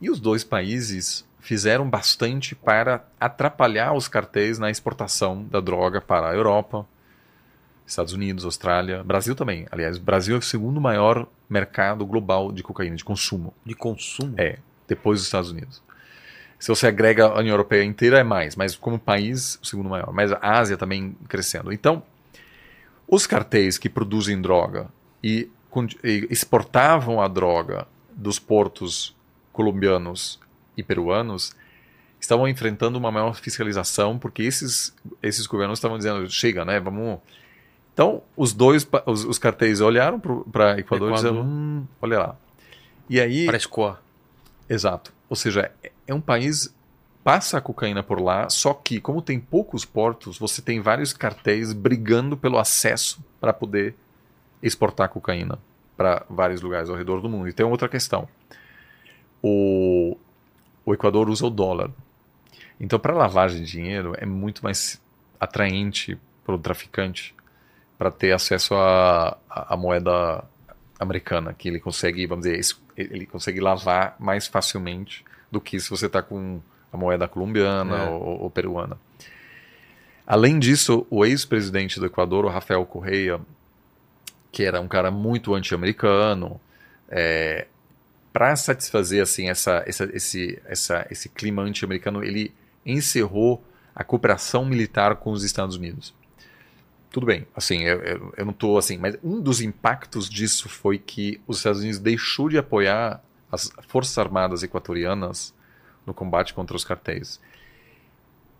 E 0.00 0.10
os 0.10 0.20
dois 0.20 0.44
países 0.44 1.26
fizeram 1.40 1.88
bastante 1.88 2.54
para 2.54 3.04
atrapalhar 3.20 3.92
os 3.92 4.08
cartéis 4.08 4.58
na 4.58 4.70
exportação 4.70 5.44
da 5.44 5.60
droga 5.60 6.00
para 6.00 6.30
a 6.30 6.34
Europa, 6.34 6.86
Estados 7.86 8.12
Unidos, 8.12 8.44
Austrália, 8.44 9.04
Brasil 9.04 9.34
também. 9.34 9.66
Aliás, 9.70 9.96
Brasil 9.96 10.34
é 10.34 10.38
o 10.38 10.42
segundo 10.42 10.80
maior 10.80 11.28
mercado 11.48 12.04
global 12.04 12.50
de 12.50 12.62
cocaína, 12.62 12.96
de 12.96 13.04
consumo. 13.04 13.54
De 13.64 13.74
consumo? 13.74 14.34
É, 14.36 14.58
depois 14.88 15.20
dos 15.20 15.26
Estados 15.26 15.50
Unidos. 15.50 15.82
Se 16.58 16.68
você 16.68 16.86
agrega 16.86 17.26
a 17.26 17.38
União 17.38 17.52
Europeia 17.52 17.84
inteira, 17.84 18.18
é 18.18 18.24
mais, 18.24 18.56
mas 18.56 18.74
como 18.74 18.98
país, 18.98 19.58
o 19.62 19.66
segundo 19.66 19.88
maior. 19.88 20.12
Mas 20.12 20.32
a 20.32 20.38
Ásia 20.40 20.76
também 20.76 21.16
crescendo. 21.28 21.72
Então, 21.72 22.02
os 23.06 23.26
cartéis 23.26 23.78
que 23.78 23.88
produzem 23.88 24.40
droga 24.40 24.88
e, 25.22 25.48
e 26.02 26.26
exportavam 26.30 27.20
a 27.20 27.28
droga 27.28 27.86
dos 28.10 28.38
portos 28.38 29.14
colombianos 29.52 30.40
e 30.76 30.82
peruanos 30.82 31.54
estavam 32.18 32.48
enfrentando 32.48 32.98
uma 32.98 33.12
maior 33.12 33.34
fiscalização 33.34 34.18
porque 34.18 34.42
esses, 34.42 34.94
esses 35.22 35.46
governos 35.46 35.78
estavam 35.78 35.98
dizendo 35.98 36.28
chega, 36.28 36.64
né? 36.64 36.80
Vamos. 36.80 37.20
Então 37.96 38.22
os 38.36 38.52
dois 38.52 38.86
os, 39.06 39.24
os 39.24 39.38
cartéis 39.38 39.80
olharam 39.80 40.20
para 40.20 40.78
Equador, 40.78 41.08
Equador. 41.08 41.10
e 41.10 41.14
disseram, 41.14 41.40
hum, 41.40 41.86
olha 42.02 42.18
lá. 42.18 42.36
E 43.08 43.18
aí. 43.18 43.46
Para 43.46 43.56
escoar. 43.56 44.02
Exato. 44.68 45.14
Ou 45.30 45.34
seja, 45.34 45.72
é 46.06 46.12
um 46.12 46.20
país 46.20 46.74
passa 47.24 47.56
a 47.56 47.60
cocaína 47.62 48.02
por 48.02 48.20
lá, 48.20 48.50
só 48.50 48.74
que 48.74 49.00
como 49.00 49.22
tem 49.22 49.40
poucos 49.40 49.86
portos, 49.86 50.38
você 50.38 50.60
tem 50.60 50.78
vários 50.78 51.14
cartéis 51.14 51.72
brigando 51.72 52.36
pelo 52.36 52.58
acesso 52.58 53.24
para 53.40 53.54
poder 53.54 53.94
exportar 54.62 55.08
cocaína 55.08 55.58
para 55.96 56.22
vários 56.28 56.60
lugares 56.60 56.90
ao 56.90 56.96
redor 56.96 57.22
do 57.22 57.30
mundo. 57.30 57.48
E 57.48 57.52
tem 57.54 57.64
outra 57.64 57.88
questão. 57.88 58.28
O, 59.42 60.18
o 60.84 60.92
Equador 60.92 61.30
usa 61.30 61.46
o 61.46 61.50
dólar. 61.50 61.90
Então, 62.78 62.98
para 62.98 63.14
lavagem 63.14 63.62
de 63.62 63.70
dinheiro, 63.70 64.12
é 64.18 64.26
muito 64.26 64.62
mais 64.62 65.00
atraente 65.40 66.18
para 66.44 66.54
o 66.54 66.58
traficante 66.58 67.34
para 67.98 68.10
ter 68.10 68.32
acesso 68.32 68.74
à, 68.74 69.36
à 69.48 69.76
moeda 69.76 70.44
americana, 70.98 71.52
que 71.52 71.68
ele 71.68 71.80
consegue, 71.80 72.26
vamos 72.26 72.46
dizer, 72.46 72.76
ele 72.96 73.26
consegue 73.26 73.60
lavar 73.60 74.16
mais 74.18 74.46
facilmente 74.46 75.24
do 75.50 75.60
que 75.60 75.78
se 75.78 75.90
você 75.90 76.06
está 76.06 76.22
com 76.22 76.60
a 76.92 76.96
moeda 76.96 77.28
colombiana 77.28 77.96
é. 77.96 78.08
ou, 78.08 78.42
ou, 78.42 78.50
peruana. 78.50 78.98
Além 80.26 80.58
disso, 80.58 81.06
o 81.10 81.24
ex-presidente 81.24 82.00
do 82.00 82.06
Equador, 82.06 82.44
o 82.44 82.48
Rafael 82.48 82.84
Correia, 82.84 83.40
que 84.50 84.64
era 84.64 84.80
um 84.80 84.88
cara 84.88 85.10
muito 85.10 85.54
anti-americano, 85.54 86.60
é, 87.08 87.66
para 88.32 88.56
satisfazer 88.56 89.22
assim 89.22 89.48
essa, 89.48 89.84
essa, 89.86 90.04
esse, 90.12 90.60
essa, 90.66 91.06
esse 91.10 91.28
clima 91.28 91.62
anti-americano, 91.62 92.24
ele 92.24 92.52
encerrou 92.84 93.64
a 93.94 94.04
cooperação 94.04 94.64
militar 94.64 95.16
com 95.16 95.30
os 95.30 95.42
Estados 95.42 95.76
Unidos. 95.76 96.14
Tudo 97.16 97.24
bem, 97.24 97.46
assim, 97.56 97.78
eu, 97.78 97.98
eu, 98.02 98.34
eu 98.36 98.44
não 98.44 98.52
estou 98.52 98.76
assim, 98.76 98.98
mas 98.98 99.16
um 99.24 99.40
dos 99.40 99.62
impactos 99.62 100.28
disso 100.28 100.68
foi 100.68 100.98
que 100.98 101.40
os 101.46 101.56
Estados 101.56 101.80
Unidos 101.80 101.98
deixou 101.98 102.46
de 102.46 102.58
apoiar 102.58 103.24
as 103.50 103.72
forças 103.88 104.18
armadas 104.18 104.62
equatorianas 104.62 105.54
no 106.04 106.12
combate 106.12 106.52
contra 106.52 106.76
os 106.76 106.84
cartéis. 106.84 107.40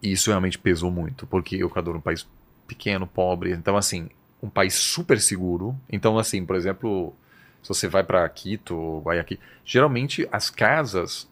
E 0.03 0.11
isso 0.11 0.31
realmente 0.31 0.59
pesou 0.59 0.91
muito, 0.91 1.27
porque 1.27 1.63
o 1.63 1.67
Equador 1.67 1.97
é 1.97 1.99
um 1.99 2.01
país 2.01 2.27
pequeno, 2.67 3.07
pobre, 3.07 3.51
então 3.51 3.77
assim, 3.77 4.09
um 4.43 4.49
país 4.49 4.73
super 4.73 5.21
seguro. 5.21 5.79
Então 5.87 6.19
assim, 6.19 6.43
por 6.43 6.57
exemplo, 6.57 7.15
se 7.63 7.69
você 7.69 7.87
vai 7.87 8.05
para 8.05 8.27
Quito, 8.27 9.03
Guayaquil, 9.05 9.39
geralmente 9.67 10.27
as 10.33 10.49
casas 10.49 11.29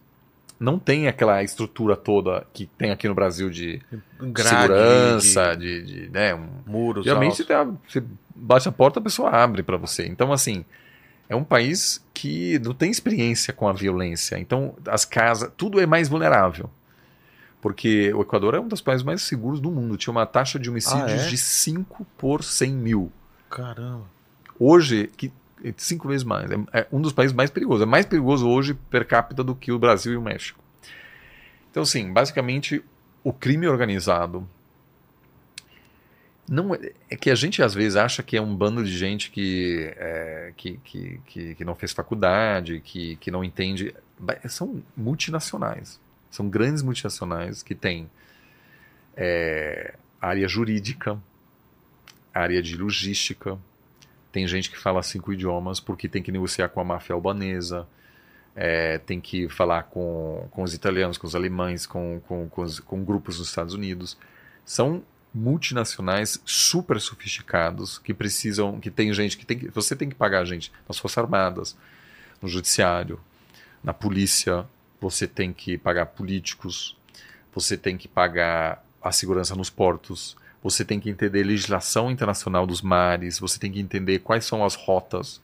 não 0.59 0.79
tem 0.79 1.07
aquela 1.07 1.43
estrutura 1.43 1.95
toda 1.95 2.45
que 2.53 2.65
tem 2.65 2.91
aqui 2.91 3.07
no 3.07 3.15
Brasil 3.15 3.49
de 3.49 3.81
Grade, 4.19 4.49
segurança, 4.49 5.55
de, 5.55 5.83
de, 5.83 6.01
de 6.05 6.09
né, 6.09 6.33
um, 6.33 6.47
muros. 6.65 7.05
Geralmente 7.05 7.43
você, 7.43 7.53
você 7.87 8.03
bate 8.35 8.67
a 8.67 8.71
porta, 8.71 8.99
a 8.99 9.03
pessoa 9.03 9.29
abre 9.29 9.63
para 9.63 9.77
você. 9.77 10.05
Então 10.05 10.31
assim, 10.31 10.63
é 11.27 11.35
um 11.35 11.43
país 11.43 12.03
que 12.13 12.59
não 12.59 12.73
tem 12.73 12.91
experiência 12.91 13.53
com 13.53 13.67
a 13.67 13.73
violência. 13.73 14.37
Então, 14.37 14.75
as 14.87 15.05
casas, 15.05 15.51
tudo 15.57 15.79
é 15.79 15.85
mais 15.85 16.07
vulnerável. 16.07 16.69
Porque 17.61 18.13
o 18.13 18.21
Equador 18.21 18.53
é 18.53 18.59
um 18.59 18.67
dos 18.67 18.79
países 18.79 19.03
mais 19.03 19.23
seguros 19.23 19.59
do 19.59 19.71
mundo. 19.71 19.97
Tinha 19.97 20.11
uma 20.11 20.25
taxa 20.25 20.59
de 20.59 20.69
homicídios 20.69 21.21
ah, 21.21 21.25
é? 21.25 21.27
de 21.27 21.37
5 21.37 22.05
por 22.15 22.43
100 22.43 22.71
mil. 22.73 23.11
Caramba. 23.49 24.05
Hoje, 24.59 25.09
que, 25.17 25.33
cinco 25.77 26.07
vezes 26.07 26.23
mais. 26.23 26.49
É, 26.49 26.55
é, 26.73 26.87
um 26.91 27.01
dos 27.01 27.13
países 27.13 27.35
mais 27.35 27.49
perigosos. 27.49 27.83
É 27.83 27.85
mais 27.85 28.05
perigoso 28.05 28.47
hoje 28.47 28.73
per 28.73 29.05
capita 29.05 29.43
do 29.43 29.55
que 29.55 29.71
o 29.71 29.79
Brasil 29.79 30.13
e 30.13 30.17
o 30.17 30.21
México. 30.21 30.59
Então, 31.71 31.83
assim, 31.83 32.11
basicamente, 32.11 32.83
o 33.23 33.33
crime 33.33 33.67
organizado 33.67 34.47
não 36.47 36.75
é, 36.75 36.91
é 37.09 37.15
que 37.15 37.29
a 37.29 37.35
gente 37.35 37.61
às 37.61 37.73
vezes 37.73 37.95
acha 37.95 38.21
que 38.21 38.37
é 38.37 38.41
um 38.41 38.55
bando 38.55 38.83
de 38.83 38.95
gente 38.95 39.31
que, 39.31 39.93
é, 39.97 40.53
que, 40.55 40.77
que, 40.83 41.21
que, 41.25 41.55
que, 41.55 41.65
não 41.65 41.75
fez 41.75 41.91
faculdade, 41.91 42.81
que, 42.81 43.15
que 43.17 43.31
não 43.31 43.43
entende. 43.43 43.93
São 44.47 44.81
multinacionais. 44.95 45.99
São 46.29 46.47
grandes 46.49 46.83
multinacionais 46.83 47.63
que 47.63 47.73
têm 47.73 48.09
é, 49.15 49.95
área 50.21 50.47
jurídica, 50.47 51.19
área 52.33 52.61
de 52.61 52.77
logística. 52.77 53.57
Tem 54.35 54.45
gente 54.45 54.69
que 54.69 54.77
fala 54.77 55.01
cinco 55.01 55.31
idiomas 55.31 55.79
porque 55.79 56.09
tem 56.09 56.21
que 56.21 56.29
negociar 56.29 56.67
com 56.67 56.81
a 56.81 56.83
máfia 56.83 57.13
albanesa, 57.13 57.87
é, 58.53 58.97
tem 58.97 59.21
que 59.21 59.47
falar 59.47 59.83
com, 59.83 60.45
com 60.51 60.61
os 60.61 60.73
italianos, 60.73 61.17
com 61.17 61.25
os 61.25 61.35
alemães, 61.35 61.85
com, 61.85 62.19
com, 62.27 62.49
com, 62.49 62.61
os, 62.61 62.81
com 62.81 63.01
grupos 63.01 63.37
dos 63.37 63.47
Estados 63.47 63.73
Unidos. 63.73 64.17
São 64.65 65.01
multinacionais 65.33 66.37
super 66.45 66.99
sofisticados 66.99 67.97
que 67.97 68.13
precisam, 68.13 68.77
que 68.77 68.91
tem 68.91 69.13
gente 69.13 69.37
que 69.37 69.45
tem 69.45 69.57
que, 69.57 69.69
você 69.69 69.95
tem 69.95 70.09
que 70.09 70.15
pagar 70.15 70.43
gente 70.43 70.69
nas 70.85 70.99
forças 70.99 71.23
armadas, 71.23 71.77
no 72.41 72.49
judiciário, 72.49 73.21
na 73.81 73.93
polícia, 73.93 74.65
você 74.99 75.29
tem 75.29 75.53
que 75.53 75.77
pagar 75.77 76.07
políticos, 76.07 76.97
você 77.53 77.77
tem 77.77 77.95
que 77.95 78.09
pagar 78.09 78.85
a 79.01 79.13
segurança 79.13 79.55
nos 79.55 79.69
portos, 79.69 80.35
você 80.65 80.83
tem 80.83 80.99
que 80.99 81.11
entender 81.11 81.43
legislação 81.43 82.09
internacional 82.09 82.65
dos 82.65 82.81
mares, 82.81 83.37
você 83.37 83.59
tem 83.59 83.71
que 83.71 83.79
entender 83.79 84.17
quais 84.17 84.45
são 84.45 84.65
as 84.65 84.73
rotas 84.73 85.39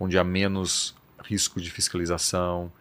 onde 0.00 0.18
há 0.18 0.24
menos 0.24 0.96
risco 1.22 1.60
de 1.60 1.70
fiscalização, 1.70 2.72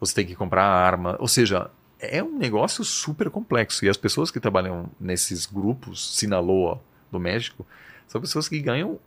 você 0.00 0.12
tem 0.16 0.26
que 0.26 0.34
comprar 0.34 0.64
arma, 0.64 1.14
ou 1.20 1.28
seja, 1.28 1.70
é 2.00 2.20
um 2.20 2.36
negócio 2.36 2.82
super 2.82 3.30
complexo. 3.30 3.84
E 3.84 3.88
as 3.88 3.96
pessoas 3.96 4.32
que 4.32 4.40
trabalham 4.40 4.90
nesses 4.98 5.46
grupos, 5.46 6.16
Sinaloa 6.16 6.82
do 7.08 7.20
México, 7.20 7.64
são 8.08 8.20
pessoas 8.20 8.48
que 8.48 8.58
ganham 8.58 8.98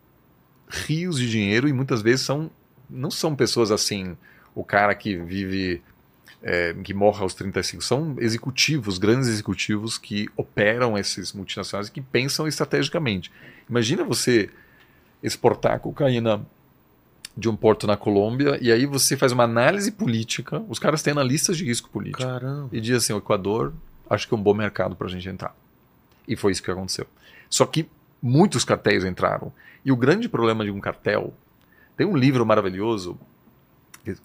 rios 0.70 1.18
de 1.18 1.30
dinheiro 1.30 1.68
e 1.68 1.74
muitas 1.74 2.02
vezes 2.02 2.26
são 2.26 2.50
não 2.90 3.12
são 3.12 3.36
pessoas 3.36 3.72
assim, 3.72 4.16
o 4.56 4.64
cara 4.64 4.96
que 4.96 5.18
vive 5.18 5.82
é, 6.44 6.74
que 6.74 6.94
morre 6.94 7.22
aos 7.22 7.34
35, 7.36 7.84
são 7.84 8.16
executivos, 8.20 8.98
grandes 8.98 9.28
executivos 9.28 9.98
que 9.98 10.28
operam 10.36 10.98
esses 10.98 11.34
multinacionais 11.34 11.88
e 11.88 11.92
que 11.92 12.02
pensam 12.02 12.48
estrategicamente. 12.48 13.32
Imagina 13.70 14.04
você 14.04 14.50
exportar 15.22 15.80
cocaína 15.80 16.46
de 17.38 17.48
um 17.48 17.56
porto 17.56 17.88
na 17.88 17.96
Colômbia, 17.96 18.58
e 18.62 18.72
aí 18.72 18.86
você 18.86 19.16
faz 19.16 19.32
uma 19.32 19.44
análise 19.44 19.92
política, 19.92 20.62
os 20.68 20.80
caras 20.80 21.02
têm 21.02 21.12
analistas 21.12 21.58
de 21.58 21.64
risco 21.64 21.90
político, 21.90 22.24
Caramba. 22.24 22.70
e 22.72 22.82
diz 22.82 22.98
assim, 22.98 23.14
o 23.14 23.18
Equador, 23.18 23.74
acho 24.10 24.28
que 24.28 24.34
é 24.34 24.38
um 24.38 24.42
bom 24.42 24.54
mercado 24.54 24.96
para 24.96 25.08
a 25.08 25.10
gente 25.10 25.30
entrar. 25.30 25.56
E 26.28 26.36
foi 26.36 26.52
isso 26.52 26.62
que 26.62 26.70
aconteceu. 26.70 27.08
Só 27.50 27.66
que 27.66 27.88
muitos 28.22 28.66
cartéis 28.66 29.06
entraram. 29.06 29.52
E 29.84 29.92
o 29.92 29.96
grande 29.96 30.28
problema 30.28 30.64
de 30.64 30.72
um 30.72 30.80
cartel, 30.80 31.34
tem 31.96 32.06
um 32.06 32.16
livro 32.16 32.46
maravilhoso, 32.46 33.18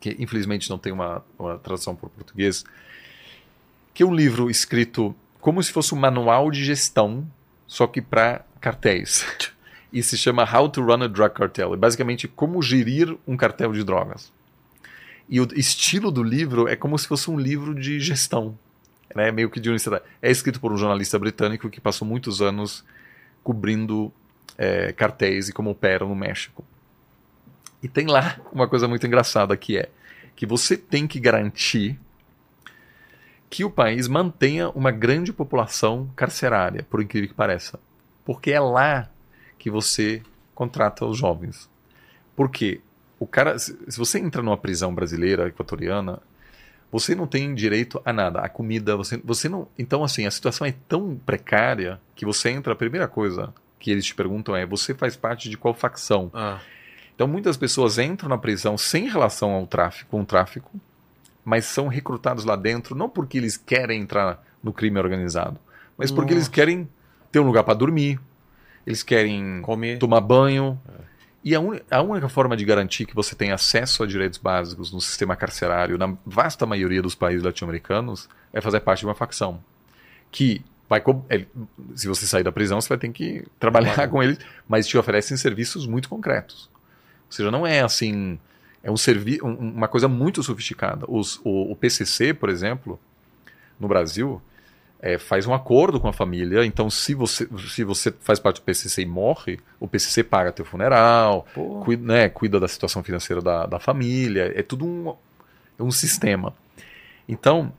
que, 0.00 0.16
infelizmente 0.18 0.68
não 0.70 0.78
tem 0.78 0.92
uma, 0.92 1.24
uma 1.38 1.58
tradução 1.58 1.94
para 1.94 2.06
o 2.06 2.10
português, 2.10 2.64
que 3.92 4.02
é 4.02 4.06
um 4.06 4.14
livro 4.14 4.50
escrito 4.50 5.14
como 5.40 5.62
se 5.62 5.72
fosse 5.72 5.94
um 5.94 5.98
manual 5.98 6.50
de 6.50 6.64
gestão, 6.64 7.26
só 7.66 7.86
que 7.86 8.02
para 8.02 8.44
cartéis. 8.60 9.24
e 9.92 10.02
se 10.02 10.18
chama 10.18 10.44
How 10.44 10.68
to 10.68 10.82
Run 10.82 11.04
a 11.04 11.06
Drug 11.06 11.34
Cartel. 11.34 11.72
É 11.72 11.76
basicamente 11.76 12.28
como 12.28 12.60
gerir 12.60 13.16
um 13.26 13.36
cartel 13.36 13.72
de 13.72 13.84
drogas. 13.84 14.32
E 15.28 15.40
o 15.40 15.48
estilo 15.54 16.10
do 16.10 16.22
livro 16.22 16.68
é 16.68 16.76
como 16.76 16.98
se 16.98 17.08
fosse 17.08 17.30
um 17.30 17.38
livro 17.38 17.74
de 17.74 17.98
gestão, 17.98 18.58
né? 19.14 19.32
meio 19.32 19.50
que 19.50 19.58
de 19.58 19.68
universidade. 19.68 20.04
É 20.20 20.30
escrito 20.30 20.60
por 20.60 20.72
um 20.72 20.76
jornalista 20.76 21.18
britânico 21.18 21.70
que 21.70 21.80
passou 21.80 22.06
muitos 22.06 22.42
anos 22.42 22.84
cobrindo 23.42 24.12
é, 24.58 24.92
cartéis 24.92 25.48
e 25.48 25.52
como 25.52 25.70
operam 25.70 26.08
no 26.08 26.14
México. 26.14 26.64
E 27.86 27.88
tem 27.88 28.08
lá 28.08 28.40
uma 28.52 28.66
coisa 28.66 28.88
muito 28.88 29.06
engraçada 29.06 29.56
que 29.56 29.78
é 29.78 29.88
que 30.34 30.44
você 30.44 30.76
tem 30.76 31.06
que 31.06 31.20
garantir 31.20 31.96
que 33.48 33.64
o 33.64 33.70
país 33.70 34.08
mantenha 34.08 34.70
uma 34.70 34.90
grande 34.90 35.32
população 35.32 36.10
carcerária, 36.16 36.82
por 36.82 37.00
incrível 37.00 37.28
que 37.28 37.34
pareça. 37.36 37.78
Porque 38.24 38.50
é 38.50 38.58
lá 38.58 39.08
que 39.56 39.70
você 39.70 40.20
contrata 40.52 41.06
os 41.06 41.16
jovens. 41.16 41.70
Por 42.34 42.50
quê? 42.50 42.80
O 43.20 43.26
cara, 43.26 43.56
se 43.56 43.96
você 43.96 44.18
entra 44.18 44.42
numa 44.42 44.56
prisão 44.56 44.92
brasileira, 44.92 45.46
equatoriana, 45.46 46.20
você 46.90 47.14
não 47.14 47.28
tem 47.28 47.54
direito 47.54 48.02
a 48.04 48.12
nada, 48.12 48.40
a 48.40 48.48
comida, 48.48 48.96
você, 48.96 49.16
você 49.18 49.48
não. 49.48 49.68
Então, 49.78 50.02
assim, 50.02 50.26
a 50.26 50.30
situação 50.32 50.66
é 50.66 50.74
tão 50.88 51.14
precária 51.24 52.00
que 52.16 52.26
você 52.26 52.50
entra, 52.50 52.72
a 52.72 52.76
primeira 52.76 53.06
coisa 53.06 53.54
que 53.78 53.92
eles 53.92 54.04
te 54.04 54.14
perguntam 54.14 54.56
é: 54.56 54.66
você 54.66 54.92
faz 54.92 55.14
parte 55.14 55.48
de 55.48 55.56
qual 55.56 55.72
facção? 55.72 56.32
Ah, 56.34 56.58
Então, 57.16 57.26
muitas 57.26 57.56
pessoas 57.56 57.98
entram 57.98 58.28
na 58.28 58.38
prisão 58.38 58.76
sem 58.78 59.08
relação 59.08 59.50
ao 59.52 59.66
tráfico, 59.66 60.10
com 60.10 60.20
o 60.20 60.24
tráfico, 60.24 60.70
mas 61.44 61.64
são 61.64 61.88
recrutados 61.88 62.44
lá 62.44 62.54
dentro 62.56 62.94
não 62.94 63.08
porque 63.08 63.38
eles 63.38 63.56
querem 63.56 64.02
entrar 64.02 64.44
no 64.62 64.72
crime 64.72 64.98
organizado, 64.98 65.58
mas 65.96 66.10
porque 66.10 66.32
eles 66.34 66.44
Nossa. 66.44 66.52
querem 66.52 66.88
ter 67.32 67.40
um 67.40 67.46
lugar 67.46 67.64
para 67.64 67.74
dormir, 67.74 68.20
eles 68.86 69.02
querem 69.02 69.60
comer. 69.62 69.98
tomar 69.98 70.20
banho. 70.20 70.78
E 71.42 71.54
a, 71.54 71.60
uni- 71.60 71.80
a 71.90 72.02
única 72.02 72.28
forma 72.28 72.56
de 72.56 72.64
garantir 72.64 73.06
que 73.06 73.14
você 73.14 73.34
tem 73.34 73.50
acesso 73.52 74.02
a 74.02 74.06
direitos 74.06 74.38
básicos 74.38 74.92
no 74.92 75.00
sistema 75.00 75.34
carcerário, 75.36 75.96
na 75.96 76.14
vasta 76.26 76.66
maioria 76.66 77.00
dos 77.00 77.14
países 77.14 77.42
latino-americanos, 77.44 78.28
é 78.52 78.60
fazer 78.60 78.80
parte 78.80 79.00
de 79.00 79.06
uma 79.06 79.14
facção. 79.14 79.60
Que 80.30 80.62
vai. 80.88 81.00
co- 81.00 81.24
ele- 81.30 81.48
se 81.94 82.08
você 82.08 82.26
sair 82.26 82.42
da 82.42 82.50
prisão, 82.52 82.80
você 82.80 82.88
vai 82.88 82.98
ter 82.98 83.08
que 83.10 83.46
trabalhar 83.60 83.94
Claro. 83.94 84.10
com 84.10 84.22
eles, 84.22 84.38
mas 84.68 84.86
te 84.88 84.98
oferecem 84.98 85.36
serviços 85.36 85.86
muito 85.86 86.08
concretos. 86.08 86.68
Ou 87.26 87.32
seja, 87.32 87.50
não 87.50 87.66
é 87.66 87.80
assim. 87.80 88.38
É 88.82 88.90
um 88.90 88.96
servi 88.96 89.40
um- 89.42 89.54
uma 89.54 89.88
coisa 89.88 90.06
muito 90.08 90.42
sofisticada. 90.42 91.04
Os- 91.08 91.40
o, 91.44 91.72
o 91.72 91.76
PCC, 91.76 92.32
por 92.32 92.48
exemplo, 92.48 92.98
no 93.80 93.88
Brasil, 93.88 94.40
é, 95.00 95.18
faz 95.18 95.46
um 95.46 95.52
acordo 95.52 95.98
com 96.00 96.08
a 96.08 96.12
família. 96.12 96.64
Então, 96.64 96.88
se 96.88 97.12
você, 97.14 97.48
se 97.68 97.84
você 97.84 98.12
faz 98.20 98.38
parte 98.38 98.60
do 98.60 98.62
PCC 98.64 99.02
e 99.02 99.06
morre, 99.06 99.58
o 99.80 99.86
PCC 99.88 100.22
paga 100.24 100.52
teu 100.52 100.64
funeral, 100.64 101.46
cuida, 101.84 102.02
né, 102.04 102.28
cuida 102.28 102.58
da 102.60 102.68
situação 102.68 103.02
financeira 103.02 103.42
da, 103.42 103.66
da 103.66 103.78
família. 103.80 104.52
É 104.54 104.62
tudo 104.62 104.86
um, 104.86 105.14
é 105.78 105.82
um 105.82 105.90
sistema. 105.90 106.54
Então, 107.28 107.72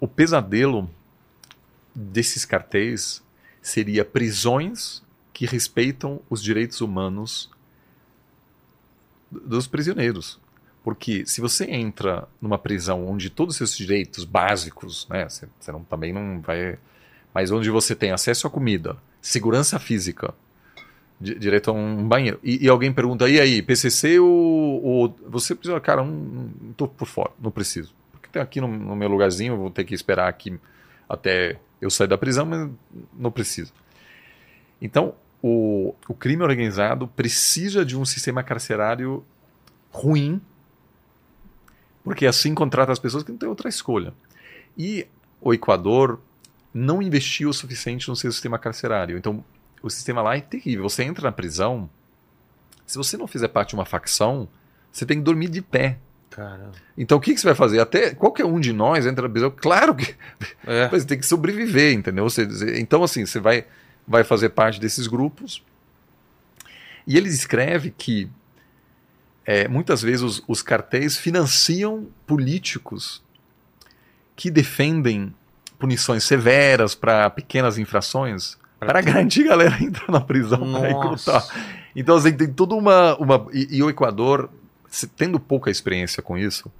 o 0.00 0.06
pesadelo 0.08 0.88
desses 1.94 2.44
cartéis 2.44 3.22
seria 3.60 4.04
prisões 4.04 5.02
que 5.32 5.46
respeitam 5.46 6.20
os 6.30 6.42
direitos 6.42 6.80
humanos 6.80 7.50
dos 9.44 9.66
prisioneiros. 9.66 10.38
Porque 10.82 11.24
se 11.26 11.40
você 11.40 11.64
entra 11.64 12.28
numa 12.40 12.58
prisão 12.58 13.06
onde 13.08 13.30
todos 13.30 13.54
os 13.54 13.56
seus 13.56 13.76
direitos 13.76 14.24
básicos, 14.24 15.08
né, 15.08 15.26
você, 15.28 15.48
você 15.58 15.72
não, 15.72 15.82
também 15.82 16.12
não 16.12 16.40
vai. 16.40 16.78
Mas 17.32 17.50
onde 17.50 17.70
você 17.70 17.94
tem 17.94 18.12
acesso 18.12 18.46
à 18.46 18.50
comida, 18.50 18.96
segurança 19.20 19.78
física, 19.78 20.34
di- 21.18 21.38
direito 21.38 21.70
a 21.70 21.72
um 21.72 22.06
banheiro. 22.06 22.38
E, 22.42 22.64
e 22.64 22.68
alguém 22.68 22.92
pergunta, 22.92 23.28
e 23.28 23.40
aí, 23.40 23.62
PCC 23.62 24.18
ou, 24.18 24.84
ou 24.84 25.16
você 25.26 25.54
precisa, 25.54 25.80
cara, 25.80 26.04
não 26.04 26.50
tô 26.76 26.86
por 26.86 27.08
fora, 27.08 27.30
não 27.40 27.50
preciso. 27.50 27.94
Porque 28.12 28.28
tem 28.30 28.42
aqui 28.42 28.60
no, 28.60 28.68
no 28.68 28.94
meu 28.94 29.08
lugarzinho, 29.08 29.56
vou 29.56 29.70
ter 29.70 29.84
que 29.84 29.94
esperar 29.94 30.28
aqui 30.28 30.58
até 31.08 31.58
eu 31.80 31.90
sair 31.90 32.08
da 32.08 32.18
prisão, 32.18 32.44
mas 32.44 32.70
não 33.16 33.30
preciso. 33.30 33.72
Então, 34.80 35.14
o, 35.46 35.94
o 36.08 36.14
crime 36.14 36.42
organizado 36.42 37.06
precisa 37.06 37.84
de 37.84 37.98
um 37.98 38.04
sistema 38.06 38.42
carcerário 38.42 39.22
ruim, 39.90 40.40
porque 42.02 42.26
assim 42.26 42.54
contrata 42.54 42.92
as 42.92 42.98
pessoas 42.98 43.22
que 43.22 43.30
não 43.30 43.38
têm 43.38 43.48
outra 43.48 43.68
escolha. 43.68 44.14
E 44.76 45.06
o 45.40 45.52
Equador 45.52 46.18
não 46.72 47.00
investiu 47.02 47.48
o 47.50 47.52
suficiente 47.54 48.08
no 48.08 48.16
seu 48.16 48.32
sistema 48.32 48.58
carcerário. 48.58 49.16
Então, 49.16 49.44
o 49.82 49.90
sistema 49.90 50.22
lá 50.22 50.36
é 50.36 50.40
terrível. 50.40 50.88
Você 50.88 51.04
entra 51.04 51.24
na 51.24 51.32
prisão, 51.32 51.88
se 52.86 52.96
você 52.96 53.16
não 53.16 53.26
fizer 53.26 53.48
parte 53.48 53.70
de 53.70 53.74
uma 53.74 53.84
facção, 53.84 54.48
você 54.90 55.04
tem 55.06 55.18
que 55.18 55.24
dormir 55.24 55.48
de 55.48 55.60
pé. 55.62 55.98
caramba. 56.30 56.72
Então, 56.98 57.18
o 57.18 57.20
que, 57.20 57.32
que 57.34 57.40
você 57.40 57.46
vai 57.46 57.54
fazer? 57.54 57.78
Até 57.80 58.14
qualquer 58.14 58.44
um 58.44 58.58
de 58.58 58.72
nós 58.72 59.06
entra 59.06 59.28
na 59.28 59.32
prisão, 59.32 59.50
claro 59.54 59.94
que 59.94 60.14
É. 60.66 60.88
mas 60.92 61.04
tem 61.04 61.18
que 61.18 61.26
sobreviver, 61.26 61.92
entendeu? 61.92 62.28
Você- 62.28 62.44
você- 62.46 62.80
então, 62.80 63.04
assim, 63.04 63.24
você 63.24 63.38
vai, 63.38 63.66
vai 64.06 64.24
fazer 64.24 64.50
parte 64.50 64.80
desses 64.80 65.06
grupos. 65.06 65.62
E 67.06 67.16
ele 67.16 67.28
escreve 67.28 67.90
que 67.90 68.30
é, 69.44 69.68
muitas 69.68 70.02
vezes 70.02 70.22
os, 70.22 70.42
os 70.48 70.62
cartéis 70.62 71.16
financiam 71.16 72.08
políticos 72.26 73.22
que 74.34 74.50
defendem 74.50 75.34
punições 75.78 76.24
severas 76.24 76.94
para 76.94 77.28
pequenas 77.30 77.76
infrações 77.78 78.56
para 78.78 79.00
garantir 79.00 79.46
a 79.46 79.50
galera 79.50 79.76
entrar 79.82 80.10
na 80.10 80.20
prisão 80.20 80.58
para 80.58 80.88
recrutar. 80.88 81.34
Nossa. 81.34 81.54
Então, 81.94 82.16
assim, 82.16 82.32
tem 82.32 82.52
toda 82.52 82.74
uma. 82.74 83.16
uma 83.16 83.46
e, 83.52 83.78
e 83.78 83.82
o 83.82 83.90
Equador, 83.90 84.50
tendo 85.16 85.38
pouca 85.38 85.70
experiência 85.70 86.22
com 86.22 86.36
isso, 86.36 86.70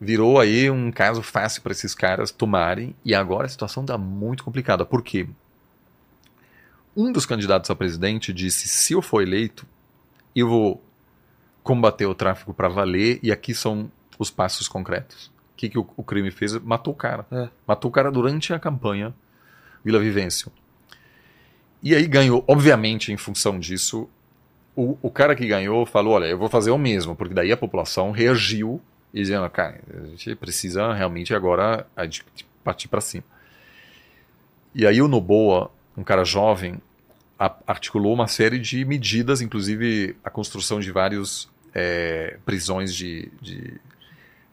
virou 0.00 0.38
aí 0.38 0.70
um 0.70 0.90
caso 0.90 1.22
fácil 1.22 1.62
para 1.62 1.72
esses 1.72 1.94
caras 1.94 2.30
tomarem. 2.30 2.94
E 3.04 3.14
agora 3.14 3.46
a 3.46 3.48
situação 3.48 3.82
está 3.82 3.98
muito 3.98 4.44
complicada. 4.44 4.84
Por 4.84 5.02
quê? 5.02 5.26
Um 6.96 7.10
dos 7.10 7.26
candidatos 7.26 7.70
a 7.70 7.74
presidente 7.74 8.32
disse: 8.32 8.68
se 8.68 8.92
eu 8.92 9.02
for 9.02 9.22
eleito, 9.22 9.66
eu 10.34 10.48
vou 10.48 10.84
combater 11.62 12.06
o 12.06 12.14
tráfico 12.14 12.52
para 12.52 12.68
valer. 12.68 13.18
E 13.22 13.32
aqui 13.32 13.54
são 13.54 13.90
os 14.18 14.30
passos 14.30 14.68
concretos. 14.68 15.26
O 15.26 15.56
que, 15.56 15.68
que 15.68 15.78
o, 15.78 15.88
o 15.96 16.02
crime 16.02 16.30
fez? 16.30 16.54
Matou 16.58 16.92
o 16.92 16.96
cara. 16.96 17.26
É. 17.30 17.48
Matou 17.66 17.90
o 17.90 17.92
cara 17.92 18.10
durante 18.10 18.52
a 18.52 18.58
campanha 18.58 19.14
Vila 19.84 19.98
Vivêncio. 19.98 20.50
E 21.82 21.94
aí 21.94 22.06
ganhou, 22.06 22.44
obviamente, 22.46 23.12
em 23.12 23.16
função 23.16 23.58
disso, 23.58 24.08
o, 24.76 24.96
o 25.02 25.10
cara 25.10 25.34
que 25.34 25.46
ganhou 25.46 25.84
falou: 25.84 26.14
olha, 26.14 26.26
eu 26.26 26.38
vou 26.38 26.48
fazer 26.48 26.70
o 26.70 26.78
mesmo, 26.78 27.16
porque 27.16 27.34
daí 27.34 27.50
a 27.50 27.56
população 27.56 28.10
reagiu 28.10 28.80
e 29.12 29.20
dizendo: 29.20 29.48
cara, 29.50 29.80
a 29.92 30.06
gente 30.06 30.34
precisa 30.36 30.92
realmente 30.92 31.34
agora 31.34 31.86
a 31.96 32.04
gente 32.04 32.24
partir 32.62 32.88
para 32.88 33.00
cima. 33.00 33.24
E 34.74 34.86
aí 34.86 35.02
o 35.02 35.08
Noboa, 35.08 35.70
um 35.96 36.02
cara 36.02 36.24
jovem, 36.24 36.80
a- 37.38 37.54
articulou 37.66 38.12
uma 38.14 38.28
série 38.28 38.58
de 38.58 38.84
medidas, 38.84 39.40
inclusive 39.40 40.16
a 40.24 40.30
construção 40.30 40.80
de 40.80 40.90
vários 40.90 41.50
é, 41.74 42.38
prisões 42.44 42.94
de, 42.94 43.30
de, 43.40 43.80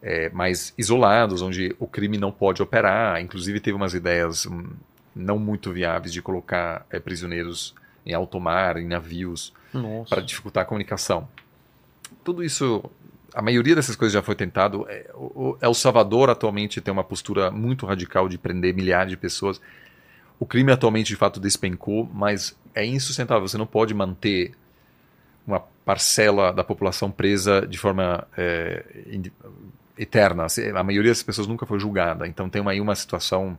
é, 0.02 0.28
mais 0.30 0.72
isolados, 0.76 1.42
onde 1.42 1.74
o 1.78 1.86
crime 1.86 2.16
não 2.18 2.32
pode 2.32 2.62
operar. 2.62 3.20
Inclusive 3.20 3.60
teve 3.60 3.76
umas 3.76 3.94
ideias 3.94 4.46
hum, 4.46 4.70
não 5.14 5.38
muito 5.38 5.72
viáveis 5.72 6.12
de 6.12 6.22
colocar 6.22 6.86
é, 6.90 6.98
prisioneiros 6.98 7.74
em 8.06 8.14
alto 8.14 8.40
mar, 8.40 8.76
em 8.78 8.86
navios, 8.86 9.52
para 10.08 10.20
dificultar 10.22 10.62
a 10.62 10.66
comunicação. 10.66 11.28
Tudo 12.24 12.42
isso, 12.42 12.82
a 13.34 13.42
maioria 13.42 13.74
dessas 13.74 13.94
coisas 13.94 14.14
já 14.14 14.22
foi 14.22 14.34
tentado. 14.34 14.86
É, 14.88 15.10
El 15.60 15.74
Salvador 15.74 16.28
atualmente 16.30 16.80
tem 16.80 16.90
uma 16.92 17.04
postura 17.04 17.50
muito 17.50 17.86
radical 17.86 18.28
de 18.28 18.36
prender 18.38 18.74
milhares 18.74 19.10
de 19.10 19.16
pessoas. 19.16 19.60
O 20.40 20.46
crime 20.46 20.72
atualmente 20.72 21.08
de 21.08 21.16
fato 21.16 21.38
despencou, 21.38 22.10
mas 22.12 22.58
é 22.74 22.84
insustentável. 22.84 23.46
Você 23.46 23.58
não 23.58 23.66
pode 23.66 23.92
manter 23.92 24.52
uma 25.46 25.60
parcela 25.60 26.50
da 26.50 26.64
população 26.64 27.10
presa 27.10 27.66
de 27.66 27.76
forma 27.76 28.26
é, 28.36 28.82
eterna. 29.98 30.46
A 30.74 30.82
maioria 30.82 31.10
das 31.10 31.22
pessoas 31.22 31.46
nunca 31.46 31.66
foi 31.66 31.78
julgada. 31.78 32.26
Então 32.26 32.48
tem 32.48 32.66
aí 32.66 32.80
uma 32.80 32.94
situação 32.94 33.58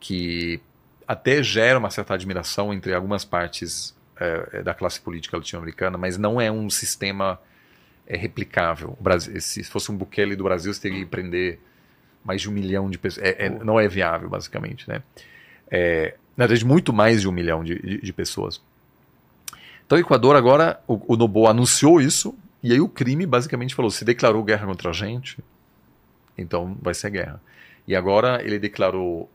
que 0.00 0.60
até 1.06 1.42
gera 1.44 1.78
uma 1.78 1.90
certa 1.90 2.14
admiração 2.14 2.74
entre 2.74 2.92
algumas 2.92 3.24
partes 3.24 3.94
é, 4.16 4.64
da 4.64 4.74
classe 4.74 5.00
política 5.00 5.36
latino-americana, 5.36 5.96
mas 5.96 6.18
não 6.18 6.40
é 6.40 6.50
um 6.50 6.68
sistema 6.68 7.38
é, 8.04 8.16
replicável. 8.16 8.98
Brasil, 9.00 9.40
se 9.40 9.62
fosse 9.62 9.92
um 9.92 9.96
Bukele 9.96 10.34
do 10.34 10.42
Brasil, 10.42 10.74
você 10.74 10.80
teria 10.80 10.98
que 10.98 11.06
prender 11.06 11.60
mais 12.24 12.40
de 12.40 12.48
um 12.48 12.52
milhão 12.52 12.90
de 12.90 12.98
pessoas. 12.98 13.24
É- 13.24 13.46
é- 13.46 13.50
não 13.50 13.78
é 13.78 13.86
viável, 13.86 14.28
basicamente. 14.28 14.88
Né? 14.88 15.02
É, 15.76 16.14
na 16.36 16.46
verdade, 16.46 16.64
muito 16.64 16.92
mais 16.92 17.20
de 17.22 17.28
um 17.28 17.32
milhão 17.32 17.64
de, 17.64 17.74
de- 17.80 18.00
de 18.00 18.12
pessoas. 18.12 18.60
Então, 19.84 19.98
o 19.98 20.00
Equador 20.00 20.36
agora, 20.36 20.80
o, 20.86 21.14
o 21.14 21.16
Noboa 21.16 21.50
anunciou 21.50 22.00
isso, 22.00 22.34
e 22.62 22.72
aí 22.72 22.80
o 22.80 22.88
crime 22.88 23.26
basicamente 23.26 23.74
falou: 23.74 23.90
se 23.90 24.04
declarou 24.04 24.42
guerra 24.44 24.66
contra 24.66 24.90
a 24.90 24.92
gente, 24.92 25.38
então 26.38 26.76
vai 26.80 26.94
ser 26.94 27.10
guerra. 27.10 27.40
E 27.86 27.94
agora 27.94 28.42
ele 28.42 28.58
declarou. 28.58 29.28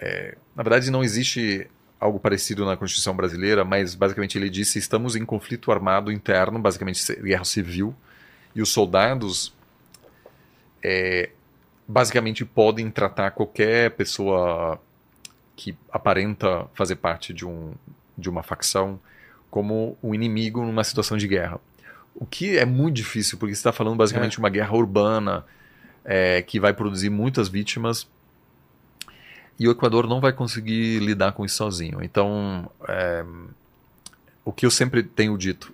é, 0.00 0.36
na 0.54 0.62
verdade, 0.62 0.90
não 0.90 1.02
existe 1.02 1.66
algo 2.00 2.20
parecido 2.20 2.64
na 2.64 2.76
Constituição 2.76 3.14
brasileira, 3.14 3.64
mas 3.64 3.94
basicamente 3.94 4.38
ele 4.38 4.50
disse: 4.50 4.78
estamos 4.78 5.16
em 5.16 5.24
conflito 5.24 5.70
armado 5.72 6.10
interno, 6.12 6.58
basicamente 6.58 7.00
guerra 7.22 7.44
civil, 7.44 7.94
e 8.54 8.62
os 8.62 8.68
soldados 8.70 9.54
é, 10.82 11.30
basicamente 11.88 12.44
podem 12.44 12.90
tratar 12.90 13.30
qualquer 13.30 13.92
pessoa 13.92 14.78
que 15.56 15.76
aparenta 15.90 16.66
fazer 16.74 16.96
parte 16.96 17.32
de, 17.32 17.46
um, 17.46 17.72
de 18.16 18.28
uma 18.28 18.42
facção 18.42 19.00
como 19.50 19.96
um 20.02 20.14
inimigo 20.14 20.62
numa 20.62 20.84
situação 20.84 21.16
de 21.16 21.26
guerra. 21.26 21.58
O 22.14 22.26
que 22.26 22.58
é 22.58 22.66
muito 22.66 22.96
difícil, 22.96 23.38
porque 23.38 23.54
você 23.54 23.60
está 23.60 23.72
falando 23.72 23.96
basicamente 23.96 24.32
de 24.32 24.38
uma 24.38 24.50
guerra 24.50 24.76
urbana, 24.76 25.46
é, 26.04 26.42
que 26.42 26.60
vai 26.60 26.74
produzir 26.74 27.10
muitas 27.10 27.48
vítimas 27.48 28.06
e 29.58 29.66
o 29.66 29.70
Equador 29.70 30.06
não 30.06 30.20
vai 30.20 30.32
conseguir 30.32 31.00
lidar 31.00 31.32
com 31.32 31.44
isso 31.44 31.56
sozinho. 31.56 32.02
Então, 32.02 32.70
é, 32.86 33.24
o 34.44 34.52
que 34.52 34.64
eu 34.64 34.70
sempre 34.70 35.02
tenho 35.02 35.36
dito, 35.36 35.72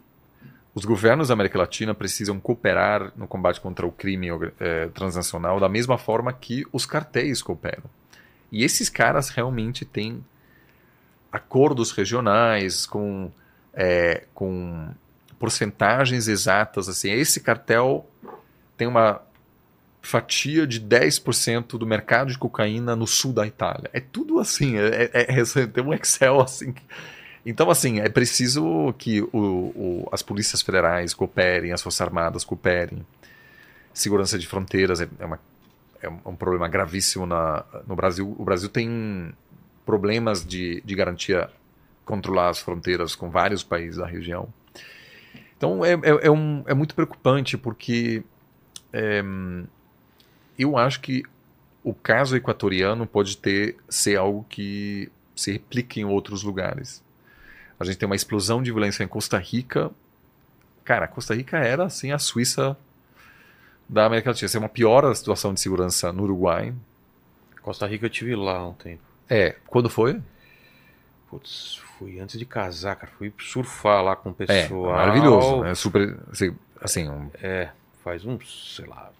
os 0.74 0.84
governos 0.84 1.28
da 1.28 1.34
América 1.34 1.58
Latina 1.58 1.94
precisam 1.94 2.40
cooperar 2.40 3.12
no 3.16 3.28
combate 3.28 3.60
contra 3.60 3.86
o 3.86 3.92
crime 3.92 4.28
é, 4.58 4.86
transnacional 4.88 5.60
da 5.60 5.68
mesma 5.68 5.96
forma 5.96 6.32
que 6.32 6.64
os 6.72 6.84
cartéis 6.84 7.40
cooperam. 7.40 7.84
E 8.50 8.64
esses 8.64 8.88
caras 8.88 9.28
realmente 9.28 9.84
têm 9.84 10.24
acordos 11.30 11.92
regionais 11.92 12.86
com, 12.86 13.30
é, 13.72 14.24
com 14.34 14.92
porcentagens 15.38 16.26
exatas. 16.26 16.88
Assim, 16.88 17.10
esse 17.10 17.40
cartel 17.40 18.08
tem 18.76 18.88
uma 18.88 19.20
fatia 20.02 20.66
de 20.66 20.80
10% 20.80 21.78
do 21.78 21.86
mercado 21.86 22.30
de 22.30 22.38
cocaína 22.38 22.94
no 22.94 23.06
sul 23.06 23.32
da 23.32 23.46
Itália. 23.46 23.90
É 23.92 24.00
tudo 24.00 24.38
assim, 24.38 24.76
é, 24.76 25.10
é, 25.12 25.40
é 25.40 25.66
tem 25.66 25.84
um 25.84 25.94
Excel 25.94 26.40
assim. 26.40 26.74
Então, 27.46 27.70
assim, 27.70 28.00
é 28.00 28.08
preciso 28.08 28.94
que 28.96 29.20
o, 29.20 29.28
o, 29.32 30.08
as 30.10 30.22
polícias 30.22 30.62
federais 30.62 31.12
cooperem, 31.12 31.72
as 31.72 31.82
forças 31.82 32.00
armadas 32.00 32.44
cooperem. 32.44 33.04
Segurança 33.92 34.38
de 34.38 34.46
fronteiras 34.46 35.00
é, 35.00 35.08
é 35.18 35.26
uma, 35.26 35.38
é 36.02 36.08
um 36.08 36.34
problema 36.34 36.68
gravíssimo 36.68 37.26
na, 37.26 37.64
no 37.86 37.94
Brasil. 37.94 38.34
O 38.38 38.44
Brasil 38.44 38.68
tem 38.68 39.32
problemas 39.84 40.44
de, 40.44 40.82
de 40.84 40.94
garantia 40.94 41.50
controlar 42.04 42.48
as 42.48 42.58
fronteiras 42.58 43.14
com 43.14 43.30
vários 43.30 43.62
países 43.62 43.96
da 43.98 44.06
região. 44.06 44.48
Então, 45.56 45.84
é, 45.84 45.92
é, 45.92 46.26
é 46.26 46.30
um, 46.30 46.64
é 46.66 46.74
muito 46.74 46.94
preocupante 46.94 47.56
porque 47.56 48.22
é, 48.92 49.22
eu 50.58 50.76
acho 50.76 51.00
que 51.00 51.22
o 51.82 51.92
caso 51.92 52.36
equatoriano 52.36 53.06
pode 53.06 53.36
ter 53.36 53.76
ser 53.88 54.16
algo 54.16 54.44
que 54.48 55.10
se 55.36 55.52
replique 55.52 56.00
em 56.00 56.04
outros 56.04 56.42
lugares. 56.42 57.02
A 57.84 57.86
gente 57.86 57.98
tem 57.98 58.06
uma 58.06 58.16
explosão 58.16 58.62
de 58.62 58.70
violência 58.72 59.04
em 59.04 59.08
Costa 59.08 59.38
Rica. 59.38 59.90
Cara, 60.84 61.06
Costa 61.06 61.34
Rica 61.34 61.58
era 61.58 61.84
assim 61.84 62.12
a 62.12 62.18
Suíça 62.18 62.76
da 63.88 64.06
América 64.06 64.30
Latina. 64.30 64.46
Isso 64.46 64.56
é 64.56 64.60
uma 64.60 64.68
pior 64.68 65.04
a 65.04 65.14
situação 65.14 65.52
de 65.52 65.60
segurança 65.60 66.12
no 66.12 66.22
Uruguai. 66.22 66.74
Costa 67.62 67.86
Rica 67.86 68.06
eu 68.06 68.10
tive 68.10 68.34
lá 68.34 68.56
há 68.56 68.68
um 68.68 68.72
tempo. 68.72 69.02
É, 69.28 69.56
quando 69.66 69.88
foi? 69.88 70.20
Putz, 71.28 71.80
fui 71.98 72.20
antes 72.20 72.38
de 72.38 72.44
casar, 72.44 72.96
cara. 72.96 73.12
Fui 73.18 73.32
surfar 73.38 74.02
lá 74.02 74.16
com 74.16 74.30
o 74.30 74.36
é, 74.38 74.46
pessoal. 74.46 74.90
É, 74.90 74.96
maravilhoso, 74.96 75.60
né? 75.60 75.74
Super, 75.74 76.18
assim, 76.30 76.56
assim 76.80 77.08
um... 77.08 77.30
É, 77.42 77.70
faz 78.02 78.24
uns, 78.24 78.74
sei 78.76 78.86
lá, 78.86 79.10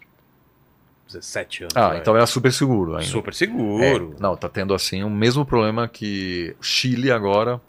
17 1.07 1.63
anos. 1.63 1.75
Ah, 1.75 1.97
então 1.97 2.15
era 2.15 2.25
super 2.25 2.51
seguro 2.51 2.95
ainda. 2.95 3.09
Super 3.09 3.33
seguro. 3.33 3.83
É, 3.83 4.21
não, 4.21 4.35
tá 4.35 4.49
tendo 4.49 4.73
assim 4.73 5.03
o 5.03 5.09
mesmo 5.09 5.45
problema 5.45 5.87
que 5.87 6.55
Chile 6.61 7.11
agora 7.11 7.61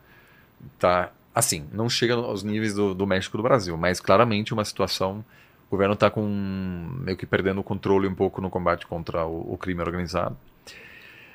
tá 0.79 1.11
assim, 1.35 1.67
não 1.71 1.89
chega 1.89 2.15
aos 2.15 2.43
níveis 2.43 2.73
do, 2.75 2.95
do 2.95 3.07
México 3.07 3.37
do 3.37 3.43
Brasil, 3.43 3.77
mas 3.77 4.01
claramente 4.01 4.55
uma 4.55 4.65
situação 4.65 5.23
o 5.69 5.71
governo 5.71 5.95
está 5.95 6.09
com 6.09 6.23
meio 7.01 7.17
que 7.17 7.27
perdendo 7.27 7.61
o 7.61 7.65
controle 7.65 8.07
um 8.07 8.15
pouco 8.15 8.41
no 8.41 8.49
combate 8.49 8.87
contra 8.87 9.27
o, 9.27 9.53
o 9.53 9.59
crime 9.59 9.83
organizado. 9.83 10.37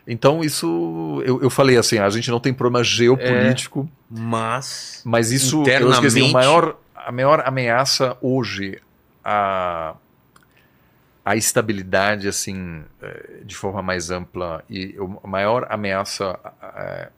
Então 0.08 0.44
isso 0.44 1.22
eu, 1.26 1.42
eu, 1.42 1.50
falei 1.50 1.78
assim, 1.78 2.00
a 2.00 2.10
gente 2.10 2.32
não 2.32 2.40
tem 2.40 2.54
problema 2.54 2.84
geopolítico, 2.84 3.88
é, 3.88 4.20
mas 4.20 5.02
mas 5.06 5.32
isso 5.32 5.64
eu 5.64 5.92
esqueci, 5.92 6.22
o 6.22 6.32
maior 6.32 6.78
a 6.96 7.12
maior 7.12 7.44
ameaça 7.46 8.18
hoje 8.22 8.82
a 9.24 9.96
a 11.24 11.36
estabilidade 11.36 12.28
assim 12.28 12.84
eh, 13.00 13.42
de 13.46 13.56
forma 13.56 13.84
mais 13.84 14.10
ampla 14.10 14.64
e 14.68 14.96
a 15.24 15.28
maior 15.28 15.68
ameaça 15.70 16.40
é, 16.76 17.10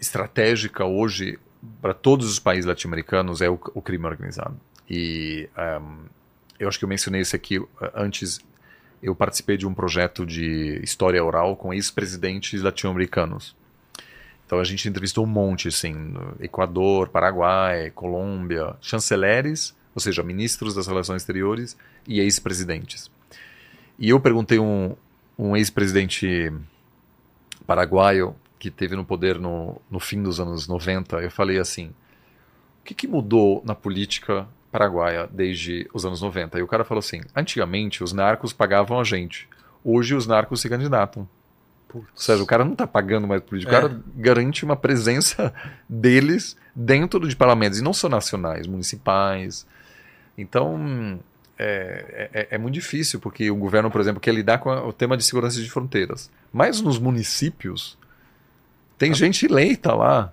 estratégica 0.00 0.84
hoje 0.84 1.38
para 1.80 1.92
todos 1.92 2.30
os 2.30 2.38
países 2.38 2.64
latino-americanos 2.64 3.42
é 3.42 3.50
o, 3.50 3.54
o, 3.74 3.82
crime 3.82 4.06
organizado 4.06 4.58
e 4.88 5.48
um, 5.56 5.60
ehm, 5.60 5.98
eu 6.58 6.68
acho 6.68 6.78
que 6.78 6.84
eu 6.84 6.88
mencionei 6.88 7.20
isso 7.20 7.36
aqui 7.36 7.58
eh, 7.58 7.92
antes 7.94 8.40
eu 9.02 9.14
participei 9.14 9.56
de 9.56 9.66
um 9.66 9.74
projeto 9.74 10.24
de 10.24 10.80
história 10.82 11.22
oral 11.22 11.56
com 11.56 11.72
ex-presidentes 11.72 12.62
latino-americanos 12.62 13.54
então 14.46 14.58
a 14.58 14.64
gente 14.64 14.88
entrevistou 14.88 15.24
um 15.24 15.28
monte 15.28 15.68
assim 15.68 16.14
Equador 16.40 17.08
Paraguai 17.08 17.90
Colômbia 17.90 18.74
chanceleres 18.80 19.74
ou 19.94 20.00
seja, 20.00 20.22
ministros 20.22 20.74
das 20.74 20.86
relações 20.86 21.22
exteriores 21.22 21.76
e 22.06 22.20
ex-presidentes. 22.20 23.10
E 23.98 24.10
eu 24.10 24.20
perguntei 24.20 24.58
um, 24.58 24.94
um 25.38 25.56
ex-presidente 25.56 26.52
paraguaio 27.66 28.34
que 28.60 28.70
teve 28.70 28.94
no 28.94 29.04
poder 29.04 29.38
no, 29.38 29.80
no 29.90 29.98
fim 29.98 30.22
dos 30.22 30.38
anos 30.38 30.68
90, 30.68 31.16
eu 31.16 31.30
falei 31.30 31.58
assim, 31.58 31.86
o 31.88 32.84
que, 32.84 32.94
que 32.94 33.08
mudou 33.08 33.62
na 33.64 33.74
política 33.74 34.46
paraguaia 34.70 35.26
desde 35.32 35.88
os 35.94 36.04
anos 36.04 36.20
90? 36.20 36.58
E 36.58 36.62
o 36.62 36.68
cara 36.68 36.84
falou 36.84 37.00
assim, 37.00 37.22
antigamente 37.34 38.04
os 38.04 38.12
narcos 38.12 38.52
pagavam 38.52 39.00
a 39.00 39.04
gente, 39.04 39.48
hoje 39.82 40.14
os 40.14 40.26
narcos 40.26 40.60
se 40.60 40.68
candidatam. 40.68 41.26
Putz. 41.88 42.06
Ou 42.06 42.20
seja, 42.20 42.42
o 42.42 42.46
cara 42.46 42.62
não 42.62 42.74
está 42.74 42.86
pagando 42.86 43.26
mais 43.26 43.42
política, 43.42 43.74
é. 43.74 43.78
o 43.78 43.80
cara 43.80 44.02
garante 44.14 44.62
uma 44.62 44.76
presença 44.76 45.52
deles 45.88 46.54
dentro 46.76 47.26
de 47.26 47.34
parlamentos, 47.34 47.78
e 47.78 47.82
não 47.82 47.94
só 47.94 48.10
nacionais, 48.10 48.66
municipais, 48.66 49.66
então, 50.36 51.18
é, 51.58 52.30
é, 52.32 52.48
é, 52.52 52.58
muito 52.58 52.74
difícil, 52.74 53.20
porque 53.20 53.50
o 53.50 53.56
governo, 53.56 53.90
por 53.90 54.00
exemplo, 54.00 54.20
quer 54.20 54.34
lidar 54.34 54.58
com 54.58 54.70
o 54.70 54.92
tema 54.92 55.16
de 55.16 55.24
segurança 55.24 55.60
de 55.60 55.70
fronteiras. 55.70 56.30
Mas 56.52 56.80
nos 56.80 56.98
municípios, 56.98 57.98
tem 59.00 59.12
ah. 59.12 59.14
gente 59.14 59.46
eleita 59.46 59.94
lá 59.94 60.30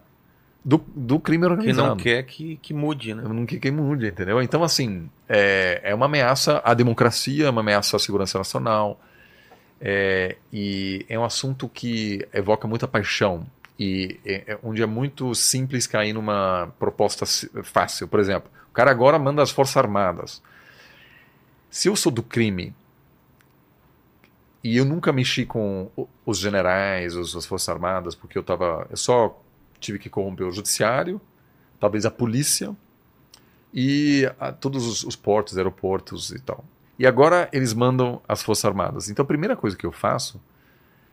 do, 0.64 0.84
do 0.94 1.18
crime 1.22 1.46
organizado. 1.46 1.96
Que 1.96 1.96
não 1.96 2.04
quer 2.04 2.24
que, 2.24 2.58
que 2.58 2.74
mude, 2.74 3.16
né? 3.16 3.24
Não 3.24 3.46
quer 3.46 3.60
que 3.60 3.72
mude, 3.72 4.08
entendeu? 4.08 4.42
Então, 4.42 4.62
assim, 4.62 5.10
é, 5.30 5.80
é 5.82 5.96
uma 5.96 6.08
ameaça 6.08 6.62
à 6.66 6.74
democracia, 6.74 7.48
é 7.48 7.50
uma 7.50 7.62
ameaça 7.62 7.96
à 7.96 8.00
segurança 8.00 8.38
nacional. 8.38 9.00
É, 9.80 10.36
e 10.52 11.06
é 11.08 11.18
um 11.18 11.24
assunto 11.24 11.70
que 11.70 12.28
evoca 12.34 12.68
muita 12.68 12.88
paixão 12.88 13.46
e 13.80 14.20
é, 14.26 14.58
onde 14.64 14.82
é 14.82 14.88
muito 14.88 15.34
simples 15.36 15.88
cair 15.88 16.12
numa 16.12 16.74
proposta 16.78 17.26
fácil. 17.64 18.08
Por 18.08 18.20
exemplo, 18.20 18.50
cara 18.74 18.92
agora 18.92 19.18
manda 19.18 19.42
as 19.42 19.50
Forças 19.50 19.78
Armadas. 19.78 20.44
Se 21.70 21.88
eu 21.88 21.96
sou 21.96 22.12
do 22.12 22.22
crime 22.22 22.76
e 24.64 24.78
eu 24.78 24.86
nunca 24.86 25.12
mexi 25.12 25.46
com 25.46 25.90
os 26.26 26.38
generais, 26.38 27.16
as 27.16 27.46
Forças 27.46 27.70
Armadas, 27.70 28.16
porque 28.16 28.38
eu 28.38 28.44
tava. 28.44 28.88
Eu 28.90 28.98
só 28.98 29.42
tive 29.80 30.00
que 30.00 30.10
corromper 30.10 30.48
o 30.48 30.52
judiciário, 30.52 31.22
talvez 31.80 32.06
a 32.06 32.12
polícia 32.12 32.76
e 33.74 34.30
a, 34.40 34.52
todos 34.52 34.86
os, 34.86 35.04
os 35.04 35.16
portos, 35.16 35.58
aeroportos 35.58 36.32
e 36.32 36.40
tal. 36.40 36.66
E 36.98 37.06
agora 37.06 37.48
eles 37.54 37.74
mandam 37.74 38.22
as 38.28 38.42
Forças 38.42 38.66
Armadas. 38.66 39.10
Então 39.10 39.24
a 39.24 39.28
primeira 39.28 39.56
coisa 39.56 39.78
que 39.78 39.86
eu 39.86 39.92
faço 39.92 40.42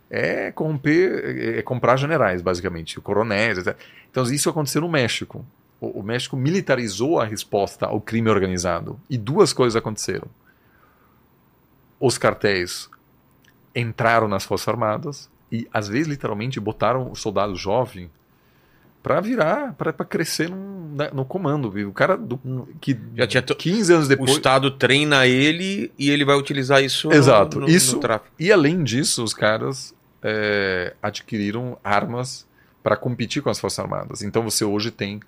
é 0.09 0.51
corromper, 0.51 1.59
é 1.59 1.63
comprar 1.63 1.97
generais, 1.97 2.41
basicamente, 2.41 3.01
coronéis. 3.01 3.59
Etc. 3.59 3.77
Então 4.11 4.23
isso 4.25 4.49
aconteceu 4.49 4.81
no 4.81 4.89
México 4.89 5.45
o, 5.93 6.03
México 6.03 6.37
militarizou 6.37 7.21
a 7.21 7.25
resposta 7.25 7.87
ao 7.87 8.01
crime 8.01 8.31
organizado. 8.31 8.99
E 9.09 9.19
duas 9.19 9.53
coisas 9.53 9.77
aconteceram. 9.77 10.29
Os 12.01 12.19
cartéis 12.19 12.89
entraram 13.75 14.29
nas 14.29 14.45
Forças 14.45 14.69
Armadas 14.69 15.31
e, 15.51 15.69
às 15.73 15.89
vezes, 15.89 16.09
literalmente, 16.09 16.59
botaram 16.61 17.11
o 17.11 17.17
soldado 17.17 17.55
jovem 17.57 18.11
para 19.03 19.21
virar, 19.21 19.75
para 19.75 19.93
crescer 19.93 20.49
no, 20.49 20.91
no 21.13 21.25
comando. 21.27 21.69
O 21.87 21.93
cara 21.93 22.17
do, 22.17 22.67
que 22.81 22.99
já 23.15 23.27
tinha 23.27 23.43
15 23.43 23.93
anos 23.93 24.09
depois. 24.09 24.31
O 24.31 24.35
Estado 24.35 24.71
treina 24.71 25.27
ele 25.27 25.93
e 25.99 26.11
ele 26.11 26.25
vai 26.25 26.37
utilizar 26.37 26.83
isso 26.83 27.13
Exato. 27.13 27.61
No, 27.61 27.67
no, 27.67 27.73
isso, 27.73 27.97
no 27.97 28.01
tráfico. 28.01 28.35
E 28.39 28.51
além 28.51 28.83
disso, 28.83 29.23
os 29.23 29.35
caras 29.35 29.95
é, 30.23 30.95
adquiriram 31.03 31.79
armas 31.85 32.47
para 32.83 32.97
competir 32.97 33.43
com 33.43 33.51
as 33.51 33.61
Forças 33.61 33.79
Armadas. 33.79 34.23
Então 34.23 34.43
você 34.43 34.65
hoje 34.65 34.91
tem 34.91 35.21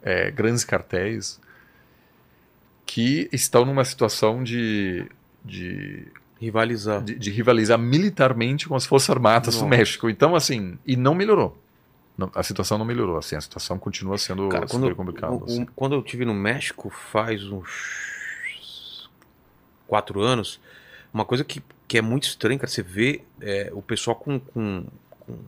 é, 0.00 0.30
grandes 0.30 0.64
cartéis 0.64 1.40
que 2.86 3.28
estão 3.32 3.64
numa 3.64 3.84
situação 3.84 4.42
de, 4.44 5.04
de 5.44 6.06
rivalizar 6.40 7.02
de, 7.02 7.14
de, 7.16 7.30
rivalizar 7.30 7.78
militarmente 7.78 8.68
com 8.68 8.74
as 8.74 8.86
forças 8.86 9.10
armadas 9.10 9.54
Nossa. 9.54 9.64
do 9.66 9.68
México. 9.68 10.08
Então, 10.08 10.34
assim, 10.34 10.78
e 10.86 10.96
não 10.96 11.14
melhorou. 11.14 11.56
Não, 12.16 12.30
a 12.34 12.42
situação 12.42 12.78
não 12.78 12.84
melhorou, 12.84 13.16
assim, 13.16 13.36
a 13.36 13.40
situação 13.40 13.78
continua 13.78 14.18
sendo 14.18 14.48
Cara, 14.48 14.66
super 14.66 14.94
complicada. 14.94 15.36
Assim. 15.44 15.66
Quando 15.76 15.94
eu 15.94 16.02
tive 16.02 16.24
no 16.24 16.34
México 16.34 16.90
faz 16.90 17.44
uns 17.44 19.08
quatro 19.86 20.20
anos, 20.20 20.60
uma 21.12 21.24
coisa 21.24 21.44
que, 21.44 21.62
que 21.86 21.98
é 21.98 22.02
muito 22.02 22.24
estranha, 22.24 22.58
cara, 22.58 22.68
você 22.70 22.82
vê 22.82 23.22
é, 23.40 23.70
o 23.72 23.80
pessoal 23.80 24.16
com, 24.16 24.38
com, 24.40 24.84
com 25.20 25.38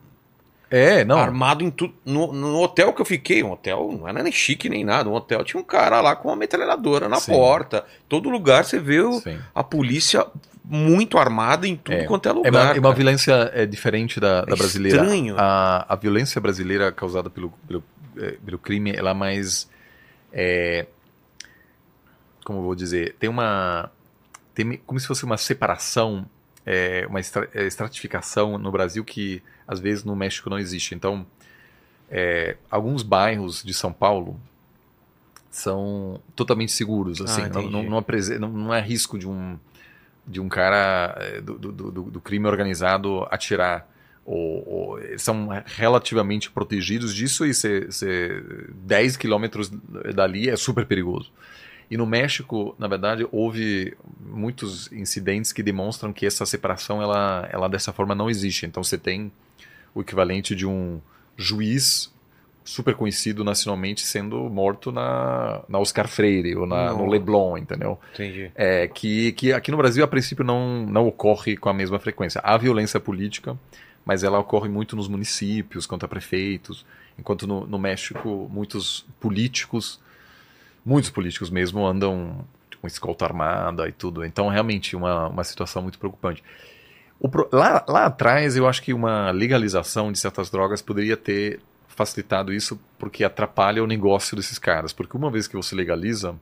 É, 0.69 1.03
não. 1.03 1.17
Armado 1.19 1.63
em 1.63 1.69
tudo. 1.69 1.93
No, 2.05 2.31
no 2.31 2.59
hotel 2.61 2.93
que 2.93 3.01
eu 3.01 3.05
fiquei, 3.05 3.43
um 3.43 3.51
hotel 3.51 3.91
não 3.99 4.07
era 4.07 4.23
nem 4.23 4.31
chique 4.31 4.69
nem 4.69 4.83
nada. 4.85 5.09
Um 5.09 5.13
hotel 5.13 5.43
tinha 5.43 5.59
um 5.59 5.65
cara 5.65 5.99
lá 6.01 6.15
com 6.15 6.29
uma 6.29 6.35
metralhadora 6.37 7.07
na 7.09 7.17
Sim. 7.17 7.33
porta. 7.33 7.85
Todo 8.07 8.29
lugar 8.29 8.63
você 8.65 8.79
vê 8.79 9.01
o- 9.01 9.21
a 9.53 9.63
polícia 9.63 10.25
muito 10.63 11.17
armada 11.17 11.67
em 11.67 11.75
tudo 11.75 11.95
É. 11.97 12.03
quanto 12.05 12.27
é 12.27 12.29
É 12.29 12.33
lugar. 12.33 12.51
uma, 12.51 12.75
é 12.75 12.79
uma 12.79 12.93
violência 12.93 13.33
é, 13.53 13.65
diferente 13.65 14.19
da, 14.19 14.45
da 14.45 14.53
É 14.53 14.55
brasileira. 14.57 15.01
estranho. 15.01 15.35
A, 15.37 15.85
a 15.93 15.95
violência 15.95 16.39
brasileira 16.39 16.91
causada 16.91 17.29
pelo, 17.29 17.49
pelo, 17.67 17.83
é, 18.17 18.31
pelo 18.45 18.57
crime, 18.59 18.91
ela 18.95 19.11
é 19.11 19.13
mais. 19.13 19.69
é, 20.31 20.85
como 22.45 22.59
eu 22.59 22.63
vou 22.63 22.75
dizer? 22.75 23.15
Tem 23.19 23.29
uma. 23.29 23.91
Tem 24.53 24.77
como 24.85 24.99
se 24.99 25.07
fosse 25.07 25.23
uma 25.23 25.37
separação, 25.37 26.25
é, 26.65 27.05
uma 27.09 27.19
estra- 27.19 27.47
é, 27.53 27.65
estratificação 27.65 28.57
no 28.57 28.71
Brasil 28.71 29.03
que 29.05 29.41
às 29.67 29.79
vezes 29.79 30.03
no 30.03 30.15
México 30.15 30.49
não 30.49 30.59
existe. 30.59 30.93
Então, 30.93 31.25
é, 32.09 32.57
alguns 32.69 33.03
bairros 33.03 33.63
de 33.63 33.73
São 33.73 33.93
Paulo 33.93 34.39
são 35.49 36.19
totalmente 36.35 36.71
seguros. 36.71 37.21
Assim, 37.21 37.41
Ah, 37.43 37.49
não, 37.49 37.69
não, 37.69 37.83
não- 38.39 38.49
não 38.49 38.73
é 38.73 38.81
risco 38.81 39.17
de 39.17 39.27
um 39.27 39.57
de 40.31 40.39
um 40.39 40.49
cara 40.49 41.15
é, 41.19 41.41
do, 41.41 41.57
do, 41.57 41.71
do, 41.71 42.03
do 42.03 42.21
crime 42.21 42.47
organizado 42.47 43.27
atirar. 43.29 43.87
Ou, 44.25 44.63
ou- 44.69 44.99
eles 44.99 45.21
são 45.21 45.49
relativamente 45.65 46.49
protegidos 46.51 47.13
disso 47.13 47.45
e 47.45 47.53
ser, 47.53 47.91
ser 47.91 48.69
10 48.73 49.17
quilômetros 49.17 49.69
dali 50.15 50.49
é 50.49 50.55
super 50.55 50.85
perigoso. 50.85 51.31
E 51.89 51.97
no 51.97 52.05
México, 52.05 52.73
na 52.79 52.87
verdade, 52.87 53.27
houve 53.31 53.97
muitos 54.23 54.89
incidentes 54.93 55.51
que 55.51 55.61
demonstram 55.61 56.13
que 56.13 56.25
essa 56.25 56.45
separação, 56.45 57.01
ela, 57.01 57.49
ela 57.51 57.67
dessa 57.67 57.91
forma 57.91 58.15
não 58.15 58.29
existe. 58.29 58.65
Então 58.65 58.81
você 58.83 58.97
tem 58.97 59.31
o 59.93 59.99
equivalente 60.01 60.55
de 60.55 60.65
um 60.65 61.01
juiz 61.35 62.13
super 62.63 62.95
conhecido 62.95 63.43
nacionalmente 63.43 64.01
sendo 64.01 64.49
morto 64.49 64.91
na, 64.91 65.63
na 65.67 65.79
Oscar 65.79 66.07
Freire 66.07 66.55
ou 66.55 66.65
na, 66.65 66.93
no. 66.93 67.07
Leblon, 67.09 67.57
entendeu? 67.57 67.99
Entendi. 68.13 68.51
É, 68.55 68.87
que, 68.87 69.31
que 69.33 69.51
aqui 69.51 69.71
no 69.71 69.77
Brasil, 69.77 70.03
a 70.03 70.07
princípio, 70.07 70.45
não, 70.45 70.85
não 70.85 71.07
ocorre 71.07 71.57
com 71.57 71.69
a 71.69 71.73
mesma 71.73 71.99
frequência. 71.99 72.39
Há 72.43 72.55
violência 72.57 72.99
política, 72.99 73.57
mas 74.05 74.23
ela 74.23 74.39
ocorre 74.39 74.69
muito 74.69 74.95
nos 74.95 75.07
municípios, 75.07 75.85
contra 75.85 76.07
prefeitos, 76.07 76.85
enquanto 77.17 77.47
no, 77.47 77.65
no 77.65 77.79
México, 77.79 78.49
muitos 78.51 79.05
políticos, 79.19 79.99
muitos 80.85 81.09
políticos 81.09 81.49
mesmo, 81.49 81.85
andam 81.85 82.45
com 82.79 82.87
escolta 82.87 83.25
armada 83.25 83.87
e 83.87 83.91
tudo. 83.91 84.23
Então, 84.25 84.49
realmente, 84.49 84.95
uma, 84.95 85.27
uma 85.27 85.43
situação 85.43 85.81
muito 85.81 85.99
preocupante. 85.99 86.43
Pro- 87.29 87.49
lá, 87.51 87.83
lá 87.87 88.05
atrás, 88.05 88.55
eu 88.55 88.67
acho 88.67 88.81
que 88.81 88.93
uma 88.93 89.29
legalização 89.29 90.11
de 90.11 90.17
certas 90.17 90.49
drogas 90.49 90.81
poderia 90.81 91.15
ter 91.15 91.59
facilitado 92.01 92.51
isso, 92.51 92.79
porque 92.97 93.23
atrapalha 93.23 93.83
o 93.83 93.87
negócio 93.87 94.35
desses 94.35 94.57
caras. 94.57 94.91
Porque 94.91 95.15
uma 95.15 95.29
vez 95.29 95.47
que 95.47 95.55
você 95.55 95.75
legaliza, 95.75 96.35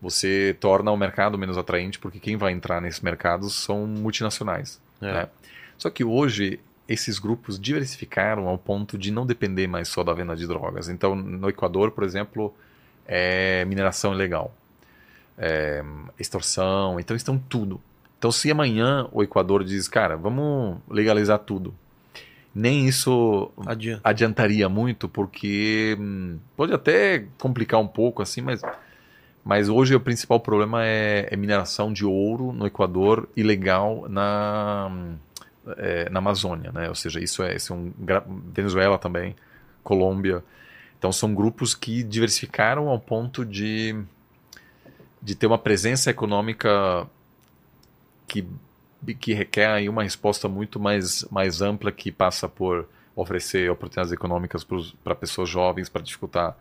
você 0.00 0.56
torna 0.60 0.90
o 0.90 0.96
mercado 0.96 1.36
menos 1.36 1.58
atraente, 1.58 1.98
porque 1.98 2.20
quem 2.20 2.36
vai 2.36 2.52
entrar 2.52 2.80
nesses 2.80 3.00
mercados 3.00 3.54
são 3.54 3.86
multinacionais. 3.86 4.80
É. 5.00 5.12
né? 5.12 5.28
Só 5.76 5.90
que 5.90 6.04
hoje 6.04 6.60
esses 6.88 7.18
grupos 7.18 7.58
diversificaram 7.58 8.46
ao 8.46 8.56
ponto 8.56 8.96
de 8.96 9.10
não 9.10 9.26
depender 9.26 9.66
mais 9.66 9.88
só 9.88 10.04
da 10.04 10.12
venda 10.12 10.36
de 10.36 10.46
drogas. 10.46 10.88
Então, 10.88 11.14
no 11.14 11.48
Equador, 11.48 11.90
por 11.90 12.04
exemplo, 12.04 12.54
é 13.06 13.64
mineração 13.64 14.12
ilegal, 14.12 14.54
é 15.38 15.82
extorsão, 16.18 17.00
então 17.00 17.16
estão 17.16 17.38
tudo. 17.38 17.80
Então, 18.18 18.30
se 18.30 18.50
amanhã 18.50 19.08
o 19.10 19.22
Equador 19.22 19.64
diz, 19.64 19.88
cara, 19.88 20.16
vamos 20.16 20.78
legalizar 20.88 21.40
tudo, 21.40 21.74
nem 22.54 22.86
isso 22.86 23.50
Adianta. 23.66 24.00
adiantaria 24.04 24.68
muito, 24.68 25.08
porque 25.08 25.96
hum, 25.98 26.38
pode 26.56 26.72
até 26.72 27.26
complicar 27.38 27.80
um 27.80 27.88
pouco 27.88 28.22
assim, 28.22 28.42
mas, 28.42 28.60
mas 29.44 29.68
hoje 29.68 29.94
o 29.94 30.00
principal 30.00 30.38
problema 30.40 30.84
é, 30.84 31.28
é 31.30 31.36
mineração 31.36 31.92
de 31.92 32.04
ouro 32.04 32.52
no 32.52 32.66
Equador 32.66 33.28
ilegal 33.36 34.06
na, 34.08 34.90
é, 35.78 36.10
na 36.10 36.18
Amazônia, 36.18 36.70
né? 36.72 36.88
Ou 36.88 36.94
seja, 36.94 37.20
isso 37.20 37.42
é, 37.42 37.56
isso 37.56 37.72
é 37.72 37.76
um 37.76 37.92
Venezuela 38.52 38.98
também, 38.98 39.34
Colômbia. 39.82 40.44
Então 40.98 41.10
são 41.10 41.34
grupos 41.34 41.74
que 41.74 42.02
diversificaram 42.02 42.88
ao 42.88 42.98
ponto 42.98 43.44
de 43.44 43.96
de 45.22 45.36
ter 45.36 45.46
uma 45.46 45.58
presença 45.58 46.10
econômica 46.10 47.06
que 48.26 48.44
que 49.18 49.32
requer 49.32 49.68
aí 49.68 49.88
uma 49.88 50.02
resposta 50.02 50.48
muito 50.48 50.78
mais, 50.78 51.24
mais 51.30 51.60
ampla 51.60 51.90
que 51.90 52.12
passa 52.12 52.48
por 52.48 52.88
oferecer 53.14 53.70
oportunidades 53.70 54.12
econômicas 54.12 54.66
para 55.02 55.14
pessoas 55.14 55.48
jovens, 55.48 55.88
para 55.88 56.02
dificultar 56.02 56.56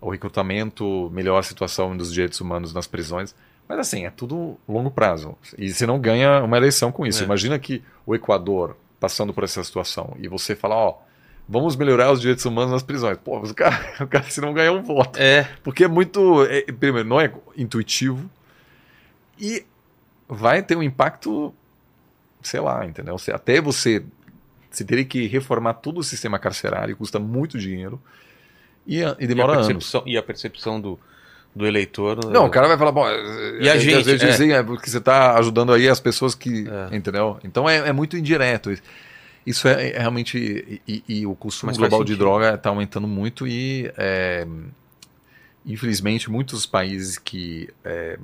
o 0.00 0.10
recrutamento, 0.10 1.10
melhorar 1.12 1.40
a 1.40 1.42
situação 1.42 1.96
dos 1.96 2.12
direitos 2.12 2.40
humanos 2.40 2.72
nas 2.72 2.86
prisões. 2.86 3.34
Mas 3.68 3.78
assim, 3.78 4.06
é 4.06 4.10
tudo 4.10 4.58
longo 4.68 4.90
prazo. 4.90 5.36
E 5.56 5.72
você 5.72 5.86
não 5.86 5.98
ganha 6.00 6.42
uma 6.42 6.56
eleição 6.56 6.90
com 6.90 7.06
isso. 7.06 7.22
É. 7.22 7.26
Imagina 7.26 7.58
que 7.58 7.82
o 8.06 8.14
Equador 8.14 8.76
passando 8.98 9.32
por 9.32 9.44
essa 9.44 9.62
situação 9.62 10.16
e 10.18 10.26
você 10.26 10.56
fala, 10.56 10.74
ó, 10.74 10.98
vamos 11.48 11.76
melhorar 11.76 12.12
os 12.12 12.20
direitos 12.20 12.44
humanos 12.44 12.72
nas 12.72 12.82
prisões. 12.82 13.18
Pô, 13.18 13.40
os 13.40 13.52
cara, 13.52 13.78
o 14.00 14.06
cara 14.06 14.24
se 14.30 14.40
não 14.40 14.52
ganhar 14.52 14.72
um 14.72 14.82
voto. 14.82 15.18
É. 15.18 15.48
Porque 15.62 15.84
é 15.84 15.88
muito. 15.88 16.44
é, 16.44 16.62
primeiro, 16.72 17.08
não 17.08 17.20
é 17.20 17.32
intuitivo. 17.56 18.28
E 19.38 19.64
vai 20.28 20.62
ter 20.62 20.76
um 20.76 20.82
impacto, 20.82 21.54
sei 22.42 22.60
lá, 22.60 22.84
entendeu? 22.86 23.16
Até 23.34 23.60
você. 23.60 24.02
Você 24.70 24.84
teria 24.84 25.04
que 25.04 25.26
reformar 25.26 25.74
todo 25.74 25.98
o 25.98 26.04
sistema 26.04 26.38
carcerário, 26.38 26.94
custa 26.96 27.18
muito 27.18 27.58
dinheiro. 27.58 28.00
E, 28.86 28.96
e 28.96 29.00
E 29.00 29.04
a, 29.04 29.14
demora 29.14 29.52
anos. 29.54 29.66
percepção, 29.66 30.02
e 30.06 30.16
a 30.16 30.22
percepção 30.22 30.80
do, 30.80 30.98
do 31.56 31.66
eleitor. 31.66 32.24
Não, 32.26 32.46
o 32.46 32.50
cara 32.50 32.68
vai 32.68 32.76
falar, 32.76 32.92
bom, 32.92 33.06
E 33.60 33.68
a 33.68 33.74
é, 33.76 33.78
gente, 33.78 33.94
às 33.96 34.06
vezes 34.06 34.22
é. 34.22 34.26
dizem, 34.30 34.52
é 34.52 34.62
porque 34.62 34.88
você 34.90 34.98
está 34.98 35.38
ajudando 35.38 35.72
aí 35.72 35.88
as 35.88 36.00
pessoas 36.00 36.34
que, 36.34 36.66
É. 36.68 36.94
entendeu? 36.96 37.38
Então 37.42 37.68
é, 37.68 37.88
é 37.88 37.92
muito 37.92 38.16
indireto. 38.16 38.70
Isso 39.46 39.66
é, 39.66 39.90
é 39.92 39.98
realmente 39.98 40.80
e, 40.86 41.02
e 41.08 41.26
o 41.26 41.34
consumo 41.34 41.70
Mas 41.70 41.78
global 41.78 42.04
de 42.04 42.14
droga 42.14 42.54
está 42.54 42.68
aumentando 42.68 43.08
muito 43.08 43.46
e 43.46 43.90
é, 43.96 44.46
infelizmente 45.64 46.30
muitos 46.30 46.66
países 46.66 47.16
que 47.18 47.68
é, 47.84 48.18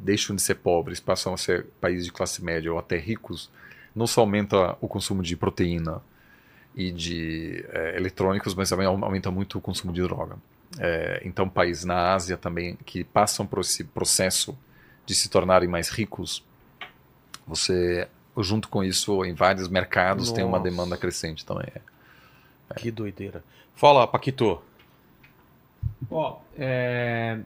deixam 0.00 0.34
de 0.36 0.42
ser 0.42 0.56
pobres 0.56 1.00
passam 1.00 1.34
a 1.34 1.36
ser 1.36 1.66
países 1.80 2.04
de 2.06 2.12
classe 2.12 2.42
média 2.42 2.72
ou 2.72 2.78
até 2.78 2.96
ricos, 2.96 3.50
não 3.94 4.06
só 4.06 4.20
aumenta 4.20 4.76
o 4.80 4.88
consumo 4.88 5.22
de 5.22 5.36
proteína 5.36 6.00
e 6.74 6.92
de 6.92 7.64
é, 7.70 7.96
eletrônicos, 7.96 8.54
mas 8.54 8.68
também 8.68 8.86
au- 8.86 9.04
aumenta 9.04 9.30
muito 9.30 9.58
o 9.58 9.60
consumo 9.60 9.92
de 9.92 10.00
droga. 10.02 10.36
É, 10.78 11.20
então, 11.24 11.48
países 11.48 11.84
na 11.84 12.14
Ásia 12.14 12.36
também 12.36 12.76
que 12.84 13.02
passam 13.02 13.46
por 13.46 13.60
esse 13.60 13.82
processo 13.84 14.56
de 15.04 15.14
se 15.14 15.28
tornarem 15.28 15.68
mais 15.68 15.88
ricos, 15.88 16.44
você, 17.46 18.06
junto 18.38 18.68
com 18.68 18.84
isso, 18.84 19.24
em 19.24 19.32
vários 19.34 19.68
mercados 19.68 20.30
tem 20.30 20.44
uma 20.44 20.58
Nossa. 20.58 20.70
demanda 20.70 20.96
crescente 20.96 21.44
também. 21.44 21.72
Que 22.76 22.90
doideira. 22.90 23.42
Fala, 23.74 24.06
Paquito. 24.06 24.62
Ó, 26.10 26.38
é, 26.56 27.40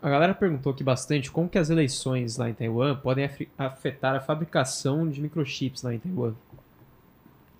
a 0.00 0.08
galera 0.08 0.34
perguntou 0.34 0.72
aqui 0.72 0.84
bastante 0.84 1.30
como 1.30 1.48
que 1.48 1.58
as 1.58 1.70
eleições 1.70 2.36
lá 2.36 2.48
em 2.48 2.54
Taiwan 2.54 2.96
podem 2.96 3.28
afetar 3.58 4.14
a 4.14 4.20
fabricação 4.20 5.08
de 5.08 5.20
microchips 5.20 5.82
lá 5.82 5.92
em 5.94 5.98
Taiwan. 5.98 6.34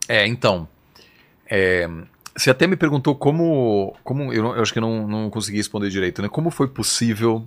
É, 0.09 0.27
então. 0.27 0.69
é, 1.51 1.89
você 2.37 2.51
até 2.51 2.67
me 2.67 2.77
perguntou 2.77 3.15
como. 3.17 3.97
como 4.05 4.33
eu, 4.33 4.43
não- 4.43 4.55
eu 4.57 4.63
acho 4.63 4.73
que 4.73 4.79
eu 4.79 4.83
não, 4.83 5.07
não 5.09 5.31
consegui 5.31 5.57
responder 5.57 5.91
direito, 5.91 6.23
né? 6.23 6.29
Como 6.29 6.51
foi 6.51 6.69
possível 6.69 7.47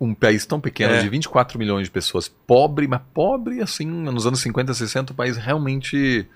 um 0.00 0.14
país 0.14 0.44
tão 0.46 0.60
pequeno, 0.60 0.94
É. 0.94 1.00
de 1.00 1.08
24 1.08 1.58
milhões 1.58 1.86
de 1.86 1.90
pessoas, 1.90 2.28
pobre, 2.28 2.86
mas 2.88 3.00
pobre 3.14 3.60
assim, 3.60 3.86
nos 3.86 4.26
anos 4.26 4.40
50, 4.40 4.74
60, 4.74 5.12
um 5.12 5.16
país 5.16 5.36
realmente 5.36 6.28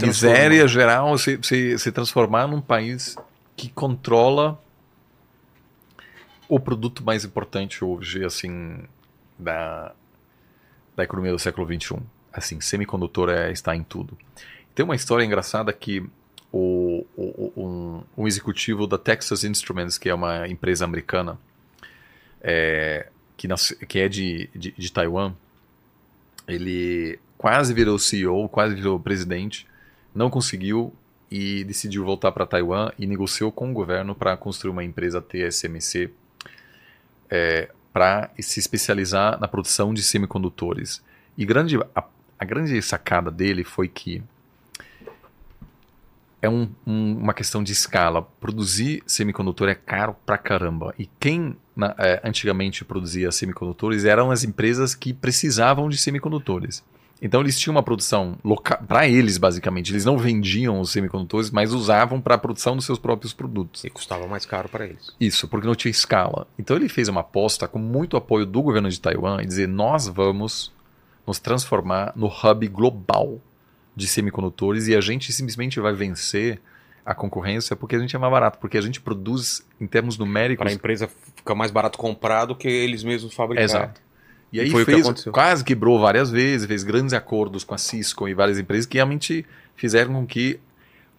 miséria 0.00 0.66
geral, 0.68 1.16
se, 1.18 1.38
se, 1.42 1.78
se 1.78 1.90
transformar 1.92 2.46
num 2.46 2.60
país 2.60 3.16
que 3.56 3.68
controla 3.70 4.60
o 6.48 6.58
produto 6.60 7.04
mais 7.04 7.24
importante 7.24 7.84
hoje, 7.84 8.24
assim, 8.24 8.78
da, 9.38 9.92
da 10.96 11.04
economia 11.04 11.32
do 11.32 11.38
século 11.38 11.66
XXI. 11.66 11.98
Assim, 12.32 12.60
semicondutor 12.60 13.28
é, 13.28 13.50
está 13.52 13.74
em 13.76 13.82
tudo. 13.82 14.16
Tem 14.74 14.84
uma 14.84 14.94
história 14.96 15.24
engraçada 15.24 15.72
que 15.72 16.04
o, 16.52 17.04
o- 17.16 17.52
um, 17.56 18.02
um 18.16 18.26
executivo 18.26 18.86
da 18.86 18.96
Texas 18.96 19.44
Instruments, 19.44 19.98
que 19.98 20.08
é 20.08 20.14
uma 20.14 20.48
empresa 20.48 20.84
americana, 20.84 21.38
é, 22.40 23.08
que, 23.36 23.46
nasce- 23.48 23.76
que 23.86 23.98
é 23.98 24.08
de, 24.08 24.48
de, 24.54 24.72
de 24.72 24.92
Taiwan, 24.92 25.34
ele 26.46 27.18
quase 27.36 27.74
virou 27.74 27.98
CEO, 27.98 28.48
quase 28.48 28.74
virou 28.74 28.98
presidente, 28.98 29.66
não 30.14 30.30
conseguiu 30.30 30.94
e 31.30 31.62
decidiu 31.64 32.04
voltar 32.04 32.32
para 32.32 32.46
Taiwan 32.46 32.90
e 32.98 33.06
negociou 33.06 33.52
com 33.52 33.70
o 33.70 33.74
governo 33.74 34.14
para 34.14 34.36
construir 34.36 34.70
uma 34.70 34.82
empresa 34.84 35.20
TSMC 35.20 36.10
para 37.92 38.30
se 38.40 38.60
especializar 38.60 39.38
na 39.40 39.48
produção 39.48 39.92
de 39.92 40.02
semicondutores. 40.02 41.02
E 41.36 41.44
grande, 41.44 41.76
a, 41.94 42.04
a 42.38 42.44
grande 42.44 42.80
sacada 42.82 43.30
dele 43.30 43.64
foi 43.64 43.88
que 43.88 44.22
é 46.40 46.48
um, 46.48 46.68
um, 46.86 47.16
uma 47.16 47.34
questão 47.34 47.62
de 47.62 47.72
escala. 47.72 48.22
Produzir 48.22 49.02
semicondutor 49.06 49.68
é 49.68 49.74
caro 49.74 50.16
pra 50.24 50.38
caramba. 50.38 50.94
E 50.98 51.08
quem 51.18 51.56
na, 51.74 51.94
é, 51.98 52.20
antigamente 52.24 52.84
produzia 52.84 53.32
semicondutores 53.32 54.04
eram 54.04 54.30
as 54.30 54.44
empresas 54.44 54.94
que 54.94 55.12
precisavam 55.12 55.88
de 55.88 55.98
semicondutores. 55.98 56.84
Então 57.20 57.40
eles 57.40 57.58
tinham 57.58 57.74
uma 57.74 57.82
produção 57.82 58.38
para 58.86 59.08
eles, 59.08 59.38
basicamente. 59.38 59.92
Eles 59.92 60.04
não 60.04 60.16
vendiam 60.16 60.80
os 60.80 60.90
semicondutores, 60.90 61.50
mas 61.50 61.72
usavam 61.72 62.20
para 62.20 62.36
a 62.36 62.38
produção 62.38 62.76
dos 62.76 62.84
seus 62.84 62.98
próprios 62.98 63.32
produtos. 63.32 63.84
E 63.84 63.90
custava 63.90 64.26
mais 64.26 64.46
caro 64.46 64.68
para 64.68 64.86
eles. 64.86 65.14
Isso, 65.20 65.48
porque 65.48 65.66
não 65.66 65.74
tinha 65.74 65.90
escala. 65.90 66.46
Então 66.58 66.76
ele 66.76 66.88
fez 66.88 67.08
uma 67.08 67.20
aposta 67.20 67.66
com 67.66 67.78
muito 67.78 68.16
apoio 68.16 68.46
do 68.46 68.62
governo 68.62 68.88
de 68.88 69.00
Taiwan 69.00 69.42
e 69.42 69.46
dizer: 69.46 69.66
nós 69.66 70.06
vamos 70.06 70.72
nos 71.26 71.38
transformar 71.38 72.12
no 72.16 72.26
hub 72.26 72.68
global 72.68 73.40
de 73.94 74.06
semicondutores 74.06 74.86
e 74.86 74.94
a 74.94 75.00
gente 75.00 75.32
simplesmente 75.32 75.80
vai 75.80 75.92
vencer 75.92 76.60
a 77.04 77.14
concorrência 77.14 77.74
porque 77.74 77.96
a 77.96 77.98
gente 77.98 78.14
é 78.14 78.18
mais 78.18 78.30
barato, 78.30 78.58
porque 78.58 78.78
a 78.78 78.80
gente 78.80 79.00
produz 79.00 79.66
em 79.80 79.86
termos 79.86 80.16
numéricos. 80.16 80.62
Para 80.62 80.70
a 80.70 80.74
empresa 80.74 81.10
fica 81.34 81.54
mais 81.54 81.70
barato 81.70 81.98
comprar 81.98 82.44
do 82.44 82.54
que 82.54 82.68
eles 82.68 83.02
mesmos 83.02 83.34
fabricar. 83.34 83.64
Exato. 83.64 84.07
E 84.52 84.60
aí 84.60 84.68
e 84.68 84.84
fez, 84.84 85.24
que 85.24 85.30
quase 85.30 85.62
quebrou 85.62 86.00
várias 86.00 86.30
vezes, 86.30 86.66
fez 86.66 86.82
grandes 86.82 87.12
acordos 87.12 87.64
com 87.64 87.74
a 87.74 87.78
Cisco 87.78 88.28
e 88.28 88.34
várias 88.34 88.58
empresas 88.58 88.86
que 88.86 88.96
realmente 88.96 89.44
fizeram 89.76 90.14
com 90.14 90.26
que 90.26 90.58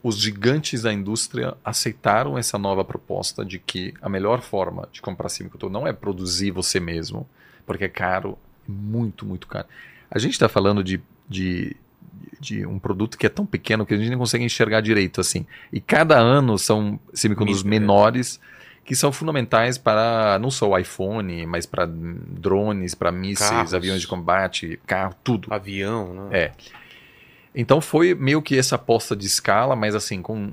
os 0.01 0.17
gigantes 0.17 0.83
da 0.83 0.93
indústria 0.93 1.55
aceitaram 1.63 2.37
essa 2.37 2.57
nova 2.57 2.83
proposta 2.83 3.43
de 3.43 3.59
que 3.59 3.93
a 4.01 4.09
melhor 4.09 4.41
forma 4.41 4.87
de 4.91 5.01
comprar 5.01 5.29
semicondutor 5.29 5.69
não 5.69 5.85
é 5.85 5.93
produzir 5.93 6.51
você 6.51 6.79
mesmo, 6.79 7.27
porque 7.65 7.83
é 7.83 7.89
caro, 7.89 8.37
muito, 8.67 9.25
muito 9.25 9.45
caro. 9.47 9.67
A 10.09 10.17
gente 10.17 10.33
está 10.33 10.47
falando 10.47 10.83
de, 10.83 11.01
de 11.27 11.75
de 12.39 12.65
um 12.65 12.79
produto 12.79 13.17
que 13.17 13.25
é 13.25 13.29
tão 13.29 13.45
pequeno 13.45 13.85
que 13.85 13.93
a 13.93 13.97
gente 13.97 14.09
não 14.09 14.17
consegue 14.17 14.43
enxergar 14.43 14.81
direito 14.81 15.19
assim. 15.19 15.45
E 15.71 15.79
cada 15.81 16.17
ano 16.17 16.57
são 16.57 16.99
semicondutores 17.13 17.63
menores 17.63 18.39
que 18.89 18.95
são 18.95 19.11
fundamentais 19.11 19.77
para 19.77 20.37
não 20.41 20.51
só 20.51 20.69
o 20.69 20.77
iPhone, 20.77 21.45
mas 21.45 21.65
para 21.65 21.85
drones, 21.87 22.93
para 22.93 23.11
mísseis, 23.11 23.49
Carros. 23.49 23.73
aviões 23.73 24.01
de 24.01 24.07
combate, 24.07 24.79
carro, 24.85 25.15
tudo. 25.23 25.53
Avião, 25.53 26.13
né? 26.13 26.39
É. 26.39 26.51
Então 27.53 27.79
foi 27.79 28.13
meio 28.13 28.41
que 28.41 28.57
essa 28.57 28.75
aposta 28.75 29.15
de 29.15 29.25
escala, 29.25 29.75
mas 29.75 29.95
assim, 29.95 30.21
com 30.21 30.51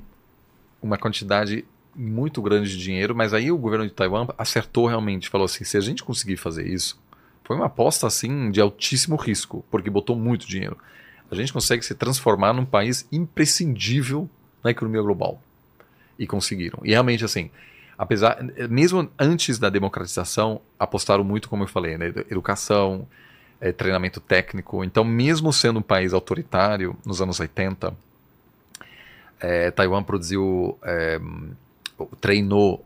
uma 0.81 0.97
quantidade 0.97 1.65
muito 1.93 2.41
grande 2.41 2.69
de 2.69 2.77
dinheiro, 2.77 3.13
mas 3.13 3.33
aí 3.33 3.51
o 3.51 3.57
governo 3.57 3.85
de 3.85 3.91
Taiwan 3.91 4.27
acertou 4.37 4.87
realmente, 4.87 5.27
falou 5.27 5.45
assim, 5.45 5.63
se 5.63 5.75
a 5.75 5.81
gente 5.81 6.03
conseguir 6.03 6.37
fazer 6.37 6.65
isso, 6.67 7.01
foi 7.43 7.55
uma 7.55 7.65
aposta 7.65 8.05
assim 8.07 8.51
de 8.51 8.61
altíssimo 8.61 9.15
risco, 9.15 9.65
porque 9.69 9.89
botou 9.89 10.15
muito 10.15 10.47
dinheiro 10.47 10.77
a 11.29 11.35
gente 11.35 11.51
consegue 11.51 11.83
se 11.83 11.93
transformar 11.93 12.53
num 12.53 12.65
país 12.65 13.07
imprescindível 13.11 14.29
na 14.63 14.71
economia 14.71 15.01
global. 15.01 15.41
E 16.17 16.25
conseguiram. 16.25 16.79
E 16.83 16.91
realmente, 16.91 17.23
assim, 17.23 17.51
apesar, 17.97 18.37
mesmo 18.69 19.09
antes 19.17 19.57
da 19.57 19.69
democratização, 19.69 20.61
apostaram 20.77 21.23
muito, 21.23 21.49
como 21.49 21.63
eu 21.63 21.67
falei, 21.67 21.97
né, 21.97 22.13
educação, 22.29 23.07
é, 23.59 23.71
treinamento 23.71 24.19
técnico. 24.19 24.83
Então, 24.83 25.03
mesmo 25.03 25.51
sendo 25.51 25.79
um 25.79 25.81
país 25.81 26.13
autoritário, 26.13 26.95
nos 27.05 27.21
anos 27.21 27.39
80, 27.39 27.93
é, 29.39 29.71
Taiwan 29.71 30.03
produziu, 30.03 30.77
é, 30.83 31.19
treinou 32.21 32.83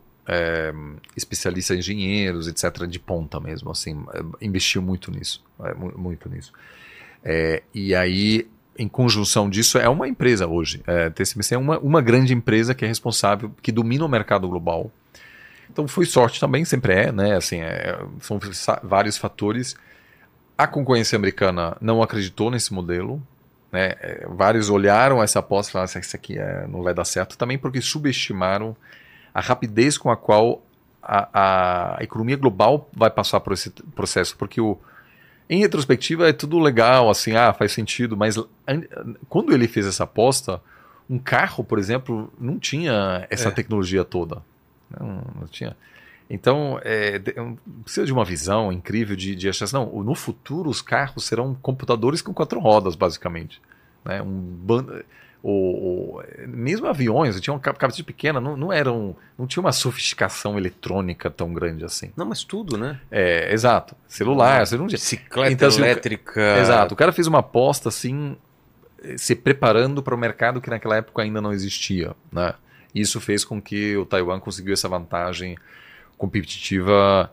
especialistas 1.16 1.76
engenheiros, 1.76 2.46
etc., 2.48 2.86
de 2.86 2.98
ponta 2.98 3.38
mesmo, 3.38 3.70
assim, 3.70 4.02
investiu 4.40 4.80
muito 4.80 5.10
nisso, 5.10 5.44
muito 5.96 6.26
nisso. 6.30 6.52
E 7.74 7.94
aí, 7.94 8.48
em 8.78 8.88
conjunção 8.88 9.50
disso, 9.50 9.78
é 9.78 9.88
uma 9.88 10.08
empresa 10.08 10.46
hoje. 10.46 10.82
É, 10.86 11.10
TSMC 11.10 11.54
é 11.54 11.58
uma, 11.58 11.78
uma 11.80 12.00
grande 12.00 12.32
empresa 12.32 12.74
que 12.74 12.84
é 12.84 12.88
responsável, 12.88 13.52
que 13.60 13.70
domina 13.70 14.04
o 14.04 14.08
mercado 14.08 14.48
global. 14.48 14.90
Então 15.72 15.88
foi 15.88 16.04
sorte 16.04 16.38
também, 16.38 16.64
sempre 16.66 16.92
é, 16.92 17.10
né? 17.10 17.34
Assim, 17.34 17.60
é, 17.60 17.98
são 18.20 18.38
vários 18.82 19.16
fatores. 19.16 19.74
A 20.56 20.66
concorrência 20.66 21.16
americana 21.16 21.76
não 21.80 22.02
acreditou 22.02 22.50
nesse 22.50 22.74
modelo. 22.74 23.22
Né? 23.72 23.94
É, 24.00 24.26
vários 24.28 24.68
olharam 24.68 25.22
essa 25.22 25.38
aposta 25.38 25.70
e 25.70 25.72
falaram 25.72 25.86
assim, 25.86 25.98
isso 26.00 26.14
aqui 26.14 26.38
é, 26.38 26.66
não 26.68 26.82
vai 26.82 26.92
dar 26.92 27.06
certo, 27.06 27.38
também 27.38 27.56
porque 27.56 27.80
subestimaram 27.80 28.76
a 29.32 29.40
rapidez 29.40 29.96
com 29.96 30.10
a 30.10 30.16
qual 30.16 30.62
a, 31.02 31.96
a 31.96 32.04
economia 32.04 32.36
global 32.36 32.90
vai 32.94 33.08
passar 33.08 33.40
por 33.40 33.54
esse 33.54 33.70
processo, 33.70 34.36
porque 34.36 34.60
o, 34.60 34.78
em 35.48 35.60
retrospectiva 35.60 36.28
é 36.28 36.34
tudo 36.34 36.58
legal, 36.58 37.08
assim, 37.08 37.34
ah, 37.34 37.52
faz 37.54 37.72
sentido, 37.72 38.14
mas 38.14 38.36
quando 39.26 39.54
ele 39.54 39.66
fez 39.66 39.86
essa 39.86 40.04
aposta, 40.04 40.60
um 41.08 41.18
carro, 41.18 41.64
por 41.64 41.78
exemplo, 41.78 42.30
não 42.38 42.58
tinha 42.58 43.26
essa 43.30 43.48
é. 43.48 43.50
tecnologia 43.50 44.04
toda. 44.04 44.42
Não, 44.98 45.22
não 45.40 45.46
tinha. 45.46 45.76
Então, 46.28 46.80
é, 46.82 47.20
precisa 47.82 48.06
de 48.06 48.12
uma 48.12 48.24
visão 48.24 48.72
incrível 48.72 49.14
de, 49.14 49.34
de 49.34 49.48
achar 49.48 49.66
assim, 49.66 49.74
não, 49.74 50.02
no 50.02 50.14
futuro 50.14 50.70
os 50.70 50.80
carros 50.80 51.24
serão 51.24 51.54
computadores 51.54 52.22
com 52.22 52.32
quatro 52.32 52.58
rodas, 52.58 52.94
basicamente. 52.94 53.60
Né? 54.04 54.22
Um, 54.22 54.56
o, 55.42 55.50
o, 55.50 56.22
mesmo 56.46 56.86
aviões, 56.86 57.38
tinha 57.40 57.52
uma 57.52 57.60
capacidade 57.60 58.04
pequena, 58.04 58.40
não, 58.40 58.56
não 58.56 58.72
eram, 58.72 59.16
não 59.36 59.46
tinha 59.46 59.60
uma 59.60 59.72
sofisticação 59.72 60.56
eletrônica 60.56 61.28
tão 61.28 61.52
grande 61.52 61.84
assim. 61.84 62.12
Não, 62.16 62.24
mas 62.24 62.44
tudo, 62.44 62.78
né? 62.78 63.00
É, 63.10 63.52
exato. 63.52 63.96
Celular, 64.06 64.64
você 64.64 64.78
não 64.78 64.86
bicicleta 64.86 65.52
então, 65.52 65.68
assim, 65.68 65.82
elétrica. 65.82 66.58
exato. 66.60 66.94
O 66.94 66.96
cara 66.96 67.12
fez 67.12 67.26
uma 67.26 67.40
aposta 67.40 67.88
assim, 67.88 68.36
se 69.16 69.34
preparando 69.34 70.02
para 70.02 70.14
o 70.14 70.18
mercado 70.18 70.60
que 70.60 70.70
naquela 70.70 70.96
época 70.96 71.22
ainda 71.22 71.40
não 71.40 71.52
existia, 71.52 72.14
né? 72.32 72.54
Isso 72.94 73.20
fez 73.20 73.44
com 73.44 73.60
que 73.60 73.96
o 73.96 74.04
Taiwan 74.04 74.40
conseguiu 74.40 74.72
essa 74.72 74.88
vantagem 74.88 75.56
competitiva 76.16 77.30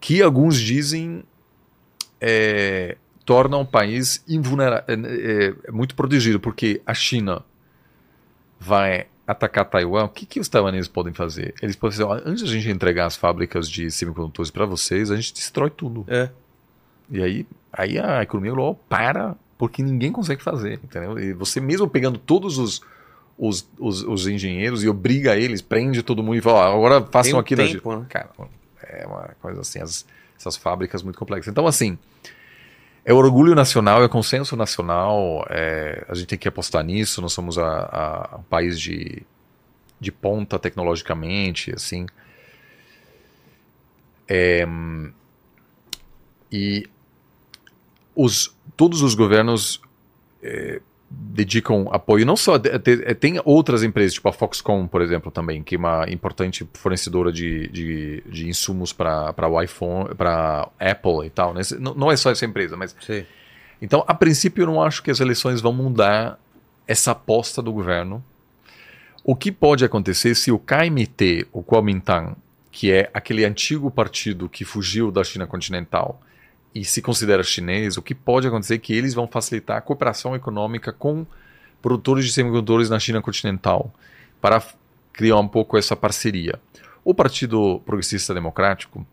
que 0.00 0.20
alguns 0.22 0.58
dizem 0.58 1.24
é, 2.20 2.96
torna 3.24 3.56
um 3.56 3.64
país 3.64 4.22
invulnerável, 4.28 4.84
é, 4.88 5.54
é, 5.66 5.72
muito 5.72 5.94
protegido, 5.94 6.38
porque 6.38 6.80
a 6.86 6.94
China 6.94 7.44
vai 8.58 9.06
atacar 9.26 9.64
Taiwan, 9.64 10.04
o 10.04 10.08
que, 10.08 10.24
que 10.24 10.38
os 10.38 10.48
taiwaneses 10.48 10.86
podem 10.86 11.12
fazer? 11.12 11.52
Eles 11.60 11.74
podem 11.74 11.98
dizer, 11.98 12.22
antes 12.24 12.44
de 12.44 12.50
a 12.50 12.52
gente 12.52 12.70
entregar 12.70 13.06
as 13.06 13.16
fábricas 13.16 13.68
de 13.68 13.90
semicondutores 13.90 14.50
para 14.50 14.64
vocês, 14.64 15.10
a 15.10 15.16
gente 15.16 15.34
destrói 15.34 15.68
tudo. 15.68 16.04
É. 16.06 16.30
E 17.10 17.22
aí, 17.22 17.46
aí 17.72 17.98
a 17.98 18.22
economia 18.22 18.52
global 18.52 18.80
para, 18.88 19.36
porque 19.58 19.82
ninguém 19.82 20.12
consegue 20.12 20.42
fazer, 20.42 20.74
entendeu? 20.74 21.18
E 21.18 21.32
você 21.32 21.60
mesmo 21.60 21.88
pegando 21.88 22.18
todos 22.18 22.58
os, 22.58 22.80
os, 23.38 23.68
os, 23.78 24.02
os 24.02 24.26
engenheiros 24.26 24.82
e 24.82 24.88
obriga 24.88 25.36
eles, 25.36 25.60
prende 25.60 26.02
todo 26.02 26.22
mundo 26.22 26.36
e 26.36 26.40
fala, 26.40 26.72
agora 26.72 27.02
façam 27.02 27.36
um 27.36 27.40
aqui 27.40 27.54
tempo, 27.54 27.90
na... 27.90 27.98
Né? 28.00 28.06
Cara, 28.08 28.30
é 28.82 29.06
uma 29.06 29.30
coisa 29.40 29.60
assim, 29.60 29.80
as, 29.80 30.06
essas 30.38 30.56
fábricas 30.56 31.02
muito 31.02 31.18
complexas. 31.18 31.50
Então, 31.50 31.66
assim, 31.66 31.98
é 33.04 33.12
orgulho 33.12 33.54
nacional, 33.54 34.02
é 34.02 34.08
consenso 34.08 34.56
nacional, 34.56 35.46
é, 35.50 36.04
a 36.08 36.14
gente 36.14 36.28
tem 36.28 36.38
que 36.38 36.48
apostar 36.48 36.82
nisso, 36.82 37.20
nós 37.20 37.32
somos 37.32 37.58
a, 37.58 38.30
a, 38.32 38.36
um 38.38 38.42
país 38.42 38.80
de, 38.80 39.22
de 40.00 40.10
ponta 40.10 40.58
tecnologicamente, 40.58 41.72
assim. 41.74 42.06
É, 44.28 44.66
e 46.50 46.88
os, 48.14 48.56
todos 48.76 49.02
os 49.02 49.14
governos 49.14 49.80
é, 50.42 50.80
dedicam 51.08 51.88
apoio 51.92 52.26
não 52.26 52.36
só 52.36 52.56
é, 52.56 53.14
tem 53.14 53.40
outras 53.44 53.82
empresas 53.82 54.14
tipo 54.14 54.28
a 54.28 54.32
Foxconn 54.32 54.88
por 54.88 55.00
exemplo 55.00 55.30
também 55.30 55.62
que 55.62 55.76
é 55.76 55.78
uma 55.78 56.04
importante 56.08 56.68
fornecedora 56.74 57.32
de, 57.32 57.68
de, 57.68 58.22
de 58.26 58.48
insumos 58.48 58.92
para 58.92 59.32
para 59.32 59.48
o 59.48 59.60
iPhone 59.62 60.14
para 60.14 60.68
Apple 60.80 61.26
e 61.26 61.30
tal 61.30 61.54
né? 61.54 61.62
não, 61.78 61.94
não, 61.94 62.10
é 62.10 62.16
só 62.16 62.30
essa 62.30 62.44
empresa 62.44 62.76
mas 62.76 62.96
Sim. 63.00 63.24
então 63.80 64.04
a 64.06 64.14
princípio 64.14 64.62
eu 64.62 64.66
não 64.66 64.82
acho 64.82 65.02
que 65.02 65.10
as 65.10 65.20
eleições 65.20 65.60
vão 65.60 65.72
mudar 65.72 66.40
essa 66.88 67.12
aposta 67.12 67.62
do 67.62 67.72
governo 67.72 68.24
o 69.22 69.36
que 69.36 69.52
pode 69.52 69.84
acontecer 69.84 70.34
se 70.34 70.50
o 70.50 70.58
KMT 70.58 71.46
o 71.52 71.62
Kuomintang 71.62 72.34
que 72.72 72.90
é 72.90 73.08
aquele 73.14 73.44
antigo 73.44 73.90
partido 73.90 74.48
que 74.48 74.64
fugiu 74.64 75.12
da 75.12 75.22
China 75.22 75.46
continental 75.46 76.20
e 76.76 76.84
se 76.84 77.00
considera 77.00 77.42
chinês, 77.42 77.96
o 77.96 78.02
que 78.02 78.14
pode 78.14 78.46
acontecer 78.46 78.74
é 78.74 78.78
que 78.78 78.92
eles 78.92 79.14
vão 79.14 79.26
facilitar 79.26 79.78
a 79.78 79.80
cooperação 79.80 80.36
econômica 80.36 80.92
com 80.92 81.24
produtores 81.80 82.26
de 82.26 82.32
semicondutores 82.32 82.90
na 82.90 82.98
China 82.98 83.22
continental 83.22 83.90
para 84.42 84.62
criar 85.10 85.38
um 85.38 85.48
pouco 85.48 85.78
essa 85.78 85.96
parceria. 85.96 86.60
O 87.02 87.14
Partido 87.14 87.80
Progressista 87.86 88.34
Democrático, 88.34 89.06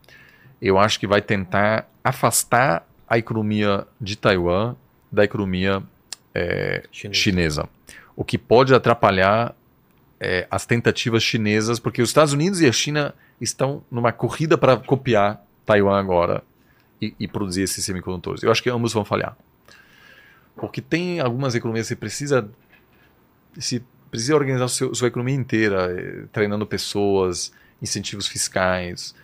eu 0.62 0.78
acho 0.78 1.00
que 1.00 1.08
vai 1.08 1.22
tentar 1.22 1.90
afastar 2.04 2.86
a 3.08 3.18
economia 3.18 3.88
de 4.00 4.18
Taiwan 4.18 4.76
da 5.10 5.24
economia 5.24 5.82
é, 6.36 6.84
chinesa, 6.92 7.70
o 8.14 8.26
que 8.26 8.38
pode 8.38 8.76
atrapalhar 8.76 9.56
é, 10.20 10.46
as 10.52 10.66
tentativas 10.66 11.24
chinesas, 11.24 11.80
porque 11.80 12.02
os 12.02 12.10
Estados 12.10 12.34
Unidos 12.34 12.60
e 12.60 12.68
a 12.68 12.74
China 12.74 13.16
estão 13.40 13.82
numa 13.90 14.12
corrida 14.12 14.58
para 14.58 14.76
copiar 14.76 15.42
Taiwan 15.66 15.98
agora 15.98 16.44
e, 17.06 17.16
e 17.20 17.28
produzir 17.28 17.64
esses 17.64 17.84
semicondutores. 17.84 18.44
Eu 18.44 18.52
acho 18.52 18.62
que 18.62 18.70
ambos 18.70 18.94
vão 18.94 19.04
falhar. 19.04 19.38
Porque 20.56 20.82
tem 20.82 21.20
algumas 21.20 21.56
economias 21.56 21.88
que 21.88 21.90
você 21.90 21.96
precisa 21.96 22.50
se 23.58 23.84
precisa 24.10 24.36
organizar 24.36 24.68
seu, 24.68 24.94
sua 24.94 25.08
economia 25.08 25.34
inteira, 25.34 25.92
eh, 25.92 26.26
treinando 26.32 26.68
pessoas, 26.68 27.52
incentivos 27.82 28.28
fiscais, 28.28 29.16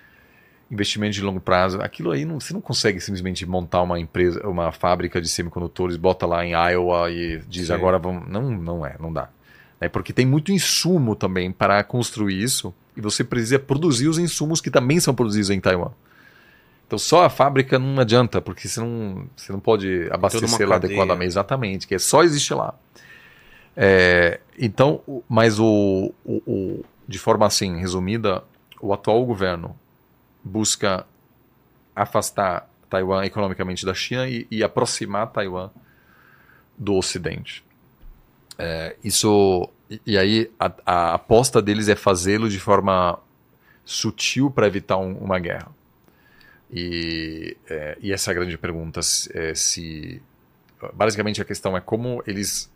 investimento 0.71 1.13
de 1.13 1.21
longo 1.21 1.39
prazo. 1.39 1.79
Aquilo 1.79 2.11
aí 2.11 2.25
não, 2.25 2.39
você 2.39 2.53
não 2.53 2.61
consegue 2.61 2.99
simplesmente 2.99 3.45
montar 3.45 3.83
uma 3.83 3.99
empresa, 3.99 4.47
uma 4.47 4.71
fábrica 4.71 5.21
de 5.21 5.29
semicondutores, 5.29 5.95
bota 5.95 6.25
lá 6.25 6.43
em 6.43 6.53
Iowa 6.53 7.11
e 7.11 7.39
diz 7.47 7.67
Sim. 7.67 7.73
agora 7.73 7.99
vamos. 7.99 8.27
Não, 8.27 8.49
não 8.49 8.85
é, 8.85 8.95
não 8.99 9.13
dá. 9.13 9.29
É 9.79 9.87
porque 9.87 10.11
tem 10.11 10.25
muito 10.25 10.51
insumo 10.51 11.15
também 11.15 11.51
para 11.51 11.83
construir 11.83 12.41
isso 12.41 12.73
e 12.97 13.01
você 13.01 13.23
precisa 13.23 13.59
produzir 13.59 14.07
os 14.07 14.17
insumos 14.17 14.59
que 14.59 14.71
também 14.71 14.99
são 14.99 15.13
produzidos 15.13 15.51
em 15.51 15.59
Taiwan. 15.59 15.91
Então 16.89 16.97
só 16.97 17.23
a 17.25 17.29
fábrica 17.29 17.77
não 17.77 18.01
adianta, 18.01 18.41
porque 18.41 18.67
você 18.67 18.79
não, 18.79 19.27
você 19.37 19.51
não 19.51 19.59
pode 19.59 20.07
abastecer 20.11 20.67
lá 20.67 20.77
adequadamente. 20.87 21.27
Exatamente, 21.27 21.87
que 21.87 21.93
é 21.93 21.99
só 21.99 22.23
existe 22.23 22.51
lá. 22.51 22.73
É, 23.77 24.39
então, 24.57 24.99
mas 25.29 25.59
o, 25.59 26.11
o- 26.25 26.41
o- 26.47 26.85
de 27.07 27.19
forma 27.19 27.45
assim, 27.45 27.77
resumida, 27.79 28.43
o 28.81 28.91
atual 28.91 29.23
governo 29.23 29.77
busca 30.43 31.05
afastar 31.95 32.67
Taiwan 32.89 33.23
economicamente 33.23 33.85
da 33.85 33.93
China 33.93 34.27
e, 34.27 34.47
e 34.49 34.63
aproximar 34.63 35.27
Taiwan 35.31 35.69
do 36.75 36.95
Ocidente. 36.95 37.63
É, 38.57 38.95
isso 39.03 39.69
e, 39.87 40.01
e 40.07 40.17
aí 40.17 40.49
a, 40.59 40.71
a 40.85 41.13
aposta 41.13 41.61
deles 41.61 41.87
é 41.87 41.95
fazê-lo 41.95 42.49
de 42.49 42.59
forma 42.59 43.19
sutil 43.85 44.49
para 44.49 44.65
evitar 44.65 44.97
um- 44.97 45.17
uma 45.19 45.37
guerra. 45.37 45.77
E, 46.71 47.57
é, 47.69 47.97
e 48.01 48.13
essa 48.13 48.29
é 48.29 48.31
a 48.31 48.35
grande 48.35 48.57
pergunta: 48.57 48.99
é, 49.33 49.53
se 49.55 50.21
basicamente 50.93 51.41
a 51.41 51.45
questão 51.45 51.75
é 51.75 51.81
como 51.81 52.23
eles 52.25 52.71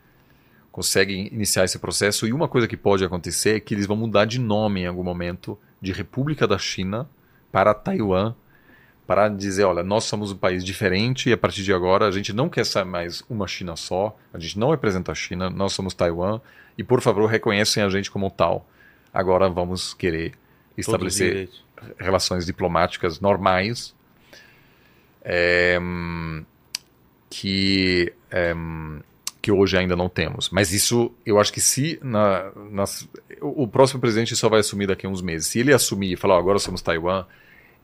conseguem 0.74 1.28
iniciar 1.32 1.64
esse 1.64 1.78
processo. 1.78 2.28
E 2.28 2.34
uma 2.34 2.48
coisa 2.48 2.68
que 2.68 2.76
pode 2.76 3.06
acontecer 3.06 3.58
é 3.58 3.60
que 3.60 3.76
eles 3.76 3.86
vão 3.86 3.96
mudar 3.96 4.26
de 4.26 4.40
nome 4.40 4.82
em 4.82 4.88
algum 4.88 5.04
momento 5.04 5.58
de 5.80 5.92
República 5.92 6.48
da 6.48 6.58
China 6.58 7.08
para 7.52 7.76
Taiwan, 7.76 8.34
para 9.06 9.30
dizer, 9.30 9.66
olha, 9.66 9.84
nós 9.84 10.06
somos 10.06 10.32
um 10.32 10.36
país 10.36 10.66
diferente 10.66 11.30
e 11.30 11.34
a 11.34 11.38
partir 11.38 11.62
de 11.62 11.72
agora 11.72 12.08
a 12.08 12.12
gente 12.12 12.34
não 12.34 12.50
quer 12.50 12.66
ser 12.66 12.84
mais 12.84 13.24
uma 13.30 13.46
China 13.46 13.76
só, 13.76 14.18
a 14.34 14.40
gente 14.40 14.58
não 14.58 14.72
representa 14.72 15.12
a 15.12 15.16
China, 15.16 15.50
nós 15.50 15.74
somos 15.74 15.94
Taiwan 15.94 16.42
e 16.76 16.84
por 16.84 17.02
favor 17.02 17.28
reconhecem 17.28 17.84
a 17.84 17.90
gente 17.90 18.10
como 18.10 18.32
tal. 18.32 18.68
Agora 19.14 19.48
vamos 19.50 19.94
querer 19.94 20.34
estabelecer. 20.76 21.50
Relações 22.00 22.46
diplomáticas 22.46 23.20
normais 23.20 23.94
é, 25.24 25.80
que 27.30 28.14
é, 28.32 28.54
que 29.42 29.52
hoje 29.52 29.78
ainda 29.78 29.96
não 29.96 30.08
temos. 30.08 30.50
Mas 30.50 30.72
isso, 30.72 31.12
eu 31.26 31.38
acho 31.40 31.52
que 31.52 31.60
se 31.60 32.00
na, 32.02 32.50
nas, 32.72 33.08
o 33.42 33.68
próximo 33.68 34.00
presidente 34.00 34.36
só 34.38 34.48
vai 34.48 34.62
assumir 34.62 34.88
daqui 34.88 35.06
a 35.06 35.10
uns 35.10 35.22
meses. 35.22 35.48
Se 35.48 35.60
ele 35.60 35.74
assumir 35.74 36.14
e 36.14 36.16
falar, 36.16 36.36
"Ó, 36.36 36.40
agora 36.40 36.60
somos 36.60 36.82
Taiwan, 36.82 37.26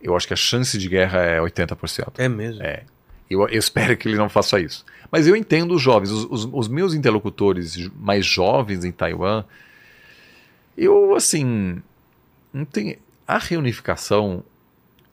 eu 0.02 0.16
acho 0.16 0.26
que 0.26 0.34
a 0.34 0.38
chance 0.38 0.78
de 0.78 0.88
guerra 0.88 1.20
é 1.20 1.40
80%. 1.42 2.14
É 2.18 2.30
mesmo. 2.30 2.64
É. 2.64 2.84
Eu, 3.30 3.42
eu 3.42 3.60
espero 3.60 3.96
que 3.98 4.08
ele 4.08 4.18
não 4.18 4.30
faça 4.30 4.58
isso. 4.60 4.86
Mas 5.12 5.28
eu 5.28 5.36
entendo 5.36 5.76
os 5.76 5.82
jovens, 5.82 6.12
os, 6.12 6.26
os- 6.32 6.50
os 6.52 6.68
meus 6.70 6.94
interlocutores 6.94 7.76
mais 7.96 8.26
jovens 8.26 8.86
em 8.86 8.92
Taiwan, 8.92 9.44
eu, 10.78 11.14
assim, 11.14 11.82
não 12.54 12.64
tem, 12.64 12.98
a 13.36 13.38
reunificação 13.38 14.44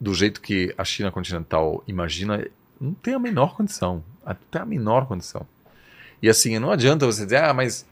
do 0.01 0.15
jeito 0.15 0.41
que 0.41 0.75
a 0.79 0.85
China 0.85 1.11
continental 1.11 1.83
imagina 1.87 2.47
não 2.81 2.93
tem 2.95 3.15
a 3.15 3.19
menor 3.19 3.55
condição. 3.55 4.03
Tem 4.51 4.61
a 4.61 4.67
menor 4.67 5.07
condição. 5.07 5.47
E 6.23 6.29
assim, 6.29 6.59
não 6.59 6.71
adianta 6.71 7.07
você 7.07 7.25
dizer, 7.25 7.37
ah, 7.43 7.53
mas 7.55 7.87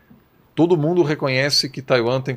todo 0.55 0.77
mundo 0.77 1.03
reconhece 1.03 1.69
que 1.69 1.83
Taiwan 1.83 2.21
tem, 2.21 2.37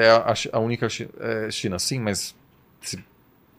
é 0.00 0.10
a, 0.52 0.58
única 0.58 0.86
é, 1.20 1.50
China. 1.50 1.78
Sim, 1.78 2.00
mas 2.00 2.34
se- 2.80 3.02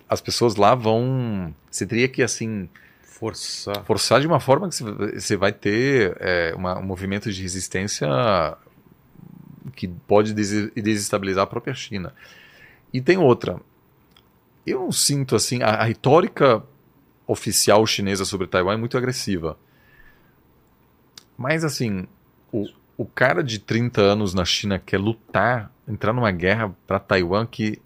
as 0.08 0.22
pessoas 0.22 0.56
lá 0.56 0.76
vão. 0.76 1.54
Você 1.70 1.86
teria 1.86 2.08
que, 2.08 2.22
assim, 2.22 2.70
Forçar. 3.04 3.84
forçar 3.84 4.22
de 4.22 4.28
uma 4.28 4.40
forma 4.40 4.70
que 4.70 4.76
você- 5.20 5.36
vai 5.38 5.52
ter 5.52 6.16
é, 6.20 6.54
uma- 6.56 6.78
um 6.78 6.84
movimento 6.84 7.32
de 7.32 7.42
resistência 7.42 8.08
que 9.76 9.88
pode 9.88 10.34
desestabilizar 10.34 11.44
a 11.44 11.48
própria 11.48 11.74
China. 11.74 12.14
E 12.96 13.02
tem 13.02 13.18
outra. 13.18 13.60
Eu 14.66 14.80
não 14.80 14.92
sinto 14.92 15.36
assim. 15.36 15.62
A, 15.62 15.72
a 15.72 15.84
retórica 15.84 16.64
oficial 17.28 17.86
chinesa 17.86 18.24
sobre 18.24 18.48
Taiwan 18.48 18.76
é 18.76 18.78
muito 18.78 18.98
agressiva. 18.98 19.58
Mas 21.38 21.66
assim, 21.66 22.08
o, 22.54 22.66
o 22.96 23.06
cara 23.06 23.44
de 23.44 23.60
30 23.60 24.00
anos 24.00 24.34
na 24.34 24.46
China 24.46 24.80
quer 24.80 24.98
lutar, 24.98 25.70
entrar 25.86 26.14
numa 26.14 26.32
guerra 26.32 26.74
para 26.88 26.98
Taiwan 26.98 27.46
que 27.46 27.82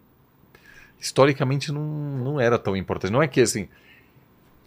historicamente 0.99 1.71
não, 1.71 1.81
não 1.81 2.39
era 2.39 2.59
tão 2.59 2.77
importante. 2.77 3.11
Não 3.11 3.23
é 3.23 3.27
que 3.27 3.41
assim. 3.41 3.67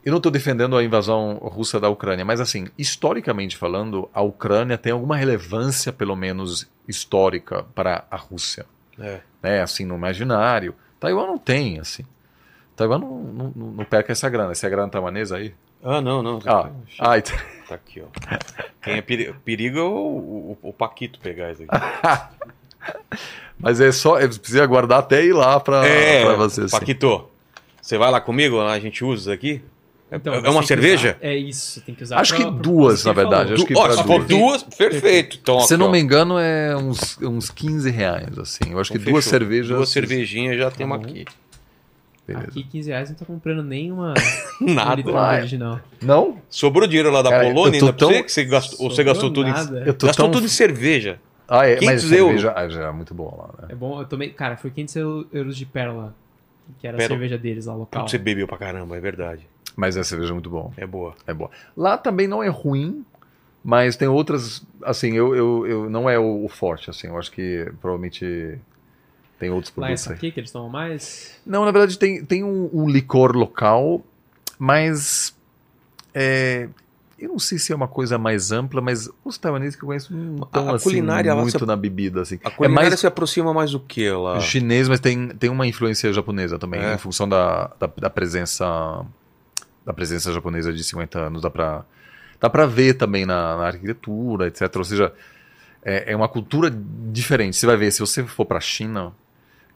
Eu 0.04 0.10
não 0.10 0.16
estou 0.16 0.32
defendendo 0.32 0.76
a 0.76 0.82
invasão 0.82 1.34
russa 1.36 1.78
da 1.78 1.88
Ucrânia, 1.88 2.24
mas 2.24 2.40
assim, 2.40 2.66
historicamente 2.76 3.56
falando, 3.56 4.10
a 4.12 4.20
Ucrânia 4.20 4.76
tem 4.76 4.90
alguma 4.90 5.16
relevância, 5.16 5.92
pelo 5.92 6.16
menos 6.16 6.68
histórica, 6.88 7.62
para 7.76 8.04
a 8.10 8.16
Rússia. 8.16 8.66
É. 8.98 9.20
Né? 9.42 9.62
Assim, 9.62 9.84
no 9.84 9.94
imaginário. 9.94 10.74
Taiwan 11.00 11.26
não 11.26 11.38
tem, 11.38 11.78
assim. 11.80 12.04
Taiwan 12.76 12.98
não, 12.98 13.18
não, 13.22 13.52
não, 13.54 13.84
perca 13.84 14.12
essa 14.12 14.28
grana. 14.28 14.52
Essa 14.52 14.66
é 14.66 14.68
a 14.68 14.70
grana 14.70 14.88
taiwanesa 14.88 15.36
aí? 15.36 15.54
Ah, 15.84 16.00
não, 16.00 16.22
não. 16.22 16.40
Ah, 16.46 16.70
ah, 17.00 17.18
então- 17.18 17.36
Tá 17.68 17.74
aqui, 17.76 18.02
ó. 18.02 18.06
Quem 18.82 18.94
é 18.98 19.02
peri- 19.02 19.32
perigo 19.44 19.78
é 19.78 19.82
o, 19.82 19.86
o, 19.86 20.58
o 20.62 20.72
Paquito 20.72 21.18
pegar 21.20 21.52
isso 21.52 21.64
aqui. 21.66 21.84
mas 23.58 23.80
é 23.80 23.90
só. 23.92 24.18
é- 24.18 24.26
Precisa 24.28 24.66
guardar 24.66 24.98
até 25.00 25.24
ir 25.24 25.32
lá 25.32 25.58
para 25.60 25.86
É, 25.86 26.24
você. 26.36 26.62
assim. 26.62 26.70
Paquito, 26.78 27.28
você 27.80 27.96
vai 27.98 28.10
lá 28.10 28.20
comigo? 28.20 28.60
A 28.60 28.78
gente 28.78 29.04
usa 29.04 29.22
isso 29.22 29.32
aqui? 29.32 29.62
É- 30.12 30.16
Então, 30.16 30.34
é 30.34 30.38
uma 30.50 30.60
tem 30.60 30.62
cerveja? 30.66 31.16
usar- 31.18 31.26
É 31.26 31.34
isso, 31.36 31.80
tem 31.80 31.94
que 31.94 32.02
usar. 32.04 32.18
Acho 32.20 32.36
pra- 32.36 32.44
que 32.44 32.50
duas, 32.50 33.04
na 33.04 33.12
verdade. 33.14 33.54
Acho 33.54 33.64
que 33.64 33.72
pra 33.72 33.92
se 33.92 34.04
for 34.04 34.22
duas. 34.24 34.62
duas, 34.62 34.76
perfeito. 34.76 35.38
Então, 35.40 35.60
Se 35.60 35.74
não 35.76 35.86
ó. 35.86 35.90
me 35.90 35.98
engano, 35.98 36.38
é 36.38 36.76
uns, 36.76 37.18
uns 37.22 37.48
15 37.48 37.90
reais, 37.90 38.38
assim. 38.38 38.72
Eu 38.72 38.78
acho 38.78 38.92
Então 38.92 39.04
que 39.04 39.10
duas 39.10 39.24
fechou. 39.24 39.38
cervejas. 39.38 39.68
Duas 39.76 39.88
cervejinhas 39.88 40.58
já 40.58 40.70
temos 40.70 40.98
bom. 40.98 41.04
aqui. 41.04 41.24
Beleza. 42.26 42.46
Aqui 42.48 42.62
15 42.62 42.90
reais 42.90 43.08
não 43.10 43.16
tá 43.16 43.24
comprando 43.24 43.62
nenhuma 43.64 44.14
Nada. 44.60 45.00
é. 45.10 45.38
original. 45.40 45.80
Não? 46.00 46.36
Sobrou 46.48 46.86
dinheiro 46.86 47.10
lá 47.10 47.20
da 47.22 47.30
Cara, 47.30 47.44
Polônia 47.46 47.76
eu 47.78 47.80
tô 47.80 47.86
ainda 47.86 47.92
pra 47.96 48.06
tão- 48.06 48.08
você? 48.10 48.22
Que 48.22 48.32
você 48.32 48.44
gastou, 48.44 48.84
ou 48.84 48.90
você 48.90 49.02
gastou 49.04 49.30
tudo 49.32 49.48
em. 49.48 49.52
Eu 49.86 49.94
tô 49.94 50.06
gastou 50.06 50.26
tão- 50.26 50.30
tudo 50.32 50.44
em 50.44 50.48
cerveja. 50.48 51.18
Ah, 51.48 51.66
é, 51.66 51.72
mas 51.72 51.80
500 51.80 52.12
euros. 52.12 52.40
cerveja 52.42 52.52
ah, 52.54 52.68
já 52.68 52.88
é 52.88 52.92
muito 52.92 53.12
boa 53.12 53.34
lá, 53.36 53.48
né? 53.62 53.68
É 53.70 53.74
bom, 53.74 54.00
eu 54.00 54.06
tomei. 54.06 54.28
Cara, 54.30 54.56
foi 54.56 54.70
500 54.70 55.26
euros 55.32 55.56
de 55.56 55.66
pérola. 55.66 56.14
Que 56.78 56.86
era 56.86 56.96
a 56.96 57.06
cerveja 57.06 57.36
deles 57.36 57.66
lá 57.66 57.74
local. 57.74 58.06
Você 58.08 58.16
bebeu 58.18 58.46
pra 58.46 58.56
caramba, 58.56 58.96
é 58.96 59.00
verdade. 59.00 59.46
Mas 59.76 59.96
a 59.96 60.04
cerveja 60.04 60.30
é 60.30 60.34
muito 60.34 60.50
bom. 60.50 60.72
É 60.76 60.86
boa. 60.86 61.14
É 61.26 61.32
boa. 61.34 61.50
Lá 61.76 61.96
também 61.96 62.26
não 62.28 62.42
é 62.42 62.48
ruim, 62.48 63.04
mas 63.64 63.96
tem 63.96 64.08
outras. 64.08 64.62
Assim, 64.82 65.12
eu, 65.14 65.34
eu, 65.34 65.66
eu 65.66 65.90
não 65.90 66.08
é 66.10 66.18
o, 66.18 66.44
o 66.44 66.48
forte, 66.48 66.90
assim. 66.90 67.06
Eu 67.06 67.18
acho 67.18 67.30
que 67.32 67.70
provavelmente 67.80 68.58
tem 69.38 69.50
outros 69.50 69.72
Lá 69.76 69.86
é 69.86 69.88
produtos 69.90 70.08
aí. 70.08 70.14
aqui 70.16 70.30
que 70.32 70.40
eles 70.40 70.50
tomam 70.50 70.68
mais. 70.68 71.40
Não, 71.46 71.64
na 71.64 71.70
verdade 71.70 71.98
tem, 71.98 72.24
tem 72.24 72.44
um, 72.44 72.68
um 72.72 72.88
licor 72.88 73.34
local, 73.36 74.02
mas. 74.58 75.34
é, 76.14 76.68
eu 77.18 77.28
não 77.28 77.38
sei 77.38 77.56
se 77.56 77.72
é 77.72 77.76
uma 77.76 77.86
coisa 77.86 78.18
mais 78.18 78.50
ampla, 78.50 78.80
mas 78.80 79.08
os 79.24 79.38
taiwaneses 79.38 79.76
que 79.76 79.84
eu 79.84 79.86
conheço 79.86 80.12
não 80.12 80.42
estão 80.44 80.68
a 80.68 80.74
assim, 80.74 80.84
culinária 80.90 81.32
lá 81.32 81.40
muito 81.40 81.56
se- 81.56 81.64
na 81.66 81.76
bebida. 81.76 82.20
Assim. 82.22 82.34
A 82.42 82.50
culinária 82.50 82.88
é 82.88 82.90
mais 82.90 83.00
se 83.00 83.06
aproxima 83.06 83.54
mais 83.54 83.70
do 83.70 83.78
que 83.78 84.10
lá? 84.10 84.40
chinês, 84.40 84.88
mas 84.88 84.98
tem, 84.98 85.28
tem 85.28 85.48
uma 85.48 85.64
influência 85.64 86.12
japonesa 86.12 86.58
também, 86.58 86.80
É. 86.80 86.94
em 86.94 86.98
função 86.98 87.28
da, 87.28 87.70
da, 87.78 87.86
da 87.96 88.10
presença 88.10 89.04
da 89.84 89.92
presença 89.92 90.32
japonesa 90.32 90.72
de 90.72 90.82
50 90.84 91.18
anos. 91.18 91.42
Dá 91.42 91.50
pra, 91.50 91.84
dá 92.40 92.48
pra 92.50 92.66
ver 92.66 92.94
também 92.94 93.24
na, 93.26 93.56
na 93.56 93.66
arquitetura, 93.66 94.46
etc. 94.46 94.74
Ou 94.76 94.84
seja, 94.84 95.12
é, 95.82 96.12
é 96.12 96.16
uma 96.16 96.28
cultura 96.28 96.70
diferente. 97.10 97.56
Você 97.56 97.66
vai 97.66 97.76
ver, 97.76 97.90
se 97.92 98.00
você 98.00 98.24
for 98.24 98.44
pra 98.44 98.60
China 98.60 99.12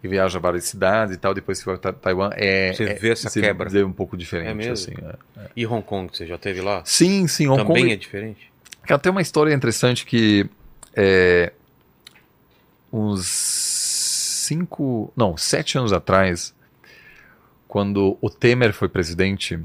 e 0.04 0.08
viaja 0.08 0.38
a 0.38 0.40
várias 0.40 0.64
cidades 0.64 1.14
e 1.14 1.18
tal, 1.18 1.32
depois 1.34 1.58
você 1.58 1.64
vai 1.64 1.78
para 1.78 1.92
Taiwan, 1.92 2.30
é, 2.34 2.72
Você 2.72 2.84
é- 2.84 2.94
vê 2.94 3.10
essa 3.10 3.28
você 3.28 3.40
quebra. 3.40 3.68
vê 3.68 3.82
um 3.82 3.92
pouco 3.92 4.16
diferente. 4.16 4.50
É 4.50 4.54
mesmo? 4.54 4.72
assim, 4.74 4.92
é. 5.02 5.50
E 5.56 5.66
Hong 5.66 5.82
Kong, 5.82 6.10
você 6.14 6.26
já 6.26 6.38
teve 6.38 6.60
lá? 6.60 6.82
Sim, 6.84 7.26
sim, 7.26 7.48
Hong 7.48 7.64
Também 7.64 7.82
Kong 7.84 7.92
é 7.92 7.96
diferente? 7.96 8.52
Cara, 8.82 9.00
tem 9.00 9.10
uma 9.10 9.22
história 9.22 9.52
interessante 9.52 10.06
que 10.06 10.48
é, 10.94 11.52
uns 12.92 13.26
cinco, 13.26 15.12
não, 15.16 15.36
sete 15.36 15.76
anos 15.76 15.92
atrás, 15.92 16.54
quando 17.66 18.16
o 18.20 18.30
Temer 18.30 18.72
foi 18.72 18.88
presidente, 18.88 19.58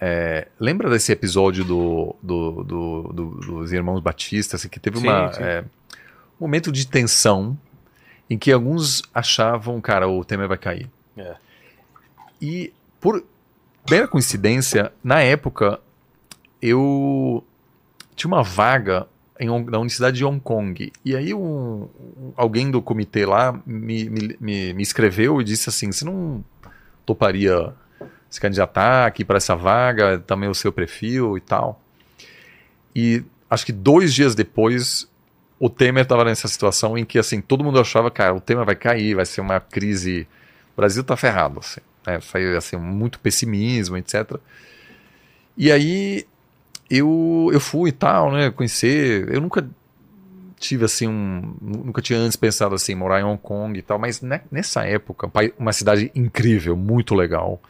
é, 0.00 0.48
lembra 0.58 0.88
desse 0.88 1.12
episódio 1.12 1.64
do, 1.64 2.16
do- 2.22 2.64
do- 2.64 3.12
do- 3.12 3.30
dos 3.40 3.72
irmãos 3.72 4.00
Batista, 4.00 4.56
assim, 4.56 4.68
que 4.68 4.80
teve 4.80 4.98
Sim, 4.98 5.06
uma, 5.08 5.32
sim. 5.32 5.42
é, 5.42 5.64
um 6.40 6.44
momento 6.44 6.72
de 6.72 6.86
tensão 6.86 7.58
em 8.28 8.38
que 8.38 8.50
alguns 8.50 9.02
achavam, 9.12 9.80
cara, 9.80 10.08
o 10.08 10.24
Temer 10.24 10.48
vai 10.48 10.56
cair. 10.56 10.88
É. 11.16 11.34
E 12.40 12.72
por 13.00 13.22
mera 13.90 14.08
coincidência, 14.08 14.92
na 15.04 15.20
época 15.20 15.78
eu 16.62 17.44
tinha 18.14 18.28
uma 18.28 18.42
vaga 18.42 19.06
em, 19.38 19.48
na 19.48 19.78
Universidade 19.78 20.16
de 20.16 20.24
Hong 20.24 20.40
Kong. 20.40 20.92
E 21.04 21.16
aí 21.16 21.34
um, 21.34 21.88
alguém 22.36 22.70
do 22.70 22.80
comitê 22.80 23.26
lá 23.26 23.60
me, 23.66 24.08
me, 24.08 24.36
me, 24.40 24.72
me 24.74 24.82
escreveu 24.82 25.40
e 25.40 25.44
disse 25.44 25.68
assim, 25.68 25.90
você 25.90 26.04
não 26.04 26.44
toparia 27.04 27.74
se 28.30 28.40
candidatar 28.40 29.06
aqui 29.06 29.24
para 29.24 29.38
essa 29.38 29.56
vaga, 29.56 30.18
também 30.20 30.48
o 30.48 30.54
seu 30.54 30.72
perfil 30.72 31.36
e 31.36 31.40
tal. 31.40 31.82
E 32.94 33.24
acho 33.50 33.66
que 33.66 33.72
dois 33.72 34.14
dias 34.14 34.36
depois 34.36 35.10
o 35.58 35.68
Temer 35.68 36.04
estava 36.04 36.24
nessa 36.24 36.46
situação 36.46 36.96
em 36.96 37.04
que 37.04 37.18
assim 37.18 37.40
todo 37.40 37.64
mundo 37.64 37.80
achava, 37.80 38.10
cara, 38.10 38.32
o 38.34 38.40
Temer 38.40 38.64
vai 38.64 38.76
cair, 38.76 39.16
vai 39.16 39.26
ser 39.26 39.40
uma 39.40 39.58
crise, 39.58 40.28
o 40.74 40.80
Brasil 40.80 41.02
está 41.02 41.16
ferrado, 41.16 41.58
assim, 41.58 41.80
né? 42.06 42.20
foi 42.20 42.56
assim 42.56 42.76
muito 42.76 43.18
pessimismo, 43.18 43.96
etc. 43.96 44.36
E 45.56 45.72
aí 45.72 46.24
eu 46.88 47.50
eu 47.52 47.60
fui 47.60 47.90
e 47.90 47.92
tal, 47.92 48.30
né, 48.32 48.50
conhecer, 48.50 49.28
eu 49.28 49.40
nunca 49.40 49.68
tive 50.56 50.84
assim 50.84 51.08
um, 51.08 51.56
nunca 51.60 52.00
tinha 52.00 52.18
antes 52.18 52.36
pensado 52.36 52.74
assim 52.74 52.94
morar 52.94 53.20
em 53.20 53.24
Hong 53.24 53.40
Kong 53.42 53.76
e 53.76 53.82
tal, 53.82 53.98
mas 53.98 54.22
nessa 54.50 54.84
época, 54.84 55.30
uma 55.58 55.72
cidade 55.72 56.12
incrível, 56.14 56.76
muito 56.76 57.14
legal 57.14 57.60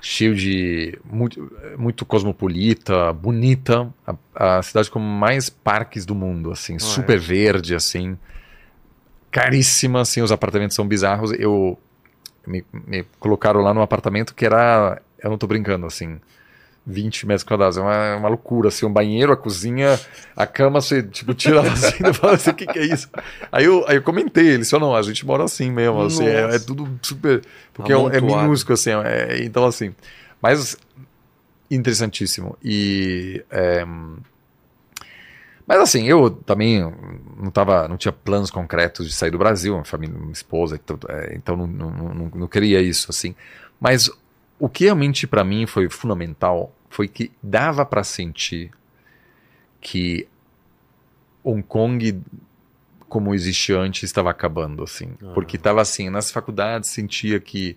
cheio 0.00 0.34
de. 0.34 0.98
muito, 1.04 1.52
muito 1.76 2.04
cosmopolita, 2.04 3.12
bonita. 3.12 3.92
A, 4.06 4.58
a, 4.58 4.62
cidade 4.62 4.90
com 4.90 4.98
mais 4.98 5.48
parques 5.48 6.04
do 6.04 6.14
mundo, 6.14 6.50
assim, 6.50 6.76
oh, 6.76 6.80
super 6.80 7.18
verde, 7.18 7.74
assim. 7.74 8.18
Caríssima, 9.30 10.00
assim, 10.00 10.22
os 10.22 10.32
apartamentos 10.32 10.74
são 10.74 10.86
bizarros. 10.86 11.32
Eu. 11.32 11.78
Me, 12.46 12.64
me 12.72 13.04
colocaram 13.20 13.60
lá 13.60 13.74
num 13.74 13.82
apartamento 13.82 14.34
que 14.34 14.46
era. 14.46 15.00
Eu 15.22 15.30
não 15.30 15.38
tô 15.38 15.46
brincando, 15.46 15.86
assim. 15.86 16.20
20 16.86 17.26
metros 17.26 17.44
quadrados. 17.44 17.76
É 17.76 17.80
uma, 17.80 17.94
é 17.94 18.16
uma 18.16 18.28
loucura, 18.28 18.68
assim, 18.68 18.86
um 18.86 18.92
banheiro, 18.92 19.32
a 19.32 19.36
cozinha, 19.36 19.98
a 20.36 20.46
cama, 20.46 20.80
você, 20.80 21.02
tipo, 21.02 21.34
tira 21.34 21.60
assim 21.60 21.96
e 22.08 22.12
fala 22.14 22.34
assim, 22.34 22.50
o 22.50 22.54
que, 22.54 22.66
que 22.66 22.78
é 22.78 22.86
isso? 22.86 23.08
Aí 23.52 23.64
eu, 23.64 23.84
aí 23.86 23.96
eu 23.96 24.02
comentei, 24.02 24.48
eles 24.48 24.70
falaram, 24.70 24.92
não, 24.92 24.96
a 24.96 25.02
gente 25.02 25.24
mora 25.26 25.44
assim 25.44 25.70
mesmo, 25.70 26.00
assim, 26.02 26.26
é, 26.26 26.56
é, 26.56 26.58
tudo 26.58 26.88
super... 27.02 27.42
Porque 27.74 27.92
é, 27.92 27.96
é, 27.96 28.20
minúsculo, 28.20 28.74
assim, 28.74 28.90
é, 28.90 29.44
então 29.44 29.64
assim... 29.64 29.94
Mas 30.40 30.76
interessantíssimo. 31.70 32.56
E... 32.62 33.44
É, 33.50 33.84
mas 35.68 35.80
assim, 35.80 36.08
eu 36.08 36.30
também 36.30 36.80
não, 37.36 37.50
tava, 37.50 37.86
não 37.86 37.98
tinha 37.98 38.10
planos 38.10 38.50
concretos 38.50 39.06
de 39.06 39.14
sair 39.14 39.30
do 39.30 39.36
Brasil, 39.36 39.74
minha 39.74 39.84
família, 39.84 40.18
minha 40.18 40.32
esposa, 40.32 40.80
então, 40.82 40.98
então 41.30 41.56
não, 41.58 41.66
não, 41.66 41.90
não, 41.90 42.30
não 42.34 42.48
queria 42.48 42.80
isso, 42.80 43.10
assim. 43.10 43.34
Mas 43.78 44.10
o 44.58 44.68
que 44.68 44.84
realmente 44.84 45.26
para 45.26 45.44
mim 45.44 45.66
foi 45.66 45.88
fundamental 45.88 46.74
foi 46.90 47.06
que 47.06 47.30
dava 47.42 47.84
para 47.84 48.02
sentir 48.02 48.70
que 49.80 50.26
Hong 51.44 51.62
Kong 51.62 52.20
como 53.08 53.34
existia 53.34 53.78
antes 53.78 54.02
estava 54.02 54.30
acabando 54.30 54.82
assim. 54.82 55.10
Porque 55.32 55.56
estava 55.56 55.80
assim 55.80 56.10
nas 56.10 56.30
faculdades 56.30 56.90
sentia 56.90 57.40
que 57.40 57.76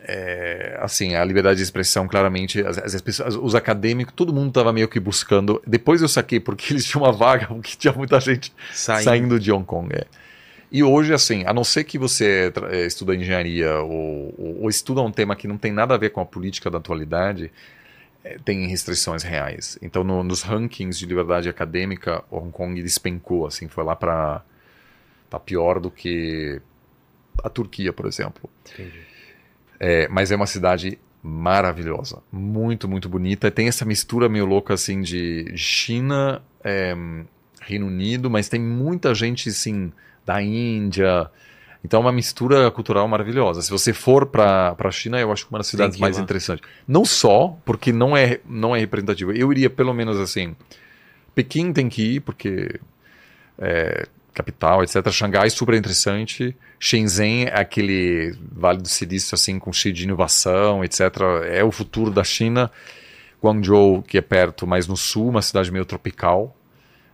é, 0.00 0.78
assim 0.80 1.14
a 1.14 1.24
liberdade 1.24 1.58
de 1.58 1.62
expressão 1.62 2.08
claramente 2.08 2.60
as, 2.62 2.78
as 2.78 3.00
pessoas, 3.00 3.36
os 3.36 3.54
acadêmicos 3.54 4.14
todo 4.14 4.32
mundo 4.32 4.48
estava 4.48 4.72
meio 4.72 4.88
que 4.88 4.98
buscando. 4.98 5.62
Depois 5.66 6.02
eu 6.02 6.08
saquei 6.08 6.40
porque 6.40 6.72
eles 6.74 6.84
tinham 6.84 7.04
uma 7.04 7.12
vaga 7.12 7.46
porque 7.54 7.76
tinha 7.76 7.92
muita 7.92 8.18
gente 8.20 8.52
saindo, 8.72 9.04
saindo 9.04 9.40
de 9.40 9.52
Hong 9.52 9.64
Kong 9.64 9.94
é. 9.94 10.06
E 10.70 10.82
hoje, 10.82 11.14
assim, 11.14 11.44
a 11.46 11.52
não 11.52 11.64
ser 11.64 11.84
que 11.84 11.98
você 11.98 12.52
é, 12.70 12.86
estuda 12.86 13.14
engenharia 13.14 13.78
ou, 13.80 14.34
ou, 14.36 14.62
ou, 14.62 14.68
estuda 14.68 15.00
um 15.00 15.10
tema 15.10 15.34
que 15.34 15.48
não 15.48 15.56
tem 15.56 15.72
nada 15.72 15.94
a 15.94 15.98
ver 15.98 16.10
com 16.10 16.20
a 16.20 16.26
política 16.26 16.70
da 16.70 16.76
atualidade, 16.76 17.50
é, 18.22 18.38
tem 18.44 18.66
restrições 18.66 19.22
reais. 19.22 19.78
Então, 19.80 20.04
no, 20.04 20.22
nos 20.22 20.42
rankings 20.42 20.98
de 20.98 21.06
liberdade 21.06 21.48
acadêmica, 21.48 22.22
Hong 22.30 22.50
Kong 22.50 22.82
despencou, 22.82 23.46
assim, 23.46 23.66
foi 23.66 23.82
lá 23.82 23.96
para 23.96 24.42
tá 25.30 25.38
pior 25.38 25.80
do 25.80 25.90
que 25.90 26.60
a 27.42 27.48
Turquia, 27.48 27.92
por 27.92 28.06
exemplo. 28.06 28.48
É, 29.80 30.08
mas 30.08 30.30
é 30.30 30.36
uma 30.36 30.46
cidade 30.46 30.98
maravilhosa, 31.22 32.22
muito, 32.30 32.86
muito 32.86 33.08
bonita. 33.08 33.50
Tem 33.50 33.68
essa 33.68 33.84
mistura 33.84 34.28
meio 34.28 34.44
louca, 34.44 34.74
assim, 34.74 35.00
de 35.00 35.50
China, 35.56 36.42
é, 36.62 36.94
Reino 37.60 37.86
Unido, 37.86 38.28
mas 38.30 38.48
tem 38.48 38.60
muita 38.60 39.14
gente, 39.14 39.48
assim 39.48 39.92
da 40.28 40.42
Índia. 40.42 41.30
Então 41.82 42.00
é 42.00 42.02
uma 42.02 42.12
mistura 42.12 42.70
cultural 42.70 43.08
maravilhosa. 43.08 43.62
Se 43.62 43.70
você 43.70 43.94
for 43.94 44.26
para 44.26 44.76
a 44.78 44.90
China, 44.90 45.18
eu 45.18 45.32
acho 45.32 45.46
que 45.46 45.52
uma 45.52 45.58
das 45.58 45.68
cidades 45.68 45.98
mais 45.98 46.18
interessantes. 46.18 46.68
Não 46.86 47.04
só 47.04 47.58
porque 47.64 47.92
não 47.92 48.14
é 48.14 48.40
não 48.46 48.76
é 48.76 48.78
representativo. 48.78 49.32
Eu 49.32 49.50
iria 49.50 49.70
pelo 49.70 49.94
menos 49.94 50.18
assim. 50.18 50.54
Pequim 51.34 51.72
tem 51.72 51.88
que 51.88 52.16
ir 52.16 52.20
porque 52.20 52.78
é, 53.58 54.06
capital, 54.34 54.82
etc. 54.82 55.08
Xangai 55.10 55.48
super 55.48 55.74
interessante. 55.74 56.54
Shenzhen 56.78 57.44
é 57.46 57.58
aquele 57.58 58.36
Vale 58.52 58.82
do 58.82 58.88
Silício 58.88 59.34
assim 59.34 59.58
com 59.58 59.72
cheio 59.72 59.94
de 59.94 60.04
inovação, 60.04 60.84
etc. 60.84 61.00
É 61.50 61.64
o 61.64 61.72
futuro 61.72 62.10
da 62.10 62.22
China. 62.22 62.70
Guangzhou, 63.42 64.02
que 64.02 64.18
é 64.18 64.20
perto, 64.20 64.66
mais 64.66 64.88
no 64.88 64.96
sul, 64.96 65.28
uma 65.28 65.40
cidade 65.40 65.70
meio 65.70 65.84
tropical 65.86 66.57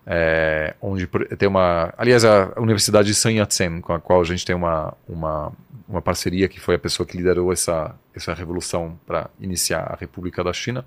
é, 0.06 0.74
onde 0.80 1.06
tem 1.06 1.48
uma. 1.48 1.92
Aliás, 1.96 2.24
a 2.24 2.52
Universidade 2.58 3.08
de 3.08 3.14
Sun 3.14 3.30
Yat-sen, 3.30 3.80
com 3.80 3.92
a 3.92 4.00
qual 4.00 4.20
a 4.20 4.24
gente 4.24 4.44
tem 4.44 4.54
uma, 4.54 4.94
uma, 5.08 5.52
uma 5.88 6.02
parceria, 6.02 6.48
que 6.48 6.60
foi 6.60 6.74
a 6.74 6.78
pessoa 6.78 7.06
que 7.06 7.16
liderou 7.16 7.52
essa, 7.52 7.94
essa 8.14 8.34
revolução 8.34 8.98
para 9.06 9.30
iniciar 9.40 9.80
a 9.92 9.96
República 9.96 10.44
da 10.44 10.52
China. 10.52 10.84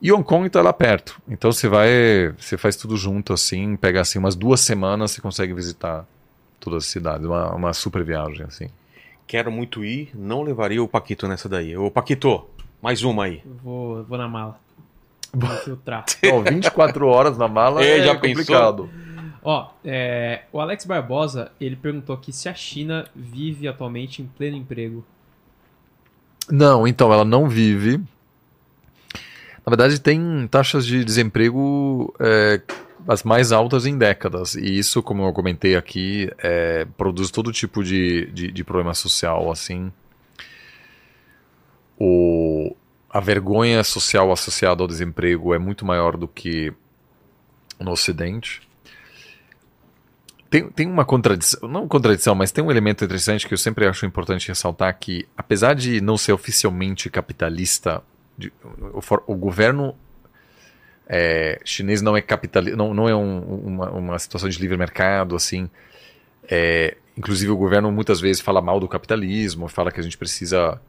E 0.00 0.12
Hong 0.12 0.24
Kong 0.24 0.46
está 0.46 0.62
lá 0.62 0.72
perto. 0.72 1.20
Então 1.28 1.50
você 1.50 1.68
vai, 1.68 2.32
você 2.38 2.56
faz 2.56 2.76
tudo 2.76 2.96
junto 2.96 3.32
assim, 3.32 3.76
pega 3.76 4.00
assim 4.00 4.18
umas 4.18 4.36
duas 4.36 4.60
semanas, 4.60 5.10
você 5.10 5.20
consegue 5.20 5.52
visitar 5.52 6.06
todas 6.60 6.84
as 6.84 6.90
cidades. 6.90 7.26
Uma, 7.26 7.54
uma 7.54 7.72
super 7.72 8.04
viagem 8.04 8.46
assim. 8.46 8.68
Quero 9.26 9.50
muito 9.50 9.84
ir, 9.84 10.10
não 10.14 10.42
levaria 10.42 10.82
o 10.82 10.88
Paquito 10.88 11.28
nessa 11.28 11.48
daí. 11.48 11.76
Ô 11.76 11.90
Paquito, 11.90 12.46
mais 12.80 13.02
uma 13.02 13.24
aí. 13.24 13.42
Vou, 13.62 14.04
vou 14.04 14.16
na 14.16 14.28
mala. 14.28 14.67
Filtrar. 15.64 16.04
Ó, 16.32 16.40
24 16.40 17.06
horas 17.06 17.36
na 17.36 17.48
mala 17.48 17.82
é, 17.82 17.98
é 17.98 18.04
já 18.04 18.14
complicado. 18.14 18.88
Ó, 19.42 19.70
é, 19.84 20.42
o 20.52 20.60
Alex 20.60 20.84
Barbosa, 20.84 21.52
ele 21.60 21.76
perguntou 21.76 22.14
aqui 22.14 22.32
se 22.32 22.48
a 22.48 22.54
China 22.54 23.06
vive 23.14 23.68
atualmente 23.68 24.20
em 24.20 24.26
pleno 24.26 24.56
emprego. 24.56 25.04
Não, 26.50 26.86
então, 26.86 27.12
ela 27.12 27.24
não 27.24 27.48
vive. 27.48 27.98
Na 29.64 29.70
verdade, 29.70 30.00
tem 30.00 30.46
taxas 30.50 30.86
de 30.86 31.04
desemprego 31.04 32.14
é, 32.18 32.60
as 33.06 33.22
mais 33.22 33.52
altas 33.52 33.86
em 33.86 33.96
décadas. 33.96 34.54
E 34.54 34.78
isso, 34.78 35.02
como 35.02 35.24
eu 35.26 35.32
comentei 35.32 35.76
aqui, 35.76 36.30
é, 36.38 36.86
produz 36.96 37.30
todo 37.30 37.52
tipo 37.52 37.84
de, 37.84 38.26
de, 38.32 38.50
de 38.50 38.64
problema 38.64 38.94
social, 38.94 39.50
assim. 39.50 39.92
O, 41.98 42.74
a 43.10 43.20
vergonha 43.20 43.82
social 43.82 44.30
associada 44.30 44.82
ao 44.82 44.88
desemprego 44.88 45.54
é 45.54 45.58
muito 45.58 45.84
maior 45.84 46.16
do 46.16 46.28
que 46.28 46.72
no 47.80 47.92
Ocidente. 47.92 48.68
Tem, 50.50 50.68
tem 50.70 50.86
uma 50.86 51.04
contradição, 51.04 51.68
não 51.68 51.86
contradição, 51.86 52.34
mas 52.34 52.50
tem 52.50 52.64
um 52.64 52.70
elemento 52.70 53.04
interessante 53.04 53.46
que 53.46 53.52
eu 53.52 53.58
sempre 53.58 53.86
acho 53.86 54.06
importante 54.06 54.48
ressaltar 54.48 54.98
que, 54.98 55.28
apesar 55.36 55.74
de 55.74 56.00
não 56.00 56.16
ser 56.16 56.32
oficialmente 56.32 57.10
capitalista, 57.10 58.02
de, 58.36 58.52
o, 58.94 59.02
o, 59.26 59.34
governo 59.36 59.94
é, 61.06 61.60
chinês 61.64 62.00
não 62.00 62.16
é 62.16 62.22
capitalista, 62.22 62.76
não, 62.76 62.94
não 62.94 63.08
é 63.08 63.14
um, 63.14 63.40
uma, 63.40 63.90
uma 63.90 64.18
situação 64.18 64.48
de 64.48 64.58
livre 64.58 64.76
mercado, 64.78 65.36
assim. 65.36 65.68
É, 66.50 66.96
inclusive 67.16 67.52
o 67.52 67.56
governo 67.56 67.92
muitas 67.92 68.18
vezes 68.18 68.40
fala 68.40 68.62
mal 68.62 68.80
do 68.80 68.88
capitalismo, 68.88 69.68
fala 69.68 69.92
que 69.92 70.00
a 70.00 70.02
gente 70.02 70.16
precisa 70.16 70.80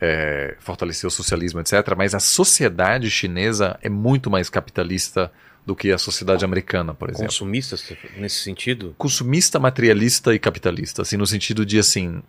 é, 0.00 0.56
fortalecer 0.58 1.06
o 1.06 1.10
socialismo, 1.10 1.60
etc. 1.60 1.72
Mas 1.96 2.14
a 2.14 2.20
sociedade 2.20 3.10
chinesa 3.10 3.78
é 3.82 3.88
muito 3.88 4.30
mais 4.30 4.50
capitalista 4.50 5.32
do 5.64 5.74
que 5.74 5.90
a 5.90 5.98
sociedade 5.98 6.44
americana, 6.44 6.94
por 6.94 7.08
exemplo. 7.08 7.26
Consumista 7.26 7.76
nesse 8.16 8.42
sentido? 8.42 8.94
Consumista, 8.96 9.58
materialista 9.58 10.32
e 10.32 10.38
capitalista, 10.38 11.02
assim 11.02 11.16
no 11.16 11.26
sentido 11.26 11.66
de 11.66 11.78
assim, 11.78 12.22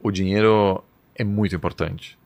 o 0.00 0.12
dinheiro 0.12 0.82
é 1.16 1.24
muito 1.24 1.56
importante. 1.56 2.16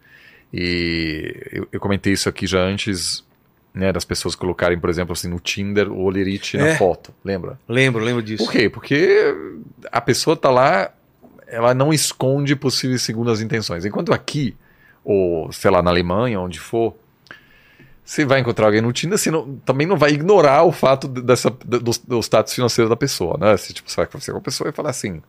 E 0.52 1.35
eu, 1.52 1.68
eu 1.73 1.81
comentei 1.81 2.12
isso 2.12 2.28
aqui 2.28 2.47
já 2.47 2.60
antes, 2.60 3.25
né, 3.73 3.93
das 3.93 4.05
pessoas 4.05 4.35
colocarem, 4.35 4.78
por 4.78 4.91
exemplo, 4.91 5.12
assim 5.12 5.28
no 5.28 5.41
Tinder 5.41 5.91
o 5.91 6.01
olerite 6.01 6.59
é. 6.59 6.73
na 6.73 6.77
foto, 6.77 7.15
lembra? 7.25 7.59
Lembro, 7.67 8.05
lembro 8.05 8.23
disso. 8.23 8.44
Por 8.44 8.52
quê? 8.52 8.68
Porque 8.68 9.35
a 9.91 10.02
pessoa 10.02 10.36
tá 10.36 10.51
lá, 10.51 10.93
ela 11.47 11.73
não 11.73 11.94
esconde 11.94 12.55
possíveis 12.55 13.01
segundas 13.01 13.41
intenções. 13.41 13.86
Enquanto 13.86 14.12
aqui 14.12 14.55
ou 15.09 15.51
sei 15.51 15.70
lá, 15.70 15.81
na 15.81 15.91
Alemanha, 15.91 16.39
onde 16.39 16.61
for, 16.61 16.95
você 18.05 18.27
vai 18.27 18.41
encontrar 18.41 18.67
alguém 18.67 18.83
no 18.83 18.93
Tinder, 18.93 19.17
você 19.17 19.31
não, 19.31 19.57
também 19.65 19.87
não 19.87 19.97
vai 19.97 20.11
ignorar 20.11 20.65
o 20.65 20.70
fato 20.70 21.09
dessa, 21.09 21.49
do, 21.49 21.81
do 21.81 22.20
status 22.20 22.53
financeiro 22.53 22.91
da 22.91 22.97
pessoa, 22.97 23.39
né? 23.39 23.57
Se, 23.57 23.73
tipo, 23.73 23.91
você 23.91 23.97
vai 23.97 24.07
conversar 24.07 24.33
com 24.33 24.39
a 24.39 24.43
pessoa 24.43 24.69
e 24.69 24.73
falar 24.73 24.91
assim, 24.91 25.23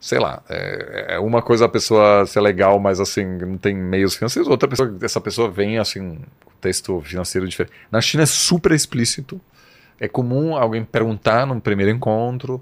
sei 0.00 0.18
lá, 0.18 0.42
é, 0.48 1.14
é, 1.14 1.18
uma 1.20 1.40
coisa 1.40 1.66
a 1.66 1.68
pessoa 1.68 2.26
ser 2.26 2.40
legal, 2.40 2.80
mas 2.80 2.98
assim, 2.98 3.24
não 3.24 3.56
tem 3.56 3.76
meios 3.76 4.16
financeiros, 4.16 4.50
outra 4.50 4.68
pessoa, 4.68 4.92
essa 5.00 5.20
pessoa 5.20 5.48
vem 5.48 5.78
assim, 5.78 6.18
texto 6.60 7.00
financeiro 7.02 7.46
diferente. 7.46 7.74
Na 7.92 8.00
China 8.00 8.24
é 8.24 8.26
super 8.26 8.72
explícito. 8.72 9.40
É 10.00 10.08
comum 10.08 10.56
alguém 10.56 10.82
perguntar 10.82 11.46
no 11.46 11.60
primeiro 11.60 11.92
encontro 11.92 12.60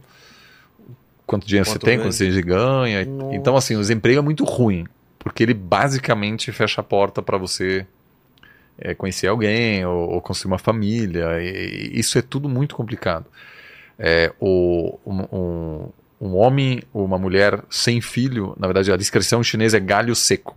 quanto 1.25 1.47
dinheiro 1.47 1.67
quanto 1.67 1.81
você 1.81 1.87
tem, 1.87 1.99
quanto 1.99 2.13
você 2.13 2.43
ganha. 2.43 3.03
Nossa. 3.07 3.35
Então, 3.35 3.57
assim, 3.57 3.77
o 3.77 3.81
desemprego 3.81 4.19
é 4.19 4.23
muito 4.23 4.45
ruim, 4.45 4.87
porque 5.23 5.43
ele 5.43 5.55
basicamente 5.55 6.51
fecha 6.53 6.81
a 6.81 6.85
porta 6.85 7.23
para 7.23 7.39
você 7.39 7.87
é, 8.79 8.95
conhecer 8.95 9.29
alguém 9.29 9.85
ou, 9.85 10.11
ou, 10.11 10.21
construir 10.21 10.53
uma 10.53 10.59
família. 10.59 11.41
E, 11.41 11.93
isso 11.95 12.19
é 12.19 12.23
tudo 12.23 12.49
muito 12.49 12.75
complicado. 12.75 13.27
É, 13.99 14.33
o, 14.41 14.99
um, 15.07 15.21
um, 15.33 15.89
um 16.21 16.37
homem 16.37 16.83
ou 16.93 17.05
uma 17.05 17.19
mulher 17.19 17.63
sem 17.71 18.01
filho, 18.01 18.55
na 18.59 18.67
verdade, 18.67 18.91
a 18.91 18.97
descrição 18.97 19.43
chinesa 19.43 19.77
é 19.77 19.81
galho 19.81 20.15
seco. 20.15 20.57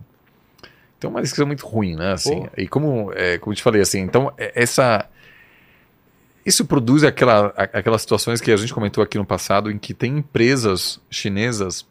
Então, 0.98 1.10
uma 1.10 1.20
descrição 1.20 1.46
muito 1.46 1.66
ruim, 1.66 1.94
né? 1.94 2.12
Assim, 2.12 2.48
e 2.56 2.66
como, 2.66 3.12
é, 3.14 3.38
como 3.38 3.52
eu 3.52 3.56
te 3.56 3.62
falei, 3.62 3.82
assim, 3.82 4.00
então, 4.00 4.32
é, 4.36 4.52
essa. 4.54 5.08
Isso 6.44 6.64
produz 6.64 7.02
aquela, 7.02 7.48
aquelas 7.56 8.02
situações 8.02 8.40
que 8.40 8.52
a 8.52 8.56
gente 8.56 8.72
comentou 8.72 9.02
aqui 9.02 9.18
no 9.18 9.26
passado, 9.26 9.68
em 9.68 9.78
que 9.78 9.92
tem 9.92 10.18
empresas 10.18 11.00
chinesas 11.10 11.84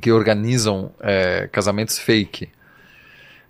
que 0.00 0.12
organizam 0.12 0.92
é, 1.00 1.48
casamentos 1.50 1.98
fake. 1.98 2.48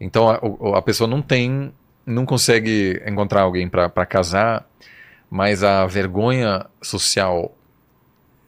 Então 0.00 0.28
a, 0.28 0.78
a, 0.78 0.82
pessoa 0.82 1.08
não 1.08 1.22
tem, 1.22 1.72
não 2.04 2.26
consegue 2.26 3.02
encontrar 3.06 3.42
alguém 3.42 3.68
para 3.68 4.06
casar, 4.06 4.68
mas 5.30 5.62
a 5.62 5.86
vergonha 5.86 6.66
social 6.82 7.56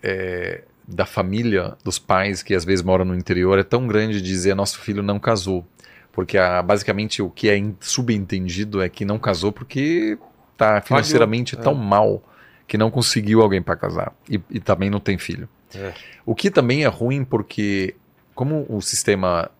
é, 0.03 0.63
da 0.87 1.05
família, 1.05 1.77
dos 1.85 1.99
pais 1.99 2.43
que 2.43 2.55
às 2.55 2.65
vezes 2.65 2.85
moram 2.85 3.05
no 3.05 3.15
interior, 3.15 3.59
é 3.59 3.63
tão 3.63 3.87
grande 3.87 4.21
de 4.21 4.29
dizer 4.29 4.55
nosso 4.55 4.79
filho 4.79 5.03
não 5.03 5.19
casou. 5.19 5.67
Porque 6.13 6.39
a, 6.39 6.63
basicamente 6.63 7.23
o 7.23 7.31
que 7.31 7.49
é 7.49 7.63
subentendido 7.81 8.83
é 8.83 8.89
que 8.89 9.05
não 9.05 9.19
casou 9.19 9.53
porque 9.53 10.19
tá 10.57 10.81
financeiramente 10.81 11.55
Falhou. 11.55 11.75
tão 11.75 11.83
é. 11.83 11.87
mal 11.87 12.23
que 12.67 12.77
não 12.77 12.91
conseguiu 12.91 13.41
alguém 13.41 13.63
para 13.63 13.77
casar 13.77 14.13
e, 14.29 14.41
e, 14.51 14.61
também 14.61 14.91
não 14.91 15.01
tem 15.01 15.17
filho. 15.17 15.49
É. 15.75 15.95
O 16.25 16.35
que 16.35 16.51
também 16.51 16.85
é 16.85 16.89
ruim 16.89 17.25
porque 17.25 17.95
como 18.35 18.67
o 18.69 18.81
sistema 18.81 19.51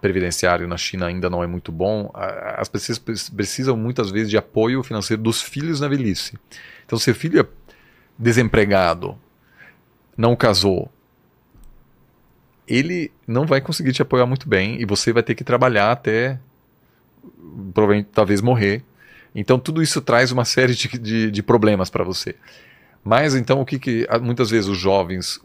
previdenciário 0.00 0.68
na 0.68 0.76
China 0.76 1.06
ainda 1.06 1.28
não 1.28 1.42
é 1.42 1.46
muito 1.46 1.72
bom, 1.72 2.10
as 2.14 2.68
pessoas 2.68 2.98
precisam 2.98 3.76
muitas 3.76 4.10
vezes 4.10 4.30
de 4.30 4.36
apoio 4.36 4.82
financeiro 4.82 5.22
dos 5.22 5.40
filhos 5.42 5.80
na 5.80 5.88
velhice. 5.88 6.38
Então, 6.84 6.98
se 6.98 7.10
o 7.10 7.14
filho 7.14 7.40
é 7.40 7.46
desempregado, 8.18 9.18
não 10.16 10.36
casou, 10.36 10.90
ele 12.66 13.12
não 13.26 13.46
vai 13.46 13.60
conseguir 13.60 13.92
te 13.92 14.02
apoiar 14.02 14.26
muito 14.26 14.48
bem 14.48 14.80
e 14.80 14.84
você 14.84 15.12
vai 15.12 15.22
ter 15.22 15.34
que 15.34 15.44
trabalhar 15.44 15.92
até 15.92 16.38
provavelmente 17.72 18.08
talvez 18.12 18.40
morrer. 18.40 18.82
Então 19.34 19.58
tudo 19.58 19.82
isso 19.82 20.00
traz 20.00 20.32
uma 20.32 20.44
série 20.44 20.74
de, 20.74 20.88
de, 20.98 21.30
de 21.30 21.42
problemas 21.42 21.90
para 21.90 22.02
você. 22.02 22.34
Mas 23.06 23.36
então 23.36 23.60
o 23.60 23.64
que, 23.64 23.78
que 23.78 24.04
muitas 24.20 24.50
vezes 24.50 24.68
os 24.68 24.76
jovens 24.76 25.40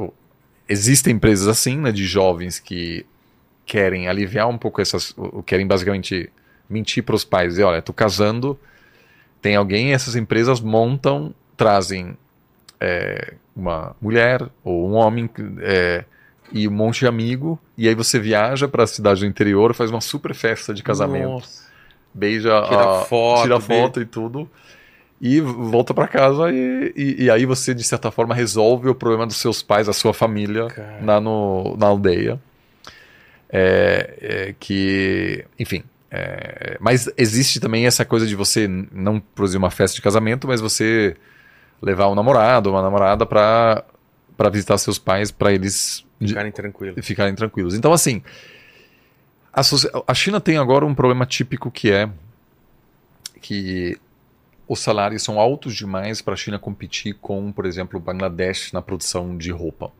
existem 0.67 1.14
empresas 1.14 1.48
assim, 1.48 1.77
né, 1.77 1.91
de 1.91 2.07
jovens 2.07 2.57
que 2.57 3.06
querem 3.67 4.07
aliviar 4.07 4.49
um 4.49 4.57
pouco 4.57 4.81
essas, 4.81 5.15
querem 5.45 5.67
basicamente 5.67 6.31
mentir 6.67 7.03
para 7.03 7.14
os 7.14 7.23
pais, 7.23 7.59
e 7.59 7.61
olha, 7.61 7.80
tô 7.80 7.93
casando, 7.93 8.59
tem 9.43 9.56
alguém, 9.56 9.93
essas 9.93 10.15
empresas 10.15 10.59
montam, 10.59 11.35
trazem 11.56 12.17
é, 12.80 13.35
uma 13.56 13.95
mulher 14.01 14.49
ou 14.64 14.90
um 14.90 14.93
homem 14.93 15.30
é, 15.59 16.03
e 16.51 16.67
um 16.67 16.72
monte 16.72 17.01
de 17.01 17.07
amigo, 17.07 17.59
e 17.77 17.88
aí 17.88 17.93
você 17.93 18.19
viaja 18.19 18.67
para 18.67 18.85
a 18.85 18.88
cidade 18.88 19.19
do 19.19 19.27
interior, 19.27 19.75
faz 19.75 19.91
uma 19.91 20.01
super 20.01 20.33
festa 20.33 20.73
de 20.73 20.81
casamento. 20.81 21.30
Nossa. 21.30 21.69
Beija, 22.11 22.59
tira 22.67 23.01
a, 23.01 23.06
foto, 23.06 23.41
tira 23.43 23.59
foto 23.59 24.01
e 24.01 24.06
tudo. 24.06 24.49
E 25.22 25.40
volta 25.40 25.93
para 25.93 26.08
casa 26.08 26.51
e, 26.51 26.93
e, 26.95 27.24
e, 27.25 27.30
aí 27.30 27.45
você, 27.45 27.75
de 27.75 27.83
certa 27.83 28.09
forma, 28.09 28.33
resolve 28.33 28.90
o 28.90 28.95
problema 28.95 29.27
dos 29.27 29.38
seus 29.38 29.61
pais, 29.61 29.85
da 29.85 29.93
sua 29.93 30.16
família, 30.16 30.67
na, 31.00 31.22
no, 31.22 31.77
na 31.77 31.85
aldeia. 31.85 32.41
É, 33.48 34.17
é, 34.19 34.56
que, 34.59 35.45
enfim. 35.59 35.83
É, 36.09 36.77
mas 36.80 37.08
existe 37.16 37.59
também 37.59 37.85
essa 37.85 38.03
coisa 38.03 38.25
de 38.25 38.35
você 38.35 38.67
não 38.91 39.19
produzir 39.19 39.58
uma 39.58 39.69
festa 39.69 39.95
de 39.95 40.01
casamento, 40.01 40.48
mas 40.48 40.59
você 40.59 41.16
levar 41.80 42.09
um 42.09 42.16
namorado, 42.16 42.72
uma 42.72 42.82
namorada 42.82 43.24
para 43.24 43.85
visitar 44.51 44.77
seus 44.80 44.98
pais, 44.98 45.30
para 45.30 45.53
eles 45.53 46.03
Ficarem 46.27 46.51
tranquilos. 46.51 47.06
Ficarem 47.06 47.35
tranquilos. 47.35 47.74
Então, 47.74 47.91
assim, 47.91 48.22
a, 49.51 49.61
a 50.08 50.14
China 50.14 50.40
tem 50.40 50.58
agora 50.58 50.85
um 50.85 50.93
problema 50.93 51.25
típico 51.25 51.72
que 51.72 51.91
é 51.91 52.09
que 53.41 53.98
os 54.72 54.80
salários 54.80 55.22
são 55.22 55.38
altos 55.38 55.75
demais 55.75 56.22
para 56.22 56.33
a 56.33 56.38
China 56.38 56.58
competir 56.58 57.16
com, 57.16 57.51
por 57.51 57.66
exemplo, 57.66 58.00
o 58.00 58.01
Bangladesh 58.01 58.72
na 58.72 58.82
produção 58.82 59.38
de 59.38 59.51
roupa. 59.51 59.91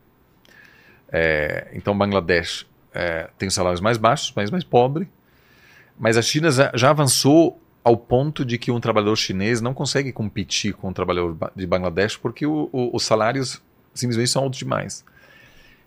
É, 1.12 1.68
então, 1.74 1.96
Bangladesh 1.96 2.66
é, 2.94 3.28
tem 3.36 3.50
salários 3.50 3.82
mais 3.82 3.98
baixos, 3.98 4.32
mas 4.34 4.50
mais 4.50 4.64
pobre. 4.64 5.06
Mas 5.98 6.16
a 6.16 6.22
China 6.22 6.48
já 6.50 6.88
avançou 6.88 7.60
ao 7.84 7.98
ponto 7.98 8.46
de 8.46 8.56
que 8.56 8.70
um 8.70 8.80
trabalhador 8.80 9.14
chinês 9.14 9.60
não 9.60 9.74
consegue 9.74 10.10
competir 10.10 10.72
com 10.72 10.88
um 10.88 10.92
trabalhador 10.94 11.36
de 11.54 11.66
Bangladesh 11.66 12.16
porque 12.16 12.46
o, 12.46 12.70
o, 12.72 12.96
os 12.96 13.04
salários 13.04 13.60
simplesmente 13.92 14.30
são 14.30 14.42
altos 14.42 14.58
demais. 14.58 15.04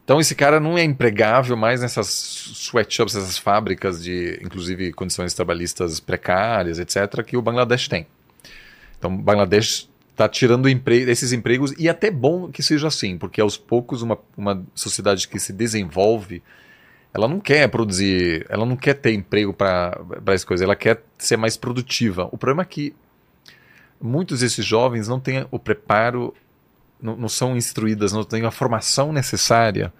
Então 0.03 0.19
esse 0.19 0.35
cara 0.35 0.59
não 0.59 0.77
é 0.77 0.83
empregável 0.83 1.57
mais 1.57 1.81
nessas 1.81 2.07
sweatshops, 2.53 3.15
essas 3.15 3.39
fábricas 3.39 4.03
de, 4.03 4.39
inclusive, 4.43 4.93
condições 4.93 5.33
trabalhistas 5.33 5.99
precárias, 5.99 6.77
etc., 6.77 7.23
que 7.23 7.35
o 7.35 7.41
Bangladesh 7.41 7.87
tem. 7.87 8.05
Então 9.05 9.15
Bangladesh 9.15 9.87
está 10.11 10.27
tirando 10.27 10.67
esses 10.67 11.31
empregos 11.31 11.73
e 11.77 11.87
é 11.87 11.91
até 11.91 12.09
bom 12.09 12.49
que 12.49 12.63
seja 12.63 12.87
assim, 12.87 13.17
porque 13.17 13.39
aos 13.39 13.55
poucos 13.55 14.01
uma, 14.01 14.17
uma 14.35 14.65
sociedade 14.73 15.27
que 15.27 15.39
se 15.39 15.53
desenvolve, 15.53 16.41
ela 17.13 17.27
não 17.27 17.39
quer 17.39 17.67
produzir, 17.69 18.45
ela 18.49 18.65
não 18.65 18.75
quer 18.75 18.95
ter 18.95 19.13
emprego 19.13 19.53
para 19.53 20.01
essa 20.27 20.45
coisa, 20.45 20.63
ela 20.63 20.75
quer 20.75 21.03
ser 21.19 21.37
mais 21.37 21.55
produtiva. 21.55 22.27
O 22.31 22.37
problema 22.37 22.63
é 22.63 22.65
que 22.65 22.95
muitos 24.01 24.39
desses 24.39 24.65
jovens 24.65 25.07
não 25.07 25.19
têm 25.19 25.45
o 25.51 25.59
preparo 25.59 26.33
não, 26.99 27.15
não 27.15 27.29
são 27.29 27.55
instruídas, 27.55 28.11
não 28.11 28.23
têm 28.23 28.43
a 28.43 28.51
formação 28.51 29.13
necessária 29.13 29.93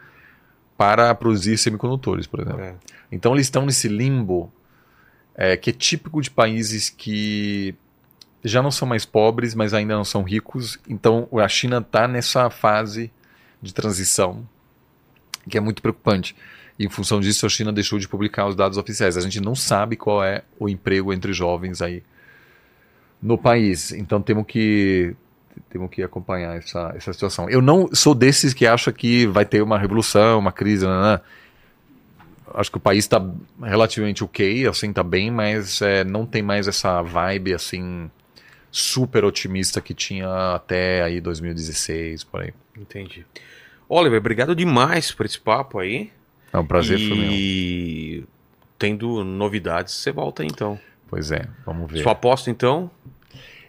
para 0.77 1.13
produzir 1.13 1.57
semicondutores, 1.57 2.25
por 2.25 2.39
exemplo. 2.39 2.61
É. 2.61 2.75
Então 3.11 3.33
eles 3.33 3.45
estão 3.45 3.65
nesse 3.65 3.87
limbo 3.87 4.51
é, 5.35 5.55
que 5.55 5.69
é 5.69 5.73
típico 5.73 6.21
de 6.21 6.31
países 6.31 6.89
que 6.89 7.75
já 8.47 8.61
não 8.61 8.71
são 8.71 8.87
mais 8.87 9.05
pobres, 9.05 9.55
mas 9.55 9.73
ainda 9.73 9.95
não 9.95 10.05
são 10.05 10.23
ricos. 10.23 10.79
Então 10.87 11.27
a 11.33 11.47
China 11.47 11.79
está 11.79 12.07
nessa 12.07 12.49
fase 12.49 13.11
de 13.61 13.73
transição 13.73 14.47
que 15.49 15.57
é 15.57 15.61
muito 15.61 15.81
preocupante. 15.81 16.35
E 16.77 16.85
em 16.85 16.89
função 16.89 17.19
disso, 17.19 17.45
a 17.45 17.49
China 17.49 17.71
deixou 17.71 17.99
de 17.99 18.07
publicar 18.07 18.47
os 18.47 18.55
dados 18.55 18.77
oficiais. 18.77 19.15
A 19.15 19.21
gente 19.21 19.39
não 19.39 19.55
sabe 19.55 19.95
qual 19.95 20.23
é 20.23 20.43
o 20.59 20.67
emprego 20.67 21.13
entre 21.13 21.31
jovens 21.31 21.81
aí 21.81 22.03
no 23.21 23.37
país. 23.37 23.91
Então 23.91 24.21
temos 24.21 24.45
que 24.45 25.15
temos 25.69 25.89
que 25.89 26.03
acompanhar 26.03 26.57
essa, 26.57 26.93
essa 26.95 27.13
situação. 27.13 27.49
Eu 27.49 27.61
não 27.61 27.89
sou 27.93 28.13
desses 28.13 28.53
que 28.53 28.67
acha 28.67 28.91
que 28.91 29.25
vai 29.25 29.45
ter 29.45 29.61
uma 29.61 29.79
revolução, 29.79 30.39
uma 30.39 30.51
crise, 30.51 30.85
né? 30.85 31.01
né. 31.01 31.21
Acho 32.53 32.71
que 32.71 32.77
o 32.77 32.79
país 32.79 33.05
está 33.05 33.25
relativamente 33.61 34.23
ok, 34.23 34.67
assim, 34.67 34.89
está 34.89 35.03
bem, 35.03 35.31
mas 35.31 35.81
é, 35.81 36.03
não 36.03 36.25
tem 36.25 36.41
mais 36.41 36.67
essa 36.67 37.01
vibe, 37.01 37.53
assim, 37.53 38.09
super 38.75 39.23
otimista 39.23 39.79
que 39.79 39.93
tinha 39.93 40.53
até 40.53 41.01
aí 41.01 41.21
2016, 41.21 42.25
por 42.25 42.41
aí. 42.41 42.53
Entendi. 42.77 43.25
Oliver, 43.87 44.19
obrigado 44.19 44.53
demais 44.53 45.13
por 45.13 45.25
esse 45.25 45.39
papo 45.39 45.79
aí. 45.79 46.11
É 46.51 46.57
um 46.57 46.65
prazer 46.65 46.99
e... 46.99 47.07
foi 47.07 47.17
meu. 47.17 47.31
E 47.31 48.23
tendo 48.77 49.23
novidades, 49.23 49.93
você 49.93 50.11
volta 50.11 50.43
então. 50.43 50.77
Pois 51.07 51.31
é, 51.31 51.47
vamos 51.65 51.89
ver. 51.89 52.03
Sua 52.03 52.11
aposta 52.11 52.49
então? 52.49 52.91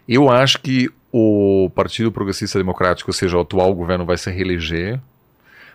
Eu 0.09 0.29
acho 0.29 0.61
que 0.61 0.91
o 1.13 1.71
Partido 1.73 2.11
Progressista 2.11 2.59
Democrático, 2.59 3.09
ou 3.09 3.15
seja, 3.15 3.37
o 3.37 3.41
atual 3.41 3.73
governo, 3.73 4.05
vai 4.05 4.19
se 4.19 4.29
reeleger. 4.29 5.01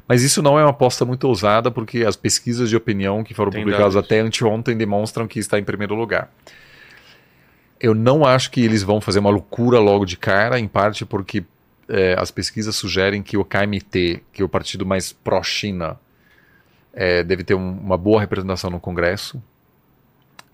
Mas 0.09 0.23
isso 0.23 0.41
não 0.41 0.59
é 0.59 0.63
uma 0.63 0.71
aposta 0.71 1.05
muito 1.05 1.25
ousada, 1.25 1.71
porque 1.71 2.03
as 2.03 2.17
pesquisas 2.17 2.69
de 2.69 2.75
opinião 2.75 3.23
que 3.23 3.33
foram 3.33 3.49
Tem 3.49 3.61
publicadas 3.61 3.93
dados. 3.93 4.05
até 4.05 4.19
anteontem 4.19 4.75
demonstram 4.75 5.25
que 5.25 5.39
está 5.39 5.57
em 5.57 5.63
primeiro 5.63 5.95
lugar. 5.95 6.29
Eu 7.81 7.95
não 7.95 8.23
acho 8.23 8.51
que 8.51 8.61
eles 8.61 8.83
vão 8.83 9.01
fazer 9.01 9.19
uma 9.19 9.29
loucura 9.29 9.79
logo 9.79 10.05
de 10.05 10.15
cara, 10.15 10.59
em 10.59 10.67
parte 10.67 11.05
porque 11.05 11.43
é, 11.89 12.15
as 12.17 12.29
pesquisas 12.29 12.75
sugerem 12.75 13.23
que 13.23 13.37
o 13.37 13.43
KMT, 13.43 14.23
que 14.31 14.41
é 14.41 14.45
o 14.45 14.49
partido 14.49 14.85
mais 14.85 15.11
pró-China, 15.11 15.99
é, 16.93 17.23
deve 17.23 17.43
ter 17.43 17.55
um, 17.55 17.71
uma 17.71 17.97
boa 17.97 18.21
representação 18.21 18.69
no 18.69 18.79
Congresso 18.79 19.41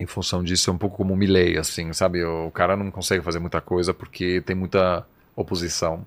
em 0.00 0.06
função 0.06 0.44
disso, 0.44 0.70
é 0.70 0.72
um 0.72 0.78
pouco 0.78 0.96
como 0.96 1.12
o 1.12 1.16
Milley, 1.16 1.58
assim, 1.58 1.92
sabe? 1.92 2.24
O 2.24 2.50
cara 2.52 2.76
não 2.76 2.90
consegue 2.90 3.22
fazer 3.22 3.40
muita 3.40 3.60
coisa 3.60 3.92
porque 3.92 4.40
tem 4.42 4.54
muita 4.54 5.04
oposição. 5.34 6.06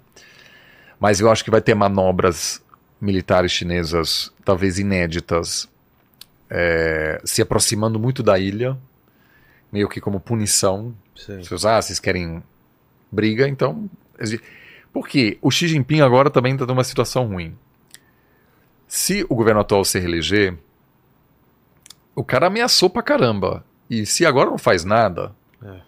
Mas 0.99 1.19
eu 1.19 1.29
acho 1.29 1.43
que 1.43 1.51
vai 1.51 1.61
ter 1.61 1.75
manobras 1.75 2.63
militares 3.01 3.51
chinesas, 3.51 4.31
talvez 4.45 4.79
inéditas, 4.79 5.67
é, 6.49 7.19
se 7.25 7.41
aproximando 7.41 7.99
muito 7.99 8.23
da 8.23 8.39
ilha, 8.39 8.77
meio 9.71 9.87
que 9.89 10.01
como 10.01 10.19
punição. 10.19 10.93
Sim. 11.15 11.41
Vocês, 11.43 11.65
ah, 11.65 11.81
vocês 11.81 11.99
querem 11.99 12.43
briga, 13.11 13.47
então. 13.47 13.89
Porque 14.93 15.37
o 15.41 15.49
Xi 15.49 15.67
Jinping 15.67 16.01
agora 16.01 16.29
também 16.29 16.53
está 16.53 16.65
numa 16.65 16.83
situação 16.83 17.27
ruim. 17.27 17.55
Se 18.87 19.25
o 19.29 19.35
governo 19.35 19.61
atual 19.61 19.85
se 19.85 19.97
reeleger, 19.99 20.57
o 22.15 22.23
cara 22.23 22.47
ameaçou 22.47 22.89
pra 22.89 23.01
caramba. 23.01 23.63
E 23.89 24.05
se 24.05 24.25
agora 24.25 24.49
não 24.49 24.57
faz 24.57 24.83
nada, 24.83 25.33
É. 25.63 25.79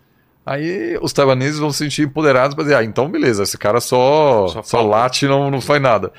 aí 0.46 0.98
os 1.02 1.12
taiwaneses 1.14 1.60
vão 1.60 1.72
se 1.72 1.80
sentir 1.80 2.04
empoderados 2.04 2.56
para 2.56 2.64
dizer, 2.64 2.76
ah, 2.76 2.84
então 2.84 3.10
beleza, 3.10 3.44
esse 3.44 3.58
cara 3.58 3.80
só, 3.82 4.48
Só 4.48 4.64
só, 4.64 4.82
late 4.82 5.26
e 5.26 5.28
não, 5.28 5.50
não 5.52 5.62
faz 5.62 5.82
nada. 5.82 6.12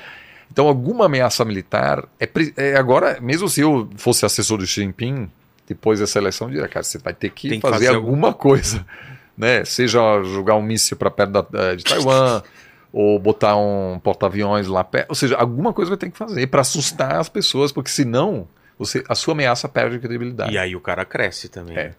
Então 0.51 0.67
alguma 0.67 1.05
ameaça 1.05 1.43
militar, 1.43 2.07
é, 2.19 2.29
é 2.55 2.75
agora, 2.75 3.19
mesmo 3.19 3.49
se 3.49 3.61
eu 3.61 3.89
fosse 3.97 4.25
assessor 4.25 4.59
do 4.59 4.67
Xi 4.67 4.81
Jinping, 4.81 5.29
depois 5.67 5.99
dessa 5.99 6.19
eleição, 6.19 6.47
eu 6.47 6.53
diria, 6.53 6.67
cara, 6.67 6.83
você 6.83 6.97
vai 6.97 7.13
ter 7.13 7.29
que, 7.29 7.49
Tem 7.49 7.59
que 7.59 7.67
fazer, 7.67 7.85
fazer 7.85 7.95
alguma 7.95 8.33
coisa. 8.33 8.85
Né? 9.37 9.65
Seja 9.65 10.23
jogar 10.23 10.55
um 10.55 10.61
míssil 10.61 10.95
para 10.95 11.11
perto 11.11 11.31
da- 11.41 11.75
de 11.75 11.83
Taiwan, 11.83 12.41
ou 12.93 13.19
botar 13.19 13.57
um 13.57 13.99
porta-aviões 14.01 14.65
lá 14.65 14.81
perto. 14.81 15.09
Ou 15.09 15.15
seja, 15.15 15.35
alguma 15.35 15.73
coisa 15.73 15.89
vai 15.89 15.97
ter 15.97 16.09
que 16.09 16.17
fazer 16.17 16.47
para 16.47 16.61
assustar 16.61 17.17
as 17.17 17.27
pessoas, 17.27 17.69
porque 17.73 17.89
senão 17.89 18.47
você, 18.79 19.03
a 19.09 19.13
sua 19.13 19.33
ameaça 19.33 19.67
perde 19.67 19.99
credibilidade. 19.99 20.53
E 20.53 20.57
aí 20.57 20.73
o 20.73 20.79
cara 20.79 21.03
cresce 21.03 21.49
também. 21.49 21.77
É. 21.77 21.91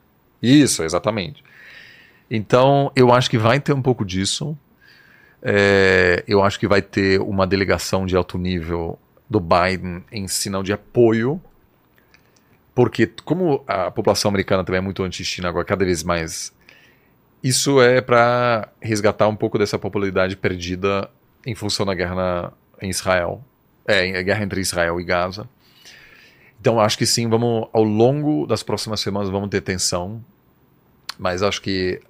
Isso, 0.42 0.82
exatamente. 0.82 1.44
Então, 2.30 2.90
eu 2.96 3.12
acho 3.12 3.28
que 3.28 3.36
vai 3.36 3.60
ter 3.60 3.74
um 3.74 3.82
pouco 3.82 4.02
disso. 4.02 4.56
É, 5.42 6.24
eu 6.26 6.42
acho 6.42 6.58
que 6.58 6.66
vai 6.66 6.80
ter 6.80 7.20
uma 7.20 7.46
delegação 7.46 8.06
de 8.06 8.16
alto 8.16 8.38
nível 8.38 8.98
do 9.28 9.38
Biden 9.40 10.02
em 10.10 10.26
sinal 10.26 10.62
de 10.62 10.72
apoio, 10.72 11.38
porque 12.76 13.06
como 13.24 13.64
a 13.66 13.90
população 13.90 14.28
americana 14.28 14.62
também 14.62 14.78
é 14.78 14.82
muito 14.82 15.02
anti-China 15.02 15.48
agora, 15.48 15.64
cada 15.64 15.82
vez 15.82 16.04
mais, 16.04 16.54
isso 17.42 17.80
é 17.80 18.02
para 18.02 18.68
resgatar 18.82 19.26
um 19.28 19.34
pouco 19.34 19.58
dessa 19.58 19.78
popularidade 19.78 20.36
perdida 20.36 21.10
em 21.46 21.54
função 21.54 21.86
da 21.86 21.94
guerra 21.94 22.14
na- 22.14 22.52
em 22.82 22.90
Israel, 22.90 23.42
é, 23.88 24.18
a 24.18 24.20
guerra 24.20 24.44
entre 24.44 24.60
Israel 24.60 25.00
e 25.00 25.04
Gaza. 25.04 25.48
Então 26.60 26.78
acho 26.78 26.98
que 26.98 27.06
sim, 27.06 27.26
vamos 27.30 27.66
ao 27.72 27.82
longo 27.82 28.46
das 28.46 28.62
próximas 28.62 29.00
semanas 29.00 29.30
vamos 29.30 29.48
ter 29.48 29.62
tensão, 29.62 30.22
mas 31.18 31.42
acho 31.42 31.62
que 31.62 32.02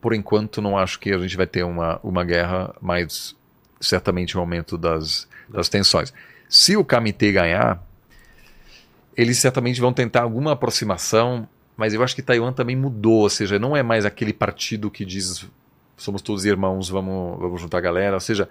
por 0.00 0.14
enquanto 0.14 0.62
não 0.62 0.78
acho 0.78 1.00
que 1.00 1.10
a 1.12 1.18
gente 1.18 1.36
vai 1.36 1.48
ter 1.48 1.64
uma, 1.64 1.98
uma 2.00 2.22
guerra, 2.22 2.72
mas 2.80 3.34
certamente 3.80 4.36
um 4.38 4.40
aumento 4.40 4.78
das, 4.78 5.26
das 5.48 5.68
tensões. 5.68 6.14
Se 6.48 6.76
o 6.76 6.84
KMT 6.84 7.32
ganhar, 7.32 7.82
eles 9.16 9.38
certamente 9.38 9.80
vão 9.80 9.92
tentar 9.92 10.22
alguma 10.22 10.52
aproximação, 10.52 11.48
mas 11.76 11.92
eu 11.94 12.02
acho 12.02 12.14
que 12.14 12.22
Taiwan 12.22 12.52
também 12.52 12.76
mudou, 12.76 13.22
ou 13.22 13.30
seja, 13.30 13.58
não 13.58 13.76
é 13.76 13.82
mais 13.82 14.04
aquele 14.04 14.32
partido 14.32 14.90
que 14.90 15.04
diz 15.04 15.46
somos 15.96 16.22
todos 16.22 16.44
irmãos, 16.44 16.88
vamos, 16.88 17.38
vamos 17.38 17.60
juntar 17.60 17.78
a 17.78 17.80
galera, 17.80 18.14
ou 18.14 18.20
seja, 18.20 18.48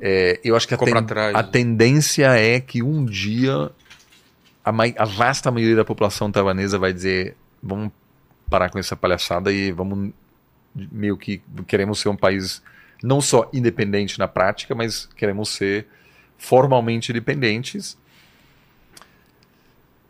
é, 0.00 0.40
eu 0.42 0.56
acho 0.56 0.66
que 0.66 0.74
a, 0.74 0.78
ten- 0.78 1.04
trás. 1.04 1.34
a 1.34 1.42
tendência 1.42 2.28
é 2.38 2.60
que 2.60 2.82
um 2.82 3.04
dia 3.04 3.70
a, 4.64 4.70
a 4.98 5.04
vasta 5.04 5.50
maioria 5.50 5.76
da 5.76 5.84
população 5.84 6.30
taiwanesa 6.30 6.78
vai 6.78 6.92
dizer 6.92 7.36
vamos 7.62 7.90
parar 8.48 8.70
com 8.70 8.78
essa 8.78 8.94
palhaçada 8.96 9.52
e 9.52 9.72
vamos 9.72 10.12
meio 10.74 11.16
que 11.16 11.42
queremos 11.66 11.98
ser 12.00 12.08
um 12.10 12.16
país 12.16 12.62
não 13.02 13.20
só 13.20 13.48
independente 13.52 14.18
na 14.18 14.28
prática, 14.28 14.74
mas 14.74 15.06
queremos 15.16 15.48
ser 15.50 15.86
formalmente 16.38 17.10
independentes. 17.10 17.96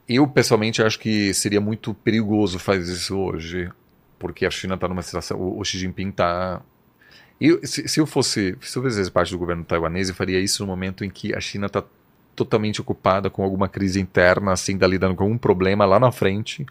Eu 0.09 0.27
pessoalmente 0.29 0.83
acho 0.83 0.99
que 0.99 1.35
seria 1.35 1.61
muito 1.61 1.93
perigoso 1.93 2.59
fazer 2.59 2.93
isso 2.93 3.17
hoje, 3.17 3.71
porque 4.19 4.47
a 4.47 4.51
China 4.51 4.75
está 4.75 4.87
numa 4.87 5.03
situação, 5.03 5.39
o, 5.39 5.59
o 5.59 5.65
Xi 5.65 5.79
Jinping 5.79 6.11
está 6.11 6.63
eu, 7.41 7.61
se, 7.65 7.87
se 7.87 8.01
eu 8.01 8.07
fosse, 8.07 8.57
se 8.61 8.79
eu 8.79 8.83
fizesse 8.83 9.11
parte 9.11 9.31
do 9.31 9.39
governo 9.39 9.63
taiwanês, 9.63 10.09
eu 10.09 10.15
faria 10.15 10.41
isso 10.41 10.63
no 10.63 10.69
momento 10.69 11.05
em 11.05 11.11
que 11.11 11.35
a 11.35 11.41
China 11.41 11.67
está 11.67 11.85
totalmente 12.35 12.81
ocupada 12.81 13.29
com 13.29 13.43
alguma 13.43 13.69
crise 13.69 14.01
interna, 14.01 14.53
assim, 14.53 14.75
está 14.75 14.87
lidando 14.87 15.15
com 15.15 15.31
um 15.31 15.39
problema 15.39 15.85
lá 15.85 16.01
na 16.01 16.11
frente. 16.11 16.65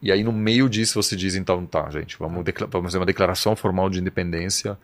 E 0.00 0.12
aí, 0.12 0.22
no 0.22 0.32
meio 0.32 0.68
disso, 0.68 1.02
você 1.02 1.16
diz: 1.16 1.34
então, 1.34 1.64
tá, 1.66 1.88
gente, 1.90 2.18
vamos, 2.18 2.44
vamos 2.70 2.86
fazer 2.86 2.98
uma 2.98 3.06
declaração 3.06 3.56
formal 3.56 3.88
de 3.88 3.98
independência. 3.98 4.78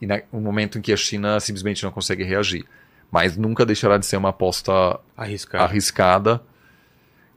E 0.00 0.06
na, 0.06 0.22
um 0.32 0.40
momento 0.40 0.78
em 0.78 0.80
que 0.80 0.92
a 0.92 0.96
China 0.96 1.38
simplesmente 1.38 1.84
não 1.84 1.90
consegue 1.90 2.24
reagir. 2.24 2.64
Mas 3.10 3.36
nunca 3.36 3.66
deixará 3.66 3.98
de 3.98 4.06
ser 4.06 4.16
uma 4.16 4.30
aposta 4.30 4.98
Arriscado. 5.16 5.64
arriscada. 5.64 6.42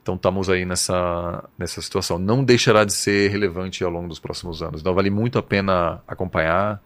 Então 0.04 0.16
estamos 0.16 0.50
aí 0.50 0.66
nessa, 0.66 1.48
nessa 1.58 1.80
situação. 1.80 2.18
Não 2.18 2.44
deixará 2.44 2.84
de 2.84 2.92
ser 2.92 3.30
relevante 3.30 3.82
ao 3.82 3.90
longo 3.90 4.06
dos 4.06 4.18
próximos 4.18 4.62
anos. 4.62 4.82
Então 4.82 4.92
vale 4.92 5.08
muito 5.08 5.38
a 5.38 5.42
pena 5.42 6.02
acompanhar. 6.06 6.78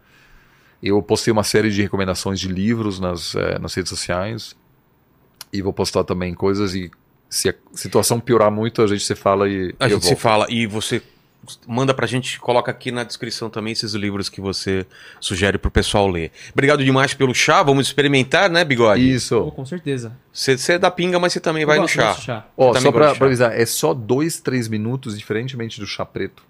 Eu 0.81 1.03
postei 1.03 1.33
uma 1.33 1.43
série 1.43 1.69
de 1.73 1.83
recomendações 1.83 2.39
de 2.39 2.47
livros 2.47 3.01
nas, 3.01 3.35
eh, 3.35 3.59
nas 3.59 3.75
redes 3.75 3.91
sociais. 3.91 4.57
E 5.53 5.61
vou 5.61 5.73
postar 5.73 6.05
também 6.05 6.33
coisas 6.33 6.77
e 6.77 6.93
se 7.29 7.49
a 7.49 7.55
situação 7.73 8.21
piorar 8.21 8.53
muito, 8.53 8.83
a 8.83 8.87
gente 8.87 9.03
se 9.03 9.17
fala 9.17 9.49
e 9.49 9.75
A 9.81 9.87
eu 9.87 9.91
gente 9.95 10.03
se 10.03 10.11
volto. 10.11 10.21
fala 10.21 10.47
e 10.49 10.65
você 10.69 11.03
manda 11.67 11.95
pra 11.95 12.07
gente, 12.07 12.39
coloca 12.41 12.71
aqui 12.71 12.91
na 12.93 13.05
descrição 13.05 13.49
também 13.49 13.73
esses 13.73 13.95
livros 13.95 14.29
que 14.29 14.41
você 14.41 14.87
sugere 15.21 15.57
pro 15.57 15.71
pessoal 15.71 16.07
ler. 16.09 16.31
Obrigado 16.53 16.85
demais 16.85 17.15
pelo 17.15 17.35
chá, 17.35 17.63
vamos 17.63 17.87
experimentar, 17.87 18.51
né, 18.51 18.65
Bigode? 18.65 19.01
Isso. 19.11 19.51
com 19.53 19.65
certeza. 19.65 20.17
Você 20.33 20.73
é 20.75 20.79
da 20.79 20.91
pinga, 20.91 21.19
mas 21.19 21.33
você 21.33 21.41
também 21.41 21.65
vai 21.65 21.77
Eu 21.79 21.83
no 21.83 21.87
gosto- 21.87 21.97
chá. 21.97 22.15
chá. 22.15 22.47
Ó, 22.57 22.73
também 22.73 22.93
só 22.93 23.13
de 23.13 23.19
chá. 23.19 23.25
avisar, 23.25 23.53
é 23.59 23.65
só 23.67 23.95
dois, 23.95 24.41
três 24.41 24.69
minutos, 24.69 25.17
diferentemente 25.19 25.81
do 25.81 25.87
chá 25.87 26.05
preto. 26.05 26.43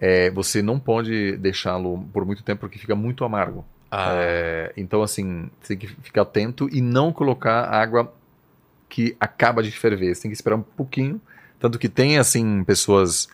É, 0.00 0.30
você 0.30 0.62
não 0.62 0.78
pode 0.78 1.36
deixá-lo 1.38 2.08
por 2.12 2.24
muito 2.24 2.42
tempo 2.42 2.60
porque 2.60 2.78
fica 2.78 2.94
muito 2.94 3.24
amargo. 3.24 3.64
Ah, 3.90 4.12
É, 4.14 4.72
então, 4.76 5.02
assim, 5.02 5.50
você 5.60 5.76
tem 5.76 5.78
que 5.88 5.94
ficar 6.02 6.22
atento 6.22 6.68
e 6.70 6.80
não 6.80 7.12
colocar 7.12 7.64
água 7.64 8.14
que 8.88 9.16
acaba 9.18 9.62
de 9.62 9.70
ferver. 9.70 10.14
Você 10.14 10.22
tem 10.22 10.30
que 10.30 10.36
esperar 10.36 10.56
um 10.56 10.62
pouquinho. 10.62 11.20
Tanto 11.58 11.78
que 11.78 11.88
tem, 11.88 12.16
assim, 12.18 12.62
pessoas 12.64 13.28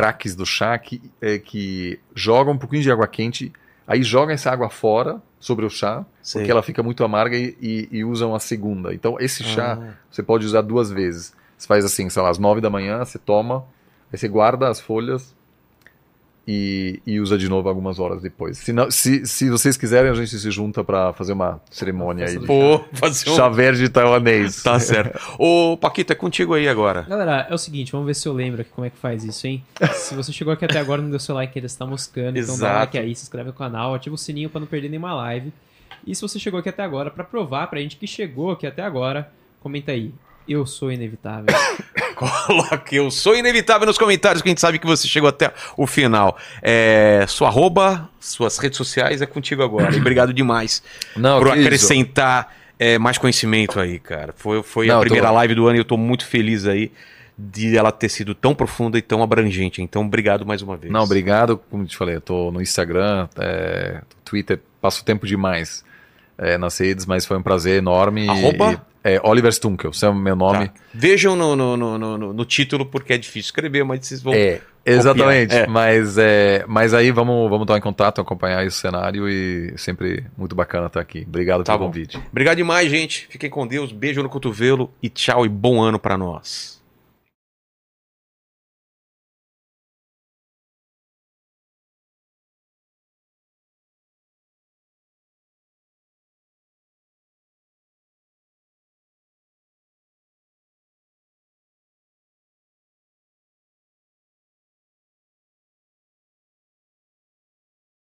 craques 0.00 0.34
do 0.36 0.46
chá 0.46 0.78
que, 0.78 1.02
é, 1.20 1.38
que 1.38 1.98
jogam 2.14 2.54
um 2.54 2.58
pouquinho 2.58 2.82
de 2.82 2.90
água 2.90 3.06
quente, 3.08 3.52
aí 3.86 4.02
jogam 4.02 4.32
essa 4.34 4.50
água 4.50 4.68
fora 4.70 5.20
sobre 5.40 5.64
o 5.66 5.70
chá, 5.70 6.04
sei. 6.22 6.42
porque 6.42 6.50
ela 6.52 6.62
fica 6.62 6.82
muito 6.82 7.02
amarga 7.04 7.36
e, 7.36 7.56
e- 7.60 7.88
e 7.90 8.04
usam 8.04 8.34
a 8.34 8.40
segunda. 8.40 8.94
Então, 8.94 9.16
esse 9.20 9.42
chá 9.44 9.78
Ah. 9.80 9.94
você 10.10 10.22
pode 10.22 10.44
usar 10.46 10.62
duas 10.62 10.90
vezes. 10.90 11.34
Você 11.56 11.66
faz 11.66 11.84
assim, 11.84 12.08
sei 12.08 12.22
lá, 12.22 12.28
às 12.30 12.38
nove 12.38 12.60
da 12.60 12.70
manhã, 12.70 13.04
você 13.04 13.18
toma, 13.18 13.64
aí 14.12 14.18
você 14.18 14.28
guarda 14.28 14.68
as 14.68 14.80
folhas 14.80 15.34
e, 16.50 17.02
e 17.06 17.20
usa 17.20 17.36
de 17.36 17.46
novo 17.46 17.68
algumas 17.68 17.98
horas 17.98 18.22
depois. 18.22 18.56
Se, 18.56 18.72
não- 18.72 18.90
se, 18.90 19.26
se 19.26 19.50
vocês 19.50 19.76
quiserem, 19.76 20.10
a 20.10 20.14
gente 20.14 20.30
se 20.38 20.50
junta 20.50 20.82
para 20.82 21.12
fazer 21.12 21.34
uma 21.34 21.60
cerimônia 21.70 22.24
aí. 22.24 22.38
Pô, 22.38 22.82
fazer 22.94 23.28
um... 23.28 23.36
Chá 23.36 23.50
verde 23.50 23.86
taiwanês. 23.90 24.62
Tá 24.62 24.80
certo. 24.80 25.20
Ô, 25.38 25.76
Paquito, 25.76 26.10
é 26.14 26.16
contigo 26.16 26.54
aí 26.54 26.66
agora. 26.66 27.02
Galera, 27.02 27.46
é 27.50 27.54
o 27.54 27.58
seguinte, 27.58 27.92
vamos 27.92 28.06
ver 28.06 28.14
se 28.14 28.26
eu 28.26 28.32
lembro 28.32 28.62
aqui 28.62 28.70
como 28.70 28.86
é 28.86 28.88
que 28.88 28.96
faz 28.96 29.24
isso, 29.24 29.46
hein? 29.46 29.62
Se 29.92 30.14
você 30.14 30.32
chegou 30.32 30.50
aqui 30.50 30.64
até 30.64 30.78
agora 30.78 31.02
e 31.02 31.04
não 31.04 31.10
deu 31.10 31.20
seu 31.20 31.34
like 31.34 31.58
ainda, 31.58 31.68
você 31.68 31.76
tá 31.78 31.84
moscando, 31.84 32.38
então 32.38 32.56
dá 32.58 32.70
um 32.70 32.74
like 32.78 32.96
aí, 32.96 33.14
se 33.14 33.24
inscreve 33.24 33.48
no 33.48 33.52
canal, 33.54 33.94
ativa 33.94 34.14
o 34.14 34.18
sininho 34.18 34.48
pra 34.48 34.58
não 34.58 34.66
perder 34.66 34.88
nenhuma 34.88 35.12
live. 35.14 35.52
E 36.06 36.14
se 36.14 36.22
você 36.22 36.38
chegou 36.38 36.58
aqui 36.60 36.70
até 36.70 36.82
agora, 36.82 37.10
pra 37.10 37.24
provar 37.24 37.66
pra 37.66 37.78
gente 37.78 37.96
que 37.96 38.06
chegou 38.06 38.52
aqui 38.52 38.66
até 38.66 38.82
agora, 38.82 39.30
comenta 39.60 39.92
aí. 39.92 40.14
Eu 40.48 40.66
sou 40.66 40.90
inevitável. 40.90 41.46
Coloque 42.16 42.96
eu 42.96 43.10
sou 43.10 43.36
inevitável 43.36 43.86
nos 43.86 43.96
comentários, 43.98 44.42
que 44.42 44.48
a 44.48 44.50
gente 44.50 44.60
sabe 44.60 44.78
que 44.78 44.86
você 44.86 45.06
chegou 45.06 45.28
até 45.28 45.52
o 45.76 45.86
final. 45.86 46.36
É, 46.62 47.24
sua 47.28 47.48
arroba, 47.48 48.08
suas 48.18 48.58
redes 48.58 48.76
sociais 48.76 49.22
é 49.22 49.26
contigo 49.26 49.62
agora. 49.62 49.94
E 49.94 50.00
obrigado 50.00 50.32
demais 50.32 50.82
Não, 51.16 51.38
por 51.38 51.50
acrescentar 51.50 52.52
é, 52.78 52.98
mais 52.98 53.18
conhecimento 53.18 53.78
aí, 53.78 53.98
cara. 54.00 54.32
Foi, 54.36 54.62
foi 54.64 54.86
Não, 54.88 54.96
a 54.96 55.00
primeira 55.00 55.28
tô- 55.28 55.34
live 55.34 55.54
do 55.54 55.66
ano 55.68 55.76
e 55.76 55.80
eu 55.80 55.84
tô 55.84 55.96
muito 55.96 56.26
feliz 56.26 56.66
aí 56.66 56.90
de 57.38 57.76
ela 57.76 57.92
ter 57.92 58.08
sido 58.08 58.34
tão 58.34 58.52
profunda 58.52 58.98
e 58.98 59.02
tão 59.02 59.22
abrangente. 59.22 59.80
Então, 59.80 60.04
obrigado 60.04 60.44
mais 60.44 60.60
uma 60.60 60.76
vez. 60.76 60.92
Não, 60.92 61.02
obrigado. 61.04 61.56
Como 61.70 61.84
te 61.86 61.96
falei, 61.96 62.16
eu 62.16 62.20
tô 62.20 62.50
no 62.50 62.60
Instagram, 62.60 63.28
é, 63.38 64.00
Twitter, 64.24 64.58
passo 64.80 65.04
tempo 65.04 65.24
demais 65.24 65.84
é, 66.36 66.58
nas 66.58 66.76
redes, 66.78 67.06
mas 67.06 67.24
foi 67.24 67.36
um 67.36 67.42
prazer 67.42 67.78
enorme. 67.78 68.26
e- 68.26 68.28
Arroba? 68.28 68.84
É, 69.04 69.20
Oliver 69.22 69.52
Stunkel, 69.52 69.90
esse 69.90 70.04
é 70.04 70.08
o 70.08 70.14
meu 70.14 70.34
nome. 70.36 70.68
Tá. 70.68 70.74
Vejam 70.92 71.36
no, 71.36 71.54
no, 71.56 71.76
no, 71.76 72.32
no- 72.32 72.44
título, 72.44 72.84
porque 72.86 73.12
é 73.12 73.18
difícil 73.18 73.48
escrever, 73.48 73.84
mas 73.84 74.06
vocês 74.06 74.22
vão. 74.22 74.34
É, 74.34 74.60
exatamente. 74.84 75.54
é. 75.54 75.66
Mas, 75.66 76.16
é, 76.18 76.64
mas 76.66 76.92
aí 76.94 77.10
vamos, 77.10 77.48
vamos 77.48 77.62
estar 77.64 77.76
em 77.78 77.80
contato, 77.80 78.20
acompanhar 78.20 78.66
esse 78.66 78.76
cenário 78.78 79.28
e 79.28 79.74
sempre 79.76 80.24
muito 80.36 80.54
bacana 80.56 80.86
estar 80.86 81.00
aqui. 81.00 81.24
Obrigado 81.28 81.62
Tá 81.64 81.72
pelo 81.74 81.80
bom. 81.80 81.86
convite. 81.86 82.18
Obrigado 82.30 82.56
demais, 82.56 82.90
gente. 82.90 83.26
Fiquem 83.30 83.48
com 83.50 83.66
Deus. 83.66 83.92
Beijo 83.92 84.22
no 84.22 84.28
cotovelo 84.28 84.92
e 85.02 85.08
tchau 85.08 85.44
e 85.44 85.48
bom 85.48 85.80
ano 85.80 85.98
pra 85.98 86.16
nós. 86.18 86.77